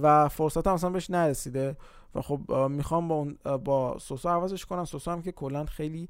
و 0.02 0.28
فرصت 0.28 0.66
هم 0.66 0.74
اصلا 0.74 0.90
بهش 0.90 1.10
نرسیده 1.10 1.76
و 2.14 2.22
خب 2.22 2.52
می‌خوام 2.70 3.08
با 3.08 3.56
با 3.58 3.98
سوسو 3.98 4.28
عوضش 4.28 4.66
کنم. 4.66 4.84
سوسو 4.84 5.10
هم 5.10 5.22
که 5.22 5.32
کلا 5.32 5.64
خیلی 5.64 6.08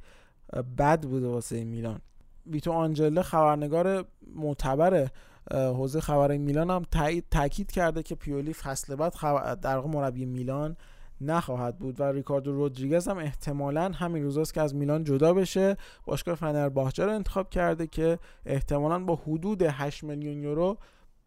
بد 0.78 1.02
بوده 1.02 1.28
واسه 1.28 1.64
میلان. 1.64 2.00
ویتو 2.46 2.72
آنجله 2.72 3.22
خبرنگار 3.22 4.04
معتبر 4.34 5.08
حوزه 5.50 6.00
خبر 6.00 6.36
میلان 6.36 6.70
هم 6.70 6.82
تاکید 7.30 7.70
کرده 7.70 8.02
که 8.02 8.14
پیولی 8.14 8.52
فصل 8.52 8.94
بعد 8.94 9.14
در 9.60 9.76
واقع 9.76 9.88
مربی 9.88 10.24
میلان 10.24 10.76
نخواهد 11.20 11.78
بود 11.78 12.00
و 12.00 12.02
ریکاردو 12.02 12.52
رودریگز 12.52 13.08
هم 13.08 13.18
احتمالا 13.18 13.90
همین 13.94 14.22
روزاست 14.22 14.54
که 14.54 14.60
از 14.60 14.74
میلان 14.74 15.04
جدا 15.04 15.34
بشه. 15.34 15.76
باشگاه 16.04 16.34
فنرباهچه 16.34 17.04
رو 17.04 17.12
انتخاب 17.12 17.50
کرده 17.50 17.86
که 17.86 18.18
احتمالا 18.46 18.98
با 18.98 19.16
حدود 19.16 19.62
8 19.62 20.04
میلیون 20.04 20.42
یورو 20.42 20.76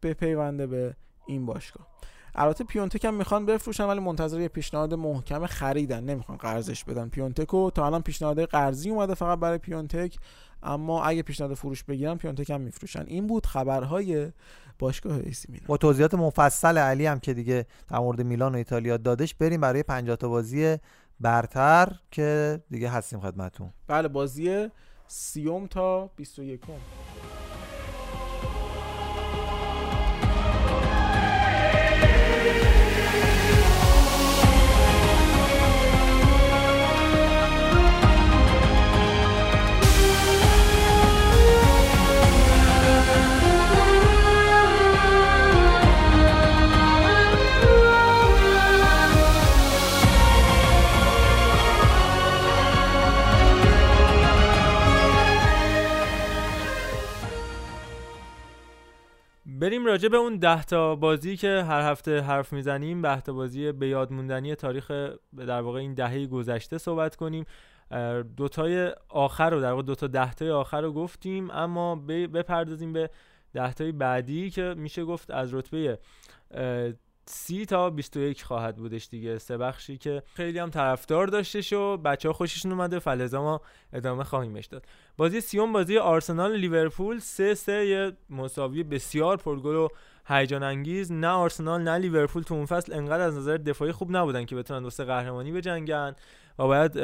بپیونده 0.04 0.68
به 0.68 0.96
این 1.28 1.46
باشگاه. 1.46 1.88
البته 2.36 2.64
پیونتک 2.64 3.06
هم 3.06 3.14
می‌خوان 3.14 3.46
بفروشن 3.46 3.86
ولی 3.86 4.00
منتظر 4.00 4.40
یه 4.40 4.48
پیشنهاد 4.48 4.94
محکم 4.94 5.46
خریدن. 5.46 6.04
نمی‌خوان 6.04 6.38
قرضش 6.38 6.84
بدن. 6.84 7.10
پیونتکو 7.10 7.72
تا 7.72 7.86
الان 7.86 8.02
پیشنهاد 8.02 8.44
قرضی 8.44 8.90
اومده 8.90 9.14
فقط 9.14 9.40
برای 9.40 9.58
پیونتک 9.58 10.18
اما 10.64 11.04
اگه 11.04 11.22
پیشنهاد 11.22 11.54
فروش 11.54 11.84
بگیرن 11.84 12.16
پیونتک 12.16 12.50
هم 12.50 12.62
میفروشن. 12.62 13.04
این 13.08 13.28
بود 13.28 13.46
خبرهای 13.46 14.32
باشگاه 14.82 15.18
ایسی 15.24 15.52
میلان. 15.52 15.68
با 15.68 15.78
توضیحات 15.78 16.14
مفصل 16.14 16.78
علی 16.78 17.06
هم 17.06 17.20
که 17.20 17.34
دیگه 17.34 17.66
در 17.90 18.00
مورد 18.00 18.22
میلان 18.22 18.54
و 18.56 18.58
ایتالیا 18.58 18.98
داداش 18.98 19.36
بریم 19.36 19.62
برای 19.62 19.84
50 19.84 20.16
تا 20.16 20.30
بازی 20.30 20.78
برتر 21.20 21.96
که 22.12 22.60
دیگه 22.70 22.90
هستیم 22.90 23.20
خدمتتون. 23.20 23.70
بله 23.88 24.08
بازی 24.08 24.70
سیوم 25.08 25.68
تا 25.68 26.08
21 26.08 26.62
راجع 59.86 60.10
به 60.10 60.18
اون 60.18 60.38
ده 60.38 60.64
تا 60.64 60.96
بازی 60.96 61.38
که 61.38 61.64
هر 61.68 61.92
هفته 61.92 62.22
حرف 62.22 62.54
می‌زنیم 62.54 63.02
ده 63.02 63.22
تا 63.22 63.34
بازی 63.34 63.72
به 63.72 63.88
یاد 63.88 64.12
موندنی 64.12 64.56
تاریخ 64.56 64.92
در 65.38 65.62
واقع 65.62 65.80
این 65.80 65.94
دهه 65.94 66.26
گذشته 66.28 66.78
صحبت 66.78 67.16
کنیم. 67.16 67.46
دوتای 68.38 68.92
آخر 69.10 69.50
رو 69.50 69.62
در 69.62 69.72
واقع 69.72 69.84
دوتا 69.84 70.08
دهتای 70.08 70.52
آخر 70.52 70.82
رو 70.82 70.94
گفتیم 70.94 71.52
اما 71.52 71.96
بپردازیم 72.34 72.94
به 72.94 73.10
دهتای 73.54 73.92
بعدی 73.92 74.50
که 74.50 74.74
میشه 74.78 75.04
گفت 75.04 75.32
از 75.32 75.54
رتبه 75.54 76.00
سی 77.32 77.66
تا 77.66 77.90
21 77.90 78.44
خواهد 78.44 78.76
بودش 78.76 79.08
دیگه. 79.10 79.38
سه 79.38 79.58
بخشی 79.58 79.98
که 79.98 80.24
خیلی 80.34 80.60
هم 80.60 80.70
طرفدار 80.70 81.28
داشتش 81.28 81.74
و 81.74 81.98
بچه 81.98 82.30
ها 82.30 82.34
خوششون 82.34 82.72
اومده 82.72 83.00
فلزا 83.00 83.42
ما 83.42 83.62
ادامه 83.94 84.24
خواهیمش 84.24 84.66
داد. 84.66 84.86
بازی 85.18 85.42
سیوم 85.42 85.74
بازی 85.74 85.98
آرسنال 85.98 86.56
لیورپول. 86.56 87.20
سه 87.20 87.54
سه 87.54 87.86
یه 87.88 88.12
مساوی 88.30 88.84
بسیار 88.84 89.38
پرگل 89.38 89.76
و 89.76 89.88
هیجان 90.26 90.64
انگیز. 90.64 91.12
نه 91.12 91.28
آرسنال 91.28 91.82
نه 91.82 91.98
لیورپول 91.98 92.44
تو 92.44 92.54
اون 92.54 92.66
فصل 92.66 92.94
انقدر 92.94 93.24
از 93.24 93.38
نظر 93.38 93.58
دفاعی 93.58 93.92
خوب 93.92 94.16
نبودن 94.18 94.46
که 94.46 94.56
بتونن 94.56 94.84
واسه 94.84 95.04
قهرمانی 95.04 95.52
بجنگن. 95.52 96.16
و 96.62 96.68
باید 96.68 97.00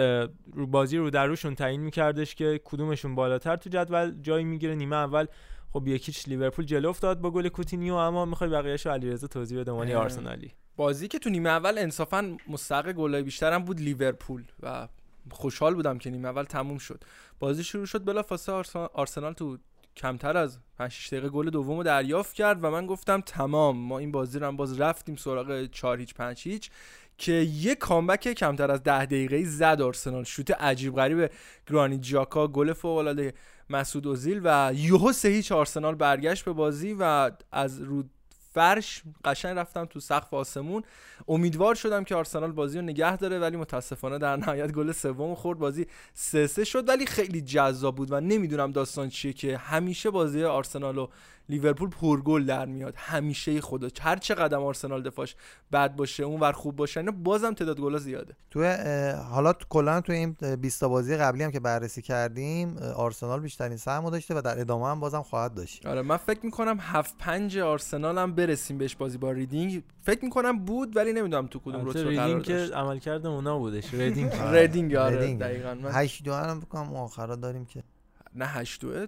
رو 0.54 0.68
بازی 0.68 0.98
رو 0.98 1.10
در 1.10 1.26
روشون 1.26 1.56
تعیین 1.56 1.82
میکردش 1.82 2.36
که 2.36 2.62
کدومشون 2.66 3.16
بالاتر 3.16 3.56
تو 3.56 3.70
جدول 3.70 4.22
جایی 4.22 4.46
می‌گیره. 4.46 4.76
نیمه 4.76 4.96
اول 4.96 5.26
خب 5.74 5.88
یکیش 5.88 6.28
لیورپول 6.28 6.66
جلو 6.66 6.90
افتاد 6.90 7.22
با 7.22 7.32
گل 7.32 7.48
کوتینیو 7.50 7.94
اما 7.94 8.26
می‌خوای 8.26 8.50
بقیه‌اشو 8.50 8.90
علیرضا 8.90 9.28
توضیح 9.28 9.60
بده 9.60 9.72
مانی 9.72 9.94
آرسنالی. 9.94 10.52
بازی 10.76 11.08
که 11.08 11.20
تو 11.20 11.30
نیمه 11.30 11.50
اول 11.50 11.78
انصافا 11.78 12.38
مستحق 12.48 12.92
گلای 12.92 13.24
بیشترم 13.24 13.64
بود 13.66 13.80
لیورپول 13.80 14.44
و 14.64 14.88
خوشحال 15.32 15.76
بودم 15.76 15.98
که 15.98 16.10
نیمه 16.10 16.28
اول 16.28 16.44
تموم 16.44 16.78
شد. 16.78 17.04
بازی 17.40 17.64
شروع 17.64 17.86
شد 17.86 18.06
بلافاصله 18.06 18.56
آرسنال 18.94 19.34
تو 19.34 19.58
کمتر 19.96 20.38
از 20.38 20.60
5 20.78 20.92
6 20.92 21.08
دقیقه 21.08 21.30
گل 21.30 21.50
دومو 21.50 21.84
دریافت 21.84 22.34
کرد 22.34 22.64
و 22.64 22.72
من 22.72 22.86
گفتم 22.86 23.22
تمام 23.22 23.78
ما 23.78 24.00
این 24.00 24.12
بازی 24.12 24.40
رو 24.40 24.48
هم 24.48 24.58
باز 24.58 24.82
رفتیم 24.82 25.16
سراغ 25.16 25.66
4 25.66 26.00
هیچ 26.00 26.14
5 26.14 26.42
هیچ. 26.42 26.72
که 27.18 27.32
یه 27.32 27.76
کامبک 27.76 28.34
کمتر 28.34 28.72
از 28.72 28.84
10 28.84 29.06
دقیقه 29.06 29.44
زد 29.46 29.82
آرسنال. 29.82 30.24
شوت 30.24 30.52
عجیب 30.52 30.96
غریب 30.96 31.32
گرانی 31.68 31.98
جاکا 31.98 32.48
گل 32.48 32.74
فوق 32.74 32.98
العاده 32.98 33.34
مسعود 33.70 34.08
اوزیل 34.08 34.42
و 34.44 34.72
یوهو 34.76 35.12
سه 35.12 35.30
هیچ 35.30 35.52
آرسنال 35.52 35.96
برگشت 35.96 36.46
به 36.46 36.54
بازی 36.54 36.96
و 37.00 37.32
از 37.52 37.82
رو 37.82 38.04
فرش 38.54 39.04
قشنگ 39.26 39.58
رفتم 39.58 39.86
تو 39.86 40.00
سقف 40.00 40.34
آسمون. 40.34 40.84
امیدوار 41.28 41.76
شدم 41.76 42.04
که 42.04 42.16
آرسنال 42.16 42.52
بازی 42.52 42.78
رو 42.78 42.84
نگه 42.84 43.18
داره 43.18 43.40
ولی 43.40 43.58
متاسفانه 43.58 44.18
در 44.18 44.36
نهایت 44.36 44.72
گل 44.72 44.92
سوم 44.92 45.36
خورد. 45.36 45.60
بازی 45.60 45.86
سه 46.14 46.48
سه 46.48 46.64
شد 46.64 46.90
ولی 46.90 47.06
خیلی 47.06 47.42
جذاب 47.42 47.96
بود 47.96 48.12
و 48.12 48.20
نمی‌دونم 48.20 48.72
داستان 48.72 49.10
چیه 49.10 49.34
که 49.34 49.58
همیشه 49.58 50.10
بازی 50.10 50.44
آرسنال 50.44 50.98
و 50.98 51.08
لیورپول 51.50 51.90
پرگل 51.90 52.46
در 52.46 52.66
میاد. 52.66 52.94
همیشه 52.98 53.62
خدا. 53.62 53.88
هر 54.02 54.16
چه 54.16 54.36
قدم 54.36 54.64
آرسنال 54.64 55.04
دفاعش 55.04 55.36
بد 55.72 55.96
باشه 55.96 56.24
اون 56.24 56.40
ور 56.40 56.52
خوب 56.52 56.76
باشه 56.76 57.00
اینا 57.00 57.12
بازم 57.12 57.54
تعداد 57.54 57.80
گلا 57.80 57.98
زیاده. 57.98 58.34
تو 58.52 58.64
حالا 59.30 59.54
کلا 59.70 60.02
تو 60.02 60.14
این 60.14 60.36
20 60.62 60.84
بازی 60.84 61.18
قبلی 61.18 61.44
هم 61.44 61.52
که 61.52 61.60
بررسی 61.60 62.02
کردیم 62.02 62.78
آرسنال 62.78 63.40
بیشترین 63.40 63.78
سهم 63.78 64.10
داشته 64.10 64.36
و 64.36 64.42
در 64.42 64.60
ادامه 64.60 64.88
هم 64.88 65.00
بازم 65.00 65.22
خواهد 65.22 65.54
داشت. 65.54 65.86
آره 65.86 66.02
من 66.02 66.18
فکر 66.18 66.40
می‌کنم 66.46 66.78
7 66.80 67.18
5 67.18 67.58
آرسنال 67.58 68.18
هم 68.18 68.36
برسیم 68.36 68.78
بهش 68.78 68.96
بازی 68.96 69.18
با 69.18 69.32
ریدینگ. 69.32 69.84
فکر 70.04 70.26
می‌کنم 70.26 70.60
بود 70.60 70.98
ولی 70.98 71.14
نمی‌دونم 71.14 71.48
تو 71.48 71.60
کدوم 71.60 71.86
رتبه 71.86 72.04
قرار 72.04 72.14
داشت 72.14 72.20
ریدینگ 72.20 72.70
که 72.70 72.76
عمل 72.76 73.00
کرده 73.00 73.28
اونا 73.28 73.60
بودش. 73.60 73.94
ریدینگ. 73.94 74.32
ریدینگ 74.54 74.96
آره 74.96 75.34
دقیقاً. 75.36 75.76
8 75.90 76.24
2 76.24 76.34
هم 76.34 76.60
بکنم 76.60 76.96
آخرا 76.96 77.36
داریم 77.36 77.66
که 77.66 77.84
نه 78.36 78.46
8 78.46 78.82
2 78.82 79.08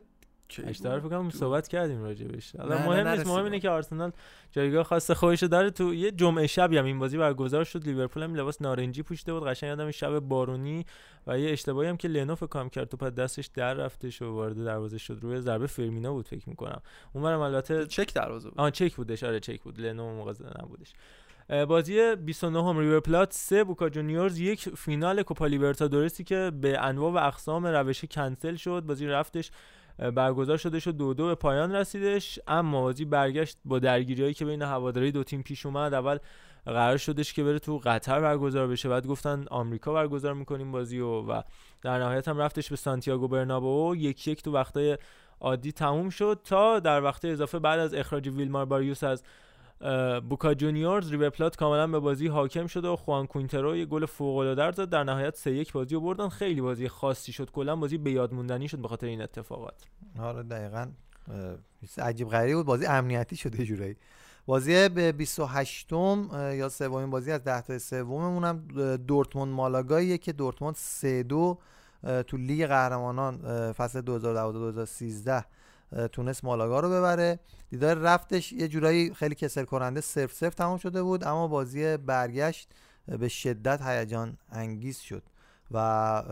اشتراک 0.65 1.03
فکر 1.03 1.29
صحبت 1.29 1.67
کردیم 1.67 2.03
راجع 2.03 2.27
بهش. 2.27 2.55
حالا 2.55 2.77
مهم 2.77 3.07
نیست 3.07 3.27
مهم 3.27 3.43
اینه 3.43 3.59
که 3.59 3.69
آرسنال 3.69 4.11
جایگاه 4.51 4.83
خاص 4.83 5.11
خودش 5.11 5.43
داره 5.43 5.69
تو 5.69 5.93
یه 5.93 6.11
جمعه 6.11 6.47
شبی 6.47 6.77
هم 6.77 6.85
این 6.85 6.99
بازی 6.99 7.17
برگزار 7.17 7.63
شد. 7.63 7.83
لیورپول 7.87 8.23
هم 8.23 8.35
لباس 8.35 8.61
نارنجی 8.61 9.03
پوشیده 9.03 9.33
بود. 9.33 9.47
قشنگ 9.47 9.67
یادم 9.67 9.91
شب 9.91 10.19
بارونی 10.19 10.85
و 11.27 11.39
یه 11.39 11.51
اشتباهی 11.51 11.89
هم 11.89 11.97
که 11.97 12.07
لنو 12.07 12.35
فکر 12.35 12.47
کنم 12.47 12.69
کرد 12.69 12.89
تو 12.89 13.09
دستش 13.09 13.45
در 13.45 13.73
رفته 13.73 14.09
و 14.21 14.25
وارد 14.25 14.65
دروازه 14.65 14.97
شد. 14.97 15.19
روی 15.21 15.41
ضربه 15.41 15.67
فیرمینو 15.67 16.13
بود 16.13 16.27
فکر 16.27 16.49
می‌کنم. 16.49 16.81
اونورم 17.13 17.39
البته 17.39 17.85
چک 17.85 18.13
دروازه 18.13 18.49
بود. 18.49 18.59
آن 18.59 18.71
چک 18.71 18.95
بودش. 18.95 19.23
آره 19.23 19.39
چک 19.39 19.61
بود. 19.61 19.79
لنو 19.79 20.15
موقع 20.15 20.33
نبودش. 20.61 20.93
بازی 21.67 22.15
29 22.15 22.63
هم 22.63 22.79
ریور 22.79 22.99
پلات 22.99 23.33
3 23.33 23.63
بوکا 23.63 23.89
جونیورز 23.89 24.39
یک 24.39 24.69
فینال 24.69 25.23
کوپا 25.23 25.45
لیبرتادورسی 25.45 26.23
که 26.23 26.51
به 26.61 26.79
انواع 26.79 27.11
و 27.11 27.27
اقسام 27.27 27.67
روشی 27.67 28.07
کنسل 28.07 28.55
شد. 28.55 28.83
بازی 28.87 29.07
رفتش 29.07 29.51
برگزار 29.99 30.57
شده 30.57 30.79
شد 30.79 30.97
دو 30.97 31.13
دو 31.13 31.27
به 31.27 31.35
پایان 31.35 31.75
رسیدش 31.75 32.39
اما 32.47 32.81
بازی 32.81 33.05
برگشت 33.05 33.57
با 33.65 33.79
درگیریایی 33.79 34.33
که 34.33 34.45
بین 34.45 34.61
هواداری 34.61 35.11
دو 35.11 35.23
تیم 35.23 35.43
پیش 35.43 35.65
اومد. 35.65 35.93
اول 35.93 36.17
قرار 36.65 36.97
شدش 36.97 37.33
که 37.33 37.43
بره 37.43 37.59
تو 37.59 37.81
قطر 37.83 38.21
برگزار 38.21 38.67
بشه. 38.67 38.89
بعد 38.89 39.07
گفتن 39.07 39.45
آمریکا 39.51 39.93
برگزار 39.93 40.33
می‌کنیم 40.33 40.71
بازی 40.71 40.99
و, 40.99 41.21
و 41.21 41.41
در 41.81 41.99
نهایت 41.99 42.27
هم 42.27 42.37
رفتش 42.37 42.69
به 42.69 42.75
سانتیاگو 42.75 43.27
برنابو 43.27 43.95
یک 43.95 44.27
یک 44.27 44.43
تو 44.43 44.51
وقتای 44.51 44.97
عادی 45.41 45.71
تموم 45.71 46.09
شد 46.09 46.39
تا 46.43 46.79
در 46.79 47.03
وقت 47.03 47.25
اضافه 47.25 47.59
بعد 47.59 47.79
از 47.79 47.93
اخراج 47.93 48.27
ویلمار 48.27 48.65
باریوس 48.65 49.03
از 49.03 49.23
بوکا 50.29 50.53
جونیورز 50.53 51.11
ریور 51.11 51.29
پلات 51.29 51.55
کاملا 51.55 51.87
به 51.87 51.99
بازی 51.99 52.27
حاکم 52.27 52.67
شده 52.67 52.87
و 52.87 52.95
خوان 52.95 53.27
کوینترو 53.27 53.75
یه 53.75 53.85
گل 53.85 54.05
فوق 54.05 54.37
العاده 54.37 54.71
زد 54.71 54.89
در 54.89 55.03
نهایت 55.03 55.35
3 55.35 55.51
1 55.51 55.71
بازی 55.71 55.95
رو 55.95 56.01
بردن. 56.01 56.29
خیلی 56.29 56.61
بازی 56.61 56.87
خاصی 56.87 57.31
شد. 57.31 57.51
کلا 57.51 57.75
بازی 57.75 57.97
به 57.97 58.11
یاد 58.11 58.33
موندنی 58.33 58.67
شد 58.67 58.77
به 58.79 58.87
خاطر 58.87 59.07
این 59.07 59.21
اتفاقات. 59.21 59.83
آره 60.19 60.43
دقیقاً. 60.43 60.87
عجیب 61.97 62.29
غریبی 62.29 62.55
بود. 62.55 62.65
بازی 62.65 62.85
امنیتی 62.85 63.35
شده 63.35 63.65
جورایی. 63.65 63.95
بازی 64.45 64.89
به 64.89 65.11
28 65.11 65.93
م 65.93 66.29
یا 66.53 66.69
سومین 66.69 67.09
بازی 67.09 67.31
از 67.31 67.43
10 67.43 67.61
تا 67.61 67.79
سوممون 67.79 68.43
هم 68.43 68.67
دورتموند 68.97 69.53
مالاگاییه 69.53 70.17
که 70.17 70.33
دورتموند 70.33 70.75
3 70.75 71.23
2 71.23 71.59
تو 72.27 72.37
لیگ 72.37 72.65
قهرمانان 72.65 73.37
فصل 73.71 74.01
2012 74.01 74.59
2013 74.59 75.45
تونست 76.11 76.43
مالاگا 76.43 76.79
رو 76.79 76.89
ببره. 76.89 77.39
دیدار 77.69 77.97
رفتش 77.97 78.51
یه 78.51 78.67
جورایی 78.67 79.13
خیلی 79.13 79.35
کسل 79.35 79.63
کننده 79.63 80.01
صرف 80.01 80.33
صرف 80.33 80.55
تمام 80.55 80.77
شده 80.77 81.03
بود 81.03 81.23
اما 81.23 81.47
بازی 81.47 81.97
برگشت 81.97 82.69
به 83.19 83.27
شدت 83.27 83.81
هیجان 83.81 84.37
انگیز 84.51 84.97
شد. 84.99 85.23
و 85.71 86.23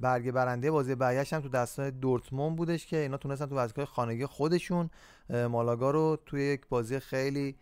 برگ 0.00 0.30
برنده 0.30 0.70
بازی 0.70 0.94
برگشت 0.94 1.32
هم 1.32 1.40
تو 1.40 1.48
دستان 1.48 1.90
دورتموند 1.90 2.56
بودش 2.56 2.86
که 2.86 2.96
اینا 2.96 3.16
تونستن 3.16 3.46
تو 3.46 3.56
ورزشگاه 3.56 3.84
خانگی 3.84 4.26
خودشون 4.26 4.90
مالاگا 5.30 5.90
رو 5.90 6.18
توی 6.26 6.42
یک 6.42 6.66
بازی 6.68 7.00
خیلی 7.00 7.56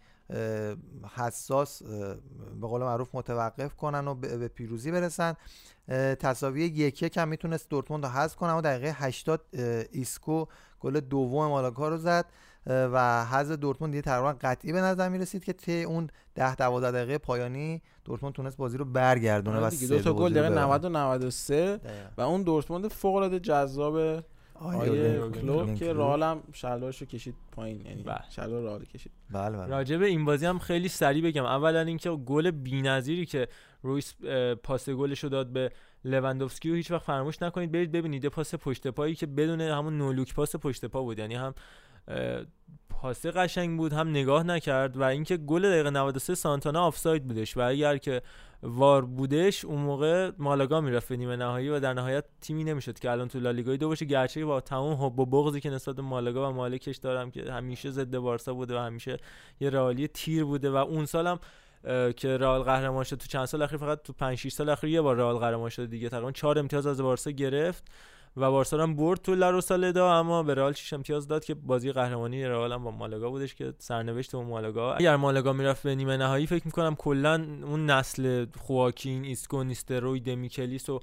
حساس 1.17 1.83
به 2.61 2.67
قول 2.67 2.81
معروف 2.83 3.09
متوقف 3.15 3.75
کنن 3.75 4.09
و 4.09 4.15
به 4.15 4.49
پیروزی 4.49 4.91
برسن. 4.91 5.35
تصاوی 6.21 6.63
یک 6.63 7.03
یک 7.03 7.17
هم 7.17 7.29
می‌تونست 7.29 7.69
دورتموند 7.69 8.07
رو 8.07 8.11
حذف 8.11 8.37
کنه 8.37 8.51
اما 8.51 8.61
دقیقه 8.61 8.97
80 8.99 9.45
ایسکو 9.93 10.47
گل 10.83 11.01
دوم 11.01 11.49
مالاگا 11.49 11.89
رو 11.89 11.97
زد 11.97 12.27
و 12.67 13.25
حذف 13.25 13.57
دورتموند 13.57 13.93
دیگه 13.93 14.03
تقریبا 14.03 14.37
قطعی 14.41 14.73
به 14.73 14.81
نظر 14.81 15.09
می 15.09 15.19
رسید 15.19 15.45
که 15.45 15.53
تو 15.53 15.83
اون 15.83 16.09
10 16.35 16.55
12 16.55 16.91
دقیقه 16.91 17.19
پایانی 17.19 17.83
دورتموند 18.05 18.35
تونست 18.35 18.57
بازی 18.57 18.79
رو 18.79 18.85
برگردونه 18.85 19.61
و 19.61 19.71
دیگه 19.71 19.87
دو 19.87 19.99
تا 20.01 20.13
گل 20.13 20.33
دقیقه 20.33 20.49
90 20.49 20.85
و 20.85 20.89
93 20.89 21.81
و 22.17 22.21
اون 22.21 22.43
دورتموند 22.43 22.89
فوق 22.89 23.15
العاده 23.15 23.41
جذاب 23.41 24.25
آقای 24.55 25.31
کلوپ 25.31 25.75
که 25.75 25.93
رئال 25.93 26.23
هم 26.23 26.43
شلوارشو 26.53 27.05
کشید 27.05 27.35
پایین 27.53 27.87
یعنی 27.87 28.03
بله. 28.03 28.25
شلوار 28.31 28.63
رئال 28.63 28.85
کشید. 28.85 29.13
بله 29.31 29.57
بله. 29.57 29.67
راجع 29.67 29.97
به 29.97 30.07
این 30.07 30.25
بازی 30.25 30.47
هم 30.47 30.59
خیلی 30.59 30.89
سریع 30.89 31.25
بگم. 31.25 31.45
اولا 31.45 31.81
اینکه 31.81 32.11
گل 32.11 32.51
بی‌نظیری 32.51 33.27
که 33.27 33.49
رویس 33.83 34.15
پاس 34.63 34.89
گلشو 34.89 35.29
داد 35.29 35.47
به 35.47 35.73
لوندوفسکی 36.05 36.71
رو 36.71 36.77
هیچ 36.77 36.91
وقت 36.91 37.03
فراموش 37.03 37.43
نکنید. 37.43 37.73
برید 37.73 37.93
ببینید 37.93 38.27
پاس 38.27 38.55
پشت 38.55 38.89
پایی 38.89 39.15
که 39.15 39.27
بدون 39.27 39.61
همون 39.61 39.99
نولوک 39.99 40.35
پاس 40.35 40.57
پشت 40.57 40.85
پا 40.85 41.03
بود. 41.03 41.19
یعنی 41.19 41.35
هم 41.35 41.55
پاس 42.89 43.27
قشنگ 43.27 43.79
بود 43.79 43.93
هم 43.93 44.09
نگاه 44.09 44.43
نکرد 44.43 44.97
و 44.97 45.03
اینکه 45.03 45.37
گل 45.37 45.71
دقیقه 45.71 45.91
93 45.91 46.35
سانتانا 46.35 46.83
آفساید 46.87 47.27
بودش. 47.27 47.57
و 47.57 47.61
اگر 47.61 47.97
که 47.97 48.23
وار 48.63 49.05
بودش 49.05 49.65
اون 49.65 49.81
موقع 49.81 50.31
مالاگا 50.39 50.81
می‌رفت 50.81 51.09
به 51.09 51.17
نیمه 51.17 51.37
نهایی 51.37 51.69
و 51.69 51.81
در 51.81 51.95
نهایت 51.95 52.25
تیمی 52.41 52.65
نمی‌شد 52.65 52.99
که 52.99 53.11
الان 53.11 53.29
تو 53.29 53.41
لالیگای 53.41 53.77
دو 53.77 53.89
باشه. 53.89 54.05
گرچه 54.05 54.45
با 54.45 54.61
تمام 54.61 55.05
حب 55.05 55.19
و 55.19 55.27
بغضی 55.27 55.61
که 55.61 55.71
نسبت 55.71 55.97
به 55.97 56.03
مالاگا 56.03 56.51
و 56.51 56.55
مالکش 56.55 56.97
دارم 56.97 57.31
که 57.31 57.53
همیشه 57.53 57.91
ضد 57.91 58.17
بارسا 58.17 58.55
بوده 58.55 58.77
و 58.77 58.79
همیشه 58.79 59.17
یه 59.61 59.71
رئالی 59.71 60.09
تیر 60.09 60.45
بوده 60.45 60.71
و 60.71 60.77
اون 60.77 61.07
سالم 61.07 61.39
که 62.17 62.37
رئال 62.37 62.63
قهرمان 62.63 63.05
شد 63.05 63.17
تو 63.17 63.27
چند 63.27 63.45
سال 63.45 63.63
اخیر 63.63 63.79
فقط 63.79 64.03
تو 64.03 64.13
5 64.13 64.39
6 64.39 64.53
سال 64.53 64.69
اخیر 64.69 64.91
یه 64.91 65.01
بار 65.01 65.17
رئال 65.17 65.37
قهرمان 65.37 65.69
شده 65.71 65.87
دیگه. 65.87 66.09
تقریبا 66.09 66.33
4 66.33 66.59
امتیاز 66.59 66.87
از 66.87 67.01
بارسا 67.01 67.31
گرفت 67.31 67.85
و 68.37 68.51
بارسا 68.51 68.83
هم 68.83 68.97
برد 68.97 69.23
تو 69.23 69.35
لاروسالدا 69.35 70.19
اما 70.19 70.43
به 70.43 70.55
رئال 70.55 70.73
6 70.73 70.93
امتیاز 70.93 71.29
داد 71.29 71.45
که 71.45 71.55
بازی 71.55 71.93
قهرمانی 71.93 72.45
رئال 72.45 72.73
هم 72.73 72.85
با 72.85 72.91
مالاگا 72.91 73.31
بودش 73.31 73.55
که 73.55 73.75
سرنوشت 73.79 74.33
با 74.33 74.43
مالاگا. 74.43 74.95
اگر 74.95 75.17
مالاگا 75.17 75.53
می‌رفت 75.53 75.83
به 75.83 75.95
نیمه 75.95 76.17
نهایی 76.17 76.47
فکر 76.47 76.63
می‌کنم 76.65 76.95
کلا 76.95 77.35
اون 77.65 77.87
نسل 77.87 78.47
خواکین 78.59 79.25
ایسکو 79.25 79.65
نیستلروی 79.65 80.21
دمیکلیس 80.21 80.89
و 80.89 81.01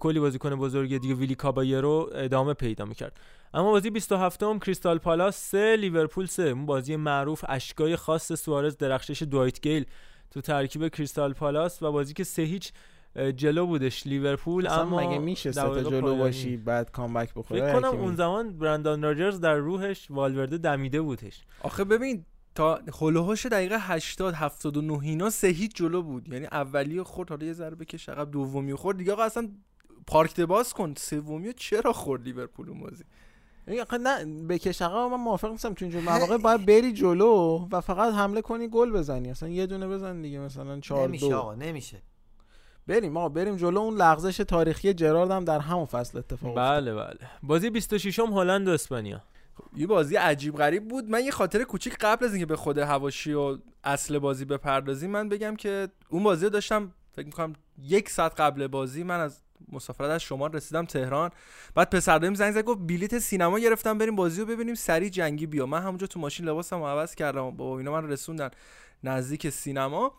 کلی 0.00 0.20
بازیکن 0.20 0.54
بزرگ 0.54 0.98
دیگه 0.98 1.14
ویلی 1.14 1.34
کابایرو 1.34 2.10
ادامه 2.14 2.54
پیدا 2.54 2.84
می‌کرد. 2.84 3.20
اما 3.54 3.70
بازی 3.70 3.90
27 3.90 4.42
م 4.42 4.58
کریستال 4.58 4.98
پالاس 4.98 5.36
3 5.36 5.76
لیورپول 5.76 6.26
3 6.26 6.42
اون 6.42 6.66
بازی 6.66 6.96
معروف 6.96 7.44
اشکای 7.48 7.96
خاص 7.96 8.32
سوارز 8.32 8.76
درخشش 8.76 9.22
دوایت 9.22 9.60
گیل. 9.60 9.86
تو 10.30 10.40
ترکیب 10.40 10.88
کریستال 10.88 11.32
پالاس 11.32 11.82
و 11.82 11.92
بازی 11.92 12.14
که 12.14 12.24
سه 12.24 12.42
هیچ 12.42 12.72
جلو 13.36 13.66
بودش 13.66 14.06
لیورپول 14.06 14.66
اما 14.66 15.06
مگه 15.06 15.18
میشه 15.18 15.52
سه 15.52 15.60
تا 15.60 15.82
جلو 15.82 16.16
باشی 16.16 16.56
بعد 16.56 16.90
کامبک 16.90 17.34
بخوره؟ 17.34 17.60
فکر 17.60 17.80
کنم 17.80 18.00
اون 18.00 18.16
زمان 18.16 18.58
برندان 18.58 19.02
راجرز 19.02 19.40
در 19.40 19.54
روحش 19.54 20.10
والورده 20.10 20.58
دمیده 20.58 21.00
بودش. 21.00 21.44
آخه 21.62 21.84
ببین 21.84 22.24
تا 22.54 22.80
هلوهاش 23.00 23.46
دقیقه 23.46 23.76
80 23.78 24.34
79 24.34 25.02
اینا 25.02 25.30
سه 25.30 25.48
هیچ 25.48 25.74
جلو 25.74 26.02
بود. 26.02 26.32
یعنی 26.32 26.46
اولی 26.46 27.02
خورد 27.02 27.28
حالا 27.28 27.46
یه 27.46 27.52
ذره 27.52 27.74
بکش 27.74 28.08
عقب 28.08 28.30
دومی 28.30 28.74
خورد. 28.74 28.96
دیگه 28.96 29.12
آقا 29.12 29.22
اصلا 29.22 29.48
پارک 30.06 30.40
باز 30.40 30.72
کن. 30.72 30.94
سومی 30.96 31.52
چرا 31.52 31.92
خورد 31.92 32.24
لیورپول 32.24 32.68
اون 32.68 32.80
بازی؟ 32.80 33.04
نه 34.00 34.24
بکش 34.48 34.82
عقب 34.82 34.96
من 34.96 35.16
موافق 35.16 35.50
نیستم. 35.50 35.74
تو 35.74 35.84
اینجور 35.84 36.02
مواقع 36.10 36.36
باید 36.36 36.66
بری 36.66 36.92
جلو 36.92 37.68
و 37.72 37.80
فقط 37.80 38.14
حمله 38.14 38.42
کنی 38.42 38.68
گل 38.68 38.90
بزنی. 38.92 39.30
اصلا 39.30 39.48
یه 39.48 39.66
دونه 39.66 39.88
بزن 39.88 40.22
دیگه 40.22 40.38
مثلا 40.38 40.80
4 40.80 41.08
نمیشه 41.08 41.34
آقا 41.34 41.54
نمیشه. 41.54 42.02
بریم 42.86 43.16
آقا 43.16 43.28
بریم 43.28 43.56
جلو 43.56 43.80
اون 43.80 43.94
لغزش 43.96 44.36
تاریخی 44.36 44.94
جرارد 44.94 45.30
هم 45.30 45.44
در 45.44 45.58
همون 45.58 45.86
فصل 45.86 46.18
اتفاق 46.18 46.56
بله 46.56 46.94
بله. 46.94 47.18
بازی 47.42 47.70
26 47.70 48.18
م 48.18 48.22
هلند 48.32 48.68
و 48.68 48.70
اسپانیا. 48.70 49.22
یه 49.76 49.86
بازی 49.86 50.16
عجیب 50.16 50.56
غریب 50.56 50.88
بود. 50.88 51.10
من 51.10 51.24
یه 51.24 51.30
خاطر 51.30 51.64
کوچیک 51.64 51.96
قبل 52.00 52.24
از 52.24 52.30
اینکه 52.32 52.46
به 52.46 52.56
خود 52.56 52.78
هواشی 52.78 53.32
و 53.32 53.58
اصل 53.84 54.18
بازی 54.18 54.44
بپردازیم 54.44 55.10
من 55.10 55.28
بگم 55.28 55.56
که 55.56 55.88
اون 56.08 56.22
بازی 56.22 56.44
رو 56.44 56.50
داشتم 56.50 56.92
فکر 57.12 57.26
می‌کنم 57.26 57.52
یک 57.82 58.10
ساعت 58.10 58.40
قبل 58.40 58.66
بازی 58.66 59.02
من 59.02 59.20
از 59.20 59.42
مسافرت 59.72 60.10
از 60.10 60.22
شما 60.22 60.46
رسیدم 60.46 60.84
تهران. 60.84 61.30
بعد 61.74 61.90
پسر 61.90 62.18
دایم 62.18 62.34
زنگ 62.34 62.52
زد 62.52 62.64
گفت 62.64 62.78
بلیت 62.78 63.18
سینما 63.18 63.58
گرفتم 63.58 63.98
بریم 63.98 64.16
بازی 64.16 64.40
رو 64.40 64.46
ببینیم 64.46 64.74
سری 64.74 65.10
جنگی 65.10 65.46
بیا. 65.46 65.66
من 65.66 65.82
همونجا 65.82 66.06
تو 66.06 66.20
ماشین 66.20 66.46
لباسم 66.46 66.82
عوض 66.82 67.14
کردم. 67.14 67.42
بابا 67.42 67.78
اینا 67.78 67.92
من 67.92 68.08
رسوندن 68.08 68.50
نزدیک 69.04 69.50
سینما. 69.50 70.12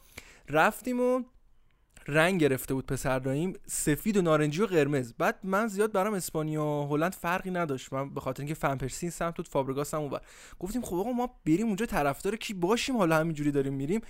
رفتیم 0.49 0.99
و 0.99 1.23
رنگ 2.07 2.41
گرفته 2.41 2.73
بود 2.73 2.85
پسر 2.85 3.19
داییم 3.19 3.53
سفید 3.65 4.17
و 4.17 4.21
نارنجی 4.21 4.61
و 4.61 4.65
قرمز. 4.65 5.13
بعد 5.17 5.39
من 5.43 5.67
زیاد 5.67 5.91
برام 5.91 6.13
اسپانیا 6.13 6.65
و 6.65 6.87
هلند 6.87 7.13
فرقی 7.13 7.51
نداشت. 7.51 7.93
من 7.93 8.13
به 8.13 8.21
خاطر 8.21 8.41
اینکه 8.41 8.53
فن 8.53 8.87
سمت 8.87 9.37
بود 9.37 9.47
فابرگاس 9.47 9.93
هم 9.93 10.01
اونور. 10.01 10.21
گفتیم 10.59 10.81
خب 10.81 10.95
آقا 10.95 11.11
ما 11.11 11.29
بریم 11.45 11.67
اونجا 11.67 11.85
طرفدار 11.85 12.35
کی 12.35 12.53
باشیم؟ 12.53 12.97
حالا 12.97 13.17
همینجوری 13.17 13.51
داریم 13.51 13.73
میریم. 13.73 14.01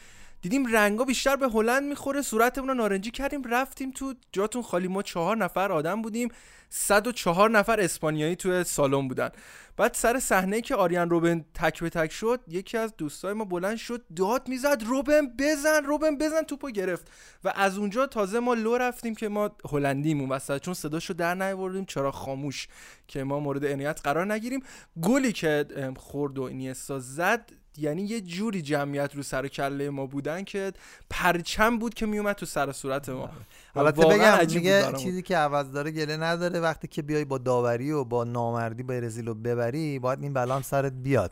دیدیم 0.41 0.75
رنگا 0.75 1.05
بیشتر 1.05 1.35
به 1.35 1.49
هلند 1.49 1.83
می‌خوره 1.83 2.21
صورتمون 2.21 2.67
رو 2.67 2.73
نارنجی 2.73 3.11
کردیم 3.11 3.43
رفتیم 3.43 3.91
تو 3.91 4.13
جاتون 4.31 4.61
خالی. 4.61 4.87
ما 4.87 5.01
چهار 5.01 5.37
نفر 5.37 5.71
آدم 5.71 6.01
بودیم 6.01 6.29
104 6.69 7.49
نفر 7.49 7.79
اسپانیایی 7.79 8.35
تو 8.35 8.63
سالن 8.63 9.07
بودن. 9.07 9.29
بعد 9.77 9.93
سر 9.93 10.19
صحنه 10.19 10.61
که 10.61 10.75
آریان 10.75 11.09
روبن 11.09 11.45
تک 11.53 11.79
به 11.79 11.89
تک 11.89 12.11
شد 12.11 12.39
یکی 12.47 12.77
از 12.77 12.93
دوستای 12.97 13.33
ما 13.33 13.45
بلند 13.45 13.77
شد 13.77 14.05
داد 14.15 14.47
می‌زد 14.47 14.83
روبن 14.85 15.27
بزن 15.39 15.83
روبن 15.83 16.17
بزن 16.17 16.41
توپو 16.41 16.69
گرفت. 16.69 17.11
و 17.43 17.53
از 17.55 17.77
اونجا 17.77 18.05
تازه 18.05 18.39
ما 18.39 18.53
لو 18.53 18.77
رفتیم 18.77 19.15
که 19.15 19.29
ما 19.29 19.51
هلندیمون 19.71 20.29
وسط 20.29 20.61
چون 20.61 20.73
صداشو 20.73 21.13
در 21.13 21.35
نیاوردیم. 21.35 21.85
چرا 21.85 22.11
خاموش 22.11 22.67
که 23.07 23.23
ما 23.23 23.39
مورد 23.39 23.65
عنایت 23.65 24.01
قرار 24.03 24.33
نگیریم. 24.33 24.63
گلی 25.01 25.33
که 25.33 25.65
خورد 25.97 26.39
و 26.39 26.43
اینیستا 26.43 26.99
زد 26.99 27.51
یعنی 27.79 28.01
یه 28.01 28.21
جوری 28.21 28.61
جمعیت 28.61 29.15
رو 29.15 29.23
سر 29.23 29.47
کله 29.47 29.89
ما 29.89 30.05
بودن 30.05 30.43
که 30.43 30.71
پرچم 31.09 31.79
بود 31.79 31.93
که 31.93 32.05
میومد 32.05 32.35
تو 32.35 32.45
سر 32.45 32.71
صورت 32.71 33.09
ما. 33.09 33.29
البته 33.75 34.05
بگم 34.05 34.37
میگه 34.55 34.93
چیزی 34.93 35.21
که 35.21 35.37
عوض 35.37 35.71
داره 35.71 35.91
گله 35.91 36.17
نداره. 36.17 36.59
وقتی 36.59 36.87
که 36.87 37.01
بیای 37.01 37.25
با 37.25 37.37
داوری 37.37 37.91
و 37.91 38.03
با 38.03 38.23
نامردی 38.23 38.83
برزیل 38.83 39.27
رو 39.27 39.33
ببری 39.33 39.99
باید 39.99 40.23
این 40.23 40.33
بلام 40.33 40.61
سرت 40.61 40.93
بیاد. 40.93 41.31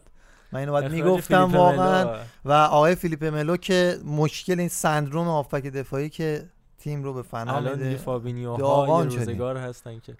من 0.51 0.59
اینو 0.59 0.71
باید 0.71 0.91
می‌گفتم 0.91 1.51
واقعا. 1.55 2.19
و 2.45 2.51
آقای 2.51 2.95
فیلیپ 2.95 3.23
ملو 3.23 3.57
که 3.57 3.97
مشکل 4.05 4.59
این 4.59 4.69
سندروم 4.69 5.27
هافبک 5.27 5.63
دفاعی 5.65 6.09
که 6.09 6.49
تیم 6.79 7.03
رو 7.03 7.13
به 7.13 7.21
فنا 7.21 7.59
میده 7.59 7.97
فابینیو 7.97 8.55
ها 8.55 9.03
روزگار 9.03 9.57
هستن 9.57 9.99
که. 9.99 10.15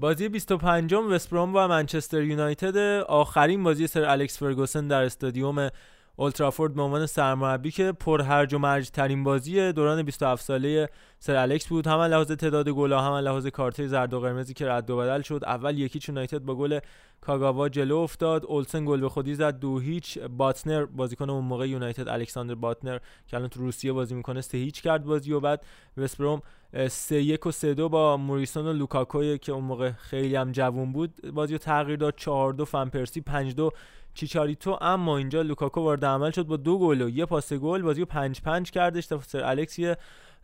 بازی 0.00 0.28
25 0.28 0.94
م 0.94 1.12
وستبروم 1.12 1.56
و 1.56 1.68
منچستر 1.68 2.22
یونایتد 2.22 2.76
آخرین 3.08 3.62
بازی 3.62 3.86
سر 3.86 4.04
الکس 4.04 4.38
فرگوسن 4.38 4.88
در 4.88 5.02
استادیوم 5.02 5.68
اولدترافورد 6.16 6.74
به 6.74 6.82
عنوان 6.82 7.06
سرمربی 7.06 7.70
که 7.70 7.92
پر 7.92 8.22
هرج 8.22 8.54
و 8.54 8.58
مرج 8.58 8.90
ترین 8.90 9.24
بازی 9.24 9.72
دوران 9.72 10.02
27 10.02 10.44
ساله 10.44 10.88
سر 11.18 11.36
الکس 11.36 11.66
بود. 11.66 11.86
هم 11.86 12.00
لحاظ 12.00 12.32
تعداد 12.32 12.68
گل 12.68 12.92
هم 12.92 13.12
لحاظ 13.12 13.46
کارت 13.46 13.86
زرد 13.86 14.14
و 14.14 14.20
قرمزی 14.20 14.54
که 14.54 14.68
رد 14.68 14.90
و 14.90 14.96
بدل 14.96 15.22
شد 15.22 15.40
اول 15.44 15.78
یکی 15.78 16.00
یونایتد 16.08 16.38
با 16.38 16.54
گل 16.54 16.78
کاگاوا 17.20 17.68
جلو 17.68 17.96
افتاد. 17.96 18.46
اولسن 18.46 18.84
گل 18.84 19.00
به 19.00 19.08
خودی 19.08 19.34
زد 19.34 19.58
دو 19.58 19.78
هیچ. 19.78 20.18
باتنر 20.18 20.84
بازیکن 20.84 21.30
اون 21.30 21.44
موقع 21.44 21.68
یونایتد 21.68 22.08
الکساندر 22.08 22.54
باتنر 22.54 22.98
که 23.26 23.36
الان 23.36 23.48
تو 23.48 23.60
روسیه 23.60 23.92
بازی 23.92 24.14
می‌کنه 24.14 24.40
سه 24.40 24.58
هیچ 24.58 24.82
کرد 24.82 25.04
بازی 25.04 25.32
و 25.32 25.40
بعد 25.40 25.64
وستبروم 25.96 26.42
سه 26.88 27.22
یک 27.22 27.46
و 27.46 27.50
سه 27.50 27.74
دو 27.74 27.88
با 27.88 28.16
موریسون 28.16 28.66
و 28.66 28.72
لوکاکوی 28.72 29.38
که 29.38 29.52
اون 29.52 29.64
موقع 29.64 29.90
خیلی 29.90 30.36
هم 30.36 30.52
جوون 30.52 30.92
بود. 30.92 31.32
بازی 31.34 31.52
رو 31.52 31.58
تغییر 31.58 31.96
داد 31.96 32.14
چهار 32.16 32.52
دو 32.52 32.64
فن 32.64 32.83
پرسی 32.83 33.20
پنج 33.20 33.54
دو 33.54 33.70
چیچاریتو 34.14 34.78
اما 34.80 35.16
اینجا 35.18 35.42
لوکاکو 35.42 35.80
وارد 35.80 36.04
عمل 36.04 36.30
شد 36.30 36.46
با 36.46 36.56
دو 36.56 36.78
گل 36.78 37.02
و 37.02 37.08
یه 37.08 37.26
پاس 37.26 37.52
گل. 37.52 37.82
بازی 37.82 38.00
رو 38.00 38.06
پنج 38.06 38.40
پنج 38.40 38.70
کردش. 38.70 39.06
تا 39.06 39.20
سر 39.20 39.44
الکس 39.44 39.94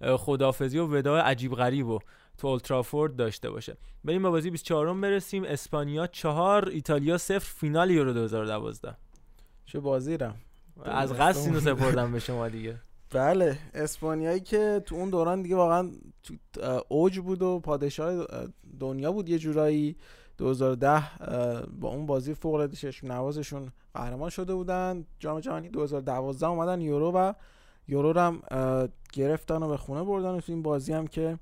یه 0.03 0.19
خداحافظی 0.19 0.78
و 0.78 0.86
وداع 0.86 1.20
عجیب 1.20 1.55
غریب 1.55 1.86
و 1.86 1.99
تو 2.39 2.47
اولترافورد 2.47 3.16
داشته 3.16 3.51
باشه. 3.51 3.77
بریم 4.05 4.23
به 4.23 4.28
بازی 4.28 4.51
24 4.51 4.95
برسیم. 4.95 5.45
اسپانیا 5.45 6.07
چهار 6.07 6.69
ایتالیا 6.69 7.19
صفر. 7.19 7.39
فینال 7.57 7.90
یورو 7.90 8.12
2012 8.12 8.97
چه 9.65 9.81
بازی 9.81 10.16
رم 10.16 10.35
از 10.85 11.12
قصد 11.12 11.47
اینو 11.47 11.61
سپردم 11.61 12.12
به 12.12 12.19
شما 12.28 12.49
دیگه. 12.49 12.77
بله 13.11 13.59
اسپانیایی 13.74 14.40
که 14.40 14.82
تو 14.86 14.95
اون 14.95 15.11
دوران 15.11 15.43
دیگه 15.43 15.57
واقعا 15.57 15.90
اوج 16.89 17.19
بود 17.19 17.43
و 17.43 17.61
پادشاه 17.61 18.27
دنیا 18.81 19.12
بود 19.12 19.28
یه 19.28 19.39
جورایی. 19.39 19.97
2010 20.39 21.02
با 21.81 21.89
اون 21.89 22.06
بازی 22.06 22.35
فوق 22.35 22.55
العاده 22.55 22.90
نوازشون 23.02 23.73
قهرمان 23.94 24.31
شده 24.31 24.55
بودن. 24.55 25.05
جام 25.19 25.40
جهانی 25.40 25.69
2012 25.69 26.47
اومدن 26.47 26.81
یورو 26.81 27.12
و 27.12 27.32
یورو 27.89 28.20
هم 28.20 28.43
گرفتن 29.12 29.62
و 29.62 29.69
به 29.69 29.77
خونه 29.77 30.05
بردن 30.05 30.31
و 30.31 30.40
تو 30.40 30.52
این 30.52 30.62
بازی 30.62 30.93
هم 30.93 31.06
که 31.06 31.39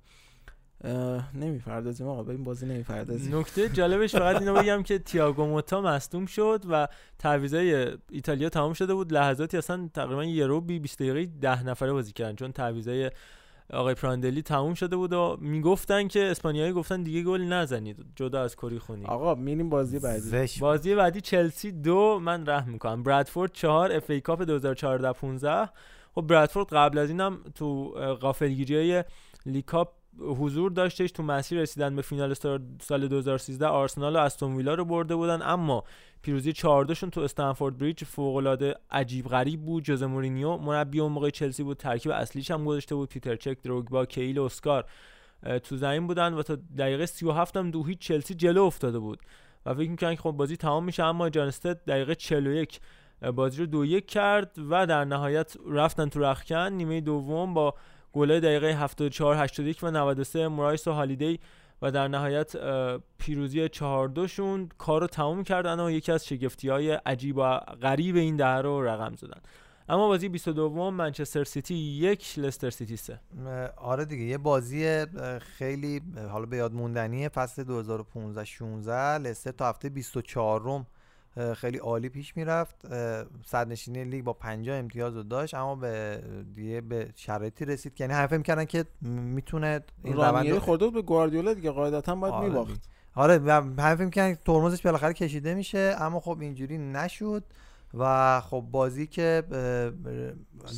نمی‌پردازیم 1.34 2.06
آقا 2.06 2.22
به 2.22 2.32
این 2.32 2.44
بازی 2.44 2.66
نمی‌پردازیم. 2.66 3.38
نکته 3.38 3.68
جالبش 3.68 4.16
فقط 4.16 4.40
اینو 4.40 4.54
بگم 4.54 4.82
که 4.82 4.98
تییاگو 4.98 5.46
موتا 5.46 5.80
مصدوم 5.80 6.26
شد 6.26 6.64
و 6.70 6.88
تعویضای 7.18 7.96
ایتالیا 8.10 8.48
تمام 8.48 8.72
شده 8.72 8.94
بود. 8.94 9.12
لحظاتی 9.12 9.56
اصلا 9.56 9.88
تقریبا 9.94 10.24
یه 10.24 10.46
رو 10.46 10.60
بی 10.60 10.78
20 10.78 10.98
دقیقه 10.98 11.26
10 11.40 11.66
نفره 11.66 11.92
بازی 11.92 12.12
کردن 12.12 12.34
چون 12.34 12.52
تعویضای 12.52 13.10
آقای 13.72 13.94
پراندلی 13.94 14.42
تموم 14.42 14.74
شده 14.74 14.96
بود 14.96 15.12
و 15.12 15.36
می‌گفتن 15.40 16.08
که 16.08 16.30
اسپانیایی 16.30 16.72
گفتن 16.72 17.02
دیگه 17.02 17.22
گل 17.22 17.40
نزنید. 17.42 18.06
جدا 18.16 18.42
از 18.42 18.56
کری 18.56 18.78
خونی. 18.78 19.06
آقا 19.06 19.34
میریم 19.34 19.68
بازی 19.68 19.98
بعدی. 19.98 20.46
بازی 20.60 20.94
بعدی 20.94 21.20
چلسی 21.20 21.72
دو 21.72 22.18
من 22.22 22.46
رحم 22.46 22.70
می‌کنم. 22.70 23.02
برادفورد 23.02 23.52
4 23.52 23.92
اف 23.92 24.10
ای 24.10 24.20
کاپ 24.20 24.42
2014 24.42 25.12
15 25.12 25.68
خب 26.14 26.22
برادفورد 26.22 26.66
قبل 26.66 26.98
از 26.98 27.08
اینم 27.10 27.38
تو 27.54 27.90
غافلگیری 28.20 28.76
های 28.76 29.04
League 29.46 29.74
Cup 29.74 29.88
حضور 30.18 30.70
داشتش. 30.70 31.12
تو 31.12 31.22
مسیر 31.22 31.60
رسیدن 31.60 31.96
به 31.96 32.02
فینال 32.02 32.34
سال 32.80 33.08
2013 33.08 33.66
آرسنال 33.66 34.16
و 34.16 34.18
استون 34.18 34.56
ویلا 34.56 34.74
رو 34.74 34.84
برده 34.84 35.14
بودن. 35.14 35.42
اما 35.42 35.84
پیروزی 36.26 36.52
4 36.52 36.94
شون 36.94 37.10
تو 37.10 37.20
استمفورد 37.20 37.78
بریج 37.78 38.04
فوق 38.04 38.36
العاده 38.36 38.74
عجیب 38.90 39.28
غریب 39.28 39.62
بود. 39.62 39.84
ژوزه 39.84 40.02
مورینیو 40.02 40.56
مربی 40.56 41.00
اون 41.00 41.12
موقع 41.12 41.30
چلسی 41.30 41.62
بود. 41.62 41.76
ترکیب 41.76 42.12
اصلیش 42.12 42.50
هم 42.50 42.64
گذاشته 42.64 42.94
بود. 42.94 43.08
پیتر 43.08 43.36
چک 43.36 43.62
دروگبا 43.62 44.06
کیهیل 44.06 44.38
اسکار 44.38 44.84
تو 45.64 45.76
زمین 45.76 46.06
بودن 46.06 46.34
و 46.34 46.42
تا 46.42 46.56
دقیقه 46.78 47.06
37 47.06 47.56
هم 47.56 47.70
دو 47.70 47.84
هیچ 47.84 47.98
چلسی 47.98 48.34
جلو 48.34 48.62
افتاده 48.62 48.98
بود. 48.98 49.18
و 49.66 49.74
فکر 49.74 49.90
می‌کردن 49.90 50.14
که 50.14 50.20
خب 50.20 50.30
بازی 50.30 50.56
تمام 50.56 50.84
میشه 50.84 51.04
اما 51.04 51.30
جان 51.30 51.52
استد 51.52 51.84
دقیقه 51.84 52.14
41 52.14 52.80
بازی 53.34 53.58
رو 53.58 53.66
دو 53.66 53.84
یک 53.84 54.06
کرد 54.06 54.56
و 54.70 54.86
در 54.86 55.04
نهایت 55.04 55.56
رفتن 55.70 56.08
تو 56.08 56.20
رخکن. 56.20 56.72
نیمه 56.72 57.00
دوم 57.00 57.54
با 57.54 57.74
گل 58.12 58.40
دقیقه 58.40 58.72
74 58.72 59.36
81 59.36 59.78
و 59.82 59.90
93 59.90 60.48
مرایس 60.48 60.88
و 60.88 60.92
هالیدی 60.92 61.40
و 61.82 61.90
در 61.90 62.08
نهایت 62.08 62.56
پیروزی 63.18 63.68
4 63.68 64.08
دوشون 64.08 64.68
کار 64.78 65.00
رو 65.00 65.06
تمام 65.06 65.44
کردن 65.44 65.80
و 65.80 65.90
یکی 65.90 66.12
از 66.12 66.26
شگفتی 66.26 66.68
های 66.68 66.90
عجیب 66.90 67.36
و 67.36 67.58
غریب 67.58 68.16
این 68.16 68.36
ده 68.36 68.44
رو 68.56 68.82
رقم 68.82 69.14
زدن. 69.14 69.40
اما 69.88 70.08
بازی 70.08 70.28
22 70.28 70.90
منچستر 70.90 71.44
سیتی 71.44 71.74
یک 71.74 72.38
لستر 72.38 72.70
سیتی 72.70 72.96
سه. 72.96 73.20
آره 73.76 74.04
دیگه 74.04 74.24
یه 74.24 74.38
بازی 74.38 75.06
خیلی 75.40 76.02
حالا 76.30 76.46
به 76.46 76.56
یاد 76.56 76.72
موندنی 76.72 77.28
فصل 77.28 77.64
2015 77.64 78.44
16 78.44 79.18
لستر 79.18 79.50
تا 79.50 79.68
هفته 79.68 79.88
24 79.88 80.60
روم 80.60 80.86
خیلی 81.56 81.78
عالی 81.78 82.08
پیش 82.08 82.36
می‌رفت. 82.36 82.76
صد 83.46 83.68
نشینی 83.68 84.04
لیگ 84.04 84.24
با 84.24 84.32
50 84.32 84.76
امتیاز 84.76 85.16
رو 85.16 85.22
داشت 85.22 85.54
اما 85.54 85.74
به 85.74 86.22
دیگه 86.54 86.80
به 86.80 87.08
شرایطی 87.16 87.64
رسید 87.64 87.94
که 87.94 88.04
یعنی 88.04 88.14
همه 88.14 88.26
فکر 88.26 88.36
می‌کردن 88.36 88.64
که 88.64 88.84
می‌تونه 89.02 89.80
این 90.04 90.16
روند 90.16 90.58
خورده 90.58 90.90
به 90.90 91.02
گواردیولا 91.02 91.54
دیگه 91.54 91.70
قاعدتا 91.70 92.14
باید 92.14 92.34
آره. 92.34 92.48
میباخت. 92.48 92.88
آره 93.14 93.38
فکر 93.76 94.04
می‌کردن 94.04 94.34
ترمزش 94.44 94.82
بالاخره 94.82 95.12
کشیده 95.12 95.54
میشه 95.54 95.96
اما 95.98 96.20
خب 96.20 96.38
اینجوری 96.40 96.78
نشد. 96.78 97.44
و 97.98 98.40
خب 98.40 98.64
بازی 98.70 99.06
که 99.06 99.42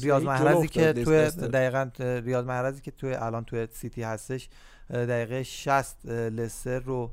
ریاض 0.03 0.23
محرزی 0.23 0.69
که 0.69 0.93
توی 0.93 1.31
دقیقا 1.31 1.91
ریاض 1.99 2.45
محرزی 2.45 2.81
که 2.81 2.91
توی 2.91 3.15
الان 3.15 3.45
توی 3.45 3.69
سیتی 3.73 4.03
هستش 4.03 4.49
دقیقه 4.91 5.43
60 5.43 6.07
لستر 6.07 6.79
رو 6.79 7.11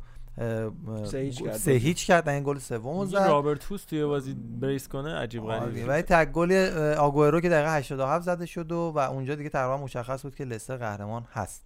سه 1.05 1.17
هیچ 1.17 1.43
کرد 1.43 1.53
سه 1.53 1.71
هیچ 1.71 2.05
کرد 2.07 2.29
این 2.29 2.43
گل 2.43 2.57
سوم 2.57 3.05
زد. 3.05 3.17
رابرت 3.17 3.65
هوس 3.71 3.83
توی 3.85 4.05
بازی 4.05 4.33
بریس 4.33 4.87
کنه 4.87 5.15
عجیب 5.15 5.43
غریبه 5.43 5.85
ولی 5.85 6.01
تک 6.01 6.31
گل 6.31 6.53
آگوئرو 6.97 7.41
که 7.41 7.49
دقیقه 7.49 7.75
87 7.75 8.25
زده 8.25 8.45
شد 8.45 8.71
و, 8.71 8.75
و 8.95 8.99
اونجا 8.99 9.35
دیگه 9.35 9.49
تقریبا 9.49 9.77
مشخص 9.77 10.21
بود 10.21 10.35
که 10.35 10.45
لستر 10.45 10.77
قهرمان 10.77 11.25
هست. 11.33 11.65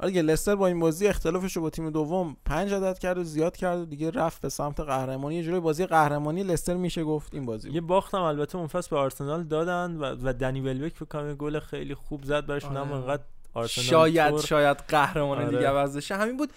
آره 0.00 0.08
دیگه 0.10 0.22
لستر 0.22 0.54
با 0.56 0.66
این 0.66 0.80
بازی 0.80 1.06
اختلافش 1.06 1.56
رو 1.56 1.62
با 1.62 1.70
تیم 1.70 1.90
دوم 1.90 2.36
5 2.44 2.72
عدد 2.72 2.98
کرد 2.98 3.18
و 3.18 3.24
زیاد 3.24 3.56
کرد 3.56 3.78
و 3.78 3.84
دیگه 3.84 4.10
رفت 4.10 4.42
به 4.42 4.48
سمت 4.48 4.80
قهرمانی. 4.80 5.34
یه 5.34 5.42
جوری 5.42 5.60
بازی 5.60 5.86
قهرمانی 5.86 6.42
لستر 6.42 6.74
میشه 6.74 7.04
گفت 7.04 7.34
این 7.34 7.46
بازی 7.46 7.70
یه 7.70 7.80
باختم 7.80 8.20
البته 8.22 8.58
اون 8.58 8.66
فصل 8.66 8.90
به 8.90 8.96
آرسنال 8.96 9.42
دادن 9.44 9.96
و, 9.96 10.16
و 10.22 10.32
دنی 10.32 10.60
ولبک 10.60 10.96
فکر 10.96 11.34
گل 11.34 11.58
خیلی 11.60 11.94
خوب 11.94 12.24
زد 12.24 12.46
براشون 12.46 12.76
آره. 12.76 12.80
اما 12.80 12.96
انقدر 12.96 13.22
آرسنال 13.54 13.86
شاید 13.86 14.30
طور- 14.30 14.40
شاید 14.40 14.76
قهرمان 14.88 15.38
آره. 15.38 15.50
دیگه 15.50 15.68
عوض 15.68 16.12
همین 16.12 16.36
بود. 16.36 16.52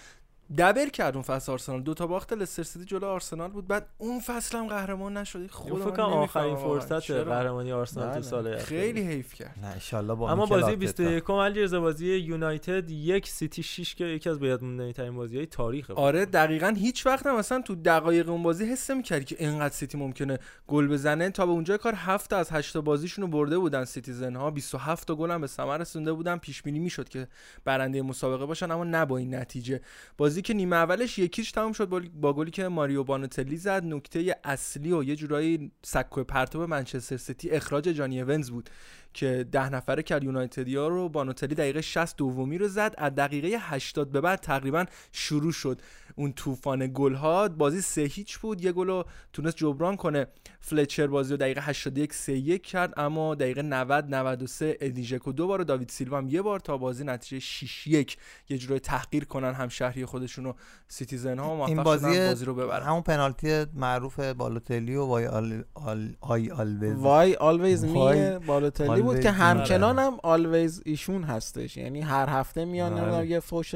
دبر 0.58 0.88
کرد 0.88 1.14
اون 1.14 1.22
فصل 1.22 1.52
آرسنال. 1.52 1.82
دو 1.82 1.94
تا 1.94 2.06
باخت 2.06 2.32
لستر 2.32 2.62
سیتی 2.62 2.84
جلو 2.84 3.06
آرسنال 3.06 3.50
بود. 3.50 3.66
بعد 3.66 3.86
اون 3.98 4.20
فصل 4.20 4.58
هم 4.58 4.66
قهرمان 4.66 5.16
نشد 5.16 5.50
خدا 5.50 5.90
فکر 5.90 6.00
آخرین. 6.02 6.56
فرصت؟ 6.56 7.10
قهرمانی 7.10 7.72
آرسنال 7.72 8.06
تو 8.06 8.12
بله. 8.12 8.22
سال 8.22 8.46
اخیر 8.46 8.80
خیلی 8.80 9.02
حیف 9.02 9.34
کرد. 9.34 9.54
نه 9.62 9.98
ان 9.98 10.14
با 10.14 10.30
اما 10.30 10.46
بازی 10.46 10.62
آرتتا. 10.62 10.76
21 10.76 11.30
علیرضا 11.30 11.80
بازی 11.80 12.16
یونایتد 12.16 12.90
یک 12.90 13.28
سیتی 13.28 13.62
6 13.62 13.94
که 13.94 14.04
یکی 14.04 14.30
از 14.30 14.38
به 14.38 14.48
یاد 14.48 14.62
موندنی 14.62 14.92
ترین 14.92 15.16
بازی 15.16 15.36
های 15.36 15.46
تاریخ 15.46 15.90
آره 15.90 16.24
دقیقا 16.24 16.74
هیچ 16.76 17.06
وقت 17.06 17.26
هم 17.26 17.36
مثلا 17.36 17.60
تو 17.62 17.74
دقایق 17.74 18.28
اون 18.28 18.42
بازی 18.42 18.64
حس 18.64 18.90
می‌کردی 18.90 19.24
که 19.24 19.36
اینقدر 19.38 19.74
سیتی 19.74 19.98
ممکنه 19.98 20.38
گل 20.66 20.88
بزنه. 20.88 21.30
تا 21.30 21.46
به 21.46 21.52
اونجا 21.52 21.76
کار 21.76 21.94
هفت 21.96 22.32
از 22.32 22.50
هشت 22.50 22.72
تا 22.72 22.80
بازیشون 22.80 23.24
رو 23.24 23.30
برده 23.30 23.58
بودن 23.58 23.84
سیتیزن 23.84 24.36
ها 24.36 24.50
27 24.50 25.08
تا 25.08 25.14
گل 25.14 25.30
هم 25.30 25.40
به 25.40 25.46
ثمر 25.46 25.78
رسونده 25.78 26.12
بودن. 26.12 26.36
پیش 26.36 26.62
بینی 26.62 26.78
می‌شد 26.78 27.08
که 27.08 27.28
برنده 27.64 28.02
مسابقه 28.02 28.46
باشن 28.46 28.70
اما 28.70 28.84
نه 28.84 29.04
با 29.04 29.16
این 29.16 29.34
نتیجه. 29.34 29.80
بازی 30.16 30.42
که 30.44 30.54
نیمه 30.54 30.76
اولش 30.76 31.18
یکیش 31.18 31.50
تموم 31.52 31.72
شد 31.72 31.88
با- 32.20 32.32
گلی 32.32 32.50
که 32.50 32.68
ماریو 32.68 33.04
بالوتلی 33.04 33.56
زد. 33.56 33.84
نکته 33.84 34.36
اصلی 34.44 34.92
و 34.92 35.02
یه 35.04 35.16
جورایی 35.16 35.70
سکو 35.84 36.24
پرتاب 36.24 36.62
منچستر 36.62 37.16
سیتی 37.16 37.50
اخراج 37.50 37.84
جانی 37.84 38.20
اونز 38.20 38.50
بود 38.50 38.70
که 39.14 39.46
ده 39.52 39.68
نفره 39.70 40.02
کرد 40.02 40.24
یونایتدیا 40.24 40.88
رو 40.88 41.08
بالوتلی 41.08 41.54
دقیقه 41.54 41.80
60 41.80 42.16
دومی 42.16 42.58
رو 42.58 42.68
زد. 42.68 42.94
از 42.98 43.14
دقیقه 43.14 43.56
80 43.60 44.12
به 44.12 44.20
بعد 44.20 44.40
تقریبا 44.40 44.84
شروع 45.12 45.52
شد. 45.52 45.80
اون 46.16 46.32
طوفان 46.32 46.90
گل 46.94 47.14
ها 47.14 47.48
بازی 47.48 47.80
سه 47.80 48.02
هیچ 48.02 48.38
بود. 48.38 48.64
یه 48.64 48.72
گل 48.72 48.86
رو 48.86 49.04
تونست 49.32 49.56
جبران 49.56 49.96
کنه. 49.96 50.26
فلچر 50.60 51.06
بازی 51.06 51.30
رو 51.30 51.36
دقیقه 51.36 51.60
81 51.60 52.12
3 52.12 52.32
1 52.32 52.62
کرد. 52.62 52.94
اما 52.96 53.34
دقیقه 53.34 53.62
90 53.62 54.14
93 54.14 54.76
ادین 54.80 55.02
ژکو 55.02 55.32
دو 55.32 55.46
بار 55.46 55.60
و 55.60 55.64
داوید 55.64 55.88
سیلوا 55.88 56.18
هم 56.18 56.28
یه 56.28 56.42
بار 56.42 56.60
تا 56.60 56.76
بازی 56.76 57.04
نتیجه 57.04 57.38
6 57.38 57.86
1 57.86 58.16
یه 58.48 58.58
جورایی 58.58 58.80
تحقیر 58.80 59.24
کنن 59.24 59.52
هم 59.52 59.68
شهری 59.68 60.04
خودشون 60.04 60.46
و 60.46 60.52
سیتیزن 60.88 61.38
ها 61.38 61.54
موفق 61.54 61.68
این 61.68 61.76
شدن 61.76 61.84
بازی, 61.84 62.18
بازی 62.18 62.44
رو 62.44 62.54
ببرن. 62.54 62.86
همون 62.86 63.02
پنالتی 63.02 63.66
معروف 63.74 64.20
بالوتلی 64.20 64.96
و 64.96 65.04
وای 65.04 65.26
آل 65.26 65.62
آل 65.74 66.08
آی 66.20 66.50
آلوز 66.50 66.98
وای 66.98 67.34
آلویز 67.34 67.84
وای 67.84 68.30
می 68.30 68.38
بالوتلی 68.38 69.02
بود 69.02 69.20
که 69.20 69.28
me. 69.28 69.34
همچنان 69.34 69.98
هم 69.98 70.18
آلویز 70.22 70.82
ایشون 70.84 71.22
هستش. 71.22 71.76
یعنی 71.76 72.00
هر 72.00 72.28
هفته 72.28 72.64
میان 72.64 72.92
آره. 72.92 73.02
نمی‌دونم 73.02 73.30
یه 73.30 73.40
فوش 73.40 73.74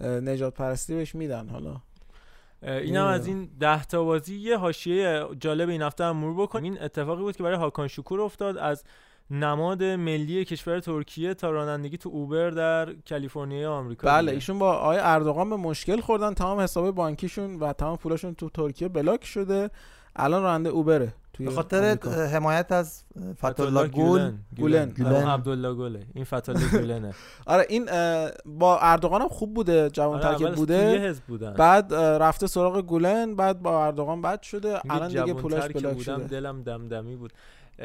نجات 0.00 0.54
پرستی 0.54 0.94
بهش 0.94 1.14
میدن 1.14 1.48
حالا. 1.48 1.76
اینم 2.62 3.06
از 3.06 3.26
این 3.26 3.48
ده 3.60 3.84
تا 3.84 4.04
بازی 4.04 4.36
یه 4.36 4.56
حاشیه 4.56 5.24
جالب 5.40 5.68
این 5.68 5.82
هفته 5.82 6.04
هم 6.04 6.16
مرور 6.16 6.42
بکنیم. 6.42 6.72
این 6.72 6.82
اتفاقی 6.82 7.22
بود 7.22 7.36
که 7.36 7.42
برای 7.42 7.56
هاکان 7.56 7.88
شکور 7.88 8.20
افتاد 8.20 8.56
از 8.56 8.84
نماد 9.30 9.82
ملی 9.82 10.44
کشور 10.44 10.80
ترکیه 10.80 11.34
تا 11.34 11.50
رانندگی 11.50 11.96
تو 11.96 12.08
اوبر 12.08 12.50
در 12.50 12.92
کالیفرنیا 13.08 13.72
آمریکا 13.72 14.08
بله. 14.08 14.32
ایشون 14.32 14.58
با 14.58 14.72
آقای 14.72 14.98
اردوغان 14.98 15.50
به 15.50 15.56
مشکل 15.56 16.00
خوردن 16.00 16.34
تمام 16.34 16.60
حساب 16.60 16.90
بانکیشون 16.90 17.56
و 17.56 17.72
تمام 17.72 17.96
پولاشون 17.96 18.34
تو 18.34 18.50
ترکیه 18.50 18.88
بلاک 18.88 19.24
شده. 19.24 19.70
الان 20.16 20.42
راننده 20.42 20.68
اوبره. 20.68 21.14
به 21.38 21.50
خاطر. 21.50 21.98
حمایت 22.32 22.72
از 22.72 23.04
فتولا 23.38 23.86
گول. 23.86 24.20
گولن. 24.20 24.38
گولن. 24.56 24.90
گولن. 24.90 25.28
عبدالله 25.28 25.74
گله. 25.74 26.06
این 26.14 26.24
فتولا 26.24 26.60
گولنه. 26.72 27.14
آره 27.46 27.66
این 27.68 27.88
با 28.46 28.78
اردوغان 28.78 29.22
هم 29.22 29.28
خوب 29.28 29.54
بوده 29.54 29.90
جوان 29.90 30.22
آره، 30.22 30.50
بوده. 30.50 31.14
بعد 31.58 31.94
رفته 31.94 32.46
سراغ 32.46 32.80
گولن 32.80 33.34
بعد 33.36 33.62
با 33.62 33.86
اردوغان 33.86 34.22
بد 34.22 34.42
شده. 34.42 34.80
الان 34.90 35.08
دیگه 35.08 35.34
پولاش 35.34 35.68
بلاک 35.68 35.94
بودم 35.94 36.02
شده. 36.02 36.26
دلم 36.26 36.62
دمدمی 36.62 37.16
بود. 37.16 37.32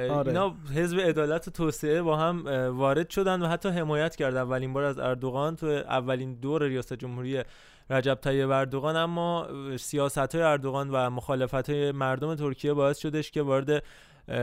آره. 0.10 0.28
اینا 0.28 0.56
حزب 0.76 1.00
عدالت 1.00 1.48
و 1.48 1.52
توسعه 1.52 2.02
با 2.02 2.18
هم 2.18 2.48
وارد 2.78 3.10
شدن 3.10 3.42
و 3.42 3.48
حتی 3.48 3.70
حمایت 3.70 4.16
کرد 4.16 4.36
اولین 4.36 4.74
بار 4.74 4.84
از 4.84 5.00
اردوغان 5.00 5.56
تو 5.56 5.68
اولین 5.68 6.34
دور 6.34 6.64
ریاست 6.64 6.94
جمهوری 6.94 7.44
رجب 7.90 8.16
طیب 8.22 8.50
اردوغان 8.50 8.96
اما 8.96 9.48
سیاست 9.78 10.36
های 10.36 10.44
اردوغان 10.44 10.90
و 10.90 11.10
مخالفت 11.10 11.70
های 11.70 11.92
مردم 11.92 12.36
ترکیه 12.36 12.74
باعث 12.74 12.98
شدش 12.98 13.32
که 13.32 13.42
وارد 13.42 13.84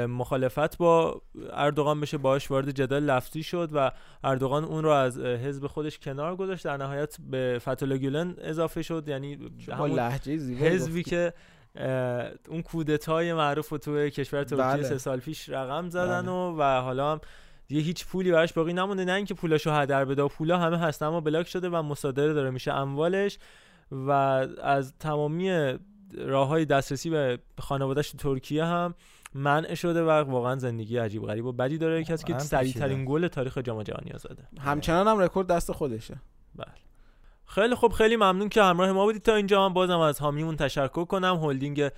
مخالفت 0.09 0.79
با 0.79 1.23
اردوغان 1.53 2.01
بشه 2.01 2.19
باش 2.19 2.51
وارد 2.51 2.71
جدال 2.71 3.03
لفظی 3.03 3.43
شد 3.43 3.71
و 3.73 3.91
اردوغان 4.25 4.65
اون 4.65 4.85
رو 4.85 4.91
از 4.91 5.19
حزب 5.19 5.67
خودش 5.67 5.99
کنار 5.99 6.37
گذاشت 6.37 6.65
در 6.65 6.77
نهایت 6.77 7.17
به 7.31 7.59
فتولا 7.63 7.97
گولن 7.97 8.35
اضافه 8.39 8.83
شد 8.83 9.09
یعنی 9.09 9.39
همون 9.69 9.99
حزبی. 10.61 11.03
که 11.03 11.33
اون 12.49 12.63
کودتای 12.65 13.33
معروف 13.33 13.69
رو 13.69 13.79
توی 13.79 14.11
کشور 14.11 14.45
ترکیه 14.45 14.65
بله. 14.65 14.83
سه 14.83 14.99
سال 14.99 15.21
پیش 15.21 15.49
رقم 15.49 15.89
زدن 15.89 16.23
بله. 16.23 16.31
و, 16.31 16.57
و 16.59 16.81
حالا 16.81 17.13
هم 17.13 17.21
دیگه 17.73 17.85
هیچ 17.85 18.07
پولی 18.07 18.33
براش 18.33 18.53
باقی 18.53 18.73
نمونده. 18.73 19.05
نه 19.05 19.13
اینکه 19.13 19.35
پولاشو 19.35 19.71
هدر 19.71 20.05
بده 20.05 20.23
و 20.23 20.29
پولا 20.29 20.59
همه 20.59 20.79
هست 20.79 21.03
اما 21.03 21.21
بلاک 21.21 21.49
شده 21.49 21.69
و 21.69 21.83
مصادره 21.83 22.33
داره 22.33 22.51
میشه 22.51 22.73
اموالش. 22.73 23.39
و 23.93 24.11
از 24.63 24.95
تمامی 24.99 25.75
راه 26.19 26.49
های 26.49 26.65
دسترسی 26.65 27.11
به 27.11 27.39
خانوادهش 27.59 28.11
تو 28.11 28.19
ترکیه 28.19 28.65
هم 28.65 28.95
منع 29.35 29.75
شده 29.75 30.03
و 30.03 30.11
واقعا 30.11 30.57
زندگی 30.57 30.99
عجیب 30.99 31.23
غریب 31.23 31.45
و 31.45 31.53
بدی 31.53 31.79
داره. 31.79 32.05
کسی 32.05 32.25
که 32.25 32.39
سریع 32.39 32.73
ترین. 32.73 33.05
گل 33.05 33.29
تاریخ 33.29 33.59
جام 33.59 33.83
جهانی 33.83 34.11
ها 34.11 34.19
زده. 34.19 34.49
همچنان 34.61 35.09
هم 35.09 35.19
رکورد 35.19 35.47
دست 35.47 35.73
خودشه. 35.73 36.17
بله. 36.55 36.73
خیلی 37.47 37.75
خوب 37.75 37.93
خیلی 37.93 38.17
ممنون 38.17 38.49
که 38.49 38.63
همراه 38.63 38.93
ما 38.93 39.05
بودید 39.05 39.23
تا 39.23 39.35
اینجا. 39.35 39.69
من 39.69 39.75
بازم 39.75 39.99
از 39.99 40.21
حامیمون 40.21 40.57
تشکر 40.57 41.05
کنم. 41.05 41.37
هلدینگ 41.37 41.91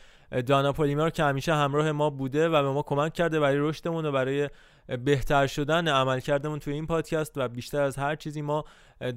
دانا 0.46 0.72
پلیمر 0.72 1.10
که 1.10 1.24
همیشه 1.24 1.54
همراه 1.54 1.92
ما 1.92 2.10
بوده 2.10 2.48
و 2.48 2.62
به 2.62 2.70
ما 2.70 2.82
کمک 2.82 3.12
کرده 3.12 3.40
برای 3.40 3.58
رشدمون 3.58 4.06
و 4.06 4.12
برای 4.12 4.48
بهتر 4.86 5.46
شدن 5.46 5.88
عملکردمون 5.88 6.58
توی 6.58 6.74
این 6.74 6.86
پادکست 6.86 7.32
و 7.36 7.48
بیشتر 7.48 7.82
از 7.82 7.96
هر 7.96 8.16
چیزی 8.16 8.42
ما 8.42 8.64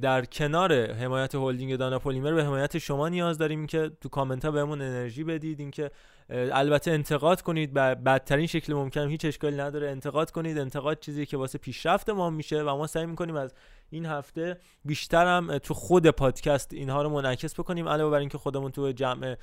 در 0.01 0.25
کنار 0.25 0.91
حمایت 0.91 1.35
هلدینگ 1.35 1.75
دانا 1.75 1.99
پلیمر 1.99 2.33
به 2.33 2.43
حمایت 2.43 2.77
شما 2.77 3.09
نیاز 3.09 3.37
داریم 3.37 3.67
که 3.67 3.91
تو 4.01 4.09
کامنت 4.09 4.45
ها 4.45 4.51
بهمون 4.51 4.81
انرژی 4.81 5.23
بدید 5.23 5.59
اینکه 5.59 5.91
البته 6.29 6.91
انتقاد 6.91 7.41
کنید 7.41 7.73
به 7.73 7.95
بدترین 7.95 8.47
شکل 8.47 8.73
ممکن 8.73 9.07
هیچ 9.07 9.25
اشکالی 9.25 9.57
نداره 9.57 9.89
انتقاد 9.89 10.31
کنید 10.31 10.57
انتقاد 10.57 10.99
چیزی 10.99 11.25
که 11.25 11.37
واسه 11.37 11.57
پیشرفت 11.57 12.09
ما 12.09 12.29
میشه 12.29 12.61
و 12.61 12.77
ما 12.77 12.87
سعی 12.87 13.05
می‌کنیم 13.05 13.35
از 13.35 13.53
این 13.89 14.05
هفته 14.05 14.57
بیشتر 14.85 15.37
هم 15.37 15.57
تو 15.57 15.73
خود 15.73 16.07
پادکست 16.07 16.73
اینها 16.73 17.01
رو 17.01 17.09
منعکس 17.09 17.59
بکنیم 17.59 17.89
علاوه 17.89 18.11
بر 18.11 18.19
اینکه 18.19 18.37
خودمون 18.37 18.71
تو 18.71 18.91
جمع 18.91 19.35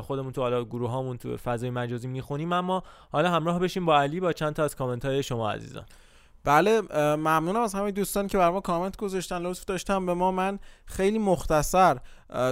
خودمون 0.00 0.32
تو 0.32 0.40
حالا 0.40 0.64
گروه 0.64 0.90
هامون 0.90 1.18
تو 1.18 1.36
فضای 1.36 1.70
مجازی 1.70 2.08
می‌خونیم 2.08 2.52
اما 2.52 2.82
حالا 3.12 3.30
همراه 3.30 3.58
بشیم 3.58 3.86
با 3.86 4.00
علی 4.00 4.20
با 4.20 4.32
چند 4.32 4.54
تا 4.54 4.64
از 4.64 4.76
کامنت 4.76 5.04
های 5.04 5.22
شما 5.22 5.50
عزیزان. 5.50 5.84
بله 6.48 6.80
ممنونم 7.16 7.60
از 7.60 7.74
همه 7.74 7.90
دوستان 7.90 8.26
که 8.26 8.38
برا 8.38 8.50
ما 8.50 8.60
کامنت 8.60 8.96
گذاشتن. 8.96 9.38
لطف 9.38 9.64
داشتن 9.64 10.06
به 10.06 10.14
ما. 10.14 10.32
من 10.32 10.58
خیلی 10.84 11.18
مختصر 11.18 11.98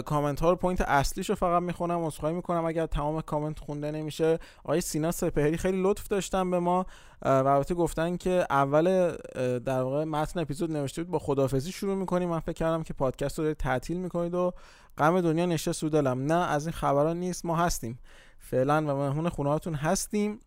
کامنت 0.06 0.40
ها 0.40 0.50
رو 0.50 0.56
point 0.56 0.80
اصلیش 0.80 1.30
رو 1.30 1.36
فقط 1.36 1.62
می‌خونم. 1.62 2.04
عذرخواهی 2.04 2.34
می‌کنم 2.34 2.64
اگر 2.64 2.86
تمام 2.86 3.20
کامنت 3.20 3.58
خونده 3.58 3.90
نمیشه. 3.90 4.38
آقای 4.64 4.80
سینا 4.80 5.10
سپهری 5.10 5.56
خیلی 5.56 5.82
لطف 5.82 6.08
داشتن 6.08 6.50
به 6.50 6.58
ما. 6.58 6.86
و 7.22 7.28
البته 7.28 7.74
گفتن 7.74 8.16
که 8.16 8.46
اول 8.50 9.16
در 9.58 9.82
واقع 9.82 10.04
متن 10.04 10.40
اپیزود 10.40 10.72
نوشته 10.72 11.02
بود. 11.02 11.12
با 11.12 11.18
خدافزی 11.18 11.72
شروع 11.72 11.94
می‌کنیم. 11.94 12.28
من 12.28 12.40
فکر 12.40 12.52
کردم 12.52 12.82
که 12.82 12.94
پادکست 12.94 13.38
رو 13.38 13.44
دارید 13.44 13.56
تعطیل 13.56 13.96
می‌کنید 13.96 14.34
و 14.34 14.52
غم 14.98 15.20
دنیا 15.20 15.46
نشته 15.46 15.72
سودلم 15.72 16.32
نه 16.32 16.50
از 16.50 16.66
این 16.66 16.72
خبران 16.72 17.16
نیست. 17.16 17.44
ما 17.44 17.56
هستیم. 17.56 17.98
فعلا 18.38 18.76
و 18.76 18.96
مهمون 18.96 19.28
خونه 19.28 19.50
هاتون 19.50 19.74
هستیم. 19.74 20.40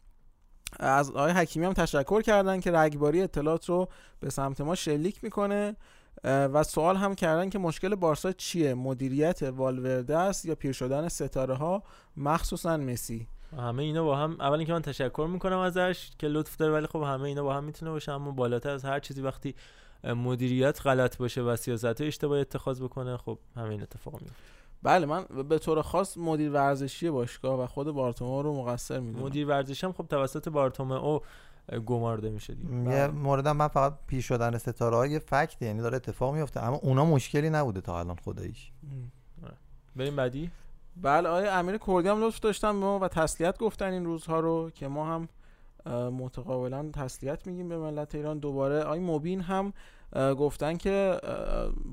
از 0.80 1.12
آقای 1.12 1.32
حکیمی 1.32 1.66
هم 1.66 1.74
تشکر 1.74 2.22
کردن 2.22 2.60
که 2.60 2.72
رگباری 2.72 3.22
اطلاعات 3.22 3.70
رو 3.70 3.90
به 4.20 4.30
سمت 4.30 4.62
ما 4.62 4.76
شلیک 4.76 5.24
می‌کنه 5.24 5.76
و 6.24 6.64
سوال 6.64 6.96
هم 6.96 7.16
کردن 7.16 7.50
که 7.50 7.60
مشکل 7.60 7.96
بارسا 7.96 8.32
چیه؟ 8.32 8.74
مدیریت 8.74 9.44
والورده 9.44 10.18
است 10.18 10.46
یا 10.46 10.56
پیر 10.56 10.72
شدن 10.72 11.08
ستاره 11.08 11.54
ها 11.54 11.84
مخصوصا 12.18 12.78
مسی. 12.78 13.28
همه 13.58 13.84
اینا 13.84 14.04
با 14.04 14.16
هم 14.18 14.38
اول 14.40 14.58
اینکه 14.58 14.74
من 14.74 14.82
تشکر 14.82 15.28
می‌کنم 15.32 15.58
ازش 15.58 16.10
که 16.20 16.28
لطف 16.28 16.58
داره 16.58 16.74
ولی 16.74 16.88
خب 16.88 17.02
همه 17.02 17.24
اینا 17.24 17.44
با 17.44 17.54
هم 17.54 17.64
می‌تونه 17.64 17.92
باشه 17.92 18.12
اما 18.12 18.32
بالاتر 18.32 18.70
از 18.70 18.86
هر 18.86 19.00
چیزی 19.00 19.22
وقتی 19.22 19.56
مدیریت 20.04 20.82
غلط 20.86 21.18
باشه 21.18 21.42
و 21.42 21.56
سیاست 21.56 22.02
اشتباه 22.02 22.40
اتخاذ 22.40 22.82
بکنه 22.82 23.18
خب 23.18 23.40
همین 23.56 23.82
اتفاق 23.82 24.14
میفته 24.14 24.59
بله 24.84 25.06
من 25.06 25.24
به 25.50 25.60
طور 25.60 25.82
خاص 25.82 26.18
مدیر 26.18 26.52
ورزشی 26.52 27.10
باشگاه 27.10 27.64
و 27.64 27.68
خود 27.68 27.92
بارتومو 27.92 28.42
رو 28.42 28.62
مقصر 28.62 29.00
می‌دونم. 29.00 29.26
مدیر 29.26 29.48
ورزشی 29.48 29.86
هم 29.86 29.94
خب 29.94 30.06
توسط 30.08 30.50
بارتومئو 30.50 31.20
گمارده 31.86 32.30
میشه 32.30 32.54
دیگه. 32.54 32.74
یه 32.74 33.08
مورد 33.08 33.48
من 33.48 33.68
فقط 33.68 33.94
پیش 34.08 34.26
شدن 34.26 34.58
ستاره 34.58 34.96
های 34.96 35.20
فکت 35.20 35.62
یعنی 35.62 35.82
داره 35.82 35.96
اتفاق 35.96 36.36
میفته 36.36 36.64
اما 36.64 36.76
اونا 36.76 37.06
مشکلی 37.06 37.50
نبوده 37.50 37.82
تا 37.82 38.00
الان 38.00 38.16
خداییش. 38.16 38.72
بریم 39.96 40.16
بعدی؟ 40.16 40.52
بله 41.02 41.30
آقای 41.30 41.48
امیر 41.48 41.78
کردی 41.78 42.08
هم 42.08 42.24
لطف 42.24 42.40
داشتن 42.40 42.72
به 42.72 42.86
ما 42.86 43.00
و 43.00 43.08
تسلیت 43.08 43.58
گفتن 43.58 43.92
این 43.92 44.06
روزها 44.06 44.40
رو 44.40 44.70
که 44.70 44.88
ما 44.88 45.06
هم 45.08 45.30
متقابلا 46.10 46.90
تسلیت 46.94 47.48
میگیم 47.48 47.70
به 47.70 47.78
ملت 47.78 48.16
ایران. 48.16 48.40
دوباره 48.40 48.84
آقای 48.84 49.00
مبین 49.00 49.42
هم 49.42 49.74
گفتن 50.16 50.78
که 50.78 51.20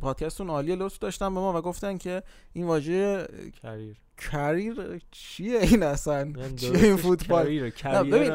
پادکستتون 0.00 0.50
عالیه 0.50 0.76
لطف 0.76 0.98
داشتن 0.98 1.34
به 1.34 1.40
ما 1.40 1.58
و 1.58 1.62
گفتن 1.62 1.98
که 1.98 2.22
این 2.52 2.66
واژه 2.66 3.26
کریر. 3.62 3.96
کریر 4.32 5.02
چیه 5.10 5.58
این 5.60 5.82
اصلا؟ 5.82 6.32
چیه 6.56 6.84
این 6.84 6.96
فوتبال؟ 6.96 7.44
کریر 7.44 7.70
کریر 7.70 8.32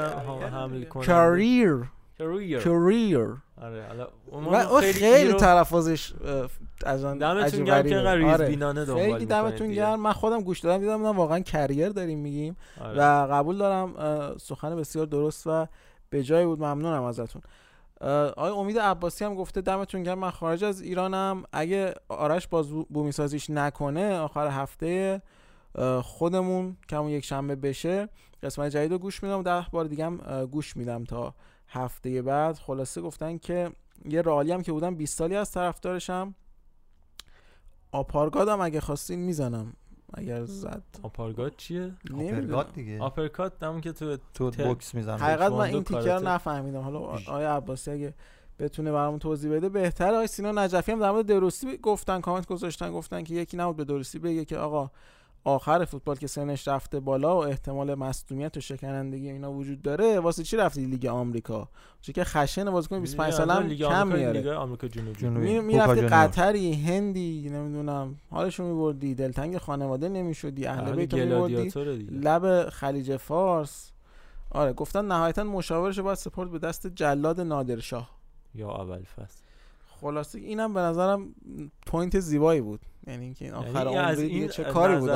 کریر. 1.02 1.88
کریر. 2.60 3.38
آره 3.62 4.92
خیلی 4.92 5.34
تلفظش 5.34 6.14
از 6.86 7.04
آن 7.04 7.18
دمتون 7.18 7.64
گرم 7.64 7.84
که 7.84 7.96
انقدر 7.96 8.16
ریز 8.16 8.42
بینانه 8.42 8.86
دنبال 8.86 9.04
خیلی 9.04 9.26
دمتون 9.26 9.72
گرم. 9.72 10.00
من 10.00 10.14
خودم 10.14 10.42
گوش 10.42 10.60
دادم 10.60 10.78
دیدم 10.78 11.18
واقعا 11.18 11.40
کریر 11.40 11.90
داریم 11.90 12.20
میگیم. 12.20 12.58
و 12.98 13.28
قبول 13.32 13.58
دارم 13.58 13.94
سخن 14.38 14.76
بسیار 14.76 15.06
درست 15.06 15.48
و 15.48 15.68
به 16.10 16.24
جای 16.24 16.46
بود. 16.46 16.60
ممنونم 16.60 17.04
ازتون. 17.04 17.42
آقای 18.02 18.52
امید 18.52 18.80
عباسی 18.80 19.26
هم 19.26 19.36
گفته 19.36 19.62
دمتون 19.62 20.04
گرم 20.04 20.20
من 20.20 20.30
خارج 20.30 20.64
از 20.64 20.82
ایرانم. 20.82 21.44
اگه 21.52 21.94
آرش 22.10 22.48
باز 22.48 22.70
بومی 22.70 23.12
سازیش 23.12 23.50
نکنه 23.50 24.18
آخر 24.20 24.48
هفته 24.48 25.22
خودمون 26.02 26.78
که 26.88 26.96
همون 26.96 27.10
یک 27.10 27.26
شنبه 27.26 27.56
بشه 27.56 28.10
قسمت 28.44 28.72
جدید 28.72 28.92
رو 28.92 28.98
گوش 28.98 29.24
میدم. 29.24 29.44
ده 29.44 29.66
بار 29.72 29.86
دیگه 29.86 30.06
هم 30.06 30.46
گوش 30.46 30.78
میدم 30.78 31.04
تا 31.04 31.34
هفته 31.68 32.22
بعد. 32.22 32.56
خلاصه 32.56 33.02
گفتن 33.02 33.38
که 33.38 33.72
یه 34.06 34.22
رالی 34.22 34.52
هم 34.52 34.62
که 34.62 34.72
بودم 34.72 34.96
20 34.96 35.18
سالی 35.18 35.36
از 35.36 35.52
طرفدارشم. 35.52 36.36
آپارگادم 37.92 38.62
اگه 38.62 38.82
خواستین 38.82 39.20
می‌زنم. 39.20 39.74
اگر 40.14 40.46
زد. 40.46 40.84
آپارگاد 41.04 41.56
چیه؟ 41.58 41.94
آپرگات 42.14 42.74
دیگه. 42.74 43.00
آپرکات 43.00 43.64
همون 43.64 43.82
که 43.82 43.92
تو 43.92 44.18
تو 44.34 44.52
بوکس 44.52 44.96
می‌زنه 44.96 45.18
حقیقت 45.18 45.52
من 45.52 45.60
این 45.60 45.84
تیکر 45.84 46.20
نفهمیدم. 46.20 46.82
حالا 46.82 47.00
آیا 47.28 47.56
عباسی 47.56 47.92
اگه 47.92 48.14
بتونه 48.60 48.92
برامون 48.92 49.20
توضیح 49.20 49.52
بده 49.52 49.70
بهتره. 49.70 50.12
آقای 50.12 50.28
سینا 50.28 50.52
نجفی 50.52 50.92
هم 50.92 51.00
در 51.00 51.12
مورد 51.12 51.26
درستی 51.26 51.78
گفتن 51.78 52.22
کامنت 52.22 52.48
گذاشتن 52.48 52.92
گفتن 52.92 53.24
که 53.24 53.34
یکی 53.34 53.58
نبود 53.58 53.76
به 53.76 53.84
درستی 53.84 54.20
بگه 54.20 54.46
که 54.46 54.58
آقا 54.58 54.92
آخر 55.44 55.86
فوتبال 55.86 56.16
که 56.16 56.28
سنش 56.28 56.68
رفته 56.68 57.00
بالا 57.00 57.36
و 57.36 57.46
احتمال 57.46 57.96
مصدومیت 57.96 58.58
و 58.58 58.60
شکنندگی 58.60 59.30
اینا 59.30 59.52
وجود 59.52 59.82
داره 59.82 60.20
واسه 60.20 60.44
چی 60.44 60.58
رفتی 60.58 60.86
لیگ 60.86 61.06
آمریکا؟ 61.06 61.70
چون 62.02 62.14
که 62.14 62.24
خشن 62.24 62.72
بازیکن 62.72 63.00
25 63.00 63.34
سالم 63.34 63.70
کم 63.70 64.08
میاره. 64.08 64.40
لیگ 64.40 64.48
آمریکا 64.48 64.88
جنوبی. 64.88 65.60
می‌رفتی 65.60 66.02
قطری 66.02 66.74
هندی 66.74 67.50
نمی‌دونم. 67.50 68.16
حالشو 68.32 68.64
میبردی 68.64 69.16
دلتنگ 69.16 69.58
خانواده 69.58 70.10
نمی‌شدی 70.10 70.66
اهل 70.66 70.96
بیت 70.96 71.14
میبردی 71.14 71.70
لب 72.12 72.70
خلیج 72.70 73.18
فارس. 73.18 73.92
آره 74.52 74.74
گفتن 74.74 75.06
نهایتا 75.06 75.44
مشاورش 75.44 76.00
باید 76.00 76.18
سپورت 76.18 76.50
به 76.50 76.60
دست 76.60 76.88
جلاد 76.88 77.42
نادرشاه. 77.42 78.10
یا 78.56 78.72
اول 78.72 79.04
فصل 79.04 79.42
خلاصه 80.02 80.40
اینم 80.40 80.74
به 80.74 80.80
نظرم 80.80 81.36
پوینت 81.88 82.20
زیبایی 82.20 82.62
بود. 82.62 82.80
یعنی 83.08 83.24
اینکه 83.24 83.46
این 83.46 83.54
آخر 83.54 83.86
یعنی 83.86 83.98
از 83.98 84.20
این 84.20 84.48
چه 84.48 84.64
کاری 84.64 84.96
بود 84.96 85.10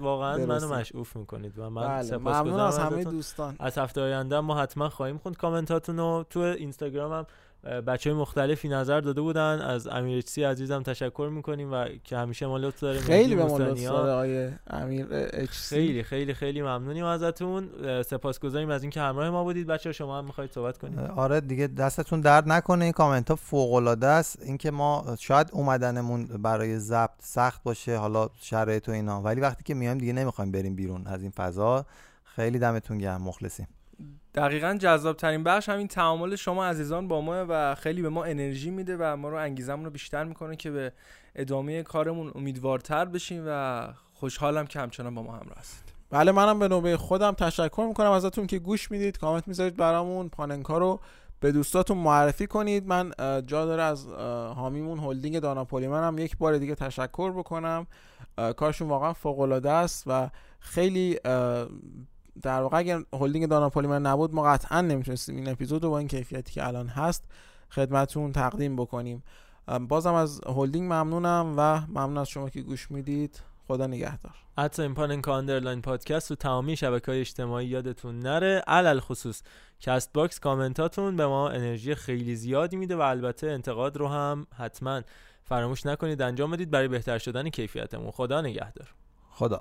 واقعا 0.00 0.46
منو 0.46 0.74
مشعوف 0.74 1.16
می‌کنید 1.16 1.58
و 1.58 1.70
من 1.70 1.88
بله. 1.88 2.16
ممنون 2.16 2.60
از 2.60 2.78
همه 2.78 3.04
دوستان. 3.04 3.56
از 3.58 3.78
هفته 3.78 4.00
آینده 4.00 4.40
ما 4.40 4.58
حتما 4.58 4.88
خواهیم 4.88 5.18
خوند. 5.18 5.36
کامنتاتون 5.36 5.96
رو 5.96 6.24
تو 6.30 6.40
اینستاگرامم 6.40 7.26
بچه 7.86 8.10
های 8.10 8.18
مختلفی 8.18 8.68
نظر 8.68 9.00
داده 9.00 9.20
بودن. 9.20 9.60
از 9.60 9.86
امیر 9.86 10.20
سی 10.20 10.44
عزیزم 10.44 10.82
تشکر 10.82 11.30
می‌کنیم 11.32 11.72
و 11.72 11.88
که 12.04 12.16
همیشه 12.16 12.46
ما 12.46 12.58
لطف 12.58 12.80
داریم. 12.80 13.00
خیلی 13.00 13.34
به 13.34 13.44
ما 13.44 13.58
لطف 13.58 13.84
داره 13.84 14.58
امیر 14.66 15.06
خیلی 15.46 16.02
خیلی 16.02 16.34
خیلی 16.34 16.62
ممنونیم 16.62 17.04
ازتون. 17.04 17.68
سپاسگزاریم 18.02 18.70
از 18.70 18.82
اینکه 18.82 19.00
همراه 19.00 19.30
ما 19.30 19.44
بودید. 19.44 19.66
بچه 19.66 19.92
شما 19.92 20.18
هم 20.18 20.24
می‌خواید 20.24 20.50
صحبت 20.50 20.78
کنید. 20.78 20.98
آره 20.98 21.40
دیگه 21.40 21.66
دستتون 21.66 22.20
درد 22.20 22.48
نکنه. 22.48 22.84
این 22.84 22.92
کامنت 22.92 23.30
ها 23.30 23.36
فوق 23.36 23.74
العاده 23.74 24.06
است. 24.06 24.42
اینکه 24.42 24.70
ما 24.70 25.16
شاید 25.18 25.48
اومدنمون 25.52 26.26
برای 26.26 26.78
ضبط 26.78 27.10
سخت 27.20 27.62
باشه 27.62 27.96
حالا 27.96 28.28
شرایط 28.40 28.88
و 28.88 28.92
اینا. 28.92 29.22
ولی 29.22 29.40
وقتی 29.40 29.64
که 29.64 29.74
میایم 29.74 29.98
دیگه 29.98 30.12
نمی‌خوایم 30.12 30.52
بریم 30.52 30.76
بیرون 30.76 31.06
از 31.06 31.22
این 31.22 31.30
فضا. 31.30 31.86
خیلی 32.24 32.58
دمتون 32.58 32.98
گرم. 32.98 33.22
مخلصیم. 33.22 33.68
دقیقا 34.34 34.76
جذاب 34.80 35.16
ترین 35.16 35.44
بخش 35.44 35.68
همین 35.68 35.88
تعامل 35.88 36.36
شما 36.36 36.64
عزیزان 36.64 37.08
با 37.08 37.20
ما 37.20 37.46
و 37.48 37.74
خیلی 37.74 38.02
به 38.02 38.08
ما 38.08 38.24
انرژی 38.24 38.70
میده 38.70 38.96
و 39.00 39.16
ما 39.16 39.28
رو 39.28 39.36
انگیزمون 39.36 39.84
رو 39.84 39.90
بیشتر 39.90 40.24
می‌کنه 40.24 40.56
که 40.56 40.70
به 40.70 40.92
ادامه 41.34 41.82
کارمون 41.82 42.32
امیدوارتر 42.34 43.04
بشیم 43.04 43.44
و 43.46 43.88
خوشحالم 44.12 44.66
که 44.66 44.80
همچنان 44.80 45.14
با 45.14 45.22
ما 45.22 45.32
همراه 45.32 45.58
هستید. 45.58 45.92
بله 46.10 46.32
منم 46.32 46.58
به 46.58 46.68
نوبه 46.68 46.96
خودم 46.96 47.32
تشکر 47.32 47.84
می‌کنم 47.88 48.10
ازتون 48.10 48.46
که 48.46 48.58
گوش 48.58 48.90
می‌دید. 48.90 49.18
کامنت 49.18 49.48
می‌ذارید 49.48 49.76
برامون. 49.76 50.28
پاننکا 50.28 50.78
رو 50.78 51.00
به 51.40 51.52
دوستاتون 51.52 51.98
معرفی 51.98 52.46
کنید. 52.46 52.86
من 52.86 53.12
جا 53.46 53.66
داره 53.66 53.82
از 53.82 54.06
حامیمون 54.56 54.98
هلدینگ 54.98 55.38
داناپولی. 55.38 55.88
منم 55.88 56.18
یک 56.18 56.36
بار 56.36 56.58
دیگه 56.58 56.74
تشکر 56.74 57.32
بکنم. 57.32 57.86
کارشون 58.56 58.88
واقعا 58.88 59.12
فوق 59.12 59.40
العاده 59.40 59.70
است 59.70 60.04
و 60.06 60.30
خیلی 60.60 61.18
در 62.42 62.60
واقع 62.60 62.78
اگر 62.78 63.02
هلدینگ 63.12 63.46
دانا 63.46 63.86
پلیمر 63.86 64.02
نبود 64.02 64.34
ما 64.34 64.42
قطعا 64.42 64.80
نمی‌تونستیم 64.80 65.36
این 65.36 65.48
اپیزود 65.48 65.84
رو 65.84 65.90
با 65.90 65.98
این 65.98 66.08
کیفیتی 66.08 66.52
که 66.52 66.66
الان 66.66 66.88
هست 66.88 67.24
خدمتون 67.70 68.32
تقدیم 68.32 68.76
بکنیم. 68.76 69.22
بازم 69.88 70.14
از 70.14 70.40
هلدینگ 70.46 70.92
ممنونم 70.92 71.54
و 71.56 71.80
ممنون 71.88 72.18
از 72.18 72.28
شما 72.28 72.50
که 72.50 72.60
گوش 72.62 72.90
می‌دید. 72.90 73.42
خدا 73.68 73.86
نگهدار. 73.86 74.34
حتی 74.58 74.82
این 74.82 74.94
Panenka 74.94 75.20
underline 75.20 75.82
podcast 75.82 76.30
و 76.30 76.34
تمامی 76.34 76.76
شبکه 76.76 77.10
های 77.10 77.20
اجتماعی 77.20 77.66
یادتون 77.66 78.18
نره. 78.18 78.62
علی 78.66 79.00
الخصوص 79.00 79.42
کست 79.80 80.12
باکس 80.12 80.40
کامنتاتون 80.40 81.16
به 81.16 81.26
ما 81.26 81.48
انرژی 81.48 81.94
خیلی 81.94 82.36
زیادی 82.36 82.76
میده 82.76 82.96
و 82.96 83.00
البته 83.00 83.46
انتقاد 83.46 83.96
رو 83.96 84.08
هم 84.08 84.46
حتما 84.58 85.02
فراموش 85.44 85.86
نکنید 85.86 86.22
انجام 86.22 86.50
بدید 86.50 86.70
برای 86.70 86.88
بهتر 86.88 87.18
شدن 87.18 87.48
کیفیتمون. 87.48 88.10
خدا 88.10 88.40
نگهدار. 88.40 88.94
خدا 89.30 89.60